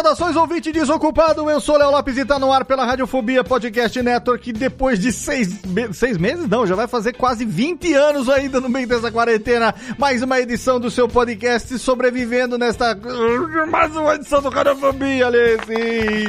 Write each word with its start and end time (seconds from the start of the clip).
Saudações, 0.00 0.34
ouvinte 0.34 0.72
desocupado, 0.72 1.50
eu 1.50 1.60
sou 1.60 1.76
Léo 1.76 1.90
Lopes 1.90 2.16
e 2.16 2.24
tá 2.24 2.38
no 2.38 2.50
ar 2.50 2.64
pela 2.64 2.86
Radiofobia 2.86 3.44
Podcast 3.44 4.02
Network, 4.02 4.42
que 4.42 4.50
depois 4.50 4.98
de 4.98 5.12
seis, 5.12 5.60
seis 5.92 6.16
meses, 6.16 6.48
não, 6.48 6.66
já 6.66 6.74
vai 6.74 6.88
fazer 6.88 7.12
quase 7.12 7.44
20 7.44 7.92
anos 7.92 8.26
ainda 8.30 8.62
no 8.62 8.70
meio 8.70 8.86
dessa 8.86 9.12
quarentena, 9.12 9.74
mais 9.98 10.22
uma 10.22 10.40
edição 10.40 10.80
do 10.80 10.90
seu 10.90 11.06
podcast 11.06 11.78
sobrevivendo 11.78 12.56
nesta... 12.56 12.98
mais 13.70 13.94
uma 13.94 14.14
edição 14.14 14.40
do 14.40 14.48
Radiofobia, 14.48 15.26
Alessi! 15.26 16.28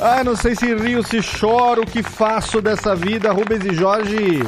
Ah, 0.00 0.24
não 0.24 0.34
sei 0.34 0.56
se 0.56 0.74
rio, 0.74 1.00
se 1.04 1.22
choro, 1.22 1.82
o 1.82 1.86
que 1.86 2.02
faço 2.02 2.60
dessa 2.60 2.96
vida, 2.96 3.30
Rubens 3.30 3.64
e 3.64 3.74
Jorge... 3.74 4.42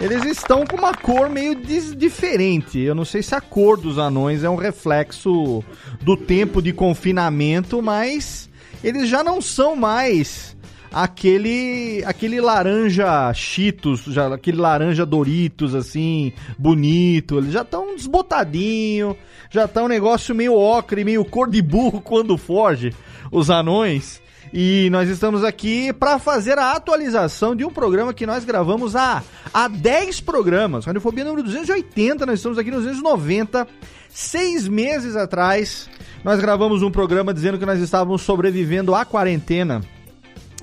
Eles 0.00 0.24
estão 0.24 0.64
com 0.64 0.76
uma 0.76 0.94
cor 0.94 1.28
meio 1.28 1.54
diferente. 1.54 2.78
Eu 2.78 2.94
não 2.94 3.04
sei 3.04 3.22
se 3.22 3.34
a 3.34 3.40
cor 3.40 3.76
dos 3.76 3.98
anões 3.98 4.42
é 4.42 4.48
um 4.48 4.56
reflexo 4.56 5.62
do 6.00 6.16
tempo 6.16 6.62
de 6.62 6.72
confinamento, 6.72 7.82
mas 7.82 8.48
eles 8.82 9.10
já 9.10 9.22
não 9.22 9.42
são 9.42 9.76
mais 9.76 10.56
aquele 10.90 12.02
aquele 12.04 12.40
laranja 12.40 13.32
Cheetos, 13.34 14.04
já, 14.04 14.34
aquele 14.34 14.56
laranja 14.56 15.04
Doritos 15.04 15.74
assim, 15.74 16.32
bonito. 16.58 17.36
Eles 17.36 17.52
já 17.52 17.60
estão 17.60 17.94
desbotadinho, 17.94 19.14
já 19.50 19.68
tá 19.68 19.82
um 19.82 19.88
negócio 19.88 20.34
meio 20.34 20.54
ocre, 20.54 21.04
meio 21.04 21.26
cor 21.26 21.50
de 21.50 21.60
burro 21.60 22.00
quando 22.00 22.38
foge 22.38 22.94
os 23.30 23.50
anões. 23.50 24.22
E 24.52 24.88
nós 24.90 25.08
estamos 25.08 25.44
aqui 25.44 25.92
para 25.92 26.18
fazer 26.18 26.58
a 26.58 26.72
atualização 26.72 27.54
de 27.54 27.64
um 27.64 27.70
programa 27.70 28.12
que 28.12 28.26
nós 28.26 28.44
gravamos 28.44 28.96
há, 28.96 29.22
há 29.54 29.68
10 29.68 30.20
programas. 30.22 30.84
Radiofobia 30.84 31.24
número 31.24 31.44
280, 31.44 32.26
nós 32.26 32.40
estamos 32.40 32.58
aqui 32.58 32.70
no 32.70 32.78
290. 32.78 33.66
Seis 34.08 34.66
meses 34.66 35.14
atrás, 35.14 35.88
nós 36.24 36.40
gravamos 36.40 36.82
um 36.82 36.90
programa 36.90 37.32
dizendo 37.32 37.58
que 37.58 37.66
nós 37.66 37.78
estávamos 37.80 38.22
sobrevivendo 38.22 38.92
à 38.92 39.04
quarentena. 39.04 39.82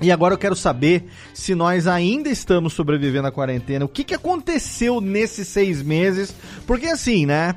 E 0.02 0.12
agora 0.12 0.34
eu 0.34 0.38
quero 0.38 0.54
saber 0.54 1.08
se 1.32 1.54
nós 1.54 1.86
ainda 1.86 2.28
estamos 2.28 2.74
sobrevivendo 2.74 3.26
à 3.26 3.32
quarentena. 3.32 3.86
O 3.86 3.88
que, 3.88 4.04
que 4.04 4.14
aconteceu 4.14 5.00
nesses 5.00 5.48
seis 5.48 5.82
meses? 5.82 6.34
Porque 6.66 6.86
assim, 6.86 7.24
né? 7.24 7.54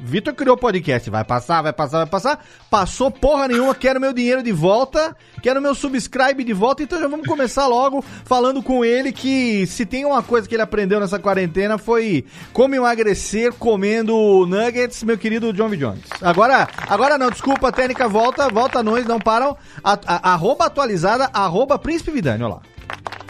Vitor 0.00 0.32
criou 0.34 0.56
o 0.56 0.58
podcast, 0.58 1.10
vai 1.10 1.22
passar, 1.24 1.60
vai 1.62 1.72
passar, 1.72 1.98
vai 1.98 2.06
passar. 2.06 2.44
Passou 2.70 3.10
porra 3.10 3.48
nenhuma, 3.48 3.74
quero 3.74 4.00
meu 4.00 4.12
dinheiro 4.12 4.42
de 4.42 4.50
volta, 4.52 5.14
quero 5.42 5.60
meu 5.60 5.74
subscribe 5.74 6.42
de 6.42 6.52
volta. 6.52 6.82
Então 6.82 6.98
já 6.98 7.06
vamos 7.08 7.26
começar 7.26 7.66
logo 7.66 8.02
falando 8.24 8.62
com 8.62 8.84
ele 8.84 9.12
que 9.12 9.66
se 9.66 9.84
tem 9.84 10.04
uma 10.04 10.22
coisa 10.22 10.48
que 10.48 10.54
ele 10.54 10.62
aprendeu 10.62 10.98
nessa 10.98 11.18
quarentena 11.18 11.76
foi 11.76 12.24
como 12.52 12.74
emagrecer 12.74 13.52
comendo 13.54 14.46
nuggets, 14.46 15.02
meu 15.02 15.18
querido 15.18 15.52
John 15.52 15.68
V. 15.68 15.76
Jones. 15.76 16.04
Agora, 16.22 16.68
agora 16.88 17.18
não, 17.18 17.30
desculpa, 17.30 17.70
técnica 17.70 18.08
volta, 18.08 18.48
volta 18.48 18.82
nós, 18.82 19.04
não 19.06 19.18
param. 19.20 19.56
A, 19.84 19.92
a- 20.06 20.32
arroba 20.32 20.66
atualizada, 20.66 21.28
arroba 21.32 21.78
Príncipe 21.78 22.10
Vidani, 22.10 22.42
olha 22.42 22.54
lá. 22.54 22.62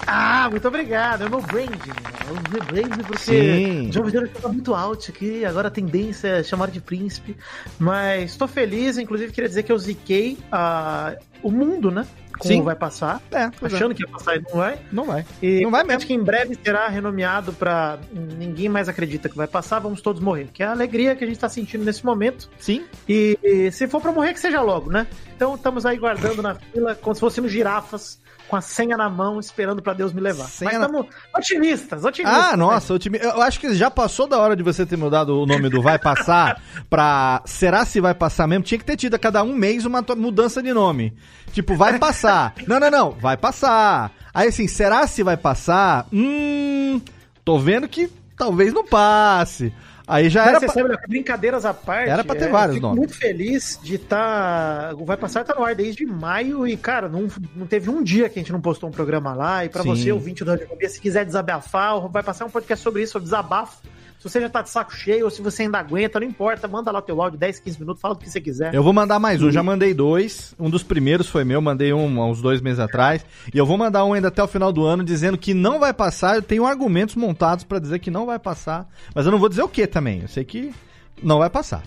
Ah, 0.07 0.49
muito 0.51 0.67
obrigado. 0.67 1.23
É 1.23 1.27
o 1.27 1.31
meu 1.31 1.41
branding. 1.41 1.91
É 2.27 2.31
o 2.31 2.51
meu 2.53 2.65
branding 2.65 3.05
porque 3.05 3.19
Sim. 3.19 3.91
John 3.91 4.05
Videira 4.05 4.27
estava 4.27 4.49
muito 4.49 4.75
alto 4.75 5.11
aqui, 5.11 5.45
agora 5.45 5.69
a 5.69 5.71
tendência 5.71 6.29
é 6.29 6.43
chamar 6.43 6.71
de 6.71 6.81
príncipe. 6.81 7.37
Mas 7.79 8.33
estou 8.33 8.49
feliz, 8.49 8.99
inclusive 8.99 9.33
queria 9.33 9.49
dizer 9.49 9.63
que 9.63 9.73
eu 9.73 9.79
ziquei 9.79 10.39
ah, 10.51 11.15
o 11.43 11.51
mundo, 11.51 11.91
né? 11.91 12.07
Como 12.39 12.55
Sim. 12.55 12.63
vai 12.63 12.75
passar. 12.75 13.23
É, 13.31 13.45
é. 13.45 13.51
Achando 13.63 13.95
que 13.95 14.03
ia 14.03 14.09
passar 14.09 14.37
e 14.37 14.41
não 14.41 14.57
vai. 14.57 14.79
Não 14.91 15.05
vai. 15.05 15.25
E 15.41 15.61
Não 15.61 15.71
vai 15.71 15.85
mesmo. 15.85 15.99
Acho 15.99 16.07
que 16.07 16.15
em 16.15 16.23
breve 16.23 16.59
será 16.63 16.89
renomeado 16.89 17.53
pra 17.53 17.99
ninguém 18.13 18.69
mais 18.69 18.89
acredita 18.89 19.29
que 19.29 19.37
vai 19.37 19.47
passar, 19.47 19.79
vamos 19.79 20.01
todos 20.01 20.21
morrer. 20.21 20.49
Que 20.53 20.63
é 20.63 20.67
a 20.67 20.73
alegria 20.73 21.15
que 21.15 21.23
a 21.23 21.27
gente 21.27 21.39
tá 21.39 21.49
sentindo 21.49 21.85
nesse 21.85 22.05
momento. 22.05 22.51
Sim. 22.59 22.85
E, 23.09 23.39
e 23.43 23.71
se 23.71 23.87
for 23.87 24.01
pra 24.01 24.11
morrer, 24.11 24.33
que 24.33 24.41
seja 24.41 24.61
logo, 24.61 24.91
né? 24.91 25.07
Então 25.37 25.55
estamos 25.55 25.87
aí 25.87 25.97
guardando 25.97 26.43
na 26.43 26.55
fila, 26.55 26.95
como 26.97 27.15
se 27.15 27.21
fôssemos 27.21 27.53
girafas, 27.53 28.19
com 28.49 28.57
a 28.57 28.61
senha 28.61 28.97
na 28.97 29.09
mão, 29.09 29.39
esperando 29.41 29.81
pra 29.83 29.93
Deus 29.93 30.13
me 30.13 30.21
levar. 30.21 30.45
Senha 30.45 30.71
Mas 30.73 30.81
na- 30.81 30.87
estamos 30.87 31.07
otimistas, 31.37 32.05
otimistas. 32.05 32.45
Ah, 32.45 32.51
né? 32.51 32.57
nossa, 32.57 32.99
time. 32.99 33.19
Eu 33.21 33.43
acho 33.43 33.59
que 33.61 33.75
já 33.75 33.91
passou 33.91 34.27
da 34.27 34.39
hora 34.39 34.55
de 34.57 34.63
você 34.63 34.85
ter 34.85 34.97
mudado 34.97 35.39
o 35.41 35.47
nome 35.47 35.69
do 35.69 35.81
Vai 35.83 35.99
Passar 35.99 36.61
pra. 36.91 37.43
Será 37.45 37.85
se 37.85 38.01
vai 38.01 38.15
passar 38.15 38.47
mesmo? 38.47 38.65
Tinha 38.65 38.79
que 38.79 38.85
ter 38.85 38.97
tido 38.97 39.15
a 39.15 39.19
cada 39.19 39.43
um 39.43 39.55
mês 39.55 39.85
uma 39.87 40.05
mudança 40.17 40.63
de 40.63 40.73
nome. 40.73 41.15
Tipo, 41.53 41.75
vai 41.77 41.99
passar. 41.99 42.55
Não, 42.67 42.79
não, 42.81 42.91
não, 42.91 43.11
vai 43.13 43.37
passar. 43.37 44.11
Aí 44.33 44.49
assim, 44.49 44.67
será 44.67 45.07
se 45.07 45.23
vai 45.23 45.37
passar? 45.37 46.07
Hum. 46.13 47.01
Tô 47.45 47.59
vendo 47.59 47.89
que 47.89 48.09
talvez 48.37 48.73
não 48.73 48.85
passe. 48.87 49.73
Aí 50.07 50.29
já 50.29 50.41
Mas 50.45 50.49
era. 50.51 50.61
você 50.61 50.83
pra- 50.83 50.95
sabe, 50.97 51.09
brincadeiras 51.09 51.65
à 51.65 51.73
parte. 51.73 52.11
Era 52.11 52.25
pra 52.25 52.35
ter 52.35 52.47
é, 52.47 52.49
vários 52.49 52.75
fico 52.75 52.87
nomes. 52.87 52.99
muito 52.99 53.15
feliz 53.15 53.79
de 53.83 53.95
estar. 53.95 54.95
O 54.95 55.05
Vai 55.05 55.17
Passar 55.17 55.45
tá 55.45 55.55
no 55.55 55.65
ar 55.65 55.75
desde 55.75 56.05
maio 56.05 56.67
e, 56.67 56.77
cara, 56.77 57.09
não, 57.09 57.29
não 57.55 57.67
teve 57.67 57.89
um 57.89 58.03
dia 58.03 58.29
que 58.29 58.39
a 58.39 58.43
gente 58.43 58.53
não 58.53 58.61
postou 58.61 58.89
um 58.89 58.93
programa 58.93 59.33
lá. 59.35 59.65
E 59.65 59.69
pra 59.69 59.83
Sim. 59.83 59.89
você, 59.91 60.13
ouvinte 60.13 60.45
do 60.45 60.51
Radiofobia, 60.51 60.89
se 60.89 61.01
quiser 61.01 61.25
desabafar, 61.25 62.01
vai 62.09 62.23
passar 62.23 62.45
um 62.47 62.51
podcast 62.51 62.83
sobre 62.83 63.03
isso, 63.03 63.13
sobre 63.13 63.25
desabafo. 63.25 63.81
Se 64.23 64.29
você 64.29 64.41
já 64.41 64.49
tá 64.49 64.63
de 64.63 64.71
saco 64.71 64.95
cheio 64.95 65.25
ou 65.25 65.31
se 65.33 65.43
você 65.43 65.65
ainda 65.65 65.81
aguenta, 65.81 66.21
não 66.21 66.27
importa, 66.29 66.69
manda 66.69 66.93
lá 66.93 67.03
teu 67.03 67.21
áudio 67.21 67.37
10, 67.37 67.59
15 67.59 67.81
minutos, 67.81 68.01
fala 68.01 68.15
o 68.15 68.17
que 68.17 68.31
você 68.31 68.41
quiser. 68.41 68.73
Eu 68.73 68.81
vou 68.81 68.93
mandar 68.93 69.19
mais 69.19 69.43
um, 69.43 69.51
já 69.51 69.65
mandei 69.65 69.93
dois. 69.93 70.55
Um 70.61 70.71
dos 70.71 70.85
primeiros 70.85 71.29
foi 71.29 71.43
meu, 71.43 71.61
mandei 71.61 71.93
um 71.93 72.23
há 72.23 72.27
uns 72.27 72.41
dois 72.41 72.61
meses 72.61 72.79
atrás. 72.79 73.27
E 73.53 73.59
eu 73.59 73.67
vou 73.67 73.77
mandar 73.77 74.05
um 74.05 74.13
ainda 74.13 74.29
até 74.29 74.41
o 74.41 74.47
final 74.47 74.73
do 74.73 74.85
ano 74.85 75.03
dizendo 75.03 75.37
que 75.37 75.53
não 75.53 75.81
vai 75.81 75.93
passar. 75.93 76.37
Eu 76.37 76.43
tenho 76.43 76.65
argumentos 76.65 77.17
montados 77.17 77.65
pra 77.65 77.81
dizer 77.81 77.99
que 77.99 78.13
não 78.13 78.25
vai 78.25 78.39
passar. 78.39 78.89
Mas 79.13 79.27
eu 79.27 79.33
não 79.33 79.41
vou 79.41 79.49
dizer 79.49 79.65
o 79.65 79.69
que 79.69 79.89
também. 79.89 80.21
Eu 80.21 80.29
sei 80.29 80.45
que 80.45 80.73
não 81.21 81.41
vai 81.41 81.51
passar. 81.51 81.83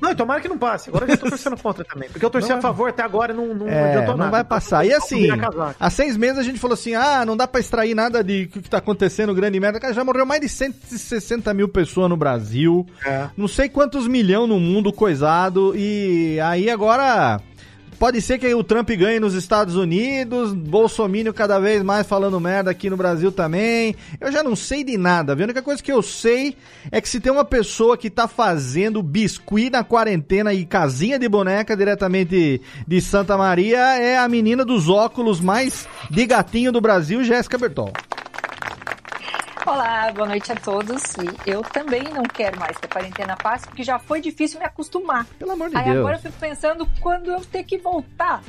Não, 0.00 0.10
e 0.10 0.14
tomara 0.14 0.40
que 0.40 0.48
não 0.48 0.58
passe. 0.58 0.88
Agora 0.90 1.04
eu 1.04 1.08
já 1.10 1.16
tô 1.16 1.28
torcendo 1.28 1.56
contra 1.56 1.84
também. 1.84 2.08
Porque 2.10 2.24
eu 2.24 2.30
torci 2.30 2.48
Não 2.48 2.56
a 2.58 2.60
vai- 2.60 2.70
favor 2.70 2.88
até 2.90 3.02
agora 3.02 3.32
e 3.32 3.36
não, 3.36 3.54
não 3.54 3.68
É, 3.68 3.88
adiantou 3.90 4.12
não 4.12 4.18
nada. 4.18 4.30
vai 4.30 4.44
passar. 4.44 4.84
E 4.86 4.92
assim, 4.92 5.28
há 5.80 5.90
seis 5.90 6.16
meses 6.16 6.38
a 6.38 6.42
gente 6.42 6.58
falou 6.58 6.74
assim: 6.74 6.94
ah, 6.94 7.24
não 7.24 7.36
dá 7.36 7.48
pra 7.48 7.60
extrair 7.60 7.94
nada 7.94 8.22
de 8.22 8.44
o 8.44 8.48
que 8.62 8.68
tá 8.70 8.78
acontecendo, 8.78 9.34
grande 9.34 9.58
merda. 9.58 9.80
Cara, 9.80 9.94
já 9.94 10.04
morreu 10.04 10.26
mais 10.26 10.40
de 10.40 10.48
160 10.48 11.52
mil 11.54 11.68
pessoas 11.68 12.08
no 12.10 12.16
Brasil. 12.16 12.86
É. 13.04 13.28
Não 13.36 13.48
sei 13.48 13.68
quantos 13.68 14.06
milhão 14.06 14.46
no 14.46 14.60
mundo 14.60 14.92
coisado. 14.92 15.72
E 15.76 16.38
aí 16.40 16.68
agora. 16.70 17.40
Pode 17.98 18.20
ser 18.20 18.38
que 18.38 18.54
o 18.54 18.62
Trump 18.62 18.90
ganhe 18.90 19.18
nos 19.18 19.32
Estados 19.32 19.74
Unidos, 19.74 20.52
Bolsonaro 20.52 21.32
cada 21.32 21.58
vez 21.58 21.82
mais 21.82 22.06
falando 22.06 22.38
merda 22.38 22.70
aqui 22.70 22.90
no 22.90 22.96
Brasil 22.96 23.32
também. 23.32 23.96
Eu 24.20 24.30
já 24.30 24.42
não 24.42 24.54
sei 24.54 24.84
de 24.84 24.98
nada? 24.98 25.32
A 25.32 25.36
única 25.36 25.62
coisa 25.62 25.82
que 25.82 25.92
eu 25.92 26.02
sei 26.02 26.56
é 26.90 27.00
que 27.00 27.08
se 27.08 27.20
tem 27.20 27.32
uma 27.32 27.44
pessoa 27.44 27.96
que 27.96 28.10
tá 28.10 28.28
fazendo 28.28 29.02
biscuit 29.02 29.70
na 29.70 29.82
quarentena 29.82 30.52
e 30.52 30.66
casinha 30.66 31.18
de 31.18 31.26
boneca 31.26 31.74
diretamente 31.74 32.60
de 32.86 33.00
Santa 33.00 33.36
Maria, 33.38 33.78
é 33.98 34.18
a 34.18 34.28
menina 34.28 34.64
dos 34.64 34.88
óculos 34.90 35.40
mais 35.40 35.88
de 36.10 36.26
gatinho 36.26 36.72
do 36.72 36.80
Brasil, 36.80 37.24
Jéssica 37.24 37.56
Bertol. 37.56 37.92
Olá, 39.66 40.12
boa 40.12 40.28
noite 40.28 40.52
a 40.52 40.56
todos. 40.56 41.02
E 41.44 41.50
eu 41.50 41.60
também 41.62 42.04
não 42.04 42.22
quero 42.22 42.58
mais 42.58 42.76
ter 42.78 42.86
quarentena 42.88 43.36
fácil, 43.36 43.66
porque 43.68 43.82
já 43.82 43.98
foi 43.98 44.20
difícil 44.20 44.60
me 44.60 44.64
acostumar. 44.64 45.26
Pelo 45.38 45.50
amor 45.52 45.70
de 45.70 45.76
Aí 45.76 45.84
Deus. 45.84 45.96
agora 45.98 46.16
eu 46.16 46.20
fico 46.20 46.38
pensando 46.38 46.88
quando 47.00 47.30
eu 47.32 47.40
ter 47.44 47.64
que 47.64 47.76
voltar. 47.76 48.42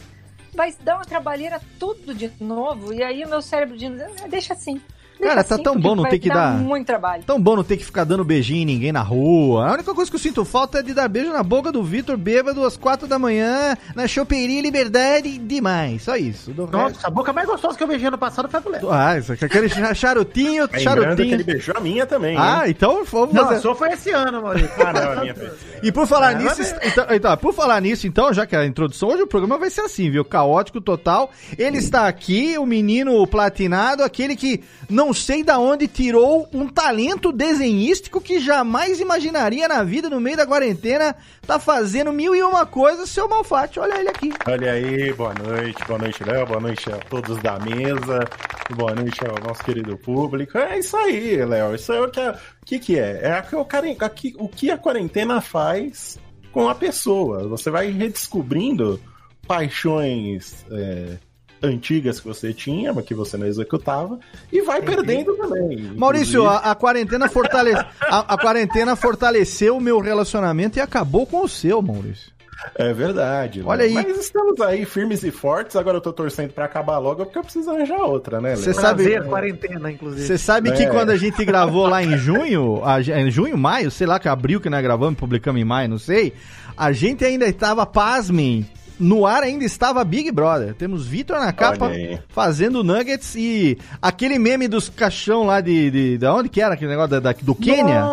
Vai 0.53 0.73
dar 0.81 0.95
uma 0.97 1.05
trabalheira 1.05 1.59
tudo 1.79 2.13
de 2.13 2.31
novo. 2.39 2.93
E 2.93 3.03
aí 3.03 3.23
o 3.23 3.29
meu 3.29 3.41
cérebro 3.41 3.75
diz, 3.77 3.91
"Ah, 4.23 4.27
deixa 4.27 4.53
assim. 4.53 4.79
Cara, 5.21 5.43
tá 5.43 5.55
assim, 5.55 5.63
tão 5.63 5.79
bom 5.79 5.95
não 5.95 6.03
ter 6.05 6.19
que 6.19 6.29
dar- 6.29 6.53
muito 6.57 6.85
trabalho. 6.85 7.23
Tão 7.23 7.39
bom 7.39 7.55
não 7.55 7.63
ter 7.63 7.77
que 7.77 7.85
ficar 7.85 8.03
dando 8.03 8.23
beijinho 8.23 8.61
em 8.61 8.65
ninguém 8.65 8.91
na 8.91 9.01
rua. 9.01 9.67
A 9.69 9.73
única 9.73 9.93
coisa 9.93 10.09
que 10.09 10.15
eu 10.15 10.19
sinto 10.19 10.45
falta 10.45 10.79
é 10.79 10.83
de 10.83 10.93
dar 10.93 11.07
beijo 11.07 11.31
na 11.33 11.43
boca 11.43 11.71
do 11.71 11.83
Vitor 11.83 12.15
bêbado 12.17 12.63
às 12.65 12.77
quatro 12.77 13.07
da 13.07 13.17
manhã, 13.19 13.75
na 13.95 14.07
Choperia 14.07 14.61
Liberdade 14.61 15.37
demais. 15.37 16.03
Só 16.03 16.15
isso. 16.15 16.51
Do 16.51 16.63
resto- 16.65 16.77
Nossa, 16.77 17.07
a 17.07 17.09
boca 17.09 17.33
mais 17.33 17.47
gostosa 17.47 17.77
que 17.77 17.83
eu 17.83 17.87
beijei 17.87 18.07
ano 18.07 18.17
passado 18.17 18.47
foi 18.49 18.59
a 18.59 18.63
mulher. 18.63 18.81
Ah, 18.89 19.17
isso 19.17 19.33
aqui, 19.33 19.45
aquele 19.45 19.69
cha- 19.69 19.93
charutinho, 19.93 20.63
Lembrando 20.63 20.69
que 20.71 20.79
charutinho. 20.79 21.33
ele 21.33 21.43
beijou 21.43 21.75
a 21.77 21.79
minha 21.79 22.05
também. 22.05 22.37
Ah, 22.37 22.63
então 22.67 23.03
vamos 23.05 23.33
Não, 23.33 23.43
fazer. 23.45 23.55
a 23.55 23.61
sua 23.61 23.75
foi 23.75 23.89
esse 23.91 24.11
ano, 24.11 24.41
Maurício. 24.41 24.69
Ah, 24.85 24.93
não, 24.93 25.11
a 25.11 25.15
minha 25.21 25.35
foi. 25.35 25.49
E 25.83 25.91
por 25.91 26.07
falar 26.07 26.33
É, 26.33 26.35
nisso, 26.35 26.55
mas- 26.59 26.75
então, 26.83 27.05
então, 27.11 27.37
por 27.37 27.53
falar 27.53 27.81
nisso, 27.81 28.07
então, 28.07 28.31
já 28.33 28.45
que 28.45 28.55
é 28.55 28.59
a 28.59 28.65
introdução, 28.65 29.09
hoje 29.09 29.23
o 29.23 29.27
programa 29.27 29.57
vai 29.57 29.69
ser 29.69 29.81
assim, 29.81 30.09
viu? 30.09 30.23
Caótico 30.25 30.79
total. 30.81 31.31
Ele 31.57 31.77
está 31.77 32.07
aqui, 32.07 32.57
o 32.57 32.65
menino 32.65 33.25
platinado, 33.27 34.03
aquele 34.03 34.35
que 34.35 34.61
não 34.89 35.06
sei 35.13 35.43
da 35.43 35.59
onde 35.59 35.87
tirou 35.87 36.47
um 36.53 36.67
talento 36.67 37.31
desenhístico 37.31 38.19
que 38.21 38.39
jamais 38.39 38.99
imaginaria 38.99 39.67
na 39.67 39.83
vida, 39.83 40.09
no 40.09 40.19
meio 40.19 40.37
da 40.37 40.45
quarentena, 40.47 41.15
tá 41.45 41.59
fazendo 41.59 42.11
mil 42.13 42.35
e 42.35 42.41
uma 42.43 42.65
coisas, 42.65 43.09
seu 43.09 43.27
Malfate, 43.27 43.79
olha 43.79 43.99
ele 43.99 44.09
aqui. 44.09 44.31
Olha 44.47 44.71
aí, 44.71 45.13
boa 45.13 45.33
noite, 45.33 45.83
boa 45.85 45.99
noite, 45.99 46.23
Léo, 46.23 46.45
boa 46.45 46.59
noite 46.59 46.91
a 46.91 46.97
todos 46.97 47.37
da 47.41 47.59
mesa, 47.59 48.19
boa 48.75 48.93
noite 48.95 49.19
ao 49.25 49.39
nosso 49.47 49.63
querido 49.63 49.97
público. 49.97 50.57
É 50.57 50.79
isso 50.79 50.95
aí, 50.97 51.43
Léo, 51.45 51.75
isso 51.75 51.91
é 51.93 52.01
o 52.01 52.09
que 52.09 52.19
é, 52.19 52.35
que, 52.65 52.79
que 52.79 52.99
é? 52.99 53.19
É 53.23 53.31
aqui- 53.99 54.35
o 54.37 54.47
que 54.47 54.69
a 54.71 54.77
quarentena 54.77 55.41
faz 55.41 56.19
com 56.51 56.67
a 56.69 56.75
pessoa. 56.75 57.47
Você 57.47 57.69
vai 57.69 57.89
redescobrindo 57.91 58.99
paixões 59.47 60.65
é, 60.71 61.17
antigas 61.61 62.19
que 62.19 62.27
você 62.27 62.53
tinha, 62.53 62.93
mas 62.93 63.05
que 63.05 63.13
você 63.15 63.37
não 63.37 63.47
executava, 63.47 64.19
e 64.51 64.61
vai 64.61 64.81
perdendo 64.81 65.35
também. 65.35 65.77
Maurício, 65.95 66.47
a, 66.47 66.57
a 66.71 66.75
quarentena 66.75 67.27
fortale... 67.29 67.71
a, 68.01 68.33
a 68.33 68.37
quarentena 68.37 68.95
fortaleceu 68.95 69.77
o 69.77 69.81
meu 69.81 69.99
relacionamento 69.99 70.77
e 70.77 70.81
acabou 70.81 71.25
com 71.25 71.43
o 71.43 71.47
seu, 71.47 71.81
Maurício. 71.81 72.31
É 72.75 72.91
verdade. 72.91 73.61
Olha 73.63 73.83
Léo. 73.83 73.99
aí. 73.99 74.07
Mas 74.07 74.17
estamos 74.17 74.59
aí 74.61 74.83
firmes 74.83 75.21
e 75.23 75.29
fortes. 75.29 75.75
Agora 75.75 75.97
eu 75.97 76.01
tô 76.01 76.11
torcendo 76.11 76.51
pra 76.53 76.65
acabar 76.65 76.97
logo 76.97 77.23
porque 77.23 77.37
eu 77.37 77.43
preciso 77.43 77.69
arranjar 77.69 77.99
outra, 78.01 78.41
né, 78.41 78.49
Léo? 78.49 78.57
Você 78.57 78.73
sabe- 78.73 79.03
Prazer, 79.03 79.23
quarentena, 79.29 79.91
inclusive. 79.91 80.25
Você 80.25 80.37
sabe 80.39 80.71
que 80.71 80.83
É. 80.83 80.89
quando 80.89 81.11
a 81.11 81.17
gente 81.17 81.45
gravou 81.45 81.87
lá 81.87 82.03
em 82.03 82.17
junho, 82.17 82.81
a 82.83 82.99
em 82.99 83.29
junho, 83.29 83.55
maio, 83.57 83.91
sei 83.91 84.07
lá, 84.07 84.19
que 84.19 84.27
abril 84.27 84.59
que 84.59 84.71
nós 84.71 84.81
gravamos, 84.81 85.19
publicamos 85.19 85.61
em 85.61 85.65
maio, 85.65 85.87
não 85.87 85.99
sei, 85.99 86.33
a 86.75 86.91
gente 86.91 87.23
ainda 87.23 87.45
estava, 87.47 87.85
pasmem, 87.85 88.65
no 88.99 89.25
ar 89.25 89.43
ainda 89.43 89.63
estava 89.63 90.03
Big 90.03 90.31
Brother. 90.31 90.73
Temos 90.73 91.05
Vitor 91.05 91.39
na 91.39 91.51
capa 91.53 91.89
fazendo 92.29 92.83
nuggets 92.83 93.35
e 93.35 93.77
aquele 94.01 94.39
meme 94.39 94.67
dos 94.67 94.89
caixão 94.89 95.43
lá 95.43 95.61
de, 95.61 95.91
de, 95.91 96.17
da 96.17 96.33
onde 96.33 96.49
que 96.49 96.61
era 96.61 96.73
aquele 96.73 96.91
negócio 96.91 97.11
da, 97.11 97.19
da- 97.19 97.35
do 97.41 97.53
Quênia, 97.55 98.03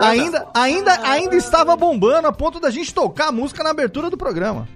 ainda, 0.00 0.46
ainda, 0.54 0.92
ainda 1.08 1.36
estava 1.36 1.76
bombando 1.76 2.26
a 2.28 2.32
ponto 2.32 2.58
da 2.60 2.70
gente 2.70 2.92
tocar 2.92 3.28
a 3.28 3.32
música 3.32 3.62
na 3.62 3.70
abertura 3.70 4.10
do 4.10 4.16
programa. 4.16 4.68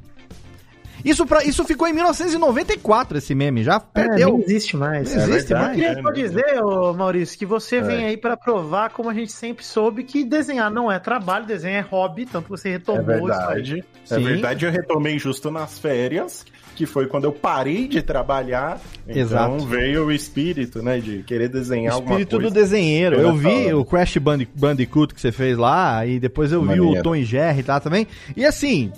Isso, 1.08 1.24
pra, 1.24 1.44
isso 1.44 1.64
ficou 1.64 1.86
em 1.86 1.92
1994, 1.92 3.18
esse 3.18 3.34
meme, 3.34 3.62
já 3.62 3.76
É, 3.76 3.78
perdeu. 3.78 4.32
nem 4.32 4.40
existe 4.42 4.76
mais. 4.76 5.14
Não 5.14 5.22
existe 5.22 5.48
verdade. 5.48 5.54
mais. 5.64 5.76
Queria 5.76 5.98
É, 5.98 6.02
só 6.02 6.10
dizer, 6.10 6.62
ô, 6.64 6.92
Maurício, 6.92 7.38
que 7.38 7.46
você 7.46 7.80
vem 7.80 8.04
É. 8.04 8.08
aí 8.08 8.16
pra 8.16 8.36
provar 8.36 8.90
como 8.90 9.08
a 9.08 9.14
gente 9.14 9.30
sempre 9.32 9.64
soube 9.64 10.02
que 10.02 10.24
desenhar 10.24 10.70
não 10.70 10.90
é 10.90 10.98
trabalho, 10.98 11.46
desenho 11.46 11.76
é 11.76 11.80
hobby, 11.80 12.26
tanto 12.26 12.44
que 12.46 12.50
você 12.50 12.70
É 12.70 12.72
retomou 12.72 13.04
verdade. 13.04 13.84
É 14.10 14.14
Sim. 14.16 14.24
verdade, 14.24 14.66
eu 14.66 14.70
retomei 14.72 15.18
justo 15.18 15.50
nas 15.50 15.78
férias, 15.78 16.44
que 16.76 16.87
foi 16.87 17.06
quando 17.06 17.25
eu 17.25 17.32
parei 17.32 17.88
de 17.88 18.02
trabalhar. 18.02 18.78
Então 19.08 19.20
Exato. 19.23 19.67
veio 19.67 20.05
o 20.06 20.12
espírito, 20.12 20.82
né, 20.82 21.00
de 21.00 21.23
querer 21.25 21.49
desenhar 21.49 21.94
alguma 21.94 22.12
Espírito 22.12 22.37
coisa. 22.37 22.50
do 22.50 22.55
desenheiro. 22.55 23.17
Eu 23.17 23.32
Pela 23.32 23.32
vi 23.38 23.67
hora. 23.67 23.78
o 23.78 23.84
Crash 23.84 24.17
Bandi- 24.19 24.49
Bandicoot 24.55 25.14
que 25.14 25.20
você 25.20 25.32
fez 25.32 25.56
lá, 25.58 26.05
e 26.06 26.20
depois 26.20 26.52
eu 26.52 26.61
vi 26.62 26.78
o 26.78 26.84
Maneiro. 26.84 27.02
Tom 27.02 27.17
e 27.17 27.25
Jerry 27.25 27.64
lá 27.67 27.81
também. 27.81 28.06
E 28.37 28.44
assim, 28.44 28.93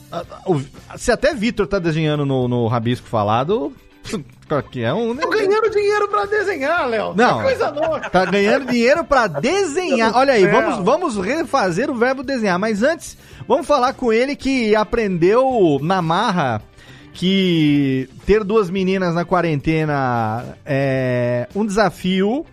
o- 0.46 0.60
se 0.98 1.12
até 1.12 1.32
Vitor 1.32 1.66
tá 1.66 1.78
desenhando 1.78 2.26
no, 2.26 2.48
no 2.48 2.66
Rabisco 2.66 3.06
Falado, 3.08 3.72
que 4.72 4.82
é 4.82 4.92
um. 4.92 5.14
Tô 5.14 5.28
ganhando 5.28 5.70
dinheiro 5.70 6.08
pra 6.08 6.24
desenhar, 6.24 6.88
Léo. 6.88 7.12
Não. 7.14 7.36
Que 7.38 7.42
coisa 7.44 7.68
louca. 7.70 8.08
Tá 8.10 8.24
ganhando 8.24 8.66
dinheiro 8.66 9.04
pra 9.04 9.26
desenhar. 9.26 10.16
Olha 10.16 10.32
aí, 10.32 10.42
céu. 10.42 10.50
vamos, 10.52 10.84
vamos 10.84 11.16
refazer 11.24 11.90
o 11.90 11.94
verbo 11.94 12.22
desenhar. 12.22 12.58
Mas 12.58 12.82
antes, 12.82 13.16
vamos 13.46 13.66
falar 13.66 13.92
com 13.92 14.10
ele 14.12 14.34
que 14.34 14.74
aprendeu 14.74 15.78
na 15.82 16.00
marra 16.00 16.62
que 17.18 18.08
ter 18.24 18.44
duas 18.44 18.70
meninas 18.70 19.12
na 19.12 19.24
quarentena 19.24 20.56
é 20.64 21.48
um 21.52 21.66
desafio 21.66 22.46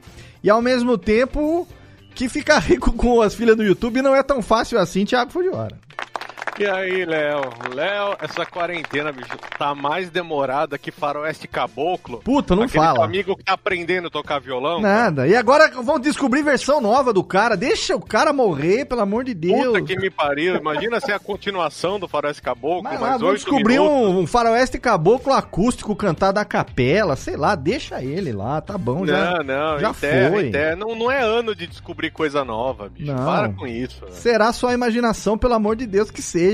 e 0.43 0.49
ao 0.49 0.59
mesmo 0.59 0.97
tempo 0.97 1.67
que 2.15 2.27
ficar 2.27 2.57
rico 2.57 2.91
com 2.97 3.21
as 3.21 3.35
filhas 3.35 3.55
do 3.55 3.63
YouTube 3.63 4.01
não 4.01 4.15
é 4.15 4.23
tão 4.23 4.41
fácil 4.41 4.79
assim, 4.79 5.05
Thiago 5.05 5.31
Fujiwara. 5.31 5.77
E 6.57 6.65
aí, 6.65 7.03
Léo? 7.03 7.41
Léo, 7.73 8.15
essa 8.21 8.45
quarentena, 8.45 9.11
bicho, 9.11 9.27
tá 9.59 9.75
mais 9.75 10.09
demorada 10.09 10.77
que 10.77 10.89
faroeste 10.89 11.49
caboclo. 11.49 12.19
Puta, 12.23 12.55
não 12.55 12.63
Aquele 12.63 12.81
fala. 12.85 13.03
amigo 13.03 13.35
que 13.35 13.43
tá 13.43 13.53
aprendendo 13.53 14.07
a 14.07 14.09
tocar 14.09 14.39
violão. 14.39 14.81
cara. 14.81 14.93
Nada. 14.93 15.27
E 15.27 15.35
agora 15.35 15.69
vão 15.83 15.99
descobrir 15.99 16.43
versão 16.43 16.79
nova 16.79 17.11
do 17.11 17.25
cara. 17.25 17.57
Deixa 17.57 17.93
o 17.93 17.99
cara 17.99 18.31
morrer, 18.31 18.85
pelo 18.85 19.01
amor 19.01 19.25
de 19.25 19.33
Deus. 19.33 19.65
Puta 19.65 19.81
que 19.81 19.97
me 19.99 20.09
pariu. 20.09 20.55
Imagina 20.55 21.01
se 21.01 21.11
é 21.11 21.15
a 21.15 21.19
continuação 21.19 21.99
do 21.99 22.07
Faroeste 22.07 22.41
Caboclo, 22.41 22.83
Mas 22.83 23.01
lá, 23.01 23.07
mais 23.09 23.19
vamos 23.21 23.33
oito 23.33 23.51
descobrir 23.51 23.79
um, 23.79 24.19
um 24.19 24.25
faroeste 24.25 24.79
caboclo 24.79 25.33
acústico 25.33 25.93
cantado 25.93 26.39
a 26.39 26.45
capela, 26.45 27.17
sei 27.17 27.35
lá, 27.35 27.55
deixa 27.55 28.01
ele 28.01 28.31
lá, 28.31 28.61
tá 28.61 28.77
bom, 28.77 29.05
já, 29.05 29.39
Não, 29.39 29.43
não, 29.43 29.79
já 29.79 29.89
enterra, 29.89 30.29
foi. 30.31 30.47
enterra. 30.47 30.75
Não, 30.77 30.95
não 30.95 31.11
é 31.11 31.21
ano 31.21 31.53
de 31.53 31.67
descobrir 31.67 32.11
coisa 32.11 32.45
nova, 32.45 32.87
bicho. 32.87 33.11
Não. 33.11 33.25
Para 33.25 33.49
com 33.49 33.67
isso. 33.67 34.05
Será 34.11 34.53
só 34.53 34.69
a 34.69 34.73
imaginação, 34.73 35.37
pelo 35.37 35.53
amor 35.53 35.75
de 35.75 35.85
Deus, 35.85 36.09
que 36.09 36.21
seja. 36.21 36.44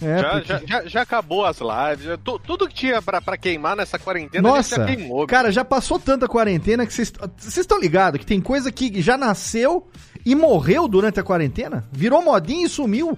É, 0.00 0.18
já, 0.18 0.30
porque- 0.30 0.48
já, 0.48 0.60
já, 0.66 0.88
já 0.88 1.02
acabou 1.02 1.44
as 1.44 1.58
lives. 1.60 2.04
já- 2.06 2.16
tu- 2.16 2.38
tudo 2.40 2.66
que 2.66 2.74
tinha 2.74 3.00
pra, 3.00 3.20
pra 3.20 3.36
queimar 3.36 3.76
nessa 3.76 3.98
quarentena 3.98 4.48
Nossa, 4.48 4.76
já 4.76 4.86
queimou. 4.86 5.26
cara, 5.26 5.52
já 5.52 5.64
passou 5.64 5.98
tanta 5.98 6.26
quarentena 6.26 6.84
que 6.84 6.92
vocês 6.92 7.12
estão 7.56 7.78
ligados 7.78 8.18
que 8.18 8.26
tem 8.26 8.40
coisa 8.40 8.72
que 8.72 9.00
já 9.00 9.16
nasceu 9.16 9.88
e 10.26 10.34
morreu 10.34 10.88
durante 10.88 11.20
a 11.20 11.22
quarentena? 11.22 11.84
Virou 11.92 12.20
modinha 12.22 12.66
e 12.66 12.68
sumiu 12.68 13.16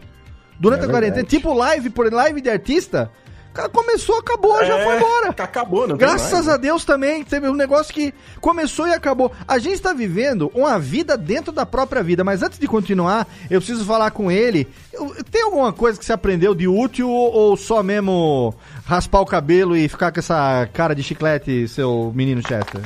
durante 0.61 0.83
É 0.83 0.85
a 0.85 0.89
quarentena. 0.91 1.15
verdade. 1.23 1.37
Tipo 1.37 1.55
live 1.55 1.89
por 1.91 2.13
live 2.13 2.41
de 2.43 2.51
artista. 2.51 3.11
Começou, 3.73 4.19
acabou, 4.19 4.65
já 4.65 4.79
É, 4.79 4.85
foi 4.85 4.97
embora. 4.97 5.29
Acabou, 5.31 5.87
não 5.87 5.97
Graças 5.97 6.33
mais, 6.33 6.49
a 6.49 6.57
Deus 6.57 6.85
também, 6.85 7.23
teve 7.23 7.49
um 7.49 7.55
negócio 7.55 7.95
que 7.95 8.13
começou 8.41 8.89
e 8.89 8.93
acabou. 8.93 9.31
A 9.47 9.59
gente 9.59 9.75
está 9.75 9.93
vivendo 9.93 10.51
uma 10.55 10.79
vida 10.79 11.17
dentro 11.17 11.53
da 11.53 11.65
própria 11.65 12.03
vida, 12.03 12.25
mas 12.25 12.43
antes 12.43 12.59
de 12.59 12.67
continuar, 12.67 13.27
eu 13.51 13.61
preciso 13.61 13.85
falar 13.85 14.11
com 14.11 14.31
ele. 14.31 14.67
Tem 15.31 15.43
alguma 15.43 15.73
coisa 15.73 15.99
que 15.99 16.05
você 16.05 16.13
aprendeu 16.13 16.55
de 16.55 16.67
útil 16.67 17.09
ou 17.11 17.35
ou 17.35 17.57
só 17.57 17.83
mesmo 17.83 18.55
raspar 18.87 19.21
o 19.21 19.27
cabelo 19.27 19.77
e 19.77 19.89
ficar 19.89 20.13
com 20.13 20.19
essa 20.19 20.69
cara 20.73 20.95
de 20.95 21.03
chiclete, 21.03 21.69
seu 21.69 22.13
menino 22.15 22.43
Chester? 22.47 22.81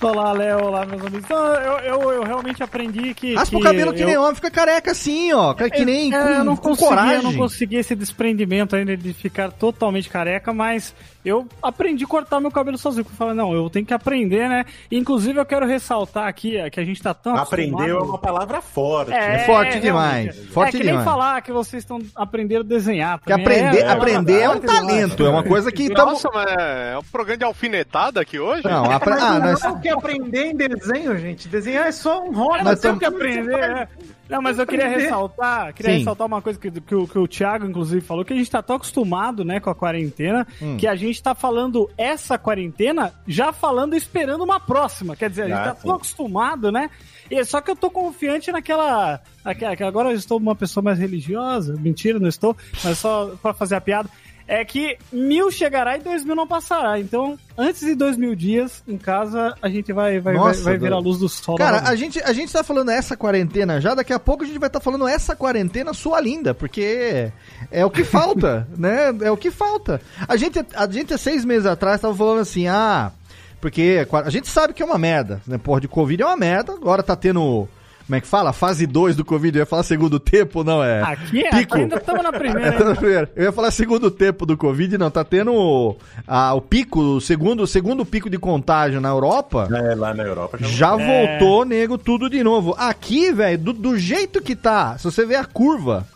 Olá, 0.00 0.32
Léo, 0.32 0.64
olá, 0.66 0.86
meus 0.86 1.04
amigos. 1.04 1.28
Não, 1.28 1.54
eu, 1.54 1.78
eu, 1.80 2.12
eu 2.12 2.22
realmente 2.22 2.62
aprendi 2.62 3.12
que. 3.14 3.34
Raspa 3.34 3.56
o 3.56 3.60
cabelo 3.60 3.92
que 3.92 4.02
eu- 4.02 4.06
nem 4.06 4.16
homem, 4.16 4.34
fica 4.36 4.48
careca 4.50 4.92
assim, 4.92 5.32
ó. 5.32 5.52
Que 5.54 5.84
nem 5.84 6.14
É, 6.14 6.22
com, 6.22 6.28
eu 6.28 6.44
não 6.44 6.56
com 6.56 6.62
consegui, 6.68 6.88
coragem. 6.88 7.16
Eu 7.16 7.22
não 7.24 7.34
consegui 7.34 7.76
esse 7.76 7.96
desprendimento 7.96 8.76
ainda 8.76 8.96
de 8.96 9.12
ficar 9.12 9.50
totalmente 9.50 10.08
careca, 10.08 10.52
mas 10.52 10.94
eu 11.28 11.46
aprendi 11.62 12.04
a 12.04 12.06
cortar 12.06 12.40
meu 12.40 12.50
cabelo 12.50 12.78
sozinho. 12.78 13.06
Eu 13.08 13.16
falei, 13.16 13.34
não, 13.34 13.52
eu 13.54 13.68
tenho 13.70 13.84
que 13.86 13.94
aprender, 13.94 14.48
né? 14.48 14.64
Inclusive, 14.90 15.38
eu 15.38 15.46
quero 15.46 15.66
ressaltar 15.66 16.26
aqui 16.26 16.56
é, 16.56 16.70
que 16.70 16.80
a 16.80 16.84
gente 16.84 17.02
tá 17.02 17.14
tão 17.14 17.36
Aprendeu 17.36 17.98
é 17.98 18.02
uma 18.02 18.18
palavra 18.18 18.60
forte. 18.60 19.12
É 19.12 19.40
forte 19.40 19.80
demais, 19.80 20.26
realmente. 20.34 20.52
forte 20.52 20.68
é 20.68 20.72
que 20.72 20.86
demais. 20.86 20.96
nem 20.96 21.04
falar 21.04 21.40
que 21.42 21.52
vocês 21.52 21.82
estão 21.82 21.98
aprendendo 22.14 22.60
a 22.60 22.68
desenhar. 22.68 23.18
Que 23.18 23.26
também. 23.26 23.44
aprender, 23.44 23.78
é, 23.78 23.88
aprender 23.88 24.40
é 24.40 24.50
um 24.50 24.60
talento, 24.60 25.26
é 25.26 25.28
uma 25.28 25.42
coisa 25.42 25.70
que 25.70 25.88
tamo... 25.90 26.12
Nossa, 26.12 26.28
mas 26.32 26.46
é 26.48 26.98
um 26.98 27.02
programa 27.02 27.38
de 27.38 27.44
alfinetada 27.44 28.20
aqui 28.20 28.38
hoje? 28.38 28.64
Não, 28.64 28.90
apre... 28.90 29.12
Ah, 29.12 29.38
não 29.38 29.50
nós... 29.52 29.62
é 29.62 29.68
o 29.68 29.80
que 29.80 29.88
aprender 29.88 30.46
em 30.46 30.56
desenho, 30.56 31.16
gente. 31.18 31.48
Desenhar 31.48 31.86
é 31.86 31.92
só 31.92 32.22
um 32.22 32.32
hobby. 32.32 32.64
Nós 32.64 32.80
Tem 32.80 32.90
tamo- 32.90 32.98
que 33.00 33.04
aprender, 33.04 33.58
é. 33.58 33.88
Não, 34.28 34.42
mas 34.42 34.58
eu 34.58 34.66
queria 34.66 34.88
ressaltar, 34.88 35.72
queria 35.72 35.92
Sim. 35.92 35.98
ressaltar 35.98 36.26
uma 36.26 36.42
coisa 36.42 36.58
que, 36.58 36.70
que, 36.70 36.94
o- 36.94 37.06
que 37.08 37.18
o 37.18 37.26
Thiago, 37.26 37.66
inclusive, 37.66 38.00
falou, 38.04 38.24
que 38.24 38.32
a 38.32 38.36
gente 38.36 38.50
tá 38.50 38.62
tão 38.62 38.76
acostumado, 38.76 39.44
né, 39.44 39.58
com 39.60 39.70
a 39.70 39.74
quarentena, 39.74 40.46
Hum. 40.60 40.76
que 40.76 40.86
a 40.86 40.94
gente 40.94 41.22
tá 41.22 41.34
falando 41.34 41.88
essa 41.96 42.36
quarentena 42.38 43.12
já 43.26 43.52
falando 43.52 43.94
e 43.94 43.96
esperando 43.96 44.44
uma 44.44 44.60
próxima. 44.60 45.16
Quer 45.16 45.30
dizer, 45.30 45.42
a 45.42 45.48
gente 45.48 45.58
Ah, 45.58 45.64
tá 45.64 45.74
tão 45.74 45.94
acostumado, 45.94 46.70
né? 46.70 46.90
E, 47.30 47.44
só 47.44 47.60
que 47.60 47.70
eu 47.70 47.76
tô 47.76 47.90
confiante 47.90 48.50
naquela, 48.52 49.20
naquela. 49.44 49.76
que 49.76 49.82
Agora 49.84 50.10
eu 50.10 50.14
estou 50.16 50.38
uma 50.38 50.54
pessoa 50.56 50.82
mais 50.82 50.98
religiosa. 50.98 51.74
Mentira, 51.78 52.18
não 52.18 52.28
estou, 52.28 52.56
mas 52.82 52.98
só 52.98 53.32
pra 53.42 53.52
fazer 53.52 53.74
a 53.76 53.80
piada. 53.80 54.08
É 54.48 54.64
que 54.64 54.96
mil 55.12 55.50
chegará 55.50 55.98
e 55.98 56.00
dois 56.00 56.24
mil 56.24 56.34
não 56.34 56.46
passará. 56.46 56.98
Então, 56.98 57.38
antes 57.56 57.82
de 57.82 57.94
dois 57.94 58.16
mil 58.16 58.34
dias, 58.34 58.82
em 58.88 58.96
casa, 58.96 59.54
a 59.60 59.68
gente 59.68 59.92
vai, 59.92 60.18
vai, 60.18 60.34
Nossa, 60.34 60.62
vai, 60.62 60.78
vai 60.78 60.88
ver 60.88 60.94
a 60.94 60.98
luz 60.98 61.18
do 61.18 61.28
sol. 61.28 61.56
Cara, 61.56 61.82
a 61.86 61.94
gente, 61.94 62.18
a 62.22 62.32
gente 62.32 62.50
tá 62.50 62.64
falando 62.64 62.90
essa 62.90 63.14
quarentena 63.14 63.78
já, 63.78 63.94
daqui 63.94 64.12
a 64.12 64.18
pouco 64.18 64.44
a 64.44 64.46
gente 64.46 64.58
vai 64.58 64.68
estar 64.68 64.80
falando 64.80 65.06
essa 65.06 65.36
quarentena 65.36 65.92
sua 65.92 66.18
linda, 66.18 66.54
porque 66.54 67.30
é 67.70 67.84
o 67.84 67.90
que 67.90 68.02
falta, 68.04 68.66
né? 68.76 69.14
É 69.20 69.30
o 69.30 69.36
que 69.36 69.50
falta. 69.50 70.00
A 70.26 70.36
gente, 70.36 70.58
a 70.74 70.90
gente 70.90 71.12
há 71.12 71.18
seis 71.18 71.44
meses 71.44 71.66
atrás 71.66 72.00
tava 72.00 72.16
falando 72.16 72.40
assim, 72.40 72.66
ah, 72.66 73.12
porque 73.60 74.06
a 74.10 74.30
gente 74.30 74.48
sabe 74.48 74.72
que 74.72 74.82
é 74.82 74.86
uma 74.86 74.98
merda, 74.98 75.42
né? 75.46 75.58
Porra 75.58 75.82
de 75.82 75.88
Covid 75.88 76.22
é 76.22 76.26
uma 76.26 76.36
merda, 76.36 76.72
agora 76.72 77.02
tá 77.02 77.14
tendo. 77.14 77.68
Como 78.08 78.16
é 78.16 78.20
que 78.22 78.26
fala? 78.26 78.54
Fase 78.54 78.86
2 78.86 79.16
do 79.16 79.24
Covid, 79.24 79.58
eu 79.58 79.62
ia 79.62 79.66
falar 79.66 79.82
segundo 79.82 80.18
tempo, 80.18 80.64
não 80.64 80.82
é? 80.82 81.02
Aqui, 81.02 81.44
é, 81.44 81.50
pico. 81.50 81.76
ainda 81.76 81.96
estamos 81.96 82.22
na 82.22 82.32
primeira. 82.32 82.78
na 82.82 82.94
primeira. 82.96 83.30
Eu 83.36 83.44
ia 83.44 83.52
falar 83.52 83.70
segundo 83.70 84.10
tempo 84.10 84.46
do 84.46 84.56
Covid, 84.56 84.96
não, 84.96 85.10
tá 85.10 85.22
tendo 85.22 85.52
o, 85.54 85.94
a- 86.26 86.54
o 86.54 86.60
pico, 86.62 87.00
o 87.00 87.20
segundo, 87.20 87.64
o 87.64 87.66
segundo 87.66 88.06
pico 88.06 88.30
de 88.30 88.38
contágio 88.38 88.98
na 88.98 89.10
Europa. 89.10 89.68
É, 89.70 89.94
lá 89.94 90.14
na 90.14 90.22
Europa 90.22 90.56
já. 90.58 90.66
Já 90.68 90.98
É. 90.98 91.38
voltou, 91.38 91.66
nego, 91.66 91.98
tudo 91.98 92.30
de 92.30 92.42
novo. 92.42 92.74
Aqui, 92.78 93.30
velho, 93.30 93.58
do, 93.58 93.72
do 93.74 93.98
jeito 93.98 94.40
que 94.40 94.56
tá, 94.56 94.96
se 94.96 95.04
você 95.04 95.26
ver 95.26 95.36
a 95.36 95.44
curva, 95.44 96.06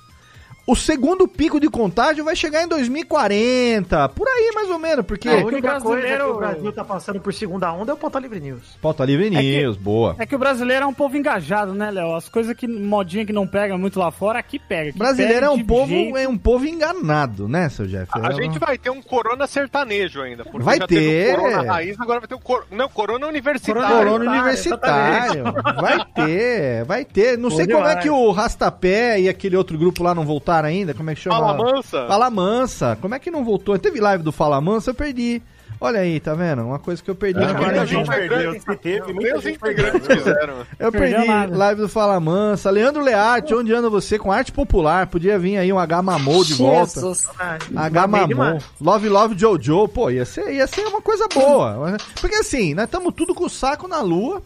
o 0.66 0.76
segundo 0.76 1.26
pico 1.26 1.58
de 1.58 1.68
contágio 1.68 2.24
vai 2.24 2.36
chegar 2.36 2.62
em 2.62 2.68
2040. 2.68 4.08
Por 4.10 4.28
aí, 4.28 4.50
mais 4.54 4.70
ou 4.70 4.78
menos, 4.78 5.04
porque. 5.04 5.28
A 5.28 5.38
que 5.38 5.44
única 5.44 5.78
o 5.78 5.82
coisa 5.82 6.00
brasileiro- 6.00 6.24
que 6.24 6.30
o 6.30 6.36
Brasil 6.38 6.72
tá 6.72 6.84
passando 6.84 7.20
por 7.20 7.34
segunda 7.34 7.72
onda 7.72 7.90
é 7.92 7.94
o 7.94 7.96
Pauta 7.98 8.18
Livre 8.18 8.40
News. 8.40 8.78
Pauta 8.80 9.04
Livre 9.04 9.28
que- 9.30 9.36
News, 9.36 9.76
boa. 9.76 10.14
É 10.18 10.26
que 10.26 10.34
o 10.34 10.38
brasileiro 10.38 10.84
é 10.84 10.86
um 10.86 10.94
povo 10.94 11.16
engajado, 11.16 11.74
né, 11.74 11.90
Léo? 11.90 12.14
As 12.14 12.28
coisas 12.28 12.54
que 12.56 12.66
modinha 12.68 13.26
que 13.26 13.32
não 13.32 13.46
pega 13.46 13.76
muito 13.76 13.98
lá 13.98 14.10
fora, 14.10 14.38
aqui 14.38 14.58
pega. 14.58 14.90
Aqui 14.90 14.98
Brasileiro 14.98 15.34
pega 15.40 15.46
é 15.46 15.50
um 15.50 15.64
povo, 15.64 15.86
jeito. 15.88 16.16
é 16.16 16.28
um 16.28 16.38
povo 16.38 16.64
enganado, 16.66 17.48
né, 17.48 17.68
seu 17.68 17.86
Jeff? 17.86 18.10
A 18.14 18.28
É 18.28 18.32
gente 18.34 18.58
vai 18.58 18.78
ter 18.78 18.90
um 18.90 19.02
corona 19.02 19.46
sertanejo 19.46 20.20
ainda. 20.22 20.44
Porque 20.44 20.62
Vai 20.64 20.78
já 20.78 20.86
teve 20.86 21.00
ter. 21.06 21.34
o 21.34 21.40
corona 21.42 21.72
raiz, 21.72 22.00
agora 22.00 22.20
vai 22.20 22.28
ter 22.28 22.34
o 22.34 22.40
cor... 22.40 22.66
Não, 22.70 22.88
corona 22.88 23.26
universitário. 23.26 23.82
Corona 23.96 24.24
Tá, 24.24 24.30
universitário. 24.30 25.44
Vai 25.80 26.04
ter, 26.14 26.84
vai 26.84 27.04
ter. 27.04 27.36
Não 27.36 27.50
sei 27.50 27.66
Pô, 27.66 27.74
como 27.74 27.86
é 27.88 27.96
que 27.96 28.08
o 28.10 28.30
Rastapé 28.30 29.20
e 29.20 29.28
aquele 29.28 29.56
outro 29.56 29.76
grupo 29.76 30.02
lá 30.04 30.14
não 30.14 30.24
voltaram 30.24 30.51
ainda. 30.60 30.94
Como 30.94 31.10
é 31.10 31.14
que 31.14 31.20
chama? 31.20 31.36
Fala 31.36 31.54
mansa. 31.54 32.06
Fala 32.06 32.30
Mansa. 32.30 32.98
Como 33.00 33.14
é 33.14 33.18
que 33.18 33.30
não 33.30 33.44
voltou? 33.44 33.78
Teve 33.78 34.00
live 34.00 34.22
do 34.22 34.32
Fala 34.32 34.60
Mansa, 34.60 34.90
eu 34.90 34.94
perdi. 34.94 35.42
Olha 35.82 35.98
aí, 35.98 36.20
tá 36.20 36.32
vendo? 36.32 36.62
Uma 36.62 36.78
coisa 36.78 37.02
que 37.02 37.10
eu 37.10 37.14
perdi. 37.16 37.42
Ah, 37.42 37.52
na 37.54 37.60
muita 37.60 37.86
gente 37.86 38.08
perdeu, 38.08 38.60
teve, 38.80 39.12
muita 39.12 39.40
gente 39.40 39.56
integrantes 39.56 40.06
fizeram. 40.06 40.54
Eu 40.78 40.92
perdi 40.92 41.26
live 41.50 41.80
do 41.80 41.88
Fala 41.88 42.20
Mansa. 42.20 42.70
Leandro 42.70 43.02
Learte, 43.02 43.52
onde 43.52 43.74
anda 43.74 43.90
você? 43.90 44.16
Com 44.16 44.30
arte 44.30 44.52
popular. 44.52 45.08
Podia 45.08 45.36
vir 45.40 45.56
aí 45.56 45.72
um 45.72 45.80
H 45.80 46.00
Mamou 46.00 46.44
de 46.44 46.54
volta. 46.54 47.00
Jesus. 47.00 47.28
H 47.74 48.06
Mamou. 48.06 48.58
Love 48.80 49.08
Love 49.08 49.36
Jojo. 49.36 49.88
Pô, 49.88 50.08
ia 50.08 50.24
ser, 50.24 50.52
ia 50.52 50.68
ser 50.68 50.86
uma 50.86 51.02
coisa 51.02 51.26
boa. 51.26 51.96
Porque 52.20 52.36
assim, 52.36 52.74
nós 52.74 52.84
estamos 52.84 53.12
tudo 53.12 53.34
com 53.34 53.46
o 53.46 53.50
saco 53.50 53.88
na 53.88 54.00
lua. 54.00 54.40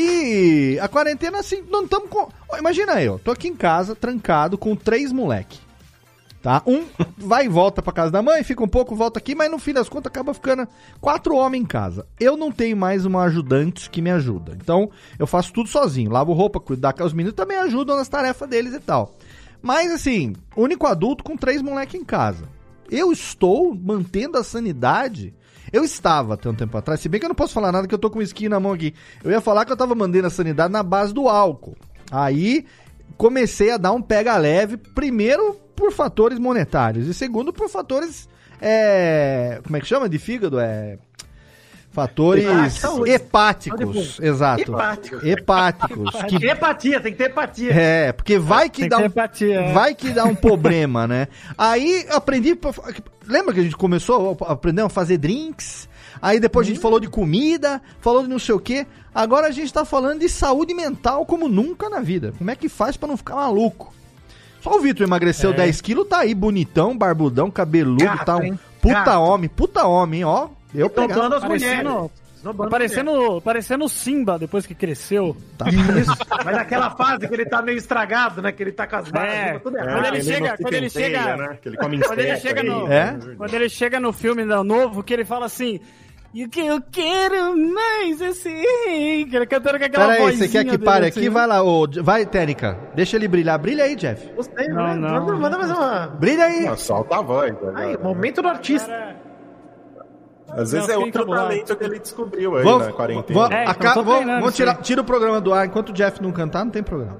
E 0.00 0.78
a 0.78 0.86
quarentena, 0.86 1.40
assim, 1.40 1.60
não 1.68 1.82
estamos 1.82 2.08
com. 2.08 2.28
Imagina 2.56 3.02
eu, 3.02 3.18
tô 3.18 3.32
aqui 3.32 3.48
em 3.48 3.56
casa, 3.56 3.96
trancado, 3.96 4.56
com 4.56 4.76
três 4.76 5.10
moleque. 5.10 5.58
Tá? 6.40 6.62
Um 6.64 6.84
vai 7.18 7.46
e 7.46 7.48
volta 7.48 7.82
pra 7.82 7.92
casa 7.92 8.12
da 8.12 8.22
mãe, 8.22 8.44
fica 8.44 8.62
um 8.62 8.68
pouco, 8.68 8.94
volta 8.94 9.18
aqui, 9.18 9.34
mas 9.34 9.50
no 9.50 9.58
fim 9.58 9.72
das 9.72 9.88
contas 9.88 10.08
acaba 10.08 10.32
ficando 10.32 10.68
quatro 11.00 11.34
homens 11.34 11.64
em 11.64 11.66
casa. 11.66 12.06
Eu 12.20 12.36
não 12.36 12.52
tenho 12.52 12.76
mais 12.76 13.04
uma 13.04 13.24
ajudante 13.24 13.90
que 13.90 14.00
me 14.00 14.12
ajuda. 14.12 14.56
Então, 14.62 14.88
eu 15.18 15.26
faço 15.26 15.52
tudo 15.52 15.68
sozinho. 15.68 16.12
Lavo 16.12 16.32
roupa, 16.32 16.60
cuido 16.60 16.82
da 16.82 16.92
casa. 16.92 17.08
Os 17.08 17.12
meninos 17.12 17.34
também 17.34 17.56
ajudam 17.56 17.96
nas 17.96 18.08
tarefas 18.08 18.48
deles 18.48 18.74
e 18.74 18.80
tal. 18.80 19.16
Mas, 19.60 19.90
assim, 19.90 20.32
único 20.56 20.86
adulto 20.86 21.24
com 21.24 21.36
três 21.36 21.60
moleques 21.60 22.00
em 22.00 22.04
casa. 22.04 22.48
Eu 22.88 23.10
estou 23.10 23.74
mantendo 23.74 24.38
a 24.38 24.44
sanidade. 24.44 25.34
Eu 25.72 25.84
estava 25.84 26.34
até 26.34 26.48
um 26.48 26.54
tempo 26.54 26.76
atrás, 26.76 27.00
se 27.00 27.08
bem 27.08 27.20
que 27.20 27.26
eu 27.26 27.30
não 27.30 27.36
posso 27.36 27.54
falar 27.54 27.72
nada 27.72 27.86
que 27.86 27.94
eu 27.94 27.98
tô 27.98 28.10
com 28.10 28.22
skin 28.22 28.48
na 28.48 28.60
mão 28.60 28.72
aqui. 28.72 28.94
Eu 29.22 29.30
ia 29.30 29.40
falar 29.40 29.64
que 29.64 29.72
eu 29.72 29.76
tava 29.76 29.94
mantendo 29.94 30.26
a 30.26 30.30
sanidade 30.30 30.72
na 30.72 30.82
base 30.82 31.12
do 31.12 31.28
álcool. 31.28 31.76
Aí 32.10 32.64
comecei 33.16 33.70
a 33.70 33.76
dar 33.76 33.92
um 33.92 34.00
pega 34.02 34.36
leve, 34.36 34.76
primeiro 34.76 35.56
por 35.74 35.92
fatores 35.92 36.38
monetários 36.38 37.06
e 37.06 37.14
segundo 37.14 37.52
por 37.52 37.68
fatores 37.68 38.28
é, 38.60 39.60
como 39.62 39.76
é 39.76 39.80
que 39.80 39.86
chama 39.86 40.08
de 40.08 40.18
fígado? 40.18 40.58
É 40.58 40.98
fatores 41.90 42.46
Ah, 42.46 42.68
hepáticos, 43.06 44.18
exato. 44.20 44.72
Hepáticos. 44.72 45.22
Hepáticos, 45.24 46.10
que 46.28 46.36
Empatia, 46.50 47.00
tem 47.00 47.12
que 47.12 47.18
ter 47.18 47.30
empatia. 47.30 47.72
é, 47.72 48.12
porque 48.12 48.38
vai 48.38 48.68
que 48.70 48.82
Tem 48.82 48.88
dá 48.88 48.96
que 48.98 49.02
um, 49.02 49.06
empatia, 49.06 49.60
é. 49.60 49.72
vai 49.72 49.94
que 49.94 50.10
dá 50.10 50.24
um 50.24 50.34
problema, 50.34 51.06
né? 51.06 51.28
Aí 51.56 52.06
aprendi, 52.10 52.56
lembra 53.26 53.52
que 53.54 53.60
a 53.60 53.62
gente 53.64 53.76
começou 53.76 54.36
aprendendo 54.46 54.86
a 54.86 54.90
fazer 54.90 55.18
drinks? 55.18 55.88
Aí 56.20 56.40
depois 56.40 56.66
a 56.66 56.70
gente 56.70 56.80
falou 56.80 56.98
de 56.98 57.08
comida, 57.08 57.80
falou 58.00 58.22
de 58.22 58.28
não 58.28 58.38
sei 58.38 58.54
o 58.54 58.60
quê. 58.60 58.86
Agora 59.14 59.46
a 59.46 59.50
gente 59.50 59.72
tá 59.72 59.84
falando 59.84 60.20
de 60.20 60.28
saúde 60.28 60.74
mental 60.74 61.24
como 61.24 61.48
nunca 61.48 61.88
na 61.88 62.00
vida. 62.00 62.32
Como 62.36 62.50
é 62.50 62.56
que 62.56 62.68
faz 62.68 62.96
pra 62.96 63.08
não 63.08 63.16
ficar 63.16 63.36
maluco? 63.36 63.94
Só 64.60 64.76
o 64.76 64.80
Vitor 64.80 65.06
emagreceu 65.06 65.52
10 65.52 65.80
quilos, 65.80 66.08
tá 66.08 66.18
aí 66.18 66.34
bonitão, 66.34 66.96
barbudão, 66.98 67.48
cabeludo, 67.50 68.04
Gato, 68.04 68.24
tá 68.24 68.36
um 68.36 68.58
puta 68.82 68.94
Gato. 69.04 69.20
homem, 69.20 69.48
puta 69.48 69.86
homem, 69.86 70.24
ó. 70.24 70.48
Eu 70.74 70.90
pegava. 70.90 71.14
Tombando 71.14 71.34
as 71.36 71.42
Parecendo, 71.42 71.90
mulheres. 73.10 73.42
Parecendo, 73.42 73.88
Simba 73.88 74.38
depois 74.38 74.64
que 74.66 74.74
cresceu. 74.74 75.36
Tá. 75.56 75.66
Isso, 75.68 76.12
mas 76.44 76.54
naquela 76.56 76.90
fase 76.90 77.26
que 77.26 77.34
ele 77.34 77.44
tá 77.46 77.60
meio 77.62 77.76
estragado, 77.78 78.40
né? 78.40 78.52
Que 78.52 78.62
ele 78.62 78.72
tá 78.72 78.86
com 78.86 78.96
as 78.96 79.10
barras 79.10 79.32
É. 79.34 79.52
tudo 79.58 79.76
Quando 79.76 79.88
errado. 79.88 80.06
ele 80.06 80.16
que 80.18 80.22
chega- 80.24 80.48
não 80.50 80.56
se 80.56 80.62
quando 80.62 80.74
ele 80.74 80.86
penteia, 80.90 81.06
chega- 81.22 81.36
Né? 81.36 81.58
Que 81.60 81.68
ele 81.68 81.76
come 81.76 81.98
Quando 82.00 82.18
ele 82.20 82.36
chega 82.36 82.60
aí. 82.60 82.68
no- 82.68 82.92
É? 82.92 83.18
Quando 83.36 83.54
ele 83.54 83.68
chega 83.68 84.00
no 84.00 84.12
filme 84.12 84.44
da 84.46 84.62
novo, 84.62 85.02
que 85.02 85.12
ele 85.12 85.24
fala 85.24 85.46
assim. 85.46 85.80
E 86.32 86.44
o 86.44 86.48
que 86.50 86.60
eu 86.60 86.80
quero 86.92 87.56
mais 87.56 88.20
assim. 88.20 88.62
Que 89.28 89.34
ele 89.34 89.46
cantando 89.46 89.78
com 89.78 89.84
aquela 89.86 90.08
Pera 90.12 90.26
aí, 90.28 90.36
você 90.36 90.46
quer 90.48 90.64
que 90.64 90.76
pare 90.78 91.06
assim, 91.08 91.20
aqui? 91.20 91.28
né? 91.28 91.34
Vai 91.34 91.46
lá, 91.46 91.62
ô, 91.64 91.88
vai, 92.02 92.26
Tênica. 92.26 92.78
Deixa 92.94 93.16
ele 93.16 93.26
brilhar. 93.26 93.58
Brilha 93.58 93.84
aí, 93.84 93.96
Jeff. 93.96 94.30
Gostei, 94.34 94.68
Não, 94.68 94.88
né? 94.88 94.94
não. 94.94 95.08
Manda, 95.24 95.32
manda 95.36 95.58
mais 95.58 95.70
uma. 95.70 96.06
Brilha 96.06 96.44
aí. 96.44 96.66
Ah, 96.68 96.76
Solta 96.76 97.16
a 97.16 97.22
voz. 97.22 97.50
Aí, 97.74 97.94
agora. 97.94 97.98
momento 97.98 98.42
do 98.42 98.48
artista. 98.48 99.16
Às 100.58 100.72
vezes 100.72 100.88
Não, 100.88 100.94
é 100.94 100.96
outro 100.98 101.08
encabulado. 101.10 101.42
talento 101.48 101.76
que 101.76 101.84
ele 101.84 101.98
descobriu 101.98 102.56
aí 102.56 102.64
Vamos, 102.64 102.86
na 102.86 102.92
quarentena. 102.92 103.38
vamos, 103.40 103.56
É, 103.56 103.64
vamos- 103.94 104.24
vamos 104.26 104.54
tirar, 104.56 104.74
tira 104.76 105.00
o 105.00 105.04
programa 105.04 105.40
do 105.40 105.54
ar. 105.54 105.66
Enquanto 105.66 105.90
o 105.90 105.92
Jeff 105.92 106.20
não 106.22 106.32
cantar, 106.32 106.64
não 106.64 106.72
tem 106.72 106.82
programa. 106.82 107.16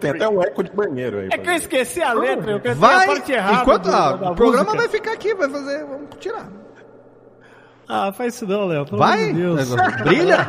Tem 0.00 0.10
até 0.10 0.28
um 0.28 0.42
eco 0.42 0.62
de 0.62 0.70
banheiro 0.72 1.20
aí. 1.20 1.28
É 1.32 1.38
que 1.38 1.48
eu 1.48 1.54
esqueci 1.54 2.02
a 2.02 2.12
letra, 2.12 2.50
eu 2.52 2.56
cantei 2.58 2.72
a 2.72 2.74
Vai, 2.74 3.06
parte 3.06 3.32
errada. 3.32 3.62
enquanto 3.62 3.84
do- 3.84 3.90
ah, 3.94 4.12
da 4.12 4.30
o 4.32 4.34
programa 4.34 4.64
música. 4.64 4.82
vai 4.82 4.88
ficar 4.88 5.12
aqui, 5.12 5.34
vai 5.34 5.48
fazer, 5.48 5.84
vamos 5.86 6.08
tirar. 6.20 6.48
Ah, 7.94 8.10
faz 8.10 8.34
isso 8.34 8.46
não, 8.46 8.64
Léo. 8.64 8.86
Vai? 8.92 9.34
Deus. 9.34 9.68
Brilha? 10.02 10.46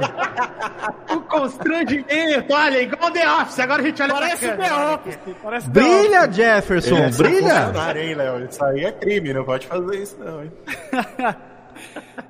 O 1.13 1.19
constrangimento, 1.21 2.53
olha, 2.53 2.81
igual 2.81 3.11
The 3.11 3.29
Office, 3.29 3.59
agora 3.59 3.81
a 3.81 3.85
gente 3.85 4.01
olha 4.01 4.13
Parece 4.13 4.47
pra 4.47 4.55
The. 4.55 4.73
Office. 4.73 5.19
Parece 5.43 5.69
The 5.69 5.79
Brilha, 5.81 6.31
Jefferson, 6.31 6.95
Ele 6.95 7.03
é 7.03 7.09
brilha. 7.09 7.99
hein, 8.01 8.15
Léo? 8.15 8.45
Isso 8.49 8.63
aí 8.63 8.85
é 8.85 8.91
crime, 8.93 9.33
não 9.33 9.43
pode 9.43 9.67
fazer 9.67 10.01
isso 10.01 10.15
não, 10.23 10.41
hein? 10.41 10.51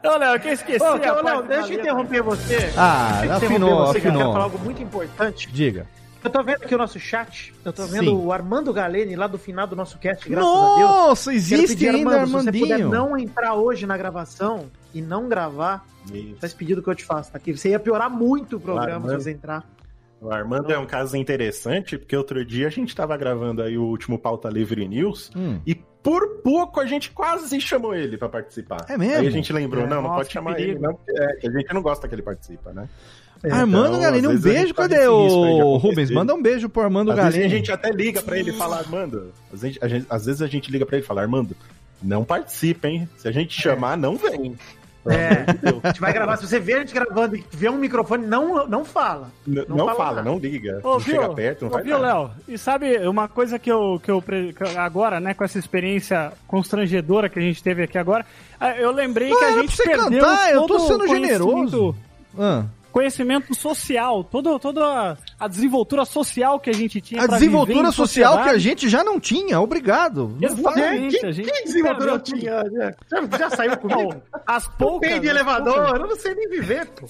Ô, 0.03 0.17
Léo, 0.17 0.39
que 0.39 0.47
eu 0.47 0.53
esqueci. 0.53 0.83
Ô, 0.83 0.87
a 0.87 0.95
ô, 0.95 0.99
parte 0.99 1.23
Léo, 1.25 1.43
da 1.43 1.55
deixa 1.57 1.73
eu 1.73 1.79
interromper 1.79 2.21
você. 2.23 2.73
Ah, 2.75 3.21
afinou, 3.35 3.85
você, 3.85 3.99
que 4.01 4.07
eu 4.07 4.11
quero 4.11 4.15
afinou. 4.15 4.33
falar 4.33 4.43
algo 4.45 4.57
muito 4.59 4.81
importante. 4.81 5.51
Diga. 5.51 5.85
Eu 6.23 6.29
tô 6.29 6.41
vendo 6.43 6.63
aqui 6.63 6.73
o 6.73 6.77
nosso 6.77 6.99
chat, 6.99 7.53
eu 7.65 7.73
tô 7.73 7.85
vendo 7.85 8.05
Sim. 8.11 8.15
o 8.15 8.31
Armando 8.31 8.71
Galene 8.71 9.15
lá 9.15 9.27
do 9.27 9.37
final 9.37 9.67
do 9.67 9.75
nosso 9.75 9.97
cast, 9.99 10.27
graças 10.29 10.49
a 10.49 10.75
Deus. 10.77 10.89
Nossa, 10.89 11.33
existe 11.33 11.67
pedir, 11.67 11.89
ainda 11.89 12.21
Armando, 12.21 12.27
se 12.27 12.31
você 12.45 12.59
puder 12.59 12.73
Armandinho. 12.75 12.89
não 12.89 13.17
entrar 13.17 13.53
hoje 13.55 13.85
na 13.85 13.97
gravação 13.97 14.71
e 14.93 15.01
não 15.01 15.27
gravar, 15.27 15.85
Isso. 16.13 16.35
tá 16.39 16.47
esse 16.47 16.55
pedido 16.55 16.81
que 16.81 16.89
eu 16.89 16.95
te 16.95 17.03
faço, 17.03 17.31
tá 17.31 17.37
aqui. 17.37 17.55
Você 17.55 17.69
ia 17.69 17.79
piorar 17.79 18.09
muito 18.09 18.55
o 18.55 18.59
programa 18.59 18.95
Armando. 18.95 19.17
se 19.17 19.23
você 19.25 19.31
entrar. 19.31 19.63
O 20.21 20.31
Armando 20.31 20.71
é 20.71 20.79
um 20.79 20.85
caso 20.85 21.17
interessante, 21.17 21.97
porque 21.97 22.15
outro 22.15 22.45
dia 22.45 22.67
a 22.67 22.69
gente 22.69 22.95
tava 22.95 23.17
gravando 23.17 23.61
aí 23.61 23.77
o 23.77 23.83
último 23.83 24.17
Pauta 24.17 24.47
Livre 24.49 24.87
News, 24.87 25.29
Hum. 25.35 25.59
e 25.67 25.75
por 25.75 26.37
pouco 26.41 26.79
a 26.79 26.85
gente 26.85 27.11
quase 27.11 27.59
chamou 27.59 27.93
ele 27.93 28.17
pra 28.17 28.29
participar. 28.29 28.85
É 28.87 28.97
mesmo? 28.97 29.17
Aí 29.19 29.27
a 29.27 29.29
gente 29.31 29.51
lembrou, 29.51 29.83
É, 29.83 29.87
não, 29.87 29.97
não 29.97 30.03
nossa, 30.03 30.15
pode 30.15 30.27
que 30.29 30.33
chamar 30.33 30.55
perigo. 30.55 30.71
ele, 30.71 30.79
não, 30.79 30.93
porque 30.95 31.11
é, 31.11 31.47
a 31.47 31.51
gente 31.51 31.73
não 31.73 31.81
gosta 31.81 32.07
que 32.07 32.15
ele 32.15 32.21
participa, 32.21 32.71
né? 32.71 32.87
Armando 33.51 33.87
Então, 33.89 34.01
Galene, 34.01 34.27
às 34.27 34.33
um 34.33 34.35
gente 34.37 34.43
beijo. 34.43 34.73
corre 34.73 34.89
Cadê 34.89 35.07
o. 35.07 35.77
Rubens? 35.77 36.09
Manda 36.11 36.33
um 36.33 36.41
beijo 36.41 36.69
pro 36.69 36.83
Armando 36.83 37.11
Às 37.11 37.17
vezes 37.17 37.29
a 37.29 37.37
Galene. 37.39 37.49
gente 37.57 37.71
até 37.71 37.89
liga 37.91 38.21
pra 38.21 38.37
ele 38.37 38.51
e 38.51 38.57
fala, 38.57 38.77
Armando, 38.77 39.31
às 39.53 39.61
vezes, 39.61 39.77
a 39.81 39.87
gente, 39.87 40.05
às 40.09 40.25
vezes 40.25 40.41
a 40.41 40.47
gente 40.47 40.71
liga 40.71 40.85
pra 40.85 40.95
ele 40.97 41.03
e 41.03 41.07
fala, 41.07 41.21
Armando, 41.21 41.55
não 42.01 42.23
participa, 42.23 42.87
hein? 42.87 43.07
Se 43.17 43.27
a 43.27 43.31
gente 43.31 43.59
chamar, 43.59 43.97
não 43.97 44.15
vem. 44.15 44.55
É, 45.05 45.45
a 45.83 45.87
gente 45.89 45.99
vai 45.99 46.13
gravar. 46.13 46.37
Se 46.37 46.47
você 46.47 46.61
vê 46.61 46.75
a 46.75 46.79
gente 46.79 46.93
gravando 46.93 47.35
e 47.35 47.43
vê 47.51 47.67
um 47.67 47.77
microfone, 47.77 48.25
não, 48.25 48.65
não 48.65 48.85
fala. 48.85 49.29
N- 49.45 49.65
Não 49.67 49.75
Não, 49.75 49.85
fala 49.87 49.97
fala, 49.97 50.21
não 50.23 50.37
liga. 50.39 50.79
Ô, 50.81 50.91
não 50.91 50.99
viu? 50.99 51.15
chega 51.21 51.33
perto, 51.33 51.61
não 51.63 51.67
Ô, 51.69 51.73
faz 51.73 51.85
viu. 51.85 51.97
Léo? 51.97 52.31
E 52.47 52.57
sabe 52.57 52.97
uma 53.05 53.27
coisa 53.27 53.59
que 53.59 53.69
eu, 53.69 53.99
que 54.01 54.09
eu 54.09 54.23
agora, 54.77 55.19
né, 55.19 55.33
com 55.33 55.43
essa 55.43 55.59
experiência 55.59 56.31
constrangedora 56.47 57.27
que 57.27 57.37
a 57.37 57.41
gente 57.41 57.61
teve 57.61 57.83
aqui 57.83 57.97
agora, 57.97 58.25
ah, 58.57 58.77
eu 58.77 58.91
lembrei 58.91 59.29
Não, 59.29 59.37
que 59.39 59.43
a 59.43 59.51
era 59.51 59.61
gente 59.61 59.75
pra 59.75 59.75
você 59.75 59.83
perdeu 59.83 60.21
cantar, 60.21 60.51
eu 60.53 60.61
tô 60.61 60.67
todo 60.77 60.87
sendo 60.87 61.05
generoso. 61.09 61.95
Ah, 62.39 62.63
conhecimento 62.93 63.53
social, 63.55 64.23
todo, 64.23 64.57
toda 64.59 65.17
a, 65.39 65.47
desenvoltura 65.47 66.05
social 66.05 66.59
que 66.59 66.69
a 66.69 66.73
gente 66.73 67.01
tinha. 67.01 67.23
A 67.23 67.27
desenvoltura 67.27 67.89
em 67.89 67.91
social 67.91 68.43
que 68.43 68.49
a 68.49 68.57
gente 68.59 68.87
já 68.87 69.03
não 69.03 69.19
tinha, 69.19 69.59
obrigado. 69.59 70.37
Não 70.39 70.47
Exatamente, 70.47 71.19
Que, 71.19 71.25
a 71.25 71.31
gente. 71.31 71.51
que 71.51 71.63
desenvoltura 71.63 72.11
eu 72.11 72.19
tinha? 72.19 72.63
Já, 73.09 73.37
já 73.37 73.49
saiu 73.49 73.75
comigo? 73.77 74.15
As 74.45 74.67
poucas. 74.67 75.09
Tem 75.09 75.19
de 75.19 75.27
elevador, 75.27 75.73
poucas- 75.73 75.99
eu 75.99 76.07
não 76.07 76.15
sei 76.15 76.35
nem 76.35 76.47
viver, 76.47 76.85
pô. 76.87 77.07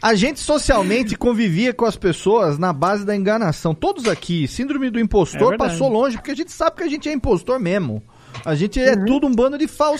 A 0.00 0.14
gente 0.14 0.40
socialmente 0.40 1.14
convivia 1.18 1.74
com 1.74 1.84
as 1.84 1.96
pessoas 1.96 2.58
na 2.58 2.72
base 2.72 3.04
da 3.04 3.14
enganação. 3.14 3.74
Todos 3.74 4.08
aqui, 4.08 4.48
síndrome 4.48 4.88
do 4.90 4.98
É 4.98 5.02
impostor 5.02 5.50
verdade. 5.50 5.70
passou 5.72 5.88
longe, 5.88 6.16
porque 6.16 6.30
a 6.30 6.36
gente 6.36 6.52
sabe 6.52 6.76
que 6.76 6.82
a 6.84 6.88
gente 6.88 7.08
é 7.08 7.12
impostor 7.12 7.60
mesmo. 7.60 8.02
A 8.44 8.54
gente 8.54 8.80
é 8.80 8.96
tudo 8.96 9.26
um 9.26 9.34
bando 9.34 9.58
de 9.58 9.64
Uhum. 9.64 9.70
Não, 9.70 9.86
Léo, 9.86 9.98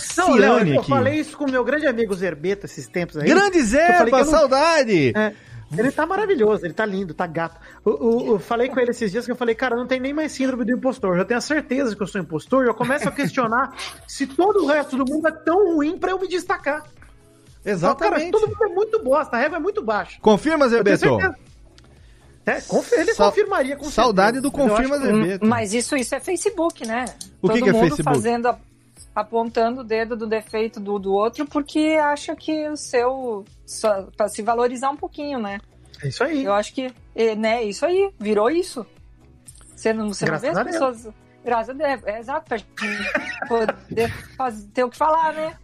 falciane 0.53 0.75
eu 0.75 0.81
aqui. 0.81 0.89
falei 0.91 1.15
isso 1.21 1.37
com 1.37 1.45
o 1.45 1.51
meu 1.51 1.65
grande 1.65 1.87
amigo 1.87 2.15
Zerbeta 2.15 2.67
esses 2.67 2.87
tempos 2.87 3.17
aí. 3.17 3.27
Grande 3.29 3.59
eu 3.59 4.25
não- 4.25 4.25
saudade! 4.25 5.13
É, 5.17 5.33
ele 5.77 5.91
tá 5.91 6.07
maravilhoso, 6.07 6.65
ele 6.65 6.73
tá 6.73 6.87
lindo, 6.87 7.13
tá 7.13 7.27
gato. 7.27 7.61
Eu, 7.85 7.93
eu- 8.01 8.27
eu 8.35 8.39
falei 8.39 8.69
com 8.69 8.81
ele 8.81 8.91
esses 8.91 9.11
dias 9.13 9.27
que 9.27 9.33
eu 9.33 9.37
falei, 9.37 9.55
cara, 9.55 9.77
não 9.77 9.87
tem 9.87 10.01
nem 10.01 10.15
mais 10.15 10.33
síndrome 10.33 10.65
do 10.65 10.73
impostor. 10.73 11.19
Eu 11.19 11.25
tenho 11.25 11.39
a 11.39 11.43
certeza 11.43 11.95
que 11.95 12.03
eu 12.03 12.07
sou 12.07 12.21
impostor. 12.21 12.65
Eu 12.65 12.75
começo 12.75 13.09
a 13.09 13.13
questionar 13.13 13.75
se 14.07 14.27
todo 14.27 14.65
o 14.65 14.67
resto 14.67 14.97
do 14.97 15.05
mundo 15.05 15.29
é 15.29 15.33
tão 15.33 15.75
ruim 15.75 15.99
pra 15.99 16.13
eu 16.13 16.19
me 16.19 16.27
destacar. 16.29 16.85
Exatamente. 17.65 18.31
Cara, 18.31 18.31
todo 18.31 18.49
mundo 18.49 18.65
é 18.65 18.69
muito 18.75 19.03
bosta, 19.03 19.37
a 19.37 19.41
régua 19.41 19.59
é 19.59 19.61
muito 19.61 19.83
baixa. 19.83 20.19
Confirma, 20.23 20.69
Zebeto? 20.69 20.99
certeza. 21.01 21.35
É, 22.49 22.61
conf- 22.63 22.93
ele 22.93 23.15
Sa- 23.15 23.27
confirmaria 23.27 23.77
com 23.77 23.85
Saudade 23.91 24.41
certeza. 24.41 24.43
do 24.43 24.51
Confirma 24.51 24.97
acho 24.97 25.39
que-. 25.39 25.47
Mas 25.47 25.73
isso, 25.75 25.97
isso 25.97 26.15
é 26.15 26.21
Facebook, 26.21 26.87
né? 26.87 27.05
O 27.43 27.49
que 27.49 27.55
Todo 27.55 27.63
que 27.63 27.69
é 27.69 27.73
mundo 27.73 27.81
Facebook? 27.89 28.05
fazendo, 28.05 28.47
a- 28.49 28.59
apontando 29.15 29.81
o 29.81 29.85
dedo 29.85 30.17
do 30.17 30.27
defeito 30.27 30.79
do, 30.81 30.99
do 30.99 31.13
outro 31.13 31.47
porque 31.47 31.99
acha 32.01 32.35
que 32.37 32.69
o 32.69 32.77
seu. 32.77 33.45
Só, 33.67 34.03
pra 34.17 34.29
se 34.29 34.43
valorizar 34.43 34.91
um 34.91 34.97
pouquinho, 34.97 35.39
né? 35.39 35.59
É 36.03 36.09
isso 36.09 36.23
aí. 36.23 36.45
Eu 36.45 36.55
acho 36.55 36.73
que, 36.73 36.93
é, 37.15 37.35
né, 37.35 37.65
isso 37.65 37.85
aí, 37.85 38.11
virou 38.19 38.49
isso. 38.51 38.87
Você 39.75 39.93
não, 39.93 40.09
você 40.09 40.27
não 40.27 40.39
vê 40.39 40.49
as 40.49 40.63
pessoas. 40.65 41.09
Graças 41.45 41.71
a 41.71 41.73
Deus, 41.73 42.03
é 42.05 42.19
exato, 42.19 42.47
pra 42.49 42.57
gente 42.59 42.69
poder 43.49 44.13
fazer, 44.37 44.67
ter 44.69 44.85
o 44.85 44.91
que 44.91 44.97
falar, 44.97 45.33
né? 45.33 45.57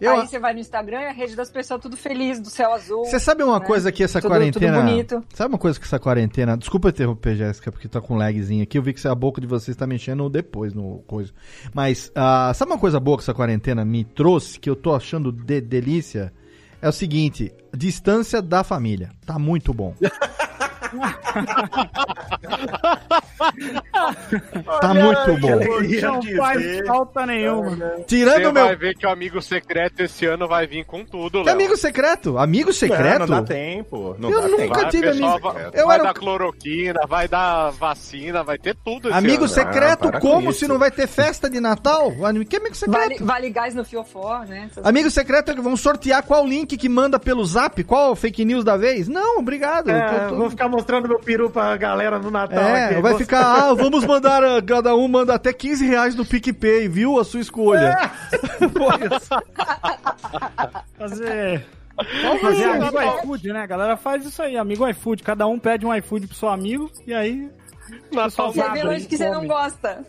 Eu- 0.00 0.12
Aí 0.20 0.26
você 0.26 0.38
vai 0.38 0.52
no 0.52 0.58
Instagram 0.60 1.00
e 1.02 1.06
a 1.06 1.12
rede 1.12 1.36
das 1.36 1.50
pessoas 1.50 1.80
tudo 1.80 1.96
feliz, 1.96 2.40
do 2.40 2.50
céu 2.50 2.72
azul. 2.74 3.04
Você 3.04 3.18
sabe 3.20 3.42
uma 3.44 3.60
né? 3.60 3.64
coisa 3.66 3.92
que 3.92 4.02
essa 4.02 4.20
Tudo- 4.20 4.30
quarentena. 4.30 4.78
Tudo 4.78 4.84
bonito. 4.90 5.24
Sabe 5.32 5.52
uma 5.54 5.58
coisa 5.58 5.78
que 5.78 5.86
essa 5.86 5.98
quarentena. 5.98 6.56
Desculpa 6.56 6.88
interromper, 6.88 7.36
Jéssica, 7.36 7.70
porque 7.70 7.88
tá 7.88 8.00
com 8.00 8.16
lagzinho 8.16 8.62
aqui. 8.64 8.76
Eu 8.76 8.82
vi 8.82 8.92
que 8.92 9.06
a 9.06 9.14
boca 9.14 9.40
de 9.40 9.46
vocês 9.46 9.76
tá 9.76 9.86
mexendo 9.86 10.28
depois 10.28 10.74
no 10.74 10.98
coisa. 11.06 11.32
Mas, 11.72 12.10
ah, 12.14 12.52
sabe 12.54 12.72
uma 12.72 12.78
coisa 12.78 12.98
boa 12.98 13.16
que 13.16 13.22
essa 13.22 13.34
quarentena 13.34 13.84
me 13.84 14.04
trouxe, 14.04 14.58
que 14.58 14.68
eu 14.68 14.76
tô 14.76 14.94
achando 14.94 15.30
de 15.30 15.60
delícia? 15.60 16.32
É 16.82 16.88
o 16.88 16.92
seguinte: 16.92 17.52
distância 17.74 18.42
da 18.42 18.62
família. 18.64 19.10
Tá 19.24 19.38
muito 19.38 19.72
bom. 19.72 19.94
tá 24.80 24.94
muito 24.94 25.40
bom. 25.40 25.58
Não 26.02 26.22
faz 26.36 26.86
falta 26.86 27.26
nenhuma. 27.26 27.76
Tirando 28.06 28.42
Você 28.42 28.46
o 28.48 28.52
meu. 28.52 28.64
vai 28.64 28.76
ver 28.76 28.94
que 28.94 29.06
o 29.06 29.10
amigo 29.10 29.40
secreto 29.42 30.00
esse 30.00 30.26
ano 30.26 30.46
vai 30.48 30.66
vir 30.66 30.84
com 30.84 31.04
tudo, 31.04 31.38
Que 31.40 31.46
Léo. 31.46 31.54
amigo 31.54 31.76
secreto? 31.76 32.38
Amigo 32.38 32.72
secreto? 32.72 33.20
Não, 33.20 33.26
não 33.26 33.42
dá 33.42 33.42
tempo. 33.42 34.16
Não 34.18 34.30
Eu 34.30 34.40
dá 34.42 34.48
nunca 34.48 34.62
tempo. 34.62 34.74
Vai, 34.74 34.88
tive 34.90 35.08
amigo- 35.08 35.38
Vai, 35.40 35.66
eu 35.74 35.86
vai 35.86 35.94
era- 35.96 36.04
dar 36.04 36.14
cloroquina, 36.14 37.00
vai 37.08 37.28
dar 37.28 37.70
vacina, 37.70 38.42
vai 38.42 38.58
ter 38.58 38.76
tudo 38.84 39.08
esse 39.08 39.16
Amigo 39.18 39.44
ano. 39.44 39.48
secreto, 39.48 40.08
Ah, 40.08 40.12
para 40.12 40.20
com 40.20 40.34
como 40.34 40.52
se 40.52 40.66
não 40.66 40.78
vai 40.78 40.90
ter 40.90 41.06
festa 41.06 41.48
de 41.48 41.60
Natal? 41.60 42.10
Que 42.48 42.56
amigo 42.56 42.74
secreto? 42.74 43.00
Vale, 43.00 43.16
vale 43.20 43.50
gás 43.50 43.74
no 43.74 43.84
fiofó, 43.84 44.40
né? 44.48 44.68
Amigo 44.82 45.10
secreto 45.10 45.50
é 45.50 45.54
que 45.54 45.60
vão 45.60 45.76
sortear 45.76 46.22
qual 46.22 46.46
link 46.46 46.76
que 46.76 46.88
manda 46.88 47.18
pelo 47.18 47.44
zap, 47.44 47.82
qual 47.84 48.14
fake 48.16 48.44
news 48.44 48.64
da 48.64 48.76
vez? 48.76 49.08
Não, 49.08 49.38
obrigado. 49.38 49.90
É, 49.90 50.28
tô- 50.28 50.36
Vou 50.36 50.50
ficar 50.50 50.68
mostrando 50.68 50.83
meu 51.08 51.18
peru 51.18 51.50
pra 51.50 51.76
galera 51.76 52.18
no 52.18 52.30
Natal. 52.30 52.62
É, 52.62 52.84
aqui. 52.86 53.00
vai 53.00 53.12
Vou- 53.12 53.18
ficar, 53.20 53.42
ah, 53.44 53.74
vamos 53.74 54.04
mandar, 54.04 54.42
ah, 54.44 54.62
cada 54.62 54.94
um 54.94 55.08
manda 55.08 55.34
até 55.34 55.52
15 55.52 55.86
reais 55.86 56.14
no 56.14 56.24
PicPay, 56.24 56.88
viu? 56.88 57.18
A 57.18 57.24
sua 57.24 57.40
escolha. 57.40 57.96
Fazer. 60.98 61.66
Fazer 62.40 62.64
amigo 62.64 63.00
iFood, 63.00 63.52
né? 63.52 63.60
A 63.60 63.66
galera 63.66 63.96
faz 63.96 64.24
isso 64.26 64.42
aí, 64.42 64.56
amigo 64.56 64.86
iFood. 64.88 65.22
Cada 65.22 65.46
um 65.46 65.58
pede 65.58 65.86
um 65.86 65.94
iFood 65.94 66.26
pro 66.26 66.36
seu 66.36 66.48
amigo 66.48 66.90
e 67.06 67.14
aí. 67.14 67.48
pessoal 68.10 68.52
Você 68.52 68.70
vê 68.70 68.82
longe 68.82 69.06
que 69.06 69.16
você 69.16 69.30
não 69.30 69.46
gosta. 69.46 70.04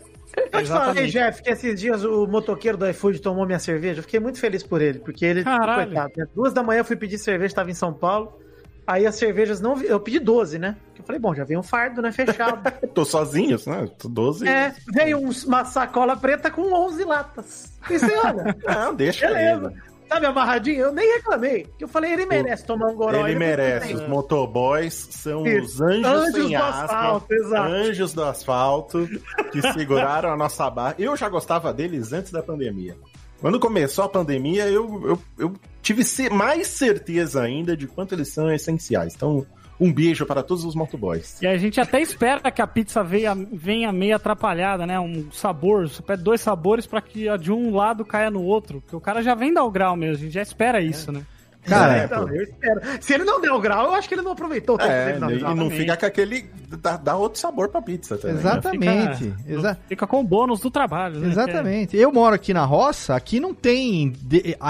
Eu 0.52 0.62
te 0.62 0.68
falei. 0.68 1.06
Jeff, 1.06 1.42
que 1.42 1.50
esses 1.50 1.80
dias 1.80 2.04
o 2.04 2.26
motoqueiro 2.26 2.76
do 2.76 2.86
iFood 2.88 3.20
tomou 3.20 3.46
minha 3.46 3.58
cerveja. 3.58 4.00
Eu 4.00 4.02
fiquei 4.02 4.20
muito 4.20 4.38
feliz 4.38 4.62
por 4.62 4.82
ele, 4.82 4.98
porque 4.98 5.24
ele, 5.24 5.44
Caralho. 5.44 5.86
coitado, 5.86 6.12
né? 6.16 6.26
duas 6.34 6.52
da 6.52 6.62
manhã 6.62 6.80
eu 6.80 6.84
fui 6.84 6.96
pedir 6.96 7.18
cerveja, 7.18 7.46
estava 7.46 7.70
em 7.70 7.74
São 7.74 7.92
Paulo. 7.92 8.38
Aí 8.86 9.06
as 9.06 9.16
cervejas 9.16 9.60
não. 9.60 9.80
Eu 9.82 9.98
pedi 9.98 10.18
12, 10.18 10.58
né? 10.58 10.76
Eu 10.96 11.04
falei, 11.04 11.20
bom, 11.20 11.34
já 11.34 11.44
veio 11.44 11.60
um 11.60 11.62
fardo, 11.62 12.00
né? 12.00 12.12
Fechado. 12.12 12.62
Tô 12.94 13.04
sozinho, 13.04 13.58
né? 13.66 13.88
Tô 13.98 14.08
12. 14.08 14.46
é, 14.48 14.74
veio 14.92 15.18
uma 15.18 15.64
sacola 15.64 16.16
preta 16.16 16.50
com 16.50 16.72
11 16.72 17.04
latas. 17.04 17.72
Pensei, 17.86 18.16
olha, 18.16 18.56
Não, 18.64 18.94
deixa 18.96 19.26
beleza. 19.26 19.66
ele. 19.72 19.96
Sabe, 20.08 20.26
amarradinho? 20.26 20.82
Eu 20.82 20.92
nem 20.92 21.14
reclamei. 21.16 21.66
Que 21.76 21.82
eu 21.82 21.88
falei, 21.88 22.12
ele 22.12 22.26
merece 22.26 22.64
tomar 22.64 22.86
um 22.86 22.94
goró. 22.94 23.26
Ele 23.26 23.36
merece. 23.36 23.92
Os 23.92 24.06
motoboys 24.06 24.94
são 25.10 25.42
os 25.42 25.48
Isso. 25.48 25.82
anjos, 25.84 26.04
Anjos 26.06 26.32
sem 26.32 26.48
do 26.48 26.62
asfalto, 26.62 27.34
exato. 27.34 27.72
Anjos 27.72 28.12
do 28.14 28.24
asfalto 28.24 29.08
que 29.50 29.60
seguraram 29.72 30.30
a 30.32 30.36
nossa 30.36 30.70
barra. 30.70 30.94
Eu 30.96 31.16
já 31.16 31.28
gostava 31.28 31.72
deles 31.74 32.12
antes 32.12 32.30
da 32.30 32.40
pandemia. 32.40 32.96
Quando 33.40 33.60
começou 33.60 34.04
a 34.04 34.08
pandemia, 34.08 34.66
eu, 34.68 35.06
eu, 35.06 35.22
eu 35.38 35.54
tive 35.82 36.02
mais 36.30 36.66
certeza 36.68 37.42
ainda 37.42 37.76
de 37.76 37.86
quanto 37.86 38.14
eles 38.14 38.28
são 38.28 38.50
essenciais. 38.50 39.14
Então, 39.14 39.46
um 39.78 39.92
beijo 39.92 40.24
para 40.24 40.42
todos 40.42 40.64
os 40.64 40.74
motoboys. 40.74 41.40
E 41.42 41.46
a 41.46 41.56
gente 41.56 41.80
até 41.80 42.00
espera 42.00 42.50
que 42.50 42.62
a 42.62 42.66
pizza 42.66 43.04
venha, 43.04 43.34
venha 43.34 43.92
meio 43.92 44.16
atrapalhada, 44.16 44.86
né? 44.86 44.98
Um 44.98 45.30
sabor, 45.30 45.88
você 45.88 46.02
pede 46.02 46.22
dois 46.22 46.40
sabores 46.40 46.86
pra 46.86 47.00
que 47.00 47.28
a 47.28 47.36
de 47.36 47.52
um 47.52 47.74
lado 47.74 48.04
caia 48.04 48.30
no 48.30 48.42
outro. 48.42 48.80
Porque 48.80 48.96
o 48.96 49.00
cara 49.00 49.22
já 49.22 49.34
vem 49.34 49.52
dar 49.52 49.64
o 49.64 49.70
grau 49.70 49.94
mesmo, 49.96 50.16
a 50.16 50.24
gente 50.24 50.34
já 50.34 50.42
espera 50.42 50.80
isso, 50.80 51.12
né? 51.12 51.22
Cara, 51.66 52.04
Então, 52.04 52.28
eu 52.28 52.42
espero. 52.42 52.80
Se 53.00 53.12
ele 53.14 53.24
não 53.24 53.40
deu 53.40 53.60
grau, 53.60 53.86
eu 53.86 53.94
acho 53.94 54.08
que 54.08 54.14
ele 54.14 54.22
não 54.22 54.32
aproveitou 54.32 54.76
o 54.76 54.78
tempo 54.78 54.90
É, 54.90 55.12
dele 55.18 55.40
e 55.40 55.54
não 55.54 55.68
fica 55.70 55.96
com 55.96 56.06
aquele. 56.06 56.48
Dá, 56.80 56.96
dá 56.96 57.16
outro 57.16 57.38
sabor 57.40 57.68
pra 57.68 57.80
pizza 57.82 58.16
também. 58.18 58.34
né? 58.36 58.40
exatamente. 58.40 59.24
Fica, 59.32 59.52
exa- 59.52 59.78
fica 59.88 60.06
com 60.06 60.20
o 60.20 60.24
bônus 60.24 60.60
do 60.60 60.70
trabalho, 60.70 61.20
né? 61.20 61.28
exatamente. 61.28 61.96
Eu 61.96 62.12
moro 62.12 62.34
aqui 62.34 62.52
na 62.54 62.64
roça, 62.64 63.14
aqui 63.14 63.38
não 63.40 63.54
tem 63.54 64.12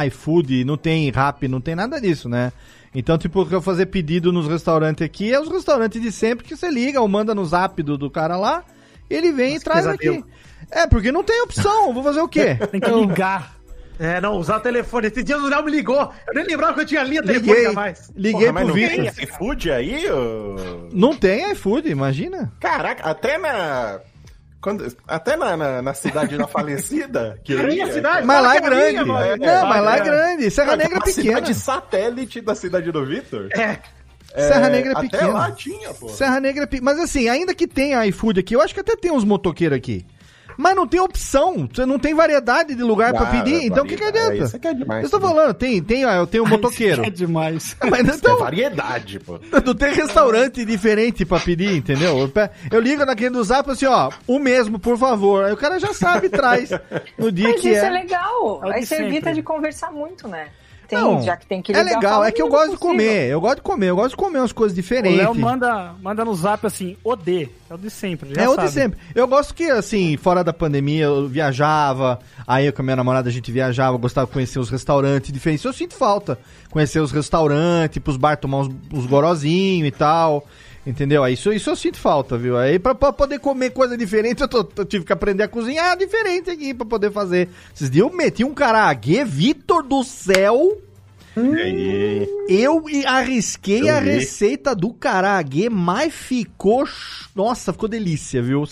iFood, 0.07 0.65
não 0.65 0.77
tem 0.77 1.11
rap, 1.11 1.47
não 1.49 1.61
tem 1.61 1.75
nada 1.75 2.01
disso, 2.01 2.29
né? 2.29 2.53
Então, 2.95 3.19
tipo, 3.19 3.47
eu 3.51 3.61
fazer 3.61 3.87
pedido 3.87 4.33
nos 4.33 4.49
restaurantes 4.49 5.05
aqui 5.05 5.33
é 5.33 5.39
os 5.41 5.49
restaurantes 5.51 6.01
de 6.01 6.11
sempre 6.11 6.47
que 6.47 6.57
você 6.57 6.71
liga 6.71 7.01
ou 7.01 7.07
manda 7.09 7.35
no 7.35 7.45
zap 7.45 7.83
do, 7.83 7.99
do 7.99 8.11
cara 8.11 8.37
lá, 8.37 8.65
ele 9.11 9.33
vem 9.33 9.53
Nossa, 9.55 9.61
e 9.61 9.65
traz 9.65 9.85
pesadelo. 9.87 10.15
aqui. 10.21 10.25
É, 10.71 10.87
porque 10.87 11.13
não 11.13 11.23
tem 11.23 11.43
opção, 11.43 11.93
vou 11.93 12.03
fazer 12.03 12.21
o 12.21 12.29
quê? 12.29 12.57
Tem 12.71 12.81
que 12.81 12.91
ligar. 12.91 13.56
É, 13.99 14.21
não, 14.21 14.37
usar 14.37 14.57
o 14.57 14.61
telefone. 14.61 15.07
Esse 15.07 15.23
dia 15.23 15.39
o 15.39 15.47
Léo 15.49 15.65
me 15.65 15.71
ligou. 15.71 16.13
Eu 16.29 16.35
nem 16.35 16.45
lembrava 16.45 16.75
que 16.75 16.81
eu 16.81 16.87
tinha 16.87 17.03
linha 17.03 17.21
Liguei, 17.23 17.41
telefônica 17.41 17.73
mais. 17.73 18.13
liguei 18.15 18.41
Porra, 18.41 18.53
mas 18.53 18.63
pro 18.65 18.69
não 18.69 18.75
Vitor. 18.75 19.15
tem 19.15 19.25
iFood 19.25 19.71
aí? 19.71 20.11
ô? 20.11 20.57
Não 20.93 21.17
tem 21.17 21.53
iFood, 21.53 21.89
imagina. 21.89 22.53
Caraca, 22.61 23.05
até 23.09 23.39
na. 23.39 24.01
Quando, 24.61 24.97
até 25.07 25.37
na, 25.37 25.57
na, 25.57 25.83
na 25.83 25.95
cidade 25.95 26.37
da 26.37 26.47
falecida. 26.49 27.39
Que 27.45 27.55
minha 27.55 27.87
ia, 27.87 27.93
cidade? 27.93 28.27
Mas 28.27 28.37
Fala 28.37 28.49
lá 28.49 28.55
é 28.55 28.57
é 28.57 28.59
a 28.59 28.63
minha, 28.71 28.93
grande. 28.93 29.09
mano. 29.09 29.37
Não, 29.47 29.67
mas 29.69 29.85
lá 29.85 29.97
é 29.97 30.01
é. 30.01 30.03
grande. 30.03 30.51
Serra 30.51 30.77
Negra 30.77 30.97
é 30.97 31.01
pequena. 31.01 31.13
cidade 31.37 31.55
satélite 31.55 32.41
da 32.41 32.55
cidade 32.55 32.91
do 32.91 33.05
Vitor. 33.07 33.49
É. 33.53 33.79
Serra 34.35 34.69
Negra 34.69 34.93
é 34.93 34.97
até 34.97 35.09
pequena. 35.09 35.33
lá 35.33 35.51
tinha, 35.53 35.95
pô. 35.95 36.09
Serra 36.09 36.41
Negra 36.41 36.65
é 36.65 36.67
pequena. 36.67 36.91
Mas 36.93 37.01
assim, 37.01 37.29
ainda 37.29 37.55
que 37.55 37.67
tenha 37.67 38.05
iFood 38.07 38.41
aqui, 38.41 38.55
eu 38.55 38.61
acho 38.61 38.75
que 38.75 38.81
até 38.81 38.97
tem 38.97 39.11
uns 39.13 39.25
motoqueiros 39.25 39.77
aqui. 39.79 40.05
Mas 40.57 40.75
não 40.77 40.87
tem 40.87 41.01
opção. 41.01 41.69
Você 41.73 41.85
não 41.85 41.99
tem 41.99 42.15
variedade 42.15 42.75
de 42.75 42.83
lugar 42.83 43.13
pra 43.13 43.23
Ah, 43.23 43.31
pedir. 43.31 43.65
Então 43.65 43.85
o 43.85 43.87
que, 43.87 43.97
que 43.97 44.05
adianta? 44.05 44.35
Isso 44.37 44.57
aqui 44.57 44.69
é 44.69 44.75
demais, 44.75 45.05
Eu 45.05 45.11
tô 45.11 45.19
né? 45.19 45.27
falando, 45.29 45.55
tem, 45.55 45.83
tem, 45.83 46.05
ó, 46.05 46.13
eu 46.13 46.27
tenho 46.27 46.45
um 46.45 46.49
motoqueiro. 46.49 47.05
É 47.05 47.11
demais. 47.11 47.77
Mas 47.91 48.01
Isso 48.03 48.11
é 48.13 48.15
então, 48.17 48.39
variedade, 48.39 49.19
pô. 49.21 49.39
não 49.65 49.75
tem 49.75 49.93
restaurante 49.93 50.65
diferente 50.65 51.25
pra 51.25 51.41
pedir, 51.41 51.77
entendeu? 51.77 52.19
Eu, 52.19 52.33
eu 52.71 52.81
ligo 52.81 53.05
naquele 53.05 53.31
do 53.31 53.45
zap 53.45 53.71
assim, 53.71 53.87
ó, 53.87 54.11
o 54.27 54.39
mesmo, 54.39 54.79
por 54.79 54.97
favor. 54.99 55.45
Aí 55.45 55.53
o 55.53 55.57
cara 55.57 55.79
já 55.79 55.93
sabe, 55.93 56.29
traz 56.29 56.71
no 57.19 57.31
dia 57.31 57.49
Mas 57.51 57.61
que 57.61 57.69
isso 57.71 57.85
é, 57.85 57.89
é. 57.89 57.91
legal. 57.91 58.61
É 58.65 58.75
Aí 58.77 58.87
você 58.87 59.03
evita 59.03 59.33
de 59.33 59.43
conversar 59.43 59.93
muito, 59.93 60.27
né? 60.29 60.49
Tem, 60.89 60.99
Não, 60.99 61.23
já 61.23 61.37
que 61.37 61.47
tem 61.47 61.61
que 61.61 61.73
é 61.73 61.83
ligar, 61.83 61.97
legal, 61.97 62.13
fala 62.15 62.29
é 62.29 62.33
que 62.33 62.41
eu 62.41 62.47
o 62.47 62.51
gosto 62.51 62.71
de 62.73 62.77
comer, 62.79 63.29
eu 63.31 63.41
gosto 63.41 63.57
de 63.57 63.63
comer, 63.63 63.87
eu 63.89 63.97
gosto 63.97 64.11
de 64.11 64.17
comer 64.17 64.39
umas 64.39 64.53
coisas 64.53 64.77
O 64.77 64.81
diferentes. 64.81 65.19
Léo 65.19 65.35
manda, 65.35 65.95
manda 66.01 66.25
no 66.25 66.35
zap 66.35 66.67
assim, 66.67 66.97
o 67.03 67.17
D. 67.17 67.49
É 67.69 67.75
o 67.75 67.79
de 67.79 67.91
sempre. 67.91 68.35
Já 68.35 68.43
É 68.43 68.49
o 68.49 68.57
de 68.57 68.69
sempre. 68.69 68.99
Eu 69.15 69.27
gosto 69.27 69.53
que, 69.53 69.65
assim, 69.65 70.17
fora 70.17 70.45
da 70.45 70.53
pandemia, 70.53 71.05
eu 71.05 71.29
viajava, 71.29 72.21
aí 72.47 72.67
eu 72.67 72.73
com 72.73 72.83
a 72.83 72.85
minha 72.85 72.97
namorada 72.97 73.29
a 73.29 73.33
gente 73.33 73.51
viajava, 73.51 73.95
eu 73.95 73.99
gostava 73.99 74.27
de 74.27 74.33
conhecer 74.33 74.59
os 74.59 74.71
restaurantes 74.71 75.33
diferentes. 75.33 75.65
Eu 75.65 75.73
sinto 75.73 75.95
falta. 75.95 76.39
Conhecer 76.71 77.01
os 77.01 77.11
restaurantes, 77.11 77.99
pros 77.99 78.17
bar 78.17 78.37
tomar 78.37 78.59
uns, 78.59 78.71
uns 78.93 79.07
gorozinhos 79.07 79.89
e 79.89 79.91
tal. 79.91 80.47
Entendeu? 80.87 81.25
Aí 81.25 81.35
Isso, 81.35 81.53
isso 81.53 81.69
eu 81.71 81.75
sinto 81.77 81.99
falta, 81.99 82.39
viu? 82.39 82.57
Aí 82.57 82.79
pra, 82.79 82.95
pra 82.95 83.13
poder 83.13 83.41
comer 83.41 83.71
coisa 83.71 83.97
diferente, 83.97 84.41
eu, 84.43 84.49
tô- 84.49 84.69
eu 84.77 84.85
tive 84.85 85.05
que 85.05 85.13
aprender 85.13 85.43
a 85.43 85.49
cozinhar 85.49 85.97
diferente 85.99 86.49
aqui 86.51 86.73
pra 86.73 86.87
poder 86.87 87.11
fazer. 87.11 87.49
Esses 87.75 87.91
dias 87.91 88.07
eu 88.07 88.13
meti 88.17 88.45
um 88.45 88.55
caraguê, 88.55 89.25
Vitor 89.25 89.83
do 89.83 90.05
céu. 90.05 90.79
E 91.37 91.61
aí? 91.61 92.29
Eu 92.49 92.85
arrisquei 93.07 93.91
Eu 93.91 93.95
a 93.97 93.99
receita 93.99 94.75
do 94.75 94.95
caraguê, 94.95 95.69
mas 95.69 96.15
ficou. 96.15 96.85
Nossa, 97.35 97.75
ficou 97.75 97.89
delícia, 97.89 98.41
viu? 98.41 98.65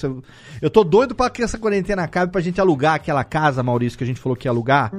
Eu 0.62 0.70
tô 0.70 0.82
doido 0.82 1.14
pra 1.14 1.28
que 1.28 1.42
essa 1.42 1.58
quarentena 1.58 2.04
acabe 2.04 2.32
pra 2.32 2.40
gente 2.40 2.58
alugar 2.58 2.94
aquela 2.94 3.22
casa, 3.22 3.62
Maurício, 3.62 3.98
que 3.98 4.04
a 4.04 4.06
gente 4.06 4.18
falou 4.20 4.34
que 4.34 4.46
ia 4.48 4.50
alugar. 4.50 4.90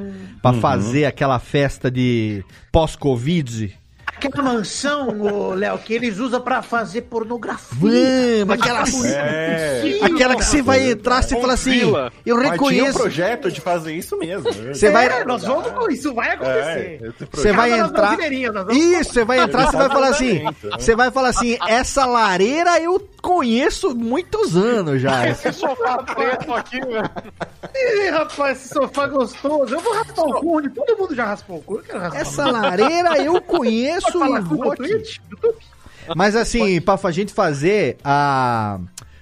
Pra 0.44 0.52
Uhum. 0.52 0.60
fazer 0.62 1.06
aquela 1.06 1.40
festa 1.40 1.90
de 1.90 2.44
pós-Covid. 2.72 3.76
Aquela 4.18 4.44
mansão, 4.44 5.10
ô, 5.22 5.54
Léo, 5.54 5.78
que 5.80 5.94
eles 5.94 6.20
usam 6.20 6.40
pra 6.42 6.62
fazer 6.62 7.02
pornografia. 7.02 8.46
Vamos, 8.46 8.64
aquela, 8.64 8.84
É. 9.08 10.00
aquela 10.04 10.36
que 10.36 10.46
você 10.46 10.62
vai 10.62 10.92
entrar, 10.92 11.22
você 11.22 11.40
fala 11.40 11.54
assim: 11.54 11.80
eu 11.82 11.92
Mas 11.92 12.12
tinha 12.24 12.36
um 12.36 12.40
reconheço. 12.40 12.98
projeto 13.00 13.52
de 13.52 13.60
fazer 13.62 13.94
isso 13.94 14.18
mesmo. 14.18 14.52
Você 14.52 14.90
vai. 14.90 15.06
É, 15.08 15.24
nós 15.26 15.44
vamos 15.44 15.68
com 15.72 15.90
isso, 15.92 16.14
vai 16.14 16.32
acontecer. 16.32 16.56
É, 16.60 16.96
esse 17.08 17.14
Você 17.20 17.26
projeto- 17.28 17.56
vai 17.56 17.80
entrar. 17.80 18.18
Isso, 18.72 19.14
você 19.14 19.24
vai 19.26 19.40
entrar, 19.40 19.66
você 19.72 19.78
vai 19.78 19.90
falar 19.90 20.08
assim. 20.10 20.32
Exatamente. 20.40 20.84
Você 20.84 20.96
vai 20.96 21.12
falar 21.12 21.30
assim, 21.30 21.58
essa 21.68 22.06
lareira 22.06 22.80
eu 22.80 23.10
conheço 23.22 23.96
muitos 23.96 24.56
anos 24.56 25.02
já. 25.02 25.28
Esse 25.36 25.52
sofá 25.54 25.98
preto 26.04 26.54
aqui, 26.54 26.80
velho. 26.80 27.10
Ih, 27.76 28.10
rapaz, 28.12 28.58
esse 28.60 28.74
sofá 28.74 29.08
gostoso. 29.08 29.74
Eu 29.76 29.80
vou 29.80 29.94
raspar 29.94 30.22
o 30.24 30.34
cu, 30.40 30.70
todo 30.70 30.98
mundo 30.98 31.16
já 31.16 31.26
raspou 31.26 31.58
o 31.58 31.62
cu. 31.62 31.82
Essa 32.14 32.46
lareira 32.50 33.18
eu 33.22 33.42
conheço 33.42 34.05
Vou 34.14 34.72
aqui. 34.72 34.84
Twitch? 34.88 35.18
YouTube? 35.30 35.56
Mas 36.16 36.36
assim, 36.36 36.80
pra 36.82 37.00
a 37.04 37.12
gente 37.12 37.34
fazer 37.34 37.98
a 38.04 38.80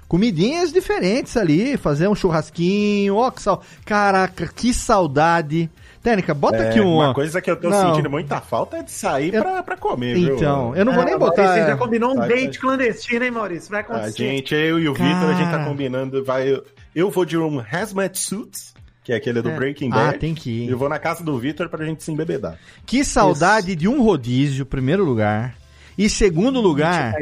comidinhas 0.08 0.72
diferentes 0.72 1.36
ali, 1.38 1.76
fazer 1.78 2.08
um 2.08 2.14
churrasquinho, 2.16 3.16
ó 3.16 3.32
que 3.32 3.42
sal... 3.42 3.64
Caraca, 3.86 4.48
que 4.54 4.74
saudade. 4.74 5.70
Técnica, 6.04 6.34
bota 6.34 6.58
É, 6.58 6.70
aqui 6.70 6.82
um... 6.82 6.96
Uma 6.96 7.14
coisa 7.14 7.42
que 7.42 7.50
eu 7.50 7.56
tô 7.56 7.70
Não. 7.70 7.92
sentindo 7.94 8.10
muita 8.10 8.42
falta 8.42 8.78
é 8.78 8.84
de 8.84 8.92
sair 8.92 9.34
Eu- 9.34 9.42
pra, 9.42 9.64
pra 9.64 9.78
comer, 9.78 10.16
viu? 10.16 10.36
Então, 10.36 10.76
eu 10.76 10.84
não 10.84 10.92
vou 10.94 11.02
É, 11.04 11.06
nem 11.06 11.18
Maurício, 11.18 11.44
botar... 11.44 11.54
Você 11.56 11.66
já 11.66 11.78
combinou 11.78 12.12
um 12.12 12.16
Vai, 12.16 12.28
date 12.28 12.60
vai. 12.60 12.60
clandestino, 12.60 13.24
hein, 13.26 13.32
Maurício? 13.32 13.72
Vai 13.72 13.80
A 13.80 13.84
acontecer. 13.84 14.18
gente, 14.18 14.54
eu 14.54 14.78
e 14.80 14.90
o 14.90 14.94
Vitor, 14.94 15.30
a 15.30 15.34
gente 15.34 15.46
tá 15.46 15.52
Cara. 15.52 15.64
combinando, 15.66 16.24
vai... 16.24 16.62
Eu 16.94 17.10
vou 17.10 17.24
de 17.24 17.38
um 17.38 17.60
hazmat 17.72 18.16
suits, 18.20 18.74
que 19.04 19.12
é 19.12 19.16
aquele 19.16 19.42
do 19.42 19.50
É. 19.50 19.56
Breaking 19.56 19.90
Ah, 19.92 19.96
Bad. 20.06 20.20
tem 20.20 20.34
que 20.34 20.50
ir. 20.50 20.68
E 20.68 20.70
eu 20.70 20.78
vou 20.78 20.90
na 20.90 21.00
casa 21.00 21.24
do 21.24 21.38
Vitor 21.38 21.70
pra 21.70 21.86
gente 21.86 22.04
se 22.04 22.12
embebedar. 22.12 22.58
Que 22.86 23.04
saudade 23.04 23.76
de 23.76 23.88
um 23.88 24.02
rodízio, 24.02 24.66
primeiro 24.66 25.04
lugar. 25.04 25.56
E 25.98 26.10
segundo 26.10 26.60
lugar, 26.62 27.14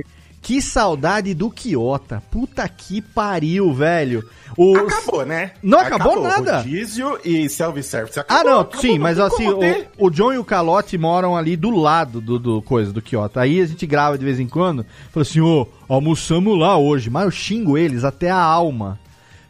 que 0.41 0.61
saudade 0.61 1.33
do 1.33 1.49
Quiota. 1.49 2.21
Puta 2.31 2.67
que 2.69 3.01
pariu, 3.01 3.73
velho. 3.73 4.23
Os... 4.57 4.77
Acabou, 4.77 5.25
né? 5.25 5.51
Não 5.63 5.79
acabou 5.79 6.21
nada. 6.21 6.57
Rodízio 6.57 7.17
e 7.23 7.47
self-service. 7.49 8.19
Ah, 8.19 8.21
Acabou, 8.21 8.51
não, 8.51 8.59
acabou, 8.61 8.81
sim, 8.81 8.93
não 8.95 9.03
mas 9.03 9.19
assim, 9.19 9.47
o, 9.49 9.59
o 9.97 10.09
John 10.09 10.33
e 10.33 10.37
o 10.37 10.43
Calote 10.43 10.97
moram 10.97 11.35
ali 11.37 11.55
do 11.55 11.69
lado 11.69 12.19
do, 12.21 12.37
do 12.37 12.61
coisa, 12.61 12.91
do 12.93 13.01
Kyoto. 13.01 13.39
Aí 13.39 13.61
a 13.61 13.65
gente 13.65 13.85
grava 13.85 14.17
de 14.17 14.25
vez 14.25 14.39
em 14.39 14.47
quando. 14.47 14.85
Fala 15.11 15.21
assim, 15.23 15.39
ô, 15.41 15.67
almoçamos 15.87 16.57
lá 16.57 16.77
hoje. 16.77 17.09
Mas 17.09 17.25
eu 17.25 17.31
xingo 17.31 17.77
eles 17.77 18.03
até 18.03 18.29
a 18.29 18.37
alma. 18.41 18.99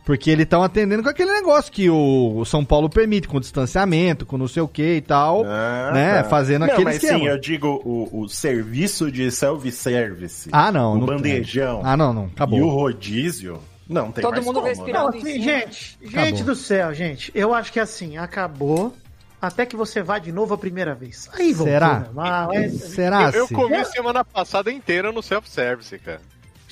Porque 0.03 0.31
eles 0.31 0.43
estão 0.45 0.63
atendendo 0.63 1.03
com 1.03 1.09
aquele 1.09 1.31
negócio 1.31 1.71
que 1.71 1.87
o 1.89 2.43
São 2.43 2.65
Paulo 2.65 2.89
permite, 2.89 3.27
com 3.27 3.39
distanciamento, 3.39 4.25
com 4.25 4.35
não 4.37 4.47
sei 4.47 4.61
o 4.63 4.67
que 4.67 4.95
e 4.95 5.01
tal. 5.01 5.43
Ah, 5.45 5.91
né? 5.93 6.23
tá. 6.23 6.29
Fazendo 6.29 6.61
não, 6.65 6.69
aquele 6.69 6.85
mas 6.85 6.95
esquema. 6.95 7.19
sim, 7.19 7.27
eu 7.27 7.37
digo 7.39 7.81
o, 7.85 8.21
o 8.23 8.27
serviço 8.27 9.11
de 9.11 9.29
self-service. 9.31 10.49
Ah, 10.51 10.71
não. 10.71 10.93
O 10.93 10.97
não 10.97 11.05
bandejão. 11.05 11.81
Ah, 11.83 11.95
não, 11.95 12.11
não. 12.13 12.25
Acabou. 12.25 12.57
E 12.57 12.61
o 12.61 12.67
rodízio, 12.69 13.59
não 13.87 14.11
tem 14.11 14.21
Todo 14.23 14.33
mais 14.33 14.45
mundo 14.45 14.55
como, 14.55 14.67
respirando. 14.67 15.11
né? 15.11 15.13
Não, 15.13 15.19
assim, 15.19 15.41
gente, 15.41 15.97
gente 16.01 16.17
Acabou. 16.17 16.43
do 16.45 16.55
céu, 16.55 16.93
gente. 16.93 17.31
Eu 17.35 17.53
acho 17.53 17.71
que 17.71 17.79
assim, 17.79 18.17
acabou. 18.17 18.95
Até 19.41 19.65
que 19.65 19.75
você 19.75 20.03
vá 20.03 20.19
de 20.19 20.31
novo 20.31 20.53
a 20.53 20.57
primeira 20.57 20.93
vez. 20.93 21.27
Aí 21.33 21.51
voltou, 21.51 21.73
Será? 21.73 21.99
normal, 21.99 22.53
é- 22.53 22.69
Será, 22.69 23.23
Eu, 23.33 23.39
eu 23.39 23.47
comi 23.47 23.83
semana 23.85 24.23
passada 24.23 24.71
inteira 24.71 25.11
no 25.11 25.21
self-service, 25.23 25.97
cara. 25.97 26.21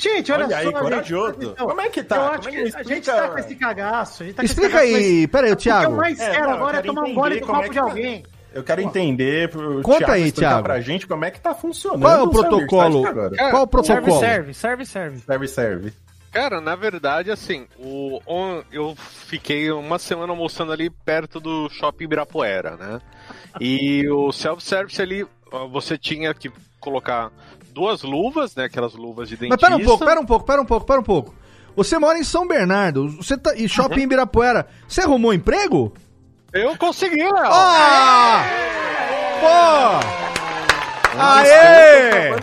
Gente, 0.01 0.31
olha, 0.31 0.45
Olha 0.45 0.61
só. 0.61 0.67
aí, 0.67 0.71
corajoso. 0.73 1.35
então, 1.41 1.67
Como 1.67 1.81
é 1.81 1.89
que 1.89 2.03
tá? 2.03 2.15
Eu 2.15 2.21
Como 2.21 2.33
acho 2.39 2.47
é 2.47 2.51
que 2.51 2.71
que 2.71 2.77
a 2.77 2.83
gente 2.83 3.05
tá 3.05 3.27
com 3.29 3.37
esse 3.39 3.55
cagaço. 3.55 4.23
A 4.23 4.25
gente 4.25 4.35
tá 4.35 4.41
com 4.41 4.45
esse 4.45 4.53
Explica 4.53 4.77
cagaço, 4.77 4.95
aí, 4.95 5.27
pera 5.27 5.47
aí, 5.47 5.51
mas 5.51 5.53
o 5.53 5.57
que 5.63 5.69
é 5.69 5.73
Thiago. 5.73 5.93
o 5.93 5.97
mais 5.97 6.19
É, 6.19 6.31
sério 6.31 6.49
agora 6.49 6.77
é 6.77 6.79
eu 6.79 6.81
quero 6.83 6.95
tomar 6.95 7.07
um 7.07 7.13
gole 7.13 7.35
entender 7.35 7.39
do 7.41 7.47
copo 7.47 7.65
é 7.65 7.69
de 7.69 7.75
tá. 7.75 7.81
alguém. 7.81 8.23
Eu 8.51 8.63
quero 8.63 8.81
entender 8.81 9.49
pro 9.49 9.81
Conta 9.83 9.97
Thiago 10.05 10.11
aí, 10.13 10.31
Thiago. 10.31 10.63
pra 10.63 10.79
gente 10.81 11.05
como 11.05 11.25
é 11.25 11.29
que 11.31 11.39
tá 11.39 11.53
funcionando. 11.53 12.01
Qual 12.01 12.17
é 12.17 12.21
o 12.23 12.29
protocolo? 12.29 13.05
agora. 13.05 13.35
Qual 13.37 13.49
é 13.51 13.61
o 13.61 13.67
protocolo? 13.67 14.19
serve, 14.19 14.53
serve, 14.53 14.85
serve. 14.85 15.19
Serve, 15.19 15.47
serve. 15.47 15.93
Cara, 16.31 16.61
na 16.61 16.75
verdade, 16.75 17.29
assim, 17.31 17.67
o, 17.77 18.19
on- 18.25 18.61
eu 18.71 18.95
fiquei 18.95 19.69
uma 19.71 19.99
semana 19.99 20.31
almoçando 20.31 20.71
ali 20.71 20.89
perto 20.89 21.39
do 21.39 21.67
shopping 21.69 22.05
Ibirapuera, 22.05 22.75
né? 22.77 23.01
E 23.59 24.07
o 24.09 24.31
self-service 24.31 25.01
ali, 25.01 25.25
você 25.71 25.97
tinha 25.97 26.33
que 26.33 26.51
colocar 26.79 27.31
duas 27.79 28.01
luvas, 28.03 28.55
né? 28.55 28.65
Aquelas 28.65 28.93
luvas 28.93 29.29
de 29.29 29.35
Mas 29.35 29.39
dentista. 29.41 29.65
pera 29.67 29.75
um 29.75 29.85
pouco, 29.85 30.05
pera 30.05 30.19
um 30.21 30.25
pouco, 30.25 30.45
pera 30.45 30.61
um 30.61 30.65
pouco, 30.65 30.85
pera 30.85 30.99
um 30.99 31.03
pouco. 31.03 31.33
Você 31.75 31.97
mora 31.97 32.17
em 32.19 32.23
São 32.23 32.45
Bernardo, 32.47 33.09
você 33.09 33.37
tá 33.37 33.53
e 33.55 33.69
shopping 33.69 34.01
Ibirapuera. 34.01 34.67
Você 34.87 35.01
arrumou 35.01 35.33
emprego? 35.33 35.93
Eu 36.51 36.75
consegui, 36.77 37.23
Léo! 37.23 37.33
Ah! 37.45 38.43
Pô! 39.39 40.19
Aê! 41.21 42.33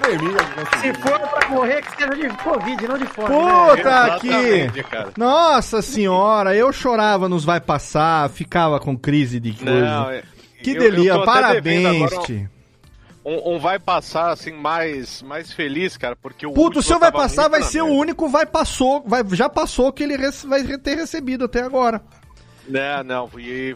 Se 0.80 0.92
for 1.00 1.18
pra 1.20 1.48
morrer, 1.48 1.82
que 1.82 1.96
seja 1.96 2.14
de 2.14 2.28
Covid, 2.42 2.88
não 2.88 2.98
de 2.98 3.06
fome. 3.06 3.28
né? 3.28 3.36
Puta 3.76 4.18
que... 4.20 4.28
Exatamente, 4.28 4.82
cara. 4.84 5.08
Nossa 5.16 5.82
senhora, 5.82 6.54
eu 6.54 6.72
chorava 6.72 7.28
nos 7.28 7.44
vai 7.44 7.60
passar, 7.60 8.28
ficava 8.30 8.78
com 8.80 8.96
crise 8.96 9.38
de 9.40 9.52
coisa. 9.52 9.80
Não, 9.80 10.06
que 10.62 10.70
eu- 10.70 10.78
delícia, 10.80 11.18
parabéns, 11.24 12.10
Ti. 12.24 12.48
Um, 13.28 13.56
um 13.56 13.58
vai 13.58 13.76
passar, 13.80 14.30
assim, 14.30 14.52
mais, 14.52 15.20
mais 15.20 15.52
feliz, 15.52 15.96
cara, 15.96 16.14
porque 16.14 16.46
o 16.46 16.52
Puto, 16.52 16.78
o 16.78 16.82
seu 16.82 16.96
vai 17.00 17.10
passar 17.10 17.48
vai 17.48 17.60
ser 17.64 17.80
o 17.82 17.86
merda. 17.86 18.00
único 18.00 18.28
vai 18.28 18.46
passou, 18.46 19.02
vai, 19.04 19.24
já 19.32 19.48
passou 19.48 19.92
que 19.92 20.04
ele 20.04 20.16
rece- 20.16 20.46
vai 20.46 20.62
ter 20.78 20.94
recebido 20.96 21.46
até 21.46 21.60
agora. 21.60 22.00
Né, 22.68 23.02
não, 23.04 23.28
e 23.38 23.74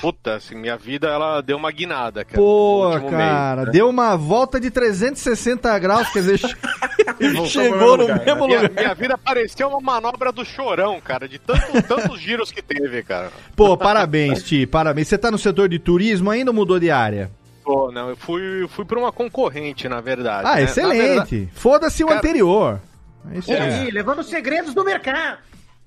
puta, 0.00 0.34
assim, 0.36 0.54
minha 0.54 0.76
vida 0.76 1.06
ela 1.08 1.40
deu 1.42 1.56
uma 1.56 1.70
guinada, 1.70 2.22
cara. 2.24 2.36
Pô, 2.36 2.90
cara, 3.10 3.56
mês, 3.56 3.66
né? 3.66 3.72
deu 3.72 3.88
uma 3.88 4.14
volta 4.16 4.58
de 4.60 4.70
360 4.70 5.78
graus, 5.78 6.08
quer 6.10 6.20
dizer, 6.20 6.38
chegou 7.46 7.96
no 7.96 8.02
lugar, 8.04 8.24
mesmo 8.24 8.46
Minha, 8.46 8.62
lugar. 8.62 8.70
minha 8.82 8.94
vida 8.94 9.18
parecia 9.18 9.66
uma 9.68 9.80
manobra 9.80 10.32
do 10.32 10.44
chorão, 10.44 11.00
cara, 11.00 11.28
de 11.28 11.38
tanto, 11.38 11.82
tantos 11.82 12.20
giros 12.20 12.50
que 12.50 12.62
teve, 12.62 13.02
cara. 13.02 13.30
Pô, 13.56 13.76
parabéns, 13.76 14.42
Ti, 14.42 14.66
parabéns. 14.66 15.08
Você 15.08 15.18
tá 15.18 15.30
no 15.30 15.38
setor 15.38 15.68
de 15.68 15.78
turismo 15.78 16.30
ainda 16.30 16.50
ou 16.50 16.54
mudou 16.54 16.78
de 16.78 16.90
área? 16.90 17.30
Pô, 17.62 17.90
não, 17.92 18.08
eu 18.10 18.16
fui, 18.16 18.62
eu 18.64 18.68
fui 18.68 18.84
pra 18.84 18.98
uma 18.98 19.12
concorrente, 19.12 19.88
na 19.88 20.00
verdade. 20.00 20.48
Ah, 20.48 20.56
né? 20.56 20.62
Excelente. 20.64 20.98
verdade- 20.98 21.48
Foda-se 21.54 22.02
o 22.02 22.08
Cara- 22.08 22.18
anterior. 22.18 22.80
É 23.30 23.38
isso 23.38 23.50
E 23.50 23.54
aí. 23.54 23.72
aí, 23.84 23.90
levando 23.90 24.18
os 24.18 24.28
segredos 24.28 24.74
do 24.74 24.84
mercado. 24.84 25.38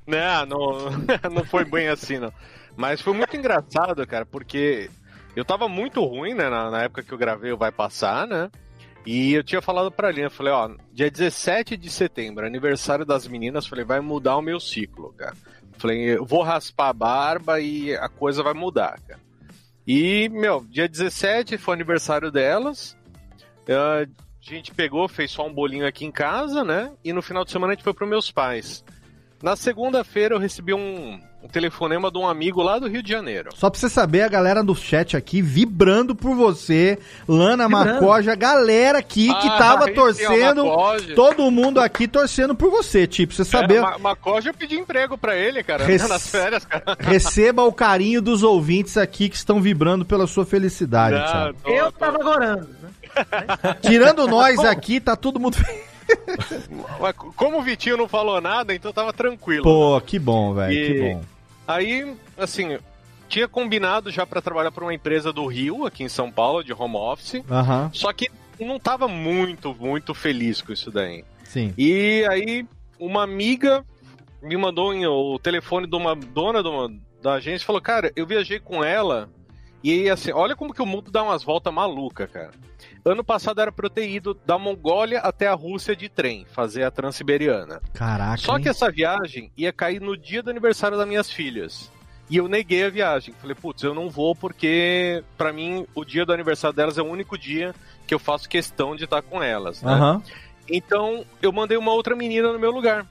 Não, 0.07 0.45
não, 0.45 0.89
não 1.33 1.43
foi 1.43 1.65
bem 1.65 1.87
assim, 1.89 2.17
não. 2.19 2.31
Mas 2.77 3.01
foi 3.01 3.13
muito 3.13 3.35
engraçado, 3.35 4.05
cara, 4.07 4.25
porque 4.25 4.89
eu 5.35 5.43
tava 5.43 5.67
muito 5.67 6.03
ruim, 6.05 6.33
né, 6.33 6.49
na, 6.49 6.69
na 6.71 6.83
época 6.83 7.03
que 7.03 7.11
eu 7.11 7.17
gravei 7.17 7.51
o 7.51 7.57
Vai 7.57 7.71
Passar, 7.71 8.25
né? 8.27 8.49
E 9.05 9.33
eu 9.33 9.43
tinha 9.43 9.61
falado 9.61 9.91
pra 9.91 10.11
eu 10.11 10.31
falei, 10.31 10.51
ó, 10.53 10.69
dia 10.91 11.11
17 11.11 11.77
de 11.77 11.89
setembro, 11.91 12.45
aniversário 12.45 13.05
das 13.05 13.27
meninas, 13.27 13.67
falei, 13.67 13.83
vai 13.85 13.99
mudar 13.99 14.35
o 14.37 14.41
meu 14.41 14.59
ciclo, 14.59 15.13
cara. 15.17 15.33
Falei, 15.77 16.15
eu 16.17 16.25
vou 16.25 16.41
raspar 16.41 16.89
a 16.89 16.93
barba 16.93 17.59
e 17.59 17.93
a 17.95 18.07
coisa 18.09 18.41
vai 18.41 18.53
mudar, 18.53 18.97
cara. 19.07 19.19
E, 19.87 20.29
meu, 20.29 20.65
dia 20.69 20.87
17 20.87 21.57
foi 21.57 21.75
aniversário 21.75 22.31
delas. 22.31 22.97
Ah, 23.69 24.05
a 24.05 24.07
gente 24.41 24.73
pegou, 24.73 25.07
fez 25.07 25.31
só 25.31 25.45
um 25.47 25.53
bolinho 25.53 25.87
aqui 25.87 26.05
em 26.05 26.11
casa, 26.11 26.63
né? 26.63 26.91
E 27.03 27.11
no 27.11 27.21
final 27.21 27.43
de 27.43 27.51
semana 27.51 27.73
a 27.73 27.75
gente 27.75 27.83
foi 27.83 27.93
pros 27.93 28.09
meus 28.09 28.31
pais. 28.31 28.83
Na 29.41 29.55
segunda-feira 29.55 30.35
eu 30.35 30.39
recebi 30.39 30.73
um, 30.73 31.19
um 31.45 31.47
telefonema 31.47 32.09
de 32.11 32.17
um 32.17 32.27
amigo 32.27 32.61
lá 32.61 32.79
do 32.79 32.87
Rio 32.87 33.03
de 33.03 33.09
Janeiro. 33.11 33.49
Só 33.55 33.69
pra 33.69 33.79
você 33.79 33.87
saber, 33.87 34.23
a 34.23 34.27
galera 34.27 34.63
do 34.63 34.75
chat 34.75 35.15
aqui 35.15 35.41
vibrando 35.41 36.15
por 36.15 36.35
você. 36.35 36.97
Lana 37.27 37.67
Vibrando. 37.67 37.93
Macoja, 37.93 38.31
a 38.33 38.35
galera 38.35 38.97
aqui 38.99 39.27
que 39.27 39.47
Ah, 39.47 39.57
tava 39.57 39.89
é 39.89 39.93
torcendo. 39.93 40.63
Todo 41.15 41.49
mundo 41.51 41.79
aqui 41.79 42.07
torcendo 42.07 42.55
por 42.55 42.69
você, 42.71 43.05
tipo, 43.05 43.33
você 43.33 43.45
saber. 43.45 43.75
É, 43.77 43.81
Ma- 43.81 43.97
Macoge 43.99 44.49
eu 44.49 44.53
pedi 44.53 44.75
emprego 44.75 45.17
pra 45.17 45.35
ele, 45.37 45.63
cara, 45.63 45.85
Rec- 45.85 46.01
nas 46.09 46.27
férias, 46.27 46.65
cara. 46.65 46.97
Receba 46.99 47.63
o 47.63 47.71
carinho 47.71 48.21
dos 48.21 48.41
ouvintes 48.43 48.97
aqui 48.97 49.29
que 49.29 49.35
estão 49.35 49.61
vibrando 49.61 50.03
pela 50.03 50.25
sua 50.27 50.45
felicidade, 50.45 51.15
Não, 51.15 51.53
tô- 51.53 51.69
Eu 51.69 51.91
tô- 51.91 51.99
tava 51.99 52.17
agorando. 52.19 52.67
Né? 52.81 52.89
Tirando 53.81 54.25
nós 54.27 54.59
aqui, 54.59 54.99
tá 54.99 55.15
todo 55.15 55.39
mundo. 55.39 55.57
Como 57.35 57.59
o 57.59 57.61
Vitinho 57.61 57.97
não 57.97 58.07
falou 58.07 58.39
nada, 58.41 58.73
então 58.73 58.91
tava 58.93 59.11
tranquilo. 59.13 59.63
Pô, 59.63 59.99
que 60.01 60.19
bom, 60.19 60.53
velho, 60.53 60.73
E- 60.73 60.87
que 60.93 60.99
bom. 61.13 61.21
Aí, 61.67 62.15
assim, 62.37 62.77
tinha 63.27 63.47
combinado 63.47 64.11
já 64.11 64.25
pra 64.25 64.41
trabalhar 64.41 64.71
pra 64.71 64.83
uma 64.83 64.93
empresa 64.93 65.33
do 65.33 65.45
Rio, 65.47 65.85
aqui 65.85 66.03
em 66.03 66.09
São 66.09 66.31
Paulo, 66.31 66.63
de 66.63 66.73
home 66.73 66.95
office. 66.95 67.41
Aham, 67.49 67.89
Só 67.93 68.11
que 68.13 68.29
não 68.59 68.79
tava 68.79 69.07
muito, 69.07 69.75
muito 69.79 70.13
feliz 70.13 70.61
com 70.61 70.71
isso 70.71 70.91
daí. 70.91 71.23
sim. 71.43 71.73
E 71.77 72.25
aí, 72.29 72.65
uma 72.99 73.23
amiga 73.23 73.83
me 74.41 74.55
mandou 74.55 74.93
o 75.33 75.39
telefone 75.39 75.87
de 75.87 75.95
uma 75.95 76.15
dona 76.15 76.61
de 76.61 76.69
uma- 76.69 76.91
da 77.21 77.33
agência 77.33 77.63
e 77.63 77.65
falou: 77.65 77.81
Cara, 77.81 78.11
eu 78.15 78.25
viajei 78.27 78.59
com 78.59 78.83
ela 78.83 79.29
E 79.83 80.09
assim, 80.09 80.31
olha 80.31 80.55
como 80.55 80.73
que 80.73 80.81
o 80.81 80.85
mundo 80.85 81.11
dá 81.11 81.21
umas 81.21 81.43
voltas 81.43 81.71
malucas, 81.71 82.27
cara. 82.31 82.49
Ano 83.05 83.23
passado 83.23 83.61
era 83.61 83.71
pra 83.71 83.85
eu 83.85 83.89
ter 83.89 84.09
ido 84.09 84.35
da 84.47 84.57
Mongólia 84.57 85.19
até 85.19 85.47
a 85.47 85.53
Rússia 85.53 85.95
de 85.95 86.09
trem, 86.09 86.43
fazer 86.51 86.83
a 86.83 86.89
Transiberiana. 86.89 87.79
Caraca. 87.93 88.37
Só 88.37 88.57
hein? 88.57 88.63
que 88.63 88.69
essa 88.69 88.89
viagem 88.89 89.51
ia 89.55 89.71
cair 89.71 90.01
no 90.01 90.17
dia 90.17 90.41
do 90.41 90.49
aniversário 90.49 90.97
das 90.97 91.07
minhas 91.07 91.29
filhas. 91.29 91.91
E 92.27 92.37
eu 92.37 92.47
neguei 92.47 92.83
a 92.83 92.89
viagem. 92.89 93.31
Falei, 93.39 93.55
putz, 93.55 93.83
eu 93.83 93.93
não 93.93 94.09
vou 94.09 94.35
porque, 94.35 95.23
pra 95.37 95.53
mim, 95.53 95.85
o 95.93 96.03
dia 96.03 96.25
do 96.25 96.33
aniversário 96.33 96.75
delas 96.75 96.97
é 96.97 97.01
o 97.03 97.05
único 97.05 97.37
dia 97.37 97.75
que 98.07 98.13
eu 98.15 98.17
faço 98.17 98.49
questão 98.49 98.95
de 98.95 99.03
estar 99.03 99.21
com 99.21 99.43
elas. 99.43 99.83
Né? 99.83 99.91
Aham. 99.93 100.23
Então, 100.67 101.23
eu 101.43 101.51
mandei 101.51 101.77
uma 101.77 101.93
outra 101.93 102.15
menina 102.15 102.51
no 102.51 102.57
meu 102.57 102.71
lugar. 102.71 103.05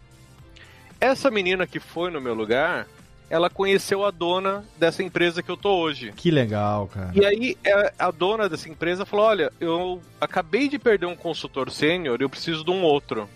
Essa 1.01 1.31
menina 1.31 1.69
que 1.69 1.79
foi 1.79 2.11
no 2.11 2.21
meu 2.21 2.35
lugar, 2.35 2.89
ela 3.35 3.51
conheceu 3.51 4.05
a 4.07 4.13
dona 4.13 4.65
dessa 4.79 5.03
empresa 5.03 5.43
que 5.43 5.51
eu 5.51 5.57
tô 5.57 5.71
hoje. 5.81 6.13
Que 6.13 6.31
legal, 6.31 6.87
cara. 6.87 7.11
E 7.13 7.27
aí 7.27 7.57
é, 7.65 7.93
a 7.99 8.13
dona 8.13 8.49
dessa 8.49 8.69
empresa 8.69 9.05
falou: 9.05 9.27
Olha, 9.27 9.53
eu 9.59 10.01
acabei 10.21 10.69
de 10.69 10.79
perder 10.79 11.07
um 11.07 11.17
consultor 11.17 11.69
sênior, 11.69 12.19
eu 12.21 12.31
preciso 12.31 12.65
de 12.65 12.71
um 12.71 12.85
outro. 12.85 13.29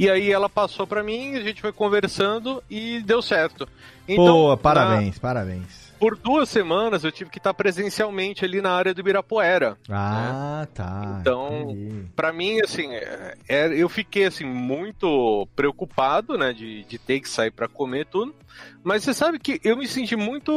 E 0.00 0.10
aí 0.10 0.32
ela 0.32 0.48
passou 0.48 0.84
pra 0.84 1.02
mim, 1.04 1.36
a 1.36 1.42
gente 1.42 1.60
foi 1.60 1.72
conversando 1.72 2.60
e 2.68 3.00
deu 3.02 3.22
certo. 3.22 3.68
Então, 4.08 4.48
na- 4.48 4.56
parabéns, 4.56 5.16
parabéns. 5.18 5.89
Por 6.00 6.16
duas 6.16 6.48
semanas 6.48 7.04
eu 7.04 7.12
tive 7.12 7.28
que 7.30 7.36
estar 7.38 7.52
presencialmente 7.52 8.42
ali 8.44 8.60
na 8.62 8.72
área 8.72 8.94
do 8.94 9.00
Ibirapuera. 9.00 9.76
Ah, 9.90 10.66
tá. 10.74 11.18
Então. 11.20 11.76
Pra 12.16 12.32
mim, 12.32 12.58
assim, 12.62 12.90
é- 12.94 13.34
é- 13.46 13.74
eu 13.74 13.88
fiquei 13.88 14.24
assim 14.24 14.44
muito 14.46 15.46
preocupado, 15.54 16.38
né, 16.38 16.54
de, 16.54 16.84
de 16.84 16.98
ter 16.98 17.20
que 17.20 17.28
sair 17.28 17.50
pra 17.50 17.68
comer 17.68 18.06
tudo. 18.06 18.34
Mas 18.82 19.04
você 19.04 19.12
sabe 19.12 19.38
que 19.38 19.60
eu 19.62 19.76
me 19.76 19.86
senti 19.86 20.16
muito, 20.16 20.50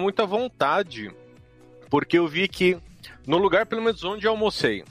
muito 0.00 0.22
à 0.22 0.26
vontade, 0.26 1.10
porque 1.90 2.18
eu 2.18 2.26
vi 2.26 2.48
que 2.48 2.78
no 3.26 3.36
lugar, 3.36 3.66
pelo 3.66 3.82
menos 3.82 4.02
onde 4.02 4.26
eu 4.26 4.30
almocei, 4.30 4.82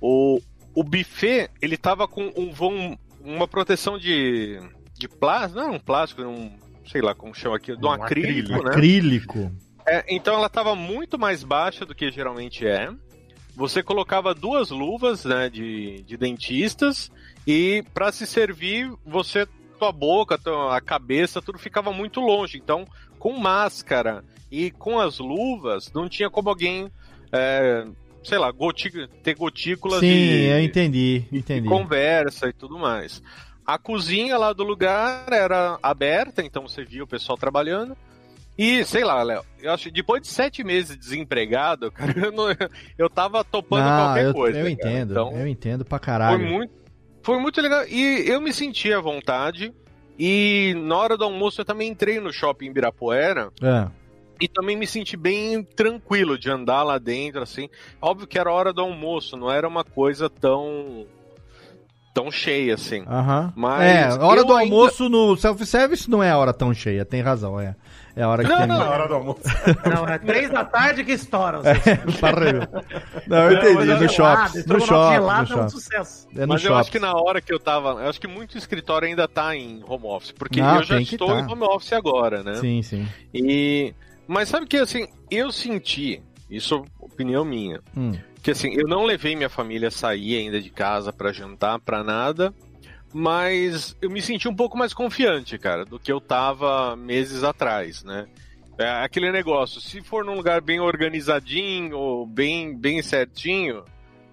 o, 0.00 0.40
o 0.74 0.82
buffet 0.82 1.48
ele 1.62 1.76
tava 1.76 2.08
com 2.08 2.32
um 2.36 2.50
vão, 2.52 2.98
uma 3.20 3.46
proteção 3.46 3.96
de, 3.96 4.58
de 4.94 5.08
plástico, 5.08 5.56
não 5.60 5.68
era 5.68 5.72
um 5.76 5.78
plástico, 5.80 6.20
era 6.22 6.30
um, 6.30 6.52
sei 6.90 7.00
lá 7.00 7.14
como 7.14 7.34
chama 7.34 7.56
aqui, 7.56 7.76
de 7.76 7.84
um, 7.84 7.90
acrílico, 7.90 8.62
né? 8.62 8.70
Acrílico. 8.70 9.52
É, 9.86 10.04
então 10.08 10.34
ela 10.34 10.46
estava 10.46 10.74
muito 10.74 11.18
mais 11.18 11.44
baixa 11.44 11.84
do 11.84 11.94
que 11.94 12.10
geralmente 12.10 12.66
é. 12.66 12.90
Você 13.54 13.82
colocava 13.82 14.34
duas 14.34 14.70
luvas 14.70 15.24
né, 15.24 15.48
de, 15.48 16.02
de 16.02 16.16
dentistas 16.16 17.10
e 17.46 17.82
para 17.94 18.12
se 18.12 18.26
servir, 18.26 18.92
você 19.04 19.46
tua 19.78 19.92
boca, 19.92 20.36
tua, 20.36 20.76
a 20.76 20.80
cabeça, 20.80 21.40
tudo 21.40 21.58
ficava 21.58 21.92
muito 21.92 22.20
longe. 22.20 22.58
Então, 22.58 22.86
com 23.18 23.38
máscara 23.38 24.24
e 24.50 24.70
com 24.70 24.98
as 24.98 25.18
luvas, 25.18 25.92
não 25.92 26.08
tinha 26.08 26.28
como 26.28 26.48
alguém, 26.48 26.90
é, 27.32 27.86
sei 28.24 28.38
lá, 28.38 28.50
goti 28.50 28.90
ter 29.22 29.34
gotículas 29.34 30.00
Sim, 30.00 30.08
de, 30.08 30.44
eu 30.46 30.60
entendi, 30.60 31.24
de 31.30 31.38
entendi. 31.38 31.68
conversa 31.68 32.48
e 32.48 32.52
tudo 32.52 32.78
mais. 32.78 33.22
A 33.66 33.78
cozinha 33.78 34.38
lá 34.38 34.52
do 34.52 34.62
lugar 34.62 35.26
era 35.32 35.78
aberta, 35.82 36.42
então 36.42 36.66
você 36.68 36.84
via 36.84 37.02
o 37.02 37.06
pessoal 37.06 37.36
trabalhando. 37.36 37.96
E, 38.58 38.84
sei 38.84 39.04
lá, 39.04 39.22
Léo, 39.22 39.44
eu 39.60 39.72
acho 39.72 39.84
que 39.84 39.90
depois 39.90 40.22
de 40.22 40.28
sete 40.28 40.64
meses 40.64 40.96
desempregado, 40.96 41.90
cara, 41.92 42.14
eu, 42.16 42.32
não, 42.32 42.46
eu 42.96 43.10
tava 43.10 43.44
topando 43.44 43.84
Não, 43.84 44.04
qualquer 44.06 44.24
eu, 44.26 44.32
coisa. 44.34 44.58
eu 44.58 44.62
cara. 44.64 44.70
entendo, 44.72 45.10
Então, 45.12 45.32
eu 45.36 45.46
entendo 45.46 45.84
pra 45.84 45.98
foi 45.98 46.06
caralho. 46.06 46.46
muito, 46.46 46.72
foi 47.22 47.38
muito 47.38 47.60
legal. 47.60 47.84
E 47.88 48.24
eu 48.30 48.40
me 48.40 48.52
senti 48.52 48.92
à 48.92 49.00
vontade. 49.00 49.74
E 50.18 50.74
na 50.78 50.96
hora 50.96 51.16
do 51.16 51.24
almoço 51.24 51.60
eu 51.60 51.64
também 51.64 51.90
entrei 51.90 52.18
no 52.20 52.32
shopping 52.32 52.66
Ibirapuera. 52.66 53.50
É. 53.60 53.88
E 54.40 54.48
também 54.48 54.76
me 54.76 54.86
senti 54.86 55.16
bem 55.16 55.62
tranquilo 55.62 56.38
de 56.38 56.50
andar 56.50 56.82
lá 56.82 56.96
dentro, 56.98 57.42
assim. 57.42 57.68
Óbvio 58.00 58.26
que 58.26 58.38
era 58.38 58.50
hora 58.50 58.72
do 58.72 58.80
almoço, 58.80 59.36
não 59.36 59.50
era 59.50 59.66
uma 59.68 59.82
coisa 59.84 60.30
tão. 60.30 61.06
Tão 62.16 62.30
cheia, 62.32 62.74
assim. 62.74 63.04
Aham. 63.06 63.52
Mas 63.54 63.82
é, 64.16 64.24
hora 64.24 64.42
do 64.42 64.54
ainda- 64.54 64.74
almoço 64.74 65.06
no 65.10 65.36
self-service 65.36 66.08
não 66.10 66.22
é 66.22 66.30
a 66.30 66.38
hora 66.38 66.54
tão 66.54 66.72
cheia, 66.72 67.04
tem 67.04 67.20
razão, 67.20 67.60
é. 67.60 67.76
É 68.16 68.22
a 68.22 68.28
hora 68.30 68.42
que 68.42 68.48
Não, 68.48 68.56
tem. 68.56 68.66
não, 68.66 68.78
Na 68.78 68.88
hora 68.88 69.06
do 69.08 69.14
almoço. 69.14 69.40
Não, 69.94 70.08
é 70.08 70.18
três 70.18 70.48
da 70.50 70.64
tarde 70.64 71.04
que 71.04 71.12
estouram. 71.12 71.60
Parreira. 72.18 72.66
Não, 73.28 73.50
eu 73.50 73.58
entendi, 73.58 73.92
no 74.02 74.08
shopping. 74.08 74.58
No 74.66 74.80
shopping, 74.80 75.04
no 75.04 75.12
Gelado 75.12 75.40
é 75.40 75.42
um 75.42 75.46
shopping. 75.58 75.68
sucesso. 75.68 76.26
É 76.34 76.40
no 76.40 76.48
Mas 76.54 76.64
eu 76.64 76.74
acho 76.74 76.90
que 76.90 76.98
shopping. 76.98 77.12
na 77.12 77.20
hora 77.20 77.42
que 77.42 77.52
eu 77.52 77.60
tava. 77.60 77.90
Eu 78.02 78.08
acho 78.08 78.18
que 78.18 78.26
muito 78.26 78.56
escritório 78.56 79.06
ainda 79.06 79.28
tá 79.28 79.54
em 79.54 79.84
home 79.86 80.06
office. 80.06 80.32
Porque 80.32 80.62
Não, 80.62 80.76
eu 80.76 80.82
já 80.84 80.98
estou 80.98 81.28
tá. 81.28 81.40
em 81.40 81.44
home 81.52 81.64
office 81.64 81.92
agora, 81.92 82.42
né? 82.42 82.54
Sim, 82.54 82.80
sim. 82.80 83.06
E. 83.34 83.92
Mas 84.26 84.48
sabe 84.48 84.64
que 84.66 84.78
assim, 84.78 85.06
eu 85.30 85.52
senti, 85.52 86.22
isso 86.50 86.74
é 86.74 87.04
opinião 87.04 87.44
minha, 87.44 87.80
Hum. 87.94 88.14
Que 88.46 88.52
assim, 88.52 88.70
eu 88.74 88.86
não 88.86 89.02
levei 89.02 89.34
minha 89.34 89.48
família 89.48 89.88
a 89.88 89.90
sair 89.90 90.36
ainda 90.36 90.62
de 90.62 90.70
casa 90.70 91.12
pra 91.12 91.32
jantar, 91.32 91.80
pra 91.80 92.04
nada. 92.04 92.54
Mas 93.12 93.96
eu 94.00 94.08
me 94.08 94.22
senti 94.22 94.46
um 94.46 94.54
pouco 94.54 94.78
mais 94.78 94.94
confiante, 94.94 95.58
cara, 95.58 95.84
do 95.84 95.98
que 95.98 96.12
eu 96.12 96.20
tava 96.20 96.94
meses 96.94 97.42
atrás, 97.42 98.04
né? 98.04 98.26
É 98.78 98.88
aquele 99.02 99.32
negócio, 99.32 99.80
se 99.80 100.00
for 100.00 100.24
num 100.24 100.36
lugar 100.36 100.60
bem 100.60 100.78
organizadinho, 100.78 101.98
ou 101.98 102.24
bem, 102.24 102.72
bem 102.78 103.02
certinho, 103.02 103.82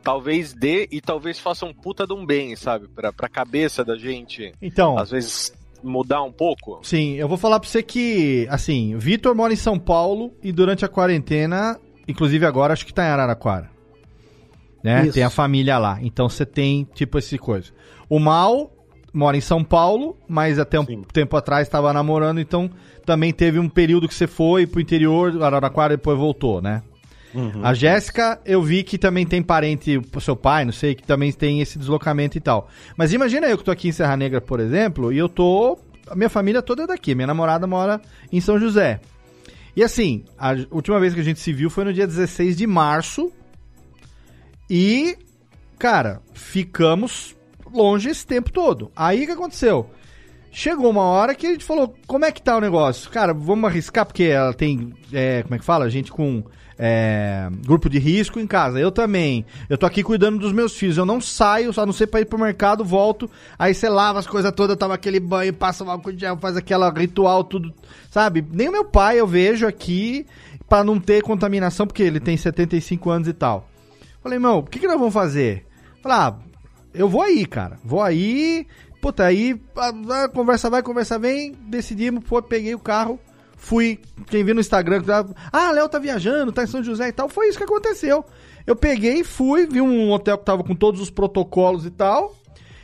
talvez 0.03 0.53
dê 0.53 0.87
e 0.91 1.01
talvez 1.01 1.39
faça 1.39 1.65
um 1.65 1.73
puta 1.73 2.05
de 2.05 2.13
um 2.13 2.23
bem, 2.23 2.55
sabe? 2.55 2.87
Pra, 2.89 3.11
pra 3.11 3.27
cabeça 3.27 3.83
da 3.83 3.97
gente, 3.97 4.53
Então, 4.61 4.95
às 4.95 5.09
vezes, 5.09 5.51
mudar 5.81 6.21
um 6.21 6.31
pouco. 6.31 6.81
sim, 6.83 7.15
eu 7.15 7.27
vou 7.27 7.37
falar 7.37 7.59
pra 7.59 7.67
você 7.67 7.81
que, 7.81 8.45
assim, 8.51 8.93
o 8.93 8.99
Vitor 8.99 9.33
mora 9.33 9.53
em 9.53 9.55
São 9.55 9.79
Paulo 9.79 10.35
e 10.43 10.51
durante 10.51 10.85
a 10.85 10.87
quarentena, 10.87 11.79
inclusive 12.07 12.45
agora, 12.45 12.73
acho 12.73 12.85
que 12.85 12.93
tá 12.93 13.03
em 13.05 13.09
Araraquara. 13.09 13.72
Né? 14.83 15.05
Isso. 15.05 15.13
Tem 15.13 15.23
a 15.23 15.29
família 15.29 15.77
lá. 15.77 15.97
Então 16.01 16.27
você 16.27 16.45
tem, 16.45 16.87
tipo, 16.93 17.17
esse 17.17 17.37
coisa. 17.37 17.71
O 18.09 18.19
Mal 18.19 18.71
mora 19.13 19.37
em 19.37 19.41
São 19.41 19.63
Paulo, 19.63 20.17
mas 20.27 20.59
até 20.59 20.79
um 20.79 20.85
Sim. 20.85 21.03
tempo 21.13 21.37
atrás 21.37 21.67
estava 21.67 21.93
namorando, 21.93 22.39
então 22.39 22.69
também 23.05 23.31
teve 23.31 23.59
um 23.59 23.69
período 23.69 24.07
que 24.07 24.13
você 24.13 24.27
foi 24.27 24.65
pro 24.65 24.81
interior, 24.81 25.41
Araraquara, 25.41 25.93
e 25.93 25.97
depois 25.97 26.17
voltou, 26.17 26.61
né? 26.61 26.81
Uhum. 27.33 27.61
A 27.63 27.73
Jéssica, 27.73 28.39
eu 28.45 28.61
vi 28.61 28.83
que 28.83 28.97
também 28.97 29.25
tem 29.25 29.41
parente, 29.41 29.99
o 30.15 30.21
seu 30.21 30.35
pai, 30.35 30.65
não 30.65 30.71
sei, 30.71 30.93
que 30.93 31.03
também 31.03 31.31
tem 31.31 31.61
esse 31.61 31.79
deslocamento 31.79 32.37
e 32.37 32.41
tal. 32.41 32.69
Mas 32.95 33.11
imagina 33.11 33.47
eu 33.47 33.57
que 33.57 33.63
tô 33.63 33.71
aqui 33.71 33.87
em 33.87 33.91
Serra 33.91 34.15
Negra, 34.15 34.39
por 34.39 34.59
exemplo, 34.59 35.11
e 35.11 35.17
eu 35.17 35.27
tô. 35.27 35.77
A 36.07 36.15
minha 36.15 36.29
família 36.29 36.61
toda 36.61 36.83
é 36.83 36.87
daqui. 36.87 37.15
Minha 37.15 37.27
namorada 37.27 37.65
mora 37.65 37.99
em 38.31 38.39
São 38.39 38.59
José. 38.59 38.99
E 39.75 39.83
assim, 39.83 40.23
a 40.37 40.53
última 40.69 40.99
vez 40.99 41.13
que 41.15 41.21
a 41.21 41.23
gente 41.23 41.39
se 41.39 41.51
viu 41.51 41.69
foi 41.69 41.85
no 41.85 41.93
dia 41.93 42.05
16 42.05 42.55
de 42.55 42.67
março. 42.67 43.31
E, 44.75 45.15
cara, 45.77 46.19
ficamos 46.33 47.35
longe 47.71 48.09
esse 48.09 48.25
tempo 48.25 48.51
todo. 48.51 48.91
Aí 48.95 49.21
o 49.21 49.25
que 49.27 49.31
aconteceu? 49.33 49.87
Chegou 50.51 50.89
uma 50.89 51.03
hora 51.03 51.35
que 51.35 51.45
a 51.45 51.51
gente 51.51 51.63
falou, 51.63 51.95
como 52.07 52.25
é 52.25 52.31
que 52.31 52.41
tá 52.41 52.57
o 52.57 52.59
negócio? 52.59 53.07
Cara, 53.11 53.35
vamos 53.35 53.69
arriscar, 53.69 54.03
porque 54.03 54.23
ela 54.23 54.51
tem, 54.51 54.91
é, 55.13 55.43
como 55.43 55.53
é 55.53 55.59
que 55.59 55.63
fala? 55.63 55.87
Gente 55.91 56.11
com 56.11 56.43
é, 56.75 57.49
grupo 57.63 57.87
de 57.87 57.99
risco 57.99 58.39
em 58.39 58.47
casa. 58.47 58.79
Eu 58.79 58.91
também. 58.91 59.45
Eu 59.69 59.77
tô 59.77 59.85
aqui 59.85 60.01
cuidando 60.01 60.39
dos 60.39 60.51
meus 60.51 60.75
filhos. 60.75 60.97
Eu 60.97 61.05
não 61.05 61.21
saio, 61.21 61.71
só 61.71 61.85
não 61.85 61.93
sei 61.93 62.07
pra 62.07 62.21
ir 62.21 62.25
pro 62.25 62.39
mercado, 62.39 62.83
volto. 62.83 63.29
Aí 63.59 63.75
você 63.75 63.87
lava 63.87 64.17
as 64.17 64.25
coisas 64.25 64.51
todas, 64.53 64.75
toma 64.75 64.95
aquele 64.95 65.19
banho, 65.19 65.53
passa 65.53 65.83
o 65.83 65.91
álcool 65.91 66.17
gel, 66.17 66.35
faz 66.37 66.57
aquela 66.57 66.89
ritual, 66.91 67.43
tudo. 67.43 67.71
Sabe? 68.09 68.43
Nem 68.51 68.69
o 68.69 68.71
meu 68.71 68.85
pai 68.85 69.19
eu 69.19 69.27
vejo 69.27 69.67
aqui 69.67 70.25
pra 70.67 70.83
não 70.83 70.99
ter 70.99 71.21
contaminação, 71.21 71.85
porque 71.85 72.01
ele 72.01 72.19
tem 72.19 72.35
75 72.35 73.11
anos 73.11 73.27
e 73.27 73.33
tal. 73.33 73.69
Falei, 74.23 74.37
irmão, 74.37 74.59
o 74.59 74.63
que, 74.63 74.79
que 74.79 74.87
nós 74.87 74.97
vamos 74.97 75.13
fazer? 75.13 75.67
Falei, 76.01 76.17
ah, 76.17 76.35
eu 76.93 77.09
vou 77.09 77.21
aí, 77.21 77.45
cara. 77.45 77.77
Vou 77.83 78.01
aí. 78.01 78.65
Puta, 79.01 79.25
aí 79.25 79.61
a, 79.75 80.23
a 80.23 80.29
conversa 80.29 80.69
vai, 80.69 80.81
conversa 80.81 81.19
vem. 81.19 81.51
Decidimos, 81.67 82.23
foi, 82.25 82.41
peguei 82.41 82.73
o 82.73 82.79
carro, 82.79 83.19
fui. 83.57 83.99
Quem 84.27 84.45
viu 84.45 84.55
no 84.55 84.61
Instagram, 84.61 85.03
ah, 85.51 85.71
Léo 85.71 85.89
tá 85.89 85.99
viajando, 85.99 86.53
tá 86.53 86.63
em 86.63 86.67
São 86.67 86.81
José 86.81 87.09
e 87.09 87.11
tal. 87.11 87.27
Foi 87.27 87.49
isso 87.49 87.57
que 87.57 87.65
aconteceu. 87.65 88.23
Eu 88.65 88.77
peguei, 88.77 89.25
fui, 89.25 89.67
vi 89.67 89.81
um 89.81 90.09
hotel 90.09 90.37
que 90.37 90.45
tava 90.45 90.63
com 90.63 90.73
todos 90.73 91.01
os 91.01 91.09
protocolos 91.09 91.85
e 91.85 91.91
tal. 91.91 92.33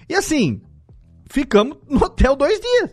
E 0.10 0.16
assim, 0.16 0.62
ficamos 1.32 1.78
no 1.88 2.04
hotel 2.04 2.36
dois 2.36 2.60
dias. 2.60 2.92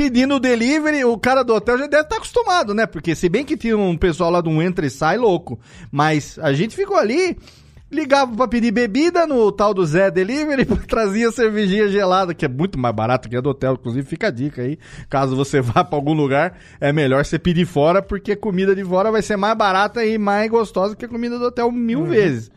Pedindo 0.00 0.36
o 0.36 0.40
delivery, 0.40 1.04
o 1.04 1.18
cara 1.18 1.42
do 1.42 1.54
hotel 1.54 1.76
já 1.76 1.86
deve 1.86 2.04
estar 2.04 2.16
acostumado, 2.16 2.72
né? 2.72 2.86
Porque 2.86 3.14
se 3.14 3.28
bem 3.28 3.44
que 3.44 3.54
tinha 3.54 3.76
um 3.76 3.98
pessoal 3.98 4.30
lá 4.30 4.40
de 4.40 4.48
um 4.48 4.62
entra 4.62 4.86
e 4.86 4.88
sai 4.88 5.18
louco. 5.18 5.60
Mas 5.92 6.38
a 6.38 6.54
gente 6.54 6.74
ficou 6.74 6.96
ali, 6.96 7.36
ligava 7.92 8.34
pra 8.34 8.48
pedir 8.48 8.70
bebida 8.70 9.26
no 9.26 9.52
tal 9.52 9.74
do 9.74 9.84
Zé 9.84 10.10
Delivery, 10.10 10.64
trazia 10.88 11.30
cervejinha 11.30 11.86
gelada, 11.88 12.32
que 12.32 12.46
é 12.46 12.48
muito 12.48 12.78
mais 12.78 12.94
barato 12.94 13.28
que 13.28 13.36
a 13.36 13.42
do 13.42 13.50
hotel. 13.50 13.74
Inclusive, 13.74 14.06
fica 14.08 14.28
a 14.28 14.30
dica 14.30 14.62
aí. 14.62 14.78
Caso 15.10 15.36
você 15.36 15.60
vá 15.60 15.84
pra 15.84 15.98
algum 15.98 16.14
lugar, 16.14 16.58
é 16.80 16.94
melhor 16.94 17.22
você 17.22 17.38
pedir 17.38 17.66
fora, 17.66 18.00
porque 18.00 18.34
comida 18.34 18.74
de 18.74 18.82
fora 18.82 19.12
vai 19.12 19.20
ser 19.20 19.36
mais 19.36 19.54
barata 19.54 20.02
e 20.02 20.16
mais 20.16 20.50
gostosa 20.50 20.96
que 20.96 21.04
a 21.04 21.08
comida 21.08 21.38
do 21.38 21.44
hotel 21.44 21.70
mil 21.70 22.06
vezes. 22.06 22.50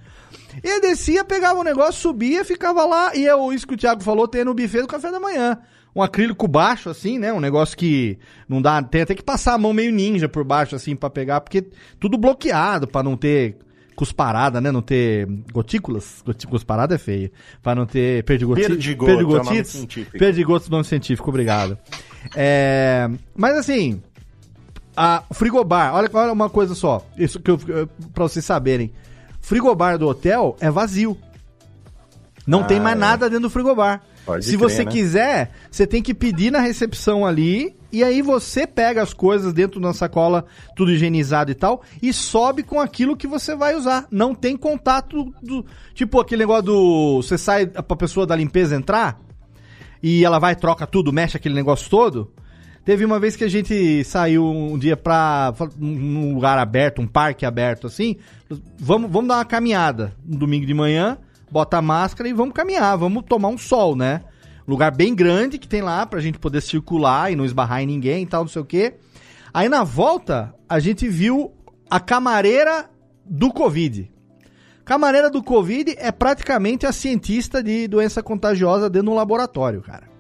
E 0.64 0.70
eu 0.70 0.80
descia, 0.80 1.26
pegava 1.26 1.60
o 1.60 1.64
negócio, 1.64 2.00
subia, 2.00 2.46
ficava 2.46 2.86
lá. 2.86 3.14
E 3.14 3.28
é 3.28 3.54
isso 3.54 3.68
que 3.68 3.74
o 3.74 3.78
Thiago 3.78 4.02
falou, 4.02 4.30
tem 4.30 4.46
no 4.46 4.54
buffet 4.54 4.80
do 4.80 4.88
café 4.88 5.12
da 5.12 5.20
manhã. 5.20 5.60
Um 5.96 6.02
acrílico 6.02 6.48
baixo, 6.48 6.90
assim, 6.90 7.20
né? 7.20 7.32
Um 7.34 7.40
negócio 7.40 7.78
que 7.78 8.18
não 8.48 8.62
dá. 8.62 8.82
Tem 8.82 9.02
até 9.02 9.14
que 9.16 9.24
passar 9.24 9.54
a 9.54 9.58
mão 9.58 9.74
meio 9.74 9.92
ninja 9.92 10.28
por 10.28 10.44
baixo, 10.44 10.76
assim, 10.76 10.96
pra 10.96 11.10
pegar, 11.10 11.42
porque 11.42 11.66
tudo 12.00 12.18
bloqueado, 12.18 12.88
pra 12.88 13.04
não 13.04 13.16
ter 13.18 13.58
cusparada, 13.96 14.60
né? 14.60 14.72
Não 14.72 14.82
ter 14.82 15.28
gotículas. 15.52 16.24
Cusparada 16.50 16.96
é 16.96 16.98
feio. 16.98 17.30
Pra 17.62 17.76
não 17.76 17.86
ter 17.86 18.24
perdigotites. 18.24 18.70
Perdigoto, 18.70 19.12
é 19.12 19.16
nome 19.16 19.34
Perdigotites. 19.34 19.72
científico. 19.72 20.18
Perdigotos, 20.18 20.70
nome 20.70 20.84
científico, 20.84 21.30
obrigado. 21.30 21.78
É, 22.36 23.08
mas 23.36 23.56
assim, 23.58 24.02
a 24.98 25.24
o 25.30 25.34
frigobar, 25.34 25.94
olha, 25.94 26.10
olha 26.14 26.32
uma 26.32 26.50
coisa 26.50 26.74
só, 26.74 27.06
isso 27.18 27.40
que 27.40 27.52
eu, 27.52 27.58
pra 28.14 28.24
vocês 28.24 28.44
saberem. 28.46 28.92
Frigobar 29.42 29.98
do 29.98 30.08
hotel 30.08 30.56
é 30.60 30.72
vazio. 30.72 31.18
Não 32.48 32.62
Ah, 32.62 32.64
tem 32.66 32.80
mais 32.80 32.96
é. 32.96 33.00
nada 33.00 33.30
dentro 33.30 33.44
do 33.44 33.50
frigobar. 33.50 34.02
Pode 34.26 34.46
Se 34.46 34.58
crer, 34.58 34.60
você 34.60 34.86
né? 34.86 34.92
quiser, 34.92 35.52
você 35.70 35.86
tem 35.86 36.02
que 36.02 36.14
pedir 36.14 36.52
na 36.52 36.60
recepção 36.60 37.26
ali 37.26 37.76
e 37.92 38.04
aí 38.04 38.22
você 38.22 38.66
pega 38.66 39.04
as 39.04 39.14
coisas 39.14 39.54
dentro 39.54 39.80
da 39.80 39.94
sacola, 39.94 40.46
tudo 40.76 40.92
higienizado 40.92 41.52
e 41.52 41.56
tal, 41.56 41.84
e 42.02 42.12
sobe 42.12 42.64
com 42.64 42.80
aquilo 42.80 43.18
que 43.18 43.28
você 43.28 43.56
vai 43.56 43.76
usar. 43.76 44.08
Não 44.10 44.34
tem 44.34 44.58
contato 44.58 45.34
do. 45.42 45.66
Tipo 45.94 46.20
aquele 46.20 46.44
negócio 46.44 46.64
do. 46.64 47.22
Você 47.22 47.38
sai 47.38 47.68
pra 47.68 47.96
pessoa 47.96 48.26
da 48.26 48.36
limpeza 48.36 48.76
entrar 48.76 49.20
e 50.02 50.26
ela 50.26 50.40
vai, 50.40 50.56
troca 50.56 50.88
tudo, 50.88 51.14
mexe 51.14 51.38
aquele 51.38 51.56
negócio 51.56 51.90
todo. 51.90 52.32
Teve 52.84 53.06
uma 53.06 53.18
vez 53.18 53.38
que 53.38 53.46
a 53.46 53.50
gente 53.50 54.04
saiu 54.04 54.46
um 54.46 54.78
dia 54.78 54.98
pra 54.98 55.54
um 55.80 56.34
lugar 56.34 56.58
aberto, 56.58 57.02
um 57.02 57.08
parque 57.08 57.46
aberto 57.46 57.88
assim. 57.88 58.18
Vamos, 58.78 59.10
vamos 59.10 59.30
dar 59.30 59.36
uma 59.36 59.46
caminhada 59.46 60.14
no 60.26 60.38
domingo 60.38 60.66
de 60.66 60.74
manhã, 60.74 61.18
bota 61.54 61.78
a 61.78 61.82
máscara 61.84 62.28
e 62.28 62.34
vamos 62.34 62.56
caminhar, 62.56 62.98
vamos 62.98 63.26
tomar 63.30 63.50
um 63.50 63.60
sol, 63.60 63.96
né? 63.96 64.24
Lugar 64.68 64.90
bem 64.90 65.14
grande 65.14 65.60
que 65.60 65.68
tem 65.68 65.84
lá 65.84 66.04
pra 66.04 66.20
gente 66.20 66.40
poder 66.40 66.62
circular 66.62 67.32
e 67.32 67.36
não 67.36 67.46
esbarrar 67.46 67.84
em 67.84 67.86
ninguém 67.86 68.24
e 68.24 68.26
tal, 68.26 68.42
não 68.42 68.48
sei 68.48 68.62
o 68.64 68.66
quê. 68.66 68.96
Aí 69.54 69.70
na 69.70 69.84
volta, 69.84 70.56
a 70.68 70.80
gente 70.80 71.08
viu 71.08 71.54
a 71.88 72.00
camareira 72.00 72.90
do 73.24 73.54
Covid. 73.54 74.12
Camareira 74.84 75.30
do 75.30 75.44
Covid 75.44 75.94
é 76.00 76.12
praticamente 76.12 76.88
a 76.88 76.92
cientista 76.92 77.62
de 77.62 77.88
doença 77.88 78.24
contagiosa 78.24 78.90
dentro 78.90 79.12
do 79.12 79.16
laboratório, 79.16 79.84
cara. 79.84 80.13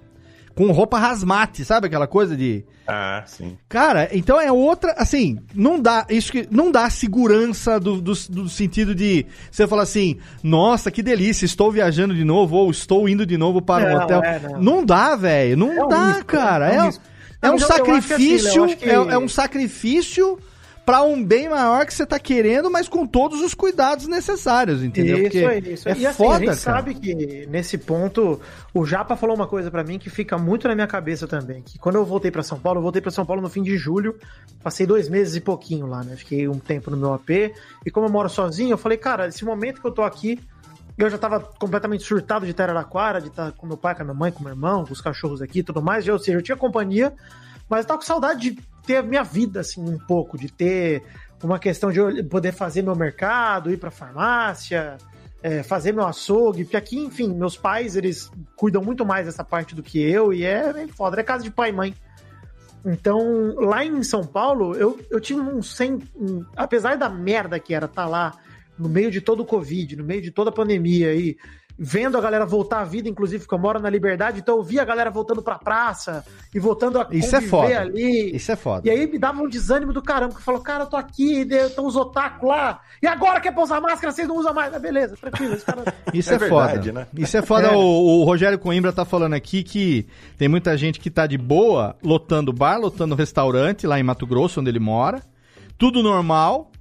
Com 0.55 0.71
roupa 0.71 0.99
rasmate, 0.99 1.65
sabe 1.65 1.87
aquela 1.87 2.05
coisa 2.05 2.35
de. 2.37 2.63
Ah, 2.87 3.23
sim. 3.25 3.57
Cara, 3.67 4.07
então 4.11 4.39
é 4.39 4.51
outra. 4.51 4.93
Assim, 4.97 5.39
não 5.55 5.79
dá. 5.79 6.05
Isso 6.09 6.31
que 6.31 6.47
não 6.51 6.71
dá 6.71 6.89
segurança 6.91 7.79
do, 7.79 7.99
do, 7.99 8.13
do 8.29 8.47
sentido 8.49 8.93
de 8.93 9.25
você 9.49 9.65
falar 9.67 9.81
assim, 9.83 10.17
nossa, 10.43 10.91
que 10.91 11.01
delícia, 11.01 11.45
estou 11.45 11.71
viajando 11.71 12.13
de 12.13 12.23
novo, 12.23 12.55
ou 12.55 12.69
estou 12.69 13.09
indo 13.09 13.25
de 13.25 13.37
novo 13.37 13.61
para 13.61 13.85
um 13.85 13.97
Não, 13.97 14.03
hotel. 14.03 14.23
é, 14.23 14.39
não. 14.39 14.61
não. 14.61 14.85
dá, 14.85 15.15
velho. 15.15 15.57
Não 15.57 15.71
É 15.71 15.85
um 15.85 15.87
dá, 15.87 16.07
risco, 16.09 16.25
cara. 16.25 16.69
é 16.71 16.75
É, 16.75 16.79
um 16.79 16.83
um, 16.83 16.85
risco. 16.87 17.03
é 17.41 17.49
um 17.49 17.53
Mas 17.53 17.61
eu- 17.61 17.67
eu 17.67 17.73
acho 17.73 17.83
que 17.83 17.91
assim, 17.91 18.01
sacrifício. 18.07 18.63
Acho 18.65 18.77
que- 18.77 18.89
é, 18.89 18.93
é 18.93 19.17
um 19.17 19.27
sacrifício 19.29 20.39
para 20.85 21.01
um 21.01 21.23
bem 21.23 21.49
maior 21.49 21.85
que 21.85 21.93
você 21.93 22.05
tá 22.05 22.19
querendo, 22.19 22.69
mas 22.69 22.89
com 22.89 23.07
todos 23.07 23.41
os 23.41 23.53
cuidados 23.53 24.07
necessários, 24.07 24.83
entendeu? 24.83 25.17
Isso 25.17 25.23
Porque 25.23 25.45
aí, 25.45 25.73
isso 25.73 25.89
é. 25.89 25.97
E 25.97 26.05
assim, 26.05 26.17
foda, 26.17 26.35
a 26.35 26.39
gente 26.39 26.47
cara. 26.47 26.57
sabe 26.57 26.93
que 26.95 27.47
nesse 27.47 27.77
ponto, 27.77 28.41
o 28.73 28.85
Japa 28.85 29.15
falou 29.15 29.35
uma 29.35 29.47
coisa 29.47 29.71
pra 29.71 29.83
mim 29.83 29.97
que 29.97 30.09
fica 30.09 30.37
muito 30.37 30.67
na 30.67 30.75
minha 30.75 30.87
cabeça 30.87 31.25
também. 31.25 31.61
Que 31.61 31.79
quando 31.79 31.95
eu 31.95 32.05
voltei 32.05 32.29
pra 32.29 32.43
São 32.43 32.59
Paulo, 32.59 32.79
eu 32.79 32.83
voltei 32.83 33.01
pra 33.01 33.11
São 33.11 33.25
Paulo 33.25 33.41
no 33.41 33.49
fim 33.49 33.63
de 33.63 33.77
julho, 33.77 34.17
passei 34.61 34.85
dois 34.85 35.07
meses 35.07 35.35
e 35.35 35.41
pouquinho 35.41 35.87
lá, 35.87 36.03
né? 36.03 36.17
Fiquei 36.17 36.47
um 36.49 36.59
tempo 36.59 36.91
no 36.91 36.97
meu 36.97 37.13
AP. 37.13 37.29
E 37.85 37.91
como 37.91 38.07
eu 38.07 38.11
moro 38.11 38.27
sozinho, 38.27 38.71
eu 38.71 38.77
falei, 38.77 38.97
cara, 38.97 39.27
esse 39.27 39.45
momento 39.45 39.79
que 39.79 39.87
eu 39.87 39.91
tô 39.91 40.01
aqui, 40.01 40.37
eu 40.97 41.09
já 41.09 41.17
tava 41.17 41.39
completamente 41.39 42.03
surtado 42.03 42.45
de 42.45 42.61
Araraquara, 42.61 43.21
de 43.21 43.29
estar 43.29 43.53
com 43.53 43.65
meu 43.65 43.77
pai, 43.77 43.95
com 43.95 44.01
a 44.01 44.05
minha 44.05 44.13
mãe, 44.13 44.31
com 44.33 44.43
meu 44.43 44.51
irmão, 44.51 44.85
com 44.85 44.91
os 44.91 44.99
cachorros 44.99 45.41
aqui 45.41 45.59
e 45.59 45.63
tudo 45.63 45.81
mais. 45.81 46.05
Ou 46.09 46.19
seja, 46.19 46.37
eu 46.37 46.41
tinha 46.41 46.57
companhia, 46.57 47.13
mas 47.69 47.81
eu 47.81 47.87
tava 47.87 47.99
com 47.99 48.05
saudade 48.05 48.51
de 48.51 48.72
ter 48.85 48.97
a 48.97 49.03
minha 49.03 49.23
vida, 49.23 49.61
assim, 49.61 49.81
um 49.81 49.97
pouco, 49.97 50.37
de 50.37 50.51
ter 50.51 51.03
uma 51.43 51.59
questão 51.59 51.91
de 51.91 52.23
poder 52.23 52.53
fazer 52.53 52.81
meu 52.81 52.95
mercado, 52.95 53.71
ir 53.71 53.77
pra 53.77 53.91
farmácia, 53.91 54.97
é, 55.41 55.61
fazer 55.61 55.91
meu 55.91 56.05
açougue, 56.05 56.63
porque 56.63 56.77
aqui, 56.77 56.97
enfim, 56.97 57.33
meus 57.33 57.57
pais, 57.57 57.95
eles 57.97 58.31
cuidam 58.55 58.81
muito 58.81 59.05
mais 59.05 59.25
dessa 59.25 59.43
parte 59.43 59.75
do 59.75 59.83
que 59.83 59.99
eu, 60.01 60.33
e 60.33 60.45
é 60.45 60.71
bem 60.71 60.87
foda, 60.87 61.19
é 61.19 61.23
casa 61.23 61.43
de 61.43 61.51
pai 61.51 61.69
e 61.69 61.73
mãe. 61.73 61.93
Então, 62.85 63.55
lá 63.55 63.83
em 63.85 64.03
São 64.03 64.25
Paulo, 64.25 64.75
eu, 64.75 64.99
eu 65.09 65.19
tive 65.19 65.39
um 65.39 65.61
sem. 65.61 65.99
um- 66.15 66.43
apesar 66.55 66.97
da 66.97 67.09
merda 67.09 67.59
que 67.59 67.73
era 67.73 67.85
estar 67.85 68.05
lá, 68.05 68.33
no 68.77 68.89
meio 68.89 69.09
de 69.11 69.21
todo 69.21 69.41
o 69.41 69.45
Covid, 69.45 69.95
no 69.95 70.03
meio 70.03 70.21
de 70.21 70.31
toda 70.31 70.49
a 70.49 70.53
pandemia 70.53 71.09
aí, 71.09 71.37
vendo 71.77 72.17
a 72.17 72.21
galera 72.21 72.45
voltar 72.45 72.81
à 72.81 72.83
vida, 72.83 73.09
inclusive, 73.09 73.43
porque 73.43 73.55
eu 73.55 73.59
moro 73.59 73.79
na 73.79 73.89
Liberdade, 73.89 74.39
então 74.39 74.57
eu 74.57 74.63
via 74.63 74.81
a 74.81 74.85
galera 74.85 75.09
voltando 75.09 75.41
pra 75.41 75.57
praça 75.57 76.23
e 76.53 76.59
voltando 76.59 76.99
a 76.99 77.07
Isso 77.11 77.35
é 77.35 77.41
foda. 77.41 77.79
ali. 77.81 78.35
Isso 78.35 78.51
é 78.51 78.55
foda. 78.55 78.87
E 78.87 78.91
aí 78.91 79.07
me 79.11 79.17
dava 79.17 79.41
um 79.41 79.47
desânimo 79.49 79.91
do 79.91 80.01
caramba, 80.01 80.35
que 80.35 80.41
falou, 80.41 80.61
cara, 80.61 80.83
eu 80.83 80.87
tô 80.87 80.95
aqui, 80.95 81.41
estão 81.49 81.85
os 81.85 81.95
otaku 81.95 82.47
lá, 82.47 82.79
e 83.01 83.07
agora 83.07 83.39
quer 83.41 83.53
pôr 83.53 83.63
usar 83.63 83.81
máscara, 83.81 84.11
vocês 84.11 84.27
não 84.27 84.37
usam 84.37 84.53
mais. 84.53 84.73
Ah, 84.73 84.79
beleza, 84.79 85.17
tranquilo, 85.17 85.55
os 85.55 85.63
caras... 85.63 85.85
Isso 86.13 86.31
É 86.31 86.35
é, 86.35 86.37
verdade, 86.37 86.89
foda. 86.89 86.99
né? 86.99 87.07
Isso 87.17 87.37
é 87.37 87.41
foda. 87.41 87.63
É. 87.73 87.75
O, 87.75 87.79
o 87.79 88.23
Rogério 88.23 88.59
Coimbra 88.59 88.91
tá 88.93 89.05
falando 89.05 89.33
aqui 89.33 89.63
que 89.63 90.05
tem 90.37 90.47
muita 90.47 90.75
gente 90.77 90.99
que 90.99 91.09
tá 91.09 91.25
de 91.25 91.37
boa, 91.37 91.95
lotando 92.03 92.51
bar, 92.53 92.77
lotando 92.77 93.15
restaurante 93.15 93.87
lá 93.87 93.99
em 93.99 94.03
Mato 94.03 94.27
Grosso, 94.27 94.59
onde 94.59 94.69
ele 94.69 94.79
mora. 94.79 95.21
Tudo 95.77 96.03
normal. 96.03 96.71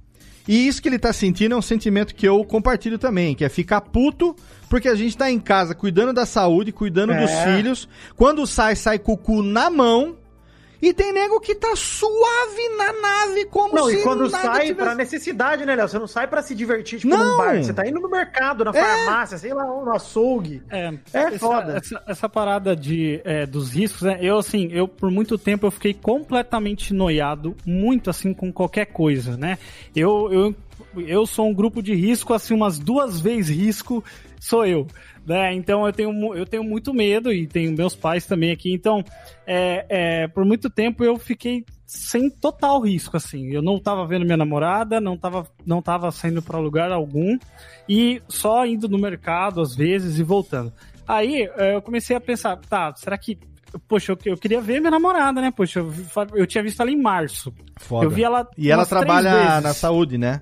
E 0.47 0.67
isso 0.67 0.81
que 0.81 0.89
ele 0.89 0.99
tá 0.99 1.13
sentindo 1.13 1.55
é 1.55 1.57
um 1.57 1.61
sentimento 1.61 2.13
que 2.13 2.27
eu 2.27 2.43
compartilho 2.43 2.97
também, 2.97 3.33
que 3.33 3.45
é 3.45 3.49
ficar 3.49 3.79
puto 3.81 4.35
porque 4.69 4.87
a 4.89 4.95
gente 4.95 5.17
tá 5.17 5.29
em 5.29 5.39
casa 5.39 5.73
cuidando 5.75 6.13
da 6.13 6.25
saúde, 6.25 6.71
cuidando 6.71 7.13
É. 7.13 7.21
dos 7.21 7.31
filhos. 7.55 7.87
Quando 8.15 8.45
sai, 8.47 8.75
sai 8.75 8.97
com 8.99 9.13
o 9.13 9.17
cu 9.17 9.41
na 9.41 9.69
mão. 9.69 10.17
E 10.81 10.93
tem 10.93 11.13
nego 11.13 11.39
que 11.39 11.55
tá 11.55 11.73
suave 11.77 12.69
na 12.77 12.91
nave, 12.91 13.45
como 13.45 13.73
Não, 13.73 13.85
se 13.87 13.95
e 13.95 14.03
quando 14.03 14.29
nada 14.29 14.37
sai 14.43 14.59
tivesse- 14.67 14.73
pra 14.75 14.93
necessidade, 14.93 15.65
né, 15.65 15.75
Léo? 15.77 15.87
Você 15.87 15.97
não 15.97 16.07
sai 16.07 16.27
pra 16.27 16.41
se 16.41 16.53
divertir, 16.53 16.99
tipo, 16.99 17.15
Não. 17.15 17.25
num 17.25 17.37
bar. 17.37 17.55
Você 17.63 17.71
tá 17.71 17.87
indo 17.87 18.01
no 18.01 18.09
mercado, 18.09 18.65
na 18.65 18.73
farmácia, 18.73 19.37
sei 19.37 19.53
lá, 19.53 19.63
no 19.63 19.89
açougue. 19.95 20.61
É, 20.69 20.87
É 21.13 21.19
essa, 21.21 21.39
foda. 21.39 21.77
Essa, 21.77 22.03
essa 22.05 22.27
parada 22.27 22.75
de, 22.75 23.21
é, 23.23 23.45
dos 23.45 23.71
riscos, 23.71 24.01
né? 24.01 24.17
Eu, 24.21 24.37
assim, 24.37 24.67
eu 24.73 24.85
por 24.85 25.09
muito 25.09 25.37
tempo 25.37 25.65
eu 25.65 25.71
fiquei 25.71 25.93
completamente 25.93 26.93
noiado, 26.93 27.55
muito 27.65 28.09
assim, 28.09 28.33
com 28.33 28.51
qualquer 28.51 28.87
coisa, 28.87 29.37
né? 29.37 29.57
Eu, 29.95 30.29
eu, 30.33 30.55
eu 31.07 31.25
sou 31.25 31.47
um 31.47 31.53
grupo 31.53 31.81
de 31.81 31.95
risco, 31.95 32.33
assim, 32.33 32.53
umas 32.53 32.77
duas 32.77 33.21
vezes 33.21 33.55
risco 33.55 34.03
sou 34.43 34.65
eu. 34.65 34.85
Né? 35.25 35.53
Então 35.53 35.85
eu 35.85 35.93
tenho, 35.93 36.35
eu 36.35 36.45
tenho 36.45 36.63
muito 36.63 36.93
medo 36.93 37.31
e 37.31 37.47
tenho 37.47 37.71
meus 37.71 37.95
pais 37.95 38.25
também 38.25 38.51
aqui. 38.51 38.73
Então, 38.73 39.03
é, 39.47 39.85
é, 39.89 40.27
por 40.27 40.43
muito 40.43 40.69
tempo 40.69 41.03
eu 41.03 41.17
fiquei 41.17 41.65
sem 41.85 42.29
total 42.29 42.81
risco, 42.81 43.15
assim. 43.15 43.51
Eu 43.51 43.61
não 43.61 43.79
tava 43.79 44.05
vendo 44.05 44.25
minha 44.25 44.37
namorada, 44.37 44.99
não 44.99 45.17
tava, 45.17 45.47
não 45.65 45.81
tava 45.81 46.11
saindo 46.11 46.41
para 46.41 46.59
lugar 46.59 46.91
algum 46.91 47.37
e 47.87 48.21
só 48.27 48.65
indo 48.65 48.89
no 48.89 48.97
mercado 48.97 49.61
às 49.61 49.75
vezes 49.75 50.19
e 50.19 50.23
voltando. 50.23 50.73
Aí 51.07 51.49
eh, 51.57 51.75
eu 51.75 51.81
comecei 51.81 52.15
a 52.15 52.21
pensar, 52.21 52.57
tá, 52.57 52.93
será 52.95 53.17
que. 53.17 53.37
Poxa, 53.87 54.11
eu, 54.11 54.17
eu 54.25 54.37
queria 54.37 54.61
ver 54.61 54.79
minha 54.79 54.91
namorada, 54.91 55.41
né? 55.41 55.51
Poxa, 55.51 55.79
eu, 55.79 55.91
eu 56.35 56.45
tinha 56.45 56.63
visto 56.63 56.79
ela 56.81 56.91
em 56.91 57.01
março. 57.01 57.51
Foda. 57.77 58.05
Eu 58.05 58.09
vi 58.09 58.23
ela. 58.23 58.47
E 58.57 58.69
ela 58.69 58.85
trabalha 58.85 59.61
na 59.61 59.73
saúde, 59.73 60.17
né? 60.17 60.41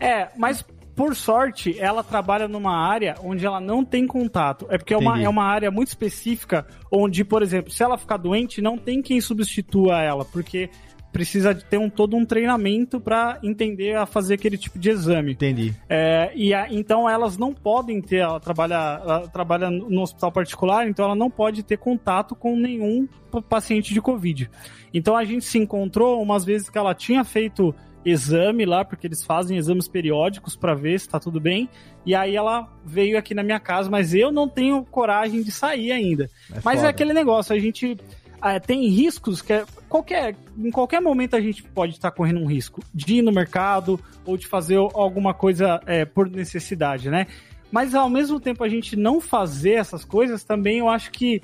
É, 0.00 0.28
mas 0.36 0.64
por 0.98 1.14
sorte, 1.14 1.78
ela 1.78 2.02
trabalha 2.02 2.48
numa 2.48 2.76
área 2.76 3.14
onde 3.22 3.46
ela 3.46 3.60
não 3.60 3.84
tem 3.84 4.04
contato. 4.04 4.66
É 4.68 4.76
porque 4.76 4.92
é 4.92 4.98
uma, 4.98 5.22
é 5.22 5.28
uma 5.28 5.44
área 5.44 5.70
muito 5.70 5.88
específica, 5.88 6.66
onde, 6.92 7.24
por 7.24 7.40
exemplo, 7.40 7.70
se 7.70 7.84
ela 7.84 7.96
ficar 7.96 8.16
doente, 8.16 8.60
não 8.60 8.76
tem 8.76 9.00
quem 9.00 9.20
substitua 9.20 10.02
ela, 10.02 10.24
porque 10.24 10.68
precisa 11.12 11.54
de 11.54 11.64
ter 11.64 11.78
um, 11.78 11.88
todo 11.88 12.16
um 12.16 12.24
treinamento 12.24 13.00
para 13.00 13.38
entender 13.42 13.96
a 13.96 14.06
fazer 14.06 14.34
aquele 14.34 14.58
tipo 14.58 14.78
de 14.78 14.90
exame. 14.90 15.32
Entendi. 15.32 15.72
É, 15.88 16.30
e 16.34 16.52
a- 16.52 16.66
então 16.70 17.08
elas 17.08 17.38
não 17.38 17.54
podem 17.54 18.00
ter, 18.02 18.16
ela 18.18 18.40
trabalha, 18.40 19.00
ela 19.02 19.28
trabalha 19.28 19.70
no 19.70 20.02
hospital 20.02 20.32
particular, 20.32 20.88
então 20.88 21.04
ela 21.04 21.14
não 21.14 21.30
pode 21.30 21.62
ter 21.62 21.78
contato 21.78 22.34
com 22.34 22.56
nenhum 22.56 23.08
paciente 23.48 23.94
de 23.94 24.00
Covid. 24.02 24.50
Então 24.92 25.16
a 25.16 25.24
gente 25.24 25.44
se 25.44 25.58
encontrou 25.58 26.20
umas 26.20 26.44
vezes 26.44 26.68
que 26.68 26.76
ela 26.76 26.94
tinha 26.94 27.22
feito 27.24 27.74
exame 28.10 28.64
lá, 28.64 28.84
porque 28.84 29.06
eles 29.06 29.24
fazem 29.24 29.56
exames 29.56 29.88
periódicos 29.88 30.56
para 30.56 30.74
ver 30.74 30.98
se 30.98 31.08
tá 31.08 31.18
tudo 31.18 31.40
bem. 31.40 31.68
E 32.04 32.14
aí 32.14 32.36
ela 32.36 32.68
veio 32.84 33.18
aqui 33.18 33.34
na 33.34 33.42
minha 33.42 33.60
casa, 33.60 33.90
mas 33.90 34.14
eu 34.14 34.32
não 34.32 34.48
tenho 34.48 34.84
coragem 34.84 35.42
de 35.42 35.50
sair 35.50 35.92
ainda. 35.92 36.30
É 36.50 36.60
mas 36.64 36.76
foda. 36.76 36.86
é 36.86 36.90
aquele 36.90 37.12
negócio, 37.12 37.54
a 37.54 37.58
gente 37.58 37.96
ah, 38.40 38.58
tem 38.60 38.88
riscos 38.88 39.42
que 39.42 39.52
é, 39.52 39.64
qualquer, 39.88 40.36
em 40.56 40.70
qualquer 40.70 41.00
momento 41.00 41.34
a 41.34 41.40
gente 41.40 41.62
pode 41.62 41.94
estar 41.94 42.10
correndo 42.10 42.40
um 42.40 42.46
risco 42.46 42.82
de 42.94 43.16
ir 43.16 43.22
no 43.22 43.32
mercado 43.32 43.98
ou 44.24 44.36
de 44.36 44.46
fazer 44.46 44.76
alguma 44.76 45.34
coisa 45.34 45.80
é, 45.86 46.04
por 46.04 46.30
necessidade, 46.30 47.10
né? 47.10 47.26
Mas 47.70 47.94
ao 47.94 48.08
mesmo 48.08 48.40
tempo 48.40 48.62
a 48.64 48.68
gente 48.68 48.96
não 48.96 49.20
fazer 49.20 49.72
essas 49.72 50.04
coisas 50.04 50.44
também 50.44 50.78
eu 50.78 50.88
acho 50.88 51.10
que 51.10 51.42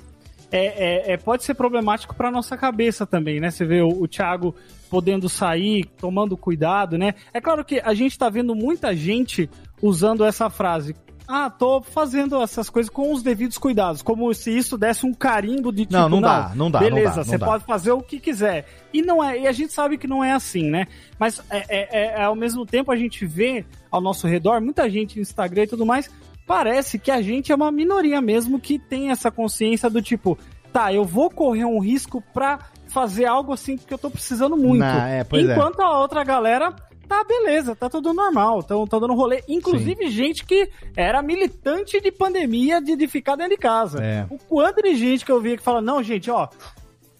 é, 0.51 1.11
é- 1.11 1.13
é- 1.13 1.17
pode 1.17 1.43
ser 1.43 1.53
problemático 1.53 2.15
para 2.15 2.31
nossa 2.31 2.55
cabeça 2.55 3.05
também, 3.05 3.39
né? 3.39 3.51
Você 3.51 3.65
vê 3.65 3.81
o, 3.81 3.89
o 3.89 4.07
Thiago 4.07 4.55
podendo 4.95 5.27
sair, 5.27 5.83
tomando 5.99 6.37
cuidado, 6.37 6.97
né? 6.97 7.15
É 7.33 7.41
claro 7.41 7.65
que 7.65 7.81
a 7.83 7.93
gente 7.93 8.17
tá 8.17 8.29
vendo 8.29 8.55
muita 8.55 8.95
gente 8.95 9.49
usando 9.81 10.23
essa 10.23 10.49
frase. 10.49 10.95
ah, 11.27 11.49
tô 11.49 11.81
fazendo 11.81 12.41
essas 12.41 12.69
coisas 12.69 12.89
com 12.89 13.11
os 13.11 13.21
devidos 13.21 13.57
cuidados, 13.57 14.01
como 14.01 14.33
se 14.33 14.55
isso 14.57 14.77
desse 14.77 15.05
um 15.05 15.13
carimbo 15.13 15.69
de 15.71 15.79
tipo, 15.85 15.91
Não, 15.93 16.07
não 16.07 16.21
dá, 16.21 16.51
não 16.55 16.71
dá, 16.71 16.79
não 16.79 16.87
Beleza, 16.89 17.09
dá, 17.09 17.15
não 17.17 17.23
você 17.25 17.37
dá. 17.37 17.45
pode 17.45 17.65
fazer 17.65 17.91
o 17.91 18.01
que 18.01 18.19
quiser. 18.21 18.65
E 18.93 19.01
não 19.01 19.21
é, 19.21 19.37
e 19.41 19.47
a 19.47 19.51
gente 19.51 19.73
sabe 19.73 19.97
que 19.97 20.07
não 20.07 20.23
é 20.23 20.31
assim, 20.31 20.69
né? 20.69 20.85
Mas 21.19 21.41
é, 21.49 21.57
é- 21.67 21.89
é- 21.91 22.21
é, 22.21 22.23
ao 22.23 22.35
mesmo 22.35 22.65
tempo 22.65 22.89
a 22.89 22.95
gente 22.95 23.25
vê 23.25 23.65
ao 23.91 23.99
nosso 23.99 24.27
redor 24.27 24.61
muita 24.61 24.89
gente 24.89 25.17
no 25.17 25.21
Instagram 25.23 25.63
e 25.63 25.67
tudo 25.67 25.85
mais. 25.85 26.09
Parece 26.47 26.97
que 26.99 27.11
a 27.11 27.21
gente 27.21 27.51
é 27.51 27.55
uma 27.55 27.71
minoria 27.71 28.21
mesmo 28.21 28.59
que 28.59 28.79
tem 28.79 29.09
essa 29.09 29.29
consciência 29.29 29.89
do 29.89 30.01
tipo, 30.01 30.37
tá, 30.71 30.93
eu 30.93 31.03
vou 31.03 31.29
correr 31.29 31.65
um 31.65 31.79
risco 31.79 32.23
pra 32.33 32.59
fazer 32.95 33.25
algo 33.25 33.51
assim 33.51 33.77
porque 33.77 33.93
eu 33.93 33.97
tô 33.97 34.09
precisando 34.09 34.55
muito. 34.55 34.79
Não, 34.79 35.05
é, 35.05 35.23
pois 35.25 35.47
é. 35.47 35.51
Enquanto 35.51 35.81
a 35.81 35.99
outra 35.99 36.23
galera 36.23 36.73
tá 37.09 37.23
beleza, 37.25 37.75
tá 37.75 37.89
tudo 37.89 38.13
normal, 38.13 38.63
tão, 38.63 38.87
tão 38.87 38.99
dando 39.01 39.13
rolê. 39.13 39.43
Inclusive 39.49 40.09
gente 40.09 40.45
que 40.45 40.69
era 40.95 41.21
militante 41.21 41.99
de 41.99 42.09
pandemia 42.11 42.81
de, 42.81 42.95
de 42.95 43.07
ficar 43.07 43.35
dentro 43.35 43.51
de 43.51 43.57
casa. 43.57 44.01
É. 44.01 44.25
O 44.29 44.37
quanto 44.39 44.81
de 44.81 44.95
gente 44.95 45.25
que 45.25 45.31
eu 45.31 45.41
vi 45.41 45.57
que 45.57 45.61
fala, 45.63 45.81
não, 45.81 46.01
gente, 46.01 46.31
ó, 46.31 46.47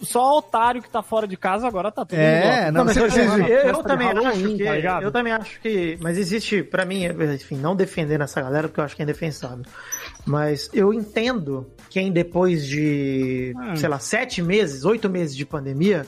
só 0.02 0.38
otário 0.38 0.82
que 0.82 0.90
tá 0.90 1.02
fora 1.04 1.28
de 1.28 1.38
casa 1.38 1.68
agora 1.68 1.92
tá 1.92 2.04
tudo 2.06 2.18
É, 2.20 2.40
igual. 2.68 2.72
não, 2.74 2.86
mas 2.86 2.98
você- 2.98 3.22
eu, 3.22 3.38
eu- 3.48 3.68
eu 3.70 3.84
também 3.84 4.08
acho 4.08 4.56
que. 4.56 4.64
tá 4.64 5.02
eu 5.02 5.12
também 5.12 5.34
acho 5.34 5.60
que. 5.62 5.98
Mas 6.02 6.18
existe, 6.18 6.64
pra 6.64 6.86
mim, 6.86 7.04
enfim, 7.34 7.56
não 7.58 7.76
defendendo 7.76 8.22
essa 8.22 8.42
galera, 8.42 8.68
porque 8.68 8.80
eu 8.80 8.84
acho 8.86 8.96
que 8.96 9.02
é 9.02 9.04
indefensável. 9.04 9.64
Mas 10.26 10.70
eu 10.74 10.94
entendo 10.94 11.68
quem 11.90 12.12
depois 12.12 12.66
de, 12.66 13.54
Hum. 13.58 13.76
sei 13.76 13.88
lá, 13.90 14.00
sete 14.00 14.42
meses, 14.42 14.84
oito 14.86 15.10
meses 15.10 15.36
de 15.36 15.46
pandemia, 15.46 16.06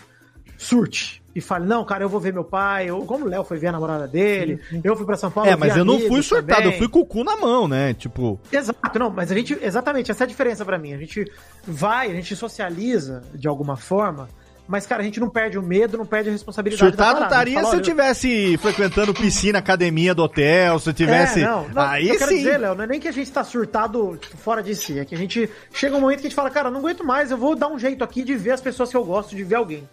surte. 0.58 1.22
E 1.36 1.40
fale, 1.42 1.68
não, 1.68 1.86
cara, 1.86 2.04
eu 2.04 2.10
vou 2.10 2.20
ver 2.20 2.34
meu 2.34 2.44
pai, 2.44 2.90
ou 2.90 3.06
como 3.06 3.26
o 3.26 3.28
Léo 3.30 3.44
foi 3.44 3.60
ver 3.60 3.68
a 3.68 3.72
namorada 3.72 4.08
dele, 4.08 4.60
eu 4.84 4.96
fui 4.96 5.06
pra 5.06 5.16
São 5.16 5.30
Paulo. 5.30 5.48
É, 5.48 5.56
mas 5.56 5.78
eu 5.78 5.86
não 5.86 6.00
fui 6.00 6.24
surtado, 6.24 6.48
também. 6.64 6.72
eu 6.72 6.78
fui 6.80 6.90
com 6.90 7.00
o 7.02 7.06
cu 7.06 7.24
na 7.24 7.38
mão, 7.38 7.68
né? 7.68 7.94
Tipo, 7.94 8.40
Exato, 8.52 8.98
não, 8.98 9.12
mas 9.12 9.32
a 9.32 9.36
gente, 9.36 9.56
exatamente, 9.62 10.10
essa 10.10 10.24
é 10.24 10.26
a 10.26 10.28
diferença 10.28 10.66
pra 10.66 10.80
mim. 10.80 10.94
A 10.94 10.98
gente 10.98 11.32
vai, 11.64 12.10
a 12.10 12.14
gente 12.16 12.36
socializa 12.36 13.22
de 13.36 13.48
alguma 13.48 13.78
forma, 13.78 14.28
mas, 14.68 14.86
cara, 14.86 15.02
a 15.02 15.06
gente 15.06 15.20
não 15.20 15.30
perde 15.30 15.58
o 15.58 15.64
medo, 15.64 15.98
não 15.98 16.06
perde 16.06 16.30
a 16.30 16.32
responsabilidade. 16.32 16.84
A 16.84 17.14
gente 17.14 17.24
estaria 17.24 17.64
se 17.64 17.76
eu 17.76 17.82
tivesse 17.82 18.58
frequentando 18.58 19.14
piscina, 19.14 19.60
academia 19.60 20.14
do 20.14 20.24
hotel, 20.24 20.78
se 20.80 20.90
eu 20.90 20.94
tivesse. 20.94 21.42
É, 21.42 21.46
não, 21.46 21.68
não, 21.70 21.82
Aí 21.82 22.10
eu 22.10 22.18
quero 22.18 22.32
sim. 22.32 22.38
dizer, 22.38 22.58
Léo, 22.58 22.76
não 22.76 22.84
é 22.84 22.88
nem 22.88 23.00
que 23.00 23.08
a 23.08 23.14
gente 23.14 23.32
tá 23.32 23.44
surtado 23.44 24.18
tipo, 24.18 24.38
fora 24.38 24.62
de 24.62 24.76
si, 24.76 25.00
é 25.00 25.06
que 25.06 25.16
a 25.16 25.18
gente 25.18 25.50
chega 25.72 25.96
um 25.96 26.02
momento 26.02 26.20
que 26.20 26.28
a 26.28 26.30
gente 26.30 26.36
fala, 26.36 26.50
cara, 26.50 26.68
eu 26.68 26.72
não 26.72 26.80
aguento 26.80 27.04
mais, 27.04 27.32
eu 27.32 27.38
vou 27.38 27.56
dar 27.56 27.70
um 27.70 27.80
jeito 27.80 28.04
aqui 28.04 28.24
de 28.24 28.36
ver 28.36 28.52
as 28.52 28.62
pessoas 28.62 28.90
que 28.90 28.98
eu 28.98 29.04
gosto, 29.04 29.36
de 29.36 29.44
ver 29.44 29.56
alguém. 29.56 29.88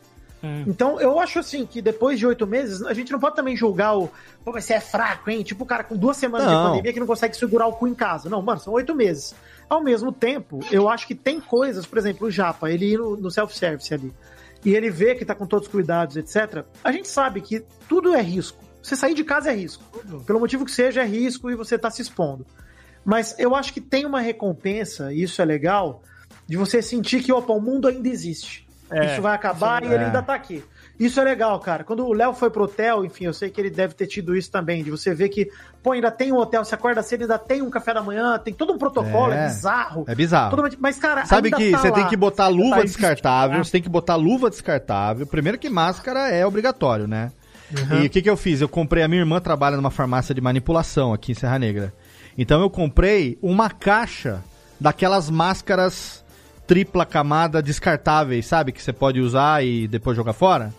Então, 0.67 1.01
eu 1.01 1.19
acho 1.19 1.39
assim 1.39 1.65
que 1.65 1.81
depois 1.81 2.19
de 2.19 2.27
oito 2.27 2.47
meses, 2.47 2.83
a 2.83 2.93
gente 2.93 3.11
não 3.11 3.19
pode 3.19 3.35
também 3.35 3.57
julgar 3.57 3.97
o. 3.97 4.11
Pô, 4.45 4.53
mas 4.53 4.65
você 4.65 4.75
é 4.75 4.81
fraco, 4.81 5.31
hein? 5.31 5.43
Tipo 5.43 5.65
o 5.65 5.67
cara 5.67 5.83
com 5.83 5.97
duas 5.97 6.17
semanas 6.17 6.47
Não. 6.47 6.55
de 6.55 6.69
pandemia 6.69 6.93
que 6.93 7.01
não 7.01 7.07
consegue 7.07 7.35
segurar 7.37 7.67
o 7.67 7.73
cu 7.73 7.89
em 7.89 7.95
casa. 7.95 8.29
Não, 8.29 8.43
mano, 8.43 8.61
são 8.61 8.73
oito 8.75 8.95
meses. 8.95 9.35
Ao 9.69 9.83
mesmo 9.83 10.13
tempo, 10.13 10.61
eu 10.71 10.89
acho 10.89 11.07
que 11.07 11.15
tem 11.15 11.41
coisas, 11.41 11.87
por 11.87 11.97
exemplo, 11.97 12.27
o 12.27 12.31
Japa, 12.31 12.71
ele 12.71 12.93
ir 12.93 12.99
no, 12.99 13.17
no 13.17 13.31
self-service 13.31 13.95
ali, 13.95 14.13
e 14.65 14.75
ele 14.75 14.91
vê 14.91 15.15
que 15.15 15.25
tá 15.25 15.35
com 15.35 15.47
todos 15.47 15.67
os 15.67 15.73
cuidados, 15.73 16.17
etc. 16.17 16.65
A 16.83 16.91
gente 16.91 17.09
sabe 17.09 17.41
que 17.41 17.65
tudo 17.89 18.15
é 18.15 18.21
risco. 18.23 18.63
Você 18.83 18.97
sair 18.97 19.15
de 19.15 19.25
casa 19.25 19.51
é 19.51 19.55
risco. 19.55 19.83
Pelo 20.27 20.41
motivo 20.41 20.65
que 20.65 20.71
seja, 20.71 21.03
é 21.03 21.07
risco 21.07 21.51
e 21.51 21.55
você 21.55 21.79
tá 21.79 21.91
se 21.91 22.03
expondo. 22.03 22.47
Mas 23.05 23.35
eu 23.39 23.55
acho 23.55 23.73
que 23.73 23.81
tem 23.81 24.07
uma 24.07 24.21
recompensa, 24.21 25.13
e 25.13 25.23
isso 25.23 25.41
é 25.41 25.45
legal, 25.45 26.03
de 26.47 26.57
você 26.57 26.81
sentir 26.83 27.23
que, 27.23 27.33
opa, 27.33 27.53
o 27.53 27.61
mundo 27.61 27.89
ainda 27.89 28.09
existe. 28.09 28.67
É, 28.91 29.13
isso 29.13 29.23
vai 29.23 29.35
acabar 29.35 29.83
isso 29.83 29.91
e 29.91 29.95
é- 29.95 29.97
ele 29.97 30.05
ainda 30.07 30.23
tá 30.23 30.35
aqui. 30.35 30.63
Isso 30.99 31.19
é 31.21 31.25
legal, 31.25 31.59
cara. 31.59 31.83
Quando 31.83 32.07
o 32.07 32.13
Léo 32.13 32.33
foi 32.35 32.51
pro 32.51 32.65
hotel, 32.65 33.05
enfim, 33.05 33.25
eu 33.25 33.33
sei 33.35 33.51
que 33.51 33.61
ele 33.61 33.71
deve 33.71 33.95
ter 33.95 34.07
tido 34.07 34.37
isso 34.37 34.51
também, 34.51 34.85
de 34.85 34.91
você 34.91 35.13
ver 35.13 35.29
que, 35.29 35.51
pô, 35.83 35.91
ainda 35.93 36.11
tem 36.11 36.33
um 36.33 36.37
hotel, 36.37 36.65
você 36.65 36.75
acorda 36.75 37.03
cedo, 37.03 37.23
ainda 37.23 37.37
tem 37.39 37.63
um 37.63 37.71
café 37.71 37.93
da 37.93 38.01
manhã, 38.01 38.39
tem 38.39 38.55
todo 38.55 38.73
um 38.73 38.79
protocolo, 38.79 39.33
é, 39.33 39.45
É. 39.45 39.49
bizarro. 39.49 40.05
É 40.07 40.15
bizarro. 40.15 40.57
Mas, 40.79 40.97
cara, 40.99 41.27
Sabe 41.27 41.51
que 41.51 41.73
tá 41.73 41.79
você 41.79 41.89
lá. 41.91 41.95
tem 41.97 42.07
que 42.07 42.17
botar 42.17 42.47
luva 42.49 42.77
Tá 42.77 42.83
descartável, 42.83 43.65
você 43.65 43.73
tem 43.73 43.83
que 43.83 43.89
botar 43.89 44.15
luva 44.15 44.49
descartável. 44.49 45.27
Primeiro 45.27 45.59
que 45.59 45.69
máscara 45.69 46.29
é 46.31 46.47
obrigatório, 46.47 47.09
né? 47.09 47.33
Uhum. 47.91 48.03
E 48.03 48.07
o 48.07 48.11
que, 48.11 48.23
que 48.23 48.31
eu 48.31 48.37
fiz? 48.37 48.61
Eu 48.61 48.69
comprei, 48.69 49.03
a 49.03 49.09
minha 49.09 49.23
irmã 49.23 49.41
trabalha 49.41 49.77
numa 49.77 49.91
farmácia 49.91 50.33
de 50.35 50.41
manipulação 50.41 51.13
aqui 51.13 51.33
em 51.33 51.35
Serra 51.35 51.59
Negra. 51.59 51.93
Então 52.39 52.61
eu 52.61 52.71
comprei 52.71 53.37
uma 53.43 53.69
caixa 53.69 54.43
daquelas 54.81 55.29
máscaras 55.29 56.23
tripla 56.67 57.05
camada 57.05 57.61
descartáveis, 57.63 58.47
sabe? 58.47 58.71
Que 58.73 58.83
você 58.83 58.93
pode 58.93 59.21
usar 59.21 59.65
e 59.65 59.89
depois 59.89 60.17
jogar 60.17 60.33
fora. 60.33 60.73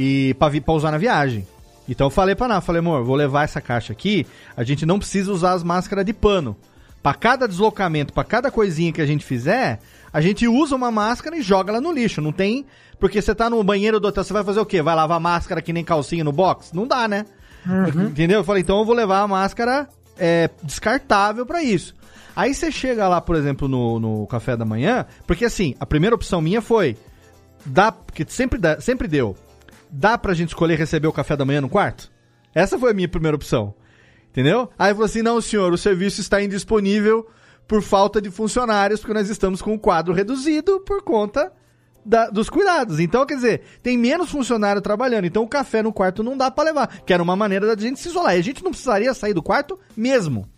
E 0.00 0.32
pra, 0.34 0.48
vi- 0.48 0.60
pra 0.60 0.74
usar 0.74 0.92
na 0.92 0.98
viagem. 0.98 1.44
Então 1.88 2.06
eu 2.06 2.10
falei 2.10 2.36
pra 2.36 2.46
Ná, 2.46 2.60
falei, 2.60 2.78
amor, 2.78 3.02
vou 3.02 3.16
levar 3.16 3.42
essa 3.44 3.60
caixa 3.60 3.92
aqui, 3.92 4.24
a 4.56 4.62
gente 4.62 4.86
não 4.86 4.98
precisa 4.98 5.32
usar 5.32 5.52
as 5.54 5.64
máscaras 5.64 6.04
de 6.04 6.12
pano. 6.12 6.56
Pra 7.02 7.14
cada 7.14 7.48
deslocamento, 7.48 8.12
pra 8.12 8.22
cada 8.22 8.50
coisinha 8.50 8.92
que 8.92 9.00
a 9.00 9.06
gente 9.06 9.24
fizer, 9.24 9.80
a 10.12 10.20
gente 10.20 10.46
usa 10.46 10.76
uma 10.76 10.90
máscara 10.92 11.36
e 11.36 11.42
joga 11.42 11.72
ela 11.72 11.80
no 11.80 11.90
lixo. 11.90 12.20
Não 12.20 12.30
tem. 12.30 12.64
Porque 13.00 13.20
você 13.22 13.34
tá 13.34 13.48
no 13.50 13.62
banheiro 13.64 13.98
do 13.98 14.06
hotel, 14.08 14.22
você 14.22 14.32
vai 14.32 14.44
fazer 14.44 14.60
o 14.60 14.66
quê? 14.66 14.82
Vai 14.82 14.94
lavar 14.94 15.18
máscara 15.18 15.62
que 15.62 15.72
nem 15.72 15.82
calcinha 15.84 16.22
no 16.22 16.32
box? 16.32 16.72
Não 16.74 16.86
dá, 16.86 17.08
né? 17.08 17.24
Entendeu? 18.08 18.40
Eu 18.40 18.44
falei, 18.44 18.62
então 18.62 18.78
eu 18.78 18.84
vou 18.84 18.94
levar 18.94 19.20
a 19.22 19.28
máscara 19.28 19.88
é, 20.18 20.50
descartável 20.62 21.44
pra 21.46 21.62
isso. 21.62 21.94
Aí 22.36 22.52
você 22.54 22.70
chega 22.70 23.08
lá, 23.08 23.20
por 23.20 23.34
exemplo, 23.36 23.66
no, 23.68 23.98
no 23.98 24.26
café 24.26 24.56
da 24.56 24.64
manhã, 24.64 25.06
porque 25.26 25.44
assim, 25.44 25.74
a 25.80 25.86
primeira 25.86 26.14
opção 26.14 26.40
minha 26.40 26.60
foi. 26.62 26.96
Dá, 27.64 27.90
porque 27.92 28.24
sempre, 28.28 28.58
dá, 28.58 28.80
sempre 28.80 29.08
deu. 29.08 29.36
Dá 29.90 30.16
pra 30.18 30.34
gente 30.34 30.48
escolher 30.50 30.76
receber 30.78 31.08
o 31.08 31.12
café 31.12 31.36
da 31.36 31.44
manhã 31.44 31.60
no 31.60 31.68
quarto? 31.68 32.10
Essa 32.54 32.78
foi 32.78 32.90
a 32.90 32.94
minha 32.94 33.08
primeira 33.08 33.36
opção. 33.36 33.74
Entendeu? 34.30 34.68
Aí 34.78 34.92
falou 34.92 35.06
assim: 35.06 35.22
não, 35.22 35.40
senhor, 35.40 35.72
o 35.72 35.78
serviço 35.78 36.20
está 36.20 36.42
indisponível 36.42 37.26
por 37.66 37.82
falta 37.82 38.20
de 38.20 38.30
funcionários, 38.30 39.00
porque 39.00 39.14
nós 39.14 39.28
estamos 39.28 39.60
com 39.62 39.74
o 39.74 39.78
quadro 39.78 40.12
reduzido 40.14 40.80
por 40.80 41.02
conta 41.02 41.52
da- 42.04 42.30
dos 42.30 42.48
cuidados. 42.48 42.98
Então, 43.00 43.26
quer 43.26 43.34
dizer, 43.34 43.62
tem 43.82 43.96
menos 43.98 44.30
funcionário 44.30 44.80
trabalhando. 44.80 45.26
Então, 45.26 45.42
o 45.42 45.48
café 45.48 45.82
no 45.82 45.92
quarto 45.92 46.22
não 46.22 46.36
dá 46.36 46.50
pra 46.50 46.64
levar. 46.64 47.00
Que 47.04 47.12
era 47.12 47.22
uma 47.22 47.36
maneira 47.36 47.66
da 47.74 47.80
gente 47.80 47.98
se 48.00 48.08
isolar. 48.08 48.36
E 48.36 48.38
a 48.38 48.42
gente 48.42 48.62
não 48.64 48.70
precisaria 48.70 49.12
sair 49.14 49.34
do 49.34 49.42
quarto 49.42 49.78
mesmo. 49.96 50.48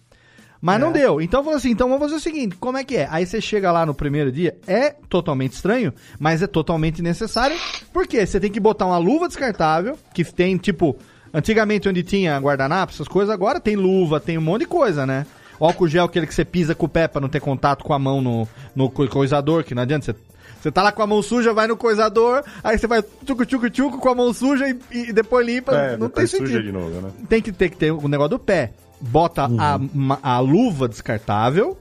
Mas 0.61 0.79
não 0.79 0.93
deu. 0.93 1.21
Então 1.21 1.43
falou 1.43 1.57
assim: 1.57 1.71
então 1.71 1.89
vamos 1.89 2.03
fazer 2.05 2.17
o 2.17 2.21
seguinte: 2.21 2.57
como 2.57 2.77
é 2.77 2.85
que 2.85 2.97
é? 2.97 3.09
Aí 3.11 3.25
você 3.25 3.41
chega 3.41 3.73
lá 3.73 3.87
no 3.87 3.95
primeiro 3.95 4.31
dia, 4.31 4.57
é 4.67 4.91
totalmente 5.09 5.53
estranho, 5.53 5.93
mas 6.19 6.43
é 6.43 6.47
totalmente 6.47 7.01
necessário. 7.01 7.57
Por 7.93 8.07
quê? 8.07 8.27
Você 8.27 8.39
tem 8.39 8.51
que 8.51 8.61
botar 8.61 8.87
uma 8.87 8.99
luva 8.99 9.27
descartável, 9.29 9.97
que 10.15 10.25
tem 10.25 10.57
tipo. 10.57 10.97
Antigamente, 11.33 11.89
onde 11.89 12.03
tinha 12.03 12.37
guardanapo, 12.39 12.93
essas 12.93 13.07
coisas, 13.07 13.33
agora 13.33 13.61
tem 13.61 13.77
luva, 13.77 14.19
tem 14.19 14.37
um 14.37 14.41
monte 14.41 14.63
de 14.63 14.67
coisa, 14.67 15.07
né? 15.07 15.25
O 15.61 15.65
álcool 15.65 15.87
gel, 15.87 16.05
aquele 16.07 16.27
que 16.27 16.35
você 16.35 16.45
pisa 16.45 16.75
com 16.75 16.87
o 16.87 16.89
pé 16.89 17.07
pra 17.07 17.21
não 17.21 17.29
ter 17.29 17.39
contato 17.41 17.85
com 17.85 17.93
a 17.95 17.99
mão 18.01 18.21
no, 18.21 18.49
no 18.75 18.91
co- 18.91 19.07
coisador, 19.07 19.63
que 19.63 19.73
não 19.75 19.83
adianta 19.83 20.07
você. 20.07 20.15
Você 20.61 20.71
tá 20.73 20.83
lá 20.83 20.91
com 20.91 21.03
a 21.03 21.07
mão 21.07 21.23
suja, 21.23 21.55
vai 21.55 21.67
no 21.69 21.77
coisador, 21.77 22.43
aí 22.65 22.77
você 22.77 22.87
vai 22.89 23.03
tchucu 23.25 23.47
tchucu 23.47 23.71
tchucu 23.71 23.99
com 23.99 24.09
a 24.09 24.15
mão 24.15 24.35
suja 24.35 24.69
e, 24.69 24.77
e 24.91 25.13
depois 25.13 25.47
limpa. 25.47 25.73
É, 25.73 25.91
não 25.93 26.09
tem 26.09 26.25
depois 26.25 26.31
suja 26.31 26.47
sentido 26.47 26.63
de 26.65 26.73
novo, 26.73 27.01
né? 27.01 27.11
tem 27.29 27.41
que 27.41 27.53
ter 27.53 27.69
que 27.71 27.77
ter 27.77 27.93
o 27.93 28.09
negócio 28.09 28.31
do 28.31 28.39
pé. 28.39 28.73
Bota 29.01 29.45
a, 29.45 29.79
ma- 29.79 30.19
a 30.23 30.39
luva 30.41 30.89
descartável 30.89 31.77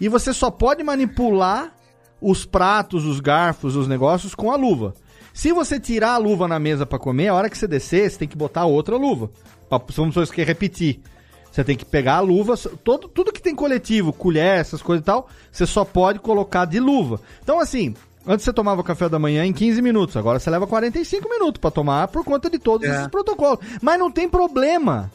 e 0.00 0.08
você 0.08 0.32
só 0.32 0.50
pode 0.50 0.82
manipular 0.82 1.72
os 2.20 2.44
pratos, 2.44 3.04
os 3.04 3.20
garfos, 3.20 3.76
os 3.76 3.86
negócios 3.86 4.34
com 4.34 4.50
a 4.50 4.56
luva. 4.56 4.94
Se 5.32 5.52
você 5.52 5.78
tirar 5.78 6.14
a 6.14 6.18
luva 6.18 6.48
na 6.48 6.58
mesa 6.58 6.86
pra 6.86 6.98
comer, 6.98 7.28
a 7.28 7.34
hora 7.34 7.50
que 7.50 7.56
você 7.58 7.68
descer, 7.68 8.10
você 8.10 8.18
tem 8.18 8.28
que 8.28 8.36
botar 8.36 8.64
outra 8.64 8.96
luva. 8.96 9.30
Pra, 9.68 9.80
se 9.90 10.00
você 10.00 10.32
quer 10.34 10.46
repetir. 10.46 11.00
Você 11.52 11.62
tem 11.64 11.76
que 11.76 11.84
pegar 11.86 12.16
a 12.16 12.20
luva, 12.20 12.54
todo, 12.84 13.08
tudo 13.08 13.32
que 13.32 13.40
tem 13.40 13.54
coletivo, 13.54 14.12
colher, 14.12 14.58
essas 14.60 14.82
coisas 14.82 15.02
e 15.02 15.06
tal, 15.06 15.26
você 15.50 15.64
só 15.64 15.84
pode 15.86 16.18
colocar 16.18 16.66
de 16.66 16.78
luva. 16.78 17.18
Então, 17.42 17.58
assim, 17.60 17.94
antes 18.26 18.44
você 18.44 18.52
tomava 18.52 18.82
o 18.82 18.84
café 18.84 19.08
da 19.08 19.18
manhã 19.18 19.42
em 19.42 19.54
15 19.54 19.80
minutos, 19.80 20.16
agora 20.18 20.38
você 20.38 20.50
leva 20.50 20.66
45 20.66 21.26
minutos 21.30 21.58
pra 21.58 21.70
tomar 21.70 22.08
por 22.08 22.24
conta 22.24 22.50
de 22.50 22.58
todos 22.58 22.86
É. 22.86 22.94
esses 22.94 23.06
protocolos. 23.08 23.60
Mas 23.80 23.98
não 23.98 24.10
tem 24.10 24.28
problema. 24.28 25.10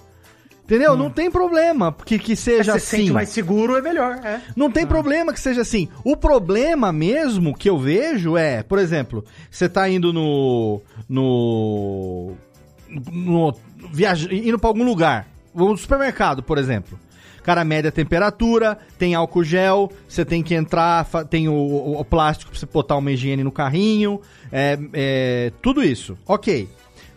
Entendeu? 0.72 0.96
Não 0.96 1.10
tem 1.10 1.30
problema 1.30 1.94
que, 2.06 2.18
que 2.18 2.34
seja 2.34 2.72
Hum. 2.72 2.80
Se 2.80 2.86
assim. 2.86 2.98
sente 2.98 3.12
mais 3.12 3.28
seguro, 3.30 3.76
é 3.76 3.82
melhor. 3.82 4.20
É. 4.24 4.40
Não 4.56 4.72
tem 4.72 4.88
problema 4.88 5.34
que 5.34 5.40
seja 5.40 5.62
assim. 5.62 5.90
O 6.04 6.16
problema 6.16 6.94
mesmo 6.94 7.54
que 7.54 7.70
eu 7.70 7.78
vejo 7.78 8.38
é, 8.38 8.64
por 8.64 8.80
exemplo, 8.80 9.26
você 9.50 9.68
tá 9.68 9.90
indo 9.90 10.14
no. 10.14 10.82
no. 11.10 12.32
no 13.12 13.54
viaja, 13.92 14.34
indo 14.34 14.58
pra 14.58 14.70
algum 14.70 14.86
lugar. 14.86 15.28
No 15.54 15.76
supermercado, 15.76 16.42
por 16.42 16.58
exemplo. 16.58 16.98
Cara, 17.44 17.66
mede 17.66 17.88
a 17.88 17.92
temperatura, 17.92 18.78
tem 19.00 19.16
álcool 19.16 19.44
gel, 19.44 19.92
você 20.08 20.24
tem 20.24 20.42
que 20.44 20.54
entrar, 20.54 21.04
tem 21.30 21.50
o, 21.50 21.54
o- 21.54 22.00
o 22.00 22.06
plástico 22.06 22.52
pra 22.52 22.60
você 22.60 22.68
botar 22.68 22.96
uma 22.96 23.12
higiene 23.12 23.44
no 23.44 23.52
carrinho, 23.52 24.22
é, 24.52 24.78
é, 24.94 25.52
tudo 25.62 25.84
isso. 25.84 26.16
Ok. 26.26 26.70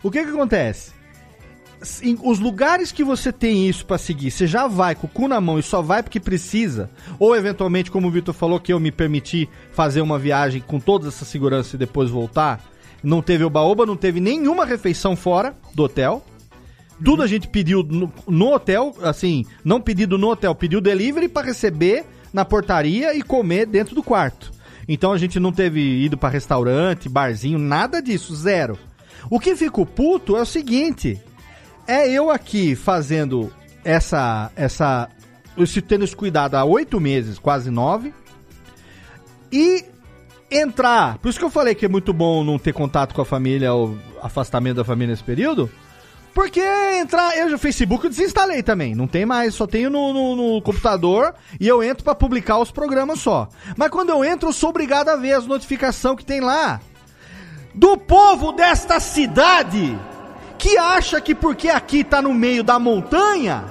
O 0.03 0.09
que 0.11 0.23
que 0.23 0.29
acontece? 0.31 0.94
Os 2.23 2.39
lugares 2.39 2.91
que 2.91 3.03
você 3.03 3.31
tem 3.31 3.67
isso 3.67 3.85
pra 3.85 3.97
seguir, 3.97 4.31
você 4.31 4.47
já 4.47 4.67
vai 4.67 4.95
com 4.95 5.07
o 5.07 5.09
cu 5.09 5.27
na 5.27 5.39
mão 5.39 5.59
e 5.59 5.63
só 5.63 5.81
vai 5.81 6.01
porque 6.01 6.19
precisa, 6.19 6.89
ou 7.19 7.35
eventualmente, 7.35 7.91
como 7.91 8.07
o 8.07 8.11
Vitor 8.11 8.33
falou, 8.33 8.59
que 8.59 8.73
eu 8.73 8.79
me 8.79 8.91
permiti 8.91 9.49
fazer 9.71 10.01
uma 10.01 10.17
viagem 10.17 10.61
com 10.61 10.79
toda 10.79 11.07
essa 11.07 11.25
segurança 11.25 11.75
e 11.75 11.79
depois 11.79 12.09
voltar, 12.09 12.63
não 13.03 13.21
teve 13.21 13.43
o 13.43 13.49
baoba, 13.49 13.85
não 13.85 13.95
teve 13.95 14.19
nenhuma 14.19 14.65
refeição 14.65 15.15
fora 15.15 15.55
do 15.73 15.83
hotel, 15.83 16.23
Tudo 17.03 17.23
a 17.23 17.27
gente 17.27 17.47
pediu 17.47 17.83
no, 17.83 18.11
no 18.27 18.53
hotel, 18.53 18.95
assim, 19.01 19.45
não 19.63 19.81
pedido 19.81 20.17
no 20.17 20.29
hotel, 20.29 20.55
pediu 20.55 20.79
delivery 20.79 21.27
pra 21.27 21.43
receber 21.43 22.05
na 22.33 22.45
portaria 22.45 23.13
e 23.13 23.21
comer 23.21 23.65
dentro 23.65 23.93
do 23.93 24.01
quarto. 24.01 24.51
Então 24.87 25.11
a 25.11 25.17
gente 25.17 25.39
não 25.39 25.51
teve 25.51 25.81
ido 26.03 26.17
pra 26.17 26.29
restaurante, 26.29 27.09
barzinho, 27.09 27.57
nada 27.57 28.01
disso, 28.01 28.35
zero. 28.35 28.77
O 29.29 29.39
que 29.39 29.55
fico 29.55 29.85
puto 29.85 30.37
é 30.37 30.41
o 30.41 30.45
seguinte: 30.45 31.19
é 31.87 32.09
eu 32.09 32.29
aqui 32.29 32.75
fazendo 32.75 33.51
essa. 33.83 34.51
essa. 34.55 35.09
esse 35.57 35.81
tendo 35.81 36.03
esse 36.03 36.15
cuidado 36.15 36.55
há 36.55 36.63
oito 36.63 36.99
meses, 36.99 37.37
quase 37.39 37.69
nove. 37.69 38.13
E 39.51 39.85
entrar. 40.49 41.17
Por 41.19 41.29
isso 41.29 41.39
que 41.39 41.45
eu 41.45 41.49
falei 41.49 41.75
que 41.75 41.85
é 41.85 41.89
muito 41.89 42.13
bom 42.13 42.43
não 42.43 42.57
ter 42.59 42.73
contato 42.73 43.13
com 43.13 43.21
a 43.21 43.25
família, 43.25 43.73
ou 43.73 43.97
afastamento 44.21 44.77
da 44.77 44.83
família 44.83 45.11
nesse 45.13 45.23
período. 45.23 45.69
Porque 46.33 46.59
entrar. 46.99 47.37
Eu 47.37 47.49
já 47.49 47.57
Facebook 47.57 48.03
eu 48.03 48.09
desinstalei 48.09 48.61
também. 48.61 48.93
Não 48.93 49.07
tem 49.07 49.25
mais, 49.25 49.53
só 49.55 49.65
tenho 49.65 49.89
no, 49.89 50.11
no- 50.11 50.35
no 50.35 50.61
computador 50.61 51.33
e 51.59 51.65
eu 51.67 51.81
entro 51.81 52.03
pra 52.03 52.13
publicar 52.13 52.57
os 52.57 52.71
programas 52.71 53.19
só. 53.19 53.47
Mas 53.77 53.89
quando 53.89 54.09
eu 54.09 54.23
entro, 54.25 54.49
eu 54.49 54.53
sou 54.53 54.69
obrigado 54.71 55.07
a 55.09 55.15
ver 55.15 55.31
as 55.33 55.45
notificações 55.47 56.17
que 56.17 56.25
tem 56.25 56.41
lá. 56.41 56.81
Do 57.73 57.97
povo 57.97 58.51
desta 58.51 58.99
cidade 58.99 59.97
que 60.57 60.77
acha 60.77 61.19
que 61.21 61.33
porque 61.35 61.69
aqui 61.69 62.03
tá 62.03 62.21
no 62.21 62.33
meio 62.33 62.63
da 62.63 62.79
montanha, 62.79 63.65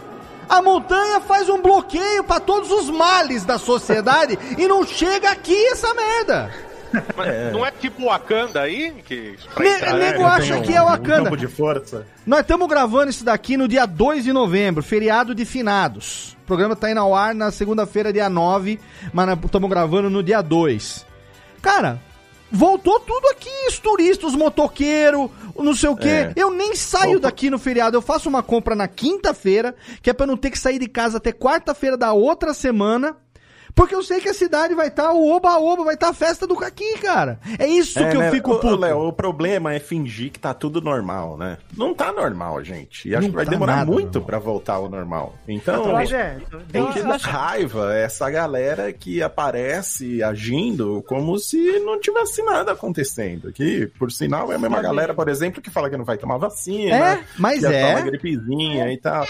a 0.49 0.61
montanha 0.63 1.21
faz 1.21 1.49
um 1.49 1.61
bloqueio 1.61 2.25
pra 2.25 2.39
todos 2.41 2.71
os 2.71 2.91
males 2.91 3.45
da 3.45 3.59
sociedade 3.59 4.39
e 4.59 4.67
não 4.69 4.85
chega 4.87 5.31
aqui 5.31 5.57
essa 5.69 5.93
merda. 5.95 6.51
Mas 7.17 7.53
Não 7.53 7.67
é 7.67 7.73
tipo 7.73 8.05
Wakanda 8.05 8.61
aí? 8.61 8.93
Que, 9.05 9.37
entrar, 9.59 9.95
nego 9.95 10.21
né? 10.21 10.25
acha 10.27 10.61
que 10.61 10.73
é 10.73 10.81
Um 10.81 10.85
Wakanda. 10.85 11.25
campo 11.25 11.37
de 11.37 11.49
força. 11.49 12.07
Nós 12.25 12.41
estamos 12.43 12.69
gravando 12.69 13.11
isso 13.11 13.25
daqui 13.25 13.57
no 13.57 13.67
dia 13.67 13.85
2 13.85 14.23
de 14.23 14.33
novembro, 14.33 14.81
feriado 14.81 15.35
de 15.35 15.45
finados. 15.45 16.37
O 16.45 16.47
programa 16.47 16.77
tá 16.77 16.89
indo 16.89 17.01
ao 17.01 17.13
ar 17.13 17.35
na 17.35 17.51
segunda-feira, 17.51 18.13
dia 18.13 18.29
9, 18.31 18.79
mas 19.13 19.29
estamos 19.45 19.69
gravando 19.69 20.09
no 20.09 20.23
dia 20.23 20.41
2. 20.41 21.05
Cara, 21.61 21.99
voltou 22.55 23.01
tudo 23.01 23.29
aqui, 23.29 23.51
os 23.69 23.79
turistas, 23.79 24.31
os 24.31 24.37
motoqueiros, 24.37 25.29
não 25.59 25.75
sei 25.75 25.89
o 25.89 25.97
quê. 25.97 26.09
É. 26.09 26.33
Eu 26.37 26.51
nem 26.51 26.75
saio 26.75 27.19
daqui 27.19 27.51
no 27.51 27.59
feriado, 27.59 27.97
eu 27.97 28.03
faço 28.03 28.29
uma 28.29 28.43
compra 28.43 28.75
na 28.75 28.87
quinta-feira, 28.87 29.75
que 30.01 30.09
é 30.09 30.13
pra 30.13 30.27
não 30.27 30.37
ter 30.37 30.51
que 30.51 30.59
sair 30.59 30.79
de 30.79 30.89
casa 30.89 31.19
até 31.19 31.33
quarta-feira 31.33 31.97
da 31.97 32.13
outra 32.13 32.55
semana. 32.55 33.17
Porque 33.75 33.95
eu 33.95 34.03
sei 34.03 34.21
que 34.21 34.29
a 34.29 34.35
cidade 34.35 34.75
vai 34.75 34.89
estar, 34.89 35.13
o 35.13 35.29
oba-oba, 35.35 35.85
vai 35.85 35.95
estar 35.95 36.09
a 36.11 36.15
festa 36.15 36.47
do 36.47 36.55
caqui, 36.55 36.97
cara. 36.99 37.41
É 37.59 37.67
isso 37.67 37.99
É, 37.99 38.11
que 38.11 38.17
eu 38.17 38.21
né? 38.21 38.31
fico 38.31 38.53
Ô, 38.53 38.59
puto. 38.59 38.77
Léo, 38.77 39.09
o 39.09 39.13
problema 39.13 39.75
é 39.75 39.81
fingir 39.81 40.31
que 40.31 40.39
tá 40.39 40.55
tudo 40.55 40.81
normal, 40.81 41.37
né? 41.37 41.59
Não 41.77 41.93
tá 41.93 42.13
normal, 42.13 42.63
gente. 42.63 43.09
E 43.09 43.15
acho 43.15 43.23
Não 43.23 43.31
que 43.31 43.37
vai 43.37 43.45
tá 43.45 43.51
demorar 43.51 43.77
nada 43.79 43.91
muito 43.91 44.21
pra 44.21 44.39
voltar 44.39 44.75
ao 44.75 44.89
normal. 44.89 45.35
Então, 45.49 45.93
Mas 45.93 46.13
é, 46.13 46.39
tem 46.71 46.87
que 46.93 47.03
dar 47.03 47.19
raiva 47.19 47.93
essa 47.95 48.31
galera 48.31 48.93
que 48.93 49.23
aparece 49.23 50.23
agindo 50.23 51.03
como 51.09 51.37
se 51.39 51.81
não 51.81 51.99
tivesse 52.01 52.43
nada 52.43 52.73
acontecendo. 52.73 53.53
Que, 53.53 53.87
por 53.99 54.13
sinal, 54.13 54.53
é 54.53 54.55
a 54.55 54.59
mesma 54.59 54.81
galera, 54.81 55.13
por 55.15 55.29
exemplo, 55.29 55.61
que 55.61 55.71
fala 55.71 55.91
que 55.91 55.97
não 55.97 56.05
vai 56.05 56.17
tomar 56.17 56.37
vacina. 56.39 56.95
É, 56.95 57.25
mas 57.39 57.61
que 57.61 57.67
é. 57.67 57.93
toma 57.93 58.05
gripezinha 58.07 58.93
e 58.93 58.99
tal. 58.99 59.27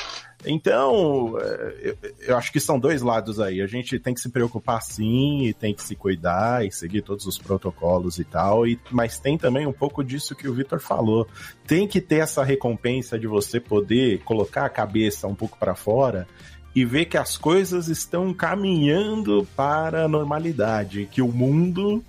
Então, 0.47 1.38
é, 1.40 1.95
eu, 2.20 2.36
acho 2.36 2.53
que 2.53 2.61
são 2.61 2.78
dois 2.78 3.03
lados 3.03 3.40
aí. 3.40 3.61
A 3.62 3.66
gente 3.66 3.99
tem 3.99 4.14
que 4.14 4.20
se 4.20 4.28
preocupar 4.28 4.82
sim, 4.82 5.45
e 5.45 5.55
tem 5.55 5.74
que 5.74 5.82
se 5.82 5.95
cuidar 5.95 6.64
e 6.64 6.70
seguir 6.70 7.03
todos 7.03 7.26
os 7.26 7.38
protocolos 7.38 8.18
e 8.18 8.24
tal. 8.24 8.66
E, 8.66 8.78
mas 8.90 9.18
tem 9.18 9.38
também 9.38 9.66
um 9.66 9.72
pouco 9.72 10.05
disso 10.05 10.34
que 10.34 10.49
o 10.49 10.55
Vitor 10.55 10.80
falou. 10.80 11.26
Tem 11.66 11.88
que 11.88 12.01
ter 12.01 12.16
essa 12.16 12.45
recompensa 12.45 13.18
de 13.18 13.26
você 13.26 13.59
poder 13.59 14.20
colocar 14.20 14.66
a 14.66 14.70
cabeça 14.70 15.26
um 15.26 15.34
pouco 15.34 15.59
para 15.59 15.74
fora 15.74 16.26
e 16.74 16.84
ver 16.84 17.05
que 17.05 17.16
as 17.16 17.36
coisas 17.36 17.88
estão 17.88 18.34
caminhando 18.34 19.47
para 19.55 20.05
a 20.05 20.09
normalidade, 20.09 21.09
que 21.11 21.22
o 21.22 21.28
mundo 21.28 22.03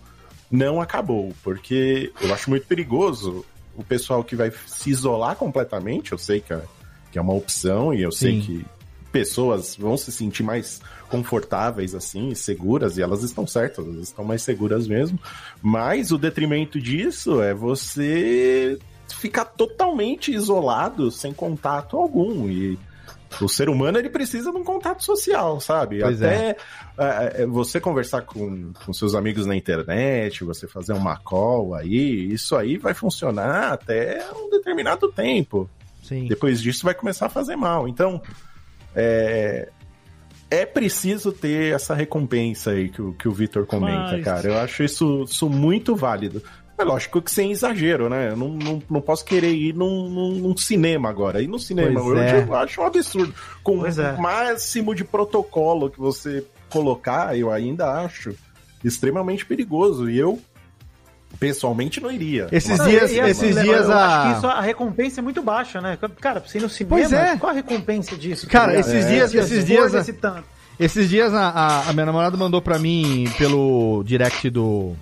não 0.50 0.82
acabou, 0.82 1.34
porque 1.44 2.12
eu 2.22 2.34
acho 2.34 2.50
muito 2.50 2.66
perigoso 2.66 3.46
o 3.76 3.84
pessoal 3.84 4.24
que 4.24 4.36
vai 4.36 4.52
se 4.66 4.90
isolar 4.90 5.36
completamente, 5.36 6.12
eu 6.12 6.18
sei 6.18 6.40
que 6.40 6.54
é, 6.54 6.62
que 7.16 7.20
é 7.20 7.22
uma 7.22 7.34
opção 7.34 7.94
e 7.94 8.02
eu 8.02 8.12
sei 8.12 8.34
Sim. 8.34 8.42
que 8.42 8.66
pessoas 9.10 9.78
vão 9.78 9.96
se 9.96 10.12
sentir 10.12 10.44
mais 10.44 10.82
confortáveis 11.08 11.96
assim, 11.96 12.36
seguras, 12.36 12.98
e 12.98 13.02
elas 13.02 13.24
estão 13.24 13.48
certas, 13.48 13.88
elas 13.88 14.10
estão 14.10 14.26
mais 14.26 14.42
seguras 14.42 14.86
mesmo, 14.86 15.18
mas 15.62 16.12
o 16.12 16.18
detrimento 16.18 16.78
disso 16.78 17.42
é 17.42 17.54
você 17.54 18.78
ficar 19.08 19.46
totalmente 19.46 20.34
isolado, 20.34 21.10
sem 21.10 21.32
contato 21.32 21.96
algum, 21.96 22.50
e 22.50 22.78
o 23.40 23.48
ser 23.48 23.70
humano 23.70 23.98
ele 23.98 24.10
precisa 24.10 24.52
de 24.52 24.58
um 24.58 24.64
contato 24.66 25.02
social, 25.02 25.62
sabe? 25.62 26.02
Pois 26.02 26.22
Até 26.22 26.58
é, 26.98 27.44
é, 27.44 27.46
você 27.46 27.80
conversar 27.80 28.24
com, 28.24 28.74
com 28.86 28.92
seus 28.92 29.16
amigos 29.16 29.46
na 29.46 29.56
internet, 29.56 30.44
você 30.44 30.68
fazer 30.68 30.92
uma 30.92 31.16
call 31.16 31.76
aí, 31.76 32.34
isso 32.34 32.58
aí 32.58 32.76
vai 32.76 32.94
funcionar 32.94 33.72
até 33.72 34.22
um 34.36 34.50
determinado 34.50 35.10
tempo. 35.14 35.70
Sim. 36.08 36.28
Depois 36.28 36.62
disso 36.62 36.84
vai 36.86 36.94
começar 36.94 37.26
a 37.28 37.30
fazer 37.30 37.56
mal. 37.56 37.88
Então, 37.88 38.22
é, 38.96 39.70
é 40.50 40.66
preciso 40.66 41.32
ter 41.32 41.74
essa 41.74 41.94
recompensa 41.94 42.72
aí 42.72 42.90
que 42.90 43.02
o, 43.02 43.14
que 43.14 43.28
o 43.28 43.32
Vitor 43.32 43.66
comenta, 43.66 44.12
Mas- 44.14 44.24
cara. 44.24 44.48
Eu 44.48 44.58
acho 44.60 44.84
isso, 44.84 45.24
isso 45.28 45.50
muito 45.50 45.96
válido. 45.96 46.42
É 46.78 46.84
lógico 46.84 47.22
que 47.22 47.32
sem 47.32 47.52
exagero, 47.52 48.10
né? 48.10 48.32
Eu 48.32 48.36
não, 48.36 48.50
não, 48.50 48.84
não 48.90 49.00
posso 49.02 49.24
querer 49.24 49.54
ir 49.54 49.74
num, 49.74 50.10
num, 50.10 50.32
num 50.40 50.58
cinema 50.58 51.08
agora. 51.10 51.42
Ir 51.42 51.48
no 51.48 51.58
cinema 51.58 51.94
Pois 51.94 52.06
hoje 52.06 52.36
é. 52.36 52.44
eu 52.44 52.54
acho 52.54 52.82
um 52.82 52.86
absurdo. 52.86 53.34
Com 53.64 53.80
Pois 53.80 53.98
é. 53.98 54.12
o 54.12 54.22
máximo 54.22 54.94
de 54.94 55.06
protocolo 55.06 55.90
que 55.90 55.98
você 56.00 56.46
colocar, 56.70 57.38
eu 57.38 57.50
ainda 57.50 57.90
acho 58.04 58.36
extremamente 58.84 59.46
perigoso. 59.46 60.10
E 60.10 60.20
eu, 60.20 60.38
pessoalmente, 61.40 62.00
não 62.00 62.12
iria. 62.12 62.48
Esses 62.52 62.78
Não, 62.78 62.88
dias, 62.88 63.04
assim, 63.04 63.20
esses 63.22 63.56
dias 63.62 63.88
eu 63.90 63.94
acho 63.94 64.22
que 64.22 64.28
a. 64.34 64.38
isso, 64.38 64.48
a 64.48 64.62
recompensa 64.62 65.20
é 65.20 65.24
muito 65.24 65.42
baixa, 65.44 65.82
né? 65.82 65.98
Cara, 66.22 66.40
pra 66.40 66.50
você 66.50 66.58
ir 66.58 66.62
no 66.62 66.70
cinema, 66.70 66.96
Pois 66.98 67.12
é. 67.14 67.36
qual 67.38 67.52
a 67.52 67.56
recompensa 67.56 68.16
disso? 68.16 68.48
Cara, 68.48 68.74
tá 68.74 68.80
esses 68.80 69.06
É, 69.06 69.10
dias- 69.10 69.32
se 69.32 69.38
esses 69.38 69.60
for 69.60 69.66
dias- 69.66 69.92
desse 69.92 70.14
tanto. 70.14 70.44
Esses 70.80 71.10
dias 71.10 71.34
a, 71.34 71.50
a- 71.50 71.90
a 71.90 71.94
minha 71.94 72.06
namorada 72.06 72.36
mandou 72.38 72.62
pra 72.62 72.78
mim 72.80 73.26
pelo 73.38 74.04
direct 74.06 74.50
do, 74.50 74.94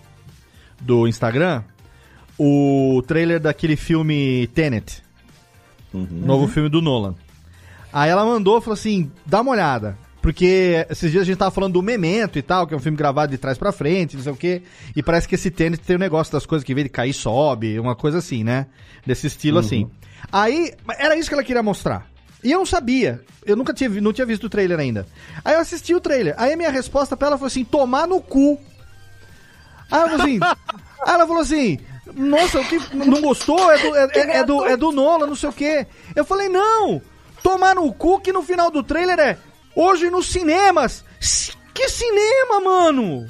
do 0.79 1.07
Instagram 1.07 1.63
o 2.37 3.01
trailer 3.07 3.39
daquele 3.39 3.75
filme 3.75 4.47
Tenet, 4.53 5.01
Uhum. 5.93 6.07
novo 6.11 6.47
filme 6.47 6.69
do 6.69 6.81
Nolan. 6.81 7.15
Aí 7.91 8.09
ela 8.09 8.25
mandou, 8.25 8.59
falou 8.59 8.73
assim, 8.73 9.11
dá 9.25 9.41
uma 9.41 9.51
olhada. 9.51 9.95
Porque 10.23 10.87
esses 10.89 11.11
dias 11.11 11.23
a 11.23 11.25
gente 11.25 11.35
tava 11.37 11.51
falando 11.51 11.73
do 11.73 11.81
Memento 11.81 12.39
e 12.39 12.41
tal, 12.41 12.65
que 12.65 12.73
é 12.73 12.77
um 12.77 12.79
filme 12.79 12.97
gravado 12.97 13.29
de 13.33 13.37
trás 13.37 13.57
pra 13.57 13.73
frente, 13.73 14.15
não 14.15 14.23
sei 14.23 14.31
o 14.31 14.37
quê. 14.37 14.61
E 14.95 15.03
parece 15.03 15.27
que 15.27 15.35
esse 15.35 15.51
Tenet 15.51 15.83
tem 15.83 15.97
o 15.97 15.99
negócio 15.99 16.31
das 16.31 16.45
coisas 16.45 16.65
que 16.65 16.73
vem 16.73 16.85
de 16.85 16.89
cair 16.89 17.11
sobe, 17.11 17.77
uma 17.77 17.93
coisa 17.93 18.19
assim, 18.19 18.41
né? 18.41 18.67
Desse 19.05 19.27
estilo 19.27 19.59
assim. 19.59 19.85
Aí, 20.31 20.73
era 20.97 21.17
isso 21.17 21.27
que 21.27 21.33
ela 21.35 21.43
queria 21.43 21.61
mostrar. 21.61 22.07
E 22.41 22.49
eu 22.53 22.59
não 22.59 22.65
sabia. 22.65 23.19
Eu 23.45 23.57
nunca 23.57 23.73
tinha, 23.73 23.89
não 23.89 24.13
tinha 24.13 24.25
visto 24.25 24.45
o 24.45 24.49
trailer 24.49 24.79
ainda. 24.79 25.05
Aí 25.43 25.55
eu 25.55 25.59
assisti 25.59 25.93
o 25.93 25.99
trailer. 25.99 26.33
Aí 26.37 26.53
a 26.53 26.57
minha 26.57 26.71
resposta 26.71 27.17
pra 27.17 27.27
ela 27.27 27.37
foi 27.37 27.47
assim: 27.47 27.65
tomar 27.65 28.07
no 28.07 28.21
cu. 28.21 28.57
Aí 29.91 29.99
ela 29.99 30.09
falou 30.09 30.21
assim. 30.25 30.39
aí 31.05 31.13
ela 31.15 31.27
falou 31.27 31.41
assim. 31.41 31.79
Nossa, 32.15 32.61
o 32.61 32.65
que 32.65 32.79
não 32.95 33.19
gostou? 33.21 33.69
É 33.69 33.77
do, 33.77 33.95
é, 33.95 34.07
é- 34.13 34.37
é 34.37 34.43
do, 34.45 34.65
é 34.65 34.77
do 34.77 34.93
Nola, 34.93 35.27
não 35.27 35.35
sei 35.35 35.49
o 35.49 35.53
quê. 35.53 35.85
Eu 36.15 36.23
falei, 36.23 36.47
não! 36.47 37.01
Tomar 37.41 37.75
no 37.75 37.91
cu 37.93 38.21
que 38.21 38.31
no 38.31 38.41
final 38.41 38.71
do 38.71 38.81
trailer 38.81 39.19
é 39.19 39.37
hoje 39.75 40.09
nos 40.09 40.27
cinemas. 40.27 41.03
Que 41.73 41.89
cinema, 41.89 42.59
mano? 42.63 43.25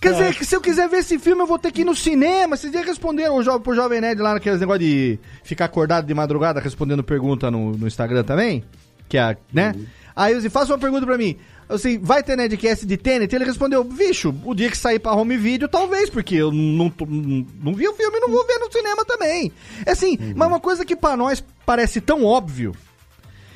Quer 0.00 0.12
dizer, 0.12 0.34
que 0.36 0.44
se 0.44 0.54
eu 0.54 0.60
quiser 0.60 0.88
ver 0.88 0.98
esse 0.98 1.18
filme, 1.18 1.42
eu 1.42 1.46
vou 1.46 1.58
ter 1.58 1.72
que 1.72 1.80
ir 1.80 1.84
no 1.84 1.94
cinema. 1.96 2.56
Vocês 2.56 2.72
já 2.72 2.82
responderam 2.82 3.36
o 3.36 3.42
jo 3.42 3.58
pro 3.58 3.74
Jovem 3.74 4.00
Nerd 4.00 4.22
lá 4.22 4.34
naqueles 4.34 4.60
negócio 4.60 4.78
de 4.80 5.18
ficar 5.42 5.64
acordado 5.64 6.06
de 6.06 6.14
madrugada 6.14 6.60
respondendo 6.60 7.02
pergunta 7.02 7.50
no, 7.50 7.72
no 7.72 7.86
Instagram 7.86 8.22
também? 8.22 8.62
Que 9.08 9.18
é, 9.18 9.36
né? 9.52 9.74
Aí 10.14 10.32
eu 10.34 10.38
disse, 10.38 10.50
faça 10.50 10.72
uma 10.72 10.78
pergunta 10.78 11.04
pra 11.04 11.18
mim. 11.18 11.36
Assim, 11.68 11.98
vai 11.98 12.22
ter 12.22 12.36
Nerdcast 12.36 12.86
de 12.86 12.96
Tenet? 12.96 13.34
Ele 13.34 13.44
respondeu, 13.44 13.82
bicho, 13.82 14.32
o 14.44 14.54
dia 14.54 14.70
que 14.70 14.78
sair 14.78 14.98
pra 15.00 15.12
home 15.12 15.36
video, 15.36 15.68
talvez, 15.68 16.08
porque 16.08 16.36
eu 16.36 16.52
não, 16.52 16.92
não, 17.06 17.46
não 17.62 17.74
vi 17.74 17.88
o 17.88 17.92
filme 17.94 18.16
e 18.16 18.20
não 18.20 18.30
vou 18.30 18.46
ver 18.46 18.58
no 18.58 18.70
cinema 18.70 19.04
também. 19.04 19.50
É 19.84 19.90
assim, 19.92 20.16
mas 20.36 20.48
uma 20.48 20.60
coisa 20.60 20.84
que 20.84 20.94
pra 20.94 21.16
nós 21.16 21.42
parece 21.66 22.00
tão 22.00 22.24
óbvio. 22.24 22.74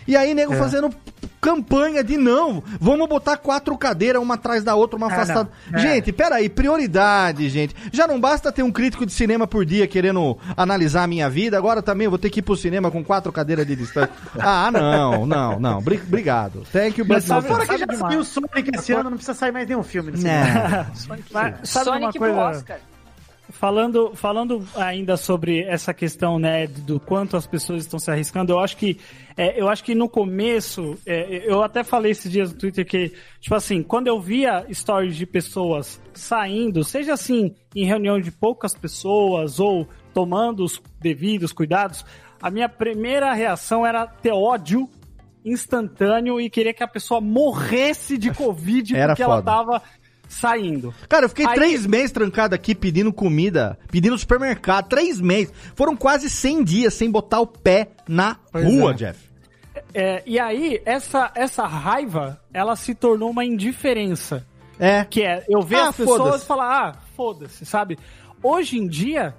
E 0.08 0.16
aí, 0.16 0.34
nego 0.34 0.52
É. 0.54 0.58
fazendo 0.58 0.90
campanha 1.42 2.04
de 2.04 2.16
não, 2.16 2.62
vamos 2.80 3.08
botar 3.08 3.36
quatro 3.36 3.76
cadeiras, 3.76 4.22
uma 4.22 4.34
atrás 4.34 4.62
da 4.62 4.76
outra, 4.76 4.96
uma 4.96 5.08
Ah, 5.08 5.12
afastada. 5.12 5.50
não. 5.72 5.76
É. 5.78 5.82
Gente, 5.82 6.12
peraí, 6.12 6.48
prioridade, 6.48 7.48
gente. 7.48 7.74
Já 7.92 8.06
não 8.06 8.20
basta 8.20 8.52
ter 8.52 8.62
um 8.62 8.70
crítico 8.70 9.04
de 9.04 9.12
cinema 9.12 9.44
por 9.44 9.64
dia 9.66 9.88
querendo 9.88 10.38
analisar 10.56 11.02
a 11.02 11.06
minha 11.08 11.28
vida, 11.28 11.58
agora 11.58 11.82
também 11.82 12.04
eu 12.04 12.10
vou 12.12 12.18
ter 12.18 12.30
que 12.30 12.38
ir 12.38 12.42
pro 12.42 12.56
cinema 12.56 12.92
com 12.92 13.02
quatro 13.04 13.32
cadeiras 13.32 13.66
de 13.66 13.74
distância. 13.74 14.10
ah, 14.38 14.70
não, 14.70 15.26
não, 15.26 15.58
não. 15.58 15.82
Bri- 15.82 16.00
Obrigado. 16.06 16.62
Thank 16.72 17.00
you, 17.00 17.06
Mas 17.08 17.24
sabe-. 17.24 17.48
Fora 17.48 17.66
que 17.66 17.76
já 17.76 17.86
saiu 17.92 18.20
o 18.20 18.24
Sonic 18.24 18.70
esse 18.76 18.92
ano, 18.92 19.10
não 19.10 19.16
precisa 19.16 19.34
sair 19.34 19.50
mais 19.50 19.66
nenhum 19.66 19.82
filme. 19.82 20.12
Não. 20.12 20.94
sabe 20.94 21.24
uma 21.42 21.66
Sonic 21.66 22.18
pro 22.18 22.28
coisa? 22.32 22.40
Oscar. 22.40 22.78
Falando, 23.52 24.12
falando 24.14 24.66
ainda 24.74 25.16
sobre 25.16 25.62
essa 25.62 25.94
questão, 25.94 26.38
né, 26.38 26.66
do 26.66 26.98
quanto 26.98 27.36
as 27.36 27.46
pessoas 27.46 27.84
estão 27.84 27.98
se 27.98 28.10
arriscando, 28.10 28.52
eu 28.52 28.58
acho 28.58 28.76
que, 28.76 28.98
é, 29.36 29.60
eu 29.60 29.68
acho 29.68 29.84
que 29.84 29.94
no 29.94 30.08
começo, 30.08 30.98
é, 31.06 31.44
eu 31.46 31.62
até 31.62 31.84
falei 31.84 32.10
esses 32.10 32.30
dias 32.30 32.52
no 32.52 32.58
Twitter 32.58 32.84
que, 32.84 33.12
tipo 33.40 33.54
assim, 33.54 33.82
quando 33.82 34.08
eu 34.08 34.20
via 34.20 34.66
stories 34.72 35.16
de 35.16 35.26
pessoas 35.26 36.00
saindo, 36.12 36.82
seja 36.82 37.12
assim, 37.12 37.54
em 37.74 37.84
reunião 37.84 38.20
de 38.20 38.32
poucas 38.32 38.74
pessoas 38.74 39.60
ou 39.60 39.86
tomando 40.12 40.64
os 40.64 40.82
devidos 41.00 41.52
cuidados, 41.52 42.04
a 42.40 42.50
minha 42.50 42.68
primeira 42.68 43.32
reação 43.32 43.86
era 43.86 44.06
ter 44.06 44.32
ódio 44.32 44.88
instantâneo 45.44 46.40
e 46.40 46.48
querer 46.48 46.72
que 46.72 46.82
a 46.82 46.88
pessoa 46.88 47.20
morresse 47.20 48.16
de 48.16 48.32
Covid 48.32 48.94
Era 48.96 49.12
porque 49.12 49.22
ela 49.22 49.36
foda. 49.36 49.50
tava 49.50 49.82
saindo. 50.32 50.94
Cara, 51.08 51.24
eu 51.26 51.28
fiquei 51.28 51.46
Aí- 51.46 51.54
três 51.54 51.86
meses 51.86 52.10
trancado 52.10 52.54
aqui 52.54 52.74
pedindo 52.74 53.12
comida, 53.12 53.78
pedindo 53.90 54.16
supermercado. 54.18 54.88
Três 54.88 55.20
meses. 55.20 55.52
Foram 55.74 55.96
quase 55.96 56.28
100 56.30 56.64
dias 56.64 56.94
sem 56.94 57.10
botar 57.10 57.40
o 57.40 57.46
pé 57.46 57.90
na 58.08 58.36
Pois 58.50 58.64
rua, 58.64 58.90
é. 58.92 58.94
Jeff. 58.94 59.32
É, 59.94 60.22
e 60.26 60.38
aí, 60.38 60.80
essa, 60.86 61.30
essa 61.34 61.66
raiva, 61.66 62.40
ela 62.52 62.74
se 62.76 62.94
tornou 62.94 63.30
uma 63.30 63.44
indiferença. 63.44 64.46
É. 64.78 65.04
Que 65.04 65.22
é, 65.22 65.44
eu 65.48 65.60
ver 65.62 65.76
Ah, 65.76 65.88
as 65.90 65.96
pessoas 65.96 66.42
e 66.42 66.46
falar, 66.46 66.88
ah, 66.88 66.92
foda-se, 67.14 67.64
sabe? 67.66 67.98
Hoje 68.42 68.78
em 68.78 68.88
dia, 68.88 69.34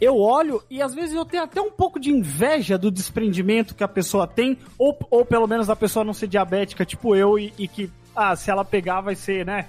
eu 0.00 0.16
olho 0.16 0.62
e 0.70 0.80
às 0.80 0.94
vezes 0.94 1.14
eu 1.14 1.24
tenho 1.24 1.42
até 1.42 1.60
um 1.60 1.70
pouco 1.70 2.00
de 2.00 2.10
inveja 2.10 2.78
do 2.78 2.90
desprendimento 2.90 3.74
que 3.74 3.84
a 3.84 3.88
pessoa 3.88 4.26
tem, 4.26 4.56
ou, 4.78 4.96
ou 5.10 5.24
pelo 5.24 5.46
menos 5.46 5.68
a 5.68 5.76
pessoa 5.76 6.04
não 6.04 6.14
ser 6.14 6.28
diabética, 6.28 6.84
tipo 6.84 7.14
eu, 7.14 7.38
e, 7.38 7.52
e 7.58 7.68
que, 7.68 7.90
ah, 8.16 8.34
se 8.34 8.50
ela 8.50 8.64
pegar 8.64 9.00
vai 9.00 9.14
ser, 9.14 9.44
né? 9.44 9.66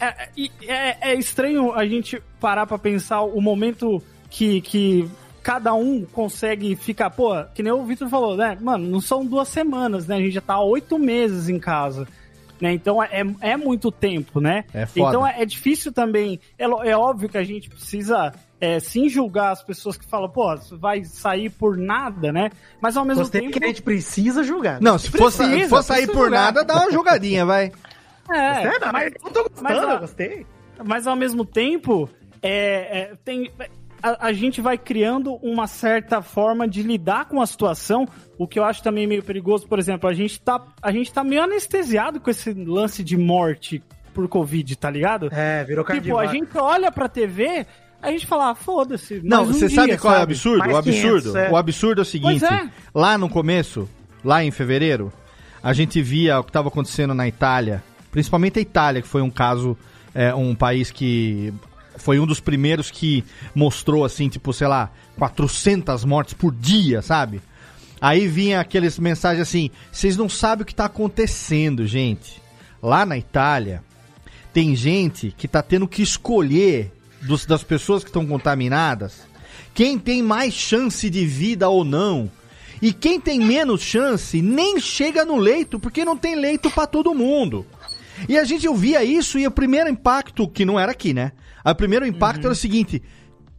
É, 0.00 0.28
é, 0.66 1.12
é 1.12 1.14
estranho 1.14 1.72
a 1.74 1.86
gente 1.86 2.22
parar 2.40 2.66
pra 2.66 2.78
pensar 2.78 3.22
o 3.22 3.40
momento 3.40 4.02
que, 4.30 4.60
que 4.62 5.08
cada 5.42 5.74
um 5.74 6.04
consegue 6.04 6.74
ficar, 6.76 7.10
pô, 7.10 7.32
que 7.54 7.62
nem 7.62 7.72
o 7.72 7.84
Victor 7.84 8.08
falou, 8.08 8.36
né? 8.36 8.56
Mano, 8.60 8.88
não 8.88 9.00
são 9.00 9.24
duas 9.24 9.48
semanas, 9.48 10.06
né? 10.06 10.16
A 10.16 10.20
gente 10.20 10.32
já 10.32 10.40
tá 10.40 10.54
há 10.54 10.64
oito 10.64 10.98
meses 10.98 11.48
em 11.48 11.58
casa. 11.58 12.06
Né? 12.60 12.72
Então 12.74 13.02
é, 13.02 13.22
é 13.40 13.56
muito 13.56 13.90
tempo, 13.90 14.38
né? 14.38 14.64
É 14.74 14.84
foda. 14.84 15.08
Então 15.08 15.26
é, 15.26 15.42
é 15.42 15.46
difícil 15.46 15.92
também. 15.92 16.38
É, 16.58 16.64
é 16.64 16.96
óbvio 16.96 17.28
que 17.28 17.38
a 17.38 17.42
gente 17.42 17.70
precisa 17.70 18.34
é, 18.60 18.78
sim 18.78 19.08
julgar 19.08 19.52
as 19.52 19.62
pessoas 19.62 19.96
que 19.96 20.04
falam, 20.04 20.28
pô, 20.28 20.54
você 20.54 20.76
vai 20.76 21.02
sair 21.02 21.48
por 21.48 21.78
nada, 21.78 22.30
né? 22.30 22.50
Mas 22.80 22.96
ao 22.96 23.04
mesmo 23.04 23.22
Gostei 23.22 23.40
tempo. 23.40 23.58
que 23.58 23.64
a 23.64 23.68
gente 23.68 23.80
precisa 23.80 24.44
julgar. 24.44 24.80
Não, 24.80 24.98
se 24.98 25.10
for, 25.10 25.32
Precisa, 25.32 25.68
for 25.70 25.82
sair 25.82 26.06
por 26.06 26.26
jogar. 26.26 26.30
nada, 26.30 26.64
dá 26.64 26.76
uma 26.76 26.92
jogadinha, 26.92 27.46
vai. 27.46 27.72
É, 28.32 28.54
Sério? 28.54 28.92
mas, 28.92 29.12
eu 29.24 29.30
tô 29.30 29.42
gostando, 29.42 29.62
mas, 29.62 29.82
eu 29.82 29.98
gostei. 29.98 30.46
mas 30.84 31.06
ao 31.06 31.16
mesmo 31.16 31.44
tempo, 31.44 32.08
é, 32.42 33.00
é, 33.00 33.12
tem, 33.24 33.50
a, 34.02 34.28
a 34.28 34.32
gente 34.32 34.60
vai 34.60 34.78
criando 34.78 35.34
uma 35.36 35.66
certa 35.66 36.22
forma 36.22 36.66
de 36.66 36.82
lidar 36.82 37.26
com 37.26 37.40
a 37.40 37.46
situação, 37.46 38.06
o 38.38 38.46
que 38.46 38.58
eu 38.58 38.64
acho 38.64 38.82
também 38.82 39.06
meio 39.06 39.22
perigoso. 39.22 39.66
Por 39.66 39.78
exemplo, 39.78 40.08
a 40.08 40.14
gente 40.14 40.40
tá, 40.40 40.62
a 40.82 40.92
gente 40.92 41.12
tá 41.12 41.22
meio 41.22 41.42
anestesiado 41.42 42.20
com 42.20 42.30
esse 42.30 42.52
lance 42.52 43.04
de 43.04 43.16
morte 43.16 43.82
por 44.14 44.26
Covid, 44.28 44.76
tá 44.76 44.90
ligado? 44.90 45.28
É, 45.32 45.64
virou 45.64 45.84
Tipo, 45.84 46.18
a 46.18 46.26
gente 46.26 46.56
olha 46.56 46.90
pra 46.90 47.08
TV, 47.08 47.66
a 48.02 48.10
gente 48.10 48.26
fala, 48.26 48.50
ah, 48.50 48.54
foda-se. 48.54 49.20
Não, 49.22 49.44
mais 49.44 49.48
um 49.50 49.52
você 49.52 49.66
dia, 49.68 49.76
sabe 49.76 49.98
qual 49.98 50.14
é 50.14 50.16
o 50.16 50.20
sabe? 50.20 50.32
absurdo? 50.32 50.58
Mais 50.58 50.72
o 50.72 50.76
absurdo, 50.76 51.32
500, 51.32 51.34
é. 51.34 51.50
o 51.50 51.56
absurdo 51.56 52.00
é 52.00 52.02
o 52.02 52.04
seguinte: 52.04 52.44
é. 52.44 52.68
lá 52.94 53.18
no 53.18 53.28
começo, 53.28 53.88
lá 54.24 54.42
em 54.42 54.50
fevereiro, 54.50 55.12
a 55.62 55.72
gente 55.72 56.00
via 56.00 56.40
o 56.40 56.44
que 56.44 56.50
estava 56.50 56.68
acontecendo 56.68 57.14
na 57.14 57.28
Itália, 57.28 57.82
principalmente 58.10 58.58
a 58.58 58.62
Itália, 58.62 59.02
que 59.02 59.08
foi 59.08 59.22
um 59.22 59.30
caso, 59.30 59.76
é, 60.14 60.34
um 60.34 60.54
país 60.54 60.90
que 60.90 61.52
foi 61.96 62.18
um 62.18 62.26
dos 62.26 62.40
primeiros 62.40 62.90
que 62.90 63.24
mostrou 63.54 64.04
assim, 64.04 64.28
tipo, 64.28 64.52
sei 64.52 64.66
lá, 64.68 64.90
400 65.18 66.04
mortes 66.04 66.34
por 66.34 66.54
dia, 66.54 67.02
sabe? 67.02 67.40
Aí 68.00 68.26
vinha 68.26 68.60
aqueles 68.60 68.98
mensagens 68.98 69.42
assim: 69.46 69.70
vocês 69.92 70.16
não 70.16 70.28
sabem 70.28 70.62
o 70.62 70.66
que 70.66 70.74
tá 70.74 70.86
acontecendo, 70.86 71.86
gente. 71.86 72.40
Lá 72.82 73.04
na 73.04 73.18
Itália, 73.18 73.82
tem 74.52 74.74
gente 74.74 75.34
que 75.36 75.46
tá 75.46 75.62
tendo 75.62 75.86
que 75.86 76.02
escolher 76.02 76.90
dos- 77.22 77.44
das 77.44 77.62
pessoas 77.62 78.02
que 78.02 78.08
estão 78.08 78.26
contaminadas 78.26 79.28
quem 79.72 79.98
tem 79.98 80.20
mais 80.22 80.52
chance 80.52 81.08
de 81.08 81.24
vida 81.24 81.68
ou 81.68 81.84
não. 81.84 82.30
E 82.82 82.92
quem 82.92 83.20
tem 83.20 83.38
menos 83.38 83.80
chance 83.82 84.42
nem 84.42 84.80
chega 84.80 85.24
no 85.24 85.36
leito, 85.36 85.78
porque 85.78 86.04
não 86.04 86.16
tem 86.16 86.34
leito 86.34 86.68
pra 86.70 86.86
todo 86.86 87.14
mundo. 87.14 87.64
E 88.28 88.38
a 88.38 88.44
gente 88.44 88.66
ouvia 88.68 89.02
isso 89.04 89.38
e 89.38 89.46
o 89.46 89.50
primeiro 89.50 89.88
impacto, 89.88 90.48
que 90.48 90.64
não 90.64 90.78
era 90.78 90.92
aqui, 90.92 91.12
né? 91.12 91.32
O 91.64 91.74
primeiro 91.74 92.06
impacto 92.06 92.44
era 92.44 92.52
o 92.52 92.56
seguinte: 92.56 93.02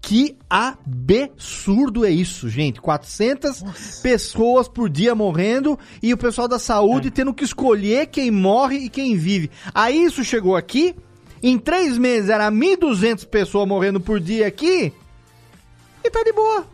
que 0.02 0.36
absurdo 0.50 2.04
é 2.06 2.10
isso, 2.10 2.50
gente. 2.50 2.82
400 2.82 3.64
pessoas 4.02 4.68
por 4.68 4.90
dia 4.90 5.14
morrendo 5.14 5.78
e 6.02 6.14
o 6.14 6.18
pessoal 6.18 6.48
da 6.48 6.58
saúde 6.58 7.12
tendo 7.12 7.34
que 7.34 7.44
escolher 7.44 8.08
quem 8.08 8.32
morre 8.32 8.78
e 8.78 8.90
quem 8.90 9.16
vive. 9.16 9.52
Aí 9.74 10.04
isso 10.04 10.24
chegou 10.24 10.56
aqui, 10.56 10.96
em 11.42 11.58
três 11.58 11.98
meses 11.98 12.30
era 12.30 12.50
1.200 12.52 13.28
pessoas 13.28 13.68
morrendo 13.68 14.00
por 14.00 14.20
dia 14.20 14.48
aqui 14.48 14.92
e 16.04 16.10
tá 16.10 16.24
de 16.24 16.34
boa. 16.34 16.66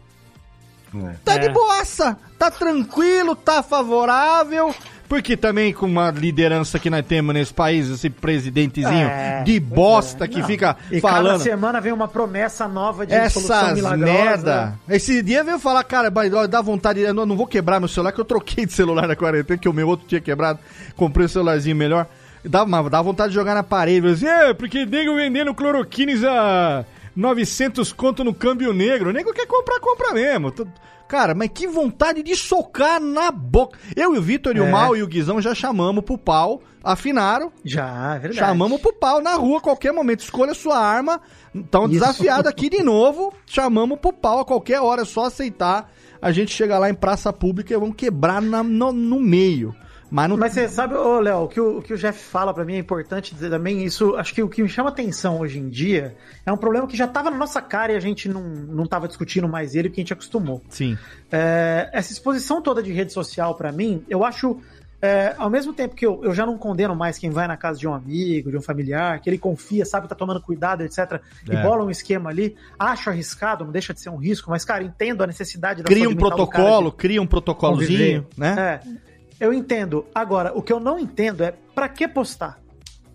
Tá 1.23 1.35
É. 1.35 1.39
de 1.39 1.49
boaça, 1.49 2.17
tá 2.39 2.49
tranquilo, 2.49 3.35
tá 3.35 3.61
favorável. 3.61 4.73
Porque 5.09 5.37
também 5.37 5.71
com 5.71 5.85
uma 5.85 6.11
liderança 6.11 6.77
que 6.77 6.89
nós 6.89 7.05
temos 7.05 7.33
nesse 7.33 7.53
país, 7.53 7.89
esse 7.89 8.09
presidentezinho 8.09 9.07
É, 9.07 9.41
de 9.43 9.59
pois 9.59 9.73
bosta 9.73 10.25
é. 10.25 10.27
que 10.27 10.39
Não. 10.39 10.45
fica 10.47 10.75
E 10.91 10.99
cada 10.99 11.13
falando 11.15 11.41
semana 11.41 11.79
vem 11.79 11.93
uma 11.93 12.07
promessa 12.09 12.67
nova 12.67 13.05
de 13.05 13.13
solução 13.29 13.55
essas 13.57 13.73
milagrosa. 13.75 14.05
merda. 14.05 14.79
Esse 14.89 15.21
dia 15.23 15.43
veio 15.45 15.59
falar, 15.59 15.83
cara, 15.85 16.11
dá 16.49 16.61
vontade, 16.61 16.99
eu 16.99 17.13
não, 17.13 17.37
vou 17.37 17.47
quebrar 17.47 17.79
meu 17.79 17.87
celular, 17.87 18.11
que 18.11 18.19
eu 18.19 18.25
troquei 18.25 18.65
de 18.65 18.73
celular 18.73 19.07
na 19.07 19.15
quarentena, 19.15 19.57
que 19.57 19.69
o 19.69 19.73
meu 19.73 19.87
outro 19.87 20.05
tinha 20.05 20.19
quebrado, 20.19 20.59
comprei 20.95 21.25
um 21.25 21.29
celularzinho 21.29 21.75
melhor. 21.75 22.05
Dá, 22.43 22.65
mas 22.65 22.89
dá 22.89 23.01
vontade 23.01 23.29
de 23.29 23.35
jogar 23.35 23.55
na 23.55 23.63
parede, 23.63 24.07
assim, 24.07 24.27
é, 24.27 24.53
porque 24.53 24.85
nego 24.85 25.15
vendendo 25.15 25.53
cloroquines 25.55 26.23
a 26.23 26.83
900 27.15 27.91
conto 27.93 28.23
no 28.23 28.33
câmbio 28.33 28.73
negro. 28.73 29.09
O 29.09 29.13
nego 29.13 29.33
quer 29.33 29.47
comprar, 29.47 29.79
compra 29.79 30.13
mesmo. 30.13 30.51
Tô- 30.51 30.67
Cara, 31.07 31.33
mas 31.33 31.49
que 31.53 31.67
vontade 31.67 32.21
de 32.21 32.35
socar 32.35 32.99
na 32.99 33.31
boca. 33.31 33.77
Eu 33.95 34.13
e 34.15 34.17
o 34.17 34.21
Vitor 34.21 34.55
e 34.55 34.59
o 34.59 34.65
É. 34.65 34.71
Mal 34.71 34.95
e 34.95 35.01
o 35.01 35.07
Guizão 35.07 35.41
já 35.41 35.55
chamamos 35.55 36.03
pro 36.03 36.17
pau, 36.17 36.61
afinaram, 36.83 37.51
Já, 37.63 38.15
é 38.15 38.19
verdade. 38.19 38.35
Chamamos 38.39 38.81
pro 38.81 38.93
pau 38.93 39.21
na 39.21 39.33
rua 39.35 39.57
a 39.59 39.61
qualquer 39.61 39.93
momento. 39.93 40.19
Escolha 40.21 40.53
sua 40.53 40.77
arma. 40.77 41.21
Estão 41.55 41.87
desafiados 41.87 42.47
aqui 42.47 42.69
de 42.69 42.83
novo. 42.83 43.33
Chamamos 43.45 43.99
pro 43.99 44.11
pau 44.13 44.39
a 44.39 44.45
qualquer 44.45 44.81
hora. 44.81 45.01
É 45.03 45.05
só 45.05 45.25
aceitar. 45.25 45.91
A 46.21 46.31
gente 46.31 46.51
chega 46.51 46.77
lá 46.79 46.89
em 46.89 46.93
praça 46.93 47.31
pública 47.31 47.73
e 47.73 47.77
vamos 47.77 47.95
quebrar 47.95 48.41
na- 48.41 48.63
no, 48.63 48.91
no 48.91 49.19
meio. 49.19 49.73
Mas 50.09 50.29
não 50.29 50.37
Mas 50.37 50.53
você 50.53 50.69
sabe, 50.69 50.95
ô 50.95 51.19
Léo, 51.19 51.43
o 51.43 51.47
que 51.47 51.59
o, 51.59 51.79
o 51.79 51.81
que 51.81 51.93
o 51.93 51.97
Jeff 51.97 52.17
fala 52.17 52.53
pra 52.53 52.63
mim 52.63 52.75
é 52.75 52.79
importante 52.79 53.33
dizer 53.33 53.49
também. 53.49 53.83
Isso, 53.83 54.15
acho 54.15 54.33
que 54.33 54.41
o 54.41 54.47
que 54.47 54.63
me 54.63 54.69
chama 54.69 54.89
atenção 54.89 55.39
hoje 55.39 55.59
em 55.59 55.67
dia 55.69 56.15
é 56.45 56.51
um 56.51 56.57
problema 56.57 56.87
que 56.87 56.95
já 56.95 57.07
tava 57.07 57.29
na 57.29 57.37
nossa 57.37 57.61
cara 57.61 57.91
e 57.91 57.95
a 57.95 57.99
gente 57.99 58.29
não, 58.29 58.41
não 58.43 58.85
tava 58.85 59.07
discutindo 59.07 59.47
mais 59.47 59.75
ele 59.75 59.89
porque 59.89 59.99
a 60.01 60.03
gente 60.03 60.13
acostumou. 60.13 60.61
Sim. 60.69 60.97
É, 61.31 61.89
essa 61.91 62.11
exposição 62.13 62.61
toda 62.61 62.81
de 62.81 62.91
rede 62.91 63.11
social 63.11 63.53
pra 63.55 63.71
mim, 63.71 64.03
eu 64.09 64.23
acho. 64.23 64.57
é, 65.01 65.35
ao 65.37 65.49
mesmo 65.49 65.73
tempo 65.73 65.93
que 65.93 66.05
eu, 66.05 66.23
eu 66.23 66.33
já 66.33 66.43
não 66.45 66.57
condeno 66.57 66.95
mais 66.95 67.19
quem 67.19 67.29
vai 67.29 67.47
na 67.47 67.55
casa 67.57 67.77
de 67.77 67.87
um 67.87 67.93
amigo, 67.93 68.49
de 68.49 68.57
um 68.57 68.61
familiar, 68.61 69.19
que 69.19 69.29
ele 69.29 69.37
confia, 69.37 69.85
sabe 69.85 70.03
que 70.05 70.09
tá 70.09 70.15
tomando 70.15 70.41
cuidado, 70.41 70.81
etc., 70.83 71.19
e 71.47 71.55
É. 71.55 71.61
bola 71.61 71.83
um 71.83 71.91
esquema 71.91 72.29
ali, 72.31 72.55
acho 72.79 73.09
arriscado, 73.09 73.63
não 73.65 73.71
deixa 73.71 73.93
de 73.93 73.99
ser 74.01 74.09
um 74.09 74.15
risco, 74.17 74.49
mas, 74.49 74.65
cara, 74.65 74.83
entendo 74.83 75.21
a 75.23 75.27
necessidade 75.27 75.83
da 75.83 75.87
Cria 75.87 76.07
um 76.09 76.13
de- 76.13 76.17
protocolo, 76.17 76.91
cria 76.91 77.21
um 77.21 77.27
protocolozinho, 77.27 78.25
né? 78.37 78.79
é. 78.85 79.06
Eu 79.39 79.53
entendo. 79.53 80.05
Agora, 80.13 80.51
o 80.55 80.61
que 80.61 80.71
eu 80.73 80.79
não 80.79 80.97
entendo 80.97 81.43
é 81.43 81.53
pra 81.73 81.87
que 81.87 82.07
postar? 82.07 82.59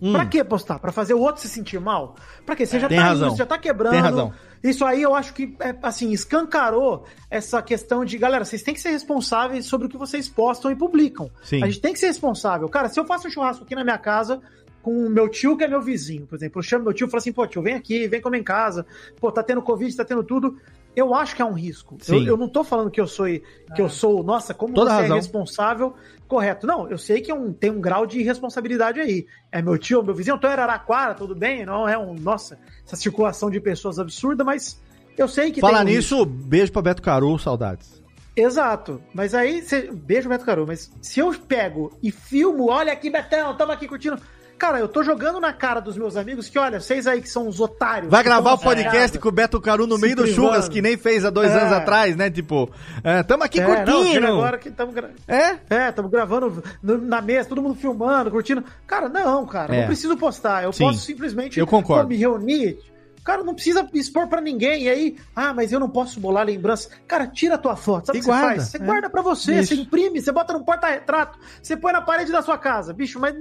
Hum. 0.01 0.11
Pra 0.11 0.25
que 0.25 0.43
postar? 0.43 0.79
Pra 0.79 0.91
fazer 0.91 1.13
o 1.13 1.19
outro 1.19 1.41
se 1.41 1.47
sentir 1.47 1.79
mal? 1.79 2.15
Pra 2.45 2.55
quê? 2.55 2.65
Você 2.65 2.79
já 2.79 2.87
Tem 2.89 2.97
tá 2.97 3.03
razão. 3.05 3.27
indo, 3.27 3.31
você 3.31 3.37
já 3.37 3.45
tá 3.45 3.57
quebrando. 3.57 3.93
Tem 3.93 4.01
razão. 4.01 4.33
Isso 4.61 4.85
aí 4.85 5.01
eu 5.01 5.13
acho 5.13 5.33
que, 5.33 5.55
é, 5.59 5.75
assim, 5.83 6.11
escancarou 6.11 7.05
essa 7.29 7.61
questão 7.61 8.05
de, 8.05 8.17
galera, 8.17 8.45
vocês 8.45 8.63
têm 8.63 8.73
que 8.73 8.79
ser 8.79 8.91
responsáveis 8.91 9.65
sobre 9.65 9.87
o 9.87 9.89
que 9.89 9.97
vocês 9.97 10.29
postam 10.29 10.71
e 10.71 10.75
publicam. 10.75 11.29
Sim. 11.43 11.61
A 11.61 11.65
gente 11.67 11.81
tem 11.81 11.91
que 11.93 11.99
ser 11.99 12.07
responsável. 12.07 12.67
Cara, 12.69 12.87
se 12.87 12.97
eu 12.99 13.05
faço 13.05 13.27
um 13.27 13.31
churrasco 13.31 13.63
aqui 13.65 13.75
na 13.75 13.83
minha 13.83 13.97
casa 13.97 14.41
com 14.83 15.07
o 15.07 15.09
meu 15.09 15.29
tio, 15.29 15.57
que 15.57 15.63
é 15.63 15.67
meu 15.67 15.81
vizinho, 15.81 16.27
por 16.27 16.35
exemplo, 16.35 16.59
eu 16.59 16.63
chamo 16.63 16.83
meu 16.83 16.93
tio 16.93 17.07
e 17.07 17.09
falo 17.09 17.19
assim, 17.19 17.31
pô, 17.31 17.47
tio, 17.47 17.61
vem 17.61 17.73
aqui, 17.73 18.05
vem 18.05 18.21
comer 18.21 18.39
em 18.39 18.43
casa, 18.43 18.85
pô, 19.19 19.31
tá 19.31 19.41
tendo 19.41 19.61
Covid, 19.61 19.95
tá 19.95 20.03
tendo 20.03 20.23
tudo. 20.23 20.57
Eu 20.95 21.15
acho 21.15 21.35
que 21.35 21.41
é 21.41 21.45
um 21.45 21.53
risco. 21.53 21.97
Eu, 22.07 22.23
eu 22.23 22.37
não 22.37 22.47
tô 22.47 22.63
falando 22.63 22.91
que 22.91 23.01
eu 23.01 23.07
sou, 23.07 23.25
que 23.25 23.81
eu 23.81 23.89
sou, 23.89 24.21
nossa, 24.21 24.53
como 24.53 24.75
Toda 24.75 24.91
você 24.91 25.01
razão. 25.01 25.15
é 25.15 25.19
responsável, 25.19 25.95
correto. 26.27 26.67
Não, 26.67 26.87
eu 26.87 26.99
sei 26.99 27.19
que 27.19 27.31
é 27.31 27.33
um, 27.33 27.51
tem 27.51 27.71
um 27.71 27.81
grau 27.81 28.05
de 28.05 28.21
responsabilidade 28.21 28.99
aí. 28.99 29.25
É 29.51 29.59
meu 29.59 29.75
tio, 29.77 30.03
meu 30.03 30.13
vizinho, 30.13 30.35
eu 30.35 30.39
tô 30.39 30.47
em 30.47 30.51
Araraquara, 30.51 31.15
tudo 31.15 31.33
bem, 31.33 31.65
não 31.65 31.89
é 31.89 31.97
um, 31.97 32.13
nossa, 32.13 32.59
essa 32.85 32.95
circulação 32.95 33.49
de 33.49 33.59
pessoas 33.59 33.97
absurda, 33.97 34.43
mas 34.43 34.79
eu 35.17 35.27
sei 35.27 35.51
que 35.51 35.61
Falar 35.61 35.83
tem 35.83 35.93
um 35.93 35.95
nisso, 35.95 36.25
beijo 36.25 36.71
pra 36.71 36.81
Beto 36.81 37.01
Caru, 37.01 37.39
saudades. 37.39 38.03
Exato. 38.35 39.01
Mas 39.13 39.33
aí, 39.33 39.61
cê, 39.61 39.89
beijo, 39.91 40.27
Beto 40.27 40.45
Caru. 40.45 40.65
Mas 40.67 40.91
se 41.01 41.19
eu 41.19 41.33
pego 41.33 41.97
e 42.01 42.11
filmo, 42.11 42.69
olha 42.69 42.91
aqui, 42.91 43.09
Betão, 43.09 43.55
tamo 43.55 43.71
aqui 43.71 43.87
curtindo. 43.87 44.19
Cara, 44.57 44.79
eu 44.79 44.87
tô 44.87 45.03
jogando 45.03 45.39
na 45.41 45.51
cara 45.51 45.79
dos 45.81 45.97
meus 45.97 46.15
amigos 46.15 46.47
que, 46.47 46.57
olha, 46.57 46.79
vocês 46.79 47.05
aí 47.05 47.21
que 47.21 47.27
são 47.29 47.47
os 47.49 47.59
otários. 47.59 48.09
Vai 48.09 48.23
gravar 48.23 48.53
o 48.53 48.57
podcast 48.57 49.17
com 49.19 49.27
o 49.27 49.31
Beto 49.31 49.59
Caru 49.59 49.85
no 49.85 49.95
se 49.95 50.01
meio 50.01 50.15
do 50.15 50.23
privando. 50.23 50.41
churras, 50.47 50.69
que 50.69 50.81
nem 50.81 50.95
fez 50.95 51.25
há 51.25 51.29
dois 51.29 51.51
É. 51.51 51.59
anos 51.59 51.73
atrás, 51.73 52.15
né? 52.15 52.29
Tipo, 52.29 52.69
é, 53.03 53.21
tamo 53.23 53.43
aqui 53.43 53.59
É, 53.59 53.67
não, 53.67 53.75
curtindo. 53.75 54.11
chega 54.13 54.27
agora 54.29 54.57
que 54.57 54.69
estamos 54.69 54.95
gra... 54.95 55.09
É? 55.27 55.57
É, 55.69 55.89
estamos 55.89 56.09
gravando 56.09 56.63
no- 56.81 56.97
na 56.97 57.21
mesa, 57.21 57.49
todo 57.49 57.61
mundo 57.61 57.75
filmando, 57.75 58.31
curtindo. 58.31 58.63
Cara, 58.87 59.09
não, 59.09 59.45
cara, 59.45 59.75
É. 59.75 59.79
não 59.81 59.87
preciso 59.87 60.15
postar. 60.15 60.63
Eu 60.63 60.71
Sim. 60.71 60.85
posso 60.85 60.99
simplesmente 60.99 61.59
Eu 61.59 61.67
concordo. 61.67 62.07
me 62.07 62.15
reunir. 62.15 62.77
Cara, 63.23 63.41
não 63.43 63.53
precisa 63.53 63.87
expor 63.93 64.27
pra 64.27 64.41
ninguém. 64.41 64.83
E 64.83 64.89
aí, 64.89 65.17
ah, 65.35 65.53
mas 65.53 65.71
eu 65.71 65.79
não 65.79 65.89
posso 65.89 66.19
bolar 66.19 66.45
lembrança. 66.45 66.89
Cara, 67.07 67.25
tira 67.25 67.55
a 67.55 67.57
tua 67.57 67.75
foto. 67.75 68.07
Sabe 68.07 68.17
o 68.17 68.21
que 68.21 68.25
você 68.25 68.31
guarda, 68.31 68.47
faz? 68.55 68.63
Você 68.69 68.77
é. 68.77 68.79
guarda 68.79 69.09
pra 69.09 69.21
você, 69.21 69.59
Isso. 69.59 69.75
você 69.75 69.81
imprime, 69.81 70.21
você 70.21 70.31
bota 70.31 70.51
num 70.53 70.63
porta-retrato, 70.63 71.39
você 71.61 71.77
põe 71.77 71.93
na 71.93 72.01
parede 72.01 72.31
da 72.31 72.41
sua 72.41 72.57
casa. 72.57 72.93
Bicho, 72.93 73.19
mas 73.19 73.33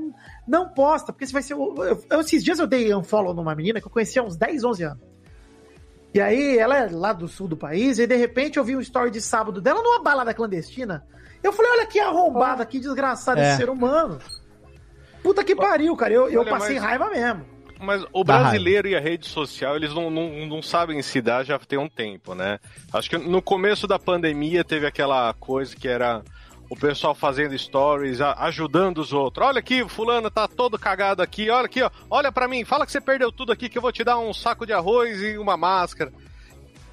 não 0.46 0.68
posta, 0.68 1.12
porque 1.12 1.26
você 1.26 1.32
vai 1.32 1.42
ser. 1.42 1.54
Eu, 1.54 1.74
eu- 2.10 2.20
esses 2.20 2.44
dias 2.44 2.58
eu 2.60 2.66
dei 2.66 2.94
unfollow 2.94 3.34
numa 3.34 3.54
menina 3.54 3.80
que 3.80 3.86
eu 3.86 3.90
conhecia 3.90 4.22
há 4.22 4.24
uns 4.24 4.36
10, 4.36 4.62
11 4.62 4.84
anos. 4.84 5.02
E 6.14 6.20
aí, 6.20 6.58
ela 6.58 6.76
é 6.76 6.88
lá 6.90 7.12
do 7.12 7.26
sul 7.26 7.48
do 7.48 7.56
país, 7.56 7.98
e 7.98 8.06
de 8.06 8.14
repente 8.16 8.58
eu 8.58 8.64
vi 8.64 8.76
um 8.76 8.80
story 8.80 9.10
de 9.10 9.20
sábado 9.20 9.60
dela 9.62 9.82
numa 9.82 10.02
balada 10.02 10.32
clandestina. 10.34 11.04
Eu 11.42 11.52
falei, 11.52 11.72
olha 11.72 11.86
que 11.86 11.98
arrombada, 11.98 12.64
que 12.66 12.78
desgraçado 12.78 13.40
É. 13.40 13.48
esse 13.48 13.56
ser 13.56 13.70
humano. 13.70 14.18
Puta 15.22 15.42
que 15.42 15.56
pariu, 15.56 15.96
cara. 15.96 16.12
Eu, 16.12 16.28
eu 16.28 16.40
Olha, 16.42 16.50
passei 16.50 16.74
mas- 16.76 16.84
raiva 16.84 17.10
mesmo. 17.10 17.51
Mas 17.82 18.04
o 18.12 18.22
Dá 18.24 18.38
brasileiro 18.38 18.88
e 18.88 18.94
a 18.94 19.00
rede 19.00 19.26
social, 19.26 19.76
eles 19.76 19.92
não, 19.92 20.10
não, 20.10 20.46
não 20.46 20.62
sabem 20.62 21.02
se 21.02 21.20
dar 21.20 21.44
já 21.44 21.58
tem 21.58 21.78
um 21.78 21.88
tempo, 21.88 22.34
né? 22.34 22.58
Acho 22.92 23.10
que 23.10 23.18
no 23.18 23.42
começo 23.42 23.86
da 23.86 23.98
pandemia 23.98 24.64
teve 24.64 24.86
aquela 24.86 25.34
coisa 25.34 25.74
que 25.74 25.88
era 25.88 26.22
o 26.70 26.76
pessoal 26.76 27.14
fazendo 27.14 27.56
stories, 27.58 28.20
ajudando 28.20 28.98
os 28.98 29.12
outros. 29.12 29.46
Olha 29.46 29.58
aqui, 29.58 29.86
fulano 29.86 30.30
tá 30.30 30.48
todo 30.48 30.78
cagado 30.78 31.20
aqui, 31.20 31.50
olha 31.50 31.66
aqui, 31.66 31.82
ó. 31.82 31.90
Olha 32.08 32.32
pra 32.32 32.48
mim, 32.48 32.64
fala 32.64 32.86
que 32.86 32.92
você 32.92 33.00
perdeu 33.00 33.30
tudo 33.30 33.52
aqui 33.52 33.68
que 33.68 33.76
eu 33.76 33.82
vou 33.82 33.92
te 33.92 34.02
dar 34.02 34.18
um 34.18 34.32
saco 34.32 34.64
de 34.64 34.72
arroz 34.72 35.20
e 35.20 35.36
uma 35.36 35.56
máscara. 35.56 36.10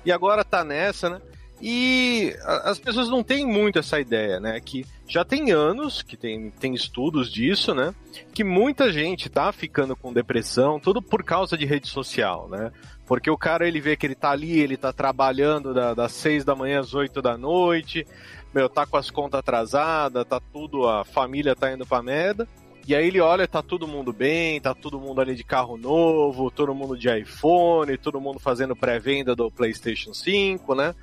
E 0.04 0.12
agora 0.12 0.44
tá 0.44 0.64
nessa, 0.66 1.10
né? 1.10 1.22
E 1.62 2.34
as 2.64 2.80
pessoas 2.80 3.10
não 3.10 3.22
têm 3.24 3.45
muito 3.45 3.80
essa 3.80 3.99
ideia, 3.99 4.39
né? 4.39 4.60
Que 4.62 4.86
já 5.07 5.26
tem 5.26 5.51
anos 5.51 6.01
que 6.01 6.16
tem, 6.16 6.51
tem 6.51 6.74
estudos 6.74 7.32
disso, 7.32 7.74
né? 7.76 7.93
Que 8.34 8.43
muita 8.43 8.91
gente 8.91 9.30
tá 9.30 9.51
ficando 9.51 9.95
com 9.95 10.14
depressão, 10.14 10.80
tudo 10.80 11.01
por 11.01 11.24
causa 11.24 11.57
de 11.57 11.66
rede 11.66 11.88
social, 11.88 12.47
né? 12.47 12.72
Porque 13.05 13.30
o 13.30 13.38
cara 13.38 13.68
ele 13.68 13.82
vê 13.82 13.97
que 13.97 14.05
ele 14.05 14.16
tá 14.16 14.30
ali, 14.32 14.60
ele 14.60 14.78
tá 14.78 14.93
trabalhando 14.93 15.74
da- 15.74 15.93
das 15.93 16.12
seis 16.14 16.45
da 16.45 16.55
manhã 16.55 16.80
às 16.80 16.93
oito 16.93 17.22
da 17.22 17.38
noite, 17.38 18.05
meu, 18.53 18.70
tá 18.70 18.86
com 18.86 18.97
as 18.97 19.10
contas 19.12 19.39
atrasadas, 19.39 20.26
tá 20.26 20.39
tudo, 20.53 20.88
a 20.88 21.03
família 21.03 21.55
tá 21.55 21.74
indo 21.74 21.86
pra 21.86 22.01
merda. 22.01 22.47
E 22.88 22.95
aí 22.95 23.05
ele 23.07 23.20
olha, 23.20 23.47
tá 23.47 23.62
todo 23.62 23.88
mundo 23.88 24.12
bem, 24.12 24.60
tá 24.60 24.74
todo 24.74 24.99
mundo 24.99 25.22
ali 25.22 25.36
de 25.36 25.43
carro 25.43 25.78
novo, 25.78 26.49
todo 26.49 26.74
mundo 26.74 26.97
de 26.97 27.07
iPhone, 27.20 27.95
todo 27.97 28.20
mundo 28.22 28.39
fazendo 28.39 28.76
pré-venda 28.76 29.36
do 29.36 29.51
PlayStation 29.51 30.12
5, 30.14 30.74
né? 30.74 30.95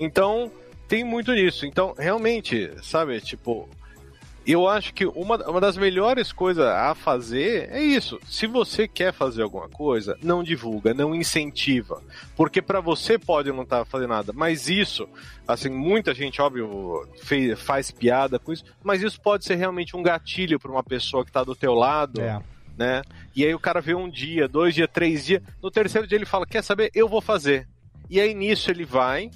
Então, 0.00 0.50
tem 0.86 1.04
muito 1.04 1.34
disso. 1.34 1.66
Então, 1.66 1.94
realmente, 1.98 2.70
sabe, 2.82 3.20
tipo, 3.20 3.68
eu 4.46 4.66
acho 4.66 4.94
que 4.94 5.04
uma, 5.04 5.36
uma 5.48 5.60
das 5.60 5.76
melhores 5.76 6.32
coisas 6.32 6.64
a 6.64 6.94
fazer 6.94 7.68
é 7.70 7.82
isso. 7.82 8.18
Se 8.26 8.46
você 8.46 8.88
quer 8.88 9.12
fazer 9.12 9.42
alguma 9.42 9.68
coisa, 9.68 10.16
não 10.22 10.42
divulga, 10.42 10.94
não 10.94 11.14
incentiva. 11.14 12.02
Porque 12.34 12.62
pra 12.62 12.80
você 12.80 13.18
pode 13.18 13.52
não 13.52 13.62
estar 13.64 13.84
fazendo 13.84 14.10
nada. 14.10 14.32
Mas 14.32 14.68
isso, 14.68 15.06
assim, 15.46 15.68
muita 15.68 16.14
gente, 16.14 16.40
óbvio, 16.40 17.06
fe- 17.22 17.54
faz 17.56 17.90
piada 17.90 18.38
com 18.38 18.52
isso, 18.52 18.64
mas 18.82 19.02
isso 19.02 19.20
pode 19.20 19.44
ser 19.44 19.56
realmente 19.56 19.94
um 19.96 20.02
gatilho 20.02 20.58
pra 20.58 20.70
uma 20.70 20.82
pessoa 20.82 21.24
que 21.24 21.32
tá 21.32 21.44
do 21.44 21.54
teu 21.54 21.74
lado. 21.74 22.20
É. 22.22 22.40
Né? 22.78 23.02
E 23.34 23.44
aí 23.44 23.52
o 23.52 23.58
cara 23.58 23.80
vê 23.80 23.92
um 23.92 24.08
dia, 24.08 24.46
dois 24.46 24.72
dias, 24.72 24.88
três 24.92 25.26
dias. 25.26 25.42
No 25.60 25.68
terceiro 25.68 26.06
dia 26.06 26.16
ele 26.16 26.24
fala: 26.24 26.46
Quer 26.46 26.62
saber? 26.62 26.92
Eu 26.94 27.08
vou 27.08 27.20
fazer. 27.20 27.66
E 28.08 28.20
aí 28.20 28.32
nisso 28.32 28.70
ele 28.70 28.84
vai, 28.84 29.30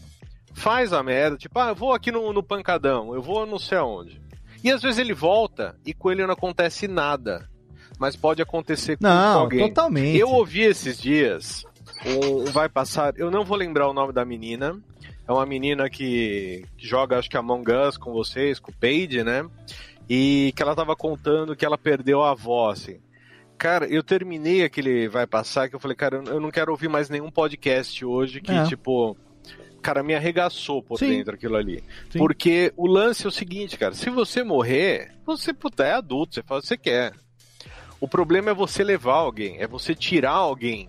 faz 0.54 0.92
a 0.92 1.02
merda, 1.02 1.36
tipo, 1.36 1.58
ah, 1.58 1.68
eu 1.70 1.74
vou 1.74 1.92
aqui 1.92 2.10
no, 2.12 2.32
no 2.32 2.42
pancadão, 2.42 3.14
eu 3.14 3.22
vou 3.22 3.44
não 3.46 3.58
sei 3.58 3.78
aonde. 3.78 4.20
E 4.62 4.70
às 4.70 4.80
vezes 4.82 4.98
ele 4.98 5.12
volta 5.14 5.76
e 5.84 5.92
com 5.92 6.10
ele 6.10 6.24
não 6.24 6.32
acontece 6.34 6.86
nada. 6.86 7.48
Mas 7.98 8.16
pode 8.16 8.40
acontecer 8.42 8.96
com 8.96 9.04
Não, 9.04 9.40
alguém. 9.40 9.68
totalmente. 9.68 10.18
Eu 10.18 10.28
ouvi 10.30 10.62
esses 10.62 10.98
dias 10.98 11.64
um, 12.06 12.44
Vai 12.46 12.68
Passar, 12.68 13.14
eu 13.16 13.30
não 13.30 13.44
vou 13.44 13.56
lembrar 13.56 13.88
o 13.88 13.92
nome 13.92 14.12
da 14.12 14.24
menina. 14.24 14.76
É 15.26 15.32
uma 15.32 15.46
menina 15.46 15.88
que, 15.88 16.64
que 16.76 16.86
joga, 16.86 17.18
acho 17.18 17.30
que 17.30 17.36
Among 17.36 17.64
Us 17.70 17.96
com 17.96 18.12
vocês, 18.12 18.58
com 18.58 18.72
o 18.72 18.74
Paige, 18.74 19.22
né? 19.22 19.44
E 20.08 20.52
que 20.56 20.62
ela 20.62 20.74
tava 20.74 20.96
contando 20.96 21.54
que 21.54 21.64
ela 21.64 21.78
perdeu 21.78 22.22
a 22.22 22.32
avó, 22.32 22.70
assim. 22.70 22.98
Cara, 23.56 23.86
eu 23.86 24.02
terminei 24.02 24.64
aquele 24.64 25.06
Vai 25.08 25.26
Passar 25.26 25.68
que 25.68 25.76
eu 25.76 25.80
falei, 25.80 25.96
cara, 25.96 26.16
eu- 26.16 26.24
eu 26.34 26.40
não 26.40 26.50
quero 26.50 26.72
ouvir 26.72 26.88
mais 26.88 27.08
nenhum 27.08 27.30
podcast 27.30 28.04
hoje 28.04 28.40
que, 28.40 28.50
É. 28.50 28.64
tipo, 28.64 29.16
cara, 29.82 30.02
me 30.02 30.14
arregaçou 30.14 30.82
por 30.82 30.98
Sim. 30.98 31.10
dentro 31.10 31.34
aquilo 31.34 31.56
ali. 31.56 31.82
Sim. 32.10 32.18
Porque 32.18 32.72
o 32.76 32.86
lance 32.86 33.26
é 33.26 33.28
o 33.28 33.32
seguinte, 33.32 33.76
cara, 33.76 33.92
se 33.94 34.08
você 34.08 34.42
morrer, 34.42 35.12
você 35.26 35.52
puta, 35.52 35.84
é 35.84 35.92
adulto, 35.94 36.34
você 36.34 36.42
faz 36.42 36.58
o 36.60 36.62
que 36.62 36.68
você 36.68 36.76
quer. 36.78 37.12
O 38.00 38.08
problema 38.08 38.50
é 38.50 38.54
você 38.54 38.82
levar 38.82 39.14
alguém, 39.14 39.58
é 39.60 39.66
você 39.66 39.94
tirar 39.94 40.32
alguém, 40.32 40.88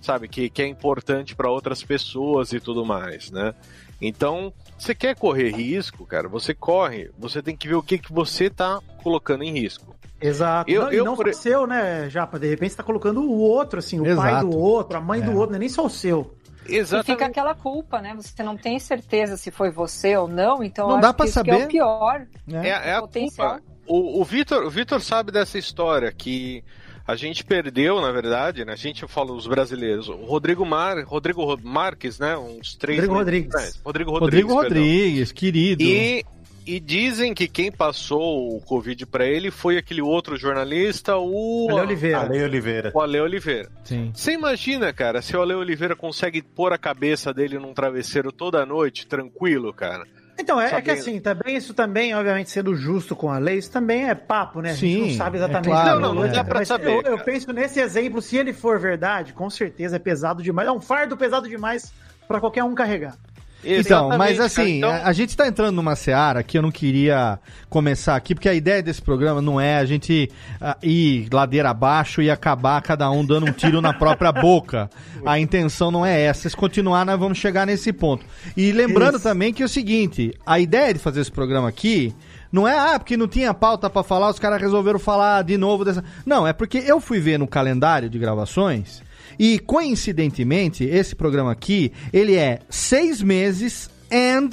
sabe, 0.00 0.28
que, 0.28 0.48
que 0.48 0.62
é 0.62 0.66
importante 0.66 1.34
para 1.34 1.50
outras 1.50 1.82
pessoas 1.82 2.52
e 2.52 2.60
tudo 2.60 2.84
mais, 2.84 3.30
né? 3.30 3.54
Então, 4.00 4.52
você 4.78 4.94
quer 4.94 5.16
correr 5.16 5.50
risco, 5.50 6.06
cara, 6.06 6.28
você 6.28 6.54
corre, 6.54 7.10
você 7.18 7.42
tem 7.42 7.56
que 7.56 7.66
ver 7.66 7.74
o 7.74 7.82
que, 7.82 7.98
que 7.98 8.12
você 8.12 8.48
tá 8.50 8.80
colocando 9.02 9.42
em 9.42 9.50
risco. 9.52 9.94
Exato. 10.20 10.70
Eu- 10.70 10.82
não, 10.84 10.92
e 10.92 10.96
eu 10.96 11.04
não 11.04 11.14
por- 11.16 11.32
só 11.34 11.40
seu, 11.42 11.66
né, 11.66 12.08
Japa? 12.08 12.38
De 12.38 12.48
repente 12.48 12.70
você 12.70 12.76
tá 12.78 12.82
colocando 12.82 13.20
o 13.22 13.38
outro, 13.38 13.78
assim, 13.78 14.00
o 14.00 14.04
pai 14.04 14.12
Exato. 14.12 14.46
do 14.48 14.56
outro, 14.58 14.96
a 14.96 15.00
mãe 15.00 15.20
do 15.20 15.30
É. 15.30 15.34
outro, 15.34 15.50
não 15.50 15.56
é 15.56 15.60
nem 15.60 15.68
só 15.68 15.84
o 15.84 15.90
seu. 15.90 16.35
E 16.68 16.84
fica 17.04 17.26
aquela 17.26 17.54
culpa, 17.54 18.00
né? 18.00 18.14
Você 18.16 18.42
não 18.42 18.56
tem 18.56 18.78
certeza 18.78 19.36
se 19.36 19.50
foi 19.50 19.70
você 19.70 20.16
ou 20.16 20.28
não, 20.28 20.62
então 20.62 20.88
Não 20.88 21.00
dá 21.00 21.08
isso 21.10 21.16
que 21.42 21.50
é 21.50 21.54
saber. 21.54 21.64
o 21.64 21.68
pior. 21.68 22.26
É, 22.52 22.68
é 22.68 22.94
a 22.94 23.00
Potencial. 23.00 23.50
culpa. 23.58 23.62
O, 23.86 24.20
o 24.20 24.24
Vitor 24.24 24.64
o 24.64 24.70
Vitor 24.70 25.00
sabe 25.00 25.30
dessa 25.30 25.56
história 25.58 26.10
que 26.12 26.64
a 27.06 27.14
gente 27.14 27.44
perdeu, 27.44 28.00
na 28.00 28.10
verdade, 28.10 28.64
né? 28.64 28.72
A 28.72 28.76
gente 28.76 29.06
fala 29.06 29.32
os 29.32 29.46
brasileiros. 29.46 30.08
O 30.08 30.24
Rodrigo 30.24 30.66
Mar, 30.66 31.04
Rodrigo 31.04 31.44
Ro- 31.44 31.56
Marques, 31.62 32.18
né? 32.18 32.36
Uns 32.36 32.74
três 32.74 32.98
Rodrigo 32.98 33.14
meses 33.14 33.24
Rodrigues. 33.26 33.54
atrás. 33.54 33.80
Rodrigo 33.84 34.10
Rodrigues. 34.10 34.44
Rodrigo 34.52 34.60
perdão. 34.60 34.82
Rodrigues, 34.82 35.32
querido. 35.32 35.82
E, 35.84 36.24
e 36.66 36.80
dizem 36.80 37.32
que 37.32 37.46
quem 37.48 37.70
passou 37.70 38.56
o 38.56 38.60
Covid 38.60 39.06
pra 39.06 39.24
ele 39.26 39.50
foi 39.50 39.76
aquele 39.78 40.02
outro 40.02 40.36
jornalista, 40.36 41.16
o 41.16 41.68
Ale 41.70 41.80
Oliveira. 41.80 42.18
Ale 42.20 42.42
Oliveira. 42.42 42.90
o 42.94 43.00
Ale 43.00 43.20
Oliveira. 43.20 43.68
Sim. 43.84 44.10
Você 44.14 44.32
imagina, 44.32 44.92
cara, 44.92 45.22
se 45.22 45.36
o 45.36 45.40
Ale 45.42 45.54
Oliveira 45.54 45.94
consegue 45.94 46.42
pôr 46.42 46.72
a 46.72 46.78
cabeça 46.78 47.32
dele 47.32 47.58
num 47.58 47.72
travesseiro 47.72 48.32
toda 48.32 48.66
noite, 48.66 49.06
tranquilo, 49.06 49.72
cara. 49.72 50.04
Então, 50.38 50.60
é, 50.60 50.66
é 50.74 50.82
que 50.82 50.90
assim, 50.90 51.18
também 51.18 51.56
isso 51.56 51.72
também, 51.72 52.14
obviamente, 52.14 52.50
sendo 52.50 52.74
justo 52.76 53.16
com 53.16 53.30
a 53.30 53.38
lei, 53.38 53.56
isso 53.56 53.70
também 53.70 54.08
é 54.10 54.14
papo, 54.14 54.60
né? 54.60 54.70
a 54.70 54.74
gente 54.74 54.94
Sim, 54.94 55.00
não 55.12 55.16
sabe 55.16 55.36
é 55.36 55.40
exatamente. 55.40 55.68
claro, 55.68 56.00
Não, 56.00 56.08
não, 56.08 56.14
não 56.22 56.24
é. 56.26 56.28
dá 56.28 56.44
pra 56.44 56.58
Mas 56.58 56.68
saber, 56.68 56.90
Eu, 56.90 57.02
eu 57.12 57.18
penso 57.20 57.50
nesse 57.54 57.80
exemplo, 57.80 58.20
se 58.20 58.36
ele 58.36 58.52
for 58.52 58.78
verdade, 58.78 59.32
com 59.32 59.48
certeza 59.48 59.96
é 59.96 59.98
pesado 59.98 60.42
demais. 60.42 60.68
É 60.68 60.72
um 60.72 60.80
fardo 60.80 61.16
pesado 61.16 61.48
demais 61.48 61.90
pra 62.28 62.38
qualquer 62.38 62.64
um 62.64 62.74
carregar. 62.74 63.16
Então, 63.64 64.10
mas 64.16 64.32
Exatamente, 64.32 64.36
cara. 64.36 64.44
assim, 64.46 64.78
Então- 64.78 64.90
a, 64.90 65.08
a 65.08 65.12
gente 65.12 65.36
tá 65.36 65.46
entrando 65.48 65.74
numa 65.74 65.96
seara 65.96 66.42
que 66.42 66.56
eu 66.56 66.62
não 66.62 66.70
queria 66.70 67.38
começar 67.68 68.14
aqui, 68.14 68.34
porque 68.34 68.48
a 68.48 68.54
ideia 68.54 68.82
desse 68.82 69.02
programa 69.02 69.42
não 69.42 69.60
é 69.60 69.78
a 69.78 69.84
gente 69.84 70.30
ah, 70.60 70.76
ir 70.82 71.28
ladeira 71.32 71.70
abaixo 71.70 72.22
e 72.22 72.30
acabar 72.30 72.80
cada 72.82 73.10
um 73.10 73.24
dando 73.24 73.46
um 73.46 73.52
tiro 73.52 73.80
na 73.80 73.92
própria 73.92 74.30
boca. 74.32 74.88
A 75.24 75.38
intenção 75.40 75.90
não 75.90 76.06
é 76.06 76.20
essa. 76.20 76.48
Se 76.48 76.56
continuar, 76.56 77.04
nós 77.04 77.18
vamos 77.18 77.38
chegar 77.38 77.66
nesse 77.66 77.92
ponto. 77.92 78.24
E 78.56 78.70
lembrando 78.70 79.14
Isso. 79.16 79.24
também 79.24 79.52
que 79.52 79.62
é 79.62 79.66
o 79.66 79.68
seguinte, 79.68 80.32
a 80.46 80.60
ideia 80.60 80.94
de 80.94 81.00
fazer 81.00 81.20
esse 81.22 81.32
programa 81.32 81.68
aqui 81.68 82.14
não 82.52 82.68
é, 82.68 82.78
ah, 82.78 82.98
porque 82.98 83.16
não 83.16 83.26
tinha 83.26 83.52
pauta 83.52 83.90
pra 83.90 84.02
falar, 84.04 84.30
os 84.30 84.38
caras 84.38 84.60
resolveram 84.60 84.98
falar 84.98 85.42
de 85.42 85.56
novo 85.56 85.84
dessa. 85.84 86.04
Não, 86.24 86.46
é 86.46 86.52
porque 86.52 86.78
eu 86.78 87.00
fui 87.00 87.18
ver 87.18 87.38
no 87.38 87.46
calendário 87.48 88.08
de 88.08 88.18
gravações 88.18 89.02
e, 89.38 89.58
coincidentemente, 89.58 90.84
esse 90.84 91.14
programa 91.14 91.52
aqui, 91.52 91.92
ele 92.12 92.34
é 92.34 92.60
seis 92.68 93.22
meses 93.22 93.90
and 94.12 94.50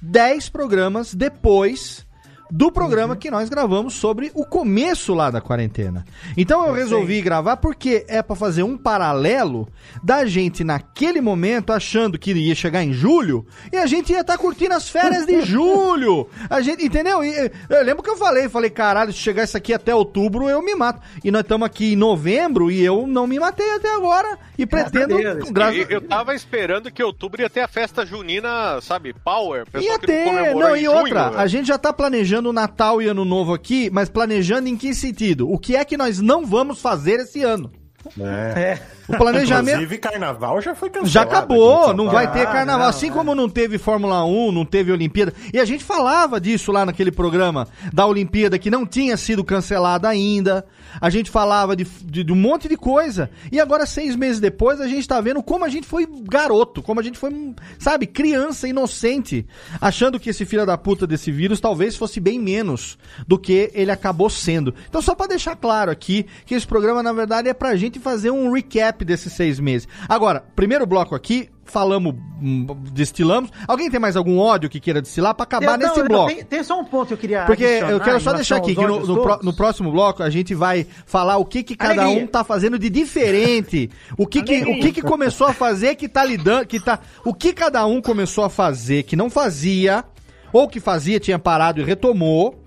dez 0.00 0.48
programas 0.48 1.14
depois 1.14 2.04
do 2.54 2.70
programa 2.70 3.16
que 3.16 3.30
nós 3.30 3.48
gravamos 3.48 3.94
sobre 3.94 4.30
o 4.34 4.44
começo 4.44 5.14
lá 5.14 5.30
da 5.30 5.40
quarentena. 5.40 6.04
Então 6.36 6.66
eu 6.66 6.74
resolvi 6.74 7.22
gravar 7.22 7.56
porque 7.56 8.04
é 8.08 8.20
pra 8.20 8.36
fazer 8.36 8.62
um 8.62 8.76
paralelo 8.76 9.66
da 10.04 10.26
gente 10.26 10.62
naquele 10.62 11.22
momento 11.22 11.72
achando 11.72 12.18
que 12.18 12.30
ia 12.32 12.54
chegar 12.54 12.84
em 12.84 12.92
julho 12.92 13.46
e 13.72 13.76
a 13.78 13.86
gente 13.86 14.12
ia 14.12 14.20
estar 14.20 14.36
curtindo 14.36 14.74
as 14.74 14.86
férias 14.86 15.24
de 15.24 15.40
julho. 15.46 16.28
A 16.50 16.60
gente, 16.60 16.84
entendeu? 16.84 17.24
E, 17.24 17.30
e, 17.30 17.50
eu 17.70 17.82
lembro 17.84 18.02
que 18.02 18.10
eu 18.10 18.18
falei, 18.18 18.46
falei, 18.50 18.68
caralho, 18.68 19.14
se 19.14 19.18
chegar 19.18 19.44
isso 19.44 19.56
aqui 19.56 19.72
até 19.72 19.94
outubro 19.94 20.46
eu 20.50 20.60
me 20.62 20.74
mato. 20.74 21.00
E 21.24 21.30
nós 21.30 21.40
estamos 21.42 21.64
aqui 21.64 21.94
em 21.94 21.96
novembro 21.96 22.70
e 22.70 22.84
eu 22.84 23.06
não 23.06 23.26
me 23.26 23.38
matei 23.38 23.70
até 23.76 23.94
agora 23.94 24.38
e 24.58 24.66
pretendo 24.66 25.16
Deus. 25.16 25.50
graças- 25.50 25.76
E- 25.76 25.86
Eu 25.88 26.02
tava 26.02 26.34
esperando 26.34 26.90
que 26.90 27.02
outubro 27.02 27.40
ia 27.40 27.48
ter 27.48 27.60
a 27.60 27.68
festa 27.68 28.04
junina, 28.04 28.78
sabe, 28.82 29.14
Power. 29.24 29.64
pessoal 29.64 29.92
Ia 29.94 29.98
que 29.98 30.06
não 30.06 30.14
ter, 30.14 30.54
não, 30.54 30.76
em 30.76 30.80
e 30.82 30.84
junho, 30.84 30.98
outra, 30.98 31.24
velho. 31.30 31.38
a 31.40 31.46
gente 31.46 31.66
já 31.68 31.78
tá 31.78 31.92
planejando 31.94 32.41
planejando 32.42 32.52
Natal 32.52 33.00
e 33.00 33.06
Ano 33.06 33.24
Novo 33.24 33.54
aqui, 33.54 33.88
mas 33.90 34.08
planejando 34.08 34.68
em 34.68 34.76
que 34.76 34.94
sentido? 34.94 35.50
O 35.50 35.58
que 35.58 35.76
é 35.76 35.84
que 35.84 35.96
nós 35.96 36.20
não 36.20 36.44
vamos 36.44 36.80
fazer 36.80 37.20
esse 37.20 37.42
ano? 37.42 37.70
É. 38.20 38.78
O 39.08 39.16
planejamento. 39.16 39.74
Inclusive, 39.76 39.98
carnaval 39.98 40.60
já 40.60 40.74
foi 40.74 40.88
cancelado. 40.88 41.10
Já 41.10 41.22
acabou, 41.22 41.92
não 41.94 42.08
vai 42.10 42.30
ter 42.32 42.46
carnaval. 42.46 42.88
assim 42.88 43.10
como 43.10 43.34
não 43.34 43.48
teve 43.48 43.78
Fórmula 43.78 44.24
1, 44.24 44.52
não 44.52 44.64
teve 44.64 44.92
Olimpíada. 44.92 45.32
E 45.52 45.58
a 45.58 45.64
gente 45.64 45.82
falava 45.84 46.40
disso 46.40 46.70
lá 46.72 46.84
naquele 46.86 47.10
programa 47.10 47.66
da 47.92 48.06
Olimpíada, 48.06 48.58
que 48.58 48.70
não 48.70 48.86
tinha 48.86 49.16
sido 49.16 49.44
cancelada 49.44 50.08
ainda. 50.08 50.64
A 51.00 51.08
gente 51.10 51.30
falava 51.30 51.74
de, 51.74 51.84
de- 51.84 52.22
de 52.24 52.32
um 52.32 52.36
monte 52.36 52.68
de 52.68 52.76
coisa. 52.76 53.30
E 53.50 53.58
agora, 53.58 53.86
seis 53.86 54.14
meses 54.14 54.38
depois, 54.40 54.80
a 54.80 54.86
gente 54.86 55.08
tá 55.08 55.20
vendo 55.20 55.42
como 55.42 55.64
a 55.64 55.68
gente 55.68 55.86
foi 55.86 56.06
garoto, 56.28 56.82
como 56.82 57.00
a 57.00 57.02
gente 57.02 57.18
foi, 57.18 57.54
sabe, 57.78 58.06
criança 58.06 58.68
inocente, 58.68 59.46
achando 59.80 60.20
que 60.20 60.30
esse 60.30 60.44
filho 60.44 60.66
da 60.66 60.76
puta 60.76 61.06
desse 61.06 61.30
vírus 61.32 61.60
talvez 61.60 61.96
fosse 61.96 62.20
bem 62.20 62.38
menos 62.38 62.98
do 63.26 63.38
que 63.38 63.70
ele 63.74 63.90
acabou 63.90 64.28
sendo. 64.28 64.74
Então, 64.88 65.00
só 65.00 65.14
pra 65.14 65.26
deixar 65.26 65.56
claro 65.56 65.90
aqui 65.90 66.26
que 66.44 66.54
esse 66.54 66.66
programa, 66.66 67.02
na 67.02 67.12
verdade, 67.12 67.48
é 67.48 67.54
pra 67.54 67.74
gente 67.74 67.91
fazer 67.98 68.30
um 68.30 68.50
recap 68.52 69.04
desses 69.04 69.32
seis 69.32 69.58
meses. 69.60 69.86
Agora, 70.08 70.44
primeiro 70.56 70.86
bloco 70.86 71.14
aqui, 71.14 71.48
falamos, 71.64 72.14
hum, 72.42 72.66
destilamos. 72.92 73.50
Alguém 73.66 73.90
tem 73.90 73.98
mais 74.00 74.16
algum 74.16 74.38
ódio 74.38 74.68
que 74.68 74.80
queira 74.80 75.00
destilar 75.00 75.34
pra 75.34 75.44
acabar 75.44 75.74
Eu- 75.74 75.78
não, 75.78 75.88
nesse 75.88 76.00
eu- 76.00 76.06
bloco? 76.08 76.34
Tem, 76.34 76.44
tem 76.44 76.62
só 76.64 76.78
um 76.80 76.84
ponto 76.84 77.08
que 77.08 77.14
eu 77.14 77.18
queria 77.18 77.44
Porque 77.44 77.64
eu 77.64 78.00
quero 78.00 78.20
só 78.20 78.32
deixar 78.32 78.56
aqui 78.56 78.74
que 78.74 78.80
no, 78.86 79.00
no, 79.06 79.16
todos. 79.16 79.44
no 79.44 79.52
próximo 79.54 79.90
bloco 79.92 80.22
a 80.22 80.28
gente 80.30 80.54
vai 80.54 80.86
falar 81.06 81.36
o 81.38 81.44
que 81.44 81.62
que 81.62 81.76
cada 81.76 82.02
Alegria. 82.02 82.24
um 82.24 82.26
tá 82.26 82.42
fazendo 82.44 82.78
de 82.78 82.90
diferente. 82.90 83.90
O 84.18 84.26
que 84.26 84.42
que, 84.42 84.62
o 84.62 84.80
que 84.80 84.92
que 84.92 85.02
começou 85.02 85.46
a 85.46 85.52
fazer 85.52 85.94
que 85.94 86.08
tá 86.08 86.24
lidando, 86.24 86.66
que 86.66 86.80
tá, 86.80 86.98
o 87.24 87.32
que 87.32 87.52
cada 87.52 87.86
um 87.86 88.00
começou 88.02 88.44
a 88.44 88.50
fazer 88.50 89.04
que 89.04 89.16
não 89.16 89.30
fazia, 89.30 90.04
ou 90.52 90.68
que 90.68 90.80
fazia, 90.80 91.18
tinha 91.20 91.38
parado 91.38 91.80
e 91.80 91.84
retomou, 91.84 92.61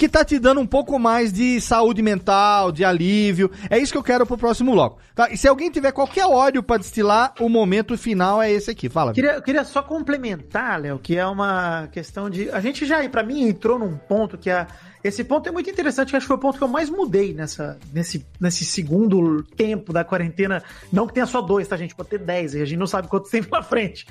que 0.00 0.08
tá 0.08 0.24
te 0.24 0.38
dando 0.38 0.62
um 0.62 0.66
pouco 0.66 0.98
mais 0.98 1.30
de 1.30 1.60
saúde 1.60 2.00
mental, 2.00 2.72
de 2.72 2.82
alívio. 2.82 3.50
É 3.68 3.76
isso 3.76 3.92
que 3.92 3.98
eu 3.98 4.02
quero 4.02 4.24
pro 4.24 4.38
próximo 4.38 4.72
bloco. 4.72 4.98
Tá? 5.14 5.28
E 5.30 5.36
se 5.36 5.46
alguém 5.46 5.70
tiver 5.70 5.92
qualquer 5.92 6.24
ódio 6.24 6.62
pra 6.62 6.78
destilar, 6.78 7.34
o 7.38 7.50
momento 7.50 7.98
final 7.98 8.40
é 8.40 8.50
esse 8.50 8.70
aqui. 8.70 8.88
Fala. 8.88 9.12
Queria, 9.12 9.32
eu 9.32 9.42
queria 9.42 9.62
só 9.62 9.82
complementar, 9.82 10.80
Léo, 10.80 10.98
que 10.98 11.18
é 11.18 11.26
uma 11.26 11.86
questão 11.92 12.30
de. 12.30 12.48
A 12.48 12.60
gente 12.62 12.86
já, 12.86 13.06
pra 13.10 13.22
mim, 13.22 13.42
entrou 13.42 13.78
num 13.78 13.94
ponto 13.94 14.38
que 14.38 14.48
é. 14.48 14.66
Esse 15.04 15.22
ponto 15.22 15.46
é 15.48 15.52
muito 15.52 15.68
interessante, 15.68 16.10
que 16.10 16.16
acho 16.16 16.24
que 16.24 16.28
foi 16.28 16.36
o 16.36 16.40
ponto 16.40 16.56
que 16.56 16.64
eu 16.64 16.68
mais 16.68 16.88
mudei 16.88 17.34
nessa, 17.34 17.78
nesse, 17.92 18.26
nesse 18.38 18.64
segundo 18.64 19.42
tempo 19.42 19.92
da 19.92 20.02
quarentena. 20.02 20.62
Não 20.90 21.06
que 21.06 21.12
tenha 21.12 21.26
só 21.26 21.42
dois, 21.42 21.68
tá, 21.68 21.76
gente? 21.76 21.94
Pode 21.94 22.08
ter 22.08 22.18
dez, 22.18 22.54
e 22.54 22.62
a 22.62 22.64
gente 22.64 22.78
não 22.78 22.86
sabe 22.86 23.08
quanto 23.08 23.28
tempo 23.30 23.50
pela 23.50 23.62
frente. 23.62 24.06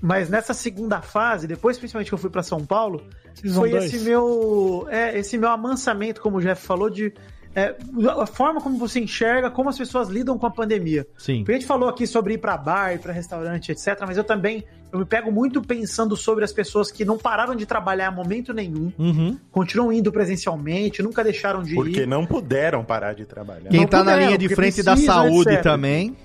Mas 0.00 0.28
nessa 0.28 0.54
segunda 0.54 1.00
fase, 1.00 1.46
depois 1.46 1.76
principalmente 1.78 2.08
que 2.08 2.14
eu 2.14 2.18
fui 2.18 2.30
pra 2.30 2.42
São 2.42 2.64
Paulo, 2.64 3.02
Season 3.34 3.60
foi 3.60 3.70
dois. 3.70 3.84
esse 3.92 4.04
meu, 4.04 4.86
é, 4.90 5.18
esse 5.18 5.36
meu 5.36 5.48
amansamento, 5.48 6.20
como 6.20 6.36
o 6.36 6.40
Jeff 6.40 6.64
falou, 6.64 6.88
de 6.88 7.12
é, 7.54 7.74
a 8.20 8.26
forma 8.26 8.60
como 8.60 8.78
você 8.78 9.00
enxerga 9.00 9.50
como 9.50 9.68
as 9.68 9.76
pessoas 9.76 10.08
lidam 10.08 10.38
com 10.38 10.46
a 10.46 10.50
pandemia. 10.50 11.04
Sim. 11.16 11.38
Porque 11.38 11.52
a 11.52 11.54
gente 11.56 11.66
falou 11.66 11.88
aqui 11.88 12.06
sobre 12.06 12.34
ir 12.34 12.38
pra 12.38 12.56
bar, 12.56 12.92
ir 12.94 13.00
pra 13.00 13.12
restaurante, 13.12 13.72
etc. 13.72 13.98
Mas 14.06 14.16
eu 14.16 14.22
também 14.22 14.64
eu 14.92 15.00
me 15.00 15.04
pego 15.04 15.32
muito 15.32 15.60
pensando 15.60 16.16
sobre 16.16 16.44
as 16.44 16.52
pessoas 16.52 16.90
que 16.92 17.04
não 17.04 17.18
pararam 17.18 17.56
de 17.56 17.66
trabalhar 17.66 18.08
a 18.08 18.10
momento 18.12 18.54
nenhum, 18.54 18.92
Uhum. 18.98 19.36
continuam 19.50 19.92
indo 19.92 20.12
presencialmente, 20.12 21.02
nunca 21.02 21.24
deixaram 21.24 21.62
de 21.62 21.74
Porque 21.74 22.02
ir. 22.02 22.06
não 22.06 22.24
puderam 22.24 22.84
parar 22.84 23.14
de 23.14 23.26
trabalhar. 23.26 23.68
Quem 23.68 23.80
Não 23.80 23.86
tá 23.88 24.04
na 24.04 24.16
linha 24.16 24.38
de 24.38 24.46
porque 24.48 24.54
frente 24.54 24.82
da 24.82 24.96
saúde 24.96 25.50
etc. 25.50 25.62
também. 25.62 26.16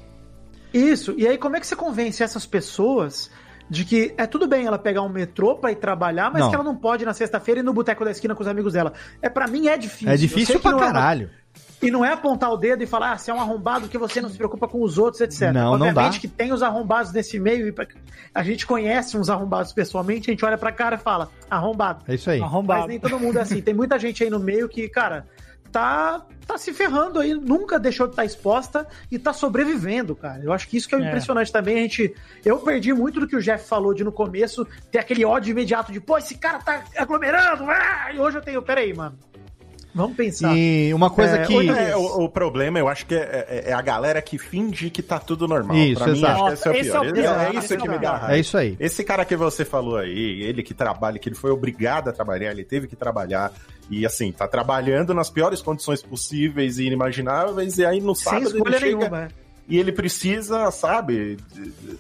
Isso. 0.74 1.14
E 1.18 1.28
aí, 1.28 1.38
como 1.38 1.56
é 1.56 1.60
que 1.60 1.68
você 1.68 1.76
convence 1.76 2.24
essas 2.24 2.46
pessoas 2.46 3.30
de 3.70 3.86
que 3.86 4.14
é 4.18 4.26
tudo 4.28 4.48
bem 4.48 4.66
ela 4.66 4.78
pegar 4.78 5.02
um 5.02 5.10
metrô 5.10 5.56
pra 5.56 5.72
ir 5.72 5.76
trabalhar, 5.78 6.30
mas 6.32 6.42
Não. 6.44 6.50
que 6.50 6.56
ela 6.56 6.64
não 6.64 6.76
pode 6.76 7.04
ir 7.04 7.06
na 7.06 7.14
sexta-feira 7.14 7.60
ir 7.62 7.64
no 7.64 7.74
boteco 7.74 8.04
da 8.06 8.12
esquina 8.12 8.36
com 8.36 8.42
os 8.42 8.48
amigos 8.48 8.74
dela? 8.74 8.94
É 9.22 9.30
para 9.30 9.48
mim 9.48 9.68
é 9.68 9.78
difícil. 9.78 10.10
É 10.10 10.18
difícil 10.18 10.60
pra 10.60 10.72
não 10.72 10.80
é 10.80 10.82
caralho. 10.88 11.30
E 11.82 11.92
não 11.92 12.04
é 12.04 12.12
apontar 12.14 12.50
o 12.52 12.58
dedo 12.58 12.82
e 12.82 12.88
falar, 12.88 13.12
ah, 13.12 13.18
você 13.18 13.30
é 13.30 13.34
um 13.34 13.42
arrombado 13.42 13.88
que 13.90 13.98
você 13.98 14.22
não 14.22 14.30
se 14.30 14.38
preocupa 14.38 14.68
com 14.68 14.82
os 14.82 14.98
outros, 14.98 15.22
etc. 15.22 15.52
Não, 15.52 15.78
não 15.78 15.88
Obviamente 15.88 16.14
dá. 16.14 16.20
que 16.20 16.28
tem 16.28 16.52
os 16.54 16.64
arrombados 16.64 17.12
nesse 17.12 17.38
meio, 17.40 17.68
e 17.68 17.72
pra- 17.72 17.86
a 18.34 18.42
gente 18.42 18.66
conhece 18.66 19.18
uns 19.18 19.30
arrombados 19.30 19.74
pessoalmente, 19.74 20.30
a 20.30 20.34
gente 20.34 20.46
olha 20.46 20.58
pra 20.58 20.72
cara 20.72 20.96
e 20.96 20.98
fala, 21.00 21.30
arrombado. 21.50 22.04
É 22.08 22.16
isso 22.16 22.30
aí. 22.30 22.40
Mas 22.66 22.88
nem 22.88 23.00
todo 23.00 23.20
mundo 23.20 23.38
é 23.38 23.42
assim. 23.42 23.62
Tem 23.62 23.74
muita 23.74 24.00
gente 24.00 24.24
aí 24.24 24.30
no 24.30 24.40
meio 24.40 24.70
que, 24.70 24.88
cara, 24.88 25.28
tá, 25.74 26.22
tá 26.48 26.58
se 26.58 26.72
ferrando 26.72 27.20
aí, 27.20 27.34
nunca 27.34 27.80
deixou 27.80 28.06
de 28.08 28.14
estar 28.14 28.24
exposta 28.24 28.88
e 29.12 29.18
tá 29.20 29.34
sobrevivendo, 29.34 30.16
cara. 30.16 30.42
Eu 30.44 30.54
acho 30.54 30.68
que 30.70 30.78
isso 30.78 30.88
que 30.88 30.94
é, 30.96 31.00
o 31.00 31.04
É. 31.04 31.08
impressionante 31.08 31.52
também. 31.52 31.80
A 31.80 31.82
gente. 31.82 32.14
Eu 32.46 32.60
perdi 32.60 32.94
muito 32.94 33.20
do 33.20 33.28
que 33.28 33.36
o 33.36 33.42
Jeff 33.42 33.68
falou 33.68 33.94
de 33.94 34.04
no 34.04 34.12
começo, 34.12 34.66
ter 34.92 35.00
aquele 35.00 35.26
ódio 35.26 35.52
imediato 35.52 35.92
de, 35.92 36.00
pô, 36.00 36.18
esse 36.18 36.36
cara 36.36 36.60
tá 36.60 36.84
aglomerando, 36.96 37.66
ah! 37.70 38.12
e 38.14 38.20
hoje 38.20 38.38
eu 38.38 38.42
tenho, 38.42 38.62
peraí, 38.62 38.94
mano. 38.94 39.18
Vamos 39.96 40.18
pensar. 40.18 40.58
E 40.58 40.92
uma 40.92 41.12
coisa 41.12 41.38
É, 41.38 41.46
que. 41.46 41.70
É, 41.70 41.96
o, 41.96 42.24
o 42.24 42.30
problema, 42.30 42.80
eu 42.80 42.88
acho 42.88 43.06
que 43.06 43.14
é, 43.14 43.46
é- 43.48 43.70
é 43.70 43.74
a 43.74 43.82
galera 43.82 44.24
que 44.24 44.40
finge 44.40 44.90
que 44.90 45.04
tá 45.04 45.20
tudo 45.20 45.48
normal. 45.48 45.78
Isso, 45.78 46.04
pra 46.04 46.08
mim, 46.12 46.18
exato. 46.18 46.44
acho 46.46 46.64
que 46.64 46.70
esse 46.78 46.90
é 46.90 47.00
o 47.00 47.04
é 47.04 47.12
pior. 47.12 47.18
É, 47.18 47.22
pior, 47.22 47.56
é 47.56 47.60
isso 47.60 47.74
é 47.74 47.78
que 47.78 47.90
me 47.90 48.00
dá 48.00 48.12
raiva. 48.18 48.36
É 48.36 48.40
isso 48.40 48.58
aí. 48.58 48.76
Esse 48.80 49.04
cara 49.04 49.24
que 49.24 49.36
você 49.36 49.64
falou 49.64 49.98
aí, 49.98 50.42
ele 50.42 50.64
que 50.64 50.74
trabalha, 50.74 51.20
que 51.20 51.30
ele 51.30 51.36
foi 51.36 51.52
obrigado 51.52 52.08
a 52.08 52.12
trabalhar, 52.12 52.50
ele 52.50 52.64
teve 52.64 52.88
que 52.88 52.96
trabalhar. 52.96 53.52
E 53.90 54.06
assim, 54.06 54.32
tá 54.32 54.48
trabalhando 54.48 55.14
nas 55.14 55.30
piores 55.30 55.62
condições 55.62 56.02
possíveis 56.02 56.78
e 56.80 56.86
inimagináveis, 56.86 57.78
e 57.78 57.86
aí 57.86 58.00
no 58.02 58.16
Sem 58.16 58.24
sábado 58.26 58.48
ele 58.50 58.58
escolha 58.58 58.80
chega 58.80 58.98
nenhuma. 58.98 59.28
e 59.68 59.78
ele 59.78 59.92
precisa, 59.92 60.72
sabe, 60.72 61.38
de- 61.54 61.72
de- 61.72 62.00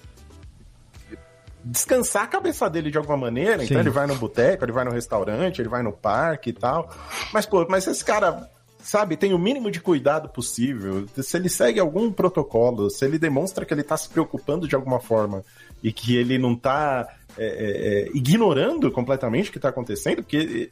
descansar 1.63 2.23
a 2.23 2.27
cabeça 2.27 2.69
dele 2.69 2.91
de 2.91 2.97
alguma 2.97 3.17
maneira. 3.17 3.59
Sim. 3.59 3.65
Então 3.65 3.79
ele 3.79 3.89
vai 3.89 4.05
no 4.07 4.15
boteco, 4.15 4.65
ele 4.65 4.71
vai 4.71 4.83
no 4.85 4.91
restaurante, 4.91 5.61
ele 5.61 5.69
vai 5.69 5.81
no 5.81 5.93
parque 5.93 6.49
e 6.49 6.53
tal. 6.53 6.89
Mas, 7.33 7.45
pô, 7.45 7.65
mas 7.69 7.87
esse 7.87 8.03
cara, 8.03 8.49
sabe, 8.79 9.15
tem 9.15 9.33
o 9.33 9.39
mínimo 9.39 9.71
de 9.71 9.79
cuidado 9.79 10.27
possível. 10.29 11.05
Se 11.21 11.37
ele 11.37 11.47
segue 11.49 11.79
algum 11.79 12.11
protocolo, 12.11 12.89
se 12.89 13.05
ele 13.05 13.17
demonstra 13.17 13.65
que 13.65 13.73
ele 13.73 13.83
tá 13.83 13.95
se 13.95 14.09
preocupando 14.09 14.67
de 14.67 14.75
alguma 14.75 14.99
forma 14.99 15.43
e 15.81 15.91
que 15.93 16.17
ele 16.17 16.37
não 16.37 16.55
tá 16.55 17.07
é, 17.37 17.45
é, 17.45 17.47
é, 17.47 18.09
ignorando 18.13 18.91
completamente 18.91 19.49
o 19.49 19.53
que 19.53 19.59
tá 19.59 19.69
acontecendo, 19.69 20.17
porque 20.17 20.69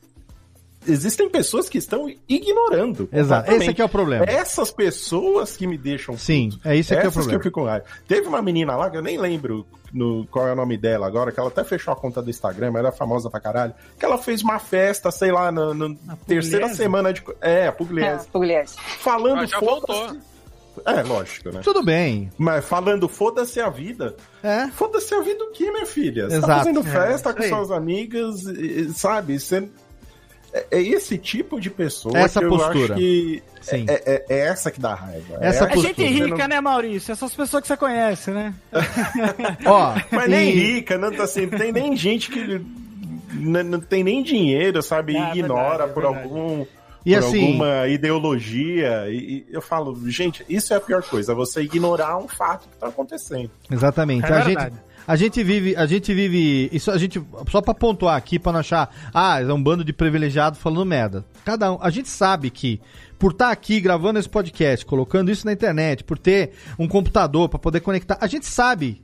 existem 0.88 1.29
pessoas 1.29 1.69
que 1.69 1.77
estão 1.77 2.07
ignorando. 2.27 3.07
Exato. 3.11 3.51
Esse 3.51 3.69
aqui 3.69 3.82
é 3.82 3.86
o 3.86 3.89
problema. 3.89 4.25
Essas 4.25 4.71
pessoas 4.71 5.55
que 5.55 5.67
me 5.67 5.77
deixam 5.77 6.17
Sim, 6.17 6.49
puto. 6.51 6.67
é 6.67 6.75
isso 6.75 6.93
aqui 6.93 7.03
é 7.03 7.05
o 7.05 7.09
Essas 7.09 7.13
problema. 7.13 7.39
que 7.41 7.47
eu 7.47 7.51
fico 7.51 7.59
com 7.61 7.65
raiva. 7.67 7.86
Teve 8.07 8.27
uma 8.27 8.41
menina 8.41 8.75
lá, 8.75 8.89
que 8.89 8.97
eu 8.97 9.01
nem 9.01 9.17
lembro 9.17 9.65
no, 9.93 10.25
qual 10.27 10.47
é 10.47 10.53
o 10.53 10.55
nome 10.55 10.77
dela 10.77 11.05
agora, 11.07 11.32
que 11.32 11.39
ela 11.39 11.49
até 11.49 11.63
fechou 11.63 11.93
a 11.93 11.95
conta 11.97 12.21
do 12.21 12.29
Instagram, 12.29 12.71
mas 12.71 12.79
ela 12.79 12.89
é 12.89 12.93
famosa 12.93 13.29
pra 13.29 13.39
caralho, 13.39 13.73
que 13.99 14.05
ela 14.05 14.17
fez 14.17 14.41
uma 14.41 14.57
festa, 14.59 15.11
sei 15.11 15.32
lá, 15.32 15.51
na 15.51 15.73
na 15.73 15.89
terceira 16.27 16.65
Pugliese? 16.65 16.75
semana 16.84 17.11
de... 17.13 17.23
É, 17.41 17.63
a 17.63 17.65
É, 17.67 17.71
Pugliese. 17.71 18.27
Pugliese. 18.29 18.75
Falando 18.99 19.39
Ah, 19.41 19.45
já 19.45 19.59
foda-se... 19.59 20.19
É, 20.86 21.03
lógico, 21.03 21.51
né? 21.51 21.59
Tudo 21.61 21.84
bem. 21.84 22.32
Mas 22.38 22.63
falando 22.63 23.09
foda-se 23.09 23.59
a 23.59 23.69
vida. 23.69 24.15
É. 24.41 24.67
Foda-se 24.69 25.13
a 25.13 25.19
vida 25.21 25.43
o 25.43 25.51
quê, 25.51 25.69
minha 25.69 25.86
filha? 25.86 26.29
Você 26.29 26.38
Exato. 26.38 26.47
tá 26.47 26.57
fazendo 26.59 26.79
É, 26.79 26.84
festa 26.84 27.29
isso 27.32 27.38
com 27.38 27.43
suas 27.57 27.71
amigas, 27.71 28.36
sabe? 28.95 29.38
Você... 29.38 29.69
É, 30.54 30.66
é 30.72 30.82
esse 30.82 31.18
tipo 31.18 31.60
de 31.62 31.70
pessoa 31.70 32.18
Essa 32.18 32.39
que 32.39 32.45
eu 32.45 32.49
postura. 32.49 32.93
acho 32.93 32.95
que 32.95 33.41
Sim. 33.62 33.86
é, 33.88 33.93
é- 34.06 34.26
é 34.30 34.39
essa 34.47 34.70
que 34.70 34.80
dá 34.82 34.93
raiva. 34.93 35.38
Essa 35.39 35.66
é 35.66 35.74
É 35.74 35.78
gente 35.78 36.04
rica, 36.04 36.47
né, 36.47 36.60
Maurício? 36.60 37.12
Essas 37.14 37.34
pessoas 37.34 37.62
que 37.62 37.68
você 37.68 37.78
conhece, 37.78 38.32
né? 38.32 38.54
Ó, 39.66 39.93
Mas 40.12 40.30
nem 40.30 40.49
e- 40.49 40.54
rica, 40.74 40.97
não, 40.97 41.10
assim, 41.22 41.45
não 41.45 41.58
tem 41.58 41.72
nem 41.72 41.95
gente 41.95 42.30
que 42.30 42.62
não 43.34 43.80
tem 43.80 44.04
nem 44.04 44.22
dinheiro, 44.22 44.82
sabe? 44.84 45.16
É, 45.16 45.30
Ignora 45.32 45.86
verdade, 45.88 45.89
é 45.91 45.93
por 45.93 46.04
verdade. 46.04 46.24
algum 46.26 46.66
E 47.06 47.14
por 47.14 47.20
assim- 47.20 47.45
alguma 47.47 47.88
ideologia. 47.88 49.06
E, 49.10 49.16
e 49.16 49.45
eu 49.52 49.62
falo, 49.62 49.97
gente, 50.10 50.45
isso 50.49 50.74
é 50.74 50.78
a 50.78 50.82
pior 50.82 51.02
coisa, 51.04 51.34
você 51.34 51.62
ignorar 51.62 52.18
um 52.18 52.28
fato 52.28 52.68
que 52.68 52.78
tá 52.78 52.88
acontecendo. 52.88 53.49
Exatamente. 53.72 54.26
É 54.26 54.34
a, 54.36 54.39
gente, 54.41 54.47
verdade. 54.58 54.76
A 55.08 55.16
gente 55.16 55.43
vive, 55.43 55.76
a 55.76 55.86
gente 55.86 56.14
vive, 56.14 56.70
isso 56.72 56.91
a 56.91 56.97
gente 56.97 57.22
só 57.49 57.62
pra 57.62 57.74
pontuar 57.74 58.16
aqui 58.16 58.39
pra 58.39 58.52
não 58.52 58.60
achar, 58.60 58.89
ah, 59.14 59.41
é 59.41 59.54
um 59.54 59.62
bando 59.62 59.84
de 59.84 59.93
privilegiados 59.93 60.60
falando 60.60 60.86
merda. 60.86 61.26
Cada 61.43 61.74
um, 61.74 61.78
a 61.82 61.89
gente 61.89 62.10
sabe 62.10 62.49
que 62.49 62.80
por 63.18 63.32
estar 63.32 63.52
aqui 63.52 63.80
gravando 63.80 64.20
esse 64.20 64.30
podcast, 64.30 64.86
colocando 64.86 65.32
isso 65.32 65.45
na 65.45 65.54
internet, 65.54 66.04
por 66.04 66.18
ter 66.18 66.52
um 66.78 66.88
computador 66.88 67.49
pra 67.49 67.60
poder 67.60 67.80
conectar, 67.80 68.18
a 68.20 68.28
gente 68.28 68.45
sabe 68.45 69.02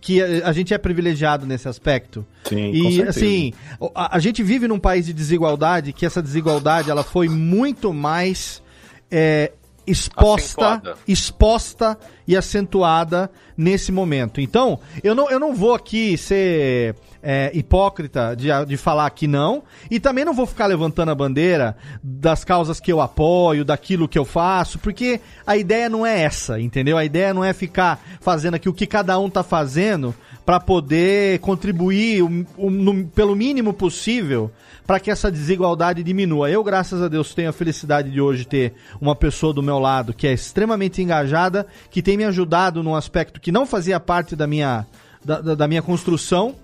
que 0.00 0.22
a, 0.22 0.48
a 0.48 0.52
gente 0.52 0.72
é 0.72 0.78
privilegiado 0.78 1.46
nesse 1.46 1.68
aspecto. 1.68 2.26
Sim, 2.44 2.72
E 2.72 3.02
assim, 3.02 3.52
a, 3.94 4.16
a 4.16 4.18
gente 4.18 4.42
vive 4.42 4.66
num 4.66 4.78
país 4.78 5.06
de 5.06 5.12
desigualdade 5.12 5.92
que 5.92 6.06
essa 6.06 6.22
desigualdade 6.22 6.90
ela 6.90 7.04
foi 7.04 7.28
muito 7.28 7.92
mais 7.92 8.62
é, 9.10 9.52
exposta, 9.86 10.66
Acentuada. 10.66 10.98
exposta 11.06 11.98
e 12.26 12.36
acentuada 12.36 13.30
nesse 13.56 13.90
momento. 13.90 14.40
Então, 14.40 14.78
eu 15.02 15.14
não, 15.14 15.30
eu 15.30 15.38
não 15.40 15.54
vou 15.54 15.74
aqui 15.74 16.16
ser 16.16 16.94
é, 17.22 17.50
hipócrita 17.52 18.34
de, 18.36 18.48
de 18.66 18.76
falar 18.76 19.10
que 19.10 19.26
não, 19.26 19.62
e 19.90 19.98
também 20.00 20.24
não 20.24 20.32
vou 20.32 20.46
ficar 20.46 20.66
levantando 20.66 21.10
a 21.10 21.14
bandeira 21.14 21.76
das 22.02 22.44
causas 22.44 22.78
que 22.80 22.92
eu 22.92 23.00
apoio, 23.00 23.64
daquilo 23.64 24.08
que 24.08 24.18
eu 24.18 24.24
faço, 24.24 24.78
porque 24.78 25.20
a 25.46 25.56
ideia 25.56 25.88
não 25.88 26.06
é 26.06 26.20
essa, 26.22 26.60
entendeu? 26.60 26.96
A 26.96 27.04
ideia 27.04 27.34
não 27.34 27.44
é 27.44 27.52
ficar 27.52 28.00
fazendo 28.20 28.54
aqui 28.54 28.68
o 28.68 28.72
que 28.74 28.86
cada 28.86 29.18
um 29.18 29.28
tá 29.28 29.42
fazendo 29.42 30.14
para 30.46 30.58
poder 30.58 31.38
contribuir 31.40 32.22
o- 32.22 32.46
o- 32.56 32.70
no- 32.70 33.06
pelo 33.08 33.36
mínimo 33.36 33.72
possível 33.72 34.50
para 34.90 34.98
que 34.98 35.08
essa 35.08 35.30
desigualdade 35.30 36.02
diminua. 36.02 36.50
Eu, 36.50 36.64
graças 36.64 37.00
a 37.00 37.06
Deus, 37.06 37.32
tenho 37.32 37.48
a 37.48 37.52
felicidade 37.52 38.10
de 38.10 38.20
hoje 38.20 38.44
ter 38.44 38.74
uma 39.00 39.14
pessoa 39.14 39.52
do 39.54 39.62
meu 39.62 39.78
lado 39.78 40.12
que 40.12 40.26
é 40.26 40.32
extremamente 40.32 41.00
engajada, 41.00 41.64
que 41.88 42.02
tem 42.02 42.16
me 42.16 42.24
ajudado 42.24 42.82
num 42.82 42.96
aspecto 42.96 43.40
que 43.40 43.52
não 43.52 43.64
fazia 43.64 44.00
parte 44.00 44.34
da 44.34 44.48
minha, 44.48 44.84
da, 45.24 45.54
da- 45.54 45.68
minha 45.68 45.80
construção 45.80 46.56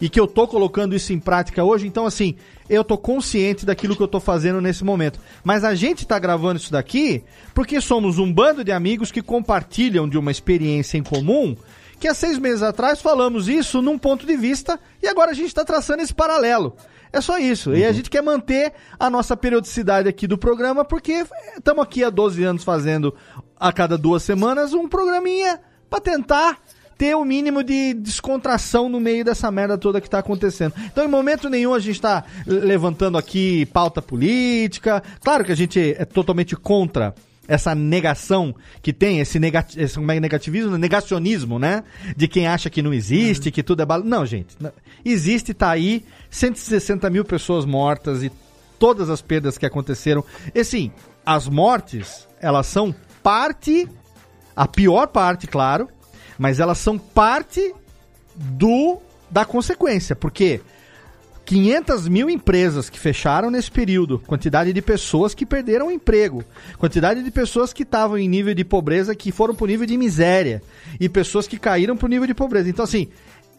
e 0.00 0.08
que 0.08 0.18
eu 0.18 0.26
tô 0.26 0.48
colocando 0.48 0.94
isso 0.96 1.12
em 1.12 1.18
prática 1.20 1.62
hoje. 1.62 1.86
Então, 1.86 2.06
assim, 2.06 2.36
eu 2.70 2.82
tô 2.82 2.96
consciente 2.96 3.66
daquilo 3.66 3.94
que 3.94 4.02
eu 4.02 4.08
tô 4.08 4.18
fazendo 4.18 4.62
nesse 4.62 4.82
momento. 4.82 5.20
Mas 5.44 5.62
a 5.62 5.74
gente 5.74 6.06
tá 6.06 6.18
gravando 6.18 6.58
isso 6.58 6.72
daqui 6.72 7.22
porque 7.52 7.82
somos 7.82 8.18
um 8.18 8.32
bando 8.32 8.64
de 8.64 8.72
amigos 8.72 9.12
que 9.12 9.20
compartilham 9.20 10.08
de 10.08 10.16
uma 10.16 10.30
experiência 10.30 10.96
em 10.96 11.02
comum. 11.02 11.54
Que 12.00 12.08
há 12.08 12.14
seis 12.14 12.38
meses 12.38 12.62
atrás 12.62 13.02
falamos 13.02 13.46
isso 13.46 13.82
num 13.82 13.98
ponto 13.98 14.24
de 14.26 14.38
vista 14.38 14.80
e 15.02 15.06
agora 15.06 15.32
a 15.32 15.34
gente 15.34 15.48
está 15.48 15.66
traçando 15.66 16.00
esse 16.02 16.14
paralelo. 16.14 16.74
É 17.14 17.20
só 17.20 17.38
isso. 17.38 17.72
E 17.76 17.84
a 17.84 17.92
gente 17.92 18.10
quer 18.10 18.22
manter 18.22 18.72
a 18.98 19.08
nossa 19.08 19.36
periodicidade 19.36 20.08
aqui 20.08 20.26
do 20.26 20.36
programa, 20.36 20.84
porque 20.84 21.24
estamos 21.56 21.84
aqui 21.84 22.02
há 22.02 22.10
12 22.10 22.42
anos 22.42 22.64
fazendo 22.64 23.14
a 23.58 23.72
cada 23.72 23.96
duas 23.96 24.24
semanas 24.24 24.72
um 24.72 24.88
programinha 24.88 25.60
para 25.88 26.00
tentar 26.00 26.58
ter 26.98 27.14
o 27.14 27.24
mínimo 27.24 27.62
de 27.62 27.94
descontração 27.94 28.88
no 28.88 28.98
meio 28.98 29.24
dessa 29.24 29.48
merda 29.48 29.78
toda 29.78 30.00
que 30.00 30.10
tá 30.10 30.18
acontecendo. 30.18 30.74
Então, 30.86 31.04
em 31.04 31.08
momento 31.08 31.48
nenhum, 31.48 31.72
a 31.72 31.78
gente 31.78 32.00
tá 32.00 32.24
levantando 32.44 33.16
aqui 33.16 33.64
pauta 33.66 34.02
política. 34.02 35.00
Claro 35.22 35.44
que 35.44 35.52
a 35.52 35.56
gente 35.56 35.94
é 35.96 36.04
totalmente 36.04 36.56
contra 36.56 37.14
essa 37.46 37.74
negação 37.74 38.54
que 38.82 38.92
tem, 38.92 39.20
esse, 39.20 39.38
negati 39.38 39.80
esse 39.80 39.94
como 39.94 40.10
é, 40.10 40.18
negativismo, 40.18 40.78
negacionismo, 40.78 41.58
né? 41.58 41.84
De 42.16 42.26
quem 42.26 42.46
acha 42.46 42.70
que 42.70 42.82
não 42.82 42.92
existe, 42.92 43.50
que 43.50 43.62
tudo 43.62 43.82
é 43.82 43.86
bala. 43.86 44.04
Não, 44.04 44.24
gente. 44.24 44.56
Existe, 45.04 45.52
tá 45.52 45.70
aí, 45.70 46.04
160 46.30 47.08
mil 47.10 47.24
pessoas 47.24 47.64
mortas 47.64 48.22
e 48.22 48.32
todas 48.78 49.10
as 49.10 49.20
perdas 49.20 49.58
que 49.58 49.66
aconteceram. 49.66 50.24
E 50.54 50.60
assim, 50.60 50.90
as 51.24 51.48
mortes, 51.48 52.26
elas 52.40 52.66
são 52.66 52.94
parte, 53.22 53.88
a 54.54 54.66
pior 54.66 55.06
parte, 55.08 55.46
claro, 55.46 55.88
mas 56.38 56.60
elas 56.60 56.78
são 56.78 56.98
parte 56.98 57.74
do 58.36 58.98
da 59.30 59.44
consequência, 59.44 60.14
porque 60.14 60.60
500 61.44 62.08
mil 62.08 62.30
empresas 62.30 62.88
que 62.88 62.98
fecharam 62.98 63.50
nesse 63.50 63.70
período, 63.70 64.18
quantidade 64.18 64.72
de 64.72 64.82
pessoas 64.82 65.34
que 65.34 65.44
perderam 65.44 65.88
o 65.88 65.90
emprego, 65.90 66.42
quantidade 66.78 67.22
de 67.22 67.30
pessoas 67.30 67.72
que 67.72 67.82
estavam 67.82 68.16
em 68.16 68.28
nível 68.28 68.54
de 68.54 68.64
pobreza 68.64 69.14
que 69.14 69.30
foram 69.30 69.54
pro 69.54 69.66
nível 69.66 69.86
de 69.86 69.96
miséria 69.96 70.62
e 70.98 71.08
pessoas 71.08 71.46
que 71.46 71.58
caíram 71.58 71.96
pro 71.96 72.08
nível 72.08 72.26
de 72.26 72.34
pobreza. 72.34 72.70
Então 72.70 72.84
assim, 72.84 73.08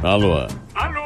Alô, 0.00 0.46
Alô, 0.76 1.05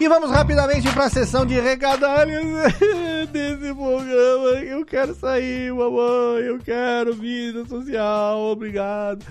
E 0.00 0.08
vamos 0.08 0.30
rapidamente 0.30 0.90
para 0.94 1.04
a 1.04 1.10
sessão 1.10 1.44
de 1.44 1.60
regadalhas 1.60 2.42
desse 3.30 3.74
programa. 3.74 4.48
Eu 4.64 4.82
quero 4.82 5.14
sair, 5.14 5.70
mamãe. 5.74 6.42
Eu 6.44 6.58
quero 6.58 7.14
vida 7.14 7.66
social. 7.66 8.40
Obrigado. 8.40 9.22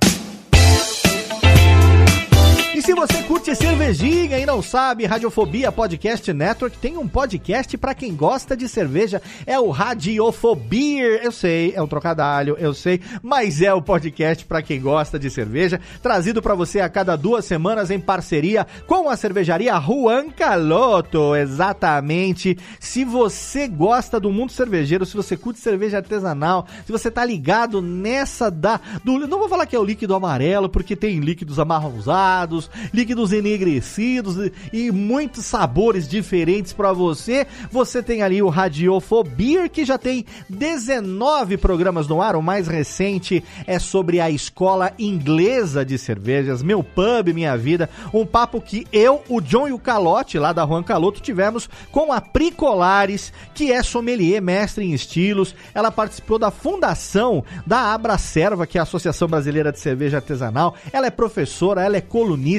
E 2.76 2.82
se 2.82 2.92
você 2.96 3.22
curte 3.22 3.54
cervejinha 3.54 4.40
e 4.40 4.48
não 4.48 4.60
sabe, 4.60 5.06
Radiofobia 5.06 5.72
Podcast 5.72 6.34
Network 6.34 6.76
tem 6.80 6.98
um 6.98 7.08
podcast 7.08 7.78
para 7.78 7.94
quem 7.94 8.16
gosta 8.16 8.58
de 8.58 8.68
cerveja, 8.68 9.22
é 9.46 9.60
o 9.60 9.70
Radiofobia. 9.70 11.24
Eu 11.24 11.32
sei, 11.32 11.74
é 11.76 11.82
um 11.84 11.88
trocadilho, 11.88 12.58
eu 12.58 12.74
sei, 12.74 13.00
mas 13.22 13.62
é 13.62 13.72
o 13.72 13.80
podcast 13.80 14.44
para 14.46 14.64
quem 14.64 14.82
gosta 14.82 15.20
de 15.20 15.30
cerveja, 15.30 15.80
trazido 16.02 16.42
para 16.42 16.56
você 16.56 16.80
a 16.80 16.90
cada 16.90 17.16
duas 17.16 17.46
semanas 17.46 17.92
em 17.92 18.00
parceria 18.00 18.66
com 18.88 19.08
a 19.08 19.16
cervejaria 19.16 19.80
Juan 19.80 20.32
Caloto. 20.32 21.36
Exatamente. 21.36 22.58
Se 22.80 23.06
você 23.06 23.68
gosta 23.68 24.20
do 24.20 24.32
mundo 24.32 24.52
cervejeiro, 24.52 25.06
se 25.06 25.16
você 25.16 25.38
curte 25.38 25.60
cerveja 25.60 25.98
artesanal, 25.98 26.66
se 26.88 26.92
você 26.92 27.12
tá 27.12 27.24
ligado 27.24 27.84
nessa 27.84 28.50
da 28.50 28.82
do, 29.04 29.28
não 29.28 29.38
vou 29.38 29.48
falar 29.48 29.68
que 29.68 29.76
é 29.76 29.80
o 29.80 29.86
líquido 29.86 30.16
amarelo, 30.16 30.68
porque 30.68 30.96
tem 30.96 31.20
líquidos 31.20 31.60
amarronzados, 31.60 32.63
líquidos 32.94 33.32
enegrecidos 33.32 34.52
e 34.72 34.92
muitos 34.92 35.46
sabores 35.46 36.08
diferentes 36.08 36.74
para 36.74 36.94
você. 36.94 37.46
Você 37.72 38.02
tem 38.02 38.22
ali 38.22 38.42
o 38.42 38.50
Radiofobia, 38.50 39.68
que 39.70 39.86
já 39.86 39.98
tem 39.98 40.26
19 40.50 41.58
programas 41.58 42.08
no 42.08 42.22
ar. 42.22 42.36
O 42.36 42.42
mais 42.42 42.68
recente 42.68 43.44
é 43.68 43.80
sobre 43.80 44.20
a 44.20 44.30
escola 44.30 44.92
inglesa 44.98 45.86
de 45.86 45.98
cervejas, 45.98 46.64
meu 46.64 46.84
pub, 46.84 47.34
minha 47.34 47.58
vida. 47.58 47.90
Um 48.14 48.26
papo 48.26 48.62
que 48.62 48.88
eu, 48.92 49.22
o 49.30 49.42
John 49.42 49.68
e 49.68 49.74
o 49.74 49.80
Calote, 49.80 50.40
lá 50.40 50.54
da 50.54 50.66
Juan 50.66 50.84
Caloto, 50.84 51.22
tivemos 51.22 51.70
com 51.92 52.12
a 52.12 52.22
Pricolares, 52.22 53.34
que 53.54 53.72
é 53.72 53.84
sommelier, 53.84 54.42
mestre 54.42 54.86
em 54.86 54.94
estilos. 54.94 55.56
Ela 55.74 55.92
participou 55.92 56.40
da 56.40 56.52
fundação 56.52 57.44
da 57.66 57.94
Abracerva, 57.94 58.68
que 58.68 58.78
é 58.78 58.80
a 58.80 58.84
Associação 58.84 59.28
Brasileira 59.28 59.72
de 59.72 59.80
Cerveja 59.80 60.18
Artesanal. 60.18 60.76
Ela 60.92 61.08
é 61.08 61.12
professora, 61.12 61.84
ela 61.84 61.98
é 61.98 62.02
colunista 62.02 62.53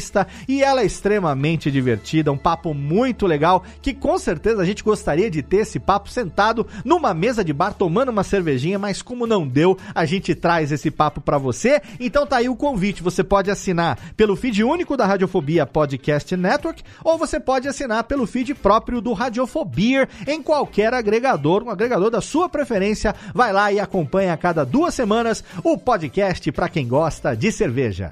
e 0.49 0.63
ela 0.63 0.83
é 0.83 0.87
extremamente 0.87 1.71
divertida, 1.71 2.33
um 2.33 2.37
papo 2.37 2.75
muito 2.75 3.27
legal 3.27 3.65
que 3.81 3.95
com 3.95 4.19
certeza 4.19 4.63
a 4.63 4.65
gente 4.65 4.83
gostaria 4.83 5.31
de 5.31 5.43
ter 5.43 5.59
esse 5.59 5.79
papo 5.79 6.09
sentado 6.09 6.67
numa 6.85 7.15
mesa 7.15 7.45
de 7.45 7.53
bar 7.53 7.75
tomando 7.75 8.11
uma 8.11 8.25
cervejinha, 8.25 8.79
mas 8.79 9.03
como 9.03 9.27
não 9.27 9.47
deu, 9.47 9.77
a 9.95 10.05
gente 10.05 10.35
traz 10.35 10.73
esse 10.73 10.91
papo 10.91 11.21
para 11.21 11.39
você. 11.39 11.81
Então 12.01 12.27
tá 12.27 12.37
aí 12.37 12.49
o 12.49 12.57
convite, 12.57 13.03
você 13.03 13.23
pode 13.23 13.51
assinar 13.51 13.99
pelo 14.17 14.37
feed 14.37 14.63
único 14.65 14.97
da 14.97 15.07
Radiofobia 15.07 15.67
Podcast 15.67 16.37
Network 16.37 16.83
ou 17.03 17.19
você 17.19 17.39
pode 17.39 17.69
assinar 17.69 18.05
pelo 18.05 18.27
feed 18.27 18.55
próprio 18.55 19.01
do 19.01 19.13
Radiofobia 19.13 20.09
em 20.27 20.43
qualquer 20.43 20.93
agregador, 20.95 21.63
um 21.63 21.71
agregador 21.71 22.11
da 22.11 22.21
sua 22.21 22.49
preferência. 22.49 23.15
Vai 23.35 23.53
lá 23.53 23.73
e 23.73 23.81
acompanha 23.81 24.33
a 24.33 24.37
cada 24.37 24.65
duas 24.65 24.95
semanas 24.95 25.45
o 25.63 25.77
podcast 25.79 26.51
para 26.53 26.69
quem 26.69 26.87
gosta 26.87 27.37
de 27.37 27.53
cerveja. 27.53 28.11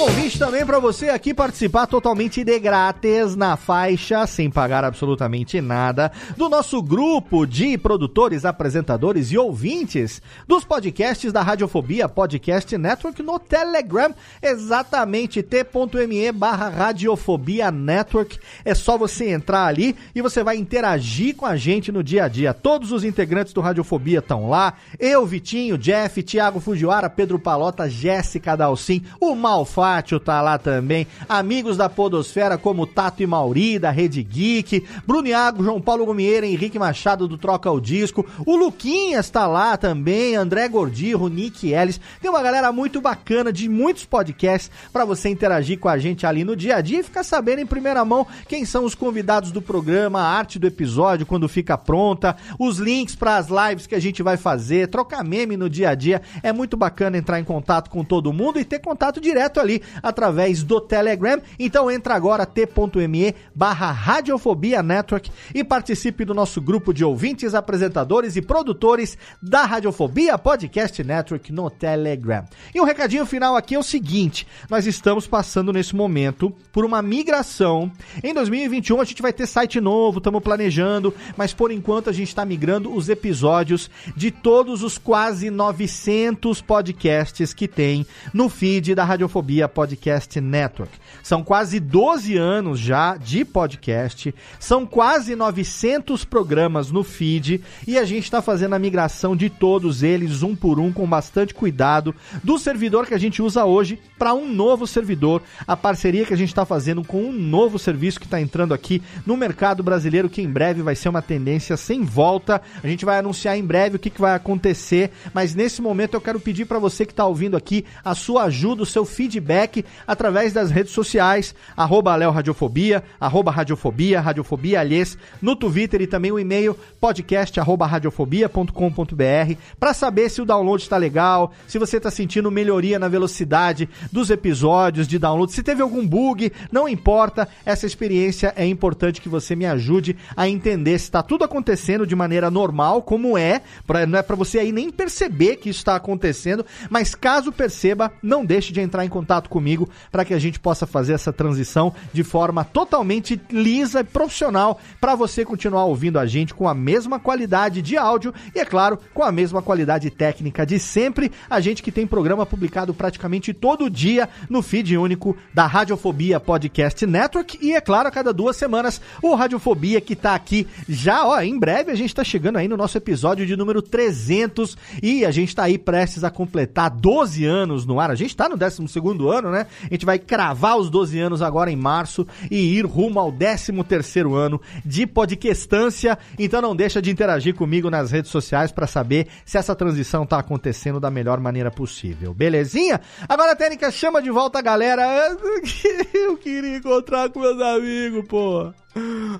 Convite 0.00 0.38
também 0.38 0.64
para 0.64 0.78
você 0.78 1.10
aqui 1.10 1.34
participar 1.34 1.86
totalmente 1.86 2.42
de 2.42 2.58
grátis 2.58 3.36
na 3.36 3.54
faixa, 3.54 4.26
sem 4.26 4.50
pagar 4.50 4.82
absolutamente 4.82 5.60
nada, 5.60 6.10
do 6.38 6.48
nosso 6.48 6.82
grupo 6.82 7.44
de 7.44 7.76
produtores, 7.76 8.46
apresentadores 8.46 9.30
e 9.30 9.36
ouvintes 9.36 10.22
dos 10.48 10.64
podcasts 10.64 11.34
da 11.34 11.42
Radiofobia 11.42 12.08
Podcast 12.08 12.78
Network 12.78 13.22
no 13.22 13.38
Telegram, 13.38 14.14
exatamente 14.42 15.42
t.me 15.42 16.32
barra 16.32 16.70
Radiofobia 16.70 17.70
Network. 17.70 18.38
É 18.64 18.74
só 18.74 18.96
você 18.96 19.28
entrar 19.28 19.66
ali 19.66 19.94
e 20.14 20.22
você 20.22 20.42
vai 20.42 20.56
interagir 20.56 21.36
com 21.36 21.44
a 21.44 21.56
gente 21.56 21.92
no 21.92 22.02
dia 22.02 22.24
a 22.24 22.28
dia. 22.28 22.54
Todos 22.54 22.90
os 22.90 23.04
integrantes 23.04 23.52
do 23.52 23.60
Radiofobia 23.60 24.20
estão 24.20 24.48
lá. 24.48 24.72
Eu, 24.98 25.26
Vitinho, 25.26 25.76
Jeff, 25.76 26.22
Thiago 26.22 26.58
Fujiwara, 26.58 27.10
Pedro 27.10 27.38
Palota, 27.38 27.86
Jéssica 27.86 28.56
Dalcin, 28.56 29.04
o 29.20 29.34
Mal 29.34 29.66
Fátio 29.90 30.20
tá 30.20 30.40
lá 30.40 30.56
também. 30.56 31.04
Amigos 31.28 31.76
da 31.76 31.88
Podosfera 31.88 32.56
como 32.56 32.86
Tato 32.86 33.24
e 33.24 33.26
Mauri, 33.26 33.76
da 33.76 33.90
Rede 33.90 34.22
Geek. 34.22 34.86
Bruno 35.04 35.26
Iago, 35.26 35.64
João 35.64 35.80
Paulo 35.80 36.06
Gomieira, 36.06 36.46
Henrique 36.46 36.78
Machado 36.78 37.26
do 37.26 37.36
Troca 37.36 37.68
o 37.72 37.80
Disco. 37.80 38.24
O 38.46 38.54
Luquinhas 38.54 39.28
tá 39.30 39.48
lá 39.48 39.76
também. 39.76 40.36
André 40.36 40.68
Gordirro, 40.68 41.26
Nick 41.26 41.72
Ellis. 41.72 42.00
Tem 42.22 42.30
uma 42.30 42.40
galera 42.40 42.70
muito 42.70 43.00
bacana 43.00 43.52
de 43.52 43.68
muitos 43.68 44.04
podcasts 44.04 44.70
para 44.92 45.04
você 45.04 45.28
interagir 45.28 45.76
com 45.80 45.88
a 45.88 45.98
gente 45.98 46.24
ali 46.24 46.44
no 46.44 46.54
dia 46.54 46.76
a 46.76 46.80
dia 46.80 47.00
e 47.00 47.02
ficar 47.02 47.24
sabendo 47.24 47.58
em 47.58 47.66
primeira 47.66 48.04
mão 48.04 48.24
quem 48.46 48.64
são 48.64 48.84
os 48.84 48.94
convidados 48.94 49.50
do 49.50 49.60
programa, 49.60 50.20
a 50.20 50.38
arte 50.38 50.56
do 50.56 50.68
episódio 50.68 51.26
quando 51.26 51.48
fica 51.48 51.76
pronta, 51.76 52.36
os 52.60 52.78
links 52.78 53.16
para 53.16 53.38
as 53.38 53.48
lives 53.48 53.88
que 53.88 53.96
a 53.96 54.00
gente 54.00 54.22
vai 54.22 54.36
fazer, 54.36 54.86
trocar 54.86 55.24
meme 55.24 55.56
no 55.56 55.68
dia 55.68 55.90
a 55.90 55.94
dia. 55.96 56.22
É 56.44 56.52
muito 56.52 56.76
bacana 56.76 57.18
entrar 57.18 57.40
em 57.40 57.44
contato 57.44 57.90
com 57.90 58.04
todo 58.04 58.32
mundo 58.32 58.60
e 58.60 58.64
ter 58.64 58.78
contato 58.78 59.20
direto 59.20 59.58
ali 59.58 59.79
através 60.02 60.62
do 60.62 60.80
Telegram. 60.80 61.40
Então 61.58 61.90
entra 61.90 62.14
agora 62.14 62.46
t.me 62.46 63.34
barra 63.54 63.90
Radiofobia 63.90 64.82
Network 64.82 65.30
e 65.54 65.62
participe 65.62 66.24
do 66.24 66.34
nosso 66.34 66.60
grupo 66.60 66.92
de 66.92 67.04
ouvintes, 67.04 67.54
apresentadores 67.54 68.36
e 68.36 68.42
produtores 68.42 69.16
da 69.42 69.64
Radiofobia 69.64 70.38
Podcast 70.38 71.02
Network 71.02 71.52
no 71.52 71.70
Telegram. 71.70 72.44
E 72.74 72.80
um 72.80 72.84
recadinho 72.84 73.26
final 73.26 73.56
aqui 73.56 73.74
é 73.74 73.78
o 73.78 73.82
seguinte: 73.82 74.46
nós 74.68 74.86
estamos 74.86 75.26
passando 75.26 75.72
nesse 75.72 75.94
momento 75.94 76.52
por 76.72 76.84
uma 76.84 77.02
migração. 77.02 77.90
Em 78.22 78.34
2021 78.34 79.00
a 79.00 79.04
gente 79.04 79.22
vai 79.22 79.32
ter 79.32 79.46
site 79.46 79.80
novo, 79.80 80.18
estamos 80.18 80.42
planejando, 80.42 81.14
mas 81.36 81.52
por 81.52 81.70
enquanto 81.70 82.10
a 82.10 82.12
gente 82.12 82.28
está 82.28 82.44
migrando 82.44 82.94
os 82.94 83.08
episódios 83.08 83.90
de 84.16 84.30
todos 84.30 84.82
os 84.82 84.98
quase 84.98 85.50
900 85.50 86.60
podcasts 86.62 87.52
que 87.54 87.68
tem 87.68 88.06
no 88.32 88.48
feed 88.48 88.94
da 88.94 89.04
Radiofobia 89.04 89.68
Podcast 89.70 90.40
Network. 90.40 90.92
São 91.22 91.42
quase 91.42 91.80
12 91.80 92.36
anos 92.36 92.78
já 92.78 93.16
de 93.16 93.44
podcast, 93.44 94.34
são 94.58 94.84
quase 94.84 95.34
900 95.34 96.24
programas 96.24 96.90
no 96.90 97.02
feed 97.02 97.62
e 97.86 97.96
a 97.96 98.04
gente 98.04 98.24
está 98.24 98.42
fazendo 98.42 98.74
a 98.74 98.78
migração 98.78 99.36
de 99.36 99.48
todos 99.48 100.02
eles, 100.02 100.42
um 100.42 100.54
por 100.54 100.78
um, 100.78 100.92
com 100.92 101.06
bastante 101.06 101.54
cuidado, 101.54 102.14
do 102.42 102.58
servidor 102.58 103.06
que 103.06 103.14
a 103.14 103.18
gente 103.18 103.40
usa 103.40 103.64
hoje 103.64 103.98
para 104.18 104.34
um 104.34 104.52
novo 104.52 104.86
servidor. 104.86 105.42
A 105.66 105.76
parceria 105.76 106.26
que 106.26 106.34
a 106.34 106.36
gente 106.36 106.48
está 106.48 106.64
fazendo 106.64 107.04
com 107.04 107.22
um 107.22 107.32
novo 107.32 107.78
serviço 107.78 108.18
que 108.18 108.26
está 108.26 108.40
entrando 108.40 108.74
aqui 108.74 109.02
no 109.24 109.36
mercado 109.36 109.82
brasileiro, 109.82 110.28
que 110.28 110.42
em 110.42 110.50
breve 110.50 110.82
vai 110.82 110.94
ser 110.94 111.08
uma 111.08 111.22
tendência 111.22 111.76
sem 111.76 112.02
volta. 112.02 112.60
A 112.82 112.86
gente 112.86 113.04
vai 113.04 113.18
anunciar 113.18 113.56
em 113.56 113.64
breve 113.64 113.96
o 113.96 113.98
que, 113.98 114.10
que 114.10 114.20
vai 114.20 114.34
acontecer, 114.34 115.10
mas 115.32 115.54
nesse 115.54 115.80
momento 115.80 116.14
eu 116.14 116.20
quero 116.20 116.40
pedir 116.40 116.64
para 116.64 116.78
você 116.78 117.06
que 117.06 117.12
está 117.12 117.24
ouvindo 117.24 117.56
aqui 117.56 117.84
a 118.04 118.14
sua 118.14 118.44
ajuda, 118.44 118.82
o 118.82 118.86
seu 118.86 119.04
feedback 119.04 119.59
através 120.06 120.52
das 120.52 120.70
redes 120.70 120.92
sociais, 120.92 121.54
arroba 121.76 122.14
Léo 122.16 122.30
Radiofobia, 122.30 123.02
arroba 123.20 123.50
Radiofobia, 123.50 124.20
Radiofobia 124.20 124.80
Alhês, 124.80 125.18
no 125.40 125.56
Twitter 125.56 126.00
e 126.02 126.06
também 126.06 126.32
o 126.32 126.38
e-mail 126.38 126.76
podcast 127.00 127.58
arroba 127.58 127.86
radiofobia.com.br 127.86 129.54
para 129.78 129.94
saber 129.94 130.28
se 130.30 130.40
o 130.40 130.44
download 130.44 130.82
está 130.82 130.96
legal, 130.96 131.52
se 131.66 131.78
você 131.78 131.96
está 131.96 132.10
sentindo 132.10 132.50
melhoria 132.50 132.98
na 132.98 133.08
velocidade 133.08 133.88
dos 134.12 134.30
episódios 134.30 135.06
de 135.06 135.18
download, 135.18 135.52
se 135.52 135.62
teve 135.62 135.82
algum 135.82 136.06
bug, 136.06 136.52
não 136.70 136.88
importa, 136.88 137.48
essa 137.64 137.86
experiência 137.86 138.52
é 138.56 138.66
importante 138.66 139.20
que 139.20 139.28
você 139.28 139.54
me 139.54 139.66
ajude 139.66 140.16
a 140.36 140.48
entender 140.48 140.98
se 140.98 141.04
está 141.04 141.22
tudo 141.22 141.44
acontecendo 141.44 142.06
de 142.06 142.16
maneira 142.16 142.50
normal, 142.50 143.02
como 143.02 143.36
é, 143.36 143.60
pra, 143.86 144.06
não 144.06 144.18
é 144.18 144.22
para 144.22 144.36
você 144.36 144.58
aí 144.58 144.72
nem 144.72 144.90
perceber 144.90 145.56
que 145.56 145.68
isso 145.68 145.80
está 145.80 145.96
acontecendo, 145.96 146.64
mas 146.88 147.14
caso 147.14 147.52
perceba, 147.52 148.12
não 148.22 148.44
deixe 148.44 148.72
de 148.72 148.80
entrar 148.80 149.04
em 149.04 149.08
contato 149.08 149.49
comigo 149.50 149.86
para 150.10 150.24
que 150.24 150.32
a 150.32 150.38
gente 150.38 150.58
possa 150.58 150.86
fazer 150.86 151.12
essa 151.12 151.32
transição 151.32 151.92
de 152.12 152.24
forma 152.24 152.64
totalmente 152.64 153.38
lisa 153.50 154.00
e 154.00 154.04
profissional 154.04 154.80
para 154.98 155.14
você 155.14 155.44
continuar 155.44 155.84
ouvindo 155.84 156.18
a 156.18 156.24
gente 156.24 156.54
com 156.54 156.66
a 156.66 156.72
mesma 156.72 157.20
qualidade 157.20 157.82
de 157.82 157.98
áudio 157.98 158.32
e, 158.54 158.58
é 158.58 158.64
claro, 158.64 158.98
com 159.12 159.22
a 159.22 159.32
mesma 159.32 159.60
qualidade 159.60 160.08
técnica 160.10 160.64
de 160.64 160.78
sempre. 160.78 161.30
A 161.48 161.60
gente 161.60 161.82
que 161.82 161.92
tem 161.92 162.06
programa 162.06 162.46
publicado 162.46 162.94
praticamente 162.94 163.52
todo 163.52 163.90
dia 163.90 164.28
no 164.48 164.62
feed 164.62 164.96
único 164.96 165.36
da 165.52 165.66
Radiofobia 165.66 166.40
Podcast 166.40 167.04
Network 167.04 167.58
e, 167.60 167.74
é 167.74 167.80
claro, 167.80 168.08
a 168.08 168.10
cada 168.10 168.32
duas 168.32 168.56
semanas 168.56 169.00
o 169.22 169.34
Radiofobia 169.34 170.00
que 170.00 170.14
tá 170.14 170.34
aqui 170.34 170.66
já, 170.88 171.26
ó, 171.26 171.40
em 171.40 171.58
breve 171.58 171.90
a 171.90 171.94
gente 171.94 172.14
tá 172.14 172.22
chegando 172.22 172.56
aí 172.56 172.68
no 172.68 172.76
nosso 172.76 172.96
episódio 172.96 173.44
de 173.46 173.56
número 173.56 173.82
300 173.82 174.76
e 175.02 175.24
a 175.24 175.30
gente 175.30 175.54
tá 175.54 175.64
aí 175.64 175.76
prestes 175.76 176.22
a 176.24 176.30
completar 176.30 176.90
12 176.90 177.44
anos 177.44 177.84
no 177.84 177.98
ar. 177.98 178.10
A 178.10 178.14
gente 178.14 178.36
tá 178.36 178.48
no 178.48 178.56
12 178.56 178.86
segundo 178.88 179.30
ano, 179.30 179.39
né? 179.48 179.66
A 179.84 179.94
gente 179.94 180.04
vai 180.04 180.18
cravar 180.18 180.76
os 180.76 180.90
12 180.90 181.20
anos 181.20 181.40
agora 181.40 181.70
em 181.70 181.76
março 181.76 182.26
e 182.50 182.76
ir 182.76 182.84
rumo 182.84 183.20
ao 183.20 183.30
13 183.30 183.84
terceiro 183.84 184.34
ano 184.34 184.60
de 184.84 185.06
podcastância. 185.06 186.18
Então 186.36 186.60
não 186.60 186.74
deixa 186.74 187.00
de 187.00 187.10
interagir 187.10 187.54
comigo 187.54 187.88
nas 187.88 188.10
redes 188.10 188.30
sociais 188.30 188.72
para 188.72 188.86
saber 188.86 189.28
se 189.44 189.56
essa 189.56 189.74
transição 189.76 190.26
tá 190.26 190.38
acontecendo 190.38 190.98
da 190.98 191.10
melhor 191.10 191.38
maneira 191.38 191.70
possível. 191.70 192.34
Belezinha? 192.34 193.00
Agora, 193.28 193.54
Técnica, 193.54 193.90
chama 193.90 194.20
de 194.20 194.30
volta 194.30 194.58
a 194.58 194.62
galera. 194.62 195.36
Eu 196.12 196.36
queria 196.36 196.76
encontrar 196.76 197.30
com 197.30 197.40
meus 197.40 197.60
amigos, 197.60 198.26
pô. 198.26 198.72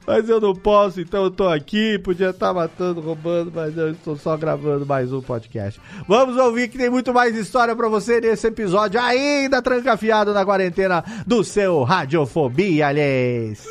Mas 0.06 0.28
eu 0.28 0.40
não 0.40 0.54
posso, 0.54 1.00
então 1.00 1.24
eu 1.24 1.30
tô 1.30 1.48
aqui. 1.48 1.98
Podia 1.98 2.30
estar 2.30 2.54
matando, 2.54 3.00
roubando, 3.00 3.52
mas 3.54 3.76
eu 3.76 3.90
estou 3.90 4.16
só 4.16 4.36
gravando 4.36 4.86
mais 4.86 5.12
um 5.12 5.20
podcast. 5.20 5.80
Vamos 6.06 6.36
ouvir 6.36 6.68
que 6.68 6.78
tem 6.78 6.90
muito 6.90 7.12
mais 7.12 7.36
história 7.36 7.74
pra 7.74 7.88
você 7.88 8.20
nesse 8.20 8.46
episódio, 8.46 9.00
ainda 9.00 9.60
trancafiado 9.60 10.32
na 10.32 10.44
quarentena 10.44 11.04
do 11.26 11.42
seu 11.42 11.82
Radiofobia, 11.82 12.88
aliás. 12.88 13.64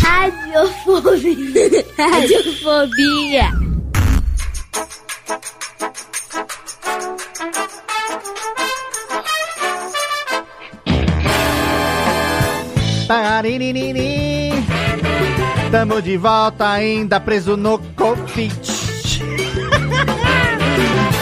Radiofobia. 0.00 1.84
Radiofobia. 1.98 3.68
Tararinini. 13.08 14.37
Tamo 15.70 16.00
de 16.00 16.16
volta 16.16 16.70
ainda 16.70 17.20
preso 17.20 17.56
no 17.56 17.78
Covid. 17.94 18.52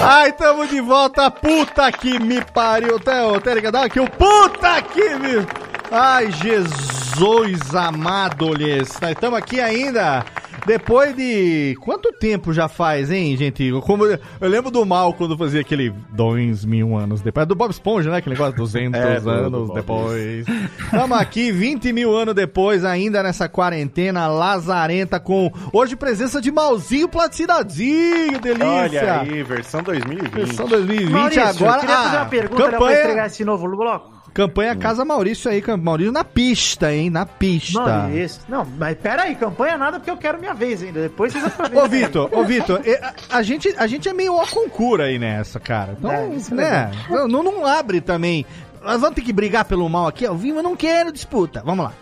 Ai, 0.01 0.32
tamo 0.32 0.66
de 0.66 0.81
volta, 0.81 1.31
puta 1.31 1.90
que 1.90 2.20
me 2.20 2.40
pariu. 2.40 3.01
Theo, 3.01 3.40
Térica, 3.40 3.73
dá 3.73 3.85
aqui 3.85 3.98
o 3.98 4.09
puta 4.09 4.81
que 4.82 5.16
me... 5.16 5.47
Ai, 5.90 6.31
Jesus 6.31 7.74
amado, 7.74 8.55
lhes. 8.55 9.01
Nós 9.01 9.10
estamos 9.10 9.39
aqui 9.39 9.60
ainda 9.60 10.24
depois 10.66 11.14
de. 11.16 11.76
Quanto 11.80 12.12
tempo 12.12 12.52
já 12.52 12.68
faz, 12.68 13.10
hein, 13.10 13.36
gente? 13.36 13.70
Como 13.82 14.05
eu 14.05 14.18
lembro 14.40 14.70
do 14.70 14.84
mal 14.84 15.14
quando 15.14 15.38
fazia 15.38 15.60
aquele 15.60 15.94
dois 16.10 16.64
mil 16.64 16.97
anos 16.97 17.22
depois. 17.22 17.44
É 17.44 17.47
do 17.47 17.55
Bob 17.55 17.70
Esponja, 17.70 18.10
né? 18.10 18.18
Aquele 18.18 18.34
negócio, 18.34 18.56
200 18.56 18.97
É, 19.06 19.16
anos 19.30 19.72
depois. 19.72 20.47
Estamos 20.84 21.18
aqui 21.18 21.52
20 21.52 21.93
mil 21.93 22.16
anos 22.16 22.34
depois, 22.34 22.84
ainda 22.84 23.22
nessa 23.22 23.48
quarentena 23.48 24.26
lazarenta, 24.26 25.20
com 25.20 25.52
hoje 25.72 25.94
presença 25.94 26.40
de 26.40 26.51
Malzinho 26.51 27.09
Platinadinho, 27.09 28.40
delícia! 28.40 28.66
Olha 28.66 29.20
aí, 29.20 29.43
versão 29.43 29.82
2020. 29.82 30.32
Versão 30.32 30.66
2020 30.66 31.12
Maurício, 31.12 31.43
agora. 31.43 31.76
eu 31.76 31.80
queria 31.80 31.97
fazer 31.97 32.16
ah, 32.16 32.20
uma 32.20 32.26
pergunta 32.26 32.62
né, 32.62 32.68
pra 32.70 32.78
campanha, 32.78 33.01
entregar 33.01 33.26
esse 33.26 33.44
novo 33.44 33.68
bloco. 33.76 34.15
Campanha 34.36 34.76
Casa 34.76 35.02
Maurício 35.02 35.50
aí, 35.50 35.62
Maurício 35.78 36.12
na 36.12 36.22
pista, 36.22 36.92
hein? 36.92 37.08
Na 37.08 37.24
pista. 37.24 37.80
Maurício. 37.80 38.42
Não, 38.46 38.66
mas 38.76 38.94
pera 38.98 39.22
aí, 39.22 39.34
campanha 39.34 39.78
nada 39.78 39.98
porque 39.98 40.10
eu 40.10 40.16
quero 40.18 40.38
minha 40.38 40.52
vez 40.52 40.82
ainda. 40.82 41.00
Depois 41.00 41.32
vocês 41.32 41.46
aproveitam. 41.46 41.80
Ô, 41.80 41.88
Vitor, 41.88 42.38
ô, 42.38 42.44
Vitor, 42.44 42.82
a, 43.30 43.38
a 43.38 43.42
gente, 43.42 43.74
a 43.78 43.86
gente 43.86 44.06
é 44.08 44.12
meio 44.12 44.34
ó 44.34 44.46
concura 44.46 45.04
aí 45.04 45.18
nessa, 45.18 45.58
cara. 45.58 45.96
Então, 45.98 46.10
É, 46.10 46.26
é 46.26 46.54
né? 46.54 46.90
Não, 47.08 47.26
não, 47.26 47.42
não 47.42 47.66
abre 47.66 48.02
também. 48.02 48.44
Nós 48.82 49.00
vamos 49.00 49.16
ter 49.16 49.22
que 49.22 49.32
brigar 49.32 49.64
pelo 49.64 49.88
mal 49.88 50.06
aqui 50.06 50.26
ao 50.26 50.36
vivo, 50.36 50.58
eu 50.58 50.62
não 50.62 50.76
quero 50.76 51.10
disputa. 51.10 51.62
Vamos 51.64 51.86
lá. 51.86 51.92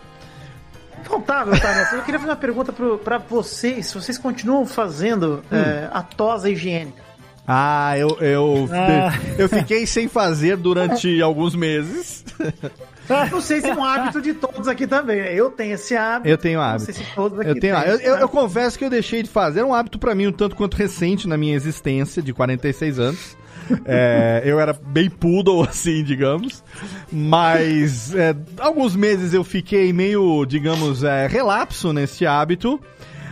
Então 1.01 1.21
tá, 1.21 1.45
meu 1.45 1.59
tá, 1.59 1.89
Eu 1.93 2.01
queria 2.01 2.19
fazer 2.19 2.31
uma 2.31 2.35
pergunta 2.35 2.73
pro, 2.73 2.97
pra 2.97 3.17
vocês. 3.17 3.87
Se 3.87 3.93
vocês 3.95 4.17
continuam 4.17 4.65
fazendo 4.65 5.41
Hum. 5.51 5.55
é, 5.55 5.87
a 5.91 6.01
tosa 6.01 6.49
higiênica. 6.49 7.04
Ah, 7.47 7.97
eu, 7.97 8.17
eu, 8.21 8.69
Ah. 8.71 9.13
eu 9.37 9.47
fiquei 9.47 9.85
sem 9.85 10.07
fazer 10.07 10.57
durante 10.57 11.21
alguns 11.21 11.55
meses. 11.55 12.23
Não 13.31 13.39
sei 13.39 13.61
se 13.61 13.67
é 13.67 13.75
um 13.75 13.83
hábito 13.83 14.19
de 14.19 14.33
todos 14.33 14.67
aqui 14.67 14.87
também. 14.87 15.19
Eu 15.19 15.51
tenho 15.51 15.75
esse 15.75 15.95
hábito. 15.95 16.27
Eu 16.27 16.37
tenho 16.39 16.57
Não 16.57 16.65
hábito. 16.65 16.85
sei 16.85 16.93
se 16.95 17.03
todos 17.13 17.39
aqui 17.39 17.49
Eu 17.51 17.59
tenho. 17.59 17.75
Eu, 17.75 17.99
eu- 17.99 18.15
eu 18.17 18.27
confesso 18.29 18.79
que 18.79 18.83
eu 18.85 18.89
deixei 18.89 19.21
de 19.21 19.29
fazer. 19.29 19.59
É 19.59 19.63
um 19.65 19.75
hábito 19.75 19.99
pra 19.99 20.15
mim 20.15 20.25
um 20.25 20.31
tanto 20.31 20.55
quanto 20.55 20.73
recente 20.75 21.27
na 21.27 21.37
minha 21.37 21.55
existência, 21.55 22.19
de 22.21 22.33
46 22.33 22.97
anos. 22.99 23.37
É, 23.83 24.43
eu 24.45 24.59
era 24.59 24.73
bem 24.73 25.09
poodle, 25.09 25.63
assim, 25.63 26.03
digamos. 26.03 26.63
Mas 27.11 28.13
é, 28.13 28.35
alguns 28.59 28.95
meses 28.95 29.33
eu 29.33 29.43
fiquei 29.43 29.91
meio, 29.91 30.45
digamos, 30.45 31.03
é, 31.03 31.25
relapso 31.25 31.91
nesse 31.91 32.27
hábito. 32.27 32.79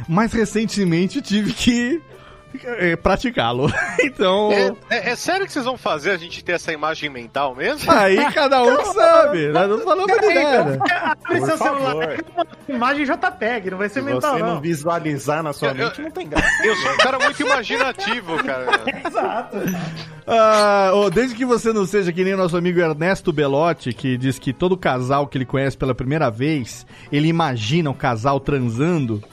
Mas 0.09 0.33
recentemente 0.33 1.21
tive 1.21 1.53
que 1.53 2.01
praticá-lo. 3.01 3.71
Então. 4.03 4.51
É, 4.51 4.73
é- 4.89 5.09
é 5.11 5.15
sério 5.15 5.45
que 5.45 5.51
vocês 5.53 5.63
vão 5.65 5.77
fazer 5.77 6.11
a 6.11 6.17
gente 6.17 6.43
ter 6.43 6.53
essa 6.53 6.71
imagem 6.73 7.09
mental 7.09 7.55
mesmo? 7.55 7.89
Aí 7.91 8.17
cada 8.33 8.61
um 8.63 8.75
que 8.77 8.85
sabe. 8.93 9.47
Nós 9.49 9.69
não 9.69 9.79
falamos 9.79 10.19
de 10.19 10.33
nada. 10.33 10.79
Abre 11.01 11.39
Por 11.39 11.47
seu 11.47 11.57
favor. 11.57 11.79
celular. 11.81 12.13
é 12.13 12.17
uma 12.69 12.75
imagem 12.75 13.05
JPEG, 13.05 13.71
não 13.71 13.77
vai 13.77 13.87
ser 13.89 14.01
Se 14.01 14.05
mental, 14.05 14.33
você 14.35 14.39
não 14.43 14.55
não. 14.55 14.61
visualizar 14.61 15.41
na 15.43 15.53
sua 15.53 15.69
Eu- 15.69 15.75
eu- 15.75 15.85
mente, 15.85 16.01
não 16.01 16.11
tem 16.11 16.27
graça. 16.27 16.65
Eu 16.65 16.75
sou 16.75 16.91
um 16.91 16.97
cara 16.97 17.19
muito 17.19 17.41
imaginativo, 17.41 18.43
cara. 18.43 18.81
Exato. 19.07 19.57
Ah, 20.27 20.91
ô, 20.93 21.09
desde 21.09 21.35
que 21.35 21.45
você 21.45 21.71
não 21.73 21.85
seja 21.85 22.11
que 22.11 22.23
nem 22.23 22.33
o 22.33 22.37
nosso 22.37 22.55
amigo 22.57 22.79
Ernesto 22.79 23.31
Belotti, 23.33 23.93
que 23.93 24.17
diz 24.17 24.39
que 24.39 24.53
todo 24.53 24.75
casal 24.77 25.27
que 25.27 25.37
ele 25.37 25.45
conhece 25.45 25.77
pela 25.77 25.93
primeira 25.95 26.29
vez, 26.29 26.85
ele 27.11 27.27
imagina 27.27 27.89
o 27.89 27.93
casal 27.93 28.39
transando. 28.39 29.23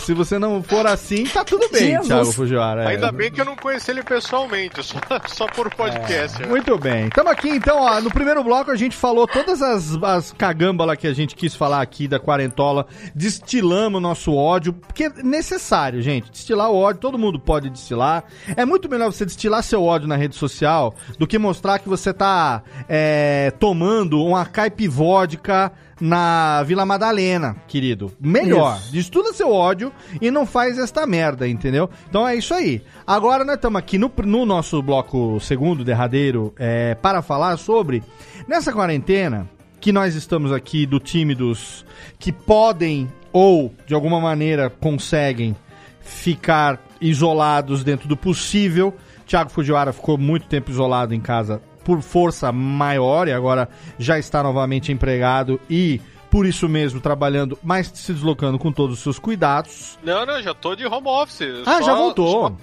Se 0.00 0.12
você 0.14 0.38
não 0.38 0.62
for 0.62 0.86
assim, 0.86 1.24
tá 1.24 1.42
tudo 1.44 1.68
bem, 1.70 1.90
Jesus. 1.92 2.06
Thiago 2.08 2.32
Fujiwara. 2.56 2.84
é. 2.84 2.86
Ainda 2.88 3.10
bem 3.10 3.30
que 3.30 3.40
eu 3.40 3.44
não 3.44 3.56
conheci 3.56 3.90
ele 3.90 4.02
pessoalmente, 4.02 4.82
só, 4.84 4.98
só 5.26 5.46
por 5.46 5.74
podcast. 5.74 6.40
né? 6.40 6.48
Muito 6.48 6.76
bem. 6.78 7.06
Estamos 7.06 7.32
aqui, 7.32 7.48
então, 7.48 7.80
ó, 7.80 8.00
no 8.00 8.10
primeiro 8.10 8.44
bloco 8.44 8.70
a 8.70 8.76
gente 8.76 8.96
falou 8.96 9.26
todas 9.26 9.62
as, 9.62 10.02
as 10.02 10.32
cagâmbalas 10.32 10.98
que 10.98 11.06
a 11.06 11.14
gente 11.14 11.34
quis 11.34 11.54
falar 11.54 11.80
aqui 11.80 12.06
da 12.06 12.20
quarentola, 12.20 12.86
destilamos 13.14 14.02
nosso 14.02 14.34
ódio, 14.34 14.72
porque 14.72 15.04
é 15.04 15.22
necessário, 15.22 16.02
gente, 16.02 16.30
destilar 16.30 16.70
o 16.70 16.76
ódio, 16.76 17.00
todo 17.00 17.18
mundo 17.18 17.38
pode 17.38 17.70
destilar. 17.70 18.24
É 18.56 18.64
muito 18.64 18.88
melhor 18.88 19.10
você 19.10 19.24
destilar 19.24 19.62
seu 19.62 19.82
ódio 19.82 20.06
na 20.06 20.16
rede 20.16 20.26
rede 20.26 20.36
social 20.36 20.94
do 21.18 21.26
que 21.26 21.38
mostrar 21.38 21.78
que 21.78 21.88
você 21.88 22.12
tá 22.12 22.62
é, 22.88 23.52
tomando 23.58 24.22
uma 24.22 24.44
caipivódica 24.44 25.72
na 26.00 26.62
Vila 26.62 26.84
Madalena, 26.84 27.56
querido. 27.66 28.12
Melhor. 28.20 28.78
Destuda 28.90 29.32
seu 29.32 29.50
ódio 29.50 29.92
e 30.20 30.30
não 30.30 30.46
faz 30.46 30.78
esta 30.78 31.06
merda, 31.06 31.48
entendeu? 31.48 31.88
Então 32.08 32.26
é 32.26 32.36
isso 32.36 32.54
aí. 32.54 32.82
Agora 33.06 33.44
nós 33.44 33.56
estamos 33.56 33.78
aqui 33.78 33.98
no, 33.98 34.12
no 34.24 34.44
nosso 34.44 34.82
bloco 34.82 35.38
segundo, 35.40 35.84
derradeiro, 35.84 36.54
é, 36.58 36.94
para 36.94 37.22
falar 37.22 37.56
sobre 37.56 38.02
nessa 38.46 38.72
quarentena 38.72 39.48
que 39.80 39.92
nós 39.92 40.14
estamos 40.14 40.52
aqui 40.52 40.86
do 40.86 40.98
time 40.98 41.34
dos 41.34 41.84
que 42.18 42.32
podem 42.32 43.08
ou 43.32 43.72
de 43.86 43.94
alguma 43.94 44.20
maneira 44.20 44.68
conseguem 44.70 45.54
ficar 46.00 46.80
isolados 47.00 47.84
dentro 47.84 48.08
do 48.08 48.16
possível. 48.16 48.94
Thiago 49.26 49.50
Fujiwara 49.50 49.92
ficou 49.92 50.16
muito 50.16 50.46
tempo 50.46 50.70
isolado 50.70 51.14
em 51.14 51.20
casa 51.20 51.60
por 51.86 52.02
força 52.02 52.50
maior 52.50 53.28
e 53.28 53.32
agora 53.32 53.68
já 53.96 54.18
está 54.18 54.42
novamente 54.42 54.90
empregado 54.90 55.60
e 55.70 56.00
por 56.28 56.44
isso 56.44 56.68
mesmo 56.68 57.00
trabalhando, 57.00 57.56
mas 57.62 57.86
se 57.94 58.12
deslocando 58.12 58.58
com 58.58 58.72
todos 58.72 58.96
os 58.96 59.02
seus 59.02 59.20
cuidados. 59.20 59.96
Não, 60.02 60.26
não, 60.26 60.42
já 60.42 60.52
tô 60.52 60.74
de 60.74 60.84
home 60.84 61.06
office. 61.06 61.42
Ah, 61.64 61.78
Só- 61.78 61.82
já 61.82 61.94
voltou. 61.94 62.48
só- 62.48 62.56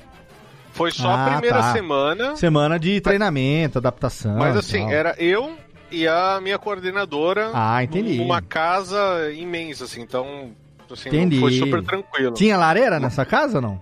Foi 0.74 0.92
só 0.92 1.08
Ah, 1.08 1.26
a 1.26 1.32
primeira 1.32 1.58
tá. 1.60 1.72
semana. 1.74 2.36
Semana 2.36 2.78
de 2.78 3.00
treinamento, 3.00 3.78
adaptação. 3.78 4.38
Mas 4.38 4.58
assim, 4.58 4.92
era 4.92 5.16
eu 5.18 5.56
e 5.90 6.06
a 6.08 6.40
minha 6.42 6.58
coordenadora 6.60 7.52
Ah, 7.54 7.82
entendi. 7.84 8.18
numa 8.18 8.42
casa 8.42 9.32
imensa, 9.32 9.86
assim, 9.86 10.02
então 10.02 10.50
assim, 10.92 11.10
Entendi. 11.10 11.40
foi 11.40 11.54
super 11.54 11.82
tranquilo. 11.84 12.34
Tinha 12.34 12.58
lareira 12.58 13.00
nessa 13.00 13.24
casa 13.24 13.58
ou 13.58 13.62
não? 13.62 13.82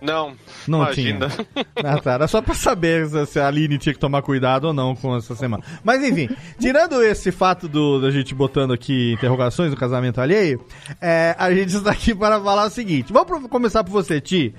Não, 0.00 0.32
Não 0.66 0.82
imagina. 0.82 1.28
tinha. 1.28 1.66
Ah, 1.84 2.00
tá. 2.00 2.12
Era 2.12 2.28
só 2.28 2.40
pra 2.40 2.54
saber 2.54 3.08
se- 3.26 3.40
a 3.40 3.48
Aline 3.48 3.78
tinha 3.78 3.92
que 3.92 3.98
tomar 3.98 4.22
cuidado 4.22 4.66
ou 4.68 4.72
não 4.72 4.94
com 4.94 5.16
essa 5.16 5.34
semana. 5.34 5.62
Mas 5.82 6.02
enfim, 6.02 6.28
tirando 6.60 7.02
esse 7.02 7.32
fato 7.32 7.66
do, 7.68 8.00
da 8.00 8.10
gente 8.10 8.34
botando 8.34 8.72
aqui 8.72 9.12
interrogações 9.14 9.70
no 9.70 9.76
casamento 9.76 10.20
alheio, 10.20 10.64
é, 11.00 11.34
a 11.38 11.52
gente 11.52 11.74
está 11.76 11.90
aqui 11.90 12.14
para 12.14 12.40
falar 12.40 12.66
o 12.66 12.70
seguinte. 12.70 13.12
Vamos 13.12 13.26
pro- 13.26 13.48
começar 13.48 13.82
por 13.82 13.90
você, 13.90 14.20
Ti. 14.20 14.54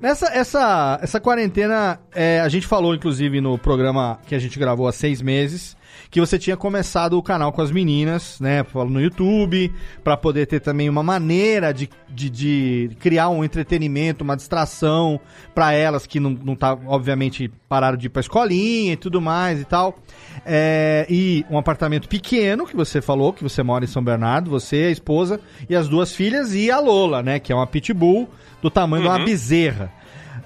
Nessa 0.00 0.26
essa, 0.26 0.98
essa 1.02 1.20
quarentena, 1.20 1.98
é, 2.14 2.40
a 2.40 2.48
gente 2.48 2.66
falou, 2.66 2.94
inclusive, 2.94 3.40
no 3.40 3.58
programa 3.58 4.18
que 4.26 4.34
a 4.34 4.38
gente 4.38 4.58
gravou 4.58 4.86
há 4.86 4.92
seis 4.92 5.20
meses, 5.20 5.76
que 6.10 6.20
você 6.20 6.38
tinha 6.38 6.56
começado 6.56 7.18
o 7.18 7.22
canal 7.22 7.52
com 7.52 7.60
as 7.62 7.70
meninas, 7.70 8.38
né? 8.40 8.64
No 8.88 9.00
YouTube, 9.00 9.72
para 10.02 10.16
poder 10.16 10.46
ter 10.46 10.60
também 10.60 10.88
uma 10.88 11.02
maneira 11.02 11.72
de, 11.72 11.88
de, 12.08 12.30
de 12.30 12.90
criar 13.00 13.28
um 13.28 13.42
entretenimento, 13.44 14.24
uma 14.24 14.36
distração 14.36 15.20
para 15.54 15.72
elas 15.72 16.06
que 16.06 16.18
não, 16.20 16.30
não 16.30 16.54
tá, 16.56 16.76
obviamente, 16.86 17.50
pararam 17.68 17.96
de 17.96 18.06
ir 18.06 18.10
pra 18.10 18.20
escolinha 18.20 18.92
e 18.92 18.96
tudo 18.96 19.20
mais 19.20 19.60
e 19.60 19.64
tal. 19.64 19.98
É, 20.44 21.06
e 21.08 21.44
um 21.50 21.58
apartamento 21.58 22.08
pequeno, 22.08 22.66
que 22.66 22.76
você 22.76 23.00
falou, 23.00 23.32
que 23.32 23.42
você 23.42 23.62
mora 23.62 23.84
em 23.84 23.88
São 23.88 24.02
Bernardo, 24.02 24.50
você, 24.50 24.76
a 24.76 24.90
esposa 24.90 25.40
e 25.68 25.74
as 25.74 25.88
duas 25.88 26.12
filhas, 26.14 26.54
e 26.54 26.70
a 26.70 26.78
Lola, 26.80 27.22
né? 27.22 27.38
Que 27.38 27.52
é 27.52 27.54
uma 27.54 27.66
pitbull 27.66 28.28
do 28.60 28.70
tamanho 28.70 29.02
de 29.02 29.08
uma 29.08 29.18
Uhum. 29.18 29.24
bezerra. 29.24 29.92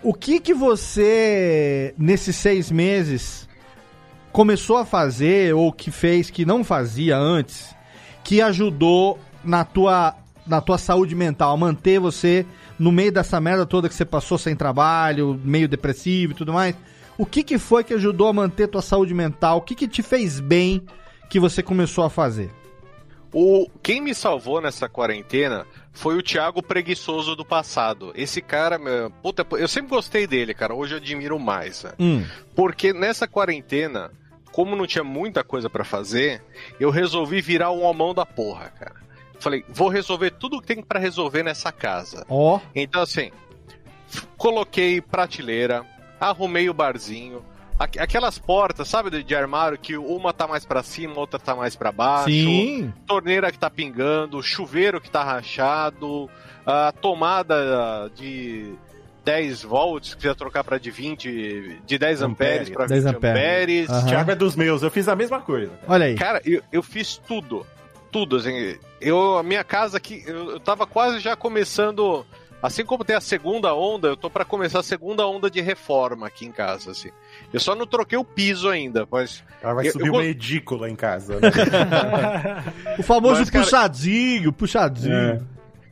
O 0.03 0.15
que 0.15 0.39
que 0.39 0.55
você, 0.55 1.95
nesses 1.99 2.37
seis 2.37 2.71
meses, 2.71 3.48
começou 4.33 4.77
a 4.77 4.85
fazer 4.85 5.55
ou 5.55 5.73
que 5.73 5.91
fez 5.91 6.31
que 6.31 6.45
não 6.45 6.63
fazia 6.63 7.17
antes, 7.17 7.75
que 8.23 8.41
ajudou 8.41 9.19
na 9.45 9.65
tua, 9.65 10.15
na 10.47 10.61
tua 10.61 10.79
saúde 10.79 11.15
mental, 11.15 11.57
manter 11.57 11.99
você 11.99 12.47
no 12.79 12.93
meio 12.93 13.13
dessa 13.13 13.41
merda 13.41 13.67
toda 13.67 13.89
que 13.89 13.95
você 13.95 14.05
passou 14.05 14.39
sem 14.39 14.55
trabalho, 14.55 15.41
meio 15.45 15.69
depressivo 15.69 16.33
e 16.33 16.37
tudo 16.37 16.53
mais? 16.53 16.77
O 17.17 17.27
que 17.27 17.43
que 17.43 17.59
foi 17.59 17.83
que 17.83 17.95
ajudou 17.95 18.29
a 18.29 18.33
manter 18.33 18.69
tua 18.69 18.83
saúde 18.83 19.13
mental? 19.13 19.59
O 19.59 19.63
que 19.63 19.75
que 19.75 19.89
te 19.89 20.03
fez 20.03 20.39
bem 20.39 20.83
que 21.29 21.41
você 21.41 21.63
começou 21.63 22.05
a 22.05 22.11
fazer? 22.11 22.51
O, 23.41 23.71
quem 23.81 24.01
me 24.01 24.13
salvou 24.17 24.61
nessa 24.61 24.89
quarentena 24.89 25.65
foi 25.93 26.17
o 26.17 26.23
Thiago 26.23 26.61
Preguiçoso 26.61 27.37
do 27.37 27.45
passado. 27.45 28.11
Esse 28.17 28.43
cara, 28.43 28.79
meu, 28.79 29.13
puta, 29.23 29.47
eu 29.53 29.69
sempre 29.69 29.91
gostei 29.91 30.27
dele, 30.27 30.53
cara. 30.53 30.75
Hoje 30.75 30.95
eu 30.95 30.99
admiro 30.99 31.39
mais. 31.39 31.85
né? 31.85 31.93
Hum. 32.01 32.27
Porque 32.57 32.93
nessa 32.93 33.29
quarentena, 33.29 34.11
como 34.51 34.75
não 34.75 34.89
tinha 34.89 35.05
muita 35.05 35.45
coisa 35.45 35.71
pra 35.71 35.85
fazer, 35.85 36.43
eu 36.81 36.91
resolvi 36.91 37.41
virar 37.41 37.71
um 37.71 37.85
homão 37.85 38.13
da 38.13 38.27
porra, 38.27 38.71
cara. 38.71 38.97
Falei, 39.39 39.65
vou 39.69 39.89
resolver 39.89 40.33
tudo 40.33 40.61
que 40.61 40.67
tem 40.67 40.83
pra 40.83 40.99
resolver 40.99 41.45
nessa 41.45 41.71
casa. 41.71 42.27
Ó. 42.29 42.59
Então, 42.75 43.03
assim, 43.03 43.31
coloquei 44.37 45.01
prateleira, 45.01 45.87
arrumei 46.19 46.69
o 46.69 46.75
barzinho. 46.75 47.45
Aqu- 47.79 48.01
Aquelas 48.01 48.39
portas, 48.39 48.89
sabe, 48.89 49.23
de, 49.23 49.35
armário 49.35 49.79
que 49.79 49.97
uma 49.97 50.33
tá 50.33 50.47
mais 50.47 50.65
pra 50.65 50.83
cima, 50.83 51.19
outra 51.19 51.39
tá 51.39 51.55
mais 51.55 51.77
pra 51.77 51.93
baixo. 51.93 52.31
Sim. 52.31 52.93
Torneira 53.07 53.51
que 53.53 53.59
tá 53.59 53.71
pingando, 53.71 54.43
chuveiro 54.43 55.01
que 55.01 55.11
tá 55.11 55.23
rachado, 55.25 56.29
a 56.67 56.93
tomada 56.93 58.11
de 58.15 58.73
10 59.25 59.63
volts 59.63 60.11
que 60.11 60.17
precisa 60.17 60.35
trocar 60.35 60.65
pra 60.65 60.79
de 60.79 60.91
20, 60.91 61.81
de 61.87 61.99
10 61.99 62.23
amperes 62.23 62.71
pra 62.71 62.87
10 62.87 63.05
20 63.05 63.15
amperes. 63.17 63.89
amperes. 63.91 64.05
Thiago 64.09 64.31
é 64.31 64.35
dos 64.35 64.57
meus, 64.57 64.83
eu 64.83 64.91
fiz 64.91 65.07
a 65.09 65.15
mesma 65.17 65.41
coisa. 65.41 65.73
Olha 65.87 66.07
aí. 66.07 66.15
Cara, 66.15 66.41
eu, 66.45 66.63
eu 66.73 66.83
fiz 66.83 67.17
tudo. 67.29 67.67
Tudo, 68.11 68.37
assim. 68.37 68.77
Eu, 69.03 69.37
a 69.37 69.43
minha 69.43 69.63
casa 69.63 69.99
aqui, 69.99 70.25
eu, 70.27 70.53
eu 70.53 70.61
tava 70.61 70.87
quase 70.87 71.21
já 71.21 71.37
começando. 71.37 72.25
Assim 72.63 72.85
como 72.85 73.05
tem 73.05 73.15
a 73.15 73.21
segunda 73.21 73.73
onda, 73.75 74.09
eu 74.09 74.17
tô 74.17 74.29
pra 74.29 74.45
começar 74.45 74.81
a 74.81 74.83
segunda 74.83 75.27
onda 75.27 75.49
de 75.51 75.61
reforma 75.61 76.27
aqui 76.27 76.45
em 76.45 76.51
casa, 76.53 76.91
assim. 76.91 77.11
Eu 77.53 77.61
só 77.61 77.75
não 77.75 77.87
troquei 77.87 78.19
o 78.19 78.25
piso 78.25 78.69
ainda, 78.69 79.07
mas. 79.11 79.45
Ela 79.63 79.75
vai 79.75 79.87
eu- 79.89 79.93
subir 79.93 80.07
eu 80.09 80.13
uma 80.15 80.25
edícula 80.25 80.91
em 80.91 80.97
casa. 80.97 81.39
né? 81.41 81.51
O 82.99 83.03
famoso 83.03 83.41
Mas, 83.41 83.51
cara- 83.51 83.65
puxadinho, 83.65 84.53
puxadinho. 84.53 85.15
É. 85.15 85.41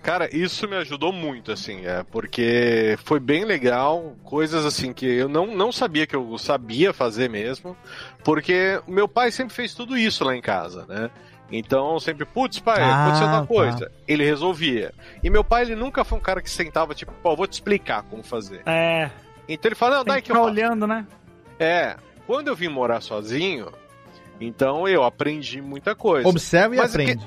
Cara, 0.03 0.29
isso 0.35 0.69
me 0.69 0.77
ajudou 0.77 1.13
muito, 1.13 1.51
assim, 1.51 1.85
é, 1.85 2.05
porque 2.05 2.97
foi 3.05 3.19
bem 3.19 3.45
legal, 3.45 4.15
coisas 4.23 4.65
assim 4.65 4.93
que 4.93 5.05
eu 5.05 5.29
não, 5.29 5.49
não 5.49 5.73
sabia 5.73 6.07
que 6.07 6.15
eu 6.15 6.39
sabia 6.39 6.93
fazer 6.93 7.29
mesmo, 7.29 7.77
porque 8.23 8.81
o 8.87 8.93
meu 8.93 9.09
pai 9.09 9.33
sempre 9.33 9.53
fez 9.53 9.75
tudo 9.75 9.99
isso 9.99 10.23
lá 10.25 10.37
em 10.37 10.41
casa, 10.41 10.87
né? 10.89 11.11
Então, 11.51 11.99
sempre, 12.01 12.25
putz, 12.25 12.59
pai, 12.59 12.83
Ah, 12.83 13.05
aconteceu 13.05 13.27
tá. 13.27 13.33
tal 13.35 13.47
coisa. 13.47 13.93
Ele 14.09 14.25
resolvia. 14.25 14.93
E 15.23 15.31
meu 15.31 15.45
pai, 15.45 15.63
ele 15.63 15.77
nunca 15.77 16.03
foi 16.05 16.19
um 16.19 16.21
cara 16.21 16.43
que 16.43 16.51
sentava, 16.51 16.95
tipo, 16.95 17.13
pô, 17.23 17.37
vou 17.37 17.47
te 17.47 17.53
explicar 17.55 18.03
como 18.03 18.23
fazer. 18.23 18.63
É. 18.67 19.11
Então 19.49 19.69
ele 19.69 19.77
fala, 19.77 19.99
não, 19.99 20.05
Tem 20.05 20.15
daí 20.15 20.23
que 20.23 20.33
que 20.33 20.37
eu 20.37 20.43
olhando, 20.43 20.87
né? 20.87 21.07
É, 21.59 21.97
quando 22.27 22.49
eu 22.49 22.57
vim 22.57 22.69
morar 22.69 23.01
sozinho, 23.01 23.69
então 24.41 24.89
eu 24.89 25.05
aprendi 25.05 25.63
muita 25.63 25.95
coisa. 25.95 26.29
Observa 26.29 26.75
e 26.75 26.79
Mas 26.79 26.95
o 26.95 26.97
que- 26.99 27.03
aprende. 27.05 27.27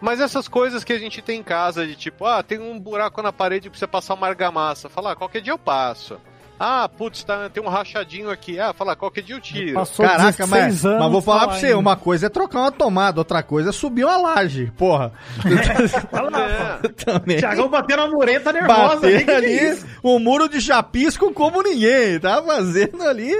Mas 0.00 0.18
essas 0.18 0.48
coisas 0.48 0.82
que 0.82 0.92
a 0.92 0.98
gente 0.98 1.22
tem 1.22 1.38
em 1.38 1.42
casa, 1.44 1.86
de 1.86 1.94
tipo, 1.94 2.24
ah, 2.26 2.42
tem 2.42 2.58
um 2.58 2.80
buraco 2.80 3.22
na 3.22 3.32
parede 3.32 3.64
que 3.64 3.70
precisa 3.70 3.86
passar 3.86 4.14
uma 4.14 4.26
argamassa. 4.26 4.88
Falar, 4.88 5.12
ah, 5.12 5.16
qualquer 5.16 5.40
dia 5.42 5.52
eu 5.52 5.58
passo. 5.58 6.18
Ah, 6.64 6.88
putz, 6.88 7.24
tá, 7.24 7.48
tem 7.50 7.60
um 7.60 7.68
rachadinho 7.68 8.30
aqui. 8.30 8.60
Ah, 8.60 8.72
falar, 8.72 8.94
qualquer 8.94 9.22
dia 9.22 9.34
eu 9.34 9.40
tiro. 9.40 9.74
Passou 9.74 10.06
Caraca, 10.06 10.46
mas, 10.46 10.64
16 10.66 10.86
anos 10.86 11.00
mas 11.00 11.10
vou 11.12 11.20
falar 11.20 11.48
pra 11.48 11.56
você, 11.58 11.66
ainda. 11.66 11.78
uma 11.78 11.96
coisa 11.96 12.26
é 12.26 12.28
trocar 12.28 12.60
uma 12.60 12.70
tomada, 12.70 13.18
outra 13.20 13.42
coisa 13.42 13.70
é 13.70 13.72
subir 13.72 14.04
uma 14.04 14.16
laje, 14.16 14.70
porra. 14.78 15.12
É. 15.42 16.88
Também. 17.04 17.38
Thiagão 17.38 17.68
batendo 17.68 18.02
a 18.02 18.06
mureta 18.08 18.52
nervosa 18.52 19.06
ali. 19.06 19.24
É 19.28 19.34
ali 19.34 19.70
isso? 19.70 19.86
um 20.04 20.18
muro 20.18 20.48
de 20.48 20.60
chapisco 20.60 21.32
como 21.32 21.62
ninguém, 21.62 22.18
tá 22.20 22.40
fazendo 22.42 23.02
ali. 23.02 23.34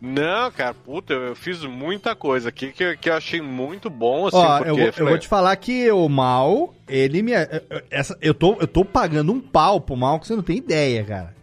Não, 0.00 0.50
cara, 0.50 0.74
puta, 0.74 1.12
eu 1.12 1.34
fiz 1.36 1.64
muita 1.64 2.14
coisa 2.14 2.48
aqui 2.48 2.72
que, 2.72 2.96
que 2.96 3.08
eu 3.08 3.14
achei 3.14 3.40
muito 3.40 3.88
bom, 3.88 4.26
assim, 4.26 4.36
Ó, 4.36 4.56
porque... 4.58 4.70
eu, 4.70 4.76
vou- 4.76 4.84
eu 4.86 4.92
falei, 4.92 5.08
vou 5.10 5.18
te 5.18 5.28
falar 5.28 5.54
que 5.56 5.90
o 5.92 6.08
mal, 6.08 6.74
ele 6.88 7.22
me. 7.22 7.32
Essa, 7.90 8.16
eu, 8.20 8.34
tô, 8.34 8.56
eu 8.60 8.66
tô 8.66 8.84
pagando 8.84 9.32
um 9.32 9.40
pau 9.40 9.80
pro 9.80 9.96
mal 9.96 10.18
que 10.18 10.26
você 10.26 10.34
não 10.34 10.42
tem 10.42 10.56
ideia, 10.56 11.04
cara. 11.04 11.41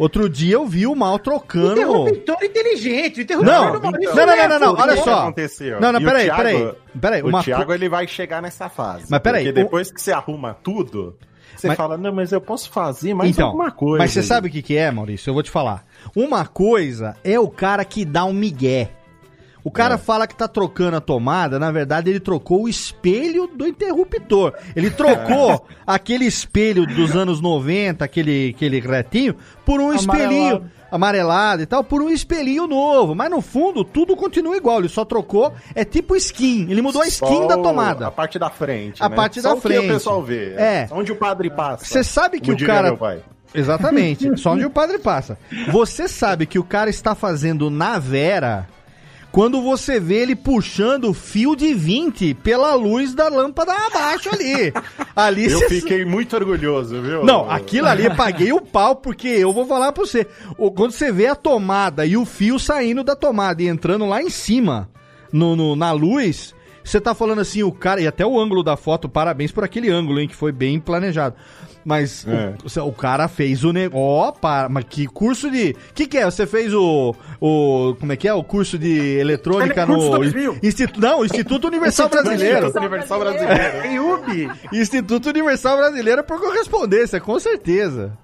Outro 0.00 0.28
dia 0.30 0.54
eu 0.54 0.66
vi 0.66 0.86
o 0.86 0.94
mal 0.94 1.18
trocando. 1.18 1.72
Interruptor 1.72 2.36
inteligente. 2.42 3.20
Interruptor 3.20 3.52
Não, 3.54 3.72
não, 3.74 3.80
não, 3.80 3.90
não, 3.90 4.48
não, 4.48 4.58
não, 4.58 4.74
olha 4.82 4.96
só. 4.96 5.20
aconteceu? 5.20 5.80
Não, 5.80 5.92
não, 5.92 6.00
peraí, 6.02 6.30
peraí. 6.30 6.72
Peraí, 7.00 7.22
o 7.22 7.42
Thiago 7.42 7.72
ele 7.74 7.88
vai 7.88 8.06
chegar 8.08 8.40
nessa 8.40 8.68
fase. 8.68 9.04
Mas 9.10 9.20
peraí, 9.20 9.44
Porque 9.44 9.60
o- 9.60 9.64
depois 9.64 9.92
que 9.92 10.00
você 10.00 10.10
arruma 10.10 10.54
tudo, 10.54 11.16
você 11.54 11.68
Mas- 11.68 11.76
fala, 11.76 11.98
não, 11.98 12.12
mas 12.14 12.32
eu 12.32 12.40
posso 12.40 12.70
fazer 12.70 13.12
mais 13.12 13.30
então, 13.30 13.48
alguma 13.48 13.70
coisa. 13.70 13.98
Mas 13.98 14.12
você 14.12 14.20
aí." 14.20 14.24
sabe 14.24 14.48
o 14.48 14.50
que, 14.50 14.62
que 14.62 14.76
é, 14.76 14.90
Maurício? 14.90 15.28
Eu 15.28 15.34
vou 15.34 15.42
te 15.42 15.50
falar. 15.50 15.84
Uma 16.16 16.46
coisa 16.46 17.14
é 17.22 17.38
o 17.38 17.48
cara 17.48 17.84
que 17.84 18.04
dá 18.04 18.24
um 18.24 18.32
migué. 18.32 18.90
O 19.64 19.70
cara 19.70 19.94
É. 19.94 19.98
fala 19.98 20.26
que 20.26 20.34
tá 20.34 20.48
trocando 20.48 20.96
a 20.96 21.00
tomada, 21.00 21.58
na 21.58 21.70
verdade 21.70 22.10
ele 22.10 22.20
trocou 22.20 22.62
o 22.64 22.68
espelho 22.68 23.46
do 23.46 23.66
interruptor. 23.66 24.54
Ele 24.74 24.90
trocou 24.90 25.66
aquele 25.86 26.24
espelho 26.24 26.86
dos 26.86 27.14
anos 27.16 27.40
90, 27.40 28.04
aquele, 28.04 28.54
aquele 28.56 28.80
retinho, 28.80 29.34
por 29.64 29.80
um 29.80 29.92
espelhinho 29.92 30.64
amarelado 30.90 31.62
e 31.62 31.66
tal, 31.66 31.84
por 31.84 32.02
um 32.02 32.08
espelhinho 32.10 32.66
novo. 32.66 33.14
Mas 33.14 33.30
no 33.30 33.40
fundo 33.40 33.84
tudo 33.84 34.16
continua 34.16 34.56
igual, 34.56 34.78
ele 34.80 34.88
só 34.88 35.04
trocou, 35.04 35.52
é 35.74 35.84
tipo 35.84 36.16
skin. 36.16 36.66
Ele 36.68 36.82
mudou 36.82 37.02
a 37.02 37.06
skin 37.06 37.26
Só 37.26 37.46
da 37.46 37.56
tomada. 37.56 38.06
A 38.08 38.10
parte 38.10 38.38
da 38.38 38.50
frente. 38.50 39.02
A 39.02 39.08
né? 39.08 39.14
parte 39.16 39.40
Só 39.40 39.50
da 39.50 39.54
o 39.54 39.60
que 39.60 39.68
frente. 39.68 39.84
o 39.84 39.92
pessoal 39.94 40.22
vê. 40.22 40.54
É. 40.54 40.88
Onde 40.90 41.12
o 41.12 41.16
padre 41.16 41.50
passa. 41.50 41.84
Você 41.84 42.02
sabe 42.02 42.40
que 42.40 42.50
o 42.50 42.56
cara. 42.66 42.96
Exatamente, 43.54 44.30
só 44.38 44.52
onde 44.52 44.64
o 44.64 44.70
padre 44.70 44.98
passa. 44.98 45.38
Você 45.70 46.06
sabe 46.08 46.46
que 46.46 46.58
o 46.58 46.64
cara 46.64 46.88
está 46.90 47.14
fazendo 47.14 47.68
na 47.70 47.98
Vera 47.98 48.68
quando 49.32 49.62
você 49.62 50.00
vê 50.00 50.16
ele 50.22 50.34
puxando 50.34 51.04
o 51.10 51.14
fio 51.14 51.54
de 51.54 51.72
20 51.72 52.34
pela 52.34 52.74
luz 52.74 53.14
da 53.14 53.28
lâmpada 53.28 53.72
abaixo 53.72 54.28
ali. 54.32 54.72
Ali 55.14 55.50
Eu 55.50 55.58
cê- 55.60 55.68
fiquei 55.68 56.04
muito 56.04 56.34
orgulhoso, 56.34 57.00
viu? 57.02 57.24
Não, 57.24 57.48
aquilo 57.50 57.86
ali 57.88 58.04
eu 58.06 58.14
paguei 58.14 58.52
o 58.52 58.60
pau, 58.60 58.96
porque 58.96 59.28
eu 59.28 59.52
vou 59.52 59.66
falar 59.66 59.92
pra 59.92 60.04
você. 60.04 60.26
Quando 60.74 60.92
você 60.92 61.12
vê 61.12 61.26
a 61.26 61.34
tomada 61.34 62.04
e 62.06 62.16
o 62.16 62.24
fio 62.24 62.58
saindo 62.58 63.04
da 63.04 63.14
tomada 63.14 63.62
e 63.62 63.68
entrando 63.68 64.06
lá 64.06 64.22
em 64.22 64.30
cima, 64.30 64.88
no, 65.32 65.54
no- 65.54 65.76
na 65.76 65.92
luz, 65.92 66.54
você 66.82 67.00
tá 67.00 67.14
falando 67.14 67.40
assim, 67.40 67.62
o 67.62 67.70
cara, 67.70 68.00
e 68.00 68.06
até 68.06 68.24
o 68.26 68.40
ângulo 68.40 68.62
da 68.62 68.76
foto, 68.76 69.08
parabéns 69.08 69.52
por 69.52 69.62
aquele 69.62 69.90
ângulo, 69.90 70.18
hein, 70.18 70.26
que 70.28 70.34
foi 70.34 70.50
bem 70.52 70.80
planejado. 70.80 71.36
Mas 71.84 72.26
É. 72.26 72.54
o, 72.80 72.88
o 72.88 72.92
cara 72.92 73.26
fez 73.28 73.64
o 73.64 73.72
negócio. 73.72 73.98
Ó, 74.04 74.32
para, 74.32 74.68
mas 74.68 74.84
que 74.84 75.06
curso 75.06 75.50
de. 75.50 75.74
que, 75.94 76.06
que 76.06 76.18
é? 76.18 76.24
Você 76.24 76.46
fez 76.46 76.74
o. 76.74 77.14
o 77.40 77.96
como 77.98 78.12
é 78.12 78.16
que 78.16 78.28
é? 78.28 78.34
O 78.34 78.44
curso 78.44 78.78
de 78.78 79.18
eletrônica 79.18 79.74
Telecurso 79.86 80.10
no. 80.10 80.16
2000. 80.18 80.58
Instituto, 80.62 81.00
não, 81.00 81.24
Instituto 81.24 81.66
Universal 81.68 82.08
Brasileiro. 82.08 82.66
Instituto 82.66 82.78
Universal 82.78 83.18
Brasileiro. 83.20 84.14
UB. 84.14 84.50
Instituto 84.72 85.28
Universal 85.30 85.76
Brasileiro 85.78 86.24
por 86.24 86.38
correspondência, 86.40 87.20
com 87.20 87.38
certeza. 87.38 88.16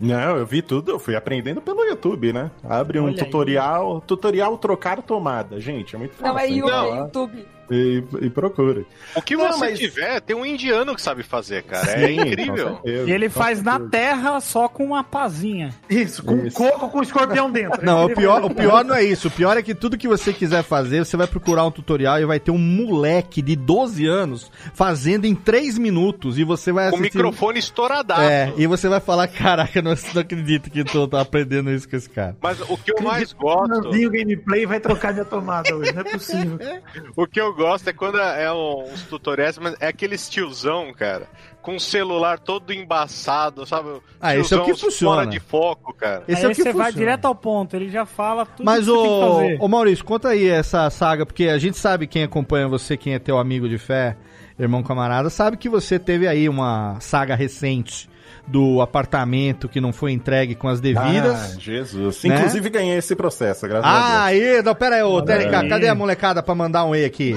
Não, 0.00 0.38
eu 0.38 0.46
vi 0.46 0.62
tudo, 0.62 0.92
eu 0.92 0.98
fui 0.98 1.14
aprendendo 1.14 1.60
pelo 1.60 1.84
YouTube, 1.84 2.32
né? 2.32 2.50
Abre 2.66 2.98
um 2.98 3.04
Olha 3.04 3.12
aí. 3.12 3.18
tutorial, 3.18 4.00
tutorial 4.06 4.56
trocar 4.56 5.02
tomada. 5.02 5.60
Gente, 5.60 5.94
é 5.94 5.98
muito 5.98 6.14
fácil. 6.14 6.32
Não, 6.32 6.38
é 6.40 6.46
YouTube, 6.48 6.70
lá 6.70 6.96
YouTube. 7.00 7.46
E, 7.70 8.02
e 8.22 8.30
procura. 8.30 8.84
O 9.14 9.22
que 9.22 9.36
Não, 9.36 9.52
você 9.52 9.60
mas- 9.60 9.78
tiver, 9.78 10.20
tem 10.20 10.34
um 10.36 10.44
indiano 10.44 10.94
que 10.94 11.00
sabe 11.02 11.22
fazer, 11.22 11.62
cara. 11.62 11.88
é 11.92 12.08
Sim, 12.08 12.16
com 12.16 12.22
incrível. 12.26 12.74
certeza, 12.82 13.08
E 13.08 13.12
ele 13.12 13.28
faz 13.28 13.62
na 13.62 13.78
terra 13.78 14.40
só 14.40 14.68
com 14.68 14.84
uma 14.84 15.04
pazinha. 15.04 15.70
Isso, 15.88 16.22
com 16.24 16.44
Isso. 16.46 16.56
coco 16.56 16.88
com 16.90 17.02
escorpião 17.02 17.50
dentro. 17.50 17.84
Não, 17.84 18.06
o 18.06 18.14
pior, 18.14 18.42
o 18.44 18.50
pior 18.54 18.84
não 18.84 18.94
é 18.94 19.04
isso. 19.04 19.28
O 19.28 19.30
pior 19.30 19.56
é 19.56 19.62
que 19.62 19.74
tudo 19.74 19.96
que 19.96 20.08
você 20.08 20.32
quiser 20.32 20.62
fazer, 20.62 21.04
você 21.04 21.16
vai 21.16 21.26
procurar 21.26 21.64
um 21.64 21.70
tutorial 21.70 22.18
e 22.20 22.24
vai 22.24 22.40
ter 22.40 22.50
um 22.50 22.58
moleque 22.58 23.40
de 23.42 23.54
12 23.56 24.06
anos 24.06 24.50
fazendo 24.74 25.24
em 25.26 25.34
3 25.34 25.78
minutos 25.78 26.38
e 26.38 26.44
você 26.44 26.72
vai 26.72 26.90
Com 26.90 26.96
o 26.96 27.00
assistir... 27.00 27.16
microfone 27.18 27.58
estouradaço. 27.58 28.20
É, 28.22 28.52
e 28.56 28.66
você 28.66 28.88
vai 28.88 29.00
falar, 29.00 29.28
caraca, 29.28 29.80
não, 29.80 29.92
não 30.14 30.20
acredito 30.20 30.70
que 30.70 30.82
tô, 30.84 31.06
tô 31.06 31.16
aprendendo 31.16 31.70
isso 31.70 31.88
com 31.88 31.96
esse 31.96 32.08
cara. 32.10 32.36
Mas 32.42 32.60
o 32.68 32.76
que 32.76 32.92
eu 32.92 33.02
mais 33.02 33.32
gosto, 33.32 33.88
o 33.88 34.10
gameplay 34.10 34.66
vai 34.66 34.80
trocar 34.80 35.12
minha 35.12 35.24
tomada 35.24 35.74
hoje, 35.76 35.92
não 35.92 36.00
é 36.00 36.04
possível. 36.04 36.58
o 37.16 37.26
que 37.26 37.40
eu 37.40 37.54
gosto 37.60 37.88
é 37.88 37.92
quando 37.92 38.18
é 38.18 38.52
um- 38.52 38.84
uns 38.92 39.02
tutoriais, 39.02 39.58
mas 39.58 39.76
é 39.80 39.86
aquele 39.88 40.16
tiozão, 40.16 40.92
cara, 40.92 41.28
com 41.62 41.76
o 41.76 41.80
celular 41.80 42.38
todo 42.38 42.72
embaçado, 42.72 43.66
sabe? 43.66 44.00
Ah, 44.20 44.34
esse 44.36 44.52
é 44.52 44.56
o 44.56 44.64
que 44.64 44.74
funciona. 44.74 45.16
Fora 45.22 45.26
de 45.26 45.38
foco, 45.40 45.94
cara. 45.94 46.24
Esse 46.26 46.40
aí 46.40 46.44
é 46.44 46.48
o 46.48 46.50
que 46.56 46.62
você 46.62 46.72
vai 46.72 46.86
funciona. 46.86 46.92
direto 46.98 47.24
ao 47.26 47.34
ponto, 47.34 47.76
ele 47.76 47.88
já 47.90 48.04
fala 48.06 48.44
tudo 48.46 48.64
Mas, 48.66 48.80
que 48.80 48.84
você 48.86 49.02
tem 49.08 49.20
que 49.20 49.26
fazer. 49.28 49.58
ô 49.60 49.68
Maurício, 49.68 50.04
conta 50.04 50.28
aí 50.30 50.48
essa 50.48 50.90
saga, 50.90 51.24
porque 51.24 51.44
a 51.48 51.58
gente 51.58 51.76
sabe 51.78 52.06
quem 52.06 52.22
acompanha 52.24 52.66
você, 52.66 52.96
quem 52.96 53.14
é 53.14 53.18
teu 53.18 53.38
amigo 53.38 53.68
de 53.68 53.78
fé, 53.78 54.16
irmão 54.58 54.82
camarada, 54.82 55.30
sabe 55.30 55.56
que 55.56 55.68
você 55.68 55.98
teve 55.98 56.26
aí 56.26 56.48
uma 56.48 56.98
saga 57.00 57.34
recente 57.36 58.09
do 58.50 58.80
apartamento 58.82 59.68
que 59.68 59.80
não 59.80 59.92
foi 59.92 60.10
entregue 60.12 60.54
com 60.56 60.66
as 60.68 60.80
devidas. 60.80 61.54
Ah, 61.54 61.60
Jesus. 61.60 62.24
né? 62.24 62.36
Inclusive 62.36 62.68
ganhei 62.68 62.98
esse 62.98 63.14
processo, 63.14 63.66
graças 63.68 63.86
Ah, 63.88 64.24
a 64.26 64.30
Deus. 64.32 64.42
aí, 64.56 64.62
não, 64.62 64.74
pera 64.74 64.96
aí, 64.96 65.02
ô, 65.02 65.22
TLK, 65.22 65.68
cadê 65.68 65.86
a 65.88 65.94
molecada 65.94 66.42
pra 66.42 66.54
mandar 66.54 66.84
um 66.84 66.94
E 66.94 67.04
aqui? 67.04 67.36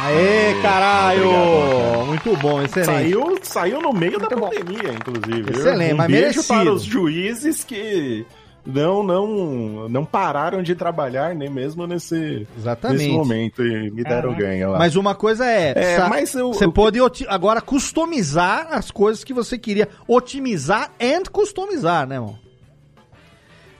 Aê, 0.00 0.54
caralho! 0.62 1.28
obrigado, 1.28 2.06
Muito 2.06 2.36
bom, 2.36 2.62
excelente. 2.62 2.86
Saiu, 2.86 3.38
saiu 3.42 3.80
no 3.82 3.92
meio 3.92 4.18
da 4.18 4.28
pandemia, 4.28 4.92
inclusive. 4.94 5.50
Excelente, 5.50 5.94
um 5.94 5.96
mas 5.96 6.06
beijo 6.06 6.22
merecido. 6.24 6.46
para 6.46 6.72
os 6.72 6.82
juízes 6.84 7.64
que 7.64 8.24
não, 8.68 9.02
não, 9.02 9.88
não 9.88 10.04
pararam 10.04 10.62
de 10.62 10.74
trabalhar, 10.74 11.34
nem 11.34 11.48
mesmo 11.48 11.86
nesse, 11.86 12.46
Exatamente. 12.56 12.98
nesse 12.98 13.10
momento, 13.12 13.64
e 13.64 13.90
me 13.90 14.04
deram 14.04 14.30
Caraca. 14.32 14.40
ganho 14.42 14.70
lá. 14.70 14.78
Mas 14.78 14.94
uma 14.94 15.14
coisa 15.14 15.46
é, 15.46 15.72
É, 15.74 15.96
sa- 15.96 16.08
mas 16.08 16.34
eu- 16.34 16.52
você 16.52 16.66
eu- 16.66 16.72
pode 16.72 17.00
oti- 17.00 17.26
agora 17.28 17.60
customizar 17.62 18.68
as 18.70 18.90
coisas 18.90 19.24
que 19.24 19.32
você 19.32 19.56
queria. 19.56 19.88
Otimizar 20.06 20.90
and 21.00 21.22
customizar, 21.32 22.06
né, 22.06 22.16
irmão? 22.16 22.38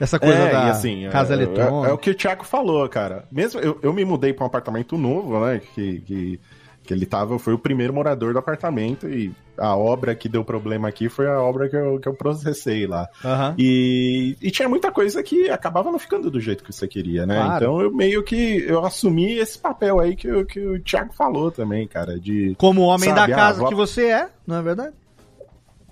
Essa 0.00 0.18
coisa 0.18 0.38
é, 0.38 0.52
da 0.52 0.66
e 0.66 0.70
assim, 0.70 1.08
casa 1.10 1.34
é, 1.34 1.38
é- 1.38 1.42
eletrônica. 1.42 1.90
É, 1.90 1.92
o 1.92 1.98
que 1.98 2.10
o 2.10 2.14
Thiago 2.14 2.44
falou, 2.44 2.88
cara. 2.88 3.24
Mesmo 3.32 3.60
eu, 3.60 3.78
eu 3.82 3.92
me 3.92 4.04
mudei 4.04 4.32
para 4.32 4.44
um 4.44 4.46
apartamento 4.46 4.96
novo, 4.96 5.44
né? 5.44 5.60
Que, 5.74 6.00
que, 6.00 6.40
que 6.88 6.94
ele 6.94 7.04
tava, 7.04 7.38
foi 7.38 7.52
o 7.52 7.58
primeiro 7.58 7.92
morador 7.92 8.32
do 8.32 8.38
apartamento 8.38 9.06
e 9.06 9.30
a 9.58 9.76
obra 9.76 10.14
que 10.14 10.26
deu 10.26 10.42
problema 10.42 10.88
aqui 10.88 11.06
foi 11.10 11.26
a 11.28 11.38
obra 11.38 11.68
que 11.68 11.76
eu, 11.76 12.00
que 12.00 12.08
eu 12.08 12.14
processei 12.14 12.86
lá. 12.86 13.06
Aham. 13.22 13.54
E, 13.58 14.34
e 14.40 14.50
tinha 14.50 14.66
muita 14.70 14.90
coisa 14.90 15.22
que 15.22 15.50
acabava 15.50 15.92
não 15.92 15.98
ficando 15.98 16.30
do 16.30 16.40
jeito 16.40 16.64
que 16.64 16.72
você 16.72 16.88
queria, 16.88 17.26
né? 17.26 17.34
Claro. 17.34 17.56
Então 17.64 17.80
eu 17.82 17.94
meio 17.94 18.22
que 18.22 18.64
eu 18.66 18.82
assumi 18.86 19.34
esse 19.34 19.58
papel 19.58 20.00
aí 20.00 20.16
que, 20.16 20.30
o- 20.32 20.46
que 20.46 20.58
o 20.58 20.80
Thiago 20.80 21.12
falou 21.12 21.50
também, 21.50 21.86
cara, 21.86 22.18
de 22.18 22.54
Como 22.56 22.80
homem 22.80 23.10
Sabe, 23.10 23.16
da 23.32 23.36
ah, 23.36 23.36
casa 23.38 23.60
vou- 23.60 23.68
que 23.68 23.74
você 23.74 24.06
é, 24.06 24.28
não 24.46 24.56
é 24.56 24.62
verdade? 24.62 24.94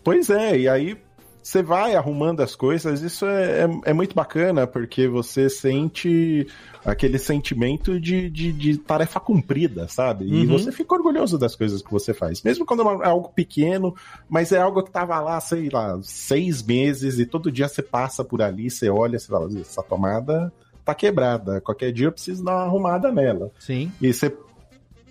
Pois 0.02 0.30
é, 0.30 0.58
e 0.58 0.66
aí 0.68 0.96
você 1.46 1.62
vai 1.62 1.94
arrumando 1.94 2.40
as 2.40 2.56
coisas, 2.56 3.02
isso 3.02 3.24
é, 3.24 3.62
é, 3.62 3.90
é 3.90 3.92
muito 3.92 4.16
bacana, 4.16 4.66
porque 4.66 5.06
você 5.06 5.48
sente 5.48 6.44
aquele 6.84 7.20
sentimento 7.20 8.00
de, 8.00 8.28
de, 8.28 8.50
de 8.52 8.76
tarefa 8.76 9.20
cumprida, 9.20 9.86
sabe? 9.86 10.24
E 10.24 10.40
Uhum. 10.44 10.58
você 10.58 10.72
fica 10.72 10.96
orgulhoso 10.96 11.38
das 11.38 11.54
coisas 11.54 11.80
que 11.80 11.92
você 11.92 12.12
faz. 12.12 12.42
Mesmo 12.42 12.66
quando 12.66 12.82
é 13.00 13.06
algo 13.06 13.28
pequeno, 13.28 13.94
mas 14.28 14.50
é 14.50 14.58
algo 14.58 14.82
que 14.82 14.90
tava 14.90 15.20
lá, 15.20 15.40
sei 15.40 15.68
lá, 15.68 15.96
seis 16.02 16.64
meses, 16.64 17.20
e 17.20 17.24
todo 17.24 17.52
dia 17.52 17.68
você 17.68 17.80
passa 17.80 18.24
por 18.24 18.42
ali, 18.42 18.68
você 18.68 18.90
olha, 18.90 19.16
você 19.16 19.28
fala, 19.28 19.48
essa 19.60 19.84
tomada 19.84 20.52
tá 20.84 20.96
quebrada, 20.96 21.60
qualquer 21.60 21.92
dia 21.92 22.08
eu 22.08 22.12
preciso 22.12 22.42
dar 22.44 22.56
uma 22.56 22.64
arrumada 22.64 23.12
nela. 23.12 23.52
Sim. 23.60 23.92
E 24.02 24.12
você 24.12 24.36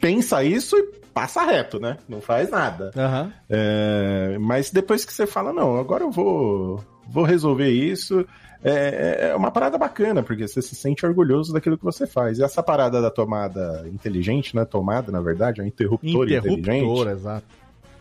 pensa 0.01 0.43
isso 0.43 0.75
e 0.75 1.04
passa 1.15 1.43
reto, 1.45 1.79
né? 1.79 1.97
Não 2.09 2.19
faz 2.19 2.51
nada. 2.51 2.91
Aham. 2.95 3.31
É, 3.49 4.37
mas 4.37 4.69
depois 4.69 5.05
que 5.05 5.13
você 5.13 5.25
fala, 5.25 5.53
não, 5.53 5.77
agora 5.77 6.03
eu 6.03 6.11
vou, 6.11 6.83
vou 7.07 7.23
resolver 7.23 7.69
isso, 7.69 8.25
é, 8.61 9.29
é 9.31 9.35
uma 9.35 9.49
parada 9.49 9.77
bacana, 9.77 10.21
porque 10.21 10.45
você 10.45 10.61
se 10.61 10.75
sente 10.75 11.05
orgulhoso 11.05 11.53
daquilo 11.53 11.77
que 11.77 11.83
você 11.85 12.05
faz. 12.05 12.37
E 12.37 12.43
essa 12.43 12.61
parada 12.61 13.01
da 13.01 13.09
tomada 13.09 13.85
inteligente, 13.91 14.53
né? 14.55 14.65
Tomada, 14.65 15.09
na 15.09 15.21
verdade, 15.21 15.61
é 15.61 15.63
um 15.63 15.67
interruptor, 15.67 16.25
Interruptor, 16.27 16.51
inteligente 16.59 17.07
exato. 17.09 17.45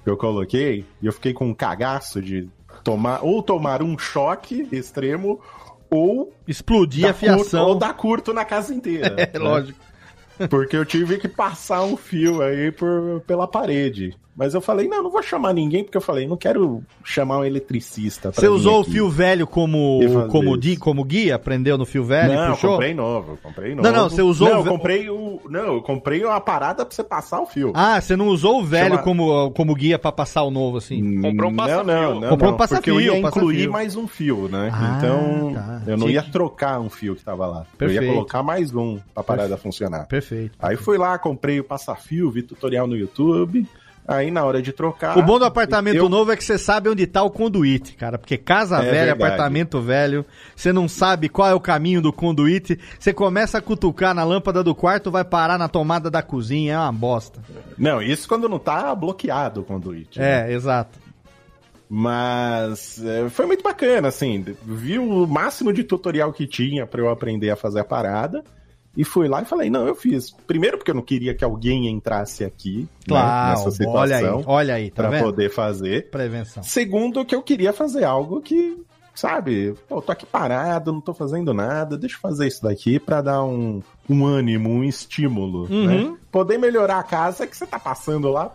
que 0.03 0.11
eu 0.11 0.17
coloquei, 0.17 0.85
e 1.01 1.07
eu 1.07 1.13
fiquei 1.13 1.33
com 1.33 1.47
um 1.47 1.55
cagaço 1.55 2.21
de 2.21 2.49
tomar, 2.83 3.21
ou 3.25 3.41
tomar 3.43 3.81
um 3.81 3.97
choque 3.97 4.67
extremo, 4.73 5.41
ou 5.89 6.33
Explodir 6.49 7.05
a 7.05 7.09
dar 7.09 7.15
curto, 7.15 7.35
fiação. 7.45 7.67
ou 7.69 7.75
dar 7.77 7.95
curto 7.95 8.33
na 8.35 8.45
casa 8.45 8.75
inteira. 8.75 9.15
É, 9.33 9.39
né? 9.39 9.45
lógico. 9.45 9.79
Porque 10.51 10.77
eu 10.77 10.85
tive 10.85 11.19
que 11.19 11.29
passar 11.29 11.83
um 11.85 11.97
fio 11.97 12.43
aí 12.43 12.71
por, 12.73 13.23
pela 13.27 13.47
parede. 13.47 14.17
Mas 14.37 14.53
eu 14.53 14.61
falei, 14.61 14.89
não, 14.89 15.03
não 15.03 15.11
vou 15.11 15.23
chamar 15.23 15.53
ninguém, 15.53 15.85
porque 15.85 15.97
eu 15.97 16.01
falei, 16.01 16.27
não 16.27 16.37
quero 16.37 16.83
chamar 17.05 17.39
um 17.39 17.45
eletricista. 17.45 18.33
Você 18.33 18.49
usou 18.49 18.81
aqui. 18.81 18.91
o 18.91 18.93
fio 18.93 19.09
velho 19.09 19.47
como, 19.47 20.01
como, 20.29 20.57
di, 20.59 20.77
como 20.77 21.05
guia? 21.05 21.37
Aprendeu 21.37 21.79
no 21.79 21.87
fio 21.87 22.03
velho 22.05 22.33
e 22.33 22.37
Não, 22.37 22.45
eu 22.47 22.51
puxou? 22.55 22.71
comprei 22.73 22.95
novo, 22.95 23.39
comprei 23.43 23.75
novo. 23.77 23.83
Não, 23.89 23.95
não, 23.97 24.11
você 24.11 24.23
usou 24.23 24.49
Não, 24.49 24.57
o 24.57 24.61
eu 24.61 24.65
comprei 24.73 25.09
o. 25.09 25.41
Não, 25.49 25.75
eu 25.75 25.83
comprei 25.83 26.25
a 26.25 26.41
parada 26.41 26.85
pra 26.85 26.93
você 26.95 27.05
passar 27.05 27.41
o 27.41 27.47
fio. 27.47 27.71
Ah, 27.77 28.01
você 28.01 28.17
não 28.17 28.27
usou 28.27 28.61
o 28.61 28.65
velho 28.65 28.91
Chama- 28.97 29.03
como, 29.03 29.51
como 29.53 29.75
guia 29.75 29.99
pra 30.01 30.11
passar 30.11 30.43
o 30.43 30.51
novo, 30.51 30.79
assim? 30.79 31.21
Comprou 31.23 31.51
um 31.51 31.55
não, 31.55 31.65
passa-fio. 31.65 31.85
não, 31.85 32.21
não. 32.21 32.29
Comprou 32.31 32.49
um 32.51 32.53
não, 32.53 32.59
Porque 32.59 32.75
passa-fio, 32.75 32.95
eu 32.95 33.01
ia 33.01 33.23
passa-fio. 33.23 33.43
incluir 33.53 33.69
mais 33.69 33.95
um 33.97 34.09
fio, 34.09 34.49
né? 34.49 34.71
Ah, 34.73 34.95
então, 34.99 35.53
tá. 35.55 35.83
eu 35.87 35.97
não 35.97 36.09
ia 36.11 36.23
trocar 36.25 36.81
um 36.81 36.91
fio 36.91 37.15
que 37.15 37.23
tava 37.25 37.47
lá. 37.47 37.61
Eu 37.61 37.79
Perfeito. 37.79 38.03
ia 38.05 38.13
colocar 38.13 38.43
mais 38.43 38.75
um 38.75 38.99
pra 39.15 39.23
parada 39.23 39.57
funcionar. 39.57 40.07
Perfeito. 40.09 40.57
Aí 40.59 40.77
fui 40.77 40.99
lá, 40.99 41.17
comprei 41.19 41.61
o 41.61 41.65
passa-fio, 41.65 42.31
vi 42.33 42.43
tutorial 42.43 42.89
no 42.89 42.97
YouTube. 42.97 43.65
Aí 44.07 44.31
na 44.31 44.45
hora 44.45 44.61
de 44.61 44.71
trocar. 44.71 45.17
O 45.17 45.23
bom 45.23 45.39
do 45.39 45.47
apartamento 45.47 45.97
eu- 45.97 46.09
novo 46.11 46.31
é 46.31 46.37
que 46.37 46.45
você 46.45 46.59
sabe 46.59 46.91
onde 46.91 47.07
tá 47.07 47.23
o 47.23 47.31
conduíte, 47.31 47.95
cara. 47.95 48.19
Porque 48.19 48.37
casa 48.37 48.77
É 48.77 48.81
velha, 48.83 48.93
verdade. 48.93 49.23
apartamento 49.23 49.81
velho, 49.81 50.27
você 50.55 50.73
não 50.75 50.87
sabe 50.87 51.29
qual 51.31 51.49
é 51.49 51.55
o 51.55 51.61
caminho 51.61 52.03
do 52.03 52.13
conduíte. 52.13 52.79
Você 52.99 53.15
começa 53.15 53.57
a 53.57 53.63
cutucar 53.63 54.15
na 54.15 54.23
lâmpada 54.23 54.63
do 54.63 54.75
quarto, 54.75 55.11
vai 55.11 55.25
parar 55.25 55.57
na 55.59 55.69
tomada 55.69 56.11
da 56.11 56.23
cozinha, 56.23 56.75
é 56.75 56.79
uma 56.79 56.93
bosta. 56.93 57.41
Não, 57.79 58.03
isso 58.03 58.29
quando 58.29 58.47
não 58.49 58.59
tá 58.59 58.95
bloqueado 58.95 59.63
o 59.63 59.65
conduíte. 59.65 60.19
né? 60.19 60.51
É, 60.51 60.53
exato. 60.53 60.99
Mas 61.89 63.03
é, 63.05 63.29
foi 63.29 63.47
muito 63.47 63.63
bacana, 63.63 64.09
assim. 64.09 64.45
Vi 64.65 64.99
o 64.99 65.27
máximo 65.27 65.73
de 65.73 65.85
tutorial 65.85 66.33
que 66.33 66.47
tinha 66.47 66.87
pra 66.87 67.01
eu 67.01 67.09
aprender 67.09 67.51
a 67.51 67.57
fazer 67.57 67.81
a 67.81 67.85
parada. 67.85 68.43
E 68.97 69.03
fui 69.05 69.27
lá 69.29 69.43
e 69.43 69.45
falei, 69.45 69.69
não, 69.71 69.87
eu 69.87 69.95
fiz. 69.95 70.31
Primeiro 70.47 70.79
porque 70.79 70.91
eu 70.91 70.95
não 70.95 71.03
queria 71.03 71.35
que 71.35 71.45
alguém 71.45 71.89
entrasse 71.89 72.45
aqui 72.45 72.83
né, 72.83 72.89
Claro, 73.09 73.49
nessa 73.51 73.71
situação 73.73 73.93
olha 74.01 74.17
aí, 74.17 74.45
olha 74.47 74.75
aí, 74.75 74.91
tá 74.91 75.03
pra 75.03 75.11
vendo? 75.11 75.25
poder 75.25 75.51
fazer. 75.51 76.11
Prevenção. 76.11 76.63
Segundo, 76.63 77.25
que 77.25 77.35
eu 77.35 77.43
queria 77.43 77.73
fazer 77.73 78.05
algo 78.05 78.41
que, 78.41 78.77
sabe, 79.15 79.75
pô, 79.89 80.01
tô 80.01 80.13
aqui 80.13 80.25
parado, 80.25 80.93
não 80.93 81.01
tô 81.01 81.13
fazendo 81.13 81.53
nada, 81.53 81.97
deixa 81.99 82.17
eu 82.17 82.21
fazer 82.21 82.47
isso 82.47 82.63
daqui 82.63 82.99
pra 83.01 83.21
dar 83.21 83.43
um, 83.45 83.83
um 84.09 84.25
ânimo, 84.25 84.71
um 84.71 84.85
estímulo, 84.85 85.63
Uhum. 85.71 85.87
né? 85.87 86.17
Poder 86.31 86.59
melhorar 86.59 86.99
a 87.01 87.03
casa 87.05 87.47
que 87.47 87.57
você 87.57 87.67
tá 87.67 87.79
passando 87.81 88.29
lá 88.31 88.55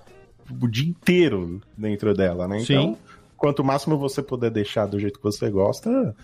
o 0.61 0.67
dia 0.67 0.89
inteiro 0.89 1.61
dentro 1.77 2.13
dela, 2.13 2.47
né? 2.47 2.61
Então, 2.61 2.83
Sim. 2.93 2.97
quanto 3.37 3.63
máximo 3.63 3.97
você 3.97 4.21
puder 4.21 4.49
deixar 4.51 4.85
do 4.85 4.99
jeito 4.99 5.17
que 5.19 5.23
você 5.23 5.49
gosta, 5.49 6.15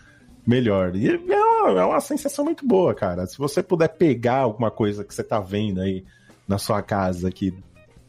melhor. 0.45 0.95
E 0.95 1.09
é 1.09 1.17
uma, 1.17 1.81
é 1.81 1.85
uma 1.85 2.01
sensação 2.01 2.45
muito 2.45 2.65
boa, 2.65 2.93
cara. 2.93 3.25
Se 3.25 3.37
você 3.37 3.63
puder 3.63 3.89
pegar 3.89 4.39
alguma 4.39 4.69
coisa 4.69 5.03
que 5.03 5.13
você 5.13 5.23
tá 5.23 5.39
vendo 5.39 5.81
aí 5.81 6.03
na 6.47 6.57
sua 6.57 6.81
casa 6.81 7.31
que, 7.31 7.53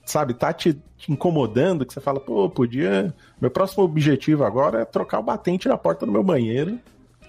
sabe, 0.04 0.34
tá 0.34 0.52
te, 0.52 0.74
te 0.96 1.10
incomodando, 1.10 1.86
que 1.86 1.92
você 1.92 2.00
fala, 2.00 2.20
pô, 2.20 2.48
podia. 2.48 3.14
Meu 3.40 3.50
próximo 3.50 3.84
objetivo 3.84 4.44
agora 4.44 4.82
é 4.82 4.84
trocar 4.84 5.18
o 5.18 5.22
batente 5.22 5.68
na 5.68 5.78
porta 5.78 6.04
do 6.04 6.12
meu 6.12 6.22
banheiro, 6.22 6.78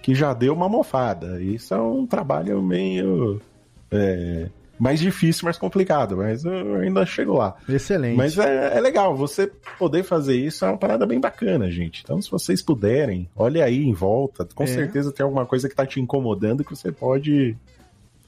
que 0.01 0.13
já 0.13 0.33
deu 0.33 0.53
uma 0.53 0.69
mofada. 0.69 1.41
Isso 1.41 1.73
é 1.73 1.81
um 1.81 2.05
trabalho 2.05 2.61
meio. 2.61 3.41
É, 3.89 4.49
mais 4.79 4.99
difícil, 4.99 5.45
mais 5.45 5.57
complicado, 5.57 6.17
mas 6.17 6.43
eu 6.45 6.75
ainda 6.75 7.05
chego 7.05 7.33
lá. 7.33 7.55
Excelente. 7.67 8.15
Mas 8.15 8.37
é, 8.37 8.77
é 8.77 8.79
legal, 8.79 9.15
você 9.15 9.51
poder 9.79 10.03
fazer 10.03 10.35
isso 10.35 10.63
é 10.65 10.69
uma 10.69 10.77
parada 10.77 11.05
bem 11.05 11.19
bacana, 11.19 11.69
gente. 11.71 12.01
Então, 12.03 12.21
se 12.21 12.29
vocês 12.29 12.61
puderem, 12.61 13.29
olhe 13.35 13.61
aí 13.61 13.83
em 13.83 13.93
volta. 13.93 14.47
Com 14.53 14.63
É. 14.63 14.67
certeza 14.67 15.11
tem 15.11 15.23
alguma 15.23 15.45
coisa 15.45 15.67
que 15.67 15.75
tá 15.75 15.85
te 15.85 15.99
incomodando 15.99 16.63
que 16.63 16.75
você 16.75 16.91
pode, 16.91 17.55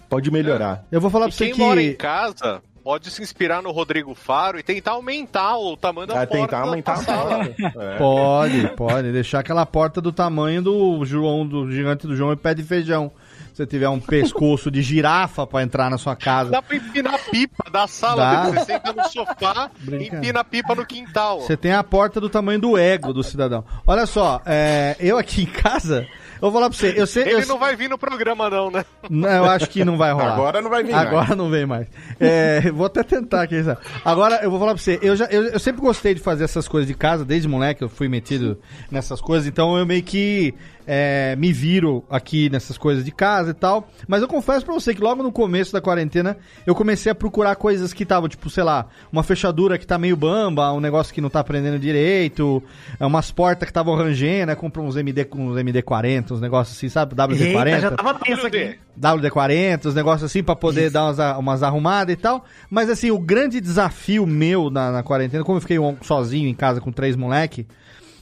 pode 0.10 0.32
melhorar. 0.32 0.86
Eu 0.92 1.00
vou 1.02 1.10
falar 1.10 1.26
E 1.26 1.30
pra 1.30 1.38
você 1.38 1.46
quem 1.46 1.54
que. 1.54 1.60
mora 1.60 1.82
em 1.82 1.94
casa 1.96 2.62
pode 2.84 3.12
se 3.12 3.22
inspirar 3.22 3.62
no 3.62 3.72
Rodrigo 3.72 4.16
Faro 4.16 4.58
e 4.58 4.64
tentar 4.64 4.92
aumentar 4.92 5.58
o 5.58 5.78
tamanho 5.78 6.08
da 6.08 6.16
Vai 6.16 6.26
porta. 6.28 6.42
tentar 6.44 6.60
aumentar 6.62 6.94
a 6.94 6.98
sala. 6.98 7.46
porta. 7.46 7.54
É. 7.80 7.98
Pode, 7.98 8.68
pode. 8.76 9.12
Deixar 9.12 9.40
aquela 9.40 9.66
porta 9.66 10.02
do 10.02 10.12
tamanho 10.12 10.62
do 10.62 11.06
João, 11.06 11.46
do 11.46 11.70
gigante 11.72 12.08
do 12.08 12.16
João 12.16 12.32
e 12.34 12.36
pé 12.36 12.54
de 12.56 12.64
feijão. 12.64 13.12
Se 13.60 13.64
você 13.64 13.68
tiver 13.68 13.90
um 13.90 14.00
pescoço 14.00 14.72
de 14.72 14.82
girafa 14.82 15.46
pra 15.46 15.62
entrar 15.62 15.90
na 15.90 15.98
sua 15.98 16.16
casa. 16.16 16.50
Dá 16.50 16.62
pra 16.62 16.78
empinar 16.78 17.16
a 17.16 17.18
pipa 17.18 17.70
da 17.70 17.88
sala, 17.88 18.16
Dá. 18.16 18.44
dele. 18.46 18.60
você 18.60 18.66
senta 18.66 18.94
no 18.94 19.04
sofá 19.10 19.70
e 19.86 20.08
empina 20.08 20.40
a 20.40 20.44
pipa 20.46 20.74
no 20.76 20.86
quintal. 20.86 21.42
Você 21.42 21.58
tem 21.58 21.74
a 21.74 21.84
porta 21.84 22.22
do 22.22 22.30
tamanho 22.30 22.62
do 22.62 22.78
ego 22.78 23.12
do 23.12 23.22
cidadão. 23.22 23.66
Olha 23.86 24.06
só, 24.06 24.42
é, 24.46 24.96
eu 24.98 25.18
aqui 25.18 25.42
em 25.42 25.46
casa, 25.46 26.08
eu 26.36 26.40
vou 26.40 26.54
falar 26.54 26.70
pra 26.70 26.78
você, 26.78 26.94
eu 26.96 27.06
sei. 27.06 27.24
Ele 27.24 27.44
eu, 27.44 27.48
não 27.48 27.60
vai 27.60 27.76
vir 27.76 27.90
no 27.90 27.98
programa, 27.98 28.50
não, 28.50 28.72
né? 28.72 28.86
Não, 29.10 29.30
eu 29.30 29.44
acho 29.44 29.70
que 29.70 29.84
não 29.84 29.98
vai 29.98 30.14
rolar. 30.14 30.34
Agora 30.36 30.62
não 30.62 30.70
vai 30.70 30.82
vir 30.82 30.94
Agora 30.94 31.26
mais. 31.28 31.38
não 31.38 31.50
vem 31.50 31.66
mais. 31.66 31.88
É, 32.18 32.72
vou 32.72 32.86
até 32.86 33.04
tentar 33.04 33.42
aqui. 33.42 33.62
sabe? 33.62 33.82
Agora 34.06 34.40
eu 34.42 34.50
vou 34.50 34.58
falar 34.58 34.74
pra 34.74 34.82
você. 34.82 34.98
Eu, 35.02 35.18
já, 35.18 35.26
eu, 35.26 35.48
eu 35.48 35.60
sempre 35.60 35.82
gostei 35.82 36.14
de 36.14 36.22
fazer 36.22 36.46
essas 36.46 36.66
coisas 36.66 36.88
de 36.88 36.94
casa, 36.94 37.26
desde 37.26 37.46
moleque 37.50 37.84
eu 37.84 37.90
fui 37.90 38.08
metido 38.08 38.58
nessas 38.90 39.20
coisas, 39.20 39.46
então 39.50 39.78
eu 39.78 39.86
meio 39.86 40.02
que 40.02 40.56
é, 40.92 41.36
me 41.36 41.54
viro 41.54 42.04
aqui 42.10 42.50
nessas 42.50 42.76
coisas 42.76 43.06
de 43.06 43.12
casa 43.12 43.52
e 43.52 43.54
tal. 43.54 43.88
Mas 44.08 44.24
eu 44.24 44.28
confesso 44.28 44.66
pra 44.66 44.74
você 44.74 44.96
que 44.96 45.02
logo 45.02 45.22
no 45.22 45.32
começo 45.32 45.72
da 45.72 45.80
quarentena 45.80 46.36
eu 46.66 46.74
comecei 46.74 47.12
a 47.12 47.16
procurar 47.16 47.56
coisas 47.58 47.94
que 47.94 48.02
estavam, 48.02 48.28
tipo, 48.28 48.50
sei 48.50 48.64
lá, 48.64 48.88
uma 49.12 49.22
fechadura 49.22 49.78
que 49.78 49.86
tá 49.86 50.00
meio 50.00 50.18
bamba, 50.18 50.74
um 50.74 50.80
negócio 50.80 51.14
que 51.14 51.22
não 51.22 51.30
tá 51.30 51.44
prendendo 51.44 51.78
direito, 51.78 52.64
é, 53.00 53.06
umas 53.06 53.30
portas 53.30 53.68
que 53.68 53.70
estavam 53.70 53.94
rangendo, 53.94 54.48
né? 54.48 54.56
Comprei 54.56 54.84
uns 54.84 54.96
MD 54.96 55.26
com 55.26 55.50
uns 55.50 55.58
MD40, 55.58 56.32
uns 56.32 56.42
negócios 56.42 56.76
assim, 56.76 56.90
sabe? 56.90 57.14
WD-40. 57.14 57.68
Eita, 57.68 57.80
já 57.82 57.92
tava 57.92 58.16
tenso 58.16 58.48
aqui. 58.48 58.76
WD-40, 59.00 59.86
os 59.86 59.94
negócios 59.94 60.24
assim, 60.24 60.42
pra 60.42 60.56
poder 60.56 60.90
dar 60.90 61.04
umas, 61.04 61.20
umas 61.38 61.62
arrumadas 61.62 62.14
e 62.14 62.18
tal. 62.18 62.44
Mas 62.68 62.90
assim, 62.90 63.12
o 63.12 63.20
grande 63.20 63.62
desafio 63.62 64.26
meu 64.26 64.72
na, 64.72 64.92
na 64.92 65.04
quarentena, 65.04 65.44
como 65.44 65.58
eu 65.58 65.62
fiquei 65.62 65.78
sozinho 66.02 66.50
em 66.50 66.56
casa 66.56 66.82
com 66.82 66.92
três 66.92 67.16
moleque, 67.16 67.68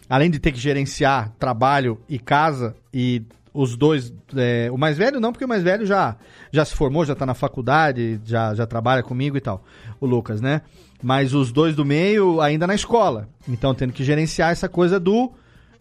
além 0.09 0.29
de 0.29 0.39
ter 0.39 0.51
que 0.51 0.59
gerenciar 0.59 1.31
trabalho 1.37 1.99
e 2.07 2.17
casa, 2.17 2.75
e 2.93 3.23
os 3.53 3.75
dois, 3.75 4.13
é, 4.35 4.69
o 4.71 4.77
mais 4.77 4.97
velho 4.97 5.19
não, 5.19 5.31
porque 5.31 5.45
o 5.45 5.47
mais 5.47 5.63
velho 5.63 5.85
já, 5.85 6.15
já 6.51 6.63
se 6.63 6.75
formou, 6.75 7.03
já 7.03 7.15
tá 7.15 7.25
na 7.25 7.33
faculdade, 7.33 8.19
já, 8.23 8.53
já 8.53 8.67
trabalha 8.67 9.01
comigo 9.01 9.35
e 9.35 9.41
tal, 9.41 9.63
o 9.99 10.05
Lucas, 10.05 10.39
né? 10.39 10.61
Mas 11.01 11.33
os 11.33 11.51
dois 11.51 11.75
do 11.75 11.83
meio 11.83 12.39
ainda 12.39 12.67
na 12.67 12.75
escola. 12.75 13.27
Então 13.47 13.73
tendo 13.73 13.93
que 13.93 14.03
gerenciar 14.03 14.51
essa 14.51 14.69
coisa 14.69 14.99
do 14.99 15.31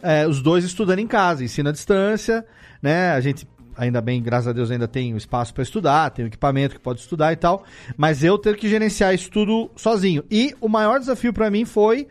é, 0.02 0.26
os 0.26 0.40
dois 0.40 0.64
estudando 0.64 1.00
em 1.00 1.06
casa, 1.06 1.44
ensino 1.44 1.68
à 1.68 1.72
distância, 1.72 2.46
né? 2.82 3.10
A 3.10 3.20
gente, 3.20 3.46
ainda 3.76 4.00
bem, 4.00 4.22
graças 4.22 4.48
a 4.48 4.52
Deus, 4.52 4.70
ainda 4.70 4.88
tem 4.88 5.12
o 5.12 5.16
espaço 5.16 5.52
para 5.52 5.62
estudar, 5.62 6.10
tem 6.10 6.24
o 6.24 6.28
equipamento 6.28 6.76
que 6.76 6.80
pode 6.80 7.00
estudar 7.00 7.32
e 7.32 7.36
tal, 7.36 7.64
mas 7.96 8.24
eu 8.24 8.38
ter 8.38 8.56
que 8.56 8.68
gerenciar 8.68 9.14
isso 9.14 9.30
tudo 9.30 9.70
sozinho. 9.76 10.24
E 10.30 10.54
o 10.60 10.68
maior 10.68 10.98
desafio 10.98 11.32
para 11.32 11.50
mim 11.50 11.64
foi 11.64 12.08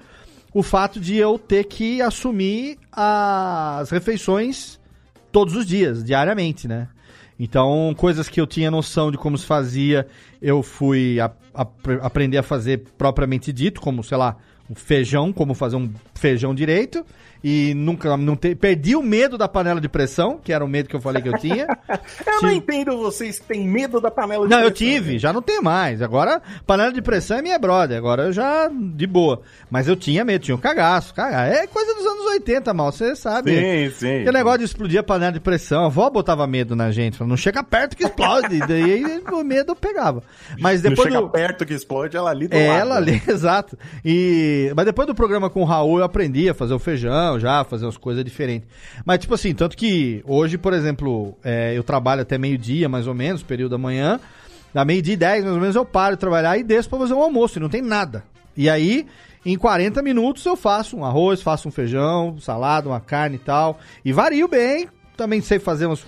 o 0.55 0.63
fato 0.63 1.01
de 1.01 1.17
eu 1.17 1.37
ter 1.37 1.65
que 1.65 2.01
assumir 2.01 2.77
as 2.91 3.89
refeições 3.91 4.79
todos 5.29 5.53
os 5.53 5.65
dias, 5.67 6.01
diariamente, 6.01 6.65
né? 6.65 6.87
Então, 7.37 7.93
coisas 7.97 8.29
que 8.29 8.39
eu 8.39 8.47
tinha 8.47 8.71
noção 8.71 9.11
de 9.11 9.17
como 9.17 9.37
se 9.37 9.45
fazia, 9.45 10.07
eu 10.41 10.63
fui 10.63 11.19
a- 11.19 11.29
apre- 11.53 11.99
aprender 12.01 12.37
a 12.37 12.43
fazer 12.43 12.85
propriamente 12.97 13.51
dito, 13.51 13.81
como, 13.81 14.01
sei 14.01 14.17
lá, 14.17 14.37
um 14.69 14.73
feijão, 14.73 15.33
como 15.33 15.53
fazer 15.53 15.75
um 15.75 15.91
feijão 16.13 16.55
direito. 16.55 17.05
E 17.47 17.75
nunca 17.75 18.17
não 18.17 18.35
te, 18.35 18.55
perdi 18.55 18.95
o 18.95 19.03
medo 19.03 19.37
da 19.37 19.47
panela 19.47 19.79
de 19.79 19.87
pressão, 19.87 20.39
que 20.43 20.51
era 20.51 20.65
o 20.65 20.67
medo 20.67 20.89
que 20.89 20.95
eu 20.95 20.99
falei 20.99 21.21
que 21.21 21.29
eu 21.29 21.37
tinha. 21.37 21.67
Eu 22.25 22.41
não 22.41 22.51
entendo 22.51 22.97
vocês 22.97 23.37
que 23.37 23.45
têm 23.45 23.67
medo 23.67 24.01
da 24.01 24.09
panela 24.09 24.45
de 24.45 24.49
Não, 24.49 24.61
eu 24.61 24.71
pressão, 24.71 24.87
tive, 24.87 25.13
né? 25.13 25.19
já 25.19 25.31
não 25.31 25.41
tenho 25.43 25.61
mais. 25.63 26.01
Agora, 26.01 26.41
panela 26.65 26.91
de 26.91 27.01
pressão 27.03 27.37
é 27.37 27.41
minha 27.43 27.57
brother. 27.59 27.97
Agora 27.97 28.23
eu 28.23 28.33
já, 28.33 28.67
de 28.69 29.05
boa. 29.07 29.41
Mas 29.69 29.87
eu 29.87 29.95
tinha 29.95 30.25
medo, 30.25 30.41
tinha 30.43 30.55
um 30.55 30.59
cagaço. 30.59 31.13
Caga. 31.13 31.45
É 31.45 31.67
coisa 31.67 31.93
dos 31.93 32.05
anos 32.05 32.25
80, 32.31 32.73
mal, 32.73 32.91
você 32.91 33.15
sabe. 33.15 33.51
Sim, 33.55 33.95
sim. 33.95 34.15
Aquele 34.21 34.31
negócio 34.31 34.59
de 34.59 34.65
explodir 34.65 34.99
a 34.99 35.03
panela 35.03 35.31
de 35.31 35.39
pressão. 35.39 35.83
A 35.83 35.85
avó 35.85 36.09
botava 36.09 36.45
medo 36.47 36.75
na 36.75 36.89
gente. 36.91 37.17
Falando, 37.17 37.29
não 37.29 37.37
chega 37.37 37.63
perto 37.63 37.95
que 37.95 38.03
explode. 38.05 38.59
Daí 38.67 39.21
o 39.31 39.43
medo 39.43 39.75
pegava. 39.75 40.23
Mas 40.59 40.81
Não 40.81 40.89
depois 40.89 41.07
chega 41.09 41.21
do... 41.21 41.29
perto 41.29 41.65
que 41.65 41.73
explode, 41.75 42.17
ela 42.17 42.31
ali 42.31 42.47
do 42.47 42.55
É, 42.55 42.67
lado. 42.67 42.79
ela 42.79 42.95
ali, 42.97 43.21
exato. 43.29 43.77
E... 44.03 44.73
Mas 44.75 44.85
depois 44.85 45.07
do 45.07 45.13
programa 45.15 45.49
com 45.49 45.61
o 45.61 45.65
Raul, 45.65 45.99
eu 45.99 46.03
aprendi 46.03 46.49
a 46.49 46.53
fazer 46.53 46.73
o 46.73 46.79
feijão 46.79 47.34
já, 47.39 47.63
fazer 47.63 47.87
as 47.87 47.97
coisas 47.97 48.23
diferentes. 48.23 48.67
Mas, 49.05 49.19
tipo 49.19 49.33
assim, 49.33 49.53
tanto 49.53 49.75
que 49.75 50.23
hoje, 50.25 50.57
por 50.57 50.73
exemplo, 50.73 51.37
é, 51.43 51.73
eu 51.75 51.83
trabalho 51.83 52.21
até 52.21 52.37
meio-dia, 52.37 52.89
mais 52.89 53.07
ou 53.07 53.13
menos, 53.13 53.43
período 53.43 53.71
da 53.71 53.77
manhã. 53.77 54.19
Da 54.73 54.83
meio-dia 54.83 55.13
e 55.13 55.17
10, 55.17 55.43
mais 55.43 55.55
ou 55.55 55.61
menos, 55.61 55.75
eu 55.75 55.85
paro 55.85 56.15
de 56.15 56.19
trabalhar 56.19 56.57
e 56.57 56.63
desço 56.63 56.89
pra 56.89 56.99
fazer 56.99 57.13
um 57.13 57.21
almoço, 57.21 57.57
e 57.57 57.61
não 57.61 57.69
tem 57.69 57.81
nada. 57.81 58.23
E 58.57 58.69
aí, 58.69 59.05
em 59.45 59.57
40 59.57 60.01
minutos, 60.01 60.45
eu 60.45 60.55
faço 60.55 60.97
um 60.97 61.05
arroz, 61.05 61.41
faço 61.41 61.67
um 61.67 61.71
feijão, 61.71 62.37
salada, 62.39 62.89
uma 62.89 62.99
carne 62.99 63.35
e 63.35 63.39
tal. 63.39 63.79
E 64.03 64.11
vario 64.11 64.47
bem. 64.47 64.87
Também 65.15 65.39
sei 65.39 65.59
fazer 65.59 65.87
uns 65.87 66.05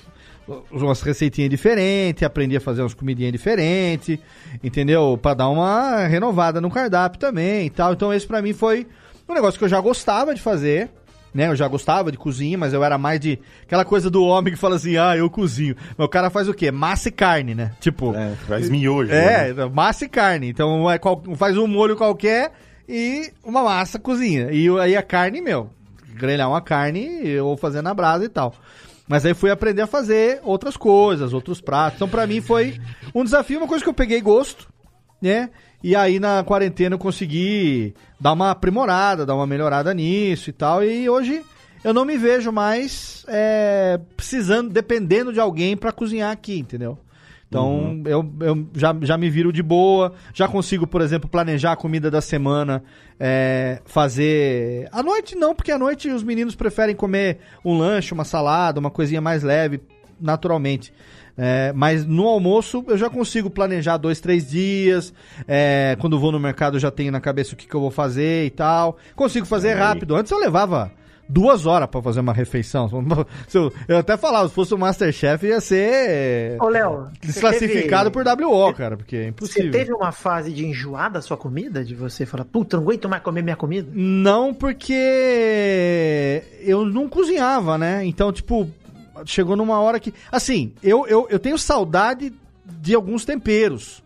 umas 0.71 1.01
receitinhas 1.01 1.49
diferentes, 1.49 2.23
aprendi 2.23 2.55
a 2.55 2.61
fazer 2.61 2.81
umas 2.81 2.93
comidinhas 2.93 3.31
diferentes, 3.31 4.17
entendeu? 4.63 5.19
Pra 5.21 5.33
dar 5.33 5.49
uma 5.49 6.07
renovada 6.07 6.61
no 6.61 6.71
cardápio 6.71 7.19
também 7.19 7.67
e 7.67 7.69
tal. 7.69 7.93
Então 7.93 8.13
esse 8.13 8.25
pra 8.25 8.41
mim 8.41 8.53
foi 8.53 8.87
um 9.27 9.33
negócio 9.33 9.57
que 9.59 9.65
eu 9.65 9.69
já 9.69 9.79
gostava 9.81 10.33
de 10.33 10.41
fazer, 10.41 10.89
né? 11.37 11.47
Eu 11.47 11.55
já 11.55 11.67
gostava 11.67 12.11
de 12.11 12.17
cozinha, 12.17 12.57
mas 12.57 12.73
eu 12.73 12.83
era 12.83 12.97
mais 12.97 13.19
de 13.19 13.39
aquela 13.61 13.85
coisa 13.85 14.09
do 14.09 14.23
homem 14.23 14.51
que 14.53 14.59
fala 14.59 14.75
assim: 14.75 14.97
"Ah, 14.97 15.15
eu 15.15 15.29
cozinho". 15.29 15.75
Mas 15.97 16.05
o 16.05 16.09
cara 16.09 16.29
faz 16.31 16.49
o 16.49 16.53
quê? 16.53 16.71
Massa 16.71 17.09
e 17.09 17.11
carne, 17.11 17.53
né? 17.53 17.71
Tipo, 17.79 18.13
É, 18.15 18.33
faz 18.47 18.69
miojo. 18.69 19.11
é, 19.11 19.53
né? 19.53 19.65
massa 19.71 20.05
e 20.05 20.09
carne. 20.09 20.49
Então 20.49 20.89
é 20.89 20.97
qual- 20.97 21.21
faz 21.35 21.55
um 21.57 21.67
molho 21.67 21.95
qualquer 21.95 22.51
e 22.89 23.31
uma 23.43 23.61
massa 23.63 23.99
cozinha. 23.99 24.51
E 24.51 24.67
aí 24.79 24.95
a 24.95 25.03
carne, 25.03 25.39
meu, 25.39 25.69
grelhar 26.15 26.49
uma 26.49 26.61
carne 26.61 27.39
ou 27.39 27.55
fazer 27.55 27.81
na 27.83 27.93
brasa 27.93 28.25
e 28.25 28.29
tal. 28.29 28.53
Mas 29.07 29.25
aí 29.25 29.33
fui 29.33 29.49
aprender 29.51 29.83
a 29.83 29.87
fazer 29.87 30.41
outras 30.43 30.75
coisas, 30.75 31.31
outros 31.33 31.61
pratos. 31.61 31.97
Então 31.97 32.09
pra 32.09 32.25
mim 32.27 32.41
foi 32.41 32.79
um 33.15 33.23
desafio, 33.23 33.59
uma 33.59 33.67
coisa 33.67 33.83
que 33.83 33.89
eu 33.89 33.93
peguei 33.93 34.19
gosto, 34.19 34.67
né? 35.21 35.49
E 35.83 35.95
aí 35.95 36.19
na 36.19 36.43
quarentena 36.43 36.95
eu 36.95 36.99
consegui 36.99 37.93
dar 38.19 38.33
uma 38.33 38.51
aprimorada, 38.51 39.25
dar 39.25 39.35
uma 39.35 39.47
melhorada 39.47 39.93
nisso 39.93 40.49
e 40.49 40.53
tal. 40.53 40.83
E 40.83 41.09
hoje 41.09 41.43
eu 41.83 41.93
não 41.93 42.03
me 42.03 42.17
vejo 42.17 42.51
mais 42.51 43.23
é, 43.27 43.99
precisando, 44.15 44.69
dependendo 44.69 45.31
de 45.31 45.39
alguém 45.39 45.77
pra 45.77 45.91
cozinhar 45.91 46.31
aqui, 46.31 46.57
entendeu? 46.59 46.97
Então 47.47 48.01
eu, 48.05 48.29
eu 48.41 48.67
já, 48.73 48.93
já 49.01 49.17
me 49.17 49.29
viro 49.29 49.53
de 49.53 49.63
boa, 49.63 50.13
já 50.33 50.47
consigo, 50.49 50.85
por 50.85 51.01
exemplo, 51.01 51.29
planejar 51.29 51.71
a 51.71 51.77
comida 51.77 52.11
da 52.11 52.19
semana, 52.19 52.83
é, 53.17 53.79
fazer. 53.85 54.89
À 54.91 55.01
noite 55.01 55.35
não, 55.35 55.55
porque 55.55 55.71
à 55.71 55.77
noite 55.77 56.09
os 56.09 56.23
meninos 56.23 56.55
preferem 56.55 56.95
comer 56.95 57.37
um 57.63 57.77
lanche, 57.77 58.13
uma 58.13 58.25
salada, 58.25 58.79
uma 58.79 58.91
coisinha 58.91 59.21
mais 59.21 59.43
leve, 59.43 59.79
naturalmente. 60.19 60.91
É, 61.37 61.71
mas 61.75 62.03
no 62.05 62.25
almoço 62.27 62.83
eu 62.87 62.97
já 62.97 63.09
consigo 63.09 63.49
planejar 63.49 63.97
dois, 63.97 64.19
três 64.19 64.49
dias. 64.49 65.13
é, 65.47 65.95
quando 65.99 66.19
vou 66.19 66.31
no 66.31 66.39
mercado 66.39 66.77
eu 66.77 66.79
já 66.79 66.89
tenho 66.89 67.11
na 67.11 67.19
cabeça 67.21 67.53
o 67.53 67.55
que, 67.57 67.67
que 67.67 67.75
eu 67.75 67.79
vou 67.81 67.91
fazer 67.91 68.45
e 68.45 68.49
tal. 68.49 68.97
Consigo 69.15 69.45
fazer 69.45 69.73
rápido. 69.75 70.15
Antes 70.15 70.31
eu 70.31 70.39
levava 70.39 70.91
duas 71.29 71.65
horas 71.65 71.89
pra 71.89 72.01
fazer 72.01 72.21
uma 72.21 72.31
refeição. 72.33 72.89
Eu, 73.53 73.71
eu 73.87 73.97
até 73.97 74.15
falava, 74.15 74.47
se 74.47 74.53
fosse 74.55 74.73
o 74.73 74.77
Masterchef 74.77 75.45
ia 75.45 75.59
ser 75.59 76.57
Ô, 76.61 76.69
Léo, 76.69 77.09
você 77.21 77.27
desclassificado 77.27 78.09
teve- 78.09 78.23
por 78.37 78.45
WO, 78.45 78.73
cara, 78.73 78.95
porque 78.95 79.15
é 79.17 79.19
Você 79.23 79.27
impossível. 79.27 79.71
teve 79.71 79.93
uma 79.93 80.11
fase 80.13 80.53
de 80.53 80.65
enjoar 80.65 81.11
da 81.11 81.21
sua 81.21 81.35
comida? 81.35 81.83
De 81.83 81.93
você 81.93 82.25
falar, 82.25 82.45
puta, 82.45 82.77
não 82.77 82.83
aguento 82.83 83.09
mais 83.09 83.21
comer 83.21 83.41
minha 83.43 83.55
comida? 83.57 83.89
Não, 83.93 84.53
porque 84.53 86.41
eu 86.61 86.85
não 86.85 87.07
cozinhava, 87.09 87.77
né? 87.77 88.05
Então, 88.05 88.31
tipo, 88.31 88.69
chegou 89.25 89.55
numa 89.55 89.79
hora 89.79 89.99
que. 89.99 90.13
Assim, 90.31 90.73
eu, 90.83 91.05
eu, 91.07 91.27
eu 91.29 91.39
tenho 91.39 91.57
saudade 91.57 92.33
de 92.65 92.93
alguns 92.93 93.25
temperos. 93.25 94.03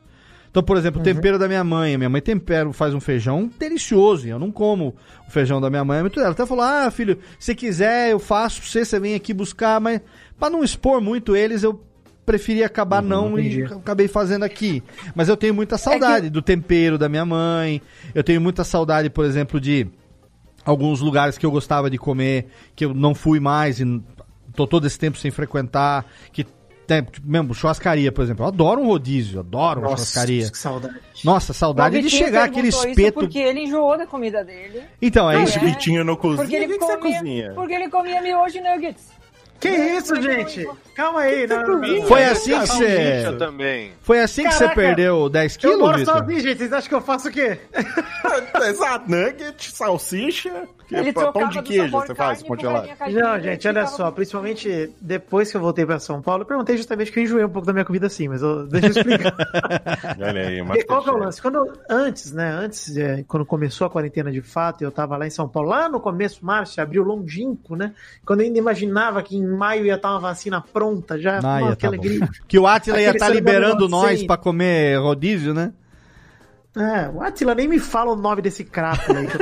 Então, 0.51 0.61
por 0.61 0.75
exemplo, 0.75 0.99
o 0.99 1.03
tempero 1.03 1.39
da 1.39 1.47
minha 1.47 1.63
mãe. 1.63 1.97
Minha 1.97 2.09
mãe 2.09 2.21
tempera, 2.21 2.71
faz 2.73 2.93
um 2.93 2.99
feijão 2.99 3.49
delicioso. 3.57 4.27
E 4.27 4.29
eu 4.29 4.37
não 4.37 4.51
como 4.51 4.93
o 5.25 5.31
feijão 5.31 5.61
da 5.61 5.69
minha 5.69 5.83
mãe. 5.83 5.99
é 5.99 6.01
muito 6.01 6.19
Ela 6.19 6.31
até 6.31 6.45
falou: 6.45 6.63
ah, 6.63 6.91
filho, 6.91 7.17
se 7.39 7.55
quiser, 7.55 8.11
eu 8.11 8.19
faço 8.19 8.59
pra 8.59 8.69
você, 8.69 8.83
você 8.83 8.99
vem 8.99 9.15
aqui 9.15 9.33
buscar. 9.33 9.79
Mas 9.79 10.01
pra 10.37 10.49
não 10.49 10.61
expor 10.61 10.99
muito 10.99 11.35
eles, 11.37 11.63
eu 11.63 11.81
preferi 12.25 12.63
acabar 12.63 13.01
não 13.01 13.39
e 13.39 13.63
acabei 13.63 14.09
fazendo 14.09 14.43
aqui. 14.43 14.83
Mas 15.15 15.29
eu 15.29 15.37
tenho 15.37 15.53
muita 15.53 15.77
saudade 15.77 16.29
do 16.29 16.41
tempero 16.41 16.97
da 16.97 17.07
minha 17.07 17.25
mãe. 17.25 17.81
Eu 18.13 18.23
tenho 18.23 18.41
muita 18.41 18.65
saudade, 18.65 19.09
por 19.09 19.23
exemplo, 19.23 19.59
de 19.59 19.87
alguns 20.65 20.99
lugares 20.99 21.37
que 21.37 21.45
eu 21.45 21.51
gostava 21.51 21.89
de 21.89 21.97
comer, 21.97 22.47
que 22.75 22.85
eu 22.85 22.93
não 22.93 23.15
fui 23.15 23.39
mais 23.39 23.79
e 23.79 24.01
tô 24.55 24.67
todo 24.67 24.85
esse 24.87 24.97
tempo 24.97 25.17
sem 25.17 25.31
frequentar, 25.31 26.05
que 26.31 26.45
tem, 26.87 27.03
tipo, 27.03 27.25
mesmo 27.29 27.53
churrascaria, 27.53 28.11
por 28.11 28.23
exemplo. 28.23 28.43
Eu 28.43 28.47
adoro 28.49 28.81
um 28.81 28.87
rodízio, 28.87 29.39
adoro 29.39 29.79
uma 29.79 29.91
Nossa, 29.91 30.03
churrascaria. 30.03 30.51
que 30.51 30.57
saudade. 30.57 30.95
Nossa, 31.23 31.53
saudade 31.53 31.97
O 31.97 32.01
de 32.01 32.09
chegar 32.09 32.45
aquele 32.45 32.67
espeto. 32.67 33.19
Porque 33.21 33.39
ele 33.39 33.61
enjoou 33.61 33.97
da 33.97 34.05
comida 34.05 34.43
dele. 34.43 34.81
Então, 35.01 35.29
é 35.31 35.35
Não, 35.35 35.43
isso. 35.43 35.57
é. 35.57 35.61
Vitinho 35.61 36.03
no 36.03 36.17
cozinha. 36.17 36.43
Porque 36.43 36.55
ele, 36.55 36.77
comia, 36.77 36.97
cozinha? 36.97 37.51
porque 37.53 37.73
ele 37.73 37.89
comia 37.89 38.21
miojo 38.21 38.57
e 38.57 38.61
nuggets. 38.61 39.20
Que 39.61 39.69
isso, 39.69 40.19
gente? 40.21 40.67
Calma 40.95 41.21
aí. 41.21 41.47
Não, 41.47 41.63
não, 41.65 41.77
não. 41.79 42.01
Foi 42.03 42.23
assim 42.25 42.59
que 42.59 42.67
você. 42.67 43.23
Foi 44.01 44.19
assim 44.19 44.43
que 44.43 44.51
você 44.51 44.59
Caraca, 44.65 44.75
perdeu 44.81 45.29
10 45.29 45.53
Eu 45.55 45.59
quilos, 45.59 45.79
moro 45.79 45.97
Vitor? 45.99 46.17
sozinho, 46.17 46.39
gente. 46.41 46.57
Vocês 46.57 46.73
acham 46.73 46.89
que 46.89 46.95
eu 46.95 47.01
faço 47.01 47.29
o 47.29 47.31
quê? 47.31 47.59
Exato, 48.67 49.09
nugget, 49.09 49.71
salsicha, 49.75 50.67
que 50.87 50.95
Ele 50.95 51.11
pão 51.13 51.23
trocava 51.31 51.51
de 51.51 51.61
queijo 51.63 51.91
você 51.91 52.13
faz 52.13 52.43
galinha 52.43 52.95
caipira, 52.95 53.21
Não, 53.23 53.39
gente, 53.39 53.67
olha 53.67 53.87
só. 53.87 54.11
Principalmente 54.11 54.91
depois 55.01 55.49
que 55.49 55.57
eu 55.57 55.61
voltei 55.61 55.85
pra 55.85 55.99
São 55.99 56.21
Paulo, 56.21 56.43
eu 56.43 56.45
perguntei 56.45 56.77
justamente 56.77 57.11
que 57.11 57.19
eu 57.19 57.23
enjoei 57.23 57.45
um 57.45 57.49
pouco 57.49 57.65
da 57.65 57.73
minha 57.73 57.85
comida 57.85 58.07
assim, 58.07 58.27
mas 58.27 58.41
eu, 58.41 58.67
deixa 58.67 58.87
eu 58.87 58.91
explicar. 58.91 59.33
Olha 60.21 60.47
aí, 60.47 60.63
Porque 60.63 60.83
qual 60.83 61.03
que 61.03 61.09
é 61.09 61.13
o 61.13 61.17
lance? 61.17 61.41
Quando 61.41 61.55
eu- 61.55 61.73
antes, 61.89 62.31
né? 62.31 62.49
Antes, 62.51 62.95
é, 62.97 63.23
quando 63.27 63.45
começou 63.45 63.87
a 63.87 63.89
quarentena 63.89 64.31
de 64.31 64.41
fato, 64.41 64.83
eu 64.83 64.91
tava 64.91 65.17
lá 65.17 65.25
em 65.25 65.29
São 65.31 65.47
Paulo, 65.47 65.69
lá 65.69 65.87
no 65.89 65.99
começo, 65.99 66.45
março, 66.45 66.79
abril, 66.81 67.03
longínquo, 67.03 67.75
né? 67.75 67.93
Quando 68.25 68.41
eu 68.41 68.47
ainda 68.47 68.59
imaginava 68.59 69.23
que 69.23 69.35
em 69.35 69.50
maio 69.51 69.85
ia 69.85 69.95
estar 69.95 70.11
uma 70.11 70.19
vacina 70.19 70.61
pronta, 70.61 71.19
já. 71.19 71.39
Ah, 71.43 71.61
ia 71.61 71.75
que 71.75 71.81
tá 71.81 71.87
alegria. 71.87 72.29
Que 72.47 72.59
o 72.59 72.67
Atila 72.67 73.01
ia 73.01 73.11
estar 73.11 73.25
humano 73.25 73.39
liberando 73.39 73.87
nós 73.87 74.23
pra 74.23 74.37
comer 74.37 74.97
rodízio, 74.99 75.53
né? 75.53 75.73
É, 76.75 77.09
o 77.09 77.21
Atila 77.21 77.53
nem 77.53 77.67
me 77.67 77.79
fala 77.79 78.13
o 78.13 78.15
nome 78.15 78.41
desse 78.41 78.63
crápula 78.63 79.19
aí, 79.19 79.27
que 79.27 79.35
eu 79.35 79.39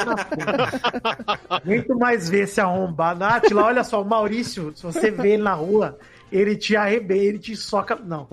tô. 0.00 1.66
Muito 1.66 1.94
mais 2.00 2.30
ver 2.30 2.44
esse 2.44 2.60
arrombado. 2.62 3.22
Atila, 3.24 3.64
olha 3.64 3.84
só, 3.84 4.00
o 4.00 4.04
Maurício, 4.04 4.72
se 4.74 4.82
você 4.82 5.10
vê 5.10 5.32
ele 5.32 5.42
na 5.42 5.52
rua, 5.52 5.98
ele 6.32 6.56
te 6.56 6.74
arrebenta, 6.74 7.22
ele 7.22 7.38
te 7.38 7.54
soca. 7.54 7.96
Não. 8.04 8.26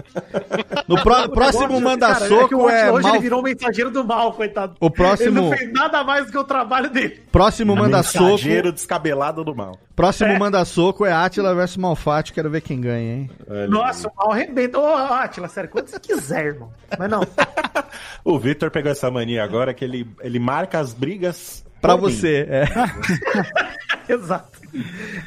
No 0.88 1.02
pró- 1.04 1.26
O 1.26 1.30
próximo 1.30 1.80
manda-soco 1.82 2.68
Atila 2.68 2.72
é 2.74 2.92
Hoje 2.92 3.04
mal- 3.04 3.14
ele 3.16 3.24
virou 3.24 3.40
um 3.40 3.44
mensageiro 3.44 3.92
do 3.92 4.04
mal, 4.04 4.34
coitado. 4.34 4.76
O 4.80 4.90
próximo- 4.90 5.40
Ele 5.40 5.50
não 5.50 5.58
fez 5.58 5.72
nada 5.74 6.04
mais 6.04 6.26
do 6.26 6.32
que 6.32 6.38
o 6.38 6.44
trabalho 6.44 6.90
dele. 6.90 7.22
Próximo 7.32 7.76
manda 7.76 8.02
soco. 8.04 8.26
Mensageiro 8.26 8.72
descabelado 8.72 9.44
do 9.44 9.56
mal. 9.56 9.78
Próximo 9.96 10.38
manda 10.40 10.64
soco 10.66 11.06
é 11.06 11.12
Atila 11.12 11.54
versus 11.54 11.78
Malfatti. 11.78 12.32
Quero 12.34 12.50
ver 12.50 12.62
quem 12.62 12.80
ganha, 12.80 13.14
hein? 13.16 13.30
Nossa, 13.68 14.08
o 14.08 14.12
mal 14.16 14.32
arrebenta. 14.32 14.80
Ô, 14.80 14.86
Atila, 14.96 15.48
sério, 15.48 15.70
quanto 15.70 15.90
você 15.90 16.00
quiser, 16.00 16.46
irmão. 16.46 16.72
Mas 16.98 17.10
não. 17.10 17.22
O 18.24 18.38
Victor 18.38 18.70
pegou 18.70 18.92
essa 18.92 19.10
mania 19.10 19.44
agora 19.44 19.74
que 19.74 19.84
ele, 19.84 20.08
ele 20.22 20.40
marca 20.40 20.80
as 20.80 20.94
brigas 20.94 21.66
Pra 21.82 21.98
por 21.98 22.10
mim. 22.10 22.16
você, 22.16 22.46
é. 22.50 22.66
Exato. 24.14 24.60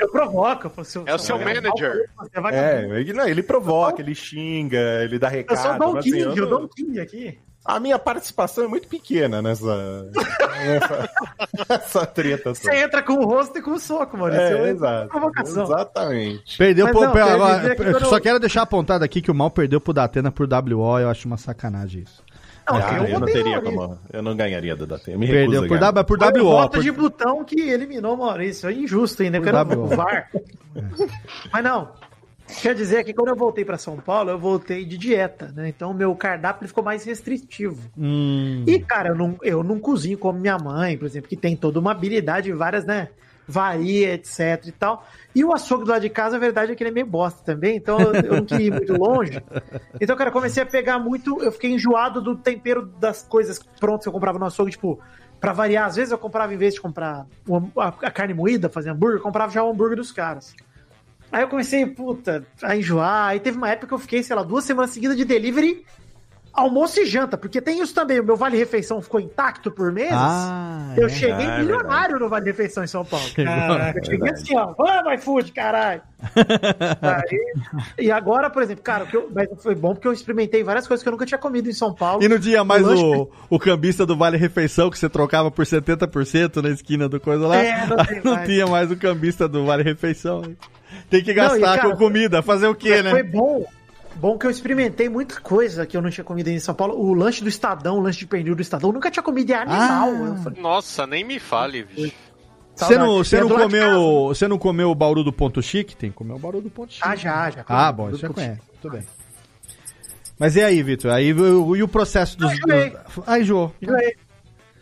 Eu 0.01 0.09
provoco. 0.11 0.67
Eu 0.67 0.71
falo, 0.71 1.07
É 1.09 1.15
o 1.15 1.19
seu 1.19 1.39
manager. 1.39 2.09
Você 2.19 2.41
vai 2.41 2.55
É, 2.55 2.85
ele, 3.01 3.13
não, 3.13 3.27
ele 3.29 3.43
provoca, 3.43 4.03
ele 4.03 4.15
xinga, 4.15 5.03
ele 5.05 5.19
dá 5.19 5.29
Eu 5.29 5.33
recado. 5.33 5.59
sou 5.63 5.73
o 5.73 5.79
Don 5.79 5.93
mas, 5.95 6.07
assim, 6.07 6.11
King, 6.13 6.39
eu 6.39 6.47
o 6.47 6.51
não- 6.51 6.61
Don 6.63 6.69
King 6.69 7.01
aqui. 7.01 7.39
A 7.65 7.79
minha 7.79 7.97
participação 7.97 8.65
é 8.65 8.67
muito 8.67 8.89
pequena 8.89 9.41
nessa, 9.41 10.11
nessa, 10.65 11.11
nessa 11.71 12.07
treta. 12.07 12.43
toda. 12.53 12.55
Você 12.57 12.75
entra 12.75 13.03
com 13.05 13.13
o 13.13 13.25
rosto 13.25 13.57
e 13.57 13.63
com 13.63 13.71
o 13.71 13.79
soco, 13.79 14.17
mano. 14.19 14.35
É, 14.35 14.55
uma 14.57 14.69
exato. 14.69 15.09
Provocação. 15.09 15.63
Exatamente. 15.63 16.59
Perdeu 16.59 16.87
Mas 16.87 16.93
pro, 16.93 17.03
não, 17.03 17.13
agora, 17.13 17.77
que 17.77 17.83
eu 17.83 18.01
Só 18.01 18.17
eu- 18.17 18.21
quero 18.21 18.41
deixar 18.41 18.63
apontado 18.63 19.05
aqui 19.05 19.23
que 19.23 19.31
o 19.31 19.35
Mal 19.35 19.49
perdeu 19.49 19.81
pro 19.81 19.93
Datena 19.93 20.33
por 20.33 20.49
WO. 20.49 20.99
Eu 20.99 21.09
acho 21.09 21.29
uma 21.29 21.37
sacanagem 21.37 22.03
isso. 22.03 22.21
Não, 22.69 22.77
Ah, 22.77 22.97
eu 22.99 23.05
eu 23.07 23.21
não 23.21 23.27
teria 23.27 23.61
Maurício. 23.61 23.77
como. 23.77 23.99
Eu 24.13 24.23
não 24.23 24.37
ganharia 24.37 24.77
do 24.77 24.87
Datena. 24.87 25.19
Me 25.19 25.27
Perdeu 25.27 25.67
por, 25.67 25.79
w, 25.79 26.05
por 26.05 26.19
Foi 26.19 26.29
o 26.41 26.45
WO. 26.45 26.51
voto 26.53 26.73
por- 26.75 26.83
de 26.83 26.91
botão 26.93 27.45
que 27.45 27.61
eliminou 27.61 28.15
o 28.15 28.19
Maurício. 28.19 28.69
É 28.69 28.73
injusto 28.73 29.23
ainda, 29.23 29.39
eu 29.39 29.43
Por 29.43 29.51
quero 29.53 29.81
WO. 29.81 29.85
o 29.85 29.87
VAR. 29.89 30.31
Mas 31.53 31.65
não. 31.65 31.91
Quer 32.61 32.75
dizer 32.75 33.03
que 33.05 33.15
quando 33.15 33.29
eu 33.29 33.37
voltei 33.37 33.65
pra 33.65 33.79
São 33.79 33.97
Paulo, 33.97 34.31
eu 34.31 34.39
voltei 34.39 34.85
de 34.85 34.99
dieta, 34.99 35.53
né? 35.57 35.69
Então 35.69 35.91
o 35.91 35.95
meu 35.95 36.15
cardápio 36.15 36.69
ficou 36.69 36.85
mais 36.85 37.03
restritivo. 37.05 37.79
Hum, 37.97 38.65
E, 38.67 38.79
cara, 38.81 39.11
eu 39.11 39.15
não, 39.15 39.37
eu 39.43 39.63
não 39.63 39.79
cozinho 39.79 40.19
como 40.19 40.39
minha 40.39 40.59
mãe, 40.59 40.99
por 40.99 41.07
exemplo, 41.07 41.29
que 41.29 41.37
tem 41.37 41.57
toda 41.57 41.79
uma 41.81 41.93
habilidade, 41.93 42.53
várias, 42.53 42.85
né? 42.85 43.09
Varia, 43.47 44.15
etc 44.15 44.67
e 44.67 44.73
tal. 44.73 45.07
E 45.35 45.45
o 45.45 45.53
açougue 45.53 45.85
do 45.85 45.91
lado 45.91 46.03
de 46.03 46.11
casa, 46.11 46.37
a 46.37 46.39
verdade 46.39 46.73
é 46.73 46.75
que 46.75 46.83
ele 46.83 46.91
é 46.91 46.93
meio 46.93 47.07
bosta 47.07 47.43
também, 47.45 47.77
então 47.77 47.99
eu, 48.01 48.37
não 48.37 48.45
queria 48.45 48.67
ir 48.67 48.71
muito 48.71 48.93
longe. 48.95 49.43
Então, 50.01 50.17
cara, 50.17 50.31
comecei 50.31 50.63
a 50.63 50.67
pegar 50.67 50.99
muito. 50.99 51.43
Eu 51.43 51.53
fiquei 51.53 51.73
enjoado 51.73 52.21
do 52.21 52.37
tempero 52.37 52.87
das 52.87 53.23
coisas 53.23 53.59
prontas 53.81 54.05
que 54.05 54.09
eu 54.09 54.13
comprava 54.13 54.39
no 54.39 54.47
açougue, 54.47 54.73
tipo. 54.73 55.01
Pra 55.41 55.53
variar, 55.53 55.87
às 55.87 55.97
vezes 55.97 56.13
eu 56.13 56.19
comprava, 56.19 56.55
em 56.55 56.57
vez 56.57 56.75
de 56.75 56.81
comprar 56.81 57.27
a 57.77 58.11
carne 58.13 58.33
moída, 58.33 58.69
fazer 58.69 58.91
hambúrguer, 58.91 59.19
eu 59.19 59.23
comprava 59.23 59.51
já 59.51 59.61
o 59.61 59.73
hambúrguer 59.73 59.97
dos 59.97 60.13
caras. 60.13 60.55
Aí 61.33 61.43
eu 61.43 61.49
comecei, 61.49 61.85
puta, 61.85 62.47
a 62.63 62.77
enjoar. 62.77 63.31
Aí 63.31 63.41
teve 63.41 63.57
uma 63.57 63.69
época 63.69 63.89
que 63.89 63.95
eu 63.95 63.99
fiquei, 63.99 64.23
sei 64.23 64.37
lá, 64.37 64.45
duas 64.45 64.65
semanas 64.65 64.91
seguidas 64.91 65.17
de 65.17 65.25
delivery, 65.25 65.85
almoço 66.53 67.01
e 67.01 67.07
janta. 67.07 67.37
Porque 67.37 67.61
tem 67.61 67.81
isso 67.81 67.95
também, 67.95 68.21
o 68.21 68.25
meu 68.25 68.37
vale-refeição 68.37 69.01
ficou 69.01 69.19
intacto 69.21 69.71
por 69.71 69.91
meses. 69.93 70.13
Ah, 70.15 70.93
eu 70.97 71.07
é. 71.07 71.09
cheguei 71.09 71.47
Ah, 71.47 71.55
é 71.57 71.59
milionário 71.61 72.19
no 72.19 72.29
vale-refeição 72.29 72.85
em 72.85 72.87
São 72.87 73.05
Paulo. 73.05 73.25
Caraca, 73.35 73.99
eu 73.99 74.05
cheguei 74.05 74.31
assim, 74.31 74.57
ó, 74.57 74.75
vamos 74.77 75.15
iFood, 75.15 75.53
caralho. 75.53 76.03
Aí- 77.03 77.53
e 77.99 78.11
agora, 78.11 78.49
por 78.51 78.63
exemplo, 78.63 78.83
cara, 78.83 79.05
o 79.05 79.07
que 79.07 79.17
eu- 79.17 79.29
mas 79.35 79.49
foi 79.63 79.75
bom 79.75 79.93
porque 79.95 80.07
eu 80.07 80.13
experimentei 80.13 80.63
várias 80.63 80.87
coisas 80.87 81.03
que 81.03 81.09
eu 81.09 81.13
nunca 81.13 81.27
tinha 81.27 81.39
comido 81.39 81.69
em 81.69 81.73
São 81.73 81.93
Paulo. 81.95 82.23
E 82.23 82.29
não 82.29 82.39
tinha 82.39 82.63
mais 82.65 82.83
lanche- 82.83 83.03
o, 83.05 83.29
o 83.51 83.59
cambista 83.59 84.05
do 84.07 84.17
Vale 84.17 84.37
Refeição 84.37 84.91
que 84.91 84.99
você 84.99 85.09
trocava 85.09 85.51
por 85.51 85.65
70% 85.65 86.63
na 86.63 86.71
esquina 86.71 87.09
do 87.09 87.19
coisa 87.21 87.47
lá? 87.47 87.57
É, 87.57 87.87
não 87.87 87.97
Não 88.25 88.35
mais. 88.35 88.49
tinha 88.49 88.67
mais 88.67 88.91
o 88.91 88.97
cambista 88.97 89.49
do 89.49 89.65
Vale 89.67 89.83
Refeição. 89.83 90.43
Tem 91.11 91.23
que 91.23 91.33
Não, 91.35 91.43
gastar 91.43 91.59
e, 91.59 91.79
cara, 91.79 91.91
com 91.91 91.97
comida, 91.97 92.43
fazer 92.43 92.67
o 92.67 92.75
quê, 92.75 93.03
né? 93.03 93.11
Foi 93.11 93.23
bom. 93.23 93.65
Bom 94.17 94.39
que 94.39 94.47
eu 94.47 94.51
experimentei 94.51 95.09
muita 95.09 95.41
coisa 95.41 95.85
que 95.87 95.97
eu 95.97 96.03
não 96.03 96.11
tinha 96.11 96.25
comido 96.25 96.49
aí 96.49 96.55
em 96.55 96.61
São 96.61 96.75
Paulo. 96.75 96.95
O 96.99 97.13
lanche 97.15 97.43
do 97.43 97.49
Estadão, 97.49 97.97
o 97.99 98.01
lanche 98.01 98.21
de 98.21 98.27
pernil 98.27 98.55
do 98.55 98.63
Estadão, 98.63 98.91
eu 98.91 98.95
nunca 98.95 99.11
tinha 99.11 99.23
comido 99.23 99.51
e 99.51 99.53
é 99.53 99.57
animal. 99.57 100.09
Ah. 100.11 100.29
Eu 100.29 100.37
falei, 100.37 100.63
Nossa, 100.63 101.07
nem 101.07 101.25
me 101.25 101.39
fale, 101.41 101.85
bicho. 101.85 102.15
Você 102.75 102.97
não, 102.97 103.23
saudade. 103.23 103.29
você 103.29 103.41
não 103.41 103.49
comeu, 103.51 104.25
você 104.29 104.49
não 104.49 104.59
comeu 104.59 104.91
o 104.91 104.95
bauru 104.95 105.23
do 105.23 105.33
Ponto 105.33 105.61
Chique? 105.63 105.95
Tem 105.95 106.11
que 106.11 106.17
comer 106.17 106.33
o 106.33 106.39
bauru 106.39 106.61
do 106.61 106.71
Ponto 106.71 106.93
Chique. 106.93 107.07
Ah, 107.07 107.15
já, 107.15 107.51
já. 107.51 107.65
Ah, 107.69 107.93
bom, 107.93 108.09
isso 108.11 108.19
já 108.19 108.29
conhece. 108.31 108.61
Tudo 108.81 108.93
bem. 108.93 109.03
Mas 110.39 110.57
e 110.57 110.63
aí, 110.63 110.83
Vitor? 110.83 111.11
Aí 111.13 111.33
o- 111.35 111.77
e 111.77 111.83
o 111.83 111.89
processo 111.89 112.37
dos. 112.39 112.51
Ah, 112.51 112.55
enjoei. 112.55 112.97
Ah, 113.27 113.39
enjoou. 113.39 113.75
Enjoei. 113.81 114.17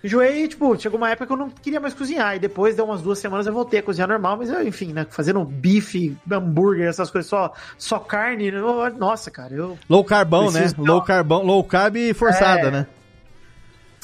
Enjoei, 0.02 0.48
tipo, 0.48 0.74
chegou 0.78 0.96
uma 0.98 1.10
época 1.10 1.26
que 1.26 1.32
eu 1.32 1.36
não 1.36 1.50
queria 1.50 1.78
mais 1.78 1.92
cozinhar. 1.92 2.34
E 2.34 2.38
depois, 2.38 2.74
deu 2.74 2.84
umas 2.86 3.02
duas 3.02 3.18
semanas, 3.18 3.46
eu 3.46 3.52
voltei 3.52 3.80
a 3.80 3.82
cozinhar 3.82 4.08
normal. 4.08 4.36
Mas, 4.38 4.48
eu, 4.48 4.66
enfim, 4.66 4.92
né? 4.94 5.06
Fazendo 5.10 5.44
bife, 5.44 6.16
hambúrguer, 6.30 6.88
essas 6.88 7.10
coisas, 7.10 7.28
só, 7.28 7.52
só 7.76 7.98
carne. 7.98 8.48
eu- 8.48 8.90
Nossa, 8.96 9.30
cara, 9.30 9.52
eu. 9.54 9.78
Low 9.88 10.02
carbão, 10.04 10.50
né? 10.50 10.60
Preciso- 10.60 10.82
Low 10.82 11.02
carbão, 11.02 11.42
low 11.44 11.62
carb 11.62 11.96
e 11.96 12.14
forçada, 12.14 12.68
É. 12.68 12.70
né? 12.70 12.86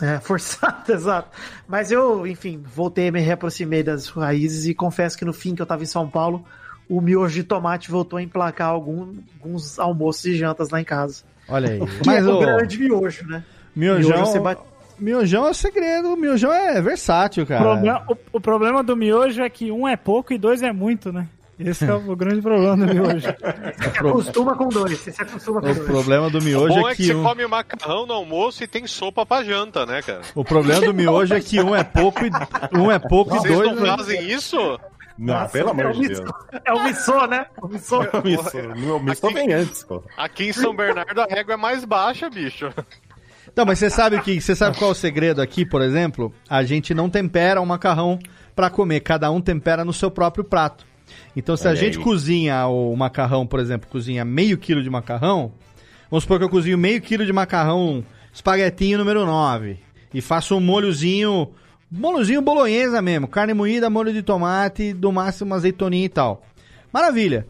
É, 0.03 0.19
forçado, 0.21 0.93
exato. 0.93 1.31
Mas 1.67 1.91
eu, 1.91 2.27
enfim, 2.27 2.63
voltei, 2.63 3.11
me 3.11 3.21
reaproximei 3.21 3.83
das 3.83 4.09
raízes 4.09 4.67
e 4.67 4.75
confesso 4.75 5.17
que 5.17 5.25
no 5.25 5.33
fim 5.33 5.55
que 5.55 5.63
eu 5.63 5.67
tava 5.67 5.83
em 5.83 5.87
São 5.87 6.07
Paulo, 6.09 6.45
o 6.89 7.01
miojo 7.01 7.35
de 7.35 7.43
tomate 7.45 7.91
voltou 7.91 8.19
a 8.19 8.23
emplacar 8.23 8.69
algum- 8.69 9.15
alguns 9.41 9.79
almoços 9.79 10.27
e 10.27 10.37
jantas 10.37 10.69
lá 10.69 10.79
em 10.81 10.85
casa. 10.85 11.25
Olha 11.49 11.71
aí. 11.71 11.79
Que 12.03 12.07
Mas 12.07 12.27
é 12.27 12.29
o 12.29 12.35
o 12.37 12.39
grande 12.41 12.79
miojo, 12.79 13.27
né? 13.27 13.43
miojão, 13.75 14.11
Miojo 14.11 14.27
você 14.33 14.39
bate- 14.41 14.63
miojão 14.99 15.47
é 15.47 15.51
o 15.51 15.55
segredo. 15.55 16.13
O 16.13 16.17
miojão 16.17 16.53
é 16.53 16.81
versátil, 16.81 17.45
O 17.45 17.47
cara. 17.47 17.63
problema, 17.63 18.05
o, 18.09 18.17
o 18.33 18.41
problema 18.41 18.83
do 18.83 18.97
miojo 18.97 19.43
é 19.43 19.49
que 19.51 19.71
um 19.71 19.87
é 19.87 19.97
pouco 19.97 20.33
e 20.33 20.39
dois 20.39 20.63
é 20.63 20.73
muito, 20.73 21.13
né? 21.13 21.27
Esse 21.59 21.87
é 21.87 21.95
o 21.95 22.01
grande 22.17 22.43
problema 22.43 22.77
do 22.77 22.87
miojo. 22.95 23.21
Você 23.21 23.91
se 23.91 23.99
acostuma 23.99 24.55
com 24.57 24.69
dois, 24.69 24.99
você 24.99 25.11
se 25.13 25.23
acostuma 25.23 25.61
com 25.63 25.71
O 25.71 25.75
dois. 25.75 25.87
problema 25.87 26.29
do 26.31 26.39
O 26.39 26.43
miojo 26.43 26.75
bom 26.81 26.89
é 26.89 26.93
é 26.93 26.95
que 26.95 27.03
que 27.03 27.07
você 27.09 27.15
um... 27.15 27.23
come 27.23 27.47
macarrão 27.47 28.07
no 28.07 28.13
almoço 28.13 28.63
e 28.63 28.67
tem 28.67 28.87
sopa 28.87 29.25
pra 29.25 29.43
janta, 29.43 29.87
né, 29.87 30.03
cara? 30.03 30.21
o 30.35 30.45
problema 30.45 30.83
do 30.83 30.93
miojo 30.93 31.33
é 31.35 31.41
que 31.41 31.59
um 31.61 31.75
é 31.75 31.83
pouco 31.83 32.21
e 32.27 32.31
um 32.79 32.91
é 32.91 32.99
pouco 32.99 33.35
e 33.35 33.39
Vocês 33.39 33.55
dois. 33.55 33.73
não 33.81 33.97
fazem 33.97 34.31
isso? 34.31 34.79
Não, 35.19 35.33
Nossa, 35.33 35.49
pelo 35.53 35.71
amor 35.71 35.87
é 35.87 35.93
de 35.93 35.99
o 35.99 36.09
Deus. 36.09 36.21
missô- 36.21 36.35
É 36.63 36.73
o 36.75 36.83
missô, 36.85 37.27
né? 37.27 37.47
O 37.63 37.69
missô. 37.69 38.01
O 38.03 38.23
missô, 38.23 38.59
meu 38.77 39.01
missô 39.03 39.31
vem 39.31 39.51
antes, 39.55 39.83
pô. 39.83 40.03
Aqui 40.15 40.49
em 40.49 40.53
São 40.53 40.77
Bernardo 40.77 41.23
a 41.23 41.25
régua 41.25 41.55
é 41.55 41.57
mais 41.57 41.87
baixa, 41.87 42.29
bicho. 42.29 42.69
Não, 43.57 43.65
mas 43.65 43.79
você 43.79 43.89
sabe 43.89 44.21
que 44.21 44.41
você 44.41 44.55
sabe 44.55 44.77
qual 44.77 44.91
é 44.91 44.93
o 44.93 44.95
segredo 44.95 45.41
aqui, 45.41 45.65
por 45.65 45.81
exemplo? 45.81 46.33
A 46.49 46.63
gente 46.63 46.93
não 46.93 47.09
tempera 47.09 47.61
o 47.61 47.67
macarrão 47.67 48.19
pra 48.55 48.69
comer, 48.69 49.01
cada 49.01 49.31
um 49.31 49.41
tempera 49.41 49.85
no 49.85 49.93
seu 49.93 50.11
próprio 50.11 50.45
prato. 50.45 50.85
Então, 51.35 51.57
se 51.57 51.67
a 51.67 51.71
Olha 51.71 51.81
gente 51.81 51.99
aí. 51.99 52.05
cozinha 52.05 52.67
o 52.67 52.95
macarrão, 52.95 53.47
por 53.47 53.59
exemplo, 53.61 53.89
cozinha 53.89 54.25
meio 54.25 54.59
quilo 54.59 54.83
de 54.83 54.91
macarrão, 54.91 55.53
Vamos 56.11 56.23
supor 56.23 56.39
que 56.39 56.45
eu 56.45 56.49
cozinho 56.49 56.79
meio 56.79 57.01
quilo 57.01 57.27
de 57.27 57.33
macarrão 57.33 58.05
espaguetinho 58.33 58.99
número 58.99 59.27
9. 59.27 59.79
E 60.15 60.21
faço 60.21 60.57
um 60.57 60.61
molhozinho. 60.61 61.51
Molhozinho 61.91 62.41
bolonhesa 62.41 63.03
mesmo. 63.03 63.27
Carne 63.27 63.53
moída, 63.53 63.91
molho 63.91 64.13
de 64.13 64.23
tomate, 64.23 64.93
do 64.93 65.11
máximo 65.11 65.55
azeitoninha 65.55 66.05
e 66.05 66.09
tal. 66.09 66.43
Maravilha. 66.93 67.47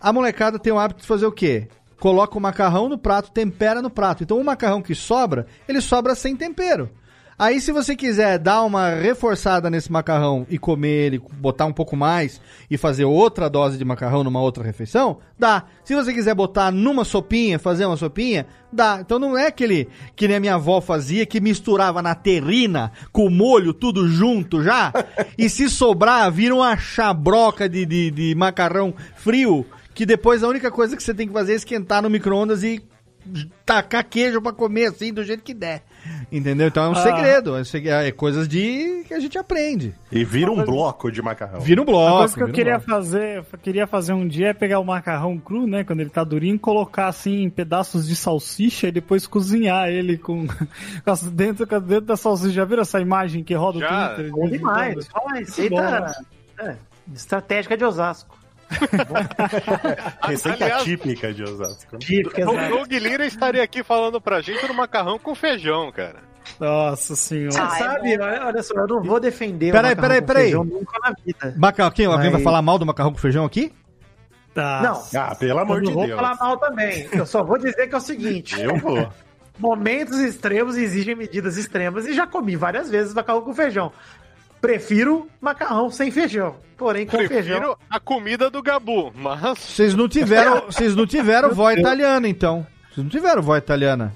A 0.00 0.12
molecada 0.12 0.58
tem 0.58 0.72
o 0.72 0.78
hábito 0.78 1.00
de 1.00 1.06
fazer 1.06 1.26
o 1.26 1.32
quê? 1.32 1.68
Coloca 1.98 2.36
o 2.36 2.40
macarrão 2.40 2.88
no 2.88 2.98
prato, 2.98 3.30
tempera 3.30 3.80
no 3.80 3.90
prato. 3.90 4.22
Então 4.22 4.38
o 4.38 4.44
macarrão 4.44 4.82
que 4.82 4.94
sobra, 4.94 5.46
ele 5.68 5.80
sobra 5.80 6.14
sem 6.14 6.36
tempero. 6.36 6.90
Aí, 7.38 7.60
se 7.60 7.70
você 7.70 7.94
quiser 7.94 8.38
dar 8.38 8.62
uma 8.62 8.88
reforçada 8.94 9.68
nesse 9.68 9.92
macarrão 9.92 10.46
e 10.48 10.58
comer 10.58 10.88
ele, 10.88 11.22
botar 11.34 11.66
um 11.66 11.72
pouco 11.72 11.94
mais 11.94 12.40
e 12.70 12.78
fazer 12.78 13.04
outra 13.04 13.50
dose 13.50 13.76
de 13.76 13.84
macarrão 13.84 14.24
numa 14.24 14.40
outra 14.40 14.64
refeição, 14.64 15.18
dá. 15.38 15.64
Se 15.84 15.94
você 15.94 16.14
quiser 16.14 16.34
botar 16.34 16.70
numa 16.70 17.04
sopinha, 17.04 17.58
fazer 17.58 17.84
uma 17.84 17.98
sopinha, 17.98 18.46
dá. 18.72 19.00
Então 19.02 19.18
não 19.18 19.36
é 19.36 19.48
aquele 19.48 19.86
que 20.16 20.26
nem 20.26 20.38
a 20.38 20.40
minha 20.40 20.54
avó 20.54 20.80
fazia, 20.80 21.26
que 21.26 21.38
misturava 21.38 22.00
na 22.00 22.14
terrina 22.14 22.90
com 23.12 23.26
o 23.26 23.30
molho 23.30 23.74
tudo 23.74 24.08
junto 24.08 24.62
já. 24.62 24.90
e 25.36 25.50
se 25.50 25.68
sobrar, 25.68 26.32
vira 26.32 26.54
uma 26.54 26.74
chabroca 26.78 27.68
de, 27.68 27.84
de, 27.84 28.10
de 28.10 28.34
macarrão 28.34 28.94
frio, 29.14 29.66
que 29.96 30.04
depois 30.06 30.44
a 30.44 30.48
única 30.48 30.70
coisa 30.70 30.94
que 30.96 31.02
você 31.02 31.12
tem 31.14 31.26
que 31.26 31.32
fazer 31.32 31.54
é 31.54 31.56
esquentar 31.56 32.00
no 32.02 32.08
micro-ondas 32.10 32.62
e 32.62 32.80
tacar 33.64 34.04
queijo 34.04 34.40
pra 34.40 34.52
comer 34.52 34.86
assim, 34.90 35.12
do 35.12 35.24
jeito 35.24 35.42
que 35.42 35.52
der. 35.52 35.82
Entendeu? 36.30 36.68
Então 36.68 36.84
é 36.84 36.88
um 36.90 36.92
Ah. 36.92 37.02
segredo. 37.02 37.56
É, 37.56 38.06
é 38.08 38.12
coisas 38.12 38.46
de 38.46 39.02
que 39.08 39.12
a 39.14 39.18
gente 39.18 39.36
aprende. 39.36 39.92
E 40.12 40.24
vira 40.24 40.52
um 40.52 40.64
bloco 40.64 41.10
de 41.10 41.20
macarrão. 41.20 41.58
Vira 41.60 41.80
um 41.80 41.84
Uma 41.84 41.90
bloco. 41.92 42.18
coisa 42.18 42.34
que 42.36 42.42
eu 42.44 42.46
um 42.46 42.52
queria 42.52 42.78
fazer, 42.78 43.38
eu 43.38 43.58
queria 43.58 43.86
fazer 43.86 44.12
um 44.12 44.28
dia 44.28 44.48
é 44.50 44.52
pegar 44.54 44.78
o 44.78 44.84
macarrão 44.84 45.36
cru, 45.38 45.66
né, 45.66 45.82
quando 45.82 46.00
ele 46.00 46.10
tá 46.10 46.22
durinho, 46.22 46.56
colocar 46.58 47.08
assim 47.08 47.42
em 47.42 47.50
pedaços 47.50 48.06
de 48.06 48.14
salsicha 48.14 48.86
e 48.88 48.92
depois 48.92 49.26
cozinhar 49.26 49.88
ele 49.88 50.16
com, 50.18 50.46
com 51.02 51.30
dentro, 51.32 51.66
com- 51.66 51.80
dentro 51.80 52.04
da 52.06 52.16
salsicha. 52.16 52.52
Já 52.52 52.64
viram 52.64 52.82
essa 52.82 53.00
imagem 53.00 53.42
que 53.42 53.54
roda 53.54 53.80
Já. 53.80 54.12
o 54.12 54.14
Twitter? 54.14 54.32
em 54.44 54.50
demais. 54.58 55.08
uma 55.24 55.34
receita 55.34 56.14
é, 56.60 56.76
estratégica 57.12 57.76
de 57.76 57.84
Osasco. 57.84 58.35
Receita 60.22 60.64
Aliás- 60.64 60.82
típica 60.84 61.32
de 61.32 61.42
Osasco. 61.42 61.98
Típica, 61.98 62.48
O 62.48 62.52
exato. 62.54 62.68
Doug 62.76 62.92
Lira 62.92 63.24
estaria 63.26 63.62
aqui 63.62 63.82
falando 63.82 64.20
pra 64.20 64.40
gente 64.40 64.66
do 64.66 64.74
macarrão 64.74 65.18
com 65.18 65.34
feijão, 65.34 65.90
cara. 65.92 66.16
Nossa 66.60 67.16
senhora. 67.16 67.50
Você 67.52 67.78
sabe, 67.78 68.18
olha, 68.20 68.62
só, 68.62 68.74
eu 68.74 68.86
não 68.86 69.02
vou 69.02 69.18
defender 69.18 69.72
Peraí, 69.72 69.92
o 69.92 69.96
macarrão 69.96 70.08
peraí, 70.08 70.20
com 70.20 70.26
peraí. 70.26 70.42
feijão 70.44 70.64
nunca 70.64 70.98
na 71.02 71.14
vida. 71.24 71.54
Macarrão, 71.58 71.90
quem? 71.90 72.06
Alguém 72.06 72.30
vai 72.30 72.40
falar 72.42 72.62
mal 72.62 72.78
do 72.78 72.86
macarrão 72.86 73.12
com 73.12 73.18
feijão 73.18 73.44
aqui? 73.44 73.72
Tá. 74.54 74.80
Não, 74.82 75.20
Ah, 75.20 75.34
pelo 75.34 75.58
amor 75.58 75.78
eu 75.78 75.80
de 75.82 75.86
não 75.88 75.94
vou 75.94 76.06
Deus. 76.06 76.18
falar 76.20 76.34
mal 76.36 76.56
também. 76.58 77.08
Eu 77.12 77.26
só 77.26 77.44
vou 77.44 77.58
dizer 77.58 77.88
que 77.88 77.94
é 77.94 77.98
o 77.98 78.00
seguinte: 78.00 78.58
Eu 78.60 78.76
vou. 78.78 79.06
momentos 79.58 80.18
extremos 80.20 80.76
exigem 80.76 81.14
medidas 81.14 81.56
extremas 81.58 82.06
e 82.06 82.14
já 82.14 82.26
comi 82.26 82.56
várias 82.56 82.88
vezes 82.88 83.12
macarrão 83.12 83.42
com 83.42 83.52
feijão. 83.52 83.92
Prefiro 84.66 85.28
macarrão 85.40 85.88
sem 85.90 86.10
feijão, 86.10 86.56
porém 86.76 87.06
com 87.06 87.16
Prefiro 87.16 87.34
feijão. 87.44 87.76
a 87.88 88.00
comida 88.00 88.50
do 88.50 88.60
Gabu, 88.60 89.12
mas 89.14 89.40
Vocês 89.60 89.94
não 89.94 90.08
tiveram, 90.08 90.62
vocês 90.62 90.96
não 90.96 91.06
tiveram 91.06 91.54
vó 91.54 91.70
italiana, 91.70 92.26
então. 92.26 92.66
Vocês 92.92 93.04
não 93.04 93.08
tiveram 93.08 93.40
vó 93.42 93.56
italiana. 93.56 94.12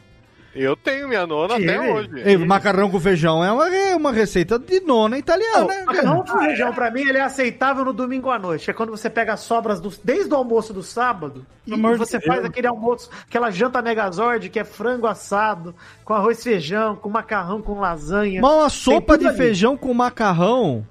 Eu 0.55 0.77
tenho 0.77 1.09
minha 1.09 1.27
nona 1.27 1.57
até 1.57 1.81
hoje. 1.81 2.11
Ei, 2.25 2.37
macarrão 2.37 2.91
com 2.91 2.99
feijão 2.99 3.45
é 3.45 3.53
uma, 3.53 3.75
é 3.75 3.95
uma 3.95 4.13
receita 4.13 4.59
de 4.59 4.81
nona 4.81 5.19
italiana. 5.19 5.67
Não, 5.67 5.87
macarrão 5.87 6.25
com 6.25 6.39
feijão, 6.39 6.73
pra 6.73 6.91
mim, 6.91 7.03
ele 7.03 7.19
é 7.19 7.23
aceitável 7.23 7.85
no 7.85 7.93
domingo 7.93 8.31
à 8.31 8.39
noite. 8.39 8.71
É 8.71 8.73
quando 8.73 8.91
você 8.91 9.09
pega 9.09 9.35
as 9.35 9.41
sobras 9.41 9.81
do, 9.81 9.93
desde 10.03 10.33
o 10.33 10.37
almoço 10.37 10.73
do 10.73 10.83
sábado 10.83 11.47
e 11.67 11.73
amor 11.73 11.93
de 11.93 11.99
você 11.99 12.19
Deus. 12.19 12.27
faz 12.27 12.45
aquele 12.45 12.67
almoço, 12.67 13.11
aquela 13.29 13.51
janta 13.51 13.81
megazord, 13.81 14.49
que 14.51 14.59
é 14.59 14.65
frango 14.65 15.07
assado, 15.07 15.75
com 16.05 16.15
arroz 16.15 16.41
e 16.41 16.43
feijão, 16.43 16.97
com 16.97 17.09
macarrão 17.09 17.63
com 17.63 17.79
lasanha. 17.79 18.41
Mas 18.41 18.53
uma 18.53 18.69
sopa 18.69 19.17
de 19.17 19.27
ali. 19.27 19.37
feijão 19.37 19.77
com 19.77 19.93
macarrão 19.95 20.85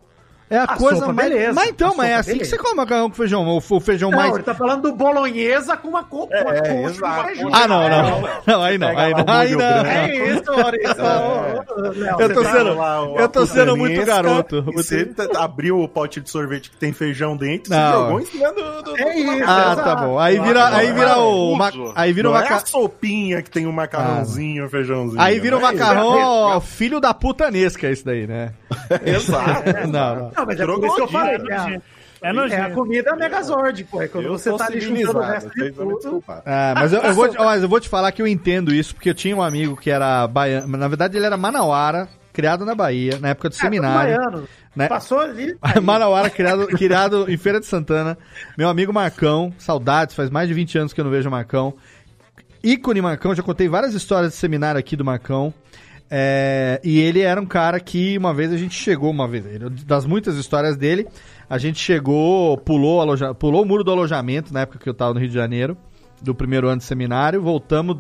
é 0.50 0.58
a, 0.58 0.64
A 0.64 0.76
coisa 0.76 1.00
sopa, 1.02 1.14
mais. 1.14 1.30
beleza. 1.30 1.54
Mas 1.54 1.70
então, 1.70 1.92
A 1.94 1.96
mas 1.96 2.10
é 2.10 2.16
assim 2.16 2.32
que 2.32 2.38
beleza. 2.40 2.56
você 2.56 2.62
come 2.62 2.76
macarrão 2.76 3.10
com 3.10 3.16
feijão. 3.16 3.48
O, 3.48 3.58
o 3.58 3.80
feijão 3.80 4.10
Não, 4.12 4.18
mais. 4.18 4.34
ele 4.34 4.44
tá 4.44 4.54
falando 4.56 4.82
do 4.84 4.94
bolonhesa 4.96 5.78
com 5.78 5.88
uma, 5.90 6.04
co 6.04 6.28
com 6.28 6.34
uma 6.34 6.56
É, 6.56 6.84
coxa 6.84 7.24
feijão. 7.26 7.50
Ah, 7.54 7.68
não, 7.68 7.90
não. 7.90 8.30
Não, 8.48 8.62
aí 8.64 8.78
não. 8.78 8.88
Aí 8.98 9.14
não. 9.14 9.24
Aí 9.28 9.56
não. 9.56 9.66
É 9.86 10.16
isso, 10.34 10.44
Maurício. 10.46 10.96
Léo, 10.98 12.20
Eu 12.20 12.34
tô 12.34 12.44
sendo- 12.44 12.66
tá- 12.66 12.74
lá 12.74 13.02
o- 13.04 13.20
eu 13.20 13.30
tô 13.30 13.46
sendo 13.46 13.78
muito 13.78 14.06
garoto. 14.06 14.64
Você 14.74 15.06
tá- 15.06 15.44
abriu 15.44 15.80
o 15.80 15.88
pote 15.88 16.20
de 16.20 16.30
sorvete 16.30 16.70
que 16.72 16.78
tem 16.78 16.92
feijão 16.94 17.36
dentro, 17.38 17.70
Não. 17.72 17.92
você 17.92 17.98
jogou 18.00 18.20
em 18.20 18.26
cima 18.26 18.52
do... 18.54 18.82
do- 18.84 18.98
É 18.98 19.18
isso. 19.20 19.44
Ah, 19.48 19.76
tá 19.76 19.96
bom. 19.96 20.20
Aí 20.20 20.40
vira, 20.40 20.68
aí 20.76 20.92
vira 20.92 21.18
o. 21.20 21.56
ma- 21.56 21.72
Confuso. 21.72 21.94
Aí 21.96 22.12
vira 22.14 22.30
o 22.30 22.36
é 22.36 22.40
macarrão. 22.42 22.66
sopinha 22.66 23.42
que 23.42 23.50
tem 23.52 23.68
um 23.68 23.72
macarrãozinho, 23.72 24.66
um 24.66 24.70
feijãozinho. 24.70 25.22
Aí 25.22 25.40
vira 25.40 25.58
o 25.58 25.60
é 25.60 25.64
isso? 25.64 25.74
macarrão, 25.74 26.08
ó, 26.18 26.60
filho 26.60 27.00
da 27.00 27.14
putanesca, 27.14 27.88
esse 27.88 28.04
daí, 28.04 28.26
né? 28.28 28.52
Exato. 29.06 29.88
Não, 29.88 30.16
não. 30.16 30.32
Não, 30.40 30.46
mas 30.46 30.60
é 30.60 30.66
por 30.66 30.86
isso 30.86 30.96
que 30.96 31.02
eu 31.02 31.08
falei. 31.08 31.36
É 31.36 31.82
É, 32.22 32.30
É 32.32 32.50
é 32.54 32.62
a 32.62 32.70
comida 32.72 33.16
Megazord, 33.16 33.84
pô. 33.86 34.02
É 34.02 34.08
quando 34.08 34.26
Eu 34.26 34.32
você 34.38 34.52
tá 34.56 34.66
ali 34.66 34.82
juntando 34.82 35.20
o 35.20 35.22
resto 35.22 35.50
de 35.52 35.72
tudo. 35.72 36.24
É, 36.46 36.74
mas 36.76 36.92
eu, 36.94 37.02
eu 37.02 37.14
vou, 37.14 37.30
te- 37.30 37.38
mas 37.38 37.64
eu 37.64 37.70
vou 37.70 37.80
te 37.80 37.88
falar 37.88 38.12
que 38.12 38.22
eu 38.22 38.28
entendo 38.28 38.74
isso, 38.74 38.94
porque 38.94 39.10
eu 39.10 39.14
tinha 39.14 39.36
um 39.36 39.42
amigo 39.42 39.78
que 39.78 39.90
era 39.90 40.28
baiano. 40.28 40.68
Na 40.78 40.88
verdade, 40.90 41.16
ele 41.18 41.26
era 41.26 41.38
manauara, 41.38 42.10
criado 42.34 42.66
na 42.66 42.76
Bahia, 42.76 43.18
na 43.20 43.30
época 43.30 43.50
do 43.50 43.56
É, 43.56 43.58
seminário. 43.58 44.18
baiano. 44.18 44.48
né? 44.76 44.88
Passou 44.90 45.20
ali. 45.20 45.56
Manauara, 45.82 46.30
criado, 46.30 46.68
criado 46.68 47.26
em 47.32 47.38
Feira 47.38 47.60
de 47.60 47.66
Santana. 47.66 48.18
Meu 48.58 48.68
amigo 48.68 48.92
Marcão, 48.94 49.54
saudades, 49.58 50.14
faz 50.14 50.30
mais 50.30 50.48
de 50.50 50.54
20 50.54 50.78
anos 50.78 50.94
que 50.94 51.00
eu 51.00 51.06
não 51.06 51.12
vejo 51.12 51.30
o 51.30 51.32
Marcão. 51.32 51.74
Ícone 52.64 53.02
Marcão, 53.02 53.34
já 53.34 53.42
contei 53.42 53.70
várias 53.70 53.94
histórias 53.94 54.34
de 54.34 54.38
seminário 54.38 54.78
aqui 54.78 54.96
do 54.98 55.06
Marcão. 55.06 55.54
É, 56.12 56.82
e 56.84 57.00
ele 57.00 57.22
era 57.22 57.40
um 57.40 57.46
cara 57.46 57.80
que 57.80 58.18
uma 58.18 58.34
vez 58.34 58.52
a 58.52 58.58
gente 58.58 58.74
chegou, 58.76 59.12
uma 59.12 59.28
vez, 59.28 59.44
das 59.86 60.06
muitas 60.06 60.36
histórias 60.38 60.76
dele, 60.76 61.08
a 61.50 61.58
gente 61.58 61.80
chegou, 61.80 62.58
pulou, 62.58 63.00
aloja- 63.02 63.34
pulou 63.34 63.62
o 63.64 63.66
muro 63.66 63.84
do 63.84 63.92
alojamento 63.92 64.52
na 64.54 64.62
época 64.62 64.80
que 64.80 64.90
eu 64.90 64.94
tava 64.94 65.14
no 65.14 65.20
Rio 65.20 65.30
de 65.30 65.36
Janeiro, 65.36 65.78
do 66.22 66.34
primeiro 66.34 66.68
ano 66.68 66.78
de 66.80 66.84
seminário, 66.84 67.42
voltamos, 67.42 67.98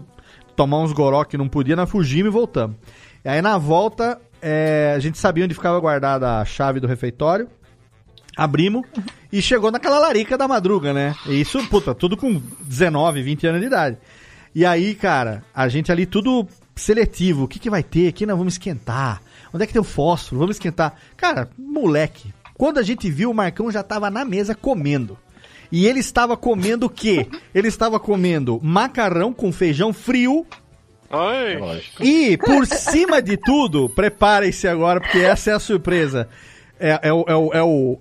tomar 0.55 0.79
uns 0.79 0.91
goró 0.91 1.23
que 1.23 1.37
não 1.37 1.47
podia, 1.47 1.75
nós 1.75 1.89
fugimos 1.89 2.27
e 2.31 2.33
voltamos. 2.33 2.77
E 3.23 3.29
aí 3.29 3.41
na 3.41 3.57
volta, 3.57 4.19
é, 4.41 4.93
a 4.95 4.99
gente 4.99 5.17
sabia 5.19 5.45
onde 5.45 5.53
ficava 5.53 5.79
guardada 5.79 6.39
a 6.39 6.45
chave 6.45 6.79
do 6.79 6.87
refeitório, 6.87 7.47
abrimos 8.35 8.85
e 9.31 9.41
chegou 9.41 9.69
naquela 9.71 9.99
larica 9.99 10.37
da 10.37 10.47
madruga, 10.47 10.93
né? 10.93 11.13
E 11.27 11.39
isso, 11.41 11.63
puta, 11.67 11.93
tudo 11.93 12.17
com 12.17 12.41
19, 12.61 13.21
20 13.21 13.45
anos 13.47 13.61
de 13.61 13.67
idade. 13.67 13.97
E 14.55 14.65
aí, 14.65 14.95
cara, 14.95 15.43
a 15.53 15.67
gente 15.67 15.91
ali 15.91 16.05
tudo 16.07 16.47
seletivo. 16.79 17.43
O 17.43 17.47
que, 17.47 17.59
que 17.59 17.69
vai 17.69 17.83
ter? 17.83 18.07
Aqui 18.07 18.25
nós 18.25 18.37
vamos 18.37 18.53
esquentar. 18.53 19.21
Onde 19.53 19.63
é 19.63 19.67
que 19.67 19.73
tem 19.73 19.81
o 19.81 19.85
fósforo? 19.85 20.39
Vamos 20.39 20.55
esquentar. 20.55 20.95
Cara, 21.17 21.49
moleque. 21.57 22.33
Quando 22.55 22.77
a 22.77 22.83
gente 22.83 23.09
viu, 23.09 23.31
o 23.31 23.33
Marcão 23.33 23.71
já 23.71 23.81
tava 23.83 24.09
na 24.09 24.25
mesa 24.25 24.53
comendo. 24.55 25.17
E 25.71 25.85
ele 25.85 25.99
estava 25.99 26.35
comendo 26.35 26.87
o 26.87 26.89
quê? 26.89 27.27
Ele 27.53 27.67
estava 27.67 27.99
comendo 27.99 28.59
macarrão 28.63 29.31
com 29.31 29.51
feijão 29.51 29.93
frio. 29.93 30.45
Ai, 31.11 31.57
E, 32.01 32.37
por 32.37 32.65
cima 32.65 33.21
de 33.21 33.37
tudo, 33.37 33.87
preparem-se 33.89 34.67
agora, 34.67 34.99
porque 34.99 35.19
essa 35.19 35.51
é 35.51 35.53
a 35.53 35.59
surpresa. 35.59 36.27
É, 36.79 36.99
é 37.09 37.13
o, 37.13 37.23
é, 37.27 37.35
o, 37.35 37.53
é 37.53 37.63
o- 37.63 37.99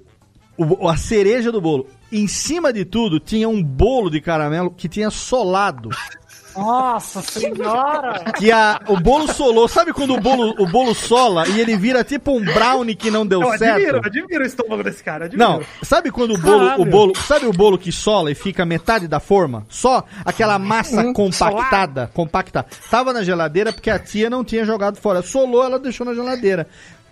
o- 0.56 0.88
a 0.88 0.96
cereja 0.96 1.50
do 1.52 1.60
bolo. 1.60 1.86
Em 2.10 2.26
cima 2.26 2.72
de 2.72 2.84
tudo, 2.84 3.20
tinha 3.20 3.48
um 3.48 3.62
bolo 3.62 4.10
de 4.10 4.20
caramelo 4.20 4.70
que 4.70 4.88
tinha 4.88 5.10
solado. 5.10 5.90
Nossa 6.58 7.22
senhora! 7.22 8.32
Que 8.36 8.50
a, 8.50 8.80
o 8.88 8.98
bolo 8.98 9.32
solou. 9.32 9.68
Sabe 9.68 9.92
quando 9.92 10.14
o 10.14 10.20
bolo, 10.20 10.54
o 10.58 10.66
bolo 10.66 10.94
sola 10.94 11.46
e 11.48 11.60
ele 11.60 11.76
vira 11.76 12.02
tipo 12.02 12.32
um 12.36 12.44
brownie 12.44 12.94
que 12.94 13.10
não 13.10 13.26
deu 13.26 13.40
Eu 13.42 13.52
admiro, 13.52 13.80
certo? 13.92 14.06
admiro 14.06 14.42
o 14.42 14.46
estômago 14.46 14.82
desse 14.82 15.02
cara. 15.02 15.26
Admiro. 15.26 15.48
Não, 15.48 15.62
sabe 15.82 16.10
quando 16.10 16.34
o 16.34 16.38
bolo, 16.38 16.58
Caralho. 16.66 16.82
o 16.82 16.84
bolo, 16.84 17.12
sabe 17.16 17.46
o 17.46 17.52
bolo 17.52 17.78
que 17.78 17.92
sola 17.92 18.30
e 18.30 18.34
fica 18.34 18.64
metade 18.66 19.06
da 19.06 19.20
forma? 19.20 19.64
Só 19.68 20.04
aquela 20.24 20.58
massa 20.58 21.12
compactada, 21.12 22.10
compacta. 22.12 22.66
Tava 22.90 23.12
na 23.12 23.22
geladeira 23.22 23.72
porque 23.72 23.90
a 23.90 23.98
tia 23.98 24.28
não 24.28 24.44
tinha 24.44 24.64
jogado 24.64 24.96
fora. 24.96 25.22
Solou, 25.22 25.64
ela 25.64 25.78
deixou 25.78 26.04
na 26.04 26.14
geladeira. 26.14 26.66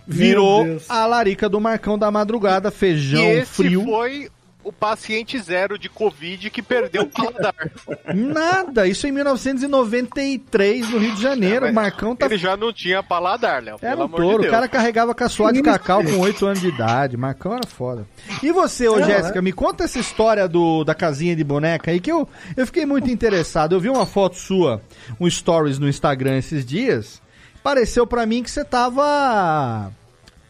Virou 0.09 0.65
a 0.87 1.05
larica 1.05 1.49
do 1.49 1.59
Marcão 1.59 1.97
da 1.97 2.09
madrugada, 2.09 2.69
e 2.69 2.71
feijão 2.71 3.21
esse 3.29 3.51
frio. 3.51 3.83
foi 3.83 4.29
o 4.67 4.71
paciente 4.73 5.39
zero 5.39 5.79
de 5.79 5.87
Covid 5.87 6.49
que 6.49 6.61
perdeu 6.61 7.03
o 7.03 7.07
paladar. 7.07 7.55
Nada, 8.13 8.85
isso 8.85 9.07
em 9.07 9.13
1993 9.13 10.89
no 10.89 10.97
Rio 10.97 11.15
de 11.15 11.21
Janeiro. 11.21 11.67
O 11.67 11.73
Marcão 11.73 12.13
tá 12.13 12.25
Ele 12.25 12.37
já 12.37 12.57
não 12.57 12.73
tinha 12.73 13.01
paladar, 13.01 13.63
Léo. 13.63 13.77
Era 13.81 13.91
Pelo 13.91 14.01
um 14.01 14.05
amor 14.05 14.19
de 14.19 14.27
touro, 14.27 14.43
o 14.43 14.51
cara 14.51 14.67
carregava 14.67 15.15
caçoar 15.15 15.53
de 15.53 15.61
cacau 15.61 16.03
com 16.03 16.19
8 16.19 16.45
anos 16.45 16.59
de 16.59 16.67
idade. 16.67 17.15
Marcão 17.15 17.53
era 17.53 17.65
foda. 17.65 18.05
E 18.43 18.51
você, 18.51 18.89
ô 18.89 18.99
Não, 18.99 19.07
Jéssica, 19.07 19.41
me 19.41 19.53
conta 19.53 19.85
essa 19.85 19.99
história 19.99 20.49
do, 20.49 20.83
da 20.83 20.93
casinha 20.93 21.33
de 21.33 21.45
boneca 21.45 21.89
aí 21.91 22.01
que 22.01 22.11
eu, 22.11 22.27
eu 22.57 22.65
fiquei 22.65 22.85
muito 22.85 23.09
interessado. 23.09 23.73
Eu 23.73 23.79
vi 23.79 23.89
uma 23.89 24.05
foto 24.05 24.35
sua, 24.35 24.81
um 25.17 25.29
stories 25.29 25.79
no 25.79 25.87
Instagram 25.87 26.37
esses 26.37 26.65
dias. 26.65 27.21
Pareceu 27.63 28.05
pra 28.05 28.25
mim 28.25 28.43
que 28.43 28.51
você 28.51 28.65
tava 28.65 29.91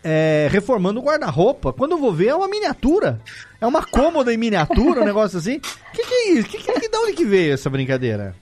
é, 0.04 0.48
reformando 0.52 1.00
o 1.00 1.04
guarda-roupa. 1.04 1.74
Quando 1.74 1.92
eu 1.94 1.98
vou 1.98 2.14
ver, 2.14 2.28
é 2.28 2.36
uma 2.36 2.48
miniatura. 2.48 3.20
É 3.60 3.66
uma 3.66 3.86
cômoda 3.86 4.34
em 4.34 4.38
miniatura, 4.38 5.02
um 5.02 5.06
negócio 5.06 5.38
assim. 5.38 5.60
Que 5.94 6.04
que 6.04 6.14
é 6.14 6.30
isso? 6.34 6.50
Que, 6.50 6.58
que, 6.60 6.80
que, 6.80 6.90
da 6.90 7.00
onde 7.00 7.14
que 7.14 7.26
veio 7.26 7.54
essa 7.54 7.70
brincadeira? 7.70 8.36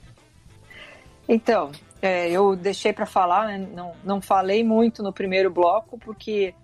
Então, 1.28 1.72
é, 2.00 2.30
eu 2.30 2.54
deixei 2.54 2.92
para 2.92 3.06
falar, 3.06 3.46
né, 3.46 3.66
não, 3.74 3.92
não 4.04 4.20
falei 4.20 4.62
muito 4.62 5.02
no 5.02 5.12
primeiro 5.12 5.50
bloco, 5.50 5.98
porque 5.98 6.54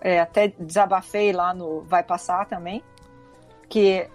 é, 0.00 0.20
até 0.20 0.52
desabafei 0.58 1.32
lá 1.32 1.52
no 1.52 1.80
Vai 1.82 2.02
Passar 2.02 2.46
também, 2.46 2.82
que 3.68 4.06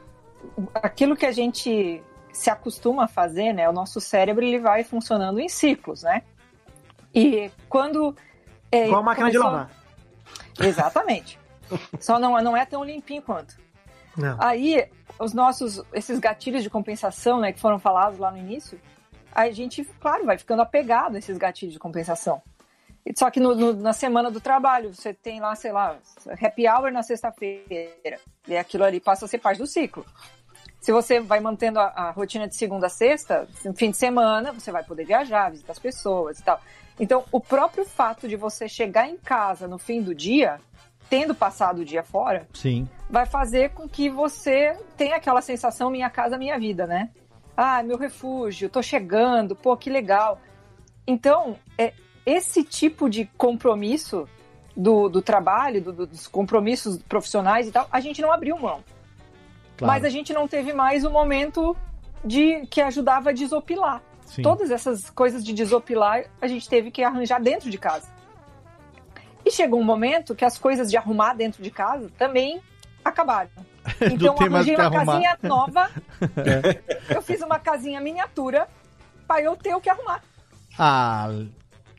aquilo 0.76 1.16
que 1.16 1.26
a 1.26 1.32
gente 1.32 2.02
se 2.32 2.50
acostuma 2.50 3.06
a 3.06 3.08
fazer, 3.08 3.52
né, 3.52 3.68
o 3.68 3.74
nosso 3.74 4.00
cérebro 4.00 4.46
ele 4.46 4.60
vai 4.60 4.84
funcionando 4.84 5.40
em 5.40 5.50
ciclos, 5.50 6.04
né? 6.04 6.22
E 7.14 7.50
quando... 7.68 8.16
É, 8.72 8.86
Igual 8.86 9.02
a 9.02 9.04
máquina 9.04 9.32
de 9.32 9.38
começou- 9.38 9.58
lavar. 9.58 9.77
Exatamente. 10.60 11.40
Só 12.00 12.18
não, 12.20 12.42
não 12.42 12.56
é 12.56 12.66
tão 12.66 12.84
limpinho 12.84 13.22
quanto. 13.22 13.56
Não. 14.16 14.38
Aí, 14.40 14.88
os 15.20 15.34
nossos, 15.34 15.82
esses 15.94 16.18
gatilhos 16.20 16.64
de 16.64 16.70
compensação, 16.70 17.40
né, 17.40 17.52
que 17.52 17.60
foram 17.60 17.78
falados 17.80 18.18
lá 18.20 18.32
no 18.32 18.38
início, 18.38 18.80
a 19.32 19.50
gente, 19.52 19.84
claro, 20.00 20.26
vai 20.26 20.38
ficando 20.38 20.62
apegado 20.62 21.16
a 21.16 21.20
esses 21.20 21.38
gatilhos 21.38 21.74
de 21.74 21.80
compensação. 21.80 22.42
E 23.06 23.18
Só 23.18 23.30
que 23.30 23.40
no- 23.40 23.56
no- 23.56 23.74
na 23.74 23.94
semana 23.94 24.30
do 24.32 24.42
trabalho, 24.42 24.94
você 24.94 25.14
tem 25.14 25.40
lá, 25.40 25.56
sei 25.56 25.72
lá, 25.72 25.98
happy 26.42 26.68
hour 26.68 26.92
na 26.92 27.04
sexta-feira. 27.04 28.20
E 28.48 28.58
aquilo 28.58 28.84
ali 28.84 29.00
passa 29.00 29.26
a 29.26 29.28
ser 29.28 29.38
parte 29.38 29.60
do 29.60 29.68
ciclo. 29.68 30.06
Se 30.82 30.92
você 30.92 31.20
vai 31.20 31.40
mantendo 31.40 31.80
a, 31.80 31.86
a 31.88 32.12
rotina 32.12 32.48
de 32.48 32.56
segunda 32.56 32.88
a 32.88 32.90
sexta, 32.90 33.48
no 33.64 33.74
fim 33.74 33.92
de 33.92 33.98
semana, 33.98 34.52
você 34.52 34.72
vai 34.72 34.84
poder 34.84 35.06
viajar, 35.06 35.52
visitar 35.52 35.72
as 35.72 35.80
pessoas 35.80 36.40
e 36.40 36.44
tal. 36.44 36.60
Então, 37.00 37.24
o 37.32 37.40
próprio 37.40 37.86
fato 37.86 38.28
de 38.28 38.36
você 38.36 38.68
chegar 38.68 39.08
em 39.08 39.18
casa 39.18 39.68
no 39.68 39.78
fim 39.78 40.02
do 40.02 40.16
dia, 40.16 40.60
tendo 41.10 41.36
passado 41.36 41.80
o 41.82 41.86
dia 41.86 42.04
fora, 42.04 42.48
Sim. 42.54 42.88
vai 43.10 43.26
fazer 43.26 43.70
com 43.72 43.88
que 43.88 44.10
você 44.10 44.76
tenha 44.98 45.16
aquela 45.16 45.42
sensação 45.42 45.90
minha 45.92 46.10
casa, 46.10 46.38
minha 46.38 46.58
vida, 46.58 46.88
né? 46.88 47.10
Ah, 47.56 47.82
meu 47.84 47.98
refúgio, 47.98 48.70
tô 48.70 48.82
chegando, 48.82 49.56
pô, 49.56 49.76
que 49.78 49.90
legal. 49.90 50.40
Então, 51.06 51.56
é, 51.78 51.94
esse 52.26 52.64
tipo 52.64 53.10
de 53.10 53.26
compromisso 53.38 54.28
do, 54.76 55.08
do 55.10 55.22
trabalho, 55.22 55.82
do- 55.82 55.94
do- 55.94 56.08
dos 56.08 56.28
compromissos 56.28 57.02
profissionais 57.04 57.68
e 57.68 57.72
tal, 57.72 57.88
a 57.92 58.00
gente 58.00 58.22
não 58.22 58.32
abriu 58.32 58.58
mão. 58.58 58.84
Claro. 59.78 59.94
Mas 59.94 60.04
a 60.04 60.10
gente 60.10 60.34
não 60.34 60.48
teve 60.48 60.74
mais 60.74 61.04
o 61.06 61.10
momento 61.10 61.76
de 62.26 62.66
que 62.68 62.82
ajudava 62.82 63.30
a 63.30 63.34
desopilar. 63.34 64.02
Sim. 64.28 64.42
Todas 64.42 64.70
essas 64.70 65.10
coisas 65.10 65.44
de 65.44 65.54
desopilar 65.54 66.26
a 66.42 66.48
gente 66.48 66.68
teve 66.70 66.92
que 66.92 67.04
arranjar 67.04 67.42
dentro 67.42 67.70
de 67.70 67.78
casa. 67.78 68.08
E 69.46 69.52
chegou 69.52 69.80
um 69.80 69.84
momento 69.84 70.36
que 70.36 70.44
as 70.44 70.58
coisas 70.58 70.92
de 70.92 70.98
arrumar 70.98 71.34
dentro 71.34 71.64
de 71.64 71.72
casa 71.72 72.12
também 72.18 72.62
acabaram. 73.04 73.50
Então 74.02 74.36
eu 74.42 74.48
arranjei 74.48 74.76
uma 74.76 74.84
arrumar. 74.84 75.06
casinha 75.06 75.38
nova, 75.44 75.90
eu 77.10 77.22
fiz 77.22 77.42
uma 77.42 77.58
casinha 77.58 78.02
miniatura 78.02 78.68
para 79.26 79.42
eu 79.42 79.56
ter 79.56 79.74
o 79.74 79.80
que 79.80 79.90
arrumar. 79.90 80.22
Ah, 80.78 81.30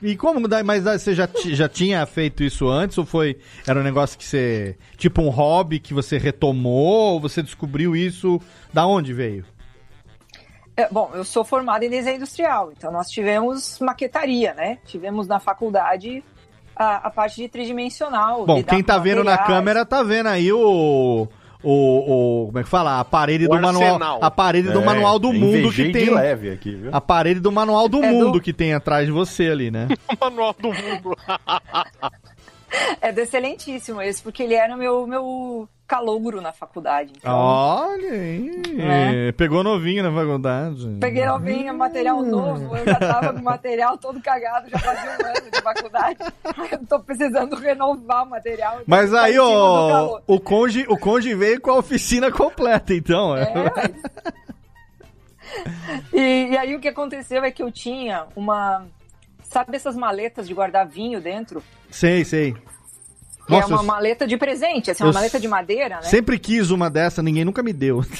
e 0.02 0.14
como 0.14 0.46
mas 0.66 0.84
daí 0.84 0.98
você 0.98 1.14
já, 1.14 1.26
já 1.34 1.66
tinha 1.66 2.04
feito 2.04 2.44
isso 2.44 2.68
antes 2.68 2.98
ou 2.98 3.06
foi 3.06 3.38
era 3.66 3.80
um 3.80 3.82
negócio 3.82 4.18
que 4.18 4.24
você, 4.24 4.76
tipo 4.98 5.22
um 5.22 5.30
hobby 5.30 5.80
que 5.80 5.94
você 5.94 6.18
retomou, 6.18 7.14
ou 7.14 7.20
você 7.20 7.42
descobriu 7.42 7.96
isso, 7.96 8.38
da 8.70 8.86
onde 8.86 9.14
veio? 9.14 9.46
É, 10.78 10.88
bom, 10.92 11.10
eu 11.12 11.24
sou 11.24 11.44
formada 11.44 11.84
em 11.84 11.90
desenho 11.90 12.16
industrial, 12.16 12.70
então 12.70 12.92
nós 12.92 13.10
tivemos 13.10 13.80
maquetaria, 13.80 14.54
né? 14.54 14.78
Tivemos 14.86 15.26
na 15.26 15.40
faculdade 15.40 16.22
a, 16.76 17.08
a 17.08 17.10
parte 17.10 17.34
de 17.42 17.48
tridimensional. 17.48 18.46
Bom, 18.46 18.62
quem 18.62 18.80
tá 18.82 18.96
vendo 18.96 19.24
na 19.24 19.36
câmera 19.36 19.84
tá 19.84 20.04
vendo 20.04 20.28
aí 20.28 20.52
o 20.52 21.26
o, 21.60 21.72
o 21.72 22.46
como 22.46 22.58
é 22.60 22.62
que 22.62 22.68
fala? 22.68 23.00
A 23.00 23.04
parede 23.04 23.46
O 23.46 23.48
do 23.48 23.60
manual, 23.60 23.82
arsenal. 23.94 24.18
a 24.22 24.30
parede 24.30 24.70
do 24.70 24.80
É, 24.80 24.84
manual 24.84 25.18
do 25.18 25.32
mundo 25.32 25.72
que 25.72 25.90
tem 25.90 26.08
leve 26.14 26.52
aqui, 26.52 26.76
viu? 26.76 26.90
a 26.92 27.00
parede 27.00 27.40
do 27.40 27.50
manual 27.50 27.88
do 27.88 28.00
É 28.00 28.08
mundo 28.12 28.30
do- 28.34 28.40
que 28.40 28.52
tem 28.52 28.72
atrás 28.72 29.06
de 29.06 29.10
você 29.10 29.48
ali, 29.50 29.68
né? 29.72 29.88
O 30.08 30.24
manual 30.24 30.54
do 30.60 30.68
mundo. 30.68 31.16
É 33.00 33.12
do 33.12 33.20
excelentíssimo 33.20 34.00
esse, 34.02 34.22
porque 34.22 34.42
ele 34.42 34.54
era 34.54 34.76
meu, 34.76 35.06
meu 35.06 35.68
calouro 35.86 36.40
na 36.40 36.52
faculdade. 36.52 37.12
Então, 37.16 37.34
Olha 37.34 38.10
aí, 38.10 38.62
Né? 38.76 39.32
pegou 39.32 39.64
novinho 39.64 40.02
na 40.02 40.12
faculdade. 40.12 40.98
Peguei 41.00 41.24
novinha, 41.24 41.72
material 41.72 42.20
novo, 42.22 42.76
eu 42.76 42.84
já 42.84 42.96
tava 42.96 43.32
com 43.32 43.40
o 43.40 43.44
material 43.44 43.96
todo 43.96 44.20
cagado, 44.20 44.68
já 44.68 44.78
fazia 44.78 45.10
um 45.10 45.26
ano 45.28 45.50
de 45.50 45.62
faculdade. 45.62 46.18
Eu 46.72 46.86
tô 46.86 47.00
precisando 47.00 47.56
renovar 47.56 48.24
o 48.24 48.30
material. 48.30 48.74
então 48.74 48.84
Mas 48.86 49.10
tá 49.10 49.22
aí, 49.22 49.38
ó, 49.38 50.20
o 50.26 50.38
conge, 50.38 50.84
o 50.88 50.98
conge 50.98 51.34
veio 51.34 51.60
com 51.60 51.70
a 51.70 51.78
oficina 51.78 52.30
completa, 52.30 52.92
então. 52.92 53.34
É. 53.36 53.48
E, 56.12 56.48
e 56.50 56.56
aí 56.58 56.74
o 56.74 56.80
que 56.80 56.88
aconteceu 56.88 57.42
é 57.42 57.50
que 57.50 57.62
eu 57.62 57.72
tinha 57.72 58.26
uma. 58.36 58.86
Sabe 59.50 59.76
essas 59.76 59.96
maletas 59.96 60.46
de 60.46 60.54
guardar 60.54 60.86
vinho 60.86 61.20
dentro? 61.20 61.62
Sei, 61.90 62.24
sei. 62.24 62.52
Que 63.46 63.52
Nossa, 63.54 63.64
é 63.64 63.74
uma 63.74 63.82
eu 63.82 63.86
maleta 63.86 64.26
de 64.26 64.36
presente, 64.36 64.90
assim, 64.90 65.02
uma 65.02 65.08
eu 65.10 65.14
maleta 65.14 65.40
de 65.40 65.48
madeira, 65.48 65.96
né? 65.96 66.02
sempre 66.02 66.38
quis 66.38 66.70
uma 66.70 66.90
dessa, 66.90 67.22
ninguém 67.22 67.46
nunca 67.46 67.62
me 67.62 67.72
deu. 67.72 68.02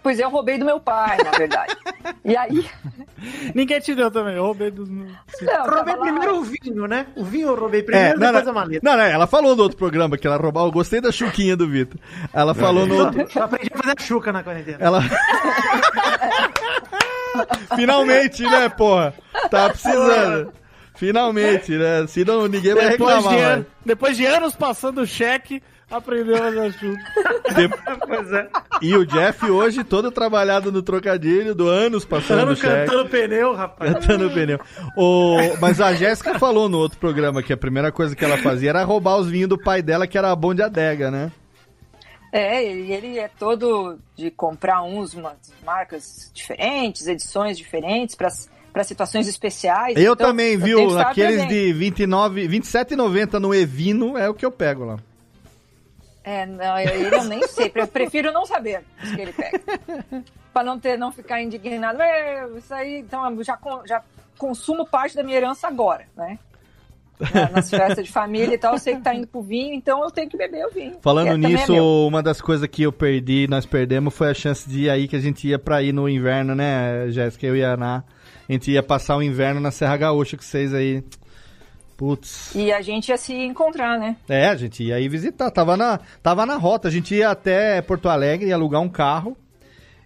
Pois 0.00 0.20
eu 0.20 0.30
roubei 0.30 0.56
do 0.56 0.64
meu 0.64 0.78
pai, 0.78 1.18
na 1.24 1.32
verdade. 1.32 1.76
E 2.24 2.36
aí. 2.36 2.64
Ninguém 3.52 3.80
te 3.80 3.96
deu 3.96 4.08
também, 4.08 4.36
eu 4.36 4.44
roubei 4.44 4.70
dos. 4.70 4.88
Não, 4.88 5.02
roubei 5.02 5.16
tava 5.44 5.96
lá- 5.96 6.02
primeiro 6.02 6.38
o 6.38 6.44
vinho, 6.44 6.86
né? 6.86 7.08
O 7.16 7.24
vinho 7.24 7.48
eu 7.48 7.56
roubei 7.56 7.82
primeiro, 7.82 8.10
É, 8.10 8.16
não, 8.16 8.26
depois 8.28 8.44
não, 8.44 8.52
a 8.52 8.54
maleta. 8.54 8.80
não, 8.88 8.96
não, 8.96 9.02
ela 9.04 9.26
falou 9.26 9.56
no 9.56 9.62
outro 9.64 9.76
programa 9.76 10.16
que 10.16 10.24
ela 10.24 10.36
roubava. 10.36 10.68
Eu 10.68 10.72
gostei 10.72 11.00
da 11.00 11.10
chuquinha 11.10 11.56
do 11.56 11.68
Vitor. 11.68 11.98
Ela 12.32 12.54
falou 12.54 12.86
no 12.86 12.94
outro. 13.06 13.26
Eu 13.34 13.42
aprendi 13.42 13.70
a 13.74 13.76
fazer 13.76 13.94
a 13.98 14.00
chuca 14.02 14.32
na 14.32 14.44
quarentena. 14.44 14.78
Ela. 14.80 15.02
Finalmente, 17.76 18.42
né, 18.42 18.68
porra? 18.68 19.14
Tá 19.50 19.68
precisando. 19.70 20.52
Finalmente, 20.96 21.72
né? 21.76 22.06
Senão 22.08 22.46
ninguém 22.48 22.74
vai 22.74 22.90
Depois 22.90 23.14
reclamar 23.16 23.36
de, 23.36 23.42
an- 23.60 23.66
depois 23.84 24.16
de 24.16 24.26
anos 24.26 24.56
passando 24.56 25.02
o 25.02 25.06
cheque, 25.06 25.62
aprendeu 25.88 26.34
a 26.36 26.38
fazer 26.52 26.72
chuva. 26.72 26.96
Pois 28.08 28.32
é. 28.32 28.48
E 28.82 28.96
o 28.96 29.04
Jeff 29.06 29.48
hoje 29.50 29.84
todo 29.84 30.10
trabalhado 30.10 30.72
no 30.72 30.82
trocadilho 30.82 31.54
do 31.54 31.68
anos 31.68 32.04
passando 32.04 32.40
Ano 32.40 32.56
cheque. 32.56 32.86
cantando 32.90 33.08
pneu, 33.08 33.54
rapaz. 33.54 33.92
Cantando 33.94 34.30
pneu. 34.30 34.58
O, 34.96 35.36
mas 35.60 35.80
a 35.80 35.92
Jéssica 35.94 36.38
falou 36.38 36.68
no 36.68 36.78
outro 36.78 36.98
programa 36.98 37.42
que 37.42 37.52
a 37.52 37.56
primeira 37.56 37.92
coisa 37.92 38.16
que 38.16 38.24
ela 38.24 38.36
fazia 38.38 38.70
era 38.70 38.82
roubar 38.84 39.18
os 39.18 39.28
vinhos 39.28 39.48
do 39.48 39.58
pai 39.58 39.82
dela, 39.82 40.06
que 40.06 40.18
era 40.18 40.30
a 40.32 40.36
bom 40.36 40.52
de 40.54 40.62
adega, 40.62 41.10
né? 41.10 41.30
É, 42.38 42.72
e 42.72 42.92
ele 42.92 43.18
é 43.18 43.26
todo 43.26 43.98
de 44.14 44.30
comprar 44.30 44.82
uns, 44.82 45.12
umas 45.12 45.36
marcas 45.64 46.30
diferentes, 46.32 47.08
edições 47.08 47.58
diferentes 47.58 48.14
para 48.14 48.84
situações 48.84 49.26
especiais. 49.26 49.96
Eu 49.96 50.12
Então, 50.12 50.28
também, 50.28 50.52
eu 50.52 50.60
viu? 50.60 50.88
estar 50.88 51.10
Aqueles 51.10 51.42
presente. 51.42 51.48
de 51.48 51.72
29, 51.72 52.46
27,90 52.48 53.40
no 53.40 53.52
Evino 53.52 54.16
é 54.16 54.28
o 54.28 54.34
que 54.34 54.46
eu 54.46 54.52
pego 54.52 54.84
lá. 54.84 54.98
É, 56.22 56.46
não, 56.46 56.78
ele 56.78 57.12
eu 57.12 57.24
nem 57.24 57.44
sei, 57.48 57.72
eu 57.74 57.88
prefiro 57.88 58.30
não 58.30 58.46
saber 58.46 58.84
os 59.02 59.10
que 59.10 59.20
ele 59.20 59.32
pega. 59.32 59.60
para 60.52 60.62
não 60.62 60.78
ter, 60.78 60.96
não 60.96 61.10
ficar 61.10 61.42
indignado. 61.42 62.00
É, 62.00 62.46
isso 62.56 62.72
aí, 62.72 62.98
então 62.98 63.28
eu 63.30 63.42
já, 63.42 63.58
já 63.84 64.02
consumo 64.36 64.86
parte 64.86 65.16
da 65.16 65.24
minha 65.24 65.36
herança 65.36 65.66
agora, 65.66 66.06
né? 66.16 66.38
Na- 67.20 67.50
Nas 67.50 67.68
festas 67.70 68.04
de 68.06 68.12
família 68.12 68.54
e 68.54 68.58
tal, 68.58 68.74
eu 68.74 68.78
sei 68.78 68.94
que 68.96 69.02
tá 69.02 69.14
indo 69.14 69.26
pro 69.26 69.42
vinho, 69.42 69.74
então 69.74 70.02
eu 70.04 70.10
tenho 70.10 70.28
que 70.30 70.36
beber 70.36 70.66
o 70.66 70.70
vinho. 70.70 70.96
Falando 71.00 71.30
também 71.32 71.54
é 71.54 71.56
nisso, 71.56 71.72
meu. 71.72 71.84
uma 72.06 72.22
das 72.22 72.40
coisas 72.40 72.66
que 72.68 72.82
eu 72.82 72.92
perdi, 72.92 73.46
nós 73.48 73.66
perdemos, 73.66 74.14
foi 74.14 74.30
a 74.30 74.34
chance 74.34 74.68
de 74.68 74.82
ir 74.84 74.90
aí 74.90 75.08
que 75.08 75.16
a 75.16 75.20
gente 75.20 75.48
ia 75.48 75.58
pra 75.58 75.82
ir 75.82 75.92
no 75.92 76.08
inverno, 76.08 76.54
né, 76.54 77.06
Jéssica? 77.10 77.46
Eu 77.46 77.56
e 77.56 77.64
a 77.64 77.72
Ana. 77.74 78.04
A 78.48 78.52
gente 78.52 78.70
ia 78.70 78.82
passar 78.82 79.16
o 79.16 79.22
inverno 79.22 79.60
na 79.60 79.70
Serra 79.70 79.96
Gaúcha 79.96 80.36
com 80.36 80.42
vocês 80.42 80.72
aí. 80.72 81.02
Putz. 81.96 82.54
E 82.54 82.72
a 82.72 82.80
gente 82.80 83.08
ia 83.08 83.16
se 83.16 83.34
encontrar, 83.34 83.98
né? 83.98 84.16
É, 84.28 84.46
a 84.48 84.54
gente 84.54 84.84
ia 84.84 84.94
aí 84.94 85.08
visitar. 85.08 85.50
Tava 85.50 85.76
na, 85.76 85.98
tava 86.22 86.46
na 86.46 86.56
rota. 86.56 86.86
A 86.86 86.90
gente 86.90 87.12
ia 87.14 87.28
até 87.30 87.82
Porto 87.82 88.08
Alegre, 88.08 88.48
ia 88.48 88.54
alugar 88.54 88.80
um 88.80 88.88
carro. 88.88 89.36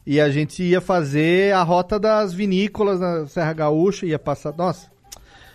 E 0.07 0.19
a 0.19 0.31
gente 0.31 0.63
ia 0.63 0.81
fazer 0.81 1.55
a 1.55 1.63
rota 1.63 2.01
das 2.01 2.33
vinícolas 2.33 2.99
na 2.99 3.27
Serra 3.27 3.53
Gaúcha. 3.53 4.07
Ia 4.07 4.19
passar. 4.19 4.55
Nossa. 4.57 4.91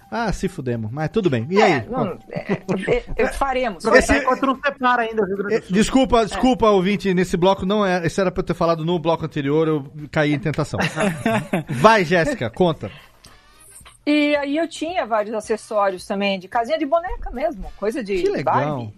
Ah, 0.10 0.32
se 0.32 0.48
fudemos. 0.48 0.92
Mas 0.92 1.10
tudo 1.10 1.30
bem. 1.30 1.46
E 1.50 1.62
aí? 1.62 1.72
É, 1.74 1.86
não, 1.90 2.18
é, 2.32 2.54
é, 2.54 3.04
é, 3.16 3.28
faremos. 3.28 3.84
Esse... 3.84 4.18
Enquanto 4.18 4.46
não 4.46 4.56
separa 4.56 5.04
ainda 5.04 5.26
Sul. 5.26 5.62
Desculpa, 5.70 6.26
desculpa, 6.26 6.70
ouvinte, 6.70 7.14
nesse 7.14 7.36
bloco 7.36 7.66
não 7.66 7.86
é. 7.86 8.06
Isso 8.06 8.20
era 8.22 8.32
pra 8.32 8.42
eu 8.42 8.46
ter 8.46 8.54
falado 8.54 8.86
no 8.86 8.98
bloco 9.00 9.26
anterior, 9.26 9.68
eu 9.68 9.86
caí 10.12 10.34
em 10.34 10.40
tentação. 10.40 10.80
Vai, 11.70 12.06
Jéssica, 12.06 12.50
conta. 12.50 12.90
E 14.06 14.36
aí 14.38 14.56
eu 14.56 14.70
tinha 14.70 15.06
vários 15.06 15.36
acessórios 15.36 16.06
também, 16.06 16.40
de 16.40 16.48
casinha 16.48 16.78
de 16.78 16.86
boneca 16.86 17.30
mesmo, 17.30 17.66
coisa 17.76 18.02
de 18.02 18.22
Que 18.22 18.30
legal. 18.30 18.56
Barbie. 18.56 18.94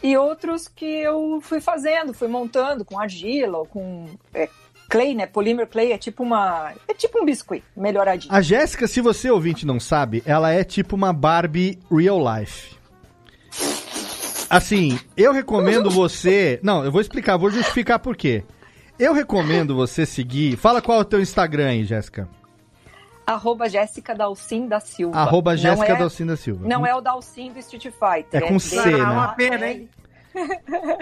E 0.00 0.16
outros 0.16 0.66
que 0.68 0.84
eu 0.84 1.40
fui 1.40 1.60
fazendo, 1.60 2.12
fui 2.12 2.28
montando 2.28 2.84
com 2.84 2.98
argila 2.98 3.58
ou 3.58 3.66
com 3.66 4.06
é, 4.34 4.48
clay, 4.92 5.14
né? 5.14 5.26
Polymer 5.26 5.66
clay 5.66 5.90
é 5.92 5.96
tipo 5.98 6.22
uma. 6.22 6.74
É 6.86 6.92
tipo 6.92 7.18
um 7.18 7.24
biscuit, 7.24 7.64
melhoradinho. 7.74 8.32
A 8.32 8.42
Jéssica, 8.42 8.86
se 8.86 9.00
você 9.00 9.30
ouvinte 9.30 9.66
não 9.66 9.80
sabe, 9.80 10.22
ela 10.26 10.52
é 10.52 10.62
tipo 10.62 10.94
uma 10.94 11.14
Barbie 11.14 11.78
real 11.90 12.18
life. 12.20 12.76
Assim, 14.50 14.98
eu 15.16 15.32
recomendo 15.32 15.88
você. 15.90 16.60
Não, 16.62 16.84
eu 16.84 16.92
vou 16.92 17.00
explicar, 17.00 17.38
vou 17.38 17.50
justificar 17.50 17.98
por 17.98 18.14
quê. 18.14 18.44
Eu 18.98 19.14
recomendo 19.14 19.74
você 19.74 20.04
seguir. 20.04 20.56
Fala 20.58 20.82
qual 20.82 20.98
é 20.98 21.00
o 21.00 21.04
teu 21.06 21.20
Instagram 21.22 21.68
aí, 21.68 21.84
Jéssica. 21.84 22.28
Arroba 23.26 23.68
Jéssica 23.68 24.14
Dalcin 24.14 24.68
da 24.68 24.78
Silva. 24.78 25.16
Arroba 25.18 25.56
Jéssica 25.56 25.92
é- 25.92 25.96
Dalcin 25.96 26.26
da 26.26 26.36
Silva. 26.36 26.68
Não 26.68 26.86
é 26.86 26.94
o 26.94 27.00
Dalcin 27.00 27.50
do 27.52 27.58
Street 27.60 27.84
Fighter. 27.84 28.42
É 28.42 28.48
com 28.48 28.58
C, 28.58 28.76
né? 28.84 29.00
Ah, 29.00 29.12
uma 29.12 29.28
pena, 29.28 29.66
hein? 29.70 29.88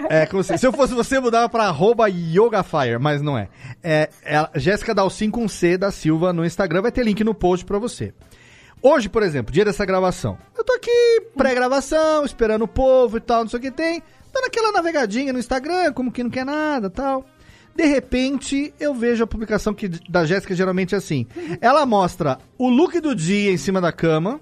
É, 0.09 0.27
se, 0.43 0.57
se 0.57 0.67
eu 0.67 0.73
fosse 0.73 0.93
você, 0.93 1.19
mudava 1.19 1.47
pra 1.47 1.65
arroba 1.65 2.07
YogaFire, 2.09 2.99
mas 2.99 3.21
não 3.21 3.37
é. 3.37 3.47
É, 3.81 4.09
é 4.23 4.59
Jéssica 4.59 4.93
Dalcin 4.93 5.29
com 5.29 5.47
C 5.47 5.77
da 5.77 5.91
Silva 5.91 6.33
no 6.33 6.45
Instagram, 6.45 6.81
vai 6.81 6.91
ter 6.91 7.03
link 7.03 7.23
no 7.23 7.33
post 7.33 7.65
pra 7.65 7.79
você. 7.79 8.13
Hoje, 8.81 9.07
por 9.07 9.21
exemplo, 9.21 9.53
dia 9.53 9.63
dessa 9.63 9.85
gravação. 9.85 10.37
Eu 10.57 10.63
tô 10.63 10.73
aqui, 10.73 11.21
pré-gravação, 11.37 12.25
esperando 12.25 12.63
o 12.63 12.67
povo 12.67 13.17
e 13.17 13.21
tal, 13.21 13.41
não 13.41 13.49
sei 13.49 13.59
o 13.59 13.61
que 13.61 13.71
tem. 13.71 14.01
Dando 14.33 14.45
aquela 14.45 14.71
navegadinha 14.71 15.31
no 15.31 15.39
Instagram, 15.39 15.93
como 15.93 16.11
que 16.11 16.23
não 16.23 16.29
quer 16.31 16.45
nada 16.45 16.89
tal. 16.89 17.25
De 17.75 17.85
repente, 17.85 18.73
eu 18.79 18.93
vejo 18.93 19.23
a 19.23 19.27
publicação 19.27 19.73
que 19.73 19.87
da 19.87 20.25
Jéssica 20.25 20.55
geralmente 20.55 20.93
é 20.93 20.97
assim. 20.97 21.25
Ela 21.61 21.85
mostra 21.85 22.37
o 22.57 22.69
look 22.69 22.99
do 22.99 23.15
dia 23.15 23.51
em 23.51 23.57
cima 23.57 23.79
da 23.79 23.91
cama. 23.91 24.41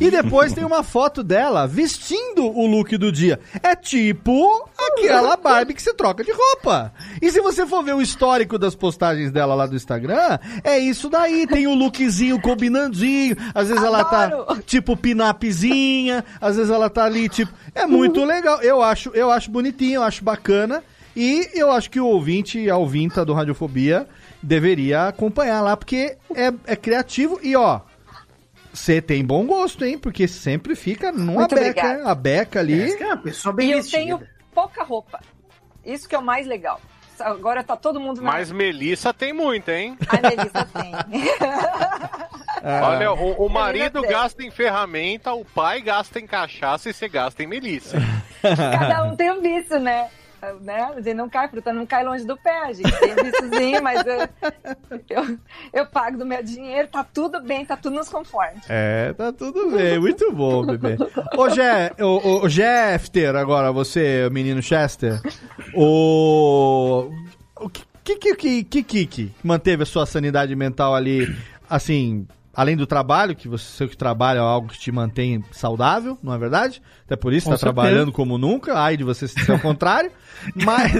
E 0.00 0.10
depois 0.10 0.52
tem 0.52 0.64
uma 0.64 0.82
foto 0.82 1.22
dela 1.22 1.66
vestindo 1.66 2.46
o 2.46 2.66
look 2.66 2.96
do 2.96 3.12
dia. 3.12 3.38
É 3.62 3.74
tipo 3.76 4.68
aquela 4.76 5.36
Barbie 5.36 5.74
que 5.74 5.82
você 5.82 5.94
troca 5.94 6.24
de 6.24 6.32
roupa. 6.32 6.92
E 7.20 7.30
se 7.30 7.40
você 7.40 7.66
for 7.66 7.82
ver 7.82 7.94
o 7.94 8.02
histórico 8.02 8.58
das 8.58 8.74
postagens 8.74 9.30
dela 9.30 9.54
lá 9.54 9.66
do 9.66 9.76
Instagram, 9.76 10.38
é 10.62 10.78
isso 10.78 11.08
daí. 11.08 11.46
Tem 11.46 11.66
o 11.66 11.74
lookzinho 11.74 12.40
combinandinho. 12.40 13.36
Às 13.54 13.68
vezes 13.68 13.82
ela 13.82 14.04
tá 14.04 14.24
Adoro! 14.24 14.62
tipo 14.62 14.96
pinapzinha, 14.96 16.24
às 16.40 16.56
vezes 16.56 16.70
ela 16.70 16.90
tá 16.90 17.04
ali 17.04 17.28
tipo, 17.28 17.52
é 17.74 17.86
muito 17.86 18.24
legal. 18.24 18.60
Eu 18.62 18.82
acho, 18.82 19.10
eu 19.10 19.30
acho 19.30 19.50
bonitinho, 19.50 19.96
eu 19.96 20.02
acho 20.02 20.24
bacana. 20.24 20.82
E 21.16 21.48
eu 21.54 21.70
acho 21.70 21.90
que 21.90 22.00
o 22.00 22.06
ouvinte 22.06 22.58
e 22.58 22.68
a 22.68 22.76
ouvinta 22.76 23.24
do 23.24 23.32
Radiofobia 23.32 24.06
deveria 24.42 25.08
acompanhar 25.08 25.60
lá, 25.62 25.76
porque 25.76 26.16
é, 26.34 26.52
é 26.66 26.76
criativo 26.76 27.38
e 27.42 27.54
ó, 27.54 27.80
você 28.74 29.00
tem 29.00 29.24
bom 29.24 29.46
gosto, 29.46 29.84
hein? 29.84 29.96
Porque 29.98 30.26
sempre 30.28 30.74
fica 30.74 31.10
numa 31.12 31.40
Muito 31.40 31.54
beca, 31.54 31.80
obrigada. 31.80 32.10
a 32.10 32.14
beca 32.14 32.60
ali. 32.60 32.92
É 32.92 33.06
uma 33.06 33.16
pessoa 33.16 33.52
E 33.52 33.56
bem 33.56 33.70
eu 33.70 33.76
vestida. 33.78 34.02
tenho 34.02 34.20
pouca 34.54 34.82
roupa. 34.84 35.20
Isso 35.84 36.08
que 36.08 36.14
é 36.14 36.18
o 36.18 36.22
mais 36.22 36.46
legal. 36.46 36.80
Agora 37.20 37.62
tá 37.62 37.76
todo 37.76 38.00
mundo. 38.00 38.20
Mas 38.20 38.50
Melissa 38.50 39.14
tem 39.14 39.32
muito, 39.32 39.68
hein? 39.70 39.96
A 40.08 40.20
Melissa 40.20 40.64
tem. 40.64 40.92
Olha, 42.82 43.12
o, 43.12 43.46
o 43.46 43.48
marido 43.48 44.02
gasta 44.02 44.42
em 44.42 44.50
ferramenta, 44.50 45.32
o 45.32 45.44
pai 45.44 45.80
gasta 45.80 46.18
em 46.18 46.26
cachaça 46.26 46.88
e 46.88 46.94
você 46.94 47.08
gasta 47.08 47.42
em 47.42 47.46
Melissa. 47.46 47.98
Cada 48.42 49.04
um 49.04 49.14
tem 49.16 49.30
um 49.30 49.40
vício, 49.40 49.78
né? 49.78 50.08
Né? 50.60 50.82
A 50.96 51.00
gente 51.00 51.14
não 51.14 51.28
cai, 51.28 51.48
fruta 51.48 51.72
não 51.72 51.86
cai 51.86 52.04
longe 52.04 52.24
do 52.24 52.36
pé. 52.36 52.66
A 52.66 52.72
gente 52.72 52.90
tem 52.98 53.14
viciozinho, 53.14 53.82
mas 53.82 54.04
eu, 54.06 54.28
eu, 55.08 55.38
eu 55.72 55.86
pago 55.86 56.18
do 56.18 56.26
meu 56.26 56.42
dinheiro, 56.42 56.88
tá 56.88 57.04
tudo 57.04 57.40
bem, 57.40 57.64
tá 57.64 57.76
tudo 57.76 57.96
nos 57.96 58.08
conformes. 58.08 58.64
É, 58.68 59.12
tá 59.12 59.32
tudo 59.32 59.70
bem, 59.70 59.98
muito 59.98 60.30
bom, 60.32 60.64
bebê. 60.64 60.96
Ô, 61.36 61.48
Jé, 61.48 61.92
ô, 62.00 62.44
ô, 62.44 62.48
Jefter, 62.48 63.34
agora, 63.36 63.72
você, 63.72 64.28
menino 64.30 64.62
Chester, 64.62 65.20
o. 65.74 67.10
O 67.60 67.68
que, 67.70 68.16
que, 68.16 68.64
que, 68.64 68.82
que, 68.82 69.06
que 69.06 69.32
manteve 69.42 69.84
a 69.84 69.86
sua 69.86 70.04
sanidade 70.04 70.54
mental 70.54 70.94
ali, 70.94 71.34
assim, 71.70 72.26
além 72.54 72.76
do 72.76 72.86
trabalho, 72.86 73.34
que 73.34 73.48
você 73.48 73.64
seu 73.64 73.88
que 73.88 73.96
trabalha 73.96 74.38
é 74.38 74.42
algo 74.42 74.68
que 74.68 74.78
te 74.78 74.92
mantém 74.92 75.42
saudável, 75.50 76.18
não 76.22 76.32
é 76.32 76.38
verdade? 76.38 76.80
Até 77.04 77.16
por 77.16 77.32
isso 77.32 77.48
tá 77.48 77.56
certeza. 77.56 77.72
trabalhando 77.72 78.12
como 78.12 78.38
nunca, 78.38 78.78
ai 78.78 78.96
de 78.96 79.04
você 79.04 79.28
ser 79.28 79.52
o 79.52 79.60
contrário. 79.60 80.10
Mas, 80.54 80.92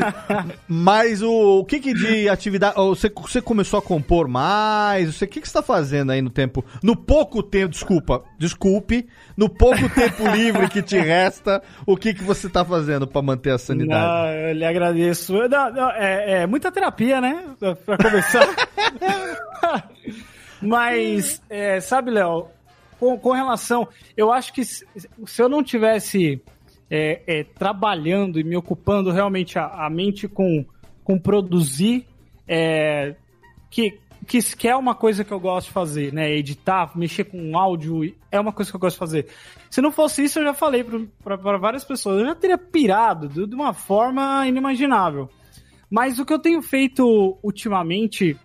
mas 0.66 1.22
o, 1.22 1.59
o 1.59 1.64
que 1.64 1.78
que 1.78 1.93
de 1.93 2.28
atividade, 2.28 2.76
você, 2.76 3.10
você 3.10 3.43
começou 3.43 3.78
a 3.78 3.82
compor 3.82 4.26
mais, 4.26 5.12
você, 5.12 5.26
o 5.26 5.28
que 5.28 5.40
que 5.40 5.47
você 5.47 5.52
tá 5.52 5.62
fazendo 5.62 6.12
aí 6.12 6.22
no 6.22 6.31
tempo, 6.31 6.64
no 6.82 6.97
pouco 6.97 7.43
tempo, 7.43 7.68
desculpa, 7.68 8.22
desculpe, 8.39 9.06
no 9.36 9.48
pouco 9.48 9.86
tempo 9.90 10.26
livre 10.32 10.68
que 10.70 10.81
te 10.81 10.97
resta, 10.97 11.60
o 11.85 11.97
que 11.97 12.14
que 12.14 12.22
você 12.22 12.48
tá 12.48 12.64
fazendo 12.64 13.06
pra 13.06 13.20
manter 13.20 13.51
a 13.51 13.59
sanidade? 13.59 14.06
Não, 14.06 14.48
eu 14.48 14.55
lhe 14.55 14.64
agradeço. 14.64 15.35
Não, 15.48 15.72
não, 15.72 15.90
é, 15.90 16.43
é 16.43 16.47
muita 16.47 16.72
terapia, 16.72 17.20
né? 17.20 17.44
Pra 17.85 17.98
começar. 17.98 18.48
Mas, 20.65 21.43
é, 21.49 21.81
sabe, 21.81 22.11
Léo, 22.11 22.49
com, 22.99 23.19
com 23.19 23.32
relação. 23.32 23.89
Eu 24.16 24.32
acho 24.32 24.53
que 24.53 24.65
se, 24.65 24.86
se 25.27 25.43
eu 25.43 25.49
não 25.49 25.62
tivesse 25.62 26.41
é, 26.91 27.23
é, 27.27 27.45
trabalhando 27.45 28.39
e 28.39 28.45
me 28.45 28.57
ocupando 28.57 29.11
realmente 29.11 29.59
a, 29.59 29.66
a 29.66 29.91
mente 29.91 30.28
com, 30.28 30.65
com 31.03 31.19
produzir, 31.19 32.07
é, 32.47 33.15
que, 33.70 33.99
que, 34.27 34.41
que 34.57 34.69
é 34.69 34.77
uma 34.77 34.95
coisa 34.95 35.24
que 35.24 35.32
eu 35.32 35.41
gosto 35.41 35.66
de 35.66 35.73
fazer, 35.73 36.12
né? 36.12 36.32
Editar, 36.32 36.97
mexer 36.97 37.24
com 37.24 37.59
áudio, 37.59 38.15
é 38.31 38.39
uma 38.39 38.53
coisa 38.53 38.70
que 38.70 38.77
eu 38.77 38.81
gosto 38.81 38.97
de 38.97 39.01
fazer. 39.01 39.27
Se 39.70 39.81
não 39.81 39.91
fosse 39.91 40.24
isso, 40.24 40.39
eu 40.39 40.45
já 40.45 40.55
falei 40.55 40.85
para 41.23 41.59
várias 41.59 41.85
pessoas, 41.85 42.20
eu 42.20 42.27
já 42.27 42.35
teria 42.35 42.59
pirado 42.59 43.28
de, 43.28 43.47
de 43.47 43.55
uma 43.55 43.73
forma 43.73 44.47
inimaginável. 44.47 45.28
Mas 45.91 46.19
o 46.19 46.24
que 46.24 46.32
eu 46.32 46.39
tenho 46.39 46.62
feito 46.62 47.39
ultimamente 47.43 48.36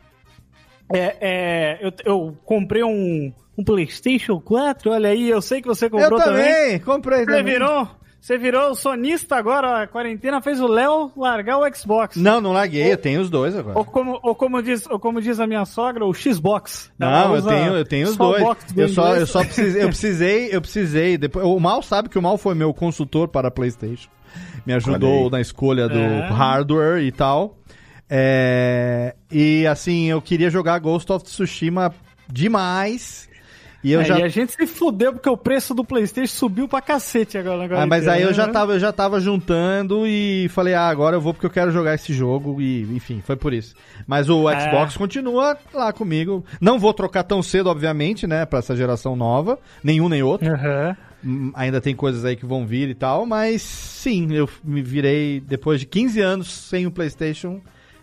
é. 0.94 1.18
é 1.22 1.80
eu, 1.82 1.92
eu 2.06 2.38
comprei 2.46 2.84
um, 2.84 3.32
um 3.58 3.64
PlayStation 3.64 4.40
4, 4.40 4.92
olha 4.92 5.10
aí, 5.10 5.30
eu 5.30 5.42
sei 5.42 5.62
que 5.62 5.68
você 5.68 5.90
comprou 5.90 6.20
Eu 6.20 6.26
também, 6.26 6.80
comprei 6.80 7.20
Você 7.20 7.26
também. 7.26 7.44
virou, 7.44 7.88
você 8.22 8.38
virou 8.38 8.76
sonista 8.76 9.36
agora, 9.38 9.84
a 9.84 9.88
quarentena 9.88 10.42
fez 10.42 10.60
o 10.60 10.68
Léo 10.68 11.12
largar 11.16 11.58
o 11.58 11.76
Xbox. 11.76 12.18
Não, 12.18 12.42
não 12.42 12.52
larguei, 12.52 12.92
eu 12.92 12.98
tenho 12.98 13.22
os 13.22 13.30
dois 13.30 13.56
agora. 13.56 13.78
Ou 13.78 13.86
como, 13.86 14.20
ou 14.22 14.36
como, 14.36 14.62
diz, 14.62 14.86
ou 14.90 15.00
como 15.00 15.22
diz 15.22 15.40
a 15.40 15.48
minha 15.48 15.66
sogra, 15.66 16.06
o 16.06 16.14
Xbox. 16.14 16.92
Não, 16.98 17.36
eu 17.36 17.42
tenho, 17.42 17.76
eu 17.76 17.86
tenho 17.86 18.08
os 18.08 18.18
dois. 18.18 18.44
do 18.74 18.82
Eu 18.82 18.90
só, 18.90 19.16
eu 19.16 19.28
só 19.28 19.44
precisei, 19.44 19.84
eu 19.84 19.88
precisei, 19.88 20.50
eu 20.52 20.62
precisei. 20.62 21.18
Depois, 21.18 21.46
o 21.46 21.60
Mal 21.60 21.82
sabe 21.82 22.10
que 22.10 22.20
o 22.20 22.22
Mal 22.22 22.38
foi 22.38 22.56
meu 22.56 22.74
consultor 22.74 23.28
para 23.28 23.48
a 23.48 23.52
PlayStation. 23.52 24.10
Me 24.66 24.74
ajudou 24.74 25.30
na 25.30 25.42
escolha 25.42 25.88
do 25.88 25.98
É. 25.98 26.28
hardware 26.28 27.02
e 27.02 27.12
tal. 27.12 27.58
É, 28.10 29.16
e 29.32 29.68
assim, 29.68 30.06
eu 30.08 30.22
queria 30.22 30.50
jogar 30.50 30.80
Ghost 30.80 31.12
of 31.12 31.24
Tsushima 31.26 31.94
demais. 32.28 33.30
E 33.82 33.94
eu 33.94 34.02
É, 34.02 34.06
já 34.06 34.20
E 34.20 34.24
a 34.24 34.28
gente 34.28 34.52
se 34.52 34.68
fudeu 34.68 35.14
porque 35.14 35.30
o 35.30 35.38
preço 35.38 35.74
do 35.74 35.86
PlayStation 35.86 36.34
subiu 36.36 36.68
pra 36.68 36.82
cacete 36.82 37.38
agora. 37.38 37.64
agora 37.64 37.84
Ah, 37.84 37.86
mas 37.86 38.10
aí 38.10 38.24
eu 38.24 38.34
já 38.34 38.48
né? 38.48 38.52
tava, 38.52 38.74
eu 38.74 38.80
já 38.80 38.92
tava 38.92 39.22
juntando 39.22 40.06
e 40.06 40.50
falei, 40.50 40.74
ah, 40.74 40.90
agora 40.90 41.16
eu 41.16 41.22
vou 41.22 41.34
porque 41.34 41.46
eu 41.46 41.50
quero 41.50 41.72
jogar 41.72 41.96
esse 41.96 42.12
jogo 42.12 42.60
e, 42.60 42.82
enfim, 42.94 43.22
foi 43.26 43.38
por 43.38 43.54
isso. 43.54 43.74
Mas 44.06 44.28
o 44.30 44.50
É. 44.50 44.60
Xbox 44.60 44.98
continua 44.98 45.58
lá 45.74 45.94
comigo. 45.94 46.44
Não 46.60 46.78
vou 46.78 46.94
trocar 46.94 47.24
tão 47.24 47.42
cedo, 47.42 47.68
obviamente, 47.70 48.28
né, 48.28 48.46
pra 48.46 48.60
essa 48.60 48.76
geração 48.76 49.16
nova, 49.16 49.58
nenhum 49.82 50.10
nem 50.10 50.22
outro. 50.24 50.52
Aham. 50.52 50.98
Hum, 51.24 51.52
Ainda 51.56 51.80
tem 51.80 51.96
coisas 51.96 52.26
aí 52.26 52.36
que 52.36 52.46
vão 52.46 52.66
vir 52.66 52.90
e 52.90 52.96
tal, 52.96 53.26
mas 53.26 53.62
sim, 53.62 54.34
eu 54.34 54.50
me 54.64 54.82
virei 54.82 55.40
depois 55.40 55.80
de 55.80 55.86
15 55.86 56.20
anos 56.20 56.52
sem 56.52 56.86
o 56.86 56.92
PlayStation, 56.92 57.62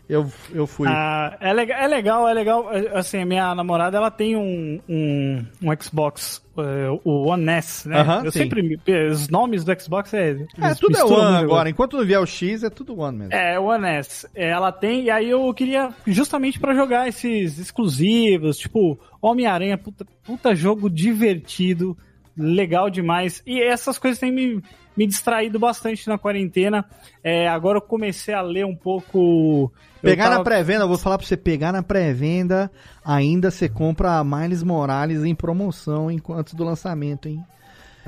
eu, 0.09 0.31
eu 0.53 0.67
fui. 0.67 0.89
Ah, 0.89 1.37
é, 1.41 1.53
legal, 1.53 1.79
é 1.81 1.87
legal, 1.89 2.29
é 2.29 2.33
legal. 2.33 2.73
É, 2.73 2.97
Assim, 2.99 3.23
a 3.23 3.27
minha 3.27 3.55
namorada, 3.55 3.97
ela 3.97 4.11
tem 4.11 4.37
um, 4.37 4.81
um, 4.89 5.45
um 5.63 5.83
Xbox, 5.83 6.43
é, 6.57 6.89
o 7.05 7.27
One 7.27 7.49
S, 7.51 7.89
né? 7.89 8.01
Aham, 8.01 8.25
eu 8.25 8.31
sim. 8.33 8.39
sempre... 8.41 8.63
me- 8.63 8.79
Os 9.11 9.29
nomes 9.29 9.65
do 9.65 9.81
Xbox 9.81 10.15
é... 10.15 10.37
é, 10.61 10.75
tudo 10.75 10.97
é 10.97 11.05
One 11.05 11.37
agora. 11.37 11.69
Enquanto 11.69 11.97
não 11.97 12.05
vier 12.05 12.21
o 12.21 12.27
X, 12.27 12.63
é 12.63 12.71
tudo 12.71 12.99
One 12.99 13.19
mesmo. 13.19 13.35
É, 13.35 13.59
One 13.59 13.87
S. 13.87 14.29
Ela 14.35 14.71
tem, 14.73 15.05
e 15.05 15.11
aí 15.11 15.29
eu 15.31 15.53
queria 15.53 15.91
justamente 16.07 16.59
pra 16.61 16.75
jogar 16.75 17.09
esses 17.09 17.59
exclusivos, 17.59 18.59
tipo 18.59 18.99
Homem-Aranha, 19.21 19.77
puta, 19.77 20.07
puta 20.25 20.55
jogo 20.55 20.89
divertido, 20.89 21.97
legal 22.37 22.91
demais. 22.91 23.43
E 23.47 23.63
essas 23.63 23.99
coisas 23.99 24.19
têm 24.19 24.31
me, 24.33 24.63
me 24.97 25.07
distraído 25.07 25.59
bastante 25.59 26.07
na 26.09 26.19
quarentena. 26.19 26.85
É, 27.23 27.49
agora 27.49 27.79
eu 27.79 27.83
comecei 27.83 28.35
a 28.35 28.43
ler 28.43 28.65
um 28.67 28.75
pouco. 28.77 29.73
Pegar 30.03 30.25
na 30.27 30.31
tava- 30.33 30.45
pré-venda, 30.45 30.85
eu 30.85 30.89
vou 30.89 30.99
falar 30.99 31.19
pra 31.19 31.27
você 31.27 31.37
pegar 31.37 31.73
na 31.73 31.83
pré-venda, 31.83 32.71
ainda 33.05 33.51
você 33.51 33.69
compra 33.69 34.19
a 34.19 34.25
Miles 34.25 34.63
Morales 34.63 35.25
em 35.25 35.35
promoção 35.35 36.11
enquanto 36.11 36.55
do 36.55 36.63
lançamento, 36.65 37.29
hein? 37.29 37.43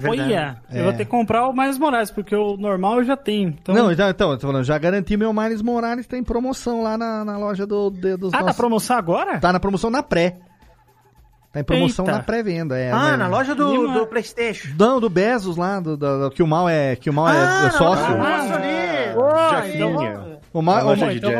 Olha, 0.06 0.58
É. 0.70 0.78
eu 0.78 0.84
vou 0.84 0.92
ter 0.92 1.04
que 1.04 1.10
comprar 1.10 1.48
o 1.48 1.52
mais 1.52 1.76
Moraes, 1.76 2.08
porque 2.08 2.32
o 2.32 2.56
normal 2.56 2.98
eu 2.98 3.04
já 3.04 3.16
tenho. 3.16 3.48
Então... 3.48 3.74
Não, 3.74 3.92
já, 3.92 4.08
então, 4.10 4.30
eu 4.30 4.38
tô 4.38 4.46
falando, 4.46 4.62
já 4.64 4.78
garanti 4.78 5.16
meu 5.16 5.32
Miles 5.32 5.60
Morales, 5.60 6.06
tem 6.06 6.22
promoção 6.22 6.84
lá 6.84 6.96
na, 6.96 7.24
na 7.24 7.36
loja 7.36 7.66
do, 7.66 7.90
de- 7.90 8.16
dos 8.16 8.32
Ah, 8.32 8.36
tá 8.38 8.42
nossos- 8.44 8.56
promoção 8.56 8.96
agora? 8.96 9.40
Tá 9.40 9.52
na 9.52 9.58
promoção 9.58 9.90
na 9.90 10.00
pré. 10.00 10.36
Tá 11.52 11.60
em 11.60 11.64
promoção 11.64 12.04
Eita. 12.04 12.18
na 12.18 12.22
pré-venda, 12.22 12.78
é. 12.78 12.90
Ah, 12.92 13.12
né? 13.12 13.16
na 13.16 13.28
loja 13.28 13.54
do, 13.54 13.70
Lima. 13.72 13.94
do 14.00 14.06
Playstation. 14.06 14.68
Não, 14.78 15.00
do 15.00 15.08
Bezos 15.08 15.56
lá, 15.56 15.80
do, 15.80 15.96
do- 15.96 16.24
do- 16.24 16.30
que 16.30 16.42
o 16.42 16.46
mal 16.46 16.68
é, 16.68 16.94
que 16.94 17.08
o 17.08 17.12
mal 17.12 17.28
é, 17.28 17.32
Ah, 17.32 17.64
é 17.66 17.70
sócio. 17.70 18.06
não, 18.16 18.22
Ah, 18.24 18.38
Nossa, 18.42 18.54
ali. 18.56 19.14
Boa, 19.14 19.62
Jefinha. 19.62 19.86
então- 19.86 20.27
O 20.52 20.62
mal, 20.62 20.86
o, 20.86 20.94
então 21.10 21.30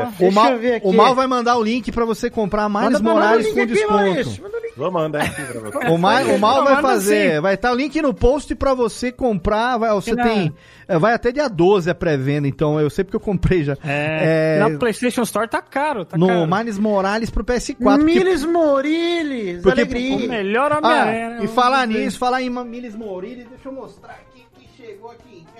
o, 0.82 0.90
o 0.90 0.92
mal 0.94 1.14
vai 1.14 1.26
mandar 1.26 1.56
o 1.56 1.62
link 1.62 1.90
pra 1.90 2.04
você 2.04 2.28
comprar 2.28 2.68
Miles 2.68 3.00
Manda- 3.00 3.02
Morales 3.02 3.46
com 3.52 3.60
aqui, 3.62 3.66
desconto. 3.66 3.92
Maurício, 3.94 4.42
manda 4.42 4.56
o 4.56 4.60
link 4.60 4.68
Vou 4.78 4.92
mandar 4.92 5.22
aqui 5.22 5.42
pra 5.42 5.60
você. 5.60 5.88
O, 5.88 5.98
Ma, 5.98 6.20
o 6.22 6.38
Mal 6.38 6.62
vai 6.62 6.74
Manda 6.76 6.88
fazer, 6.88 7.40
vai 7.40 7.54
estar 7.54 7.72
o 7.72 7.74
link 7.74 8.00
no 8.00 8.14
post 8.14 8.54
pra 8.54 8.74
você 8.74 9.10
comprar. 9.10 9.76
Vai, 9.78 9.90
você 9.90 10.14
Na- 10.14 10.22
tem, 10.22 10.54
é, 10.86 10.98
vai 10.98 11.14
até 11.14 11.32
dia 11.32 11.48
12 11.48 11.90
a 11.90 11.94
pré-venda, 11.94 12.46
então 12.46 12.78
eu 12.78 12.88
sei 12.90 13.02
porque 13.02 13.16
eu 13.16 13.20
comprei 13.20 13.64
já. 13.64 13.72
É, 13.84 14.58
É, 14.58 14.68
Na 14.68 14.78
PlayStation 14.78 15.22
Store 15.22 15.48
tá 15.48 15.60
caro, 15.62 16.04
tá 16.04 16.16
no 16.16 16.26
caro. 16.28 16.46
Miles 16.46 16.78
Morales 16.78 17.28
pro 17.30 17.42
PS4. 17.42 17.76
porque- 17.82 18.04
Miles 18.04 18.44
Moriles, 18.44 19.62
Porque- 19.62 19.80
alegria. 19.80 20.16
O 20.16 20.28
melhor 20.28 20.70
Ah, 20.72 20.78
Homem-Aranha. 20.78 21.30
né? 21.30 21.38
e 21.42 21.48
falar 21.48 21.86
nisso, 21.86 22.18
falar 22.18 22.42
em 22.42 22.50
Miles 22.50 22.94
Morales, 22.94 23.46
deixa 23.48 23.68
eu 23.68 23.72
mostrar 23.72 24.12
aqui 24.12 24.46
que 24.54 24.68
chegou 24.86 25.10
aqui 25.10 25.38
em. 25.38 25.57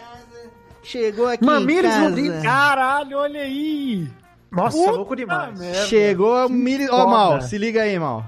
Chegou 0.88 1.26
aqui 1.28 1.44
Mamilos 1.44 1.84
em 1.84 1.88
casa. 1.94 2.10
Morales. 2.10 2.42
Caralho, 2.42 3.18
olha 3.18 3.40
aí. 3.42 4.08
Nossa, 4.50 4.76
Puta 4.78 4.90
louco 4.92 5.14
demais. 5.14 5.58
merda. 5.58 5.84
Chegou 5.86 6.46
o 6.46 6.48
Miles. 6.48 6.88
Ó, 6.90 6.96
foda. 6.96 7.10
Mal, 7.10 7.40
se 7.42 7.58
liga 7.58 7.82
aí, 7.82 7.98
Mal. 7.98 8.24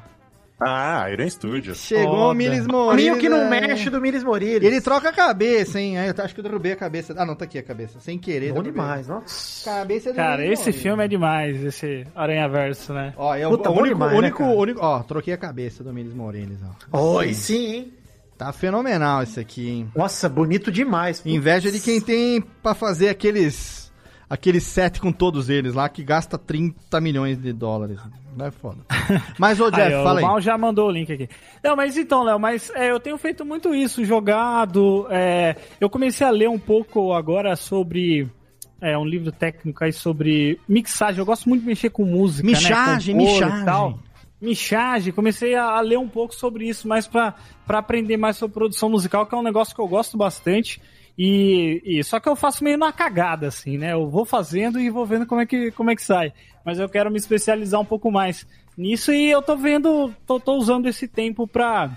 Ah, 0.63 1.09
Iron 1.11 1.27
Studios. 1.31 1.79
Chegou 1.79 2.17
Foda. 2.17 2.33
o 2.33 2.35
Miles 2.35 2.67
O 2.67 2.69
Morales. 2.71 3.03
Ninho 3.03 3.17
que 3.19 3.31
não 3.31 3.39
é. 3.45 3.49
mexe 3.63 3.89
do 3.89 3.99
Miles 3.99 4.23
Moriles. 4.23 4.63
Ele 4.63 4.79
troca 4.83 5.09
a 5.09 5.13
cabeça, 5.13 5.81
hein? 5.81 5.97
Aí 5.97 6.09
eu 6.15 6.15
acho 6.23 6.35
que 6.35 6.41
eu 6.41 6.45
derrubei 6.45 6.73
a 6.73 6.77
cabeça. 6.77 7.15
Ah, 7.17 7.25
não, 7.25 7.35
tá 7.35 7.47
aqui 7.47 7.59
a 7.59 7.63
cabeça. 7.63 7.99
Sem 7.99 8.19
querer. 8.19 8.53
Bom 8.53 8.63
demais, 8.63 9.09
nossa. 9.09 9.65
Cabeça 9.65 10.11
do 10.13 10.17
Cara, 10.17 10.43
Miles 10.43 10.61
esse 10.61 10.71
filme 10.73 11.03
é 11.03 11.09
demais, 11.09 11.65
esse 11.65 12.07
Aranha 12.15 12.47
Verso, 12.47 12.93
né? 12.93 13.15
Ó, 13.17 13.35
é 13.35 13.47
o, 13.47 13.53
Puta, 13.53 13.71
o 13.71 13.73
único, 13.73 13.89
demais, 13.95 14.13
né, 14.13 14.19
único, 14.19 14.39
cara? 14.39 14.51
único. 14.51 14.81
Ó, 14.85 14.99
troquei 15.03 15.33
a 15.33 15.39
cabeça 15.39 15.83
do 15.83 15.95
Miles 15.95 16.13
Morales, 16.13 16.59
ó. 16.93 17.01
Oi, 17.17 17.33
sim, 17.33 17.73
hein? 17.75 17.93
Tá 18.41 18.55
fenomenal 18.55 19.23
esse 19.23 19.39
aqui, 19.39 19.69
hein? 19.69 19.93
Nossa, 19.95 20.27
bonito 20.27 20.73
demais. 20.73 21.23
Inveja 21.27 21.71
de 21.71 21.79
quem 21.79 22.01
tem 22.01 22.41
pra 22.41 22.75
fazer 22.75 23.11
aqueles. 23.11 23.93
Aquele 24.31 24.61
set 24.61 24.99
com 24.99 25.13
todos 25.13 25.51
eles 25.51 25.75
lá 25.75 25.87
que 25.91 26.03
gasta 26.03 26.39
30 26.39 26.99
milhões 27.03 27.37
de 27.37 27.53
dólares. 27.53 27.99
Não 28.35 28.47
é 28.47 28.51
foda. 28.51 28.79
Mas, 29.39 29.61
ô 29.61 29.71
Jeff, 29.71 29.83
Aí, 29.93 29.95
ó, 29.95 30.05
fala 30.05 30.21
o 30.21 30.23
Mal 30.23 30.37
aí. 30.37 30.43
já 30.43 30.57
mandou 30.57 30.89
o 30.89 30.91
link 30.91 31.13
aqui. 31.13 31.29
Não, 31.63 31.77
mas 31.77 31.99
então, 31.99 32.23
Léo, 32.23 32.39
mas 32.41 32.71
é, 32.75 32.91
eu 32.91 32.99
tenho 32.99 33.19
feito 33.19 33.45
muito 33.45 33.75
isso, 33.75 34.03
jogado. 34.07 35.07
é, 35.11 35.55
eu 35.79 35.91
comecei 35.91 36.27
a 36.27 36.31
ler 36.31 36.49
um 36.49 36.59
pouco 36.59 37.13
agora 37.13 37.55
sobre 37.57 38.27
é, 38.81 38.97
um 38.97 39.05
livro 39.05 39.31
técnico 39.33 39.85
aí 39.85 39.93
sobre 39.93 40.59
mixagem. 40.67 41.19
Eu 41.19 41.27
gosto 41.27 41.47
muito 41.47 41.61
de 41.61 41.67
mexer 41.67 41.91
com 41.91 42.05
música, 42.07 42.47
Mixagem, 42.47 43.15
né? 43.15 43.21
compor 43.21 43.37
e 43.37 43.43
mixagem. 43.45 43.65
tal. 43.67 43.99
Mixagem, 44.41 45.13
comecei 45.13 45.55
a, 45.55 45.65
a 45.65 45.81
ler 45.81 45.99
um 45.99 46.09
pouco 46.09 46.35
sobre 46.35 46.67
isso, 46.69 46.89
mais 46.89 47.07
pra 47.07 47.35
pra 47.67 47.79
aprender 47.79 48.17
mais 48.17 48.37
sobre 48.37 48.55
produção 48.55 48.89
musical, 48.89 49.27
que 49.27 49.35
é 49.35 49.39
um 49.39 49.43
negócio 49.43 49.75
que 49.75 49.81
eu 49.81 49.87
gosto 49.89 50.17
bastante. 50.17 50.81
E, 51.19 51.83
e- 51.85 52.03
só 52.03 52.19
que 52.19 52.29
eu 52.29 52.35
faço 52.35 52.65
meio 52.65 52.79
na 52.79 52.91
cagada, 52.93 53.47
assim, 53.49 53.77
né? 53.77 53.93
Eu 53.93 54.09
vou 54.09 54.25
fazendo 54.25 54.81
e 54.81 54.89
vou 54.91 55.05
vendo 55.05 55.27
como 55.27 55.41
é 55.41 55.47
que, 55.47 55.71
como 55.73 55.91
é 55.91 55.95
que 55.95 56.03
sai. 56.03 56.33
Mas 56.65 56.79
eu 56.79 56.89
quero 56.89 57.11
me 57.11 57.19
especializar 57.19 57.81
um 57.81 57.85
pouco 57.85 58.11
mais 58.11 58.47
nisso 58.77 59.13
e 59.13 59.31
eu 59.31 59.43
tô 59.43 59.57
vendo, 59.57 60.13
tô, 60.27 60.41
tô 60.41 60.55
usando 60.55 60.87
esse 60.89 61.07
tempo 61.07 61.47
pra, 61.47 61.91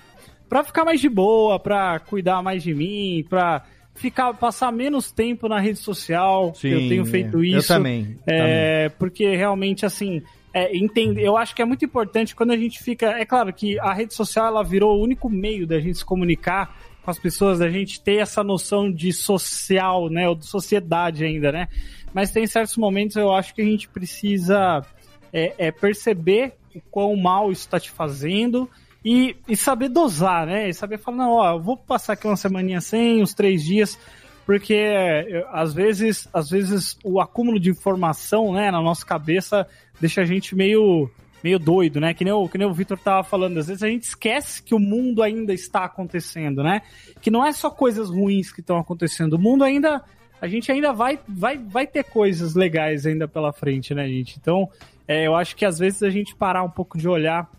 pra 0.49 0.63
ficar 0.63 0.83
mais 0.83 0.99
de 0.99 1.07
boa, 1.07 1.57
pra 1.59 1.99
cuidar 1.99 2.41
mais 2.43 2.61
de 2.61 2.73
mim, 2.73 3.25
pra 3.29 3.63
ficar, 3.95 4.33
passar 4.33 4.71
menos 4.71 5.11
tempo 5.11 5.47
na 5.47 5.59
rede 5.59 5.79
social. 5.79 6.51
que 6.51 6.67
eu 6.69 6.79
Sim, 6.81 6.89
tenho 6.89 7.05
feito 7.05 7.37
eu 7.37 7.43
isso. 7.43 7.67
também, 7.69 8.17
É, 8.27 8.89
porque 8.99 9.35
realmente, 9.35 9.85
assim, 9.85 10.21
é, 10.53 10.75
entender, 10.77 11.23
eu 11.23 11.35
acho 11.35 11.55
que 11.55 11.61
é 11.61 11.65
muito 11.65 11.83
importante 11.83 12.35
quando 12.35 12.51
a 12.51 12.57
gente 12.57 12.81
fica. 12.81 13.07
É 13.07 13.25
claro 13.25 13.51
que 13.51 13.79
a 13.79 13.91
rede 13.91 14.13
social 14.13 14.45
ela 14.45 14.63
virou 14.63 14.97
o 14.97 15.03
único 15.03 15.29
meio 15.29 15.65
da 15.65 15.79
gente 15.79 15.97
se 15.97 16.05
comunicar 16.05 16.77
com 17.01 17.09
as 17.09 17.17
pessoas, 17.17 17.59
da 17.59 17.69
gente 17.69 17.99
ter 17.99 18.17
essa 18.17 18.43
noção 18.43 18.91
de 18.91 19.11
social, 19.11 20.09
né? 20.09 20.29
Ou 20.29 20.35
de 20.35 20.45
sociedade 20.45 21.25
ainda, 21.25 21.51
né? 21.51 21.67
Mas 22.13 22.31
tem 22.31 22.45
certos 22.45 22.77
momentos 22.77 23.15
eu 23.15 23.33
acho 23.33 23.53
que 23.55 23.61
a 23.61 23.65
gente 23.65 23.89
precisa 23.89 24.85
é, 25.33 25.53
é 25.57 25.71
perceber 25.71 26.53
o 26.75 26.79
quão 26.91 27.15
mal 27.15 27.51
isso 27.51 27.61
está 27.61 27.79
te 27.79 27.89
fazendo. 27.89 28.69
E, 29.05 29.35
e 29.49 29.57
saber 29.57 29.89
dosar, 29.89 30.45
né? 30.45 30.69
E 30.69 30.73
saber 30.73 30.97
falar, 30.97 31.17
não, 31.17 31.31
ó, 31.31 31.53
eu 31.55 31.59
vou 31.59 31.75
passar 31.75 32.13
aqui 32.13 32.25
uma 32.25 32.37
semaninha 32.37 32.79
sem, 32.79 33.21
uns 33.21 33.33
três 33.33 33.61
dias, 33.61 33.99
porque 34.45 34.73
é, 34.73 35.45
às 35.51 35.73
vezes, 35.73 36.27
às 36.33 36.49
vezes 36.49 36.97
o 37.03 37.19
acúmulo 37.19 37.59
de 37.59 37.69
informação, 37.69 38.53
né, 38.53 38.71
na 38.71 38.81
nossa 38.81 39.05
cabeça 39.05 39.67
deixa 39.99 40.21
a 40.21 40.25
gente 40.25 40.55
meio 40.55 41.09
meio 41.43 41.59
doido, 41.59 41.99
né? 41.99 42.13
Que 42.13 42.23
nem 42.23 42.33
o, 42.33 42.47
que 42.47 42.57
nem 42.57 42.65
o 42.65 42.73
Vitor 42.73 42.97
tava 42.97 43.21
falando, 43.21 43.57
às 43.57 43.67
vezes 43.67 43.83
a 43.83 43.89
gente 43.89 44.03
esquece 44.03 44.63
que 44.63 44.73
o 44.73 44.79
mundo 44.79 45.21
ainda 45.21 45.53
está 45.53 45.83
acontecendo, 45.83 46.63
né? 46.63 46.81
Que 47.21 47.29
não 47.29 47.45
é 47.45 47.51
só 47.51 47.69
coisas 47.69 48.09
ruins 48.09 48.51
que 48.51 48.61
estão 48.61 48.77
acontecendo, 48.77 49.33
o 49.33 49.39
mundo 49.39 49.63
ainda 49.63 50.01
a 50.41 50.47
gente 50.47 50.71
ainda 50.71 50.93
vai 50.93 51.19
vai 51.27 51.57
vai 51.57 51.85
ter 51.85 52.03
coisas 52.05 52.55
legais 52.55 53.05
ainda 53.05 53.27
pela 53.27 53.51
frente, 53.51 53.93
né, 53.93 54.07
gente? 54.07 54.37
Então, 54.39 54.69
é, 55.07 55.27
eu 55.27 55.35
acho 55.35 55.55
que 55.55 55.65
às 55.65 55.79
vezes 55.79 56.01
a 56.01 56.09
gente 56.09 56.33
parar 56.33 56.63
um 56.63 56.69
pouco 56.69 56.97
de 56.97 57.07
olhar 57.07 57.49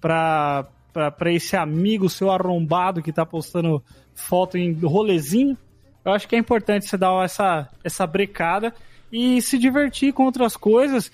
para 0.00 0.66
para 0.92 1.32
esse 1.32 1.56
amigo 1.56 2.08
seu 2.08 2.30
arrombado 2.30 3.02
que 3.02 3.12
tá 3.12 3.26
postando 3.26 3.82
foto 4.14 4.56
em 4.56 4.72
rolezinho, 4.74 5.58
eu 6.04 6.12
acho 6.12 6.28
que 6.28 6.36
é 6.36 6.38
importante 6.38 6.86
você 6.86 6.96
dar 6.96 7.24
essa, 7.24 7.68
essa 7.82 8.06
brecada 8.06 8.72
e 9.12 9.42
se 9.42 9.58
divertir 9.58 10.12
com 10.12 10.24
outras 10.24 10.56
coisas. 10.56 11.10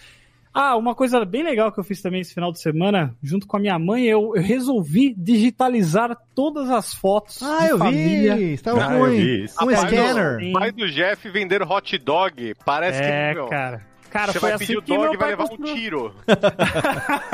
Ah, 0.53 0.77
uma 0.77 0.97
coisa 0.97 1.25
bem 1.25 1.45
legal 1.45 1.71
que 1.71 1.79
eu 1.79 1.85
fiz 1.85 2.03
também 2.03 2.23
esse 2.23 2.35
final 2.35 2.51
de 2.51 2.61
semana, 2.61 3.15
junto 3.23 3.47
com 3.47 3.57
a 3.57 3.61
minha 3.61 3.79
mãe, 3.79 4.03
eu, 4.07 4.33
eu 4.35 4.43
resolvi 4.43 5.15
digitalizar 5.17 6.11
todas 6.35 6.69
as 6.71 6.93
fotos 6.93 7.41
Ah, 7.41 7.67
de 7.67 7.71
eu 7.71 7.79
família. 7.79 8.35
vi. 8.37 8.57
Você 8.57 8.63
tava 8.65 8.85
Ah, 8.85 8.95
eu 8.97 9.05
um, 9.05 9.11
vi 9.11 9.43
um 9.45 9.77
scanner. 9.77 10.49
O 10.49 10.53
pai 10.55 10.73
do 10.73 10.91
Jeff 10.91 11.31
vender 11.31 11.63
hot 11.63 11.97
dog. 11.99 12.53
Parece 12.65 13.01
É, 13.01 13.29
que. 13.29 13.35
meu, 13.39 13.47
cara. 13.47 13.87
Cara, 14.11 14.33
você 14.33 14.41
foi 14.41 14.49
vai 14.49 14.57
assim 14.57 14.67
pedir 14.75 14.79
o 14.79 14.81
dog 14.81 15.15
e 15.15 15.17
vai 15.17 15.29
levar 15.31 15.47
construiu. 15.47 15.73
um 15.73 15.77
tiro. 15.79 16.15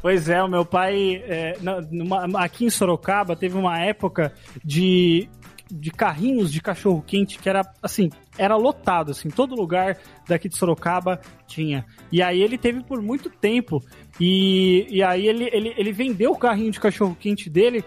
pois 0.00 0.28
é, 0.28 0.42
o 0.42 0.48
meu 0.48 0.64
pai, 0.64 1.22
é, 1.26 1.56
numa- 1.90 2.42
aqui 2.44 2.64
em 2.66 2.70
Sorocaba, 2.70 3.36
teve 3.36 3.56
uma 3.56 3.78
época 3.80 4.32
de, 4.64 5.28
de 5.72 5.90
carrinhos 5.90 6.52
de 6.52 6.60
cachorro-quente 6.60 7.38
que 7.38 7.48
era, 7.48 7.62
assim, 7.82 8.10
era 8.36 8.56
lotado, 8.56 9.10
assim, 9.10 9.30
todo 9.30 9.54
lugar 9.54 9.96
daqui 10.28 10.48
de 10.48 10.56
Sorocaba 10.56 11.20
tinha. 11.46 11.84
E 12.10 12.20
aí 12.22 12.42
ele 12.42 12.58
teve 12.58 12.82
por 12.84 13.00
muito 13.00 13.30
tempo, 13.30 13.82
e, 14.20 14.86
e 14.90 15.02
aí 15.02 15.26
ele, 15.26 15.48
ele, 15.52 15.74
ele 15.76 15.92
vendeu 15.92 16.32
o 16.32 16.38
carrinho 16.38 16.70
de 16.70 16.78
cachorro-quente 16.80 17.48
dele 17.48 17.82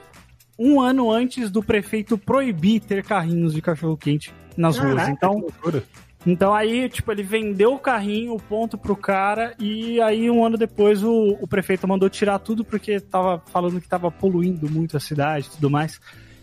um 0.57 0.79
ano 0.81 1.11
antes 1.11 1.51
do 1.51 1.61
prefeito 1.61 2.17
proibir 2.17 2.79
ter 2.79 3.03
carrinhos 3.03 3.53
de 3.53 3.61
cachorro-quente 3.61 4.33
nas 4.57 4.77
ruas. 4.77 4.95
Caraca, 4.95 5.11
Então, 5.11 5.35
que 5.35 5.41
loucura. 5.41 5.83
então 6.25 6.53
aí, 6.53 6.89
tipo, 6.89 7.11
ele 7.11 7.23
vendeu 7.23 7.73
o 7.73 7.79
carrinho, 7.79 8.33
o 8.33 8.41
ponto 8.41 8.77
pro 8.77 8.95
cara, 8.95 9.53
e 9.59 9.99
aí 10.01 10.29
um 10.31 10.45
ano 10.45 10.57
depois 10.57 11.03
o, 11.03 11.37
o 11.41 11.47
prefeito 11.47 11.87
mandou 11.87 12.09
tirar 12.09 12.39
tudo 12.39 12.63
porque 12.63 12.99
tava 12.99 13.43
falando 13.51 13.79
que 13.81 13.87
tava 13.87 14.09
poluindo 14.09 14.69
muito 14.71 14.95
a 14.97 14.99
cidade 14.99 15.47
e 15.47 15.51
tudo 15.51 15.69
mais. 15.69 15.99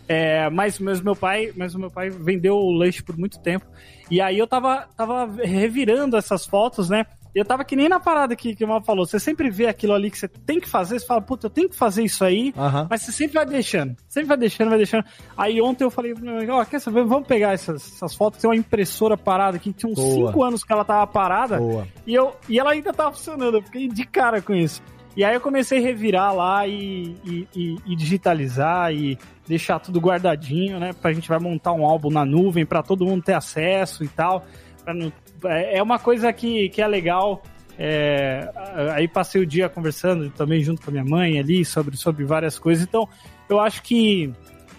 É, 0.07 0.49
mas, 0.49 0.79
mas 0.79 1.01
meu 1.01 1.15
pai, 1.15 1.51
mas 1.55 1.73
o 1.75 1.79
meu 1.79 1.89
pai 1.89 2.09
vendeu 2.09 2.55
o 2.55 2.71
lanche 2.71 3.01
por 3.01 3.17
muito 3.17 3.39
tempo. 3.39 3.65
E 4.11 4.19
aí 4.19 4.37
eu 4.37 4.45
tava, 4.47 4.87
tava 4.97 5.25
revirando 5.43 6.17
essas 6.17 6.45
fotos, 6.45 6.89
né? 6.89 7.05
E 7.35 7.39
eu 7.39 7.45
tava 7.45 7.63
que 7.65 7.75
nem 7.75 7.89
na 7.89 7.99
parada 7.99 8.35
que, 8.35 8.55
que 8.55 8.63
o 8.63 8.67
Mal 8.67 8.83
falou. 8.83 9.07
Você 9.07 9.19
sempre 9.19 9.49
vê 9.49 9.65
aquilo 9.65 9.93
ali 9.93 10.11
que 10.11 10.19
você 10.19 10.27
tem 10.27 10.59
que 10.59 10.69
fazer, 10.69 10.99
você 10.99 11.05
fala, 11.07 11.19
puta, 11.19 11.47
eu 11.47 11.49
tenho 11.49 11.67
que 11.67 11.75
fazer 11.75 12.03
isso 12.03 12.23
aí, 12.23 12.53
Aham. 12.55 12.85
mas 12.87 13.01
você 13.01 13.11
sempre 13.11 13.33
vai 13.35 13.45
deixando. 13.45 13.95
Sempre 14.07 14.27
vai 14.27 14.37
deixando, 14.37 14.69
vai 14.69 14.77
deixando. 14.77 15.03
Aí 15.35 15.59
ontem 15.59 15.83
eu 15.83 15.89
falei 15.89 16.13
pro 16.13 16.23
meu 16.23 16.37
amigo, 16.37 16.51
ó, 16.51 16.63
quer 16.63 16.79
saber? 16.79 17.03
Vamos 17.05 17.27
pegar 17.27 17.53
essas, 17.53 17.93
essas 17.95 18.13
fotos. 18.13 18.39
Tem 18.39 18.47
uma 18.47 18.55
impressora 18.55 19.17
parada 19.17 19.57
aqui, 19.57 19.73
tinha 19.73 19.91
uns 19.91 19.95
Boa. 19.97 20.27
5 20.27 20.43
anos 20.43 20.63
que 20.63 20.71
ela 20.71 20.85
tava 20.85 21.07
parada. 21.07 21.57
Boa. 21.57 21.87
E, 22.05 22.13
eu, 22.13 22.35
e 22.47 22.59
ela 22.59 22.71
ainda 22.73 22.93
tava 22.93 23.13
funcionando, 23.13 23.57
eu 23.57 23.63
fiquei 23.63 23.87
de 23.87 24.05
cara 24.05 24.39
com 24.39 24.53
isso. 24.53 24.79
E 25.17 25.23
aí 25.23 25.33
eu 25.33 25.41
comecei 25.41 25.79
a 25.79 25.81
revirar 25.81 26.35
lá 26.35 26.67
e, 26.67 27.15
e, 27.25 27.47
e- 27.55 27.75
e 27.85 27.95
digitalizar 27.95 28.91
e 28.93 29.17
deixar 29.47 29.79
tudo 29.79 29.99
guardadinho, 29.99 30.79
né? 30.79 30.91
Pra 30.93 31.11
gente 31.13 31.27
vai 31.29 31.39
montar 31.39 31.73
um 31.73 31.85
álbum 31.85 32.09
na 32.09 32.23
nuvem 32.25 32.65
pra 32.65 32.81
todo 32.83 33.05
mundo 33.05 33.23
ter 33.23 33.33
acesso 33.33 34.03
e 34.03 34.07
tal. 34.07 34.45
Não- 34.87 35.11
é 35.45 35.77
é 35.77 35.83
uma 35.83 35.99
coisa 35.99 36.31
que, 36.31 36.69
que 36.69 36.81
é 36.81 36.87
legal. 36.87 37.41
é, 37.77 38.49
aí 38.93 39.07
passei 39.07 39.41
o 39.41 39.45
dia 39.47 39.67
conversando 39.67 40.29
também 40.29 40.61
junto 40.63 40.81
com 40.81 40.89
a 40.89 40.93
minha 40.93 41.03
mãe 41.05 41.39
ali 41.39 41.65
sobre, 41.65 41.97
sobre 41.97 42.23
várias 42.23 42.59
coisas. 42.59 42.83
Então, 42.83 43.07
eu 43.49 43.59
acho 43.59 43.81
que 43.81 44.31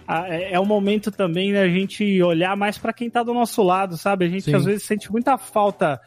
é 0.08 0.52
é 0.54 0.60
o 0.60 0.64
momento 0.66 1.10
também 1.10 1.52
da 1.52 1.66
gente 1.68 2.22
olhar 2.22 2.56
mais 2.56 2.78
pra 2.78 2.92
quem 2.92 3.10
tá 3.10 3.22
do 3.22 3.34
nosso 3.34 3.62
lado, 3.62 3.96
sabe? 3.96 4.26
A 4.26 4.28
gente 4.28 4.44
Sim. 4.44 4.54
às 4.54 4.64
vezes 4.64 4.84
sente 4.84 5.10
muita 5.10 5.36
falta 5.38 6.00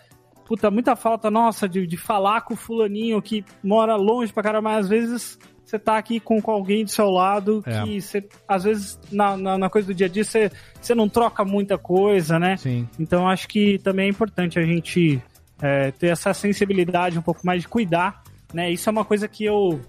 puta, 0.46 0.72
muita 0.72 0.96
falta 0.96 1.30
nossa 1.30 1.68
de, 1.68 1.86
de 1.86 1.98
falar 1.98 2.42
com 2.42 2.54
o 2.54 2.58
fulaninho 2.58 3.22
que 3.22 3.44
mora 3.62 3.98
longe 3.98 4.32
pra 4.32 4.42
caramba, 4.42 4.70
mas 4.70 4.86
às 4.86 4.90
vezes 4.90 5.40
você 5.68 5.78
tá 5.78 5.98
aqui 5.98 6.18
com, 6.20 6.42
com 6.42 6.50
alguém 6.52 6.86
do 6.86 6.90
seu 6.90 7.10
lado 7.10 7.62
É. 7.66 7.84
que 7.84 8.00
você, 8.02 8.24
às 8.48 8.64
vezes, 8.64 8.98
na, 9.12 9.36
na, 9.36 9.58
na 9.58 9.70
coisa 9.70 9.88
do 9.90 9.94
dia 9.94 10.08
a 10.08 10.10
dia, 10.10 10.24
você, 10.24 10.50
você 10.82 10.96
não 10.96 11.10
troca 11.10 11.44
muita 11.44 11.78
coisa, 11.78 12.40
né? 12.40 12.56
Sim. 12.56 12.88
Então 12.98 13.28
acho 13.28 13.50
que 13.50 13.78
também 13.80 14.06
é 14.06 14.10
importante 14.10 14.58
a 14.58 14.64
gente 14.64 15.22
é, 15.62 15.92
ter 15.92 16.08
essa 16.08 16.34
sensibilidade 16.34 17.20
um 17.20 17.22
pouco 17.22 17.46
mais 17.46 17.64
de 17.64 17.68
cuidar, 17.68 18.24
né? 18.54 18.72
Isso 18.72 18.88
é 18.90 18.92
uma 18.92 19.04
coisa 19.04 19.28
que 19.28 19.44
eu 19.44 19.82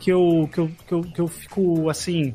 que 0.00 0.10
eu, 0.10 0.48
que 0.52 0.58
eu, 0.58 0.70
que 0.88 0.92
eu, 0.92 1.00
que 1.02 1.20
eu 1.20 1.28
fico 1.28 1.88
assim 1.88 2.34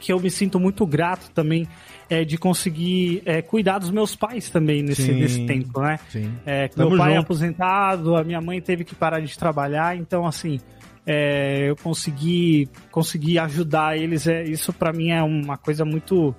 que 0.00 0.12
eu 0.12 0.20
me 0.20 0.30
sinto 0.30 0.60
muito 0.60 0.84
grato 0.84 1.30
também 1.30 1.66
é, 2.10 2.24
de 2.24 2.36
conseguir 2.36 3.22
é, 3.24 3.40
cuidar 3.40 3.78
dos 3.78 3.90
meus 3.90 4.14
pais 4.14 4.50
também 4.50 4.82
nesse, 4.82 5.02
Sim, 5.02 5.14
nesse 5.20 5.46
tempo, 5.46 5.80
né? 5.80 5.98
sim. 6.10 6.30
É, 6.44 6.68
meu 6.76 6.94
pai 6.98 7.12
é 7.12 7.14
junto. 7.14 7.24
aposentado, 7.24 8.14
a 8.14 8.22
minha 8.22 8.40
mãe 8.42 8.60
teve 8.60 8.84
que 8.84 8.94
parar 8.94 9.20
de 9.20 9.38
trabalhar, 9.38 9.96
então 9.96 10.26
assim, 10.26 10.60
é, 11.06 11.68
eu 11.68 11.76
consegui, 11.76 12.68
consegui 12.90 13.38
ajudar 13.38 13.96
eles. 13.96 14.26
É, 14.26 14.42
isso 14.42 14.72
pra 14.72 14.92
mim 14.92 15.10
é 15.10 15.22
uma 15.22 15.56
coisa 15.56 15.84
muito. 15.84 16.34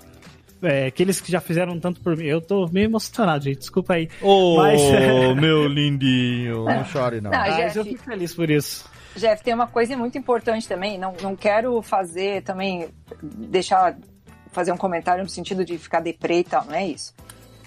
É, 0.62 0.88
aqueles 0.88 1.22
que 1.22 1.32
já 1.32 1.40
fizeram 1.40 1.80
tanto 1.80 2.02
por 2.02 2.18
mim. 2.18 2.26
Eu 2.26 2.42
tô 2.42 2.68
meio 2.68 2.86
emocionado, 2.86 3.44
gente. 3.44 3.60
Desculpa 3.60 3.94
aí. 3.94 4.10
Ô, 4.22 4.58
Mas, 4.58 4.82
é, 4.82 5.34
meu 5.36 5.68
lindinho. 5.68 6.66
Não 6.66 6.86
chore, 6.86 7.22
não. 7.22 7.30
Não, 7.30 7.40
mas 7.40 7.56
Jeff, 7.56 7.78
eu 7.78 7.86
fico 7.86 8.04
feliz 8.04 8.34
por 8.34 8.50
isso. 8.50 8.90
Jeff, 9.16 9.44
tem 9.44 9.54
uma 9.54 9.68
coisa 9.68 9.96
muito 9.96 10.18
importante 10.18 10.68
também. 10.68 10.98
Não, 10.98 11.14
não 11.22 11.36
quero 11.36 11.82
fazer 11.82 12.42
também, 12.44 12.90
deixar, 13.22 13.98
fazer 14.52 14.72
um 14.72 14.78
comentário 14.78 15.24
no 15.24 15.30
sentido 15.30 15.64
de 15.64 15.78
ficar 15.78 16.02
deprê 16.02 16.40
e 16.40 16.44
tal, 16.44 16.66
não 16.66 16.76
é 16.76 16.88
isso. 16.88 17.14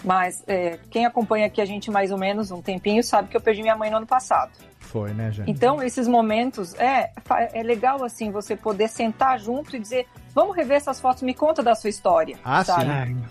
Mas 0.04 0.44
é, 0.46 0.78
quem 0.90 1.06
acompanha 1.06 1.46
aqui 1.46 1.60
a 1.60 1.64
gente 1.64 1.90
mais 1.90 2.10
ou 2.10 2.18
menos 2.18 2.50
um 2.50 2.60
tempinho 2.60 3.02
sabe 3.02 3.28
que 3.28 3.36
eu 3.36 3.40
perdi 3.40 3.62
minha 3.62 3.76
mãe 3.76 3.90
no 3.90 3.96
ano 3.96 4.06
passado. 4.06 4.52
Foi, 4.89 5.12
né, 5.12 5.31
gente? 5.31 5.51
Então, 5.51 5.82
esses 5.82 6.09
momentos, 6.09 6.74
é, 6.74 7.10
é 7.52 7.62
legal, 7.62 8.02
assim, 8.02 8.31
você 8.31 8.56
poder 8.56 8.89
sentar 8.89 9.39
junto 9.39 9.77
e 9.77 9.78
dizer, 9.78 10.06
vamos 10.35 10.56
rever 10.56 10.78
essas 10.78 10.98
fotos, 11.01 11.23
me 11.23 11.35
conta 11.35 11.62
da 11.62 11.74
sua 11.74 11.90
história, 11.90 12.36
Ah, 12.44 12.65
sabe? 12.65 12.85
sim. 12.85 13.23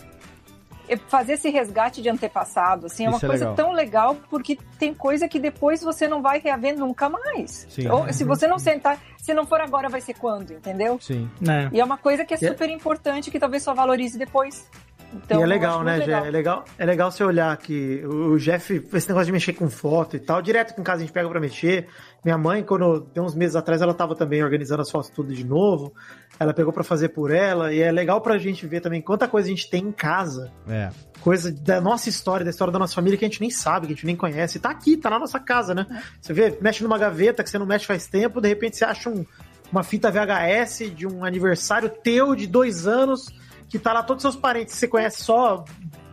É, 0.90 0.96
Fazer 0.96 1.34
esse 1.34 1.50
resgate 1.50 2.02
de 2.02 2.08
antepassado, 2.10 2.86
assim, 2.86 3.06
é 3.06 3.10
uma 3.10 3.18
Isso 3.18 3.26
é 3.26 3.30
coisa 3.30 3.50
legal. 3.50 3.56
tão 3.56 3.72
legal, 3.74 4.16
porque 4.30 4.58
tem 4.80 4.94
coisa 4.94 5.28
que 5.28 5.38
depois 5.38 5.82
você 5.82 6.08
não 6.08 6.22
vai 6.22 6.40
reaver 6.40 6.78
nunca 6.78 7.10
mais. 7.10 7.68
Sim. 7.70 7.90
Ou 7.90 8.14
se 8.14 8.24
você 8.24 8.48
não 8.48 8.58
sentar, 8.58 8.98
se 9.18 9.34
não 9.34 9.46
for 9.46 9.60
agora, 9.60 9.90
vai 9.90 10.00
ser 10.00 10.14
quando, 10.14 10.52
entendeu? 10.54 10.98
Sim. 11.02 11.30
É. 11.46 11.76
E 11.76 11.80
é 11.82 11.84
uma 11.84 11.98
coisa 11.98 12.24
que 12.24 12.34
é 12.34 12.38
é- 12.38 12.48
super 12.50 12.70
importante, 12.70 13.30
que 13.30 13.38
talvez 13.40 13.64
só 13.64 13.74
valorize 13.74 14.18
depois. 14.18 14.70
Então, 15.14 15.40
e 15.40 15.42
é 15.42 15.44
eu 15.46 15.48
legal, 15.48 15.84
né, 15.84 15.98
legal. 15.98 16.26
É 16.26 16.30
legal, 16.32 16.66
é 16.78 16.86
legal 16.86 17.12
você 17.12 17.24
olhar 17.24 17.56
que 17.58 18.04
o 18.06 18.38
Jeff, 18.38 18.86
esse 18.94 19.08
negócio 19.08 19.26
de 19.28 19.32
mexer 19.32 19.54
com 19.54 19.70
foto 19.70 20.16
e 20.16 20.20
tal, 20.20 20.42
direto 20.42 20.76
que 20.76 20.82
em 20.82 20.84
casa 20.84 20.98
a 20.98 21.06
gente 21.06 21.14
pega 21.14 21.30
pra 21.30 21.40
mexer. 21.40 21.88
Minha 22.26 22.38
mãe, 22.38 22.62
quando 22.62 23.02
tem 23.02 23.24
uns 23.24 23.34
meses 23.34 23.56
atrás, 23.56 23.82
ela 23.82 23.94
tava 23.94 24.16
também 24.16 24.44
organizando 24.44 24.82
as 24.82 24.92
fotos 24.92 25.10
tudo 25.10 25.34
de 25.34 25.46
novo. 25.46 25.94
Ela 26.40 26.54
pegou 26.54 26.74
pra 26.74 26.84
fazer 26.84 27.10
por 27.10 27.32
ela. 27.32 27.74
E 27.74 27.80
é 27.82 27.92
legal 27.92 28.20
pra 28.20 28.38
gente 28.38 28.68
ver 28.68 28.82
também 28.82 29.02
quanta 29.02 29.28
coisa 29.28 29.48
a 29.48 29.50
gente 29.50 29.70
tem 29.70 29.86
em 29.86 29.92
casa. 29.94 30.52
É. 30.68 30.90
Coisa 31.22 31.52
da 31.52 31.80
nossa 31.80 32.10
história, 32.10 32.44
da 32.44 32.50
história 32.52 32.72
da 32.72 32.78
nossa 32.80 32.94
família 32.94 33.18
que 33.18 33.24
a 33.24 33.28
gente 33.30 33.40
nem 33.42 33.50
sabe, 33.50 33.88
que 33.88 33.94
a 33.94 33.96
gente 33.96 34.06
nem 34.06 34.16
conhece. 34.16 34.60
Tá 34.60 34.70
aqui, 34.72 34.98
tá 34.98 35.10
na 35.10 35.20
nossa 35.20 35.40
casa, 35.40 35.74
né? 35.74 35.86
Você 36.22 36.34
vê, 36.34 36.58
mexe 36.62 36.84
numa 36.84 36.98
gaveta 36.98 37.44
que 37.44 37.50
você 37.50 37.58
não 37.58 37.66
mexe 37.66 37.86
faz 37.86 38.08
tempo, 38.08 38.42
de 38.42 38.50
repente 38.50 38.76
você 38.78 38.84
acha 38.86 39.10
um- 39.10 39.26
uma 39.72 39.84
fita 39.84 40.12
VHS 40.12 40.90
de 40.94 41.08
um 41.08 41.24
aniversário 41.26 41.90
teu 41.90 42.36
de 42.36 42.46
dois 42.48 42.86
anos, 42.88 43.28
que 43.70 43.78
tá 43.78 43.94
lá 43.94 44.04
todos 44.04 44.24
os 44.24 44.32
seus 44.34 44.42
parentes 44.42 44.74
que 44.74 44.80
você 44.80 44.88
conhece 44.88 45.24
só 45.24 45.64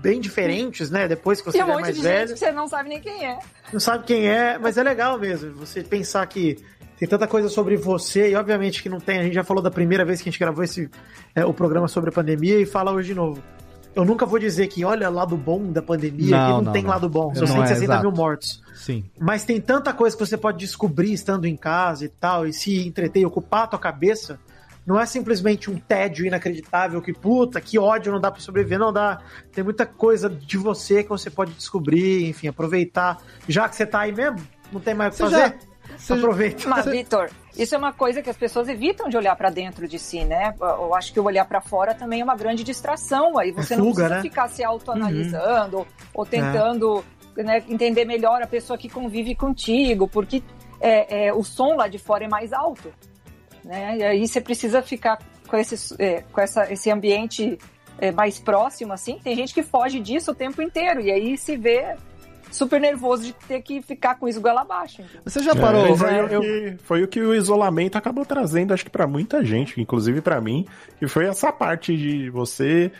bem 0.01 0.21
diferentes, 0.21 0.91
né? 0.91 1.09
Depois 1.09 1.41
que 1.41 1.51
você 1.51 1.59
E 1.59 1.63
um 1.63 1.65
é 1.65 1.69
monte 1.69 1.81
mais 1.83 1.97
de 1.97 2.03
velho 2.03 2.29
gente 2.29 2.39
que 2.39 2.45
você 2.45 2.53
não 2.53 2.69
sabe 2.69 2.89
nem 2.91 3.01
quem 3.01 3.27
é. 3.27 3.39
não 3.73 3.81
sabe 3.81 4.05
quem 4.05 4.29
é, 4.29 4.59
mas 4.59 4.77
é 4.77 4.83
legal 4.83 5.19
mesmo. 5.19 5.55
Você 5.55 5.83
pensar 5.83 6.27
que 6.27 6.59
tem 6.99 7.09
tanta 7.09 7.27
coisa 7.27 7.49
sobre 7.49 7.77
você, 7.77 8.31
e 8.31 8.37
obviamente 8.37 8.83
que 8.83 8.89
não 8.89 9.01
tem. 9.01 9.19
A 9.19 9.23
gente 9.23 9.35
já 9.35 9.45
falou 9.45 9.63
da 9.63 9.71
primeira 9.71 10.05
vez 10.05 10.21
que 10.21 10.29
a 10.29 10.33
gente 10.33 10.39
gravou 10.39 10.63
esse, 10.63 10.91
é, 11.35 11.45
o 11.45 11.53
programa 11.53 11.89
sobre 11.89 12.11
a 12.11 12.13
pandemia 12.13 12.61
e 12.61 12.67
fala 12.67 12.93
hoje 12.93 13.09
de 13.09 13.15
novo. 13.15 13.43
Eu 13.95 14.05
nunca 14.05 14.27
vou 14.27 14.39
dizer 14.39 14.67
que 14.67 14.85
olha 14.85 15.09
lado 15.09 15.37
bom 15.37 15.71
da 15.71 15.81
pandemia, 15.81 16.37
Não, 16.37 16.47
que 16.47 16.53
não, 16.53 16.63
não, 16.63 16.73
tem 16.73 16.83
não. 16.83 16.91
lado 16.91 17.09
bom. 17.09 17.33
São 17.35 17.47
Não 17.47 17.63
é, 17.63 17.69
160 17.69 18.01
mil 18.01 18.11
mortos. 18.11 18.61
Sim. 18.75 19.05
Mas 19.19 19.45
tem 19.45 19.61
tanta 19.61 19.93
coisa 19.93 20.17
que 20.17 20.27
você 20.27 20.37
pode 20.37 20.59
descobrir 20.59 21.13
estando 21.13 21.47
em 21.47 21.57
casa 21.57 22.05
e 22.05 22.09
tal, 22.09 22.47
e 22.47 22.53
se 22.53 22.87
entreter 22.87 23.23
e 23.23 23.27
ocupar 23.27 23.65
a 23.65 23.67
tua 23.69 23.79
cabeça. 23.79 24.39
Não 24.87 25.01
é 25.01 25.07
simplesmente 25.07 25.71
um 25.71 25.79
tédio 25.79 26.27
inacreditável 26.27 27.01
que, 27.01 27.13
puta, 27.13 27.61
que 27.61 27.79
ódio, 27.79 28.13
não 28.13 28.21
dá 28.21 28.31
pra 28.31 28.41
sobreviver. 28.41 28.79
Não 28.79 28.93
dá. 28.93 29.19
Tem 29.53 29.65
muita 29.65 29.87
coisa 29.87 30.29
de 30.29 30.57
você 30.59 31.03
que 31.03 31.09
você 31.09 31.31
pode 31.31 31.53
descobrir, 31.53 32.29
enfim, 32.29 32.49
aproveitar. 32.49 33.19
Já 33.49 33.69
que 33.69 33.77
você 33.77 33.87
tá 33.87 34.01
aí 34.01 34.13
mesmo, 34.13 34.39
não 34.73 34.81
tem 34.81 34.93
mais 34.95 35.15
o 35.15 35.17
que 35.17 35.23
Você 35.31 35.37
fazer. 35.37 35.59
já- 35.59 36.15
Aproveita. 36.17 36.69
Mas, 36.69 36.87
Vitor, 36.87 37.31
isso 37.57 37.75
é 37.75 37.79
uma 37.79 37.93
coisa 37.93 38.21
que 38.23 38.29
as 38.29 38.37
pessoas 38.37 38.69
evitam 38.69 39.09
de 39.09 39.17
olhar 39.17 39.37
pra 39.37 39.49
dentro 39.51 39.87
de 39.87 39.99
si, 39.99 40.25
né? 40.25 40.55
Eu 40.61 40.95
acho 40.95 41.13
que 41.13 41.21
o 41.21 41.25
olhar 41.25 41.45
pra 41.45 41.61
fora 41.61 41.95
também 41.95 42.21
é 42.21 42.25
uma 42.25 42.35
grande 42.35 42.65
distração. 42.65 43.39
Aí 43.39 43.53
você 43.53 43.75
É 43.75 43.77
não 43.77 43.85
fuga, 43.85 43.95
precisa 44.05 44.15
né? 44.17 44.23
ficar 44.23 44.49
se 44.49 44.65
autoanalisando 44.65 45.79
ou, 45.79 45.87
ou 46.15 46.27
tentando 46.27 47.05
né, 47.37 47.63
entender 47.69 48.05
melhor 48.05 48.43
a 48.43 48.47
pessoa 48.47 48.79
que 48.79 48.89
convive 48.89 49.35
contigo, 49.35 50.09
porque 50.09 50.43
é, 50.81 51.27
é, 51.27 51.33
o 51.35 51.43
som 51.45 51.75
lá 51.77 51.87
de 51.87 51.99
fora 51.99 52.25
é 52.25 52.29
mais 52.29 52.53
alto. 52.53 52.93
Né? 53.65 53.99
E 53.99 54.03
aí 54.05 54.29
você 54.29 54.41
precisa 54.41 54.83
ficar 54.83 55.19
com, 55.49 55.57
esse, 55.57 55.95
é, 55.99 56.23
com 56.33 56.41
essa, 56.41 56.73
esse 56.73 56.91
ambiente 56.91 57.59
é, 57.99 58.13
mais 58.13 58.39
próximo, 58.39 58.93
assim. 58.93 59.19
Tem 59.23 59.35
gente 59.35 59.55
que 59.55 59.63
foge 59.63 60.01
disso 60.01 60.33
o 60.33 60.35
tempo 60.35 60.61
inteiro, 60.61 61.01
e 61.01 61.11
aí 61.11 61.39
se 61.39 61.57
vê 61.57 61.97
super 62.51 62.81
nervoso 62.81 63.25
de 63.25 63.33
ter 63.33 63.61
que 63.63 63.83
ficar 63.83 64.15
com 64.15 64.29
isso 64.29 64.41
goela 64.41 64.61
abaixo. 64.61 65.03
entendeu? 65.03 65.23
Você 65.25 65.43
já 65.43 65.57
parou? 65.57 65.87
É, 65.87 65.97
foi, 65.97 66.15
é, 66.15 66.23
o 66.23 66.41
que, 66.41 66.77
foi 66.85 67.03
o 67.03 67.09
que 67.09 67.21
o 67.21 67.35
isolamento 67.35 67.99
acabou 67.99 68.25
trazendo, 68.25 68.73
acho 68.73 68.85
que 68.85 68.91
pra 68.91 69.07
muita 69.07 69.45
gente, 69.45 69.81
inclusive 69.81 70.21
pra 70.21 70.41
mim, 70.41 70.67
que 70.99 71.09
foi 71.09 71.27
essa 71.27 71.53
parte 71.53 71.97
de 71.97 72.31
você 72.31 72.93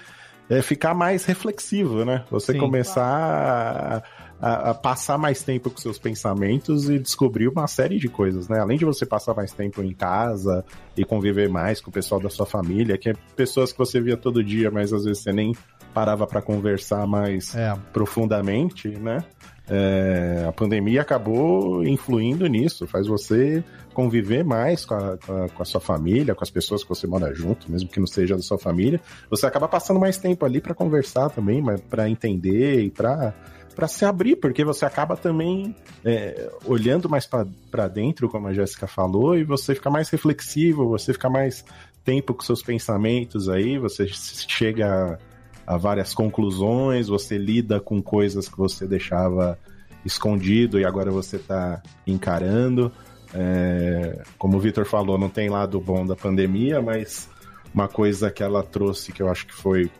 é, 0.49 0.61
ficar 0.61 0.93
mais 0.95 1.25
reflexivo, 1.25 2.05
né? 2.05 2.25
Você 2.31 2.53
Sim. 2.53 2.59
começar 2.59 3.05
a, 3.05 4.03
a- 4.41 4.71
a 4.71 4.75
passar 4.75 5.17
mais 5.19 5.43
tempo 5.43 5.71
com 5.71 5.77
seus 5.79 5.99
pensamentos 5.99 6.89
e 6.91 6.99
descobrir 6.99 7.49
uma 7.49 7.67
série 7.67 7.99
de 7.99 8.09
coisas, 8.09 8.49
né? 8.49 8.59
Além 8.61 8.77
de 8.77 8.85
você 8.85 9.07
passar 9.07 9.35
mais 9.35 9.53
tempo 9.53 9.83
em 9.83 9.93
casa 9.93 10.65
e 10.97 11.05
conviver 11.05 11.49
mais 11.49 11.81
com 11.81 11.91
o 11.91 11.93
pessoal 11.93 12.21
da 12.21 12.29
sua 12.29 12.45
família, 12.47 12.99
que 12.99 13.11
é 13.11 13.15
pessoas 13.37 13.73
que 13.73 13.79
você 13.79 14.01
via 14.01 14.17
todo 14.17 14.43
dia, 14.45 14.71
mas 14.71 14.93
às 14.93 15.05
vezes 15.05 15.23
você 15.23 15.33
nem 15.33 15.55
parava 15.95 16.27
pra 16.27 16.43
conversar 16.43 17.07
mais 17.07 17.55
É. 17.55 17.75
profundamente, 17.93 18.89
né? 18.89 19.25
É, 19.67 20.45
a 20.47 20.53
pandemia 20.53 21.01
acabou 21.01 21.83
influindo 21.87 22.47
nisso, 22.47 22.87
faz 22.87 23.07
você 23.07 23.65
conviver 23.95 24.45
mais 24.45 24.85
com 24.85 24.95
a, 24.95 25.17
com 25.17 25.33
a- 25.45 25.49
com 25.49 25.63
a 25.63 25.65
sua 25.65 25.81
família, 25.81 26.35
com 26.35 26.45
as 26.45 26.51
pessoas 26.51 26.83
que 26.83 26.89
você 26.91 27.07
mora 27.07 27.33
junto, 27.35 27.71
mesmo 27.71 27.89
que 27.89 27.99
não 27.99 28.07
seja 28.07 28.37
da 28.37 28.43
sua 28.43 28.59
família. 28.59 29.01
Você 29.31 29.47
acaba 29.47 29.67
passando 29.67 29.99
mais 29.99 30.19
tempo 30.19 30.45
ali 30.45 30.61
para 30.61 30.75
conversar 30.75 31.31
também, 31.31 31.63
para 31.89 32.11
entender 32.11 32.83
e 32.83 32.91
para 32.91 33.33
para 33.75 33.89
se 33.89 34.05
abrir, 34.05 34.37
porque 34.37 34.65
você 34.65 34.85
acaba 34.85 35.17
também 35.17 35.75
é, 36.05 36.51
olhando 36.65 37.09
mais 37.09 37.27
para 37.27 37.89
dentro, 37.89 38.29
como 38.29 38.49
a 38.49 38.55
Jéssica 38.55 38.87
falou, 38.87 39.37
e 39.37 39.45
você 39.45 39.75
fica 39.75 39.91
mais 39.91 40.09
reflexivo, 40.09 40.89
você 40.89 41.13
fica 41.13 41.29
mais 41.29 41.65
tempo 42.05 42.35
com 42.35 42.43
seus 42.43 42.63
pensamentos 42.63 43.49
aí, 43.49 43.79
você 43.79 44.07
chega 44.07 45.19
a 45.67 45.77
várias 45.77 46.15
conclusões, 46.15 47.09
você 47.09 47.39
lida 47.39 47.81
com 47.81 48.03
coisas 48.03 48.49
que 48.49 48.57
você 48.57 48.87
deixava 48.87 49.59
escondido 50.05 50.79
e 50.79 50.85
agora 50.85 51.11
você 51.11 51.37
está 51.37 51.83
encarando. 52.07 52.93
É, 53.33 54.23
como 54.39 54.59
o 54.59 54.61
Vitor 54.61 54.85
falou, 54.85 55.19
não 55.19 55.31
tem 55.31 55.49
lado 55.49 55.81
bom 55.81 56.07
da 56.07 56.15
pandemia, 56.15 56.81
mas 56.81 57.29
uma 57.73 57.89
coisa 57.89 58.31
que 58.31 58.43
ela 58.43 58.63
trouxe 58.63 59.11
que 59.11 59.23
eu 59.23 59.29
acho 59.29 59.47
que 59.47 59.55
foi 59.55 59.91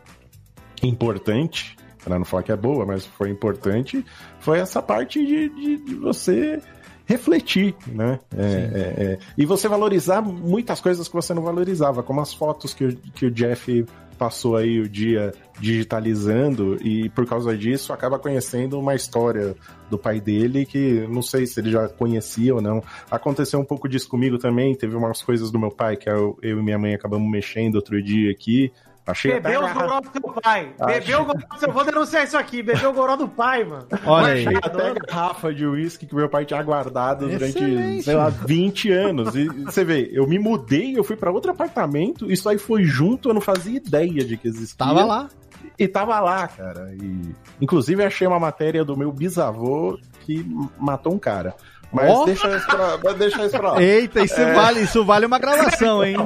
importante, 0.81 1.75
para 2.05 2.19
não 2.19 2.25
falar 2.25 2.43
que 2.43 2.51
é 2.51 2.55
boa, 2.55 2.85
mas 2.85 3.03
foi 3.03 3.31
importante, 3.31 4.05
foi 4.39 4.59
essa 4.59 4.79
parte 4.79 5.25
de, 5.25 5.49
de, 5.49 5.77
de 5.77 5.95
você 5.95 6.61
refletir, 7.07 7.75
né? 7.87 8.19
É, 8.35 8.43
é, 8.43 9.03
é, 9.03 9.19
e 9.35 9.45
você 9.45 9.67
valorizar 9.67 10.21
muitas 10.21 10.79
coisas 10.79 11.07
que 11.07 11.13
você 11.15 11.33
não 11.33 11.41
valorizava, 11.41 12.03
como 12.03 12.21
as 12.21 12.31
fotos 12.31 12.73
que 12.75 12.85
o, 12.85 12.95
que 12.95 13.25
o 13.25 13.31
Jeff 13.31 13.85
passou 14.17 14.55
aí 14.55 14.79
o 14.79 14.87
dia 14.87 15.33
digitalizando 15.59 16.77
e 16.81 17.09
por 17.09 17.25
causa 17.25 17.57
disso 17.57 17.91
acaba 17.91 18.17
conhecendo 18.17 18.79
uma 18.79 18.95
história 18.95 19.55
do 19.89 19.97
pai 19.97 20.21
dele 20.21 20.65
que 20.65 21.05
não 21.09 21.21
sei 21.21 21.45
se 21.45 21.59
ele 21.59 21.71
já 21.71 21.89
conhecia 21.89 22.55
ou 22.55 22.61
não. 22.61 22.81
Aconteceu 23.11 23.59
um 23.59 23.65
pouco 23.65 23.89
disso 23.89 24.07
comigo 24.07 24.37
também, 24.37 24.73
teve 24.73 24.95
umas 24.95 25.21
coisas 25.21 25.51
do 25.51 25.59
meu 25.59 25.71
pai 25.71 25.97
que 25.97 26.09
eu, 26.09 26.37
eu 26.41 26.59
e 26.59 26.63
minha 26.63 26.79
mãe 26.79 26.93
acabamos 26.93 27.29
mexendo 27.29 27.75
outro 27.75 28.01
dia 28.01 28.31
aqui. 28.31 28.71
Achei 29.07 29.33
Bebeu 29.39 29.61
até 29.63 29.67
os 29.69 29.73
goró 29.81 29.99
do 30.01 30.11
seu 30.11 30.21
pai. 30.41 30.73
Achei- 30.79 30.99
Bebeu 30.99 31.21
o 31.21 31.25
goró 31.25 31.39
do 31.51 31.59
seu... 31.59 31.71
Vou 31.71 31.83
denunciar 31.85 32.23
isso 32.23 32.37
aqui. 32.37 32.63
Bebeu 32.63 32.89
o 32.89 32.93
goró 32.93 33.15
do 33.15 33.27
pai, 33.27 33.63
mano. 33.63 33.87
Olha 34.05 34.33
aí. 34.33 34.47
Achei 34.47 34.57
até 34.57 34.89
a 34.89 34.93
garrafa 34.93 35.53
de 35.53 35.65
uísque 35.65 36.05
que 36.07 36.15
meu 36.15 36.27
pai 36.27 36.43
tinha 36.45 36.61
guardado 36.63 37.27
durante, 37.27 38.01
sei 38.01 38.15
lá, 38.15 38.29
20 38.29 38.91
anos. 38.91 39.35
E 39.35 39.47
você 39.47 39.83
vê, 39.83 40.09
eu 40.11 40.27
me 40.27 40.39
mudei, 40.39 40.97
eu 40.97 41.03
fui 41.03 41.15
pra 41.15 41.31
outro 41.31 41.51
apartamento, 41.51 42.31
isso 42.31 42.49
aí 42.49 42.57
foi 42.57 42.83
junto, 42.83 43.29
eu 43.29 43.33
não 43.33 43.41
fazia 43.41 43.77
ideia 43.77 44.23
de 44.25 44.37
que 44.37 44.47
existia. 44.47 44.77
Tava 44.77 45.05
lá. 45.05 45.29
E 45.77 45.87
tava 45.87 46.19
lá, 46.19 46.47
cara. 46.47 46.91
E, 46.99 47.21
inclusive, 47.61 48.03
achei 48.03 48.25
uma 48.25 48.39
matéria 48.39 48.83
do 48.85 48.97
meu 48.97 49.11
bisavô 49.11 49.99
que 50.21 50.45
matou 50.79 51.13
um 51.13 51.19
cara. 51.19 51.53
Mas 51.91 52.09
Ó. 52.09 52.25
deixa, 52.25 52.55
isso 52.57 52.65
pra, 52.67 53.13
deixa 53.13 53.45
isso 53.45 53.57
pra 53.57 53.73
lá. 53.73 53.81
Eita, 53.83 54.21
isso, 54.23 54.39
É. 54.39 54.53
vale, 54.53 54.81
isso 54.81 55.05
vale 55.05 55.25
uma 55.25 55.37
gravação, 55.37 56.03
hein? 56.05 56.17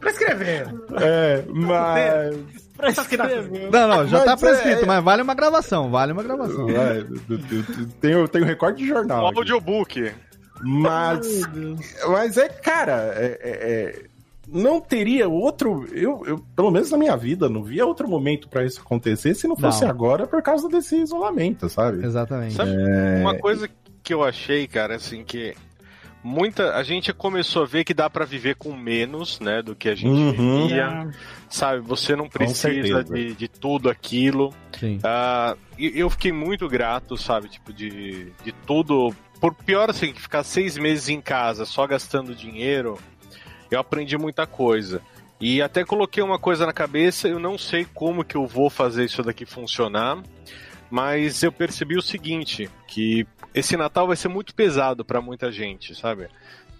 Prescrever. 0.00 0.66
É, 1.00 1.44
mas. 1.48 2.36
Não, 3.70 3.88
não, 3.88 4.06
já 4.06 4.18
Mas 4.18 4.24
tá 4.24 4.32
é- 4.32 4.36
prescrito, 4.36 4.86
mas 4.86 5.04
vale 5.04 5.22
uma 5.22 5.34
gravação, 5.34 5.90
vale 5.90 6.12
uma 6.12 6.22
gravação. 6.22 6.68
É, 6.70 7.02
do- 7.02 7.38
Tenho, 8.00 8.26
tenho 8.28 8.44
recorde 8.44 8.78
de 8.78 8.88
jornal. 8.88 9.24
Um 9.24 9.28
aqui. 9.28 9.38
audiobook. 9.38 10.12
Mas, 10.62 11.42
mas 12.08 12.36
é, 12.36 12.48
cara, 12.48 13.12
é, 13.16 13.38
é- 13.42 13.72
é- 13.72 14.02
não 14.48 14.80
teria 14.80 15.28
outro. 15.28 15.86
Eu, 15.92 16.22
eu, 16.26 16.44
pelo 16.56 16.70
menos 16.70 16.90
na 16.90 16.98
minha 16.98 17.16
vida, 17.16 17.48
não 17.48 17.62
via 17.62 17.86
outro 17.86 18.08
momento 18.08 18.48
pra 18.48 18.64
isso 18.64 18.80
acontecer 18.80 19.34
se 19.34 19.46
não 19.48 19.56
fosse 19.56 19.82
Não. 19.84 19.90
agora 19.90 20.26
por 20.26 20.42
causa 20.42 20.68
desse 20.68 20.96
isolamento, 20.96 21.68
sabe? 21.68 22.04
Exatamente. 22.04 22.54
Sabe, 22.54 22.72
É. 22.72 23.20
uma 23.20 23.38
coisa 23.38 23.68
que 24.02 24.12
eu 24.12 24.22
achei, 24.24 24.66
cara, 24.66 24.96
assim, 24.96 25.22
que 25.24 25.54
muita. 26.22 26.74
A 26.76 26.82
gente 26.82 27.12
começou 27.12 27.62
a 27.62 27.66
ver 27.66 27.84
que 27.84 27.94
dá 27.94 28.08
pra 28.10 28.24
viver 28.24 28.56
com 28.56 28.74
menos, 28.76 29.40
né, 29.40 29.62
do 29.62 29.74
que 29.74 29.88
a 29.88 29.94
gente 29.94 30.08
Uhum. 30.10 30.62
vivia. 30.66 31.10
Sabe, 31.48 31.80
você 31.80 32.14
não 32.14 32.28
precisa 32.28 33.02
de, 33.02 33.34
de 33.34 33.48
tudo 33.48 33.90
aquilo. 33.90 34.54
Sim. 34.78 34.98
Ah, 35.02 35.56
e 35.78 35.98
eu 35.98 36.08
fiquei 36.10 36.30
muito 36.32 36.68
grato, 36.68 37.16
sabe, 37.16 37.48
tipo, 37.48 37.72
de, 37.72 38.32
de 38.44 38.52
tudo. 38.66 39.14
Por 39.40 39.54
pior, 39.54 39.88
assim, 39.90 40.12
que 40.12 40.20
ficar 40.20 40.42
seis 40.44 40.76
meses 40.76 41.08
em 41.08 41.20
casa 41.20 41.64
só 41.64 41.86
gastando 41.86 42.34
dinheiro, 42.34 42.98
eu 43.70 43.80
aprendi 43.80 44.16
muita 44.18 44.46
coisa. 44.46 45.00
E 45.40 45.62
até 45.62 45.82
coloquei 45.84 46.22
uma 46.22 46.38
coisa 46.38 46.66
na 46.66 46.72
cabeça, 46.72 47.26
eu 47.26 47.38
não 47.38 47.56
sei 47.56 47.86
como 47.94 48.22
que 48.22 48.36
eu 48.36 48.46
vou 48.46 48.68
fazer 48.68 49.06
isso 49.06 49.22
daqui 49.22 49.46
funcionar, 49.46 50.18
mas 50.90 51.42
eu 51.42 51.52
percebi 51.52 51.96
o 51.96 52.02
seguinte, 52.02 52.68
que 52.86 53.26
esse 53.54 53.76
Natal 53.76 54.06
vai 54.06 54.16
ser 54.16 54.28
muito 54.28 54.54
pesado 54.54 55.04
para 55.04 55.20
muita 55.20 55.50
gente, 55.52 55.94
sabe? 55.94 56.28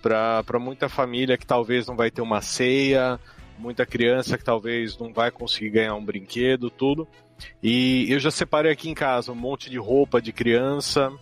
Para 0.03 0.59
muita 0.59 0.89
família 0.89 1.39
que 1.39 1.47
talvez 1.47 1.87
não 1.87 1.97
vai 1.97 2.11
ter 2.11 2.20
uma 2.20 2.41
ceia, 2.41 3.20
muita 3.59 3.87
criança 3.87 4.37
que 4.37 4.45
talvez 4.45 4.99
não 4.99 5.12
vai 5.12 5.31
conseguir 5.31 5.70
ganhar 5.70 5.95
um 5.95 6.05
brinquedo, 6.05 6.70
tudo. 6.70 7.07
E 7.62 8.07
eu 8.09 8.19
já 8.19 8.31
separei 8.31 8.73
aqui 8.73 8.89
em 8.91 8.95
casa 8.95 9.32
um 9.32 9.37
monte 9.37 9.70
de 9.70 9.78
roupa 9.78 10.20
de 10.20 10.32
criança. 10.32 11.12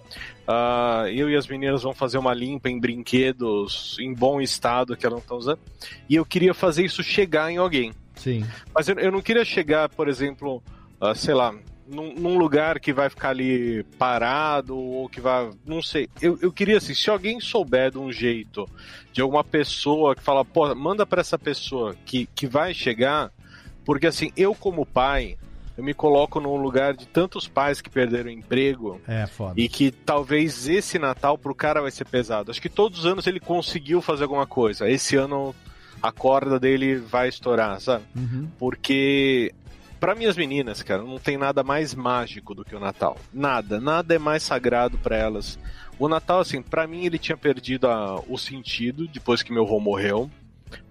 Ah, 0.47 1.05
eu 1.13 1.29
e 1.29 1.37
as 1.37 1.47
meninas 1.47 1.83
vão 1.83 1.93
fazer 1.93 2.19
uma 2.19 2.33
limpa 2.33 2.69
em 2.69 2.81
brinquedos 2.81 3.97
em 4.01 4.15
bom 4.15 4.41
estado 4.41 4.97
que 4.97 5.05
elas 5.05 5.19
não 5.19 5.23
estão 5.23 5.37
usando. 5.37 5.61
E 6.09 6.15
eu 6.15 6.25
queria 6.25 6.55
fazer 6.55 6.85
isso 6.85 7.03
chegar 7.03 7.51
em 7.51 7.59
alguém. 7.59 7.93
Sim. 8.15 8.45
Mas 8.75 8.89
eu, 8.89 8.99
eu 8.99 9.13
não 9.13 9.21
queria 9.21 9.45
chegar, 9.45 9.89
por 9.89 10.09
exemplo, 10.09 10.63
ah, 11.01 11.15
sei 11.15 11.35
lá, 11.35 11.55
num, 11.89 12.15
num 12.15 12.39
lugar 12.39 12.79
que 12.81 12.93
vai 12.93 13.09
ficar 13.09 13.31
ali 13.31 13.83
parado 13.99 14.77
ou 14.77 15.09
que 15.09 15.21
vai. 15.21 15.51
Não 15.67 15.81
sei. 15.83 16.09
Eu, 16.21 16.39
eu 16.43 16.53
queria 16.53 16.77
assim, 16.79 16.95
se 16.95 17.09
alguém 17.11 17.41
souber 17.41 17.91
de 17.91 17.99
um 17.99 18.13
jeito, 18.13 18.69
de 19.13 19.21
alguma 19.21 19.43
pessoa 19.45 20.15
que 20.15 20.23
fala, 20.23 20.45
pô, 20.45 20.75
manda 20.75 21.07
pra 21.07 21.21
essa 21.21 21.39
pessoa 21.39 21.95
que, 22.05 22.27
que 22.35 22.47
vai 22.47 22.73
chegar, 22.75 23.31
porque 23.85 24.07
assim, 24.07 24.31
eu 24.37 24.55
como 24.55 24.85
pai. 24.87 25.37
Eu 25.77 25.85
me 25.85 25.95
coloco 25.95 26.41
num 26.41 26.57
lugar 26.57 26.93
de 26.93 27.07
tantos 27.07 27.47
pais 27.47 27.81
que 27.81 27.89
perderam 27.89 28.29
emprego 28.29 29.01
É, 29.07 29.29
foda. 29.29 29.55
e 29.57 29.69
que 29.69 29.93
talvez 29.93 30.67
esse 30.69 30.99
Natal 30.99 31.39
pro 31.39 31.55
cara 31.55 31.81
vai 31.81 31.93
ser 31.93 32.05
pesado. 32.05 32.51
Acho 32.51 32.61
que 32.61 32.69
todos 32.69 32.99
os 32.99 33.07
anos 33.07 33.29
ele 33.29 33.39
conseguiu 33.39 34.03
fazer 34.03 34.25
alguma 34.25 34.45
coisa. 34.45 34.91
Esse 34.91 35.15
ano 35.15 35.55
a 36.03 36.11
corda 36.11 36.59
dele 36.59 36.97
vai 36.97 37.29
estourar, 37.29 37.81
sabe? 37.81 38.03
Uhum. 38.17 38.49
Porque 38.59 39.55
para 40.01 40.15
minhas 40.15 40.37
meninas, 40.37 40.83
cara, 40.83 41.03
não 41.03 41.19
tem 41.19 41.37
nada 41.37 41.63
mais 41.63 41.95
mágico 41.95 42.55
do 42.55 42.65
que 42.65 42.75
o 42.75 42.81
Natal. 42.81 43.17
Nada, 43.33 43.81
nada 43.81 44.15
é 44.15 44.19
mais 44.19 44.43
sagrado 44.43 44.97
para 44.99 45.17
elas. 45.17 45.59
O 45.99 46.09
Natal, 46.09 46.41
assim, 46.41 46.63
para 46.63 46.87
mim 46.87 47.05
ele 47.05 47.19
tinha 47.19 47.37
perdido 47.37 47.89
a- 47.89 48.21
o 48.29 48.39
sentido 48.39 49.09
depois 49.09 49.43
que 49.43 49.53
meu 49.53 49.65
avô 49.65 49.81
morreu. 49.81 50.31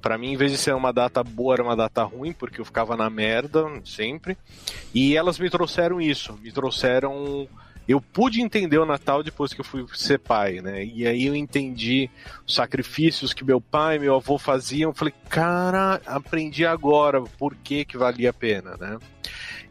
Pra 0.01 0.17
mim, 0.17 0.31
em 0.33 0.37
vez 0.37 0.51
de 0.51 0.57
ser 0.57 0.73
uma 0.73 0.91
data 0.91 1.23
boa, 1.23 1.53
era 1.53 1.63
uma 1.63 1.75
data 1.75 2.03
ruim, 2.03 2.33
porque 2.33 2.59
eu 2.59 2.65
ficava 2.65 2.97
na 2.97 3.09
merda 3.09 3.63
sempre. 3.85 4.35
E 4.93 5.15
elas 5.15 5.37
me 5.37 5.49
trouxeram 5.49 6.01
isso, 6.01 6.33
me 6.41 6.51
trouxeram. 6.51 7.47
Eu 7.87 8.01
pude 8.01 8.41
entender 8.41 8.77
o 8.77 8.85
Natal 8.85 9.23
depois 9.23 9.53
que 9.53 9.61
eu 9.61 9.65
fui 9.65 9.85
ser 9.93 10.19
pai, 10.19 10.59
né? 10.59 10.83
E 10.83 11.07
aí 11.07 11.25
eu 11.25 11.33
entendi 11.33 12.09
os 12.45 12.53
sacrifícios 12.53 13.33
que 13.33 13.45
meu 13.45 13.61
pai 13.61 13.95
e 13.95 13.99
meu 13.99 14.15
avô 14.15 14.37
faziam. 14.37 14.93
Falei, 14.93 15.13
cara, 15.29 16.01
aprendi 16.05 16.65
agora 16.65 17.21
por 17.21 17.55
que 17.55 17.85
que 17.85 17.97
valia 17.97 18.31
a 18.31 18.33
pena, 18.33 18.75
né? 18.77 18.97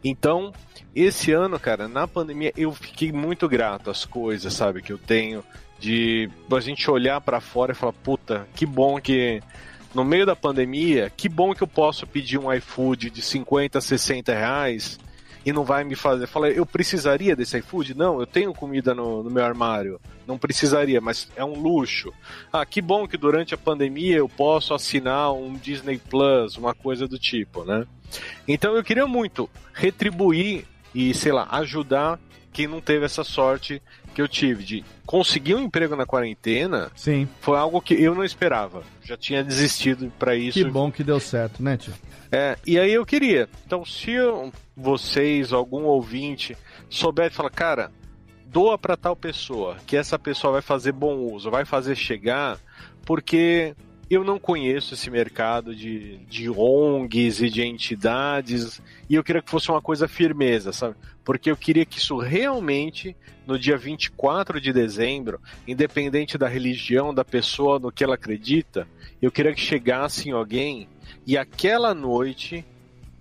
Então, 0.02 0.52
esse 0.94 1.30
ano, 1.30 1.60
cara, 1.60 1.88
na 1.88 2.08
pandemia, 2.08 2.52
eu 2.56 2.72
fiquei 2.72 3.12
muito 3.12 3.46
grato 3.46 3.90
às 3.90 4.06
coisas, 4.06 4.52
sabe, 4.54 4.80
que 4.80 4.92
eu 4.92 4.98
tenho. 4.98 5.44
De 5.78 6.30
a 6.50 6.60
gente 6.60 6.90
olhar 6.90 7.20
pra 7.20 7.38
fora 7.38 7.72
e 7.72 7.74
falar, 7.74 7.92
puta, 7.92 8.48
que 8.54 8.64
bom 8.64 8.98
que 8.98 9.42
no 9.94 10.06
meio 10.06 10.24
da 10.24 10.34
pandemia, 10.34 11.12
que 11.14 11.28
bom 11.28 11.54
que 11.54 11.62
eu 11.62 11.66
posso 11.66 12.06
pedir 12.06 12.38
um 12.38 12.50
iFood 12.50 13.10
de 13.10 13.20
50, 13.20 13.78
60 13.78 14.32
reais 14.32 14.98
e 15.46 15.52
não 15.52 15.62
vai 15.62 15.84
me 15.84 15.94
fazer. 15.94 16.26
Fala, 16.26 16.50
eu 16.50 16.66
precisaria 16.66 17.36
desse 17.36 17.56
iFood? 17.58 17.96
Não, 17.96 18.18
eu 18.18 18.26
tenho 18.26 18.52
comida 18.52 18.92
no, 18.92 19.22
no 19.22 19.30
meu 19.30 19.44
armário. 19.44 20.00
Não 20.26 20.36
precisaria, 20.36 21.00
mas 21.00 21.28
é 21.36 21.44
um 21.44 21.54
luxo. 21.54 22.12
Ah, 22.52 22.66
que 22.66 22.82
bom 22.82 23.06
que 23.06 23.16
durante 23.16 23.54
a 23.54 23.58
pandemia 23.58 24.16
eu 24.16 24.28
posso 24.28 24.74
assinar 24.74 25.32
um 25.32 25.54
Disney 25.54 25.98
Plus, 25.98 26.56
uma 26.56 26.74
coisa 26.74 27.06
do 27.06 27.16
tipo, 27.16 27.64
né? 27.64 27.86
Então 28.48 28.74
eu 28.74 28.82
queria 28.82 29.06
muito 29.06 29.48
retribuir 29.72 30.64
e, 30.92 31.14
sei 31.14 31.30
lá, 31.30 31.46
ajudar 31.52 32.18
quem 32.56 32.66
não 32.66 32.80
teve 32.80 33.04
essa 33.04 33.22
sorte 33.22 33.82
que 34.14 34.22
eu 34.22 34.26
tive 34.26 34.64
de 34.64 34.84
conseguir 35.04 35.54
um 35.54 35.60
emprego 35.60 35.94
na 35.94 36.06
quarentena. 36.06 36.90
Sim. 36.96 37.28
Foi 37.42 37.58
algo 37.58 37.82
que 37.82 37.92
eu 37.92 38.14
não 38.14 38.24
esperava. 38.24 38.82
Já 39.04 39.14
tinha 39.14 39.44
desistido 39.44 40.10
para 40.18 40.34
isso. 40.34 40.58
Que 40.58 40.64
bom 40.64 40.90
que 40.90 41.04
deu 41.04 41.20
certo, 41.20 41.62
né, 41.62 41.76
tio? 41.76 41.92
É, 42.32 42.56
e 42.66 42.78
aí 42.78 42.90
eu 42.94 43.04
queria. 43.04 43.46
Então, 43.66 43.84
se 43.84 44.10
eu- 44.12 44.50
vocês, 44.74 45.52
algum 45.52 45.82
ouvinte, 45.84 46.56
souber 46.88 47.26
e 47.26 47.30
falar, 47.30 47.50
cara, 47.50 47.92
doa 48.46 48.78
para 48.78 48.96
tal 48.96 49.14
pessoa, 49.14 49.76
que 49.86 49.94
essa 49.94 50.18
pessoa 50.18 50.54
vai 50.54 50.62
fazer 50.62 50.92
bom 50.92 51.14
uso, 51.30 51.50
vai 51.50 51.66
fazer 51.66 51.94
chegar, 51.94 52.58
porque 53.04 53.74
eu 54.08 54.24
não 54.24 54.38
conheço 54.38 54.94
esse 54.94 55.10
mercado 55.10 55.74
de, 55.76 56.16
de 56.26 56.48
ONGs 56.48 57.42
e 57.42 57.50
de 57.50 57.62
entidades, 57.62 58.80
e 59.10 59.14
eu 59.14 59.22
queria 59.22 59.42
que 59.42 59.50
fosse 59.50 59.68
uma 59.70 59.82
coisa 59.82 60.08
firmeza, 60.08 60.72
sabe? 60.72 60.94
Porque 61.26 61.50
eu 61.50 61.56
queria 61.56 61.84
que 61.84 61.98
isso 61.98 62.16
realmente, 62.18 63.16
no 63.44 63.58
dia 63.58 63.76
24 63.76 64.60
de 64.60 64.72
dezembro, 64.72 65.40
independente 65.66 66.38
da 66.38 66.46
religião 66.46 67.12
da 67.12 67.24
pessoa, 67.24 67.80
no 67.80 67.90
que 67.90 68.04
ela 68.04 68.14
acredita, 68.14 68.86
eu 69.20 69.32
queria 69.32 69.52
que 69.52 69.60
chegasse 69.60 70.28
em 70.28 70.32
alguém 70.32 70.88
e 71.26 71.36
aquela 71.36 71.92
noite 71.92 72.64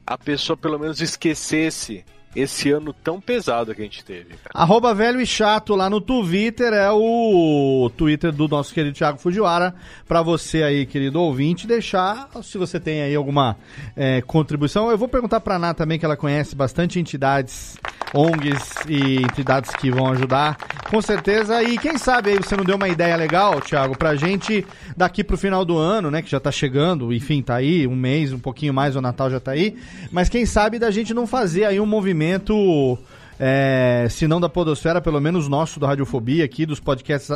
a 0.05 0.19
pessoa 0.19 0.55
pelo 0.55 0.77
menos 0.77 1.01
esquecesse 1.01 2.05
esse 2.35 2.69
ano 2.69 2.93
tão 2.93 3.21
pesado 3.21 3.73
que 3.73 3.81
a 3.81 3.85
gente 3.85 4.03
teve. 4.03 4.35
Arroba 4.53 4.93
velho 4.93 5.21
e 5.21 5.25
chato 5.25 5.73
lá 5.73 5.89
no 5.89 6.01
Twitter 6.01 6.73
é 6.73 6.91
o 6.91 7.89
Twitter 7.95 8.31
do 8.31 8.47
nosso 8.47 8.73
querido 8.73 8.95
Thiago 8.95 9.17
Fujiwara. 9.17 9.73
Pra 10.07 10.21
você 10.21 10.61
aí, 10.63 10.85
querido 10.85 11.21
ouvinte, 11.21 11.65
deixar 11.65 12.29
se 12.43 12.57
você 12.57 12.79
tem 12.79 13.01
aí 13.01 13.15
alguma 13.15 13.55
é, 13.95 14.21
contribuição. 14.21 14.91
Eu 14.91 14.97
vou 14.97 15.07
perguntar 15.07 15.39
pra 15.39 15.57
Ná 15.57 15.73
também, 15.73 15.97
que 15.97 16.05
ela 16.05 16.17
conhece 16.17 16.55
bastante 16.55 16.99
entidades, 16.99 17.77
ONGs 18.13 18.73
e 18.87 19.17
entidades 19.17 19.71
que 19.71 19.89
vão 19.89 20.11
ajudar, 20.11 20.57
com 20.89 21.01
certeza. 21.01 21.63
E 21.63 21.77
quem 21.77 21.97
sabe 21.97 22.31
aí 22.31 22.37
você 22.37 22.57
não 22.57 22.65
deu 22.65 22.75
uma 22.75 22.89
ideia 22.89 23.15
legal, 23.15 23.61
Thiago, 23.61 23.97
pra 23.97 24.15
gente 24.15 24.65
daqui 24.97 25.23
pro 25.23 25.37
final 25.37 25.63
do 25.63 25.77
ano, 25.77 26.11
né, 26.11 26.21
que 26.21 26.29
já 26.29 26.39
tá 26.39 26.51
chegando, 26.51 27.13
enfim, 27.13 27.41
tá 27.41 27.55
aí, 27.55 27.87
um 27.87 27.95
mês, 27.95 28.33
um 28.33 28.39
pouquinho 28.39 28.73
mais, 28.73 28.95
o 28.95 29.01
Natal 29.01 29.31
já 29.31 29.39
tá 29.39 29.51
aí. 29.51 29.77
Mas 30.11 30.27
quem 30.27 30.45
sabe 30.45 30.77
da 30.77 30.91
gente 30.91 31.13
não 31.13 31.25
fazer 31.25 31.63
aí 31.65 31.79
um 31.79 31.85
movimento 31.85 32.24
movimento 32.25 32.97
é, 33.39 34.07
se 34.09 34.27
não 34.27 34.39
da 34.39 34.47
Podosfera, 34.49 35.01
pelo 35.01 35.19
menos 35.19 35.47
nosso 35.47 35.79
do 35.79 35.85
Radiofobia 35.85 36.45
aqui, 36.45 36.65
dos 36.65 36.79
podcasts 36.79 37.29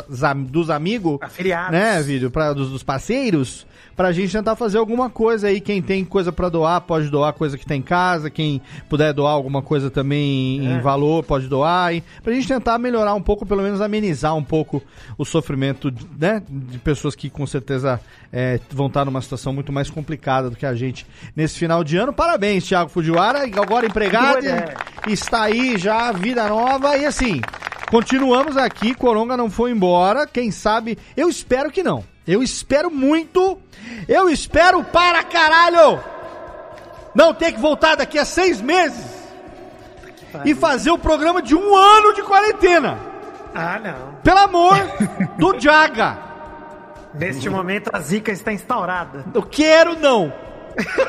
dos 0.48 0.70
amigos, 0.70 1.18
Afiliados. 1.20 1.72
né, 1.72 2.00
vídeo, 2.02 2.30
pra, 2.30 2.52
dos, 2.52 2.70
dos 2.70 2.82
parceiros, 2.82 3.66
pra 3.96 4.12
gente 4.12 4.32
tentar 4.32 4.56
fazer 4.56 4.78
alguma 4.78 5.10
coisa 5.10 5.48
aí. 5.48 5.60
Quem 5.60 5.82
tem 5.82 6.04
coisa 6.04 6.32
pra 6.32 6.48
doar, 6.48 6.80
pode 6.80 7.08
doar 7.10 7.32
coisa 7.34 7.58
que 7.58 7.66
tá 7.66 7.76
em 7.76 7.82
casa. 7.82 8.30
Quem 8.30 8.62
puder 8.88 9.12
doar 9.12 9.32
alguma 9.34 9.60
coisa 9.60 9.90
também 9.90 10.64
em 10.64 10.76
É. 10.76 10.80
valor, 10.80 11.22
pode 11.22 11.46
doar. 11.48 11.94
E 11.94 12.02
pra 12.22 12.32
gente 12.32 12.48
tentar 12.48 12.78
melhorar 12.78 13.12
um 13.14 13.20
pouco, 13.22 13.44
pelo 13.44 13.62
menos 13.62 13.80
amenizar 13.80 14.34
um 14.34 14.44
pouco 14.44 14.82
o 15.18 15.24
sofrimento, 15.24 15.92
né, 16.18 16.42
de 16.48 16.78
pessoas 16.78 17.14
que 17.14 17.28
com 17.28 17.46
certeza 17.46 18.00
é, 18.32 18.58
vão 18.70 18.86
estar 18.86 19.04
numa 19.04 19.20
situação 19.20 19.52
muito 19.52 19.70
mais 19.72 19.90
complicada 19.90 20.48
do 20.48 20.56
que 20.56 20.64
a 20.64 20.74
gente 20.74 21.06
nesse 21.36 21.58
final 21.58 21.84
de 21.84 21.96
ano. 21.98 22.12
Parabéns, 22.12 22.64
Thiago 22.66 22.88
Fujiwara, 22.88 23.42
agora 23.60 23.84
empregado, 23.86 24.40
Boa 24.40 24.40
ideia. 24.40 24.76
está 25.08 25.42
aí 25.42 25.76
já, 25.76 25.89
vida 26.14 26.48
nova 26.48 26.96
e 26.96 27.04
assim. 27.04 27.40
Continuamos 27.90 28.56
aqui, 28.56 28.94
Coronga 28.94 29.36
não 29.36 29.50
foi 29.50 29.72
embora. 29.72 30.26
Quem 30.26 30.50
sabe, 30.50 30.96
eu 31.16 31.28
espero 31.28 31.70
que 31.70 31.82
não. 31.82 32.04
Eu 32.26 32.42
espero 32.42 32.90
muito. 32.90 33.58
Eu 34.06 34.30
espero 34.30 34.84
para 34.84 35.22
caralho 35.24 36.00
não 37.14 37.34
ter 37.34 37.52
que 37.52 37.60
voltar 37.60 37.96
daqui 37.96 38.18
a 38.18 38.24
seis 38.24 38.60
meses 38.60 39.04
e 40.44 40.54
fazer 40.54 40.90
o 40.90 40.98
programa 40.98 41.42
de 41.42 41.54
um 41.54 41.74
ano 41.74 42.14
de 42.14 42.22
quarentena. 42.22 42.98
Ah, 43.54 43.80
não. 43.82 44.14
Pelo 44.22 44.38
amor 44.38 44.76
do 45.36 45.58
Jaga. 45.58 46.18
Neste 47.12 47.50
momento 47.50 47.90
a 47.92 47.98
zica 47.98 48.30
está 48.30 48.52
instaurada. 48.52 49.24
Eu 49.34 49.42
quero 49.42 49.98
não. 49.98 50.32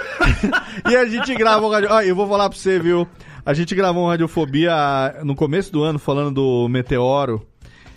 e 0.89 0.95
a 0.95 1.05
gente 1.05 1.35
grava. 1.35 1.67
Ó, 1.67 2.01
eu 2.01 2.15
vou 2.15 2.27
falar 2.27 2.49
pra 2.49 2.57
você, 2.57 2.79
viu? 2.79 3.07
A 3.45 3.53
gente 3.53 3.73
gravou 3.75 4.05
um 4.05 4.07
Radiofobia 4.07 5.15
no 5.23 5.35
começo 5.35 5.71
do 5.71 5.83
ano 5.83 5.97
falando 5.99 6.31
do 6.31 6.69
meteoro. 6.69 7.45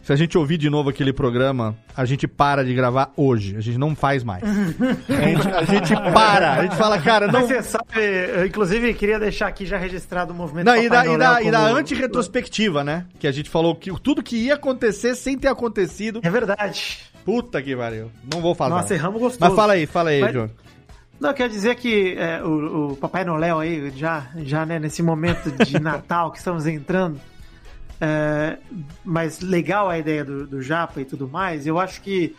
Se 0.02 0.12
a 0.12 0.16
gente 0.16 0.36
ouvir 0.36 0.58
de 0.58 0.68
novo 0.68 0.90
aquele 0.90 1.14
programa, 1.14 1.74
a 1.96 2.04
gente 2.04 2.28
para 2.28 2.62
de 2.62 2.74
gravar 2.74 3.10
hoje. 3.16 3.56
A 3.56 3.60
gente 3.60 3.78
não 3.78 3.96
faz 3.96 4.22
mais. 4.22 4.42
A 5.08 5.28
gente, 5.28 5.48
a 5.48 5.64
gente 5.64 5.94
para. 6.12 6.52
A 6.52 6.62
gente 6.62 6.76
fala, 6.76 6.98
cara, 7.00 7.26
não. 7.26 7.40
Mas 7.40 7.48
você 7.48 7.62
sabe, 7.62 8.00
eu, 8.36 8.44
inclusive, 8.44 8.92
queria 8.92 9.18
deixar 9.18 9.46
aqui 9.46 9.64
já 9.64 9.78
registrado 9.78 10.34
o 10.34 10.36
movimento 10.36 10.66
Não, 10.66 10.76
e 10.76 10.90
da, 10.90 11.06
e 11.06 11.16
da, 11.16 11.42
e 11.42 11.50
da 11.50 11.60
como- 11.60 11.76
anti-retrospectiva, 11.76 12.84
né? 12.84 13.06
Que 13.18 13.26
a 13.26 13.32
gente 13.32 13.48
falou 13.48 13.74
que 13.74 13.90
tudo 14.02 14.22
que 14.22 14.36
ia 14.36 14.54
acontecer 14.54 15.14
sem 15.14 15.38
ter 15.38 15.48
acontecido. 15.48 16.20
É 16.22 16.28
verdade. 16.28 16.98
Puta 17.24 17.62
que 17.62 17.74
pariu. 17.74 18.10
Não 18.30 18.42
vou 18.42 18.54
falar. 18.54 18.76
Nossa, 18.76 18.92
erramos 18.92 19.18
gostoso. 19.20 19.40
Mas 19.40 19.54
fala 19.58 19.72
aí, 19.72 19.86
fala 19.86 20.10
aí, 20.10 20.20
Mas- 20.20 20.32
João. 20.34 20.50
Não, 21.20 21.32
quer 21.32 21.48
dizer 21.48 21.76
que 21.76 22.14
é, 22.16 22.42
o, 22.42 22.92
o 22.92 22.96
Papai 22.96 23.24
Noel 23.24 23.60
aí, 23.60 23.90
já, 23.96 24.28
já 24.36 24.66
né, 24.66 24.78
nesse 24.78 25.02
momento 25.02 25.50
de 25.64 25.78
Natal 25.80 26.30
que 26.30 26.38
estamos 26.38 26.66
entrando, 26.66 27.20
é, 28.00 28.58
mas 29.04 29.40
legal 29.40 29.88
a 29.88 29.98
ideia 29.98 30.24
do, 30.24 30.46
do 30.46 30.60
Japa 30.60 31.00
e 31.00 31.04
tudo 31.04 31.28
mais, 31.28 31.66
eu 31.66 31.78
acho 31.78 32.00
que 32.02 32.34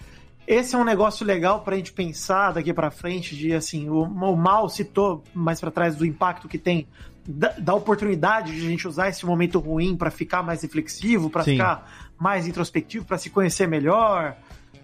esse 0.47 0.75
é 0.75 0.77
um 0.77 0.83
negócio 0.83 1.25
legal 1.25 1.61
pra 1.61 1.75
gente 1.75 1.91
pensar 1.91 2.51
daqui 2.51 2.71
pra 2.71 2.91
frente, 2.91 3.35
de 3.35 3.53
assim, 3.53 3.89
o, 3.89 4.03
o 4.03 4.37
Mal 4.37 4.69
citou 4.69 5.23
mais 5.33 5.59
pra 5.59 5.71
trás 5.71 5.95
do 5.95 6.05
impacto 6.05 6.47
que 6.47 6.57
tem 6.57 6.87
da, 7.27 7.49
da 7.57 7.73
oportunidade 7.73 8.53
de 8.53 8.65
a 8.65 8.69
gente 8.69 8.87
usar 8.87 9.09
esse 9.09 9.25
momento 9.25 9.57
ruim 9.57 9.97
pra 9.97 10.11
ficar 10.11 10.43
mais 10.43 10.61
reflexivo, 10.61 11.31
Sim. 11.43 11.53
ficar 11.53 12.09
mais 12.19 12.47
introspectivo, 12.47 13.05
pra 13.05 13.17
se 13.17 13.31
conhecer 13.31 13.67
melhor, 13.67 14.35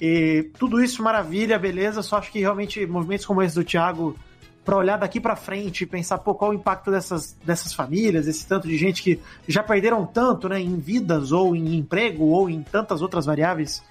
e 0.01 0.49
tudo 0.57 0.83
isso 0.83 1.03
maravilha, 1.03 1.59
beleza, 1.59 2.01
só 2.01 2.17
acho 2.17 2.31
que 2.31 2.39
realmente 2.39 2.83
movimentos 2.87 3.23
como 3.23 3.43
esse 3.43 3.53
do 3.53 3.63
Thiago, 3.63 4.15
pra 4.65 4.75
olhar 4.75 4.97
daqui 4.97 5.19
pra 5.19 5.35
frente 5.35 5.83
e 5.83 5.87
pensar, 5.87 6.17
pô, 6.17 6.33
qual 6.33 6.49
o 6.49 6.53
impacto 6.55 6.89
dessas, 6.89 7.37
dessas 7.45 7.71
famílias, 7.71 8.27
esse 8.27 8.47
tanto 8.47 8.67
de 8.67 8.77
gente 8.77 9.03
que 9.03 9.19
já 9.47 9.61
perderam 9.61 10.03
tanto, 10.03 10.49
né, 10.49 10.59
em 10.59 10.75
vidas 10.77 11.31
ou 11.31 11.55
em 11.55 11.75
emprego 11.75 12.25
ou 12.25 12.49
em 12.49 12.63
tantas 12.63 13.03
outras 13.03 13.27
variáveis 13.27 13.83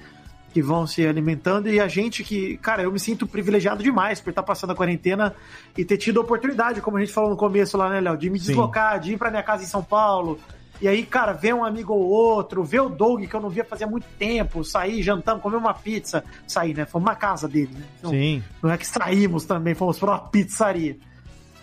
que 0.53 0.61
vão 0.61 0.85
se 0.85 1.07
alimentando 1.07 1.69
e 1.69 1.79
a 1.79 1.87
gente 1.87 2.25
que, 2.25 2.57
cara, 2.57 2.83
eu 2.83 2.91
me 2.91 2.99
sinto 2.99 3.25
privilegiado 3.25 3.81
demais 3.81 4.21
por 4.21 4.31
estar 4.31 4.43
passando 4.43 4.73
a 4.73 4.75
quarentena 4.75 5.33
e 5.79 5.85
ter 5.85 5.97
tido 5.97 6.19
a 6.19 6.25
oportunidade, 6.25 6.81
como 6.81 6.97
a 6.97 7.01
gente 7.01 7.13
falou 7.13 7.31
no 7.31 7.37
começo 7.37 7.77
lá, 7.77 7.89
né, 7.89 8.01
Léo, 8.01 8.17
de 8.17 8.29
me 8.29 8.39
Sim. 8.41 8.47
deslocar, 8.49 8.99
de 8.99 9.13
ir 9.13 9.17
pra 9.17 9.31
minha 9.31 9.45
casa 9.45 9.63
em 9.63 9.67
São 9.67 9.83
Paulo. 9.83 10.41
E 10.81 10.89
aí, 10.89 11.05
cara, 11.05 11.33
ver 11.33 11.55
um 11.55 11.63
amigo 11.63 11.93
ou 11.93 12.09
outro, 12.09 12.65
ver 12.65 12.81
o 12.81 12.89
Doug, 12.89 13.25
que 13.27 13.35
eu 13.35 13.41
não 13.41 13.51
via 13.51 13.65
fazia 13.65 13.87
muito 13.87 14.07
tempo, 14.19 14.65
sair, 14.65 15.03
jantamos, 15.03 15.43
comer 15.43 15.57
uma 15.57 15.75
pizza. 15.75 16.25
Sair, 16.47 16.75
né? 16.75 16.87
Fomos 16.87 17.07
na 17.07 17.15
casa 17.15 17.47
dele, 17.47 17.71
né? 17.75 17.85
Não, 18.03 18.11
Sim. 18.11 18.43
não 18.63 18.71
é 18.71 18.79
que 18.79 18.87
saímos 18.87 19.45
também, 19.45 19.75
fomos 19.75 19.99
pra 19.99 20.13
uma 20.13 20.19
pizzaria. 20.19 20.97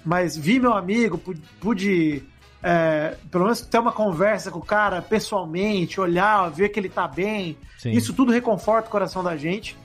Mas 0.05 0.37
vi 0.37 0.59
meu 0.59 0.73
amigo, 0.73 1.17
pude, 1.17 1.41
pude, 1.59 2.23
é, 2.61 3.15
pelo 3.31 3.45
menos 3.45 3.61
ter 3.61 3.79
uma 3.79 3.91
conversa 3.91 4.51
com 4.51 4.59
o 4.59 4.65
cara 4.65 5.01
pessoalmente, 5.01 5.99
olhar, 5.99 6.49
ver 6.49 6.69
que 6.69 6.79
ele 6.79 6.89
tá 6.89 7.07
bem. 7.07 7.57
Sim. 7.79 7.91
Isso 7.91 8.13
tudo 8.13 8.31
reconforta 8.31 8.87
o 8.87 8.91
coração 8.91 9.23
da 9.23 9.35
gente. 9.35 9.75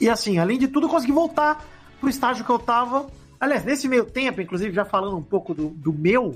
E 0.00 0.08
assim, 0.08 0.38
além 0.38 0.58
de 0.58 0.68
tudo, 0.68 0.86
eu 0.86 0.90
consegui 0.90 1.12
voltar 1.12 1.64
pro 2.00 2.08
estágio 2.08 2.44
que 2.44 2.50
eu 2.50 2.58
tava. 2.58 3.06
Aliás, 3.38 3.62
nesse 3.62 3.86
meio 3.88 4.06
tempo, 4.06 4.40
inclusive, 4.40 4.74
já 4.74 4.86
falando 4.86 5.18
um 5.18 5.22
pouco 5.22 5.52
do, 5.52 5.68
do 5.68 5.92
meu, 5.92 6.34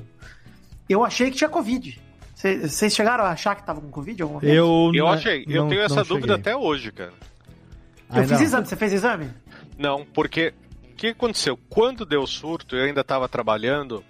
eu 0.88 1.02
achei 1.02 1.30
que 1.30 1.38
tinha 1.38 1.48
Covid. 1.48 1.98
Cê- 2.38 2.68
Vocês 2.68 2.94
chegaram 2.94 3.24
a 3.24 3.30
achar 3.30 3.56
que 3.56 3.66
tava 3.66 3.80
com 3.80 3.90
Covid 3.90 4.22
alguma 4.22 4.38
vez? 4.40 4.54
Eu, 4.54 4.92
Eu 4.94 5.06
não- 5.06 5.12
achei. 5.12 5.44
Eu 5.48 5.62
não- 5.62 5.68
tenho 5.68 5.80
essa 5.82 6.04
dúvida 6.04 6.34
cheguei. 6.36 6.52
até 6.52 6.56
hoje, 6.56 6.92
cara. 6.92 7.12
Eu 8.10 8.16
Ai, 8.16 8.22
fiz 8.22 8.30
não. 8.30 8.42
exame, 8.42 8.66
você 8.66 8.76
fez 8.76 8.92
exame? 8.92 9.28
Não, 9.76 10.04
porque 10.04 10.54
o 10.92 10.94
que 10.94 11.08
aconteceu? 11.08 11.58
Quando 11.68 12.06
deu 12.06 12.24
surto, 12.28 12.76
eu 12.76 12.84
ainda 12.84 13.00
estava 13.00 13.28
trabalhando. 13.28 14.04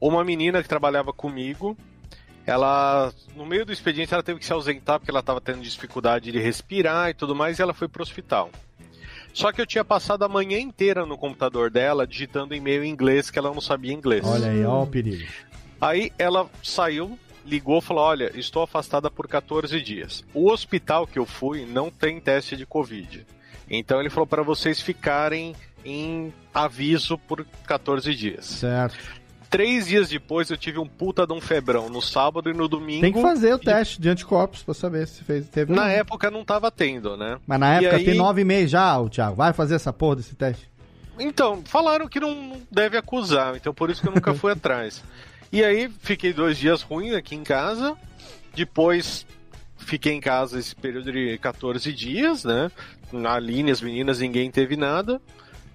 Uma 0.00 0.24
menina 0.24 0.60
que 0.64 0.68
trabalhava 0.68 1.12
comigo, 1.12 1.76
ela 2.44 3.12
no 3.36 3.46
meio 3.46 3.64
do 3.64 3.72
expediente 3.72 4.12
ela 4.12 4.22
teve 4.22 4.40
que 4.40 4.46
se 4.46 4.52
ausentar 4.52 4.98
porque 4.98 5.10
ela 5.12 5.20
estava 5.20 5.40
tendo 5.40 5.60
dificuldade 5.60 6.32
de 6.32 6.38
respirar 6.40 7.10
e 7.10 7.14
tudo 7.14 7.36
mais, 7.36 7.58
e 7.58 7.62
ela 7.62 7.72
foi 7.72 7.86
pro 7.86 8.02
hospital. 8.02 8.50
Só 9.32 9.52
que 9.52 9.60
eu 9.60 9.66
tinha 9.66 9.84
passado 9.84 10.24
a 10.24 10.28
manhã 10.28 10.58
inteira 10.58 11.06
no 11.06 11.16
computador 11.16 11.70
dela 11.70 12.04
digitando 12.04 12.52
e-mail 12.52 12.82
em 12.82 12.90
inglês 12.90 13.30
que 13.30 13.38
ela 13.38 13.52
não 13.54 13.60
sabia 13.60 13.92
inglês. 13.92 14.26
Olha 14.26 14.48
aí, 14.50 14.64
ó 14.64 14.82
o 14.82 14.86
perigo. 14.88 15.24
Aí 15.80 16.10
ela 16.18 16.50
saiu, 16.64 17.16
ligou 17.50 17.78
e 17.78 17.82
falou: 17.82 18.04
Olha, 18.04 18.30
estou 18.38 18.62
afastada 18.62 19.10
por 19.10 19.26
14 19.28 19.80
dias. 19.80 20.24
O 20.32 20.50
hospital 20.50 21.06
que 21.06 21.18
eu 21.18 21.26
fui 21.26 21.66
não 21.66 21.90
tem 21.90 22.20
teste 22.20 22.56
de 22.56 22.64
Covid. 22.64 23.26
Então 23.68 24.00
ele 24.00 24.08
falou 24.10 24.26
para 24.26 24.42
vocês 24.42 24.80
ficarem 24.80 25.54
em 25.84 26.32
aviso 26.54 27.18
por 27.18 27.44
14 27.66 28.14
dias. 28.14 28.44
Certo. 28.46 28.96
Três 29.48 29.88
dias 29.88 30.08
depois 30.08 30.48
eu 30.48 30.56
tive 30.56 30.78
um 30.78 30.86
puta 30.86 31.26
de 31.26 31.32
um 31.32 31.40
febrão 31.40 31.88
no 31.88 32.00
sábado 32.00 32.48
e 32.50 32.52
no 32.54 32.68
domingo. 32.68 33.00
Tem 33.00 33.12
que 33.12 33.20
fazer 33.20 33.52
o 33.52 33.56
E 33.56 33.60
teste 33.64 34.00
de 34.00 34.08
anticorpos 34.08 34.62
pra 34.62 34.72
saber 34.74 35.08
se 35.08 35.24
fez, 35.24 35.48
teve. 35.48 35.72
Na 35.74 35.82
não. 35.82 35.88
época 35.88 36.30
não 36.30 36.44
tava 36.44 36.70
tendo, 36.70 37.16
né? 37.16 37.36
Mas 37.46 37.58
na 37.58 37.74
época 37.74 37.96
aí- 37.96 38.04
tem 38.04 38.14
nove 38.14 38.44
meses 38.44 38.70
já, 38.70 38.96
o 38.98 39.08
Thiago. 39.08 39.34
Vai 39.34 39.52
fazer 39.52 39.74
essa 39.74 39.92
porra 39.92 40.16
desse 40.16 40.36
teste. 40.36 40.70
Então, 41.18 41.62
falaram 41.66 42.08
que 42.08 42.18
não 42.20 42.62
deve 42.70 42.96
acusar, 42.96 43.54
então 43.56 43.74
por 43.74 43.90
isso 43.90 44.00
que 44.00 44.08
eu 44.08 44.14
nunca 44.14 44.32
fui 44.34 44.52
atrás. 44.52 45.02
E 45.52 45.64
aí 45.64 45.90
fiquei 46.00 46.32
dois 46.32 46.56
dias 46.56 46.82
ruins 46.82 47.14
aqui 47.14 47.34
em 47.34 47.42
casa. 47.42 47.96
Depois 48.54 49.26
fiquei 49.76 50.12
em 50.12 50.20
casa 50.20 50.58
esse 50.58 50.74
período 50.74 51.10
de 51.10 51.38
14 51.38 51.92
dias, 51.92 52.44
né? 52.44 52.70
Na 53.12 53.34
Aline, 53.34 53.70
as 53.70 53.80
meninas, 53.80 54.20
ninguém 54.20 54.50
teve 54.50 54.76
nada. 54.76 55.20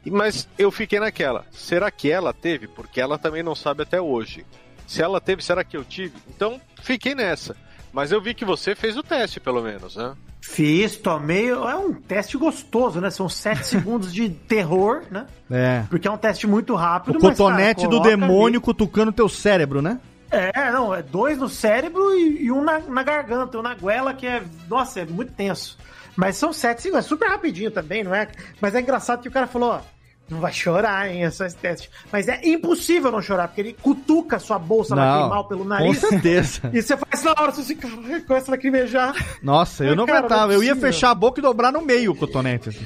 Mas 0.05 0.47
eu 0.57 0.71
fiquei 0.71 0.99
naquela. 0.99 1.45
Será 1.51 1.89
que 1.91 2.09
ela 2.09 2.33
teve? 2.33 2.67
Porque 2.67 3.01
ela 3.01 3.17
também 3.17 3.43
não 3.43 3.55
sabe 3.55 3.83
até 3.83 3.99
hoje. 3.99 4.45
Se 4.87 5.01
ela 5.01 5.19
teve, 5.19 5.43
será 5.43 5.63
que 5.63 5.75
eu 5.75 5.83
tive? 5.83 6.15
Então 6.29 6.61
fiquei 6.81 7.15
nessa. 7.15 7.55
Mas 7.95 8.11
eu 8.11 8.19
vi 8.19 8.33
que 8.33 8.43
você 8.43 8.75
fez 8.75 8.97
o 8.97 9.01
teste, 9.01 9.39
pelo 9.39 9.61
menos, 9.61 9.95
né? 9.95 10.13
Fiz, 10.41 10.97
tomei. 10.97 11.47
É 11.49 11.75
um 11.77 11.93
teste 11.93 12.37
gostoso, 12.37 12.99
né? 12.99 13.09
São 13.09 13.29
sete 13.29 13.65
segundos 13.65 14.13
de 14.13 14.27
terror, 14.29 15.03
né? 15.09 15.25
É. 15.49 15.83
Porque 15.89 16.05
é 16.05 16.11
um 16.11 16.17
teste 16.17 16.45
muito 16.45 16.75
rápido. 16.75 17.17
O 17.17 17.23
mas, 17.23 17.37
cara, 17.37 17.51
cotonete 17.51 17.83
do 17.83 17.91
coloca 17.91 18.09
demônio 18.09 18.59
cutucando 18.59 19.13
teu 19.13 19.29
cérebro, 19.29 19.81
né? 19.81 19.97
ali- 20.29 20.51
É, 20.53 20.71
não, 20.71 20.93
é 20.93 21.01
dois 21.01 21.37
no 21.37 21.47
cérebro 21.47 22.13
e, 22.19 22.43
e 22.47 22.51
um 22.51 22.61
na, 22.61 22.79
na 22.79 23.01
garganta, 23.01 23.57
um 23.57 23.61
na 23.61 23.73
goela, 23.73 24.13
que 24.13 24.27
é. 24.27 24.43
Nossa, 24.69 24.99
é 24.99 25.05
muito 25.05 25.31
tenso. 25.31 25.77
Mas 26.17 26.35
são 26.35 26.51
sete 26.51 26.81
segundos, 26.81 27.05
é 27.05 27.07
super 27.07 27.29
rapidinho 27.29 27.71
também, 27.71 28.03
não 28.03 28.13
é? 28.13 28.27
Mas 28.59 28.75
é 28.75 28.81
engraçado 28.81 29.21
que 29.21 29.29
o 29.29 29.31
cara 29.31 29.47
falou, 29.47 29.69
ó. 29.69 29.79
Não 30.27 30.39
vai 30.39 30.51
chorar, 30.51 31.07
hein? 31.11 31.23
É 31.23 31.29
só 31.29 31.45
esse 31.45 31.55
teste. 31.55 31.89
Mas 32.11 32.27
é 32.27 32.39
impossível 32.43 33.11
não 33.11 33.21
chorar, 33.21 33.47
porque 33.47 33.61
ele 33.61 33.73
cutuca 33.79 34.39
sua 34.39 34.57
bolsa 34.57 34.95
lacrimal 34.95 35.47
pelo 35.47 35.63
nariz. 35.63 35.99
com 36.01 36.09
certeza. 36.09 36.61
E 36.73 36.81
você 36.81 36.97
faz 36.97 37.23
na 37.23 37.31
hora, 37.31 37.51
você 37.51 37.63
fica, 37.63 37.87
começa 38.25 38.49
a 38.49 38.53
lacrimejar. 38.53 39.13
Nossa, 39.43 39.83
eu 39.85 39.95
não 39.95 40.05
cara, 40.07 40.19
aguentava. 40.19 40.45
não 40.47 40.51
é 40.53 40.55
eu 40.55 40.63
ia 40.63 40.75
fechar 40.75 41.11
a 41.11 41.15
boca 41.15 41.39
e 41.39 41.43
dobrar 41.43 41.71
no 41.71 41.81
meio 41.81 42.11
o 42.11 42.15
cotonete. 42.15 42.69
assim. 42.69 42.85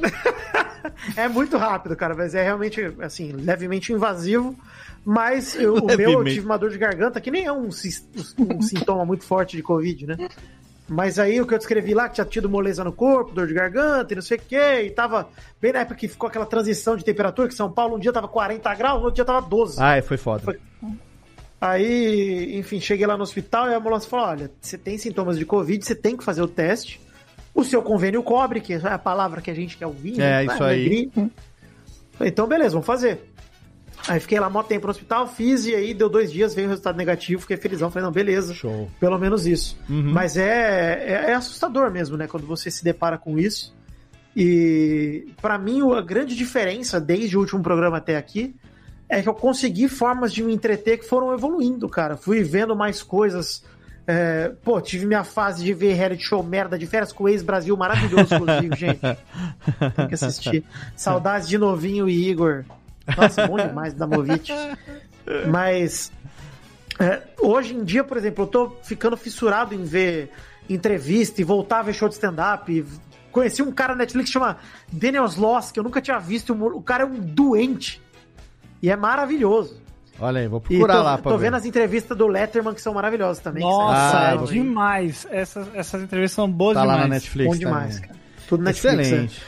É 1.16 1.28
muito 1.28 1.56
rápido, 1.56 1.96
cara, 1.96 2.14
mas 2.14 2.34
é 2.34 2.42
realmente, 2.42 2.80
assim, 3.00 3.32
levemente 3.32 3.92
invasivo. 3.92 4.56
Mas 5.04 5.54
eu- 5.54 5.74
o 5.74 5.86
meu, 5.86 6.10
eu 6.12 6.24
tive 6.24 6.44
uma 6.46 6.56
dor 6.56 6.70
de 6.70 6.78
garganta, 6.78 7.20
que 7.20 7.30
nem 7.30 7.44
é 7.44 7.52
um, 7.52 7.66
um 7.68 8.62
sintoma 8.62 9.04
muito 9.04 9.24
forte 9.24 9.56
de 9.56 9.62
Covid, 9.62 10.06
né? 10.06 10.16
Mas 10.88 11.18
aí 11.18 11.40
o 11.40 11.46
que 11.46 11.52
eu 11.52 11.58
descrevi 11.58 11.94
lá, 11.94 12.08
que 12.08 12.14
tinha 12.14 12.24
tido 12.24 12.48
moleza 12.48 12.84
no 12.84 12.92
corpo, 12.92 13.32
dor 13.32 13.46
de 13.48 13.54
garganta 13.54 14.12
e 14.12 14.16
não 14.16 14.22
sei 14.22 14.36
o 14.36 14.40
quê, 14.40 14.82
e 14.84 14.90
tava 14.90 15.28
bem 15.60 15.72
na 15.72 15.80
época 15.80 15.96
que 15.96 16.06
ficou 16.06 16.28
aquela 16.28 16.46
transição 16.46 16.96
de 16.96 17.04
temperatura, 17.04 17.48
que 17.48 17.54
São 17.54 17.70
Paulo 17.70 17.96
um 17.96 17.98
dia 17.98 18.12
tava 18.12 18.28
40 18.28 18.72
graus, 18.74 18.98
no 19.00 19.06
outro 19.06 19.16
dia 19.16 19.24
tava 19.24 19.44
12. 19.46 19.82
Ai, 19.82 20.00
foi 20.00 20.16
foda. 20.16 20.44
Foi- 20.44 20.58
Aí, 21.60 22.56
enfim, 22.58 22.78
cheguei 22.80 23.06
lá 23.06 23.16
no 23.16 23.22
hospital 23.22 23.68
e 23.68 23.74
a 23.74 23.78
ambulância 23.78 24.08
falou: 24.08 24.26
olha, 24.26 24.50
você 24.60 24.76
tem 24.76 24.98
sintomas 24.98 25.38
de 25.38 25.46
Covid, 25.46 25.84
você 25.84 25.94
tem 25.94 26.16
que 26.16 26.22
fazer 26.22 26.42
o 26.42 26.46
teste. 26.48 27.00
O 27.54 27.64
seu 27.64 27.82
convênio 27.82 28.22
cobre, 28.22 28.60
que 28.60 28.74
é 28.74 28.80
a 28.84 28.98
palavra 28.98 29.40
que 29.40 29.50
a 29.50 29.54
gente 29.54 29.76
quer 29.78 29.86
ouvir. 29.86 30.20
É, 30.20 30.44
né? 30.44 30.44
isso 30.44 30.62
Ah, 30.62 30.66
aí. 30.68 30.84
gripe. 30.84 31.32
Falei, 32.12 32.30
Então, 32.30 32.46
beleza, 32.46 32.70
vamos 32.72 32.86
fazer. 32.86 33.32
Aí 34.08 34.20
fiquei 34.20 34.38
lá 34.38 34.48
mó 34.48 34.62
tempo 34.62 34.86
no 34.86 34.90
hospital, 34.90 35.26
fiz 35.26 35.66
e 35.66 35.74
aí 35.74 35.92
deu 35.92 36.08
dois 36.08 36.30
dias, 36.30 36.54
veio 36.54 36.68
o 36.68 36.70
resultado 36.70 36.96
negativo, 36.96 37.42
fiquei 37.42 37.56
felizão. 37.56 37.90
Falei, 37.90 38.04
não, 38.04 38.12
beleza. 38.12 38.54
Show. 38.54 38.90
Pelo 39.00 39.18
menos 39.18 39.46
isso. 39.46 39.76
Uhum. 39.88 40.12
Mas 40.12 40.36
é, 40.36 41.04
é, 41.04 41.30
é 41.30 41.34
assustador 41.34 41.90
mesmo, 41.90 42.16
né? 42.16 42.26
Quando 42.26 42.46
você 42.46 42.70
se 42.70 42.84
depara 42.84 43.18
com 43.18 43.38
isso. 43.38 43.74
E 44.36 45.32
pra 45.40 45.58
mim, 45.58 45.80
a 45.92 46.00
grande 46.02 46.36
diferença 46.36 47.00
desde 47.00 47.36
o 47.36 47.40
último 47.40 47.62
programa 47.62 47.96
até 47.96 48.16
aqui 48.16 48.54
é 49.08 49.22
que 49.22 49.28
eu 49.28 49.34
consegui 49.34 49.88
formas 49.88 50.32
de 50.32 50.42
me 50.42 50.52
entreter 50.52 50.98
que 50.98 51.06
foram 51.06 51.32
evoluindo, 51.32 51.88
cara. 51.88 52.16
Fui 52.16 52.42
vendo 52.42 52.76
mais 52.76 53.02
coisas. 53.02 53.64
É, 54.06 54.52
pô, 54.62 54.80
tive 54.80 55.06
minha 55.06 55.24
fase 55.24 55.64
de 55.64 55.72
ver 55.72 55.94
reality 55.94 56.22
show 56.22 56.42
merda 56.42 56.78
de 56.78 56.86
férias 56.86 57.12
com 57.12 57.24
o 57.24 57.28
ex-Brasil, 57.28 57.76
maravilhoso, 57.76 58.34
inclusive, 58.34 58.76
gente. 58.76 59.00
Tem 59.96 60.08
que 60.08 60.14
assistir. 60.14 60.64
Saudades 60.94 61.48
de 61.48 61.58
Novinho 61.58 62.08
e 62.08 62.28
Igor. 62.28 62.64
Nossa, 63.16 63.46
bom 63.46 63.56
demais 63.56 63.94
da 63.94 64.06
Movite. 64.06 64.52
Mas 65.48 66.10
é, 66.98 67.22
hoje 67.40 67.74
em 67.74 67.84
dia, 67.84 68.02
por 68.04 68.16
exemplo, 68.16 68.44
eu 68.44 68.48
tô 68.48 68.70
ficando 68.82 69.16
fissurado 69.16 69.74
em 69.74 69.84
ver 69.84 70.30
entrevista 70.68 71.40
e 71.40 71.44
voltar 71.44 71.80
a 71.80 71.82
ver 71.82 71.92
show 71.94 72.08
de 72.08 72.14
stand-up. 72.14 72.72
E 72.72 72.84
Conheci 73.36 73.62
um 73.62 73.70
cara 73.70 73.92
na 73.92 73.98
Netflix 73.98 74.30
que 74.30 74.32
chama 74.32 74.56
Daniel 74.90 75.26
Sloss, 75.26 75.70
que 75.70 75.78
eu 75.78 75.84
nunca 75.84 76.00
tinha 76.00 76.18
visto. 76.18 76.54
O 76.54 76.80
cara 76.80 77.02
é 77.02 77.06
um 77.06 77.20
doente. 77.20 78.00
E 78.82 78.90
é 78.90 78.96
maravilhoso. 78.96 79.78
Olha 80.18 80.40
aí, 80.40 80.48
vou 80.48 80.58
procurar 80.58 80.94
tô, 80.96 81.02
lá 81.02 81.18
pra 81.18 81.32
tô 81.32 81.36
ver. 81.36 81.44
vendo 81.44 81.56
as 81.56 81.66
entrevistas 81.66 82.16
do 82.16 82.26
Letterman 82.26 82.72
que 82.72 82.80
são 82.80 82.94
maravilhosas 82.94 83.42
também. 83.42 83.62
Nossa. 83.62 84.18
Ah, 84.30 84.34
é 84.36 84.46
demais. 84.46 85.26
Essas, 85.30 85.68
essas 85.74 86.02
entrevistas 86.02 86.34
são 86.34 86.50
boas 86.50 86.76
Tá 86.76 86.84
lá 86.84 86.94
demais. 86.94 87.10
na 87.10 87.14
Netflix 87.16 87.50
Bom 87.50 87.58
demais, 87.58 87.94
também. 87.96 88.08
cara. 88.08 88.20
Tudo 88.48 88.62
Netflix. 88.62 89.06
Excelente. 89.06 89.42